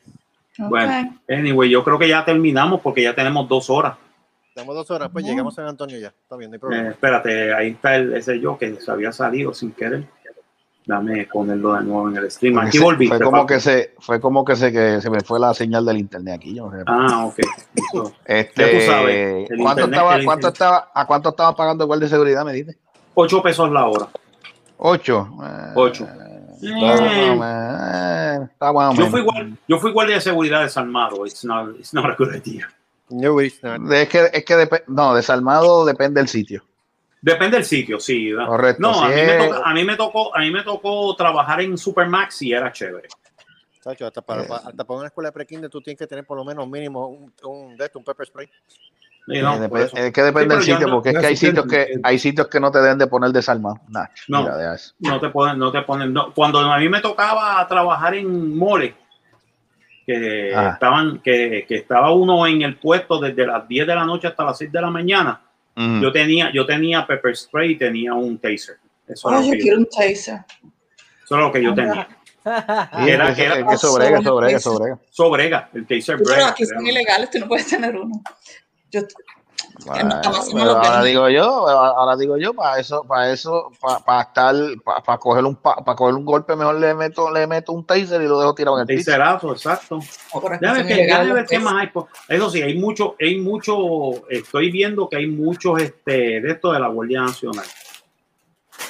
Ok. 0.61 0.69
Bueno, 0.69 1.19
anyway, 1.27 1.70
yo 1.70 1.83
creo 1.83 1.99
que 1.99 2.07
ya 2.07 2.23
terminamos 2.23 2.83
porque 2.83 3.03
ya 3.03 3.15
tenemos 3.15 3.49
dos 3.49 3.70
horas. 3.70 3.97
Tenemos 4.55 4.74
dos 4.74 4.91
horas, 4.91 5.09
pues 5.11 5.24
llegamos 5.24 5.55
a 5.55 5.57
San 5.62 5.69
Antonio 5.69 5.99
ya. 5.99 6.09
Está 6.09 6.37
bien, 6.37 6.51
no 6.51 6.55
hay 6.55 6.59
Eh, 6.59 6.61
problema. 6.61 6.91
espérate, 6.91 7.55
ahí 7.55 7.69
está 7.70 7.97
el, 7.97 8.12
ese 8.15 8.39
yo 8.41 8.59
que 8.59 8.78
se 8.78 8.91
había 8.91 9.11
salido 9.11 9.55
sin 9.55 9.73
querer. 9.73 10.05
Dame 10.85 11.27
ponerlo 11.33 11.73
de 11.73 11.83
nuevo 11.85 12.11
en 12.11 12.16
el 12.19 12.31
stream. 12.31 12.55
Porque 12.57 12.69
Aquí 12.69 12.78
volviste. 12.78 13.16
fue 13.16 13.24
como 13.24 13.39
papi. 13.47 13.55
que 13.55 13.61
se 13.61 13.95
fue 14.01 14.20
como 14.20 14.45
que 14.45 14.55
se 14.57 14.70
que 14.70 15.01
se 15.01 15.09
me 15.09 15.20
fue 15.20 15.41
la 15.41 15.55
señal 15.55 15.87
del 15.87 15.97
internet 15.97 16.35
aquí 16.37 16.55
yo 16.55 16.66
no 16.70 16.77
sé. 16.77 16.85
Ah, 16.87 17.24
ok. 17.24 17.39
Listo. 17.74 18.12
este 18.27 18.62
ya 18.62 18.70
tú 18.70 18.85
sabes, 18.93 19.49
¿cuánto 19.49 19.81
internet- 19.85 19.93
estaba 19.95 20.24
cuánto 20.24 20.49
estaba 20.49 20.91
a 20.95 21.07
cuánto 21.07 21.28
estaba 21.31 21.57
pagando 21.57 21.85
el 21.85 21.87
guardia 21.89 22.05
de 22.05 22.11
seguridad 22.11 22.45
me 22.45 22.53
dice? 22.53 22.77
Ocho 23.15 23.43
pesos 23.43 23.70
la 23.73 23.87
hora. 23.87 24.09
Ocho. 24.77 25.27
Eh, 25.43 25.73
Ocho. 25.74 26.07
Eh, 26.62 28.39
está 28.51 28.70
bueno, 28.70 28.95
Yo 28.95 29.07
fui, 29.09 29.20
guar- 29.23 29.57
yo 29.69 29.78
fui 29.78 29.93
guardia 29.93 30.16
de 30.16 30.20
seguridad 30.20 30.62
desarmado. 30.62 31.27
It's 31.27 31.45
not, 31.45 31.77
it's 31.78 31.93
not 31.95 32.05
a 32.07 32.15
good 32.19 32.35
idea. 32.35 32.69
No, 33.11 33.41
it's 33.41 33.62
not. 33.62 33.81
Es 33.93 34.09
que, 34.09 34.31
es 34.33 34.45
que 34.45 34.55
dep- 34.57 34.85
no, 34.89 35.15
desarmado 35.15 35.85
depende 35.85 36.20
del 36.20 36.28
sitio. 36.28 36.65
Depende 37.23 37.57
del 37.57 37.65
sitio, 37.66 37.99
sí. 37.99 38.31
Correcto, 38.35 38.81
No, 38.83 39.03
a 39.03 39.09
mí, 39.09 39.15
me 39.15 39.37
es- 39.37 39.49
toca- 39.51 39.62
a, 39.70 39.74
mí 39.74 39.85
me 39.85 39.97
tocó, 39.97 40.37
a 40.37 40.41
mí 40.41 40.51
me 40.51 40.62
tocó 40.62 41.15
trabajar 41.16 41.61
en 41.61 41.77
Supermax 41.78 42.43
y 42.43 42.53
era 42.53 42.70
chévere. 42.73 43.09
Chacho, 43.83 44.07
hasta 44.07 44.20
para, 44.23 44.43
Eh. 44.43 44.49
hasta 44.51 44.85
para 44.85 44.99
una 44.99 45.07
escuela 45.09 45.28
de 45.28 45.33
pre-kinder 45.33 45.70
tú 45.70 45.81
tienes 45.81 45.99
que 45.99 46.07
tener 46.07 46.24
por 46.27 46.37
lo 46.37 46.45
menos 46.45 46.69
mínimo 46.69 47.07
un, 47.07 47.33
un, 47.45 47.77
un 47.95 48.05
pepper 48.05 48.27
spray. 48.27 48.49
Sí, 49.28 49.43
no, 49.43 49.55
Eh, 49.55 49.69
dep- 49.69 49.90
es 49.98 50.12
que 50.12 50.23
depende 50.23 50.23
Sí, 50.23 50.32
pero 50.32 50.48
del 50.57 50.62
sitio, 50.62 50.86
no- 50.86 50.93
porque 50.94 51.09
es 51.11 51.19
que 51.19 51.27
hay 51.27 51.32
es 51.35 51.40
que- 51.40 51.47
sitios 51.48 51.66
que 51.66 52.01
hay 52.03 52.19
sitios 52.19 52.47
que 52.48 52.61
no 52.61 52.70
te 52.70 52.78
deben 52.81 52.98
de 52.98 53.07
poner 53.09 53.31
desarmado. 53.31 53.81
Nah, 53.89 54.05
No. 54.28 54.43
mira. 54.43 54.77
No 55.01 55.20
te 55.20 55.28
ponen, 55.31 55.59
no 55.59 55.73
te 55.73 55.82
ponen. 55.82 56.12
no. 56.12 56.32
Cuando 56.32 56.61
a 56.61 56.78
mí 56.78 56.89
me 56.89 57.01
tocaba 57.01 57.66
trabajar 57.69 58.15
en 58.15 58.57
mole, 58.57 58.94
que 60.07 60.53
Ah. 60.55 60.70
estaban, 60.74 61.19
que, 61.19 61.65
que 61.69 61.74
estaba 61.77 62.12
uno 62.12 62.47
en 62.47 62.62
el 62.62 62.77
puesto 62.77 63.19
desde 63.19 63.44
las 63.47 63.66
10 63.66 63.86
de 63.86 63.94
la 63.97 64.05
noche 64.05 64.28
hasta 64.28 64.44
las 64.44 64.57
6 64.59 64.70
de 64.70 64.81
la 64.81 64.90
mañana, 64.90 65.40
Mm. 65.74 66.01
yo 66.01 66.12
tenía, 66.12 66.53
yo 66.53 66.65
tenía 66.65 67.05
pepper 67.05 67.36
spray 67.36 67.73
y 67.73 67.77
tenía 67.77 68.15
un 68.15 68.39
taser. 68.39 68.78
Eso 69.09 69.28
Ay, 69.28 69.35
lo 69.35 69.43
yo 69.43 69.51
que 69.51 69.59
yo, 69.59 69.62
quiero 69.62 69.78
un 69.78 69.86
taser. 69.86 70.15
eso 71.24 71.35
era 71.35 71.40
lo 71.40 71.53
que 71.53 71.62
yo 71.62 71.74
tenía. 71.74 72.09
Sí, 72.47 73.11
Era- 73.11 73.28
es 73.31 73.36
que- 73.36 73.44
era- 73.44 73.59
es 73.59 73.65
que 73.66 73.74
eso 73.74 73.93
brega, 73.97 74.19
eso 74.20 74.36
brega, 74.36 74.57
eso 74.57 74.78
brega. 74.78 74.98
Sobrega, 75.11 75.69
el 75.74 75.85
taser 75.85 76.16
Pero 76.19 76.31
brega, 76.31 76.48
aquí 76.51 76.65
son 76.65 76.86
ilegales, 76.86 77.28
tú 77.31 77.40
no 77.40 77.48
puedes 77.48 77.66
tener 77.66 77.97
uno. 77.97 78.23
Yo, 79.01 79.93
Bueno, 80.52 80.70
ahora 80.73 81.02
digo 81.02 81.28
yo, 81.28 81.68
ahora 81.68 82.16
digo 82.16 82.36
yo, 82.39 82.55
para 82.55 82.78
eso, 82.81 83.02
para 83.05 83.31
eso, 83.31 83.70
para, 84.05 84.23
estar, 84.23 84.55
para, 85.05 85.18
coger 85.18 85.44
un 85.44 85.56
para 85.56 85.94
coger 85.97 86.14
un 86.14 86.24
golpe, 86.24 86.56
mejor 86.56 86.77
le 86.77 86.94
meto, 86.94 87.31
le 87.31 87.47
meto 87.47 87.73
un 87.73 87.85
taser 87.85 88.23
y 88.23 88.27
lo 88.27 88.39
dejo 88.40 88.55
tirado 88.55 88.77
en 88.78 88.82
el 88.82 88.86
piso. 88.86 89.10
Taserazo, 89.10 89.52
exacto. 89.52 89.98
Déjame 90.01 90.59
son 90.60 90.74
ver, 90.74 90.86
qué- 90.86 90.94
ilegales 90.94 91.06
déjame 91.09 91.32
ver 91.35 91.47
qué 91.47 91.56
tasers. 91.56 91.64
más 91.64 91.74
hay. 91.82 91.86
por- 91.89 92.09
Eso 92.28 92.51
sí, 92.51 92.62
hay 92.62 92.78
mucho, 92.78 93.16
hay 93.20 93.39
mucho, 93.40 94.28
estoy 94.31 94.70
viendo 94.70 95.09
que 95.09 95.16
hay 95.16 95.27
muchos 95.27 95.81
este, 95.81 96.40
de 96.40 96.51
esto 96.52 96.73
de 96.73 96.81
la 96.81 96.89
Guardia 96.89 97.23
Nacional. 97.23 97.64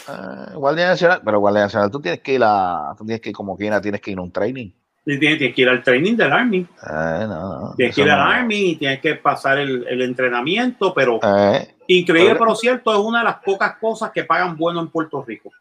Ah, 0.08 0.52
Guardia 0.54 0.88
Nacional, 0.88 1.20
pero 1.24 1.40
Guardia 1.40 1.62
Nacional, 1.62 1.90
tú 1.90 2.00
tienes 2.00 2.20
que 2.20 2.34
ir 2.34 2.42
a, 2.44 2.94
tú 2.96 3.04
tienes 3.04 3.20
que 3.20 3.30
ir 3.30 3.34
como 3.34 3.56
quiera, 3.56 3.80
tienes 3.80 4.00
que 4.00 4.10
ir 4.12 4.18
a 4.18 4.22
un 4.22 4.30
training. 4.32 4.70
Tienes, 5.06 5.38
tienes 5.38 5.54
que 5.54 5.62
ir 5.62 5.68
al 5.68 5.82
training 5.84 6.16
del 6.16 6.32
Army. 6.32 6.58
Eh, 6.58 6.66
no, 6.90 7.60
no, 7.60 7.74
Tienes 7.76 7.94
que 7.94 8.02
ir 8.02 8.10
al 8.10 8.18
no. 8.18 8.24
Army 8.24 8.56
y 8.70 8.76
tienes 8.76 9.00
que 9.00 9.14
pasar 9.14 9.56
el, 9.58 9.86
el 9.88 10.02
entrenamiento, 10.02 10.92
pero 10.92 11.20
Eh, 11.22 11.74
increíble, 11.86 12.32
pero- 12.32 12.40
pero 12.46 12.54
cierto, 12.56 12.92
es 12.92 12.98
una 12.98 13.20
de 13.20 13.24
las 13.26 13.36
pocas 13.36 13.76
cosas 13.80 14.10
que 14.12 14.24
pagan 14.24 14.56
bueno 14.56 14.80
en 14.80 14.88
Puerto 14.88 15.22
Rico. 15.24 15.52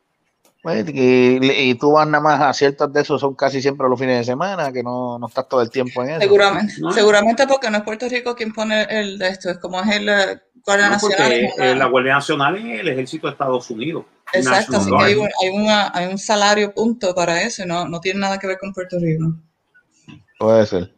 pues, 0.63 0.83
y, 0.91 1.37
y 1.43 1.75
tú 1.75 1.91
vas 1.91 2.07
nada 2.07 2.23
más 2.23 2.41
a 2.41 2.51
ciertos 2.51 2.91
de 2.91 3.01
esos, 3.01 3.21
son 3.21 3.35
casi 3.35 3.61
siempre 3.61 3.87
los 3.87 3.99
fines 3.99 4.17
de 4.17 4.23
semana, 4.23 4.71
que 4.73 4.81
no, 4.81 5.19
no 5.19 5.27
estás 5.27 5.47
todo 5.47 5.61
el 5.61 5.69
tiempo 5.69 6.01
en 6.01 6.09
eso. 6.09 6.21
Seguramente, 6.21 6.73
No. 6.79 6.91
seguramente 6.91 7.45
porque 7.45 7.69
no 7.69 7.77
es 7.77 7.83
Puerto 7.83 8.09
Rico 8.09 8.33
quien 8.35 8.51
pone 8.51 8.81
el 8.89 9.19
de 9.19 9.27
esto, 9.29 9.51
es 9.51 9.59
como 9.59 9.79
es 9.79 9.95
el 9.95 10.09
eh, 10.09 10.39
Guardia 10.65 10.89
¿no? 10.89 10.97
Porque 10.99 11.17
Nacional. 11.17 11.31
eh, 11.33 11.45
es 11.45 11.59
una- 11.59 11.75
la 11.75 11.85
Guardia 11.85 12.13
Nacional 12.15 12.55
es 12.57 12.79
el 12.79 12.87
ejército 12.87 13.27
de 13.27 13.33
Estados 13.33 13.69
Unidos. 13.69 14.05
Exacto, 14.37 14.77
así 14.77 14.89
Guard. 14.89 15.05
que 15.05 15.11
hay 15.13 15.15
un, 15.19 15.27
hay, 15.43 15.49
una- 15.49 15.91
hay 15.93 16.05
un 16.07 16.17
salario 16.17 16.73
punto 16.73 17.13
para 17.15 17.41
eso, 17.41 17.63
y 17.63 17.65
no, 17.65 17.87
no 17.87 17.99
tiene 17.99 18.19
nada 18.19 18.37
que 18.39 18.47
ver 18.47 18.57
con 18.59 18.73
Puerto 18.73 18.97
Rico. 18.99 19.33
Puede 20.39 20.65
ser. 20.65 20.93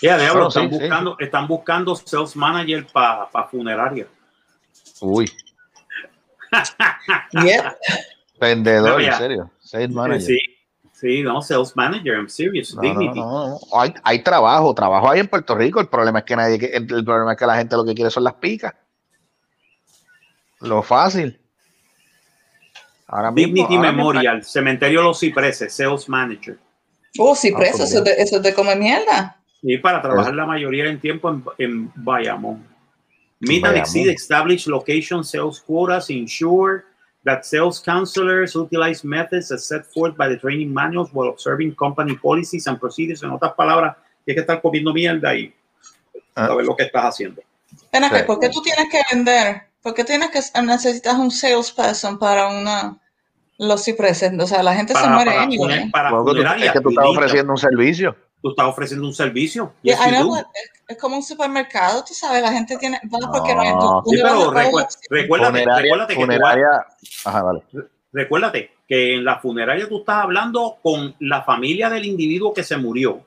Ya, 0.00 0.16
diablo, 0.16 0.44
Bueno, 0.44 0.48
están, 0.48 0.68
sí, 0.70 0.74
sí. 0.74 0.80
buscando, 0.80 1.16
están 1.18 1.48
buscando 1.48 1.96
sales 1.96 2.36
manager 2.36 2.86
para 2.92 3.26
funeraria. 3.50 4.06
Uy. 5.00 5.30
Vendedor, 8.40 9.02
en 9.02 9.12
serio. 9.14 9.50
Sales 9.60 9.90
manager. 9.90 10.22
Sí, 10.22 10.38
sí, 10.92 11.22
no, 11.22 11.42
sales 11.42 11.76
manager, 11.76 12.14
I'm 12.14 12.28
serious. 12.28 12.74
No, 12.74 12.82
no, 12.82 12.88
Dignity. 12.88 13.20
no, 13.20 13.48
no. 13.48 13.58
Hay, 13.80 13.92
hay 14.04 14.22
trabajo, 14.22 14.74
trabajo 14.74 15.10
hay 15.10 15.20
en 15.20 15.28
Puerto 15.28 15.54
Rico. 15.54 15.80
El 15.80 15.88
problema 15.88 16.20
es 16.20 16.24
que 16.24 16.36
nadie, 16.36 16.56
el, 16.72 16.82
el 16.92 17.04
problema 17.04 17.32
es 17.32 17.38
que 17.38 17.46
la 17.46 17.56
gente 17.56 17.76
lo 17.76 17.84
que 17.84 17.94
quiere 17.94 18.10
son 18.10 18.24
las 18.24 18.34
picas. 18.34 18.74
Lo 20.60 20.82
fácil. 20.82 21.40
Ahora 23.08 23.30
mismo, 23.30 23.54
Dignity 23.54 23.76
ahora 23.76 23.92
mismo- 23.92 24.08
Memorial, 24.12 24.44
Cementerio 24.44 25.02
Los 25.02 25.18
Cipreses, 25.20 25.72
Sales 25.74 26.08
Manager. 26.08 26.58
Oh, 27.18 27.34
sí, 27.34 27.52
Ah, 27.56 27.62
eso, 27.62 27.82
es 27.84 28.04
de, 28.04 28.12
eso 28.18 28.36
es 28.36 28.42
de 28.42 28.54
comer 28.54 28.78
mierda. 28.78 29.36
Y 29.62 29.78
para 29.78 30.00
trabajar 30.00 30.34
la 30.34 30.46
mayoría 30.46 30.84
del 30.84 31.00
tiempo 31.00 31.30
en, 31.30 31.42
en 31.58 31.92
Bayamón. 31.96 32.64
Meet 33.40 33.64
and 33.64 33.76
exceed 33.78 34.08
established 34.08 34.66
location 34.66 35.24
sales 35.24 35.60
quotas, 35.60 36.10
ensure 36.10 36.82
that 37.24 37.42
sales 37.44 37.80
counselors 37.80 38.54
utilize 38.54 39.04
methods 39.06 39.50
as 39.52 39.64
set 39.64 39.84
forth 39.86 40.16
by 40.16 40.28
the 40.28 40.36
training 40.36 40.72
manuals 40.72 41.10
while 41.12 41.28
observing 41.30 41.74
company 41.74 42.16
policies 42.16 42.66
and 42.66 42.78
procedures. 42.78 43.22
En 43.22 43.30
otras 43.30 43.52
palabras, 43.54 43.96
tienes 44.24 44.36
que 44.36 44.40
estar 44.52 44.60
comiendo 44.60 44.92
mierda 44.92 45.34
y 45.34 45.52
Ah. 46.34 46.46
saber 46.48 46.66
lo 46.66 46.76
que 46.76 46.84
estás 46.84 47.04
haciendo. 47.04 47.42
Ven 47.92 48.04
acá, 48.04 48.18
Sí. 48.20 48.24
¿por 48.26 48.38
qué 48.40 48.48
tú 48.50 48.60
tienes 48.62 48.86
que 48.90 49.00
vender? 49.14 49.62
¿Por 49.82 49.94
qué 49.94 50.04
tienes 50.04 50.30
que 50.30 50.40
necesitas 50.62 51.14
un 51.14 51.30
salesperson 51.30 52.18
para 52.18 52.48
una 52.48 52.98
los 53.58 53.84
cipreses? 53.84 54.32
O 54.38 54.46
sea, 54.46 54.62
la 54.62 54.74
gente 54.74 54.94
se 54.94 55.06
muere 55.08 55.30
para, 55.30 55.42
anyway. 55.42 55.58
funer- 55.80 55.90
para 55.92 56.10
Luego 56.10 56.34
tú- 56.34 56.42
es 56.42 56.72
que 56.72 56.80
tú 56.80 56.88
estás 56.90 57.04
ofreciendo 57.06 57.52
un 57.52 57.58
servicio. 57.58 58.16
tú 58.40 58.50
estás 58.50 58.66
ofreciendo 58.66 59.04
un 59.06 59.14
servicio. 59.14 59.72
Yeah, 59.82 59.96
Yes, 59.96 60.20
know, 60.20 60.36
es, 60.36 60.44
es 60.88 60.96
como 60.98 61.16
un 61.16 61.22
supermercado, 61.24 62.04
tú 62.04 62.14
sabes, 62.14 62.40
la 62.40 62.52
gente 62.52 62.76
tiene, 62.76 63.00
va 63.12 63.32
porque 63.32 63.52
no 63.54 63.64
No. 63.64 64.02
tú- 64.04 64.10
Sí, 64.10 64.16
pero 64.22 64.52
recu- 64.52 64.88
recuérdate, 65.10 65.50
Funeraria, 65.58 65.82
recuérdate 65.82 66.14
que 66.14 66.18
vas- 66.20 66.26
funeraria. 66.26 66.68
Ajá, 67.24 67.42
vale. 67.42 67.62
recuérdate 68.12 68.70
que 68.88 69.14
en 69.16 69.24
la 69.24 69.38
funeraria 69.40 69.88
tú 69.88 69.98
estás 69.98 70.22
hablando 70.22 70.76
con 70.82 71.14
la 71.18 71.42
familia 71.42 71.90
del 71.90 72.04
individuo 72.04 72.54
que 72.54 72.62
se 72.62 72.76
murió 72.76 73.26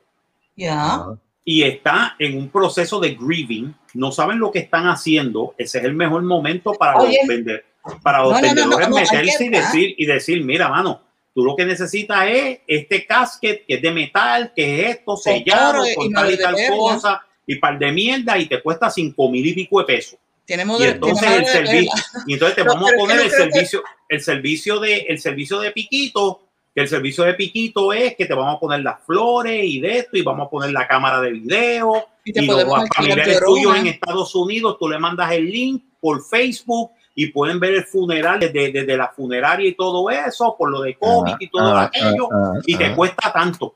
Ya. 0.56 1.04
Y 1.44 1.62
está 1.64 2.14
en 2.18 2.36
un 2.36 2.48
proceso 2.48 3.00
de 3.00 3.14
grieving, 3.14 3.74
no 3.94 4.12
saben 4.12 4.38
lo 4.38 4.50
que 4.50 4.60
están 4.60 4.86
haciendo, 4.86 5.54
ese 5.58 5.78
es 5.78 5.84
el 5.84 5.94
mejor 5.94 6.22
momento 6.22 6.72
para 6.72 6.96
Oye. 6.96 7.18
los, 7.18 7.28
vender, 7.28 7.64
para 8.02 8.22
los 8.22 8.32
No, 8.32 8.40
vendedores 8.40 8.88
no, 8.88 8.94
no, 8.94 9.00
meterse 9.00 9.46
y 9.46 9.48
decir, 9.48 9.94
y 9.98 10.06
decir, 10.06 10.44
mira, 10.44 10.68
mano, 10.68 11.02
tú 11.34 11.44
lo 11.44 11.56
que 11.56 11.64
necesitas 11.64 12.26
es 12.28 12.60
este 12.66 13.06
casket 13.06 13.66
que 13.66 13.74
es 13.74 13.82
de 13.82 13.90
metal, 13.90 14.52
que 14.54 14.82
es 14.82 14.96
esto, 14.96 15.16
sellado, 15.16 15.86
y 15.86 15.94
con 15.94 16.12
tal 16.12 16.32
y 16.32 16.38
tal 16.38 16.56
cosa, 16.68 17.22
y 17.46 17.56
par 17.56 17.78
de 17.78 17.90
mierda, 17.90 18.38
y 18.38 18.46
te 18.46 18.62
cuesta 18.62 18.90
cinco 18.90 19.28
mil 19.28 19.46
y 19.46 19.52
pico 19.52 19.80
de 19.80 19.84
pesos. 19.84 20.18
Tiene 20.44 20.64
Y 20.78 20.82
entonces 20.84 21.30
el 21.30 21.46
servicio, 21.46 21.92
y 22.26 22.34
entonces 22.34 22.56
te 22.56 22.62
vamos 22.62 22.92
a 22.92 22.96
poner 22.96 23.20
el 23.20 23.30
servicio, 23.30 23.82
el 24.08 24.20
servicio 24.20 24.78
de, 24.80 24.98
el 25.08 25.20
servicio 25.20 25.60
de 25.60 25.70
piquito, 25.70 26.42
que 26.74 26.80
el 26.80 26.88
servicio 26.88 27.24
de 27.24 27.34
piquito 27.34 27.92
es 27.92 28.16
que 28.16 28.26
te 28.26 28.34
vamos 28.34 28.56
a 28.56 28.60
poner 28.60 28.80
las 28.80 29.02
flores 29.04 29.62
y 29.64 29.80
de 29.80 29.98
esto, 29.98 30.16
y 30.16 30.22
vamos 30.22 30.46
a 30.46 30.50
poner 30.50 30.72
la 30.72 30.86
cámara 30.86 31.20
de 31.20 31.32
video, 31.32 32.06
Y 32.24 32.32
te 32.32 32.42
y 32.42 32.46
los 32.46 32.64
familiares 32.96 33.40
tuyos 33.44 33.76
en 33.76 33.86
Estados 33.88 34.34
Unidos, 34.34 34.76
tú 34.78 34.88
le 34.88 34.98
mandas 34.98 35.32
el 35.32 35.50
link 35.50 35.84
por 36.00 36.24
Facebook 36.24 36.92
y 37.14 37.26
pueden 37.26 37.60
ver 37.60 37.74
el 37.74 37.84
funeral 37.84 38.40
desde, 38.40 38.72
desde 38.72 38.96
la 38.96 39.08
funeraria 39.08 39.68
y 39.68 39.74
todo 39.74 40.08
eso, 40.08 40.56
por 40.58 40.70
lo 40.70 40.80
de 40.80 40.96
COVID 40.96 41.34
y 41.38 41.48
todo 41.48 41.76
Ah, 41.76 41.84
aquello, 41.84 42.28
ah, 42.32 42.52
ah, 42.56 42.60
y 42.66 42.76
te 42.76 42.86
ah. 42.86 42.96
cuesta 42.96 43.32
tanto. 43.32 43.74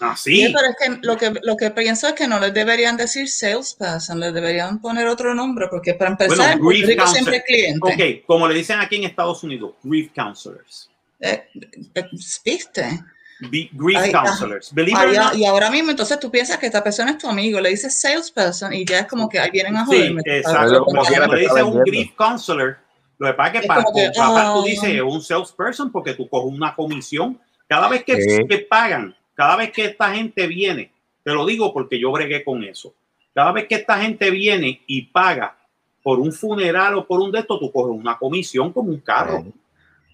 Así. 0.00 0.46
Sí, 0.46 0.54
pero 0.54 0.68
es 0.68 0.76
que 0.76 1.06
lo 1.06 1.16
que 1.16 1.40
lo 1.42 1.56
que 1.56 1.70
pienso 1.72 2.06
es 2.06 2.12
que 2.12 2.28
no 2.28 2.38
les 2.38 2.54
deberían 2.54 2.96
decir 2.96 3.28
salesperson, 3.28 4.20
les 4.20 4.32
deberían 4.32 4.80
poner 4.80 5.08
otro 5.08 5.34
nombre, 5.34 5.66
porque 5.68 5.94
para 5.94 6.12
empezar, 6.12 6.52
en 6.52 6.60
Puerto 6.60 6.86
grief 6.86 7.08
siempre 7.08 7.36
hay 7.38 7.42
cliente. 7.42 7.80
Ok, 7.82 8.26
como 8.26 8.46
le 8.46 8.54
dicen 8.54 8.78
aquí 8.78 8.94
en 8.94 9.04
Estados 9.04 9.42
Unidos, 9.42 9.72
grief 9.82 10.12
counselors. 10.14 10.88
Eh, 11.20 11.48
eh, 11.94 12.04
¿Viste? 12.44 13.00
Be- 13.40 13.70
grief 13.72 13.98
Ay, 14.00 14.12
counselors. 14.12 14.72
Ya, 14.74 15.22
not, 15.24 15.36
y 15.36 15.44
ahora 15.44 15.70
mismo 15.70 15.90
entonces 15.90 16.18
tú 16.18 16.30
piensas 16.30 16.58
que 16.58 16.66
esta 16.66 16.82
persona 16.82 17.12
es 17.12 17.18
tu 17.18 17.28
amigo, 17.28 17.60
le 17.60 17.70
dices 17.70 18.00
salesperson 18.00 18.72
y 18.72 18.84
ya 18.84 19.00
es 19.00 19.06
como 19.06 19.28
que 19.28 19.38
ahí 19.38 19.50
vienen 19.50 19.76
a 19.76 19.86
Sí, 19.86 19.96
joderme. 19.96 20.22
exacto. 20.26 20.68
Pero 20.70 20.84
como 20.84 21.02
quiera 21.02 21.26
le 21.28 21.36
te 21.36 21.42
está 21.44 21.54
dice 21.54 21.64
un 21.64 21.80
grief 21.84 22.14
counselor, 22.16 22.78
lo 23.18 23.26
que 23.28 23.34
pasa 23.34 23.46
es 23.48 23.52
que 23.52 23.58
Es 23.58 23.66
para 23.66 23.80
que, 23.80 23.84
contratar 23.92 24.52
tú 24.54 24.60
ah. 24.60 24.64
dices 24.66 25.00
un 25.02 25.22
salesperson 25.22 25.92
porque 25.92 26.14
tú 26.14 26.28
coges 26.28 26.52
una 26.52 26.74
comisión. 26.74 27.40
Cada 27.68 27.88
vez 27.88 28.02
que, 28.04 28.20
Sí. 28.20 28.46
que 28.48 28.58
pagan, 28.58 29.14
cada 29.34 29.54
vez 29.56 29.70
que 29.70 29.84
esta 29.84 30.12
gente 30.14 30.46
viene, 30.48 30.92
te 31.22 31.32
lo 31.32 31.46
digo 31.46 31.72
porque 31.72 31.98
yo 32.00 32.10
bregué 32.10 32.42
con 32.42 32.64
eso. 32.64 32.94
Cada 33.34 33.52
vez 33.52 33.68
que 33.68 33.76
esta 33.76 33.98
gente 34.00 34.30
viene 34.30 34.82
y 34.86 35.02
paga 35.02 35.56
por 36.02 36.18
un 36.18 36.32
funeral 36.32 36.94
o 36.96 37.06
por 37.06 37.20
un 37.20 37.30
de 37.30 37.40
estos, 37.40 37.60
tú 37.60 37.70
coges 37.70 37.94
una 37.94 38.18
comisión 38.18 38.72
como 38.72 38.88
un 38.90 38.98
carro. 39.00 39.42
Sí. 39.44 39.52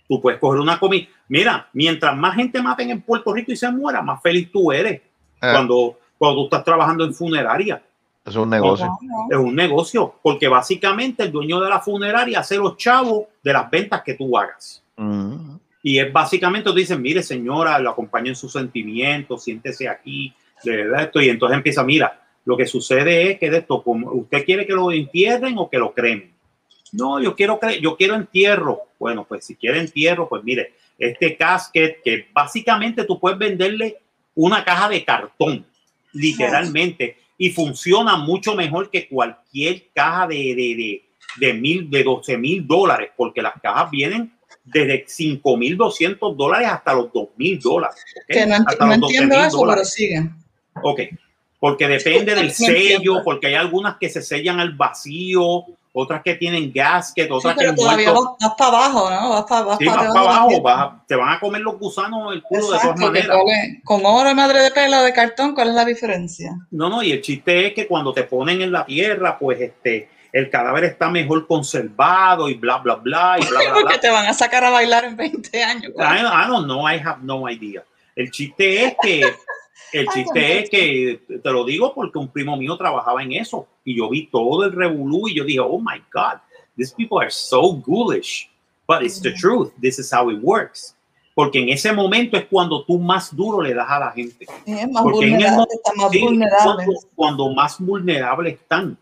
Tú 0.08 0.20
puedes 0.20 0.38
coger 0.38 0.60
una 0.60 0.78
comisión. 0.78 1.12
Mira, 1.28 1.68
mientras 1.72 2.16
más 2.16 2.34
gente 2.36 2.60
maten 2.60 2.90
en 2.90 3.00
Puerto 3.00 3.32
Rico 3.32 3.52
y 3.52 3.56
se 3.56 3.70
muera, 3.70 4.02
más 4.02 4.20
feliz 4.22 4.50
tú 4.52 4.70
eres 4.70 4.94
Eh, 4.94 5.00
cuando, 5.40 5.98
cuando 6.18 6.40
tú 6.40 6.44
estás 6.44 6.64
trabajando 6.64 7.04
en 7.04 7.14
funeraria. 7.14 7.82
es 8.24 8.36
un 8.36 8.50
negocio. 8.50 8.86
No, 8.86 8.98
no. 9.02 9.26
Es 9.30 9.36
un 9.36 9.54
negocio, 9.54 10.14
porque 10.22 10.48
básicamente 10.48 11.22
el 11.24 11.32
dueño 11.32 11.60
de 11.60 11.68
la 11.68 11.80
funeraria 11.80 12.40
hace 12.40 12.56
los 12.56 12.76
chavos 12.76 13.26
de 13.42 13.52
las 13.52 13.70
ventas 13.70 14.02
que 14.02 14.14
tú 14.14 14.36
hagas. 14.36 14.82
Mm. 14.96 15.56
Y 15.82 15.98
es 15.98 16.10
básicamente, 16.12 16.70
tú 16.70 16.74
dices, 16.76 16.98
mire 16.98 17.22
señora, 17.22 17.78
lo 17.78 17.90
acompaño 17.90 18.28
en 18.28 18.36
sus 18.36 18.52
sentimientos, 18.52 19.44
siéntese 19.44 19.86
aquí, 19.86 20.32
de 20.62 20.76
verdad 20.76 21.02
esto. 21.02 21.20
Y 21.20 21.28
entonces 21.28 21.56
empieza, 21.58 21.84
mira, 21.84 22.22
lo 22.46 22.56
que 22.56 22.66
sucede 22.66 23.32
es 23.32 23.38
que 23.38 23.50
de 23.50 23.58
esto, 23.58 23.82
como 23.82 24.10
usted 24.12 24.44
quiere 24.44 24.66
que 24.66 24.72
lo 24.72 24.90
entierren 24.90 25.56
o 25.58 25.68
que 25.68 25.78
lo 25.78 25.92
cremen. 25.92 26.32
No, 26.94 27.20
yo 27.20 27.34
quiero, 27.34 27.58
yo 27.80 27.96
quiero 27.96 28.14
entierro. 28.14 28.82
Bueno, 28.98 29.24
pues 29.24 29.44
si 29.44 29.56
quiere 29.56 29.80
entierro, 29.80 30.28
pues 30.28 30.44
mire, 30.44 30.74
este 30.98 31.36
casket 31.36 32.02
que 32.02 32.28
básicamente 32.32 33.04
tú 33.04 33.18
puedes 33.18 33.38
venderle 33.38 33.98
una 34.34 34.64
caja 34.64 34.88
de 34.88 35.04
cartón, 35.04 35.66
literalmente, 36.12 37.18
y 37.36 37.50
funciona 37.50 38.16
mucho 38.16 38.54
mejor 38.54 38.90
que 38.90 39.08
cualquier 39.08 39.88
caja 39.92 40.28
de, 40.28 40.36
de, 40.36 40.54
de, 40.54 41.04
de 41.36 41.54
mil, 41.54 41.90
de 41.90 42.04
12 42.04 42.38
mil 42.38 42.66
dólares, 42.66 43.10
porque 43.16 43.42
las 43.42 43.60
cajas 43.60 43.90
vienen 43.90 44.32
desde 44.64 45.04
5 45.06 45.56
mil 45.56 45.76
200 45.76 46.36
dólares 46.36 46.68
hasta 46.68 46.94
los 46.94 47.12
2 47.12 47.28
mil 47.36 47.58
dólares. 47.58 48.02
¿ok? 48.16 48.26
Que 48.28 48.46
no, 48.46 48.54
Hasta 48.66 48.84
no 48.84 48.92
los 48.92 49.00
12,000 49.00 49.22
entiendo 49.22 49.34
eso, 49.34 49.58
pero 49.58 49.58
dólares. 49.58 49.92
siguen. 49.92 50.34
Ok, 50.82 51.00
porque 51.58 51.88
depende 51.88 52.34
del 52.34 52.50
sello, 52.52 53.22
porque 53.24 53.48
hay 53.48 53.54
algunas 53.54 53.96
que 53.98 54.08
se 54.08 54.22
sellan 54.22 54.60
al 54.60 54.72
vacío, 54.74 55.64
otras 55.96 56.22
que 56.24 56.34
tienen 56.34 56.72
gasket, 56.74 57.28
Sí, 57.28 57.32
otras 57.32 57.54
que 57.54 57.58
pero 57.60 57.70
el 57.70 57.76
todavía 57.76 58.10
vas, 58.12 58.54
para 58.58 58.68
abajo, 58.68 59.10
¿no? 59.10 59.30
Vas 59.30 59.44
para 59.44 59.62
vas 59.62 59.78
Sí, 59.78 59.84
pa 59.86 59.94
vas 59.94 60.06
para 60.08 60.20
abajo, 60.20 60.60
vas- 60.60 61.06
te 61.06 61.14
van 61.14 61.28
a 61.34 61.38
comer 61.40 61.60
los 61.62 61.78
gusanos 61.78 62.34
el 62.34 62.42
culo 62.42 62.62
de 62.72 62.78
todas 62.78 62.94
que 62.98 63.04
maneras. 63.06 63.36
con 63.84 64.04
oro 64.04 64.28
y 64.28 64.34
madre 64.34 64.58
de 64.60 64.70
pelo 64.72 65.02
de 65.04 65.12
cartón, 65.12 65.54
¿cuál 65.54 65.68
es 65.68 65.74
la 65.74 65.84
diferencia? 65.84 66.50
No, 66.72 66.88
no, 66.88 67.00
y 67.02 67.12
el 67.12 67.22
chiste 67.22 67.68
es 67.68 67.74
que 67.74 67.86
cuando 67.86 68.12
te 68.12 68.24
ponen 68.24 68.60
en 68.60 68.72
la 68.72 68.84
tierra, 68.84 69.38
pues 69.38 69.60
este, 69.60 70.08
el 70.32 70.50
cadáver 70.50 70.82
está 70.82 71.08
mejor 71.08 71.46
conservado 71.46 72.48
y 72.48 72.54
bla, 72.54 72.78
bla, 72.78 72.96
bla, 72.96 73.36
y 73.38 73.46
bla, 73.46 73.60
bla, 73.60 73.72
Porque 73.74 73.92
bla. 73.94 74.00
te 74.00 74.10
van 74.10 74.26
a 74.26 74.34
sacar 74.34 74.64
a 74.64 74.70
bailar 74.70 75.04
en 75.04 75.16
20 75.16 75.62
años. 75.62 75.92
I, 75.96 76.18
I 76.22 76.48
don't 76.48 76.64
know, 76.64 76.88
I 76.90 76.98
have 76.98 77.18
no 77.22 77.48
idea. 77.48 77.84
El 78.16 78.30
chiste 78.32 78.84
es 78.84 78.96
que, 79.00 79.22
el 79.94 80.08
chiste 80.08 80.58
es 80.60 80.70
que, 80.70 81.20
te 81.42 81.50
lo 81.50 81.64
digo 81.64 81.94
porque 81.94 82.18
un 82.18 82.28
primo 82.28 82.56
mío 82.56 82.76
trabajaba 82.76 83.22
en 83.22 83.32
eso 83.32 83.66
y 83.84 83.96
yo 83.96 84.08
vi 84.10 84.26
todo 84.26 84.64
el 84.64 84.72
revolú 84.72 85.28
y 85.28 85.34
yo 85.36 85.44
dije, 85.44 85.60
oh 85.60 85.78
my 85.78 86.02
God, 86.12 86.40
these 86.76 86.92
people 86.94 87.18
are 87.20 87.30
so 87.30 87.74
ghoulish. 87.86 88.50
But 88.86 89.02
it's 89.02 89.20
the 89.20 89.32
truth, 89.32 89.72
this 89.80 89.98
is 89.98 90.12
how 90.12 90.30
it 90.30 90.38
works. 90.42 90.94
Porque 91.34 91.60
en 91.60 91.68
ese 91.70 91.92
momento 91.92 92.36
es 92.36 92.44
cuando 92.46 92.84
tú 92.84 92.98
más 92.98 93.34
duro 93.34 93.62
le 93.62 93.72
das 93.72 93.88
a 93.88 93.98
la 93.98 94.10
gente. 94.12 94.46
Es 94.66 94.88
más 94.90 95.02
Porque 95.02 95.26
en 95.26 95.32
el 95.34 95.38
vulnerable, 95.38 95.56
mo- 95.56 95.66
está 95.70 95.92
más 95.96 96.10
Sí, 96.12 96.20
vulnerable. 96.20 96.64
Cuando, 96.64 96.92
cuando 97.14 97.54
más 97.54 97.80
vulnerables 97.80 98.54
están. 98.54 98.98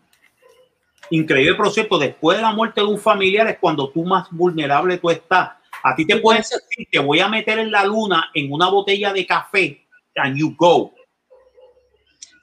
Increíble, 1.09 1.55
por 1.55 1.69
cierto, 1.69 1.97
después 1.97 2.37
de 2.37 2.43
la 2.43 2.53
muerte 2.53 2.81
de 2.81 2.87
un 2.87 2.97
familiar 2.97 3.47
es 3.47 3.57
cuando 3.59 3.89
tú 3.89 4.03
más 4.03 4.27
vulnerable 4.31 4.97
tú 4.97 5.09
estás. 5.09 5.51
A 5.83 5.95
ti 5.95 6.07
te 6.07 6.17
pueden 6.17 6.41
decir, 6.41 6.87
te 6.89 6.99
voy 6.99 7.19
a 7.19 7.27
meter 7.27 7.59
en 7.59 7.69
la 7.71 7.83
luna 7.83 8.31
en 8.33 8.51
una 8.51 8.69
botella 8.69 9.11
de 9.11 9.25
café 9.25 9.82
and 10.15 10.37
you 10.37 10.55
go. 10.55 10.93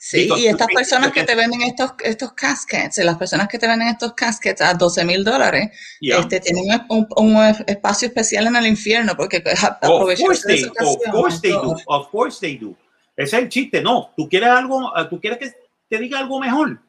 Sí, 0.03 0.31
y 0.35 0.47
estas 0.47 0.69
personas 0.69 1.13
que 1.13 1.25
te 1.25 1.35
venden 1.35 1.61
estos, 1.61 1.93
estos 2.03 2.33
caskets, 2.33 2.97
las 3.05 3.19
personas 3.19 3.49
que 3.49 3.59
te 3.59 3.69
venden 3.69 3.89
estos 3.89 4.15
caskets 4.15 4.63
a 4.63 4.73
12 4.73 5.05
mil 5.05 5.23
dólares, 5.23 5.71
Yeah. 6.01 6.21
este, 6.21 6.41
tienen 6.41 6.65
un, 6.89 7.07
un 7.17 7.37
espacio 7.67 8.09
especial 8.09 8.47
en 8.47 8.57
el 8.57 8.67
infierno 8.67 9.15
porque 9.15 9.43
Of 9.53 9.63
aprovechan 9.63 10.25
course 10.25 10.47
they, 10.47 10.65
of 10.65 11.13
course 11.13 11.41
they 11.43 11.53
do, 11.53 11.77
of 11.87 12.09
course 12.11 12.41
they 12.41 12.57
do. 12.57 12.75
Ese 13.15 13.37
es 13.37 13.43
el 13.43 13.49
chiste, 13.51 13.83
no. 13.83 14.15
Tú 14.17 14.27
quieres 14.27 14.49
algo, 14.49 14.91
eh, 14.97 15.05
tú 15.11 15.21
quieres 15.21 15.39
que 15.39 15.53
te 15.91 15.99
diga 15.99 16.19
algo 16.19 16.41
mejor. 16.41 16.81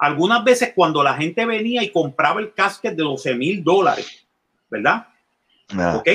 Algunas 0.00 0.42
veces 0.42 0.72
cuando 0.74 1.04
la 1.04 1.14
gente 1.14 1.46
venía 1.46 1.84
y 1.84 1.90
compraba 1.92 2.40
el 2.40 2.52
casket 2.52 2.96
de 2.96 3.04
12 3.04 3.34
mil 3.36 3.62
dólares, 3.62 4.26
¿verdad? 4.68 5.06
Ah. 5.70 5.98
¿ok? 5.98 6.08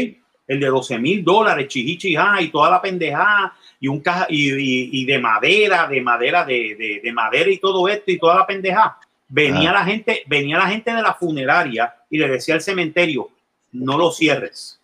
El 0.47 0.59
de 0.59 0.67
12 0.67 0.99
mil 0.99 1.23
dólares, 1.23 1.69
chihichijá 1.69 2.41
y 2.41 2.49
toda 2.49 2.69
la 2.71 2.81
pendejada 2.81 3.55
y 3.81 3.87
un 3.89 3.99
caja 3.99 4.27
y, 4.29 4.49
y- 4.53 4.89
y 5.01 5.05
de 5.05 5.19
madera, 5.19 5.87
de 5.87 5.99
madera, 6.01 6.45
de, 6.45 6.75
de- 6.77 7.01
de 7.03 7.11
madera 7.11 7.49
y 7.51 7.57
todo 7.57 7.89
esto 7.89 8.09
y 8.11 8.17
toda 8.19 8.35
la 8.35 8.47
pendejada. 8.47 8.97
Venía 9.27 9.71
Ah. 9.71 9.73
la 9.73 9.83
gente, 9.85 10.23
venía 10.27 10.57
la 10.57 10.67
gente 10.67 10.93
de 10.93 11.01
la 11.01 11.13
funeraria 11.15 11.93
y 12.09 12.17
le 12.17 12.29
decía 12.29 12.53
al 12.53 12.61
cementerio, 12.61 13.29
no 13.73 13.97
lo 13.97 14.11
cierres. 14.11 14.79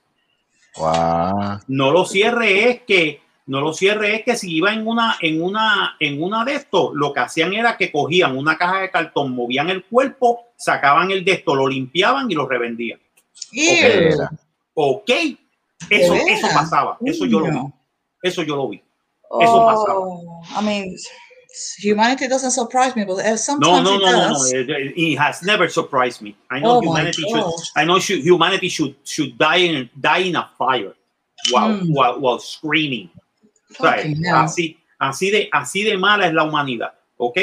No 1.68 1.92
lo 1.92 2.06
cierre 2.06 2.70
es 2.70 2.82
que 2.82 3.22
no 3.48 3.62
lo 3.62 3.72
cierre 3.74 4.16
es 4.16 4.24
que 4.24 4.36
si 4.36 4.56
iba 4.58 4.74
en 4.74 4.86
una 4.86 5.16
en 5.22 5.42
una 5.42 5.96
en 6.00 6.22
una 6.22 6.44
de 6.44 6.56
estos, 6.56 6.92
lo 6.94 7.14
que 7.14 7.22
hacían 7.22 7.54
era 7.54 7.78
que 7.78 7.92
cogían 7.92 8.38
una 8.38 8.58
caja 8.58 8.82
de 8.82 8.92
cartón, 8.92 9.32
movían 9.34 9.70
el 9.70 9.84
cuerpo, 9.86 10.48
sacaban 10.58 11.12
el 11.12 11.24
de 11.24 11.32
esto, 11.34 11.56
lo 11.56 11.68
limpiaban 11.68 12.30
y 12.30 12.36
lo 12.36 12.48
revendían. 12.48 13.00
Ew. 13.54 14.28
Ok, 14.74 15.10
eso 15.90 16.14
¿De 16.14 16.20
eso 16.34 16.48
pasaba, 16.54 16.98
eso 17.06 17.26
yo 17.26 17.40
lo 17.40 17.46
vi, 17.52 17.60
eso 18.22 18.44
yo 18.44 18.56
lo 18.58 18.68
vi. 18.70 18.82
Eso 19.42 19.66
pasaba. 19.66 20.00
Oh, 20.00 20.42
I 20.58 20.62
mean, 20.66 20.96
humanity 21.80 22.28
doesn't 22.28 22.52
surprise 22.52 22.96
me, 22.96 23.04
but 23.06 23.18
No, 23.18 23.36
sometimes 23.36 23.84
no, 23.84 23.96
it 23.96 24.00
no, 24.00 24.06
no, 24.12 24.12
no. 24.12 24.28
does. 24.34 24.54
It, 24.54 24.70
it- 24.70 25.18
has 25.18 25.42
never 25.44 25.68
surprised 25.70 26.22
me. 26.22 26.36
I 26.50 26.60
know 26.60 26.78
Oh 26.78 26.82
humanity 26.82 27.24
should. 27.30 27.44
I 27.76 27.86
know 27.86 28.00
should, 28.00 28.22
humanity 28.24 28.70
should 28.70 28.96
should 29.04 29.38
die 29.38 29.58
in 29.68 29.90
die 30.00 30.20
in 30.30 30.36
a 30.36 30.50
fire 30.58 30.94
while 31.52 31.70
Mm. 31.74 31.94
while, 31.94 32.20
while 32.20 32.40
screaming. 32.40 33.10
O 33.80 33.84
sea, 33.84 33.98
así 34.44 34.78
así 35.00 35.30
de 35.30 35.50
así 35.52 35.84
de 35.84 35.98
mala 35.98 36.28
es 36.28 36.34
la 36.34 36.44
humanidad, 36.44 36.94
¿ok? 37.18 37.38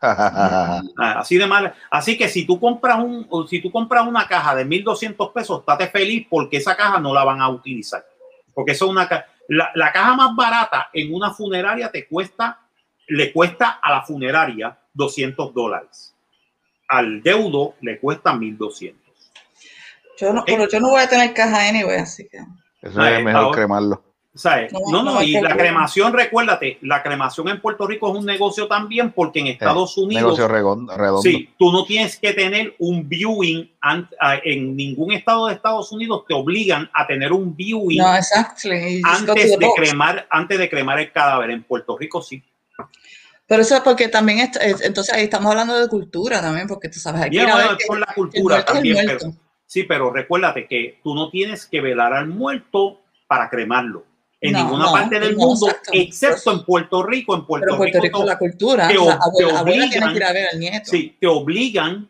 Ah, 0.02 0.82
Así 1.20 1.36
de 1.38 1.46
mala. 1.46 1.74
Así 1.90 2.16
que 2.18 2.28
si 2.28 2.44
tú 2.46 2.60
compras 2.60 2.98
un 3.02 3.26
si 3.48 3.60
tú 3.60 3.70
compras 3.72 4.06
una 4.06 4.26
caja 4.26 4.54
de 4.54 4.64
1200 4.64 5.30
pesos, 5.32 5.60
estate 5.60 5.88
feliz 5.88 6.26
porque 6.28 6.58
esa 6.58 6.76
caja 6.76 7.00
no 7.00 7.12
la 7.14 7.24
van 7.24 7.40
a 7.40 7.48
utilizar. 7.48 8.04
Porque 8.54 8.72
eso 8.72 8.84
es 8.86 8.90
una 8.90 9.08
ca- 9.08 9.26
la, 9.48 9.70
la 9.74 9.92
caja 9.92 10.14
más 10.14 10.34
barata 10.36 10.88
en 10.92 11.12
una 11.14 11.32
funeraria 11.32 11.90
te 11.90 12.06
cuesta 12.06 12.60
le 13.08 13.32
cuesta 13.32 13.78
a 13.82 13.90
la 13.92 14.02
funeraria 14.02 14.76
200 14.94 15.54
dólares. 15.54 16.14
Al 16.88 17.22
deudo 17.22 17.74
le 17.80 17.98
cuesta 18.00 18.34
1200. 18.34 19.00
Yo 20.18 20.32
no, 20.32 20.44
pero 20.44 20.68
yo 20.68 20.80
no 20.80 20.90
voy 20.90 21.02
a 21.02 21.08
tener 21.08 21.32
caja 21.34 21.68
anyway, 21.68 21.98
así 21.98 22.26
que. 22.28 22.38
Eso 22.82 23.04
es 23.04 23.24
mejor 23.24 23.42
ahora- 23.42 23.56
cremarlo. 23.56 24.04
¿Sabes? 24.36 24.72
No, 24.72 24.80
No, 24.90 25.02
no 25.02 25.12
no, 25.12 25.18
hay 25.18 25.34
y 25.36 25.40
la 25.40 25.56
cremación, 25.56 26.12
recuérdate, 26.12 26.78
la 26.82 27.02
cremación 27.02 27.48
en 27.48 27.60
Puerto 27.60 27.86
Rico 27.86 28.10
es 28.12 28.18
un 28.18 28.26
negocio 28.26 28.68
también 28.68 29.10
porque 29.12 29.40
en 29.40 29.46
Estados 29.46 29.96
Unidos 29.96 30.22
Negocio 30.24 30.46
redondo. 30.48 30.96
redondo. 30.96 31.22
Sí, 31.22 31.48
tú 31.58 31.72
no 31.72 31.84
tienes 31.86 32.18
que 32.18 32.32
tener 32.34 32.74
un 32.78 33.08
viewing 33.08 33.70
an- 33.80 34.08
a- 34.20 34.36
en 34.44 34.76
ningún 34.76 35.12
estado 35.12 35.46
de 35.46 35.54
Estados 35.54 35.90
Unidos 35.90 36.24
te 36.28 36.34
obligan 36.34 36.90
a 36.92 37.06
tener 37.06 37.32
un 37.32 37.56
viewing 37.56 37.98
No, 37.98 38.14
exactly. 38.14 39.00
Antes 39.04 39.58
de 39.58 39.68
cremar 39.74 40.26
antes 40.28 40.58
de 40.58 40.68
cremar 40.68 40.98
el 41.00 41.10
cadáver 41.12 41.50
en 41.50 41.62
Puerto 41.62 41.96
Rico 41.96 42.20
sí. 42.20 42.42
Pero 43.48 43.62
eso 43.62 43.76
es 43.76 43.80
porque 43.82 44.08
también, 44.08 44.40
es- 44.40 44.56
es- 44.60 44.80
entonces 44.82 45.14
ahí 45.14 45.24
estamos 45.24 45.50
hablando 45.50 45.78
de 45.78 45.88
cultura 45.88 46.40
también, 46.42 46.66
porque 46.66 46.88
tú 46.88 46.98
sabes, 46.98 47.22
hay 47.22 47.30
que 47.30 47.36
Bien, 47.36 47.44
ir 47.48 47.52
a 47.52 47.54
bueno, 47.56 47.70
es 47.78 47.86
por 47.86 47.98
la 48.00 48.12
cultura 48.14 48.64
también, 48.64 48.98
pero, 49.06 49.20
sí, 49.64 49.84
pero 49.84 50.10
recuérdate 50.12 50.66
que 50.66 50.98
tú 51.02 51.14
no 51.14 51.30
tienes 51.30 51.64
que 51.64 51.80
velar 51.80 52.12
al 52.12 52.26
muerto 52.26 53.00
para 53.28 53.48
cremarlo 53.48 54.04
en 54.46 54.52
No, 54.52 54.58
ninguna 54.64 54.84
no, 54.86 54.92
parte 54.92 55.18
del 55.20 55.36
no, 55.36 55.46
mundo, 55.46 55.66
exacto. 55.68 55.90
excepto 55.94 56.52
en 56.52 56.64
Puerto 56.64 57.02
Rico. 57.02 57.34
En 57.34 57.44
Puerto, 57.46 57.64
Pero 57.66 57.76
Puerto 57.78 58.00
Rico 58.00 58.20
te- 58.20 58.26
la 58.26 58.38
cultura, 58.38 58.88
te 58.88 58.98
o 58.98 59.10
abuela, 59.10 59.20
te 59.36 59.44
obligan- 59.44 60.10
que 60.12 60.16
ir 60.16 60.24
a 60.24 60.32
ver 60.32 60.48
al 60.52 60.58
nieto. 60.60 60.90
Sí, 60.90 61.16
te 61.20 61.26
obligan 61.26 62.08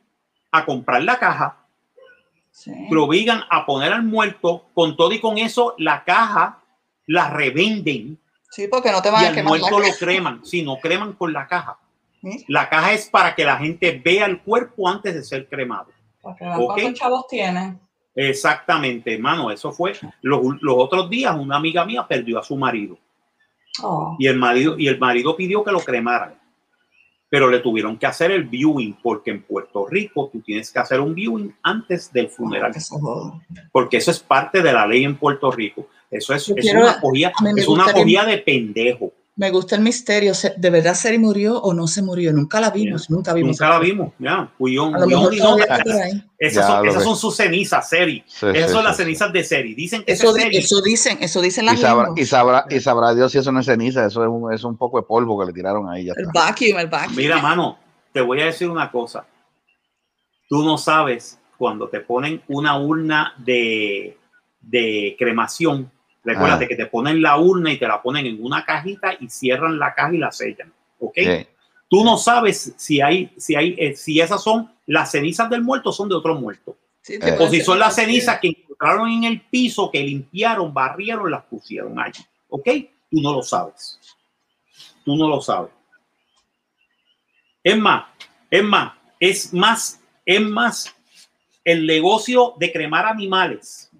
a 0.53 0.65
comprar 0.65 1.03
la 1.03 1.19
caja, 1.19 1.57
Sí. 2.51 2.73
te 2.89 2.97
obligan 2.97 3.43
a 3.51 3.67
poner 3.67 3.93
al 3.93 4.03
muerto, 4.03 4.67
con 4.75 4.97
todo 4.97 5.13
y 5.13 5.21
con 5.21 5.39
eso, 5.39 5.75
la 5.79 6.05
caja 6.05 6.59
la 7.07 7.31
revenden 7.31 8.19
Sí, 8.51 8.67
porque 8.69 8.91
no 8.91 9.03
te 9.03 9.09
y 9.09 9.13
van 9.13 9.25
a 9.25 9.29
al 9.29 9.35
quemar 9.35 9.53
la 9.61 9.69
muerto 9.69 9.79
lo 9.81 9.95
creman. 9.99 10.45
Si 10.47 10.63
no 10.63 10.79
creman 10.79 11.13
con 11.13 11.33
la 11.33 11.47
caja. 11.47 11.79
¿Sí? 12.23 12.45
La 12.49 12.69
caja 12.71 12.93
es 12.95 13.07
para 13.11 13.35
que 13.35 13.45
la 13.45 13.59
gente 13.59 14.01
vea 14.03 14.25
el 14.25 14.41
cuerpo 14.41 14.89
antes 14.89 15.15
de 15.15 15.23
ser 15.23 15.47
cremado. 15.47 15.89
Para 16.23 16.37
que 16.37 16.45
vean 16.45 16.61
Ok. 16.61 16.67
¿Cuántos 16.73 16.95
chavos 16.95 17.27
tienen? 17.29 17.79
Exactamente, 18.17 19.15
hermano. 19.15 19.51
Eso 19.51 19.71
fue 19.73 19.93
los, 20.23 20.41
los 20.63 20.75
otros 20.79 21.09
días. 21.11 21.37
Una 21.39 21.57
amiga 21.57 21.85
mía 21.85 22.07
perdió 22.09 22.39
a 22.39 22.43
su 22.43 22.57
marido 22.57 22.99
Oh, 23.83 24.17
y 24.19 24.27
el 24.27 24.39
marido 24.39 24.79
y 24.79 24.89
el 24.89 24.99
marido 24.99 25.37
pidió 25.37 25.63
que 25.63 25.71
lo 25.71 25.81
cremaran, 25.81 26.35
pero 27.29 27.51
le 27.51 27.59
tuvieron 27.59 27.99
que 27.99 28.07
hacer 28.07 28.31
el 28.31 28.45
viewing 28.45 28.97
porque 29.03 29.31
en 29.33 29.43
Puerto 29.43 29.87
Rico 29.87 30.31
tú 30.33 30.41
tienes 30.41 30.73
que 30.73 30.79
hacer 30.79 30.99
un 30.99 31.15
viewing 31.15 31.55
antes 31.63 32.11
del 32.11 32.29
funeral. 32.31 32.73
porque 33.71 33.99
eso 33.99 34.11
es 34.11 34.19
parte 34.21 34.63
de 34.63 34.73
la 34.73 34.87
ley 34.87 35.05
en 35.05 35.17
Puerto 35.19 35.51
Rico. 35.53 35.89
Eso 36.11 36.33
es, 36.33 36.49
es 36.49 36.55
quiero- 36.59 36.81
una 36.85 36.99
cogida, 36.99 37.33
a 37.39 37.43
mí 37.45 37.53
me 37.53 37.61
es 37.61 37.69
una 37.69 37.85
de 38.25 38.39
pendejo. 38.39 39.13
Me 39.39 39.51
gusta 39.51 39.77
el 39.77 39.83
misterio. 39.83 40.33
¿se- 40.33 40.55
¿De 40.57 40.71
verdad 40.71 40.95
Seri 40.95 41.19
murió 41.19 41.61
o 41.61 41.75
no 41.75 41.87
se 41.87 42.01
murió? 42.01 42.33
Nunca 42.33 42.59
la 42.59 42.71
vimos, 42.71 43.11
nunca 43.11 43.35
vimos. 43.35 43.51
Nunca 43.61 43.69
la 43.69 43.79
vimos, 43.79 44.13
ya. 44.19 44.51
Esas, 46.39 46.67
son, 46.67 46.87
esas 46.89 47.19
sus 47.21 47.37
cenizas, 47.37 47.87
Seri. 47.89 48.25
Sí, 48.27 48.47
Esas 48.47 48.69
sí, 48.69 48.73
son 48.73 48.81
sí, 48.83 48.85
las 48.89 48.97
sí. 48.97 49.03
cenizas 49.03 49.33
de 49.35 49.45
Seri. 49.45 49.75
Dicen 49.75 50.05
que 50.05 50.13
Eso, 50.13 50.35
Seri- 50.35 50.57
eso 50.57 50.81
dicen, 50.81 51.19
eso 51.21 51.43
dicen 51.43 51.67
las 51.67 51.75
Y 51.75 51.83
sabrá, 51.83 52.09
y, 52.17 52.25
sabrá, 52.25 52.65
y 52.71 52.81
sabrá 52.81 53.15
Dios 53.15 53.31
si 53.31 53.39
eso 53.39 53.53
no 53.53 53.61
es 53.61 53.67
ceniza, 53.67 54.07
eso 54.07 54.23
es 54.23 54.29
un, 54.31 54.53
es 54.55 54.65
un 54.65 54.77
poco 54.79 54.97
de 54.99 55.03
polvo 55.07 55.39
que 55.39 55.47
le 55.47 55.53
tiraron 55.53 55.87
ahí. 55.91 56.07
Ya 56.07 56.15
El 56.17 56.27
está. 56.29 56.41
vacuum, 56.47 56.79
el 56.79 56.87
vacuum. 56.89 57.17
Mira, 57.17 57.41
mano, 57.43 57.79
te 58.13 58.23
voy 58.23 58.41
a 58.41 58.47
decir 58.47 58.71
una 58.71 58.91
cosa. 58.91 59.27
Tú 60.49 60.63
no 60.65 60.79
sabes 60.79 61.39
cuando 61.59 61.89
te 61.89 62.01
ponen 62.01 62.41
una 62.49 62.79
urna 62.79 63.35
de, 63.39 64.17
de 64.63 65.15
cremación. 65.19 65.91
Recuérdate 66.27 66.65
Ah. 66.65 66.69
que 66.69 66.77
te 66.77 66.87
ponen 66.87 67.23
la 67.23 67.39
urna 67.39 67.73
y 67.73 67.79
te 67.79 67.87
la 67.87 68.03
ponen 68.03 68.27
en 68.27 68.43
una 68.45 68.65
cajita 68.65 69.15
y 69.19 69.29
cierran 69.29 69.79
la 69.79 69.95
caja 69.95 70.13
y 70.15 70.19
la 70.19 70.33
sellan. 70.33 70.73
¿Ok? 70.99 71.15
Sí. 71.17 71.47
Tú 71.89 72.05
no 72.05 72.19
sabes 72.19 72.75
si 72.77 73.01
hay, 73.01 73.33
si 73.37 73.55
hay, 73.55 73.77
eh, 73.79 73.95
si 73.95 74.21
esas 74.21 74.43
son 74.43 74.73
las 74.87 75.13
cenizas 75.13 75.49
del 75.49 75.63
muerto 75.63 75.91
o 75.91 75.93
son 75.93 76.09
de 76.09 76.17
otro 76.17 76.35
muerto. 76.35 76.77
Sí, 77.01 77.15
Eh. 77.23 77.37
O 77.39 77.49
si 77.49 77.61
son 77.61 77.79
las 77.79 77.95
cenizas 77.95 78.41
que 78.41 78.49
encontraron 78.49 79.09
en 79.09 79.23
el 79.25 79.41
piso, 79.41 79.89
que 79.91 80.01
limpiaron, 80.03 80.75
barrieron, 80.75 81.31
las 81.31 81.45
pusieron 81.45 81.99
allí. 82.01 82.25
¿Ok? 82.49 82.69
Tú 83.09 83.21
no 83.23 83.33
lo 83.35 83.43
sabes. 83.43 84.01
Tú 85.05 85.15
no 85.17 85.29
lo 85.29 85.41
sabes. 85.41 85.71
Es 87.63 87.79
más, 87.79 88.05
es 88.51 88.65
más, 88.65 88.93
es 89.21 89.55
más, 89.55 90.01
es 90.25 90.41
más, 90.41 90.95
el 91.65 91.87
negocio 91.87 92.55
de 92.59 92.73
cremar 92.73 93.07
animales 93.07 93.91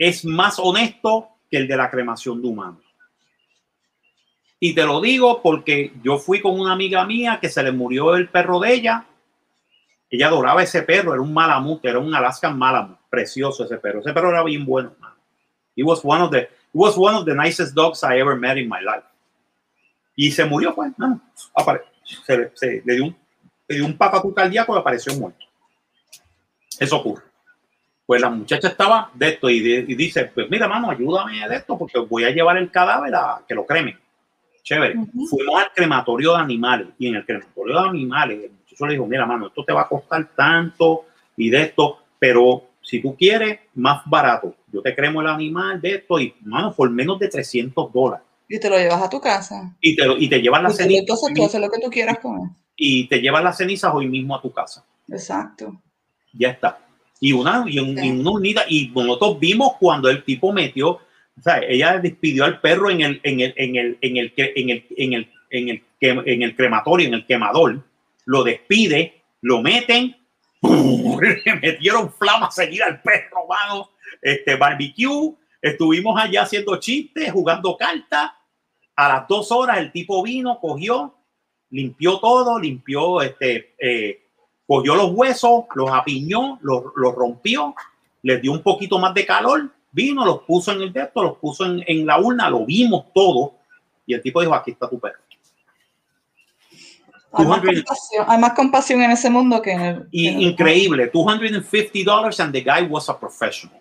es 0.00 0.24
más 0.24 0.58
honesto 0.58 1.28
que 1.50 1.58
el 1.58 1.68
de 1.68 1.76
la 1.76 1.90
cremación 1.90 2.40
de 2.40 2.48
humanos. 2.48 2.82
Y 4.58 4.74
te 4.74 4.84
lo 4.84 5.00
digo 5.00 5.42
porque 5.42 5.92
yo 6.02 6.18
fui 6.18 6.40
con 6.40 6.58
una 6.58 6.72
amiga 6.72 7.04
mía 7.04 7.38
que 7.38 7.50
se 7.50 7.62
le 7.62 7.70
murió 7.70 8.14
el 8.16 8.30
perro 8.30 8.60
de 8.60 8.72
ella. 8.72 9.06
Ella 10.08 10.28
adoraba 10.28 10.62
ese 10.62 10.82
perro, 10.82 11.12
era 11.12 11.20
un 11.22 11.32
malamut, 11.34 11.84
era 11.84 11.98
un 11.98 12.14
Alaskan 12.14 12.58
malamut, 12.58 12.98
precioso 13.10 13.64
ese 13.64 13.76
perro. 13.76 14.00
Ese 14.00 14.12
perro 14.14 14.30
era 14.30 14.42
bien 14.42 14.64
bueno. 14.64 14.96
He 15.76 15.82
was 15.82 16.00
one 16.02 16.22
of 16.22 16.30
the, 16.30 16.38
he 16.40 16.48
was 16.72 16.96
one 16.96 17.14
of 17.14 17.26
the 17.26 17.34
nicest 17.34 17.74
dogs 17.74 18.02
I 18.02 18.18
ever 18.20 18.36
met 18.36 18.56
in 18.56 18.68
my 18.68 18.80
life. 18.80 19.04
Y 20.16 20.30
se 20.30 20.44
murió, 20.46 20.74
pues, 20.74 20.92
no, 20.98 21.20
se, 22.24 22.36
le- 22.38 22.52
dio 22.94 23.04
un, 23.04 23.16
le 23.68 23.76
dio 23.76 24.34
cardíaco 24.34 24.74
y 24.74 24.78
apareció 24.78 25.14
muerto. 25.14 25.44
Eso 26.78 26.96
ocurre. 26.96 27.29
Pues 28.10 28.20
la 28.22 28.28
muchacha 28.30 28.66
estaba 28.66 29.08
de 29.14 29.28
esto 29.28 29.48
y, 29.48 29.60
de- 29.60 29.84
y 29.86 29.94
dice, 29.94 30.24
pues 30.34 30.50
mira, 30.50 30.66
mano, 30.66 30.90
ayúdame 30.90 31.48
de 31.48 31.54
esto 31.54 31.78
porque 31.78 32.00
voy 32.00 32.24
a 32.24 32.30
llevar 32.30 32.56
el 32.56 32.68
cadáver 32.68 33.14
a 33.14 33.40
que 33.46 33.54
lo 33.54 33.64
cremen. 33.64 33.96
Chévere. 34.64 34.98
Ujú. 34.98 35.28
Fuimos 35.28 35.62
al 35.62 35.70
crematorio 35.72 36.32
de 36.32 36.38
animales 36.42 36.88
y 36.98 37.06
en 37.06 37.14
el 37.14 37.24
crematorio 37.24 37.80
de 37.80 37.88
animales 37.88 38.40
el 38.46 38.50
muchacho 38.50 38.86
le 38.88 38.92
dijo, 38.94 39.06
mira, 39.06 39.26
mano, 39.26 39.46
esto 39.46 39.64
te 39.64 39.72
va 39.72 39.82
a 39.82 39.88
costar 39.88 40.28
tanto 40.34 41.04
y 41.36 41.50
de 41.50 41.62
esto, 41.62 42.00
pero 42.18 42.64
si 42.82 43.00
tú 43.00 43.14
quieres, 43.14 43.60
más 43.74 44.02
barato. 44.06 44.56
Yo 44.72 44.82
te 44.82 44.92
cremo 44.92 45.20
el 45.20 45.28
animal 45.28 45.80
de 45.80 45.94
esto 45.94 46.18
y, 46.18 46.34
mano, 46.40 46.72
por 46.74 46.90
menos 46.90 47.16
de 47.20 47.28
300 47.28 47.92
dólares. 47.92 48.26
Y 48.48 48.58
te 48.58 48.68
lo 48.68 48.76
llevas 48.76 49.02
a 49.02 49.08
tu 49.08 49.20
casa. 49.20 49.76
Y 49.80 49.94
te, 49.94 50.02
y 50.18 50.28
te 50.28 50.42
llevas 50.42 50.64
las 50.64 50.76
cenizas 50.76 51.02
entonces 51.02 51.32
tú 51.32 51.44
haces 51.44 51.60
lo 51.60 51.70
que 51.70 51.80
tú 51.80 51.88
quieras 51.90 52.18
con 52.18 52.40
él. 52.40 52.48
y 52.74 53.06
te 53.06 53.20
llevas 53.20 53.44
las 53.44 53.56
cenizas 53.56 53.92
hoy 53.94 54.08
mismo 54.08 54.34
a 54.34 54.42
tu 54.42 54.50
casa. 54.50 54.84
Exacto. 55.08 55.80
Ya 56.32 56.48
está. 56.48 56.76
Y 57.20 57.32
una, 57.32 57.64
y, 57.66 57.78
un- 57.78 58.02
y 58.02 58.10
una 58.10 58.30
unidad, 58.30 58.64
y 58.68 58.88
nosotros 58.88 59.38
vimos 59.38 59.74
cuando 59.78 60.08
el 60.08 60.24
tipo 60.24 60.52
metió, 60.52 60.90
o 60.92 61.42
sea, 61.42 61.58
ella 61.66 61.98
despidió 61.98 62.44
al 62.44 62.60
perro 62.60 62.90
en 62.90 63.02
el, 63.02 63.20
en 63.22 63.40
el, 63.40 63.54
en 63.56 63.76
el, 63.76 63.98
en 64.00 64.16
el, 64.16 64.34
que- 64.34 64.52
en 64.56 64.70
el, 64.70 64.86
en 64.96 65.12
el, 65.14 65.30
en 65.50 65.68
el, 65.68 65.82
en 66.00 66.42
el 66.42 66.56
crematorio, 66.56 67.06
en 67.08 67.14
el 67.14 67.26
quemador, 67.26 67.82
lo 68.24 68.42
despide, 68.42 69.22
lo 69.42 69.60
meten, 69.62 70.16
¡pum! 70.60 71.18
le 71.44 71.54
metieron 71.56 72.12
flama 72.12 72.50
seguida 72.50 72.86
al 72.86 73.02
perro, 73.02 73.46
mano, 73.48 73.90
este 74.22 74.56
barbecue, 74.56 75.34
estuvimos 75.60 76.18
allá 76.20 76.42
haciendo 76.42 76.76
chistes, 76.78 77.30
jugando 77.32 77.76
cartas, 77.76 78.30
a 78.96 79.08
las 79.08 79.28
dos 79.28 79.50
horas 79.52 79.78
el 79.78 79.92
tipo 79.92 80.22
vino, 80.22 80.58
cogió, 80.60 81.14
limpió 81.70 82.18
todo, 82.18 82.58
limpió, 82.58 83.22
este, 83.22 83.74
eh, 83.78 84.26
cogió 84.70 84.94
los 84.94 85.10
huesos, 85.14 85.64
los 85.74 85.90
apiñó, 85.90 86.56
los, 86.62 86.84
los 86.94 87.12
rompió, 87.12 87.74
les 88.22 88.40
dio 88.40 88.52
un 88.52 88.62
poquito 88.62 89.00
más 89.00 89.12
de 89.14 89.26
calor, 89.26 89.68
vino, 89.90 90.24
los 90.24 90.42
puso 90.42 90.70
en 90.70 90.82
el 90.82 90.92
dedo, 90.92 91.10
los 91.24 91.38
puso 91.38 91.66
en, 91.66 91.82
en 91.88 92.06
la 92.06 92.20
urna, 92.20 92.48
lo 92.48 92.64
vimos 92.64 93.06
todo, 93.12 93.54
y 94.06 94.14
el 94.14 94.22
tipo 94.22 94.40
dijo, 94.40 94.54
aquí 94.54 94.70
está 94.70 94.88
tu 94.88 95.00
perro. 95.00 95.18
Hay 97.32 97.46
más, 97.46 97.60
200 97.62 97.84
compasión, 97.84 98.24
hay 98.28 98.38
más 98.38 98.52
compasión 98.52 99.02
en 99.02 99.10
ese 99.10 99.28
mundo 99.28 99.60
que 99.60 99.72
en 99.72 99.80
el. 99.80 100.08
Y 100.12 100.28
en 100.28 100.36
el- 100.36 100.42
increíble, 100.42 101.10
250 101.12 102.08
dólares 102.08 102.38
and 102.38 102.52
the 102.52 102.60
guy 102.60 102.86
was 102.88 103.08
a 103.08 103.18
professional. 103.18 103.80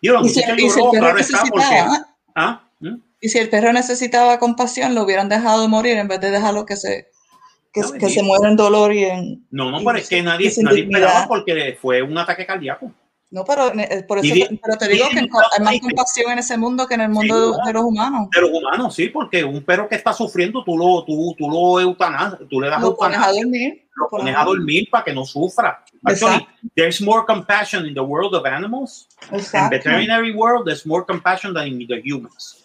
Y 0.00 0.10
la 0.10 0.20
Y 0.20 0.28
si, 0.28 0.38
muchacha 0.42 0.54
y 0.54 0.70
si 0.70 0.78
lloró, 0.78 0.84
el 0.84 0.90
perro 0.92 1.00
claro 1.00 1.18
está, 1.18 1.38
porque... 1.40 1.56
necesitaba, 1.58 2.06
¿Ah? 2.36 2.62
¿Mm? 2.78 2.96
y 3.20 3.28
si 3.28 3.38
el 3.38 3.50
perro 3.50 3.72
necesitaba 3.72 4.38
compasión, 4.38 4.94
lo 4.94 5.02
hubieran 5.02 5.28
dejado 5.28 5.66
morir 5.68 5.98
en 5.98 6.06
vez 6.06 6.20
de 6.20 6.30
dejarlo 6.30 6.66
que 6.66 6.76
se, 6.76 7.08
que, 7.74 7.80
No, 7.80 7.92
que 7.92 8.08
se 8.08 8.22
muera 8.22 8.48
en 8.48 8.56
dolor 8.56 8.94
y 8.94 9.04
en... 9.04 9.46
No, 9.50 9.70
no, 9.70 9.82
pero 9.84 9.98
es 9.98 10.08
que 10.08 10.22
nadie, 10.22 10.50
nadie 10.62 10.84
esperaba 10.84 11.26
porque 11.26 11.76
fue 11.82 12.00
un 12.00 12.16
ataque 12.16 12.46
cardíaco. 12.46 12.92
No, 13.30 13.44
pero 13.44 13.72
eh, 13.74 14.04
por 14.06 14.24
Y 14.24 14.42
eso, 14.42 14.54
pero 14.62 14.78
te 14.78 14.86
digo 14.86 15.08
que 15.10 15.18
hay 15.18 15.26
más 15.64 15.80
compasión 15.80 16.30
en 16.30 16.38
ese 16.38 16.56
mundo 16.56 16.86
que 16.86 16.94
en 16.94 17.00
el 17.00 17.08
mundo 17.08 17.52
Sí, 17.52 17.58
de, 17.64 17.66
de 17.66 17.72
los 17.72 17.82
humanos. 17.82 18.28
De 18.32 18.40
los 18.40 18.50
humanos, 18.50 18.94
sí, 18.94 19.08
porque 19.08 19.42
un 19.42 19.60
perro 19.64 19.88
que 19.88 19.96
está 19.96 20.12
sufriendo, 20.12 20.62
tú 20.62 20.78
lo, 20.78 21.04
tú, 21.04 21.34
tú 21.36 21.50
lo 21.50 21.80
eutanas, 21.80 22.36
tú 22.48 22.60
le 22.60 22.68
das 22.68 22.80
Lo 22.80 22.96
pones 22.96 23.18
a 23.18 23.32
dormir. 23.32 23.88
lo 23.96 24.08
pones 24.08 24.36
a 24.36 24.44
dormir 24.44 24.88
para 24.88 25.02
que 25.02 25.12
no 25.12 25.24
sufra. 25.24 25.84
Actually, 26.04 26.46
there's 26.76 27.00
more 27.00 27.24
compassion 27.26 27.86
in 27.86 27.94
the 27.94 28.00
world 28.00 28.34
of 28.36 28.46
animals. 28.46 29.08
In 29.32 29.40
Exacto. 29.40 29.70
veterinary 29.70 30.32
world, 30.32 30.64
there's 30.64 30.86
more 30.86 31.04
compassion 31.04 31.52
than 31.52 31.66
in 31.66 31.88
the 31.88 32.00
humans. 32.04 32.64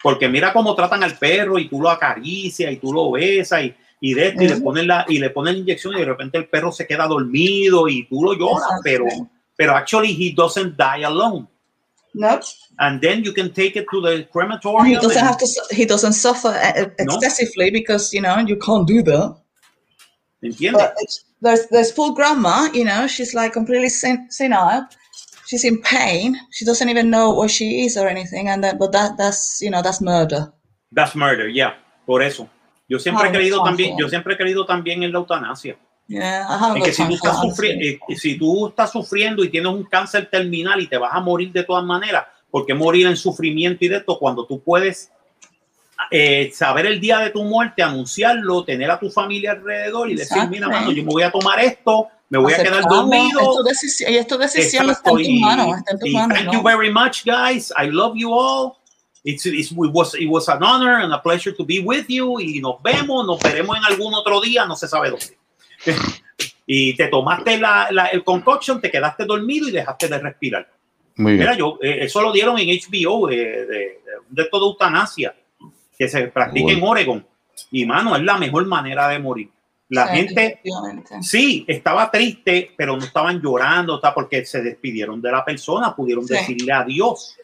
Porque 0.00 0.28
mira 0.28 0.52
cómo 0.52 0.76
tratan 0.76 1.02
al 1.02 1.18
perro 1.18 1.58
y 1.58 1.68
tú 1.68 1.80
lo 1.80 1.90
acaricias 1.90 2.70
y 2.70 2.76
tú 2.76 2.92
lo 2.92 3.10
besas 3.10 3.64
y, 3.64 3.74
y 4.00 4.14
de 4.14 4.28
esto, 4.28 4.42
y 4.42 4.48
le 4.48 4.60
ponen 4.60 4.86
la 4.86 5.04
y 5.08 5.18
le 5.18 5.30
ponen 5.30 5.56
inyección 5.56 5.94
y 5.96 6.00
de 6.00 6.04
repente 6.06 6.38
el 6.38 6.48
perro 6.48 6.70
se 6.72 6.86
queda 6.86 7.06
dormido 7.06 7.88
y 7.88 8.06
tú 8.08 8.22
lo 8.22 8.34
lloras, 8.34 8.68
pero 8.82 9.06
pero 9.56 9.72
actually 9.74 10.12
he 10.12 10.32
doesn't 10.34 10.76
die 10.76 11.04
alone. 11.04 11.46
No. 12.16 12.38
And 12.78 13.00
then 13.00 13.24
you 13.24 13.32
can 13.32 13.52
take 13.52 13.76
it 13.76 13.86
to 13.90 14.00
the 14.00 14.08
And 14.10 14.18
he 14.20 14.24
crematorium. 14.30 15.00
doesn't 15.02 15.16
and- 15.18 15.26
have 15.26 15.38
to. 15.38 15.46
He 15.74 15.84
doesn't 15.84 16.12
suffer 16.14 16.48
uh, 16.48 16.86
No. 17.00 17.14
excessively 17.16 17.70
because 17.70 18.12
you 18.12 18.20
know 18.20 18.38
you 18.38 18.56
can't 18.56 18.86
do 18.86 19.02
that. 19.02 19.36
It's, 20.42 21.24
there's 21.40 21.66
there's 21.68 21.92
poor 21.92 22.14
grandma. 22.14 22.68
You 22.72 22.84
know, 22.84 23.06
she's 23.06 23.34
like 23.34 23.52
completely 23.52 23.88
sen- 23.88 24.30
senile. 24.30 24.86
She's 25.46 25.64
in 25.64 25.80
pain. 25.82 26.36
She 26.52 26.64
doesn't 26.64 26.88
even 26.88 27.10
know 27.10 27.34
where 27.34 27.48
she 27.48 27.84
is 27.84 27.96
or 27.96 28.08
anything. 28.08 28.48
And 28.48 28.62
then, 28.62 28.78
but 28.78 28.92
that 28.92 29.16
that's 29.16 29.60
you 29.62 29.70
know 29.70 29.82
that's 29.82 30.00
murder. 30.00 30.52
That's 30.92 31.14
murder, 31.14 31.48
yeah. 31.48 31.74
Por 32.06 32.22
eso. 32.22 32.48
Yo 32.88 32.98
siempre 32.98 33.28
he 33.28 33.32
creído 33.32 33.62
también, 33.62 33.96
yo 33.98 34.08
siempre 34.08 34.34
he 34.34 34.36
creído 34.36 34.66
también 34.66 35.02
en 35.02 35.12
la 35.12 35.18
eutanasia. 35.18 35.76
Yeah, 36.06 36.46
En 36.76 36.82
que 36.82 36.92
si 36.92 37.02
tú, 37.08 37.14
estás 37.14 37.38
eh, 37.62 37.98
si 38.14 38.36
tú 38.36 38.68
estás 38.68 38.92
sufriendo 38.92 39.42
y 39.42 39.48
tienes 39.48 39.72
un 39.72 39.84
cáncer 39.84 40.28
terminal 40.30 40.78
y 40.82 40.86
te 40.86 40.98
vas 40.98 41.14
a 41.14 41.20
morir 41.20 41.50
de 41.50 41.64
todas 41.64 41.82
maneras, 41.82 42.26
¿por 42.50 42.66
qué 42.66 42.74
morir 42.74 43.06
en 43.06 43.16
sufrimiento 43.16 43.86
y 43.86 43.88
de 43.88 43.96
esto 43.96 44.18
cuando 44.18 44.46
tú 44.46 44.62
puedes 44.62 45.10
eh, 46.10 46.50
saber 46.52 46.86
el 46.86 47.00
día 47.00 47.20
de 47.20 47.30
tu 47.30 47.42
muerte, 47.42 47.82
anunciarlo, 47.82 48.64
tener 48.64 48.90
a 48.90 48.98
tu 48.98 49.10
familia 49.10 49.52
alrededor 49.52 50.10
y 50.10 50.16
decir, 50.16 50.46
mira, 50.50 50.68
mano, 50.68 50.92
yo 50.92 51.02
me 51.02 51.10
voy 51.10 51.22
a 51.22 51.30
tomar 51.30 51.58
esto, 51.60 52.08
me 52.28 52.38
voy 52.38 52.52
a 52.52 52.62
quedar 52.62 52.84
dormido. 52.86 53.40
Es 53.40 53.56
tu 53.56 53.62
decisión, 53.62 54.12
y 54.12 54.16
es 54.16 54.26
tu 54.26 54.36
decisión, 54.36 54.90
está 54.90 55.10
en 55.10 55.16
tus 55.16 55.28
y- 55.28 55.40
manos, 55.40 55.78
está 55.78 55.92
en 55.92 55.98
tus 55.98 56.08
y 56.08 56.12
manos. 56.12 56.36
thank 56.36 56.46
¿no? 56.46 56.52
you 56.52 56.62
very 56.62 56.92
much, 56.92 57.24
guys. 57.24 57.72
I 57.78 57.86
love 57.86 58.14
you 58.14 58.32
all. 58.32 58.74
It's, 59.24 59.46
it's- 59.46 59.70
it, 59.72 59.76
was, 59.92 60.14
it 60.14 60.28
was 60.28 60.48
an 60.50 60.62
honor 60.62 61.00
and 61.02 61.12
a 61.12 61.18
pleasure 61.22 61.54
to 61.56 61.64
be 61.64 61.80
with 61.80 62.04
you. 62.08 62.38
Y 62.40 62.60
nos 62.60 62.82
vemos, 62.82 63.26
nos 63.26 63.40
veremos 63.40 63.76
en 63.76 63.84
algún 63.84 64.12
otro 64.14 64.40
día, 64.40 64.66
no 64.66 64.76
se 64.76 64.86
sabe 64.86 65.10
dónde. 65.10 65.36
y 66.66 66.94
te 66.96 67.08
tomaste 67.08 67.58
la, 67.58 67.88
la- 67.90 68.06
el 68.06 68.22
concoction, 68.24 68.80
te 68.80 68.90
quedaste 68.90 69.24
dormido 69.24 69.68
y 69.68 69.72
dejaste 69.72 70.08
de 70.08 70.18
respirar. 70.18 70.68
Muy 71.16 71.32
bien. 71.32 71.40
Mira, 71.40 71.56
yo, 71.56 71.78
eh, 71.80 71.98
eso 72.02 72.20
lo 72.20 72.32
dieron 72.32 72.58
en 72.58 72.68
HBO, 72.68 73.28
de, 73.28 73.36
de, 73.36 73.66
de, 73.66 73.98
de 74.28 74.44
todo 74.50 74.66
eutanasia, 74.70 75.34
que 75.96 76.08
se 76.08 76.26
practica 76.28 76.72
en 76.72 76.80
Bueno. 76.80 76.90
Oregon. 76.90 77.26
Y, 77.70 77.86
mano, 77.86 78.16
es 78.16 78.22
la 78.22 78.36
mejor 78.36 78.66
manera 78.66 79.08
de 79.08 79.18
morir. 79.20 79.48
La 79.90 80.08
Sí, 80.08 80.16
gente. 80.16 80.60
Sí, 81.20 81.64
estaba 81.68 82.10
triste, 82.10 82.72
pero 82.76 82.96
no 82.96 83.04
estaban 83.04 83.40
llorando, 83.40 83.96
está 83.96 84.12
porque 84.12 84.44
se 84.44 84.60
despidieron 84.62 85.20
de 85.22 85.30
la 85.30 85.44
persona, 85.44 85.94
pudieron 85.94 86.26
Sí. 86.26 86.34
decirle 86.34 86.72
adiós. 86.72 87.36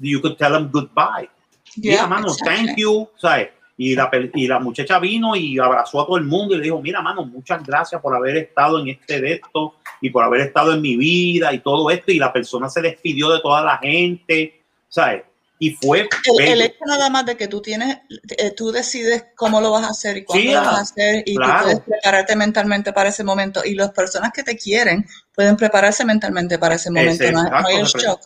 You 0.00 0.20
could 0.20 0.36
tell 0.36 0.52
them 0.52 0.70
goodbye. 0.70 1.28
Yeah, 1.76 1.92
mira, 1.92 2.06
mano, 2.06 2.28
exactly. 2.28 2.66
thank 2.66 2.78
you, 2.78 3.08
¿sabes? 3.16 3.48
Y 3.76 3.96
la, 3.96 4.08
y 4.34 4.46
la 4.46 4.60
muchacha 4.60 5.00
vino 5.00 5.34
y 5.34 5.58
abrazó 5.58 6.00
a 6.02 6.06
todo 6.06 6.16
el 6.16 6.24
mundo 6.24 6.54
y 6.54 6.58
le 6.58 6.64
dijo, 6.64 6.80
mira, 6.80 7.02
mano, 7.02 7.24
muchas 7.24 7.64
gracias 7.64 8.00
por 8.00 8.14
haber 8.14 8.36
estado 8.36 8.78
en 8.80 8.88
este 8.88 9.20
de 9.20 9.32
esto 9.34 9.74
y 10.00 10.10
por 10.10 10.22
haber 10.22 10.42
estado 10.42 10.72
en 10.74 10.80
mi 10.80 10.96
vida 10.96 11.52
y 11.52 11.58
todo 11.58 11.90
esto. 11.90 12.12
Y 12.12 12.18
la 12.20 12.32
persona 12.32 12.68
se 12.68 12.80
despidió 12.82 13.30
de 13.30 13.40
toda 13.40 13.64
la 13.64 13.78
gente, 13.78 14.62
¿sabes? 14.88 15.24
Y 15.58 15.70
fue 15.70 16.08
El, 16.38 16.48
el 16.48 16.62
hecho 16.62 16.84
nada 16.86 17.08
más 17.10 17.26
de 17.26 17.36
que 17.36 17.48
tú 17.48 17.62
tienes, 17.62 17.98
eh, 18.38 18.50
tú 18.56 18.70
decides 18.70 19.26
cómo 19.34 19.60
lo 19.60 19.70
vas 19.70 19.84
a 19.84 19.90
hacer 19.90 20.18
y 20.18 20.24
cuándo 20.24 20.42
Sí, 20.48 20.52
lo 20.54 20.60
vas 20.60 20.68
ah, 20.68 20.78
a 20.78 20.82
hacer 20.82 21.22
y 21.26 21.34
claro. 21.36 21.58
tú 21.58 21.62
puedes 21.64 21.80
prepararte 21.80 22.36
mentalmente 22.36 22.92
para 22.92 23.08
ese 23.08 23.24
momento 23.24 23.64
y 23.64 23.74
las 23.74 23.90
personas 23.90 24.30
que 24.32 24.42
te 24.42 24.56
quieren 24.56 25.06
pueden 25.34 25.56
prepararse 25.56 26.04
mentalmente 26.04 26.58
para 26.58 26.74
ese 26.74 26.90
momento. 26.90 27.24
Ese, 27.24 27.32
no, 27.32 27.40
hay- 27.40 27.50
no 27.50 27.66
hay 27.68 27.74
el 27.76 27.80
exacto, 27.82 28.06
shock. 28.06 28.20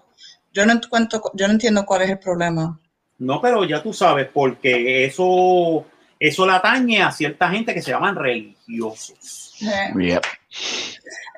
Yo 0.59 0.67
no, 0.67 0.73
encuentro, 0.73 1.23
yo 1.35 1.47
no 1.47 1.53
entiendo 1.53 1.87
cuál 1.87 2.03
es 2.03 2.11
el 2.11 2.19
problema. 2.19 2.81
No, 3.19 3.41
pero 3.41 3.65
ya 3.65 3.81
tú 3.81 3.93
sabes, 3.93 4.27
porque 4.27 5.05
eso, 5.05 5.87
eso 6.19 6.47
le 6.47 6.53
atañe 6.53 7.01
a 7.01 7.13
cierta 7.13 7.49
gente 7.49 7.73
que 7.73 7.81
se 7.81 7.93
llaman 7.93 8.17
religiosos. 8.17 9.55
Eh, 9.63 9.93
Yep. 9.97 10.25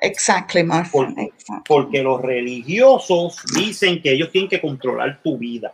Exactly, 0.01 0.61
exactly. 0.61 1.31
Porque 1.67 2.01
los 2.01 2.19
religiosos 2.19 3.43
dicen 3.53 4.01
que 4.01 4.13
ellos 4.13 4.31
tienen 4.31 4.49
que 4.49 4.59
controlar 4.59 5.21
tu 5.21 5.37
vida. 5.37 5.71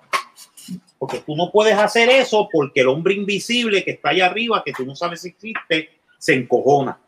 Porque 1.00 1.20
tú 1.20 1.34
no 1.34 1.50
puedes 1.50 1.78
hacer 1.78 2.10
eso 2.10 2.50
porque 2.52 2.82
el 2.82 2.90
hombre 2.90 3.14
invisible 3.14 3.86
que 3.86 3.92
está 3.92 4.10
allá 4.10 4.26
arriba, 4.26 4.62
que 4.66 4.74
tú 4.74 4.86
no 4.86 4.94
sabes 4.94 5.22
si 5.22 5.30
existe, 5.30 6.02
se 6.18 6.34
encojona. 6.34 7.00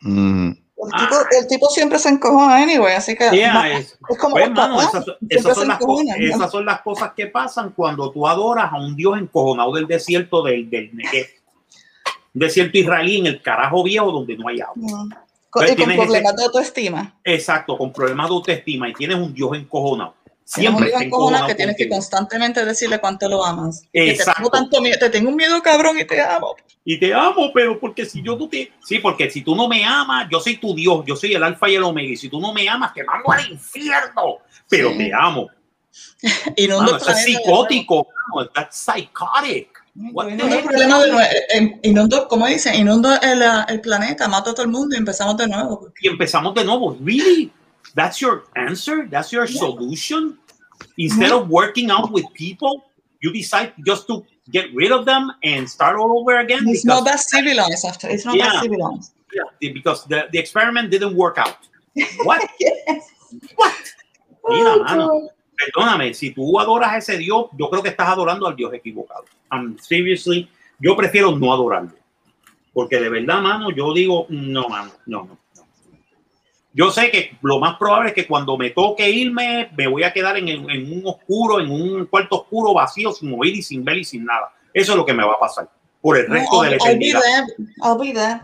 Mm. 0.00 0.50
El 0.86 1.00
tipo, 1.00 1.16
el 1.40 1.46
tipo 1.48 1.66
siempre 1.68 1.98
se 1.98 2.08
encojona 2.08 2.56
anyway, 2.56 2.94
así 2.94 3.14
que 3.16 3.30
Yeah, 3.30 3.52
ma- 3.54 3.70
es- 3.70 3.98
es 4.08 4.18
como 4.18 4.34
pues, 4.34 4.50
mano, 4.50 4.76
papás, 4.76 5.04
esas, 5.28 5.54
son 5.56 5.68
las 5.68 5.78
co- 5.78 5.84
encojonan, 5.84 6.18
¿no? 6.20 6.26
esas 6.36 6.50
son 6.50 6.64
las 6.64 6.80
cosas 6.82 7.12
que 7.14 7.26
pasan 7.26 7.70
cuando 7.70 8.10
tú 8.10 8.26
adoras 8.26 8.72
a 8.72 8.76
un 8.78 8.96
Dios 8.96 9.18
encojonado 9.18 9.72
del 9.74 9.86
desierto 9.86 10.42
del, 10.42 10.68
del 10.70 10.94
Negev. 10.96 11.26
Desierto 12.32 12.78
israelí 12.78 13.18
en 13.18 13.26
el 13.26 13.42
carajo 13.42 13.82
viejo 13.82 14.10
donde 14.12 14.36
no 14.36 14.48
hay 14.48 14.60
agua. 14.60 14.74
Con- 15.50 15.64
Entonces 15.64 15.72
y 15.72 15.76
con 15.76 15.76
tienes 15.76 15.96
ese- 15.96 16.04
problemas 16.06 16.36
de 16.36 16.44
autoestima. 16.44 17.14
Exacto, 17.24 17.76
con 17.76 17.92
problemas 17.92 18.28
de 18.28 18.34
autoestima 18.34 18.88
y 18.88 18.92
tienes 18.94 19.16
un 19.18 19.34
Dios 19.34 19.50
encojonado. 19.56 20.14
Siempre 20.44 20.86
encojonado 20.86 21.04
encojonado 21.04 21.46
que 21.46 21.54
tienes 21.54 21.76
que 21.76 21.88
constantemente 21.88 22.64
decirle 22.64 22.98
cuánto 23.00 23.28
lo 23.28 23.44
amas. 23.44 23.82
Que 23.92 24.00
te 24.00 24.10
Exacto. 24.12 24.34
tengo 24.36 24.50
tanto 24.50 24.80
miedo, 24.80 24.98
te 24.98 25.10
tengo 25.10 25.28
un 25.30 25.36
miedo 25.36 25.62
cabrón 25.62 25.98
y 25.98 26.04
te 26.04 26.20
amo. 26.20 26.56
Y 26.84 26.98
te 26.98 27.14
amo, 27.14 27.52
pero 27.54 27.78
porque 27.78 28.04
si 28.04 28.22
yo 28.22 28.36
no 28.36 28.48
te... 28.48 28.72
Sí, 28.84 28.98
porque 28.98 29.30
si 29.30 29.42
tú 29.42 29.54
no 29.54 29.68
me 29.68 29.84
amas, 29.84 30.26
yo 30.30 30.40
soy 30.40 30.56
tu 30.56 30.74
Dios, 30.74 31.04
yo 31.06 31.14
soy 31.14 31.34
el 31.34 31.42
alfa 31.44 31.68
y 31.68 31.76
el 31.76 31.84
omega. 31.84 32.08
Y 32.12 32.16
si 32.16 32.28
tú 32.28 32.40
no 32.40 32.52
me 32.52 32.68
amas, 32.68 32.92
te 32.94 33.04
mando 33.04 33.30
al 33.30 33.48
infierno. 33.50 34.38
Pero 34.68 34.90
Sí. 34.90 34.98
te 34.98 35.12
amo. 35.14 35.48
Mano, 36.68 36.90
el 36.90 36.96
eso 36.96 37.10
es 37.10 37.24
psicótico. 37.24 38.08
mano, 38.34 38.48
That's 38.54 38.76
psychotic. 38.76 39.80
Inundo, 41.82 42.28
¿cómo 42.28 42.46
dicen? 42.46 42.74
Inundo 42.74 43.10
el, 43.20 43.42
el 43.68 43.80
planeta, 43.80 44.28
mato 44.28 44.50
a 44.50 44.54
todo 44.54 44.62
el 44.64 44.70
mundo 44.70 44.94
y 44.94 44.98
empezamos 44.98 45.36
de 45.36 45.48
nuevo. 45.48 45.92
Y 46.00 46.08
empezamos 46.08 46.54
de 46.54 46.64
nuevo. 46.64 46.96
Really? 47.04 47.52
That's 47.94 48.20
your 48.20 48.44
answer? 48.56 49.06
That's 49.06 49.32
your 49.32 49.46
solution? 49.46 50.38
Instead 50.98 51.32
of 51.32 51.48
working 51.48 51.90
out 51.90 52.10
with 52.12 52.24
people, 52.34 52.84
you 53.20 53.32
decide 53.32 53.72
just 53.86 54.06
to 54.08 54.24
get 54.50 54.72
rid 54.74 54.92
of 54.92 55.04
them 55.04 55.30
and 55.42 55.68
start 55.68 55.96
all 55.98 56.18
over 56.20 56.38
again? 56.38 56.66
It's 56.68 56.84
not 56.84 57.04
that 57.04 57.20
civilized 57.20 57.84
after. 57.84 58.08
It's 58.08 58.24
not 58.24 58.36
Yeah. 58.36 58.52
that 58.52 58.62
civilized. 58.62 59.12
Yeah, 59.32 59.72
because 59.72 60.04
the, 60.06 60.28
the 60.32 60.38
experiment 60.38 60.90
didn't 60.90 61.14
work 61.14 61.38
out. 61.38 61.58
What? 62.24 62.48
Yes. 62.60 63.10
What? 63.54 63.74
Mira, 64.48 64.74
Oh, 64.74 64.82
mano, 64.82 65.28
perdóname, 65.56 66.14
si 66.14 66.30
tú 66.32 66.58
adoras 66.58 66.90
a 66.90 66.96
ese 66.98 67.18
Dios, 67.18 67.46
yo 67.56 67.68
creo 67.70 67.82
que 67.82 67.90
estás 67.90 68.08
adorando 68.08 68.46
al 68.48 68.56
Dios 68.56 68.72
equivocado. 68.72 69.24
I'm 69.52 69.78
seriously, 69.78 70.48
yo 70.80 70.96
prefiero 70.96 71.36
no 71.38 71.52
adorarlo. 71.52 71.92
Porque 72.72 72.98
de 72.98 73.08
verdad, 73.08 73.40
mano, 73.42 73.70
yo 73.70 73.92
digo, 73.92 74.26
no, 74.30 74.68
mano, 74.68 74.90
no, 75.06 75.24
no. 75.26 75.38
No. 76.74 76.84
Yo 76.86 76.90
sé 76.92 77.10
que 77.10 77.36
lo 77.42 77.58
más 77.58 77.76
probable 77.78 78.10
es 78.10 78.14
que 78.14 78.26
cuando 78.26 78.56
me 78.56 78.70
toque 78.70 79.08
irme, 79.10 79.70
me 79.76 79.86
voy 79.88 80.02
a 80.04 80.12
quedar 80.12 80.36
en, 80.36 80.48
el- 80.48 80.70
en 80.70 80.92
un 80.92 81.02
oscuro, 81.06 81.60
en 81.60 81.70
un 81.70 82.06
cuarto 82.06 82.42
oscuro, 82.42 82.72
vacío, 82.74 83.12
sin 83.12 83.34
oír 83.38 83.54
y 83.56 83.62
sin 83.62 83.84
ver 83.84 83.98
y 83.98 84.04
sin 84.04 84.24
nada. 84.24 84.52
Eso 84.72 84.92
es 84.92 84.98
lo 84.98 85.04
que 85.04 85.12
me 85.12 85.24
va 85.24 85.32
a 85.34 85.38
pasar 85.38 85.68
por 86.00 86.16
el 86.16 86.28
No, 86.28 86.34
resto 86.34 86.62
de 86.62 86.70
la 86.70 86.76
I'll, 86.76 86.82
I'll 86.92 86.98
be 86.98 87.08
eternidad. 87.10 87.20
there. 87.22 87.68
I'll 87.82 87.98
be 87.98 88.12
there. 88.12 88.40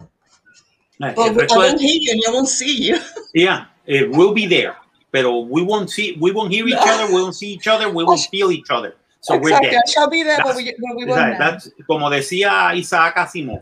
Eh, 0.98 1.12
But 1.14 1.26
el 1.28 1.42
I 1.42 1.46
de- 1.46 1.54
won't 1.56 1.80
hear 1.80 2.00
you 2.00 2.12
and 2.12 2.22
you 2.26 2.32
won't 2.32 2.48
see 2.48 2.88
you. 2.88 2.96
Yeah, 3.34 3.66
it 3.86 4.08
will 4.10 4.32
be 4.32 4.46
there, 4.46 4.74
pero 5.12 5.40
we 5.40 5.62
won't 5.62 5.90
see, 5.90 6.16
we 6.20 6.32
won't 6.32 6.50
hear 6.52 6.66
each 6.66 6.74
other, 6.74 7.06
we 7.06 7.20
won't 7.20 7.34
see 7.34 7.52
each 7.52 7.68
other, 7.68 7.88
we 7.90 8.02
won't 8.02 8.26
feel 8.30 8.50
each 8.50 8.70
other. 8.70 8.96
So 9.20 9.36
we're 9.36 9.58
dead. 9.60 9.74
I 9.74 9.90
shall 9.90 10.08
be 10.08 10.22
there, 10.22 10.38
but 10.42 10.56
we, 10.56 10.64
but 10.78 10.96
we 10.96 11.04
won't 11.04 11.38
that's- 11.38 11.70
como 11.86 12.08
decía 12.10 12.72
Isaac 12.74 13.14
Asimov, 13.16 13.60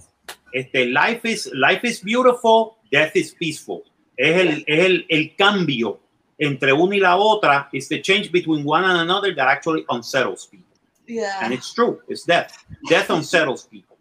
este, 0.53 0.87
life 0.87 1.25
is, 1.25 1.51
life 1.55 1.85
is 1.85 2.01
beautiful, 2.03 2.77
death 2.93 3.15
is 3.17 3.35
peaceful. 3.35 3.83
Es 4.17 4.41
el, 4.41 4.65
es 4.67 4.85
el, 4.85 5.07
el 5.09 5.37
cambio 5.37 6.01
entre 6.39 6.73
una 6.73 6.97
y 6.97 7.01
la 7.01 7.17
otra, 7.17 7.69
is 7.73 7.89
the 7.89 8.01
change 8.01 8.31
between 8.31 8.65
one 8.65 8.85
and 8.85 9.01
another 9.01 9.35
that 9.35 9.49
actually 9.49 9.85
unsettles 9.89 10.47
people. 10.47 10.67
Yeah. 11.07 11.41
And 11.43 11.53
it's 11.53 11.73
true, 11.73 12.01
it's 12.09 12.25
death. 12.25 12.65
Death 12.89 13.11
unsettles 13.11 13.65
people. 13.65 13.97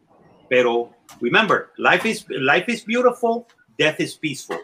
Pero 0.49 0.93
remember, 1.19 1.71
life 1.77 2.05
is, 2.05 2.25
life 2.29 2.69
is 2.69 2.81
beautiful, 2.83 3.47
death 3.77 3.99
is 3.99 4.15
peaceful. 4.15 4.59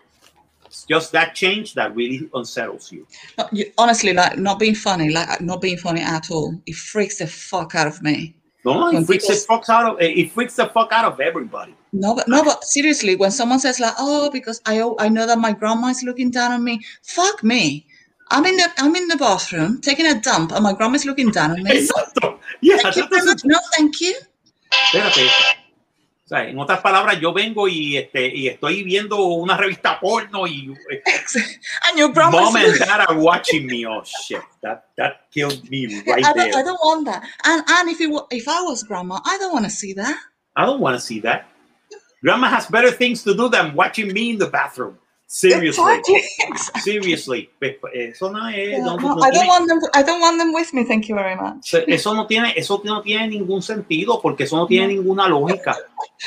It's 0.65 0.85
just 0.85 1.11
that 1.13 1.33
change 1.33 1.73
that 1.73 1.95
really 1.95 2.29
unsettles 2.33 2.91
you. 2.91 3.07
No, 3.37 3.49
you, 3.51 3.71
honestly, 3.77 4.13
like 4.13 4.37
not 4.37 4.59
being 4.59 4.75
funny, 4.75 5.09
like 5.09 5.41
not 5.41 5.61
being 5.61 5.77
funny 5.77 6.01
at 6.01 6.29
all. 6.29 6.53
It 6.67 6.75
freaks 6.75 7.17
the 7.17 7.27
fuck 7.27 7.73
out 7.73 7.87
of 7.87 8.01
me. 8.03 8.35
No, 8.65 8.85
When 8.87 8.97
it 8.97 9.05
freaks 9.05 9.27
the 9.27 9.35
fuck 9.35 9.69
out 9.69 9.93
of 9.93 10.01
it 10.01 10.31
freaks 10.31 10.55
the 10.55 10.67
fuck 10.67 10.91
out 10.91 11.05
of 11.05 11.19
everybody. 11.19 11.75
No, 11.93 12.13
but 12.13 12.27
no, 12.27 12.43
but 12.43 12.63
seriously, 12.65 13.15
when 13.15 13.31
someone 13.31 13.59
says 13.59 13.79
like, 13.79 13.93
"Oh, 13.97 14.29
because 14.31 14.61
I 14.65 14.81
I 14.99 15.07
know 15.07 15.25
that 15.25 15.39
my 15.39 15.53
grandma 15.53 15.87
is 15.87 16.03
looking 16.03 16.29
down 16.29 16.51
on 16.51 16.63
me," 16.63 16.81
fuck 17.01 17.43
me. 17.43 17.85
I'm 18.31 18.45
in 18.45 18.57
the 18.57 18.69
I'm 18.77 18.95
in 18.95 19.07
the 19.07 19.17
bathroom 19.17 19.79
taking 19.81 20.05
a 20.05 20.19
dump, 20.19 20.51
and 20.51 20.63
my 20.63 20.73
grandma's 20.73 21.05
looking 21.05 21.31
down 21.31 21.51
on 21.51 21.63
me. 21.63 21.71
Exacto. 21.87 22.37
Yeah, 22.61 22.77
Thank 22.77 22.97
you 22.97 23.07
very 23.07 23.25
much. 23.25 23.41
No, 23.45 23.57
thank 23.75 24.01
you. 24.01 24.15
Espérate. 24.71 25.29
O 26.29 26.35
sea, 26.35 26.47
en 26.47 26.59
otras 26.59 26.79
palabras, 26.81 27.19
yo 27.19 27.33
vengo 27.33 27.67
y, 27.67 27.97
este, 27.97 28.27
y 28.27 28.47
estoy 28.47 28.83
viendo 28.83 29.17
una 29.17 29.57
revista 29.57 29.99
porno 29.99 30.45
y 30.45 30.67
And 31.89 32.13
grandma's 32.13 32.53
mom 32.53 32.55
and 32.55 32.77
dad 32.77 33.05
are 33.09 33.17
watching 33.17 33.65
me. 33.65 33.83
Oh 33.87 34.03
shit, 34.03 34.43
that 34.61 34.85
that 34.95 35.21
killed 35.31 35.67
me 35.71 35.87
right 36.05 36.23
I 36.23 36.31
don't, 36.33 36.35
there. 36.35 36.55
I 36.55 36.61
don't 36.61 36.79
want 36.83 37.05
that. 37.07 37.23
And 37.45 37.63
and 37.67 37.89
if 37.89 37.99
it 37.99 38.11
if 38.29 38.47
I 38.47 38.61
was 38.61 38.83
grandma, 38.83 39.19
I 39.25 39.39
don't 39.39 39.53
want 39.53 39.65
to 39.65 39.71
see 39.71 39.93
that. 39.93 40.15
I 40.55 40.67
don't 40.67 40.79
want 40.79 40.95
to 40.95 40.99
see 40.99 41.19
that. 41.21 41.47
Grandma 42.21 42.49
has 42.49 42.67
better 42.67 42.91
things 42.91 43.23
to 43.23 43.33
do 43.33 43.49
than 43.49 43.73
watching 43.73 44.13
me 44.13 44.29
in 44.29 44.37
the 44.37 44.49
bathroom. 44.51 44.99
Seriously, 45.31 45.83
Exactly. 46.49 46.81
seriously. 46.81 47.49
Eso 47.93 48.31
no 48.31 48.47
es. 48.49 48.69
Yeah, 48.71 48.79
no- 48.79 48.97
no, 48.97 49.13
no 49.15 49.23
I 49.23 49.29
don't 49.29 49.33
tiene- 49.43 49.47
want 49.47 49.67
them. 49.67 49.79
I 49.93 50.01
don't 50.01 50.19
want 50.21 50.39
them 50.39 50.51
with 50.53 50.73
me. 50.73 50.85
Thank 50.85 51.07
you 51.07 51.13
very 51.13 51.35
much. 51.35 51.71
Eso 51.87 52.15
no 52.15 52.25
tiene, 52.25 52.51
eso 52.57 52.81
no 52.83 53.03
tiene 53.03 53.27
ningún 53.27 53.61
sentido 53.61 54.19
porque 54.23 54.45
eso 54.45 54.57
no 54.57 54.65
tiene 54.65 54.87
ninguna 54.95 55.27
lógica. 55.27 55.77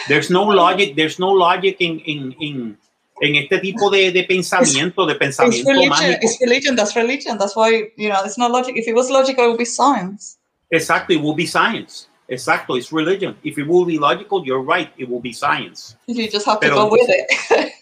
There's 0.07 0.31
no 0.31 0.53
logic, 0.53 0.95
there's 0.95 1.19
no 1.19 1.35
logic 1.35 1.77
en, 1.81 2.01
en, 2.07 2.37
en, 2.41 2.79
en 3.21 3.35
este 3.37 3.59
tipo 3.59 3.91
de, 3.91 4.13
de 4.13 4.23
pensamiento, 4.23 5.05
de 5.05 5.15
It's 5.15 5.19
pensamiento 5.19 5.69
religion. 5.71 5.91
mágico. 5.91 6.19
It's 6.23 6.39
religion. 6.41 6.77
That's 6.77 6.95
religion. 6.95 7.39
That's 7.39 7.57
why 7.57 7.91
you 7.97 8.09
know 8.09 8.23
it's 8.25 8.39
not 8.39 8.53
logic. 8.53 8.77
If 8.77 8.87
it 8.87 8.95
was 8.95 9.11
logical, 9.11 9.47
it 9.47 9.49
would 9.49 9.59
be 9.59 9.65
science. 9.67 10.39
Exacto, 10.73 11.11
it 11.13 11.21
will 11.21 11.35
be 11.35 11.47
science. 11.49 12.07
Exacto, 12.29 12.79
it's 12.79 12.93
religion. 12.93 13.35
If 13.43 13.59
it 13.59 13.67
will 13.67 13.85
be 13.85 13.99
logical, 13.99 14.47
you're 14.47 14.63
right, 14.63 14.91
it 14.97 15.09
will 15.11 15.21
be 15.21 15.33
science. 15.33 15.97
You 16.07 16.29
just 16.31 16.47
have 16.47 16.61
to 16.61 16.69
Pero- 16.69 16.85
go 16.87 16.91
with 16.93 17.09
it. 17.11 17.73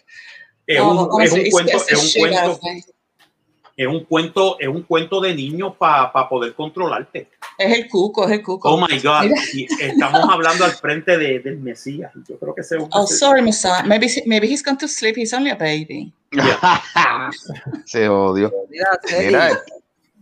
Es 0.75 0.81
un, 0.81 1.21
es 1.21 1.51
cuento, 1.51 1.77
es 1.87 2.15
un 2.15 2.21
cuento, 2.21 2.51
of 2.51 2.59
me. 2.63 2.83
es 3.77 3.87
un 3.87 4.03
cuento, 4.05 4.59
es 4.59 4.67
un 4.67 4.83
cuento 4.83 5.21
de 5.21 5.33
niños 5.33 5.75
para 5.77 6.11
poder 6.29 6.53
controlarte. 6.53 7.29
Es 7.57 7.77
el 7.77 7.87
cuco, 7.89 8.25
es 8.25 8.31
el 8.31 8.43
cuco. 8.43 8.69
Oh 8.69 8.77
my 8.77 8.99
God, 8.99 9.31
y 9.53 9.67
estamos 9.81 10.27
hablando 10.29 10.65
al 10.65 10.71
frente 10.71 11.17
de, 11.17 11.39
del 11.39 11.59
Mesías. 11.59 12.11
Yo 12.27 12.37
creo 12.37 12.55
que 12.55 12.61
ese 12.61 12.77
es 12.77 12.83
un 12.83 12.89
Oh, 12.91 13.05
sorry, 13.07 13.41
Messiah. 13.41 13.83
Maybe 13.83 14.07
maybe 14.25 14.47
he's 14.47 14.63
gone 14.63 14.77
to 14.77 14.87
sleep. 14.87 15.17
He's 15.17 15.33
only 15.33 15.51
a 15.51 15.55
baby. 15.55 16.13
Se 17.85 18.07
odió. 18.07 18.51
Mira, 18.69 18.99
Seri. 19.03 19.35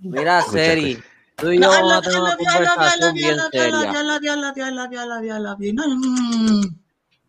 Mira, 0.02 0.42
Seri. 0.42 1.04
Tú 1.36 1.52
y 1.52 1.60
yo 1.62 1.70
vamos 1.70 1.94
a 1.94 2.02
tener 2.02 2.20
una 2.20 2.38
conversación 2.38 3.14
bien 3.14 3.38
seria. 3.52 3.94
Mm. 5.88 6.64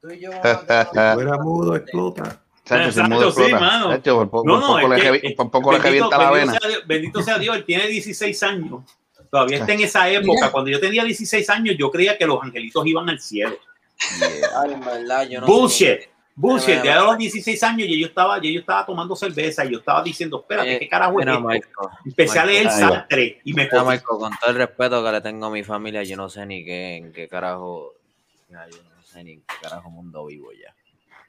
Tú 0.00 0.10
y 0.10 0.26
vamos 0.26 0.65
a 0.68 0.90
tener. 0.90 2.40
Chacho, 2.78 2.92
si 2.92 2.99
el 3.00 3.07
Exacto, 3.07 3.15
mudo 3.15 3.31
sí, 3.32 3.40
explota. 3.42 3.65
mano. 3.65 3.90
Chacho, 3.97 4.16
por 4.16 4.31
poco, 4.31 4.47
No, 4.49 4.52
por 4.55 4.60
no, 4.60 4.66
poco 4.76 4.89
le 4.89 4.97
es 4.97 5.02
que- 5.02 5.10
revi- 5.28 5.36
por 5.36 5.50
poco 5.50 5.73
le 5.73 5.78
bendito, 5.78 5.89
revienta 6.10 6.18
la 6.18 6.31
bendito 6.31 6.47
vena. 6.52 6.58
sea 6.60 6.68
Dios, 6.70 6.82
bendito 6.86 7.23
sea 7.23 7.39
Dios, 7.39 7.57
él 7.57 7.65
tiene 7.65 7.86
16 7.86 8.42
años. 8.42 8.81
Todavía 9.31 9.58
está 9.58 9.73
en 9.74 9.81
esa 9.81 10.08
época. 10.08 10.32
Mira. 10.34 10.50
Cuando 10.50 10.70
yo 10.70 10.81
tenía 10.81 11.05
16 11.05 11.49
años, 11.50 11.76
yo 11.78 11.90
creía 11.90 12.18
que 12.18 12.26
los 12.26 12.42
angelitos 12.42 12.84
iban 12.86 13.08
al 13.08 13.20
cielo. 13.20 13.57
Ay, 14.57 14.73
en 14.73 14.81
verdad, 14.81 15.28
yo 15.28 15.40
no 15.40 15.47
sé. 15.47 15.52
Bullshit. 15.52 16.00
Bullshit. 16.34 16.82
Ya 16.82 17.00
a 17.00 17.05
los 17.05 17.18
16 17.18 17.62
años 17.62 17.86
y 17.86 18.00
yo 18.00 18.07
estaba, 18.07 18.39
y 18.44 18.55
yo 18.55 18.60
estaba 18.60 18.86
tomando 18.86 19.15
cerveza 19.15 19.65
y 19.65 19.73
yo 19.73 19.78
estaba 19.78 20.02
diciendo, 20.02 20.40
espérate, 20.40 20.76
Eh, 20.76 20.78
¿qué 20.78 20.89
carajo 20.89 21.20
es 21.20 21.26
esto? 21.26 21.40
Michael. 21.40 21.89
Empecé 22.07 22.39
a 22.39 22.47
leer. 22.47 22.70
Sartre 22.70 23.40
y 23.44 23.52
me 23.52 23.65
Mira, 23.65 23.78
jodí. 23.81 23.90
Michael, 23.90 24.05
con 24.18 24.32
todo 24.40 24.50
el 24.50 24.57
respeto 24.57 25.05
que 25.05 25.12
le 25.12 25.20
tengo 25.20 25.47
a 25.47 25.50
mi 25.50 25.62
familia, 25.62 26.02
yo 26.02 26.16
no 26.16 26.28
sé 26.31 26.47
ni 26.47 26.65
qué, 26.65 26.97
en 26.97 27.12
qué 27.12 27.28
carajo. 27.28 27.92
yo 28.49 28.57
no 28.57 29.02
sé 29.05 29.23
ni 29.23 29.32
en 29.32 29.40
qué 29.42 29.55
carajo 29.62 29.90
mundo 29.90 30.24
vivo 30.26 30.50
ya. 30.52 30.74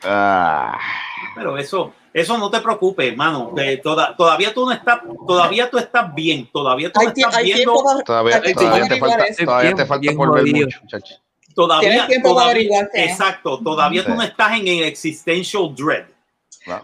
Ah, 0.04 0.78
Pero 1.36 1.58
eso, 1.58 1.94
eso 2.14 2.38
no 2.38 2.50
te 2.50 2.60
preocupes, 2.60 3.12
hermano. 3.12 3.54
Que 3.56 3.78
toda- 3.78 4.16
todavía 4.16 4.54
tú 4.54 4.66
no 4.66 4.72
estás, 4.72 5.00
todavía 5.28 5.70
tú 5.70 5.78
estás 5.78 6.14
bien, 6.14 6.50
todavía 6.52 6.92
tú 6.92 7.00
no 7.02 7.08
estás 7.10 7.36
hay 7.36 7.46
viendo, 7.46 7.74
tiempo 7.74 8.04
todavía, 8.06 8.42
hay 8.44 8.54
todavía 8.54 8.88
te 8.88 9.00
falta, 9.00 9.26
eso. 9.26 9.46
todavía 9.46 9.74
te 9.76 9.86
falta 9.86 10.12
por 10.14 10.34
ver 10.44 10.54
mucho, 10.56 10.80
chacho. 10.88 11.16
todavía, 11.56 12.08
todavía- 12.24 12.90
qué 12.94 13.04
es. 13.04 13.12
exacto, 13.12 13.60
todavía 13.64 14.04
tú 14.04 14.12
Sí. 14.12 14.18
no 14.18 14.24
estás 14.24 14.60
en 14.60 14.68
el 14.68 14.84
existential 14.84 15.74
dread. 15.76 16.06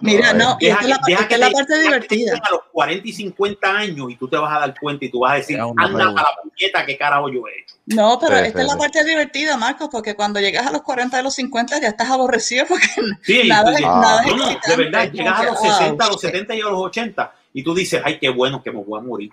Mira, 0.01 0.33
no, 0.33 0.57
y 0.59 0.67
esta 0.67 0.81
es 0.81 0.87
la, 0.89 0.99
deja 1.05 1.21
esta 1.21 1.35
es 1.35 1.39
la 1.39 1.47
te- 1.49 1.53
parte 1.53 1.73
que 1.75 1.79
divertida. 1.81 2.33
a 2.43 2.49
los 2.51 2.61
40 2.71 3.07
y 3.07 3.13
50 3.13 3.69
años 3.77 4.07
y 4.09 4.15
tú 4.15 4.27
te 4.27 4.35
vas 4.37 4.55
a 4.55 4.59
dar 4.59 4.79
cuenta 4.79 5.05
y 5.05 5.09
tú 5.09 5.19
vas 5.19 5.33
a 5.33 5.35
decir, 5.35 5.59
anda 5.59 5.75
para 5.87 6.11
la 6.11 6.27
puñeta, 6.41 6.85
qué 6.85 6.97
carajo 6.97 7.29
yo 7.29 7.41
he 7.47 7.59
hecho. 7.61 7.75
No, 7.85 8.17
pero 8.19 8.37
Sí, 8.37 8.43
esta 8.45 8.59
sí, 8.59 8.61
es 8.61 8.67
la 8.67 8.73
sí. 8.73 8.79
parte 8.79 9.03
divertida, 9.03 9.55
Marcos, 9.57 9.89
porque 9.91 10.15
cuando 10.15 10.39
llegas 10.39 10.65
a 10.65 10.71
los 10.71 10.81
40 10.81 11.19
y 11.19 11.23
los 11.23 11.35
50 11.35 11.79
ya 11.79 11.89
estás 11.89 12.09
aborrecido 12.09 12.65
porque 12.67 12.87
Sí, 13.23 13.43
nada, 13.47 13.71
es- 13.71 13.83
Ah. 13.85 13.99
nada 14.01 14.21
es 14.25 14.35
no, 14.35 14.37
no, 14.51 14.59
de 14.67 14.75
verdad, 14.75 15.11
llegas 15.11 15.37
a 15.37 15.41
que, 15.41 15.47
los 15.47 15.57
oh, 15.59 15.63
60, 15.77 16.03
a 16.03 16.07
los 16.07 16.21
shit. 16.21 16.31
70 16.31 16.55
y 16.55 16.61
a 16.61 16.63
los 16.65 16.79
80 16.81 17.33
y 17.53 17.63
tú 17.63 17.75
dices, 17.75 18.01
ay, 18.03 18.17
qué 18.19 18.29
bueno 18.29 18.61
que 18.63 18.71
me 18.71 18.83
voy 18.83 18.99
a 18.99 19.03
morir. 19.03 19.31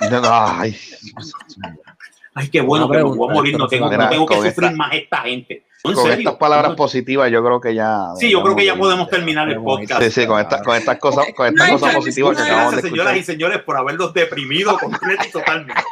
Ay, 0.00 0.76
Ay, 2.36 2.48
qué 2.48 2.60
bueno 2.60 2.90
que 2.90 2.96
me 2.96 3.02
voy 3.04 3.30
a 3.30 3.32
morir, 3.34 3.56
no 3.56 3.68
tengo, 3.68 3.88
no 3.88 4.26
que 4.26 4.34
sufrir 4.34 4.48
esta- 4.48 4.70
más 4.72 4.92
esta 4.94 5.18
gente. 5.18 5.64
Con 5.84 5.96
serio. 5.96 6.12
estas 6.18 6.34
palabras 6.36 6.70
No, 6.70 6.76
positivas, 6.76 7.30
yo 7.30 7.44
creo 7.44 7.60
que 7.60 7.74
ya. 7.74 8.06
Sí, 8.18 8.30
yo 8.30 8.42
creo 8.42 8.56
que 8.56 8.64
ya 8.64 8.74
podemos 8.74 9.08
terminar 9.10 9.48
el 9.50 9.62
podcast. 9.62 10.02
Sí, 10.02 10.10
sí, 10.10 10.26
con, 10.26 10.40
esta- 10.40 10.62
con 10.62 10.76
estas 10.76 10.98
cosas, 10.98 11.26
con 11.36 11.46
estas 11.48 11.68
No, 11.68 11.74
cosas 11.74 11.92
no, 11.92 11.98
positivas 11.98 12.36
que 12.36 12.42
acabamos 12.42 12.70
de 12.70 12.76
Gracias, 12.76 12.90
señoras 12.90 13.14
y 13.16 13.18
escuchar. 13.18 13.34
señores, 13.34 13.62
por 13.62 13.76
haberlos 13.76 14.14
deprimido 14.14 14.78
completo 14.80 15.24
y 15.28 15.30
totalmente 15.30 15.82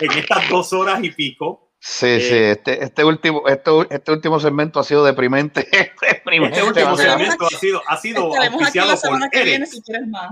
en 0.00 0.12
estas 0.12 0.48
dos 0.48 0.72
horas 0.72 1.02
y 1.02 1.10
pico. 1.10 1.68
Sí, 1.80 2.20
sí, 2.20 2.34
este, 2.36 2.84
este 2.84 3.04
último, 3.04 3.42
este, 3.48 3.70
este 3.90 4.12
último 4.12 4.38
segmento 4.38 4.78
ha 4.78 4.84
sido 4.84 5.04
deprimente. 5.04 5.66
deprimente 6.00 6.58
Este 6.58 6.68
último 6.68 6.96
segmento 6.96 7.44
ha 7.46 7.50
sido, 7.58 7.82
ha 7.88 7.96
sido 7.96 8.32
auspiciado 8.36 8.94
por 9.00 9.18
Eric. 9.32 9.64
si 9.66 9.82
más. 10.08 10.30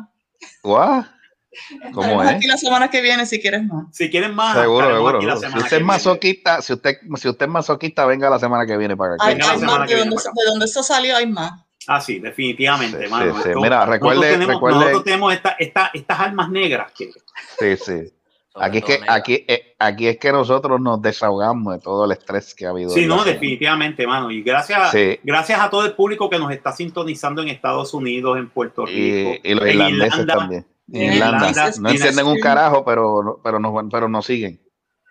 Guau, 0.62 1.04
¿Cómo 1.92 2.22
es? 2.22 2.28
aquí 2.30 2.46
la 2.46 2.56
semana 2.56 2.88
que 2.90 3.00
viene 3.00 3.26
si 3.26 3.40
quieres 3.40 3.64
más. 3.64 3.86
Si 3.92 4.08
quieren 4.10 4.34
más, 4.34 4.56
Seguro, 4.56 4.86
seguro. 4.92 5.20
Si 5.20 5.58
usted 5.58 5.76
es 5.78 5.84
masoquista, 5.84 6.62
si 6.62 6.72
usted, 6.72 6.96
si 7.16 7.28
usted 7.28 7.46
es 7.46 7.52
masoquista, 7.52 8.06
venga 8.06 8.30
la 8.30 8.38
semana 8.38 8.66
que 8.66 8.76
viene 8.76 8.96
para 8.96 9.14
acá. 9.14 9.24
Hay, 9.26 9.34
hay 9.34 9.38
más, 9.60 9.88
que 9.88 9.96
de 9.96 10.04
para 10.04 10.22
de 10.34 10.44
donde 10.46 10.64
eso 10.66 10.82
salió 10.82 11.16
hay 11.16 11.26
más. 11.26 11.52
Ah, 11.86 12.00
sí, 12.00 12.18
definitivamente, 12.20 13.04
Sí, 13.04 13.10
mano. 13.10 13.34
sí, 13.36 13.42
sí. 13.42 13.48
Esto- 13.48 13.60
Mira, 13.60 13.76
nosotros 13.86 13.94
recuerde- 14.00 14.30
tenemos, 14.32 14.54
recuerde- 14.54 14.78
nosotros 14.78 15.04
tenemos 15.04 15.32
esta, 15.34 15.48
esta, 15.58 15.90
estas 15.94 16.20
almas 16.20 16.50
negras 16.50 16.92
que 16.92 17.10
Sí, 17.58 17.76
sí. 17.76 18.12
Aquí 18.54 18.78
es 18.78 18.84
que, 18.84 19.00
aquí, 19.08 19.44
eh, 19.48 19.74
aquí 19.78 20.08
es 20.08 20.18
que 20.18 20.32
nosotros 20.32 20.80
nos 20.80 21.00
desahogamos 21.00 21.74
de 21.74 21.80
todo 21.80 22.04
el 22.04 22.12
estrés 22.12 22.52
que 22.54 22.66
ha 22.66 22.70
habido. 22.70 22.90
Sí, 22.90 23.06
no, 23.06 23.14
semana. 23.20 23.32
definitivamente, 23.32 24.06
mano. 24.06 24.30
Y 24.30 24.42
gracias, 24.42 24.90
Sí. 24.90 25.18
gracias 25.22 25.60
a 25.60 25.70
todo 25.70 25.84
el 25.86 25.92
público 25.94 26.28
que 26.28 26.38
nos 26.38 26.50
está 26.52 26.72
sintonizando 26.72 27.42
en 27.42 27.48
Estados 27.48 27.94
Unidos, 27.94 28.36
en 28.38 28.50
Puerto 28.50 28.84
Rico, 28.84 29.38
Y, 29.42 29.50
y 29.50 29.54
los 29.54 29.64
en 29.64 29.70
irlandeses 29.70 30.12
Irlanda. 30.18 30.34
también. 30.34 30.66
En 30.92 31.12
Irlanda. 31.14 31.48
Irlanda, 31.50 31.72
No 31.80 31.90
entienden 31.90 32.26
un 32.26 32.34
sí. 32.36 32.40
carajo, 32.40 32.84
pero, 32.84 33.40
pero, 33.44 33.58
nos, 33.60 33.84
pero 33.90 34.08
nos 34.08 34.24
siguen. 34.26 34.60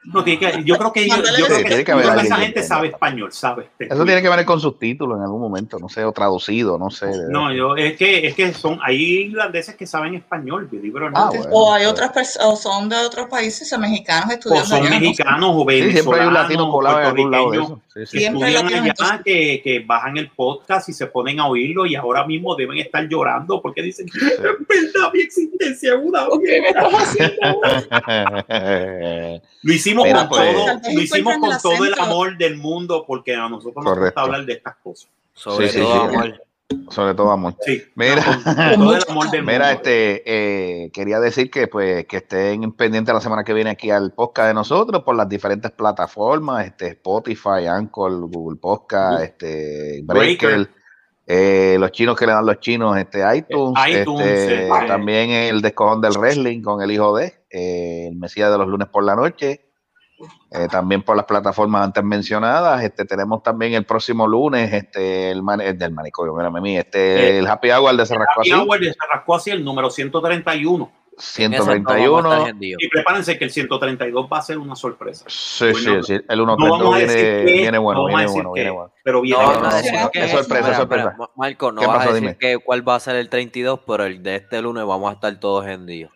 No, 0.06 0.24
tiene 0.24 0.40
que- 0.40 0.64
yo 0.64 0.78
creo 0.78 0.94
que, 0.94 1.08
yo, 1.10 1.16
yo 1.18 1.22
creo 1.24 1.46
ese- 1.48 1.64
que, 1.64 1.84
que 1.84 1.92
yo 1.92 1.98
creo 2.00 2.14
esa 2.22 2.38
gente 2.38 2.64
sabe 2.64 2.88
español, 2.88 3.34
sabe. 3.34 3.70
Eso 3.78 4.06
tiene 4.06 4.22
que 4.22 4.30
venir 4.30 4.46
con 4.46 4.58
subtítulos 4.62 5.18
en 5.18 5.24
algún 5.24 5.42
momento, 5.42 5.78
no 5.78 5.90
sé, 5.90 6.06
o 6.06 6.14
traducido, 6.14 6.78
no 6.78 6.90
sé. 6.90 7.08
No, 7.30 7.52
yo, 7.54 7.76
es 7.76 7.98
que, 7.98 8.26
es 8.26 8.34
que 8.34 8.54
son, 8.54 8.80
hay 8.82 8.96
irlandeses 9.26 9.76
que 9.76 9.86
saben 9.86 10.16
español, 10.16 10.70
believe 10.72 10.98
it 11.00 11.04
or 11.04 11.12
Ah, 11.16 11.30
bueno. 11.30 11.46
O 11.52 11.74
hay 11.74 11.86
otras 11.86 12.14
personas, 12.14 12.48
o 12.48 12.56
son 12.56 12.88
de 12.88 12.96
otros 12.96 13.28
países, 13.28 13.72
o 13.74 13.78
mexicanos 13.78 14.30
o 14.30 14.34
estudiando 14.36 14.68
son 14.70 14.78
allá. 14.80 14.90
¿no? 14.90 15.00
mexicanos 15.02 15.52
o 15.54 15.60
Sí, 15.60 15.66
siempre 15.66 15.82
hay 15.84 15.92
un 15.92 16.00
venezolanos, 16.00 16.34
latino 16.34 16.72
colado 16.72 17.00
en 17.02 17.06
algún 17.06 17.32
lado 17.32 17.52
de 17.52 17.58
eso. 17.58 17.82
Que 18.12 18.20
latinos, 18.30 19.00
allá, 19.00 19.22
que, 19.24 19.62
que 19.64 19.80
bajan 19.80 20.18
el 20.18 20.30
podcast 20.32 20.90
y 20.90 20.94
se 20.94 21.08
ponen 21.08 21.40
a 21.40 21.48
oírlo 21.48 21.86
y 21.86 21.96
ahora 21.96 22.26
mismo 22.26 22.56
deben 22.56 22.78
estar 22.78 23.08
llorando 23.08 23.62
porque 23.62 23.82
dicen, 23.82 24.08
es 24.08 24.40
verdad, 24.42 25.12
mi 25.14 25.22
existencia 25.22 25.94
es 25.94 26.00
una 26.02 26.26
¿Por 26.28 26.42
qué 26.44 26.62
me 26.62 26.68
estás 26.70 26.94
haciendo? 26.94 27.62
Lo 29.64 29.74
hicimos 29.74 30.06
Mira, 30.06 30.20
con 30.20 30.30
pues- 30.30 30.54
todo, 30.56 30.94
lo 30.94 31.02
hicimos 31.02 31.38
con 31.38 31.52
el 31.52 31.58
todo 31.62 31.86
el 31.86 31.94
amor 32.00 32.38
del 32.38 32.58
mundo 32.58 33.04
porque 33.08 33.36
a 33.36 33.50
nosotros 33.50 33.84
nos 33.84 33.94
Correcto. 33.94 34.06
gusta 34.06 34.22
hablar 34.22 34.46
de 34.46 34.54
estas 34.54 34.76
cosas. 34.78 35.10
Sobre 35.34 35.70
Sí, 35.70 35.78
sí, 35.80 35.84
todo, 35.84 36.10
sí. 36.10 36.16
amor. 36.16 36.44
Sobre 36.90 37.16
todo 37.16 37.32
amor. 37.32 37.56
Sí, 37.62 37.82
Mira. 37.96 38.24
no, 38.78 38.92
amor 39.08 39.28
Mira, 39.44 39.72
este, 39.72 40.22
eh, 40.26 40.92
quería 40.92 41.20
decir 41.20 41.50
que 41.50 41.68
pues 41.68 42.06
que 42.06 42.18
estén 42.18 42.72
pendientes 42.74 43.14
la 43.14 43.22
semana 43.22 43.44
que 43.44 43.54
viene 43.54 43.72
aquí 43.72 43.90
al 43.90 44.14
podcast 44.14 44.50
de 44.50 44.54
nosotros 44.54 45.04
por 45.04 45.16
las 45.16 45.28
diferentes 45.28 45.72
plataformas, 45.72 46.68
este, 46.68 46.90
Spotify, 46.90 47.66
Anchor, 47.68 48.12
Google 48.30 48.60
Podcast, 48.60 49.24
este, 49.24 50.02
Breaker. 50.04 50.50
Breaker, 50.50 50.70
eh, 51.32 51.78
los 51.80 51.92
chinos 51.92 52.18
que 52.18 52.26
le 52.26 52.34
dan 52.34 52.46
los 52.46 52.60
chinos, 52.60 52.98
este, 52.98 53.20
iTunes, 53.36 53.80
Eh, 53.88 54.02
iTunes, 54.02 54.28
este, 54.28 54.68
eh, 54.68 54.88
también 54.88 55.30
el 55.30 55.62
descojón 55.62 56.02
del 56.02 56.14
wrestling 56.14 56.62
con 56.64 56.82
el 56.82 56.92
hijo 56.92 57.16
de, 57.16 57.34
el 57.52 58.16
Mesías 58.16 58.52
de 58.52 58.58
los 58.58 58.68
lunes 58.68 58.88
por 58.88 59.04
la 59.04 59.16
noche, 59.16 59.69
eh, 60.52 60.68
también 60.70 61.02
por 61.04 61.16
las 61.16 61.26
plataformas 61.26 61.84
antes 61.86 62.04
mencionadas. 62.04 62.84
Este, 62.84 63.06
tenemos 63.06 63.42
también 63.44 63.74
el 63.74 63.86
próximo 63.86 64.28
lunes, 64.28 64.72
este, 64.74 65.32
el, 65.32 65.42
man- 65.44 65.62
el 65.62 65.78
del 65.78 65.92
manicomio, 65.92 66.34
mírame 66.34 66.60
a 66.60 66.62
mí, 66.62 66.78
este, 66.78 67.36
Eh, 67.36 67.38
el 67.40 67.48
Happy 67.48 67.70
Hour 67.72 67.96
de 67.96 68.06
Cerrasco 68.06 68.42
Happy 68.42 68.52
así, 68.52 68.60
Hour 68.62 68.80
de 68.80 68.94
Cerrasco 68.94 69.36
así, 69.36 69.50
el 69.52 69.64
número 69.64 69.90
131. 69.90 70.92
En 71.38 71.54
esa 71.54 71.64
no 71.64 71.66
vamos 71.66 71.76
a 71.76 71.76
estar 71.76 71.98
131. 71.98 72.48
hendidos. 72.48 72.82
Y 72.82 72.88
prepárense 72.88 73.38
que 73.38 73.44
el 73.44 73.52
132 73.52 74.30
va 74.32 74.38
a 74.38 74.42
ser 74.42 74.58
una 74.58 74.74
sorpresa. 74.78 75.26
Sí, 75.28 75.74
sí, 75.76 75.84
Bueno, 75.90 76.04
sí, 76.04 76.14
el 76.14 76.22
No 76.46 76.56
132 76.56 76.80
vamos 76.80 76.96
a 76.96 76.98
decir 77.00 77.18
viene, 77.46 77.52
viene 77.62 77.78
bueno, 77.78 78.00
no 78.02 78.08
viene 78.08 78.32
bueno, 78.32 78.52
viene 78.54 78.72
bueno. 78.72 78.92
pero 79.04 79.22
viene 79.22 79.44
No, 79.44 79.48
No, 79.52 79.60
no, 79.60 79.70
no, 79.70 79.70
no, 80.04 80.10
que- 80.12 80.24
es 80.24 80.32
sorpresa, 80.32 80.72
es 80.72 80.78
sorpresa. 80.78 81.16
Marco, 81.36 81.74
no 81.74 81.82
¿Qué 81.82 81.88
vas 81.88 81.98
pasó? 81.98 82.10
a 82.12 82.14
decir 82.14 82.38
que 82.38 82.58
cuál 82.60 82.88
va 82.88 82.96
a 82.96 83.00
ser 83.02 83.18
el 83.18 83.28
32, 83.28 83.82
pero 83.86 84.06
el 84.06 84.24
de 84.24 84.36
este 84.38 84.62
lunes 84.62 84.86
vamos 84.86 85.10
a 85.10 85.16
estar 85.16 85.38
todos 85.42 85.68
hendidos. 85.68 86.14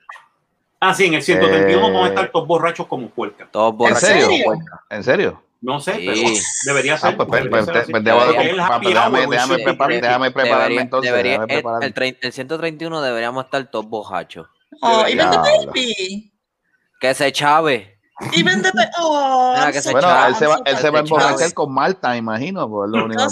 Ah, 0.86 0.94
sí, 0.94 1.06
en 1.06 1.14
el 1.14 1.24
131 1.24 1.72
eh... 1.72 1.82
vamos 1.82 2.06
a 2.06 2.10
estar 2.10 2.26
eh. 2.26 2.30
todos 2.34 2.46
borrachos 2.46 2.88
como 2.88 3.10
puerca. 3.10 3.48
Todos 3.50 3.74
borrachos. 3.74 4.04
¿En 4.04 4.18
serio? 4.18 4.54
¿En 4.90 5.04
serio? 5.04 5.44
No 5.62 5.80
sé, 5.80 5.94
sí. 5.94 6.06
pero 6.06 6.22
debería 6.66 6.96
ah, 6.96 6.98
ser. 6.98 7.16
Pues, 7.16 7.30
pues, 7.30 7.48
pues, 7.48 7.66
déjame 7.66 8.02
prepararme 8.02 9.22
debería, 9.22 10.82
entonces. 10.82 11.10
Debería, 11.10 11.32
déjame 11.32 11.48
prepararme. 11.48 11.86
El, 11.86 11.94
el, 11.96 12.18
el, 12.22 12.34
131 12.34 13.02
deberíamos 13.02 13.46
estar 13.46 13.66
todos 13.72 13.88
borrachos. 13.88 14.48
Oh, 14.82 15.06
y 15.08 15.16
vente, 15.16 15.38
baby. 15.38 16.34
Que 17.00 17.14
se 17.14 17.32
chave. 17.32 17.98
Y 18.34 18.44
véndete. 18.44 18.78
Oh, 19.00 19.56
bueno, 19.56 19.68
él 19.68 20.36
se 20.36 20.48
va, 20.48 20.62
él 20.66 20.78
se 20.78 20.90
va 20.90 21.00
a 21.00 21.02
emborrachar 21.02 21.54
con 21.54 21.74
Malta, 21.74 22.16
imagino. 22.18 22.70
Por 22.70 22.90
lo 22.90 23.06
único 23.06 23.24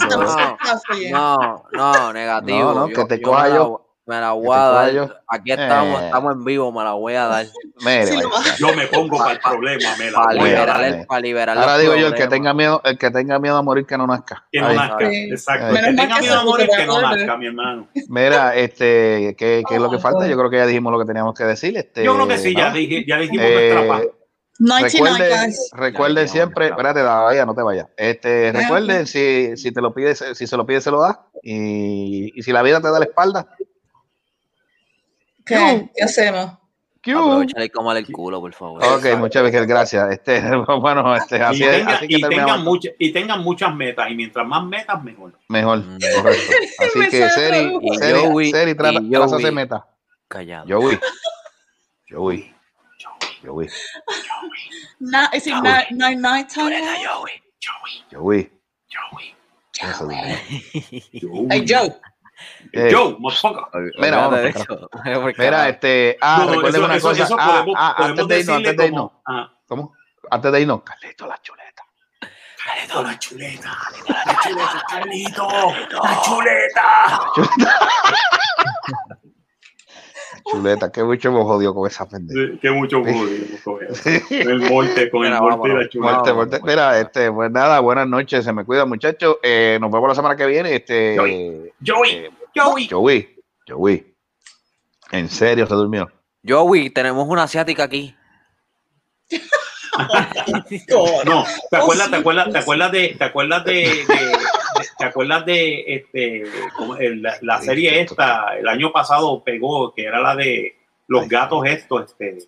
no, 1.10 1.64
no, 1.72 2.12
negativo. 2.14 2.72
No, 2.72 2.86
no, 2.86 2.88
que 2.88 3.04
te 3.04 3.20
coja 3.20 3.48
yo 3.50 3.91
me 4.12 4.20
la 4.20 4.32
voy 4.32 4.54
a 4.54 4.58
dar. 4.60 4.92
yo. 4.92 5.08
Aquí 5.26 5.52
estamos, 5.52 6.02
Eh. 6.02 6.04
estamos 6.04 6.34
en 6.34 6.44
vivo, 6.44 6.70
me 6.70 6.84
la 6.84 6.92
voy 6.92 7.14
a 7.14 7.26
dar. 7.28 7.46
Sí, 7.46 7.52
va- 7.86 8.56
Yo 8.58 8.74
me 8.76 8.86
pongo 8.88 9.16
para 9.16 9.32
el 9.32 9.40
problema, 9.40 9.96
me 9.98 10.10
la 10.10 10.18
Para 10.18 10.26
voy 10.28 10.38
a 10.40 10.44
liberar, 10.44 10.66
dar. 10.66 10.84
el, 10.84 11.06
para 11.06 11.20
liberar 11.20 11.58
Ahora 11.58 11.78
digo 11.78 11.96
yo, 11.96 12.08
el 12.08 12.14
que 12.14 12.26
tenga 12.26 12.52
miedo, 12.52 12.82
el 12.84 12.98
que 12.98 13.10
tenga 13.10 13.38
miedo 13.38 13.56
a 13.56 13.62
morir 13.62 13.86
que 13.86 13.96
no 13.96 14.06
nazca. 14.06 14.46
Que 14.52 14.60
no 14.60 14.66
Ahí. 14.66 14.76
nazca. 14.76 15.08
Sí. 15.10 15.30
Exacto. 15.30 15.66
Menos 15.72 15.88
El 15.88 15.96
que 15.96 16.02
tenga 16.02 16.18
miedo 16.20 16.38
a 16.40 16.44
morir, 16.44 16.68
que 16.76 16.86
no 16.86 17.00
nazca, 17.00 17.36
mi 17.38 17.46
hermano. 17.46 17.88
Mira, 18.08 18.54
este, 18.54 19.34
¿qué, 19.38 19.62
qué 19.66 19.74
es 19.76 19.80
lo 19.80 19.88
que 19.88 19.96
Oh, 19.96 20.00
falta? 20.00 20.26
Yo 20.26 20.36
creo 20.36 20.50
que 20.50 20.58
ya 20.58 20.66
dijimos 20.66 20.92
lo 20.92 20.98
que 20.98 21.06
teníamos 21.06 21.34
que 21.34 21.44
decir. 21.44 21.74
Este, 21.74 22.04
Yo 22.04 22.14
creo 22.14 22.28
que 22.28 22.36
sí, 22.36 22.54
ya, 22.54 22.70
dije, 22.70 23.04
ya 23.08 23.16
dijimos 23.16 23.46
Eh, 23.46 23.70
nuestra 23.72 23.88
parte. 23.88 24.12
99, 24.58 25.52
Recuerden, 25.72 26.26
ya, 26.26 26.30
siempre, 26.32 26.66
espérate, 26.66 27.00
todavía 27.00 27.46
no 27.46 27.54
te 27.54 27.62
vayas. 27.62 27.86
Este, 27.96 28.50
Ah, 28.50 28.52
recuerden, 28.52 29.06
si, 29.06 29.56
si 29.56 29.72
te 29.72 29.80
lo 29.80 29.92
pides, 29.94 30.22
si 30.34 30.46
se 30.46 30.56
lo 30.56 30.66
pides, 30.66 30.84
se 30.84 30.90
lo 30.90 31.00
das. 31.00 31.18
Y, 31.42 32.30
y 32.38 32.42
si 32.42 32.52
la 32.52 32.62
vida 32.62 32.80
te 32.80 32.88
da 32.90 32.98
la 32.98 33.06
espalda, 33.06 33.48
¿Qué? 35.44 35.90
¿Qué 35.94 36.04
hacemos? 36.04 36.52
Y 37.04 37.68
comer 37.70 37.96
el 37.96 38.06
culo, 38.12 38.40
por 38.40 38.52
favor. 38.54 38.84
Ok, 38.84 39.18
muchas 39.18 39.42
veces, 39.42 39.66
gracias. 39.66 40.12
Este, 40.12 40.40
bueno, 40.80 41.16
este, 41.16 41.38
Y 41.38 41.40
así, 41.40 41.64
es- 41.64 41.70
tengan, 41.78 41.94
así 41.96 42.06
que 42.08 42.16
y, 42.16 42.20
tengan 42.22 42.62
muchas, 42.62 42.92
y 42.98 43.12
tengan 43.12 43.40
muchas 43.42 43.74
metas, 43.74 44.08
y 44.10 44.14
mientras 44.14 44.46
más 44.46 44.64
metas, 44.64 45.02
mejor. 45.02 45.32
Mejor, 45.48 45.78
Mm. 45.78 45.98
correcto. 46.16 46.52
Así 46.78 47.10
que, 47.10 47.28
Seri. 47.30 47.78
Y 47.82 47.96
Seri, 47.96 48.18
Joey- 48.20 48.50
Seri, 48.52 48.74
trata, 48.76 49.00
y 49.02 49.10
traza 49.10 49.28
Joey. 49.30 49.42
esa 49.42 49.52
meta. 49.52 49.86
Callado. 50.28 50.66
Joey. 50.68 50.98
Joey. 52.08 52.54
Joey. 53.44 53.68
Na- 55.00 55.28
is 55.34 55.46
it 55.48 55.54
night, 55.60 55.90
night, 55.90 56.18
night 56.18 56.48
time? 56.48 56.70
Joey. 57.02 57.32
Joey. 58.12 58.50
Eso, 59.82 60.06
dime. 60.06 60.38
Hey, 61.50 61.64
Joe. 61.66 61.86
Eh, 61.86 61.90
Joe, 61.90 61.90
motherfucker. 61.90 61.90
Mira, 61.90 61.90
Olvídate 61.90 61.90
de 61.90 61.90
vámonos, 61.90 62.11
eso. 62.72 63.16
Por 63.18 63.32
Mira, 63.98 64.16
carajo. 65.36 65.68
este, 65.70 66.18
ah, 66.20 66.42
No, 66.46 66.52
recuerden 66.52 66.74
eso- 66.80 66.84
una 66.86 66.96
eso- 66.96 67.08
cosa. 67.08 67.22
eso 67.24 67.36
Ah, 67.38 67.46
podemos- 67.46 67.74
ah, 67.78 67.94
podemos 67.96 68.20
antes 68.20 68.28
de 68.28 68.40
irnos, 68.40 68.56
antes 68.56 68.76
de 68.76 68.86
irnos. 68.86 69.10
como- 69.24 69.50
¿Cómo? 69.68 69.94
Antes 70.30 70.52
de 70.52 70.60
irnos, 70.60 70.82
Carlito 70.82 71.26
la 71.26 71.40
chuleta. 71.42 71.82
Carlito, 72.64 73.02
la 73.02 73.18
chuleta. 73.18 73.70
La 74.26 74.40
chuleta, 74.40 74.84
Carlito. 74.88 75.48
La 76.02 76.22
chuleta. 76.22 77.30
Chuleta, 77.34 77.72
qué 80.92 81.02
mucho 81.04 81.28
hemos 81.28 81.44
jodido 81.44 81.74
con 81.74 81.86
esa 81.88 82.08
pendeja. 82.08 82.52
Sí, 82.52 82.58
Que 82.60 82.70
mucho 82.70 83.00
jodido 83.02 83.60
con 83.64 83.78
el 84.50 84.60
morte, 84.70 85.10
con 85.10 85.24
el 85.24 85.34
morte 85.40 85.68
y 85.68 85.74
la 85.74 85.88
chuleta. 85.88 86.60
Mira, 86.64 87.00
este, 87.00 87.30
pues 87.32 87.50
nada, 87.50 87.80
buenas 87.80 88.06
noches, 88.08 88.44
se 88.44 88.52
me 88.52 88.64
cuida, 88.64 88.84
muchachos. 88.84 89.36
Eh, 89.42 89.78
nos 89.80 89.90
vemos 89.90 90.08
la 90.08 90.14
semana 90.14 90.36
que 90.36 90.46
viene. 90.46 90.74
Este, 90.74 91.16
Joey. 91.16 91.72
Joey. 91.86 92.10
eh, 92.12 92.30
Joey. 92.54 92.88
Joey, 92.88 93.36
Joey. 93.68 94.14
En 95.12 95.28
serio, 95.28 95.66
se 95.66 95.74
durmió. 95.74 96.10
Joey, 96.46 96.90
tenemos 96.90 97.26
una 97.28 97.44
asiática 97.44 97.84
aquí. 97.84 98.14
No, 101.26 101.44
¿te 101.70 101.76
acuerdas, 101.76 102.06
Oh, 102.08 102.10
te 102.10 102.16
sí. 102.16 102.20
acuerdas, 102.20 102.50
te 102.50 102.58
acuerdas 102.58 102.92
de, 102.92 103.14
te 103.18 103.24
acuerdas 103.24 103.64
de- 103.66 104.06
¿Te 105.02 105.08
acuerdas 105.08 105.44
de 105.44 105.84
este, 105.88 106.44
la, 107.16 107.34
la 107.40 107.60
serie 107.60 108.00
esta? 108.00 108.56
El 108.56 108.68
año 108.68 108.92
pasado 108.92 109.42
pegó, 109.42 109.92
que 109.92 110.04
era 110.04 110.20
la 110.20 110.36
de 110.36 110.76
los 111.08 111.28
gatos 111.28 111.66
estos. 111.66 112.02
Este, 112.02 112.38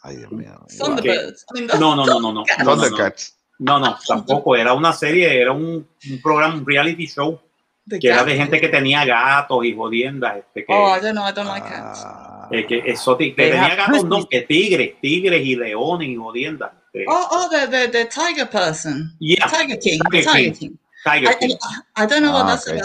Ay, 0.00 0.16
Dios 0.16 0.32
mío. 0.32 0.58
Thunderbirds. 0.78 1.44
No, 1.78 1.94
no, 1.94 2.06
no, 2.06 2.18
no, 2.18 2.32
no. 2.32 2.44
Thundercats. 2.64 3.36
No, 3.58 3.78
no, 3.78 3.98
tampoco. 4.06 4.56
Era 4.56 4.72
una 4.72 4.94
serie, 4.94 5.38
era 5.38 5.52
un, 5.52 5.86
un 6.10 6.22
programa, 6.22 6.54
un 6.54 6.66
reality 6.66 7.06
show. 7.06 7.38
Que 8.00 8.08
era 8.08 8.24
de 8.24 8.36
gente 8.36 8.58
que 8.58 8.70
tenía 8.70 9.04
gatos 9.04 9.62
y 9.66 9.76
jodiendas. 9.76 10.38
Este, 10.38 10.64
que, 10.64 10.72
oh, 10.72 10.98
yo 11.02 11.12
no, 11.12 11.28
I 11.28 11.32
don't 11.34 11.46
like 11.46 11.68
cats. 11.68 12.04
Ah. 12.06 12.48
Eh, 12.50 12.66
que, 12.66 12.78
exotic, 12.86 13.36
que 13.36 13.50
tenía 13.50 13.74
gatos, 13.74 14.04
no, 14.04 14.26
que 14.26 14.42
tigres, 14.42 14.98
tigres 15.02 15.44
y 15.44 15.56
leones 15.56 16.08
y 16.08 16.16
jodiendas. 16.16 16.72
Este. 16.86 17.04
Oh, 17.06 17.28
oh, 17.32 17.48
the, 17.50 17.66
the, 17.66 17.88
the 17.88 18.04
tiger 18.06 18.48
person. 18.48 19.14
Yeah. 19.20 19.46
Tiger 19.46 19.78
King. 19.78 20.00
Tiger, 20.10 20.32
King. 20.32 20.52
King. 20.52 20.70
Tiger 21.04 21.38
King. 21.38 21.56
I, 21.96 22.02
I 22.02 22.06
don't 22.06 22.22
know 22.22 22.32
what 22.32 22.44
Ah, 22.44 22.56
that's 22.56 22.68
okay. 22.68 22.80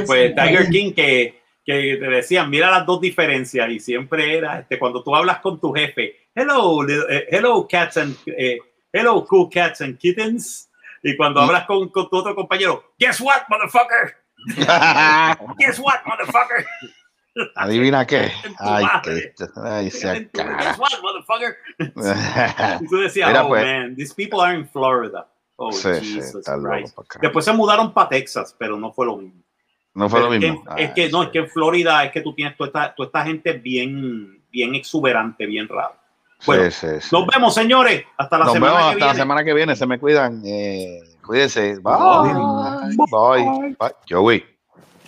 Sí, 0.00 0.06
pues. 0.06 0.34
Tiger 0.34 0.68
King 0.70 0.92
que, 0.92 1.40
que 1.64 1.96
te 1.98 2.06
decían, 2.08 2.50
mira 2.50 2.70
las 2.70 2.84
dos 2.86 3.00
diferencias 3.00 3.68
y 3.70 3.80
siempre 3.80 4.36
era, 4.36 4.60
este, 4.60 4.78
cuando 4.78 5.02
tú 5.02 5.14
hablas 5.16 5.38
con 5.38 5.58
tu 5.60 5.72
jefe, 5.72 6.28
hello, 6.34 6.86
eh, 6.88 7.26
hello 7.30 7.66
cats 7.68 7.96
and, 7.96 8.16
eh, 8.26 8.58
hello 8.92 9.24
cool 9.26 9.48
cats 9.50 9.80
and 9.80 9.96
kittens, 9.98 10.68
y 11.02 11.16
cuando 11.16 11.40
Mm. 11.40 11.44
hablas 11.44 11.64
con, 11.66 11.88
con 11.88 12.08
tu 12.10 12.16
otro 12.16 12.34
compañero, 12.34 12.92
guess 12.98 13.20
what, 13.20 13.42
motherfucker, 13.48 14.14
guess 15.58 15.78
what, 15.78 16.00
motherfucker, 16.06 16.64
Adivina 17.56 18.06
qué. 18.06 18.30
Ay, 18.60 18.84
que, 19.02 19.32
ay, 19.56 19.90
tu- 19.90 20.38
guess 20.42 20.78
what, 20.78 20.92
motherfucker, 21.02 21.56
y 22.82 22.86
tú 22.88 22.96
decías, 22.98 23.28
Mira, 23.28 23.44
oh 23.44 23.48
pues. 23.48 23.64
man, 23.64 23.96
these 23.96 24.12
people 24.14 24.40
are 24.40 24.54
in 24.54 24.68
Florida, 24.68 25.26
oh 25.56 25.72
Sí, 25.72 25.88
sí, 26.00 26.14
Jesus 26.14 26.36
está 26.36 26.56
loco. 26.56 27.04
Después 27.20 27.44
se 27.44 27.52
mudaron 27.52 27.92
para 27.92 28.08
Texas, 28.08 28.54
pero 28.58 28.76
no 28.76 28.92
fue 28.92 29.06
lo 29.06 29.16
mismo. 29.16 29.42
No 29.94 30.08
fue 30.08 30.20
lo 30.20 30.28
Pero 30.30 30.42
es 30.44 30.52
mismo. 30.52 30.74
que- 30.74 30.82
Es 30.84 30.90
que, 30.92 31.08
no, 31.10 31.22
es 31.22 31.28
que 31.30 31.38
en 31.38 31.48
Florida 31.48 32.04
es 32.04 32.10
que 32.12 32.20
tú 32.20 32.34
tienes 32.34 32.56
toda 32.56 32.66
esta, 32.68 32.94
toda 32.94 33.06
esta 33.06 33.22
gente 33.24 33.52
bien, 33.52 34.42
bien 34.50 34.74
exuberante, 34.74 35.46
bien 35.46 35.68
raro. 35.68 35.94
Bueno, 36.46 36.64
sí, 36.64 36.72
sí, 36.72 36.86
sí. 37.00 37.08
nos 37.12 37.26
vemos, 37.28 37.54
señores. 37.54 38.04
Hasta 38.18 38.38
la 38.38 38.44
Nos 38.46 38.54
semana 38.54 38.72
vemos 38.72 38.84
que 38.86 38.92
hasta 38.94 38.96
viene. 39.06 39.12
la 39.18 39.22
semana 39.22 39.44
que 39.44 39.54
viene. 39.54 39.76
Se 39.76 39.86
me 39.86 39.98
cuidan. 40.00 40.42
Eh, 40.44 41.00
cuídense. 41.24 41.78
Bye. 41.80 41.94
Bye. 42.34 42.96
Bye. 43.10 43.76
Bye. 43.78 43.94
Joey. 44.10 44.44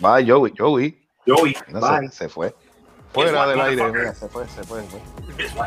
Bye, 0.00 0.24
Joey. 0.30 0.52
Joey. 0.56 1.06
Joey, 1.26 1.56
Mira, 1.66 1.80
bye. 1.98 2.08
se, 2.08 2.16
se 2.16 2.28
fue. 2.28 2.54
Fuera 3.12 3.46
del 3.48 3.60
aire. 3.60 3.90
Mira, 3.92 4.14
se 4.14 4.28
fue, 4.28 4.46
se 4.48 4.62
fue. 4.62 4.82
se 4.82 5.48
fue. 5.48 5.66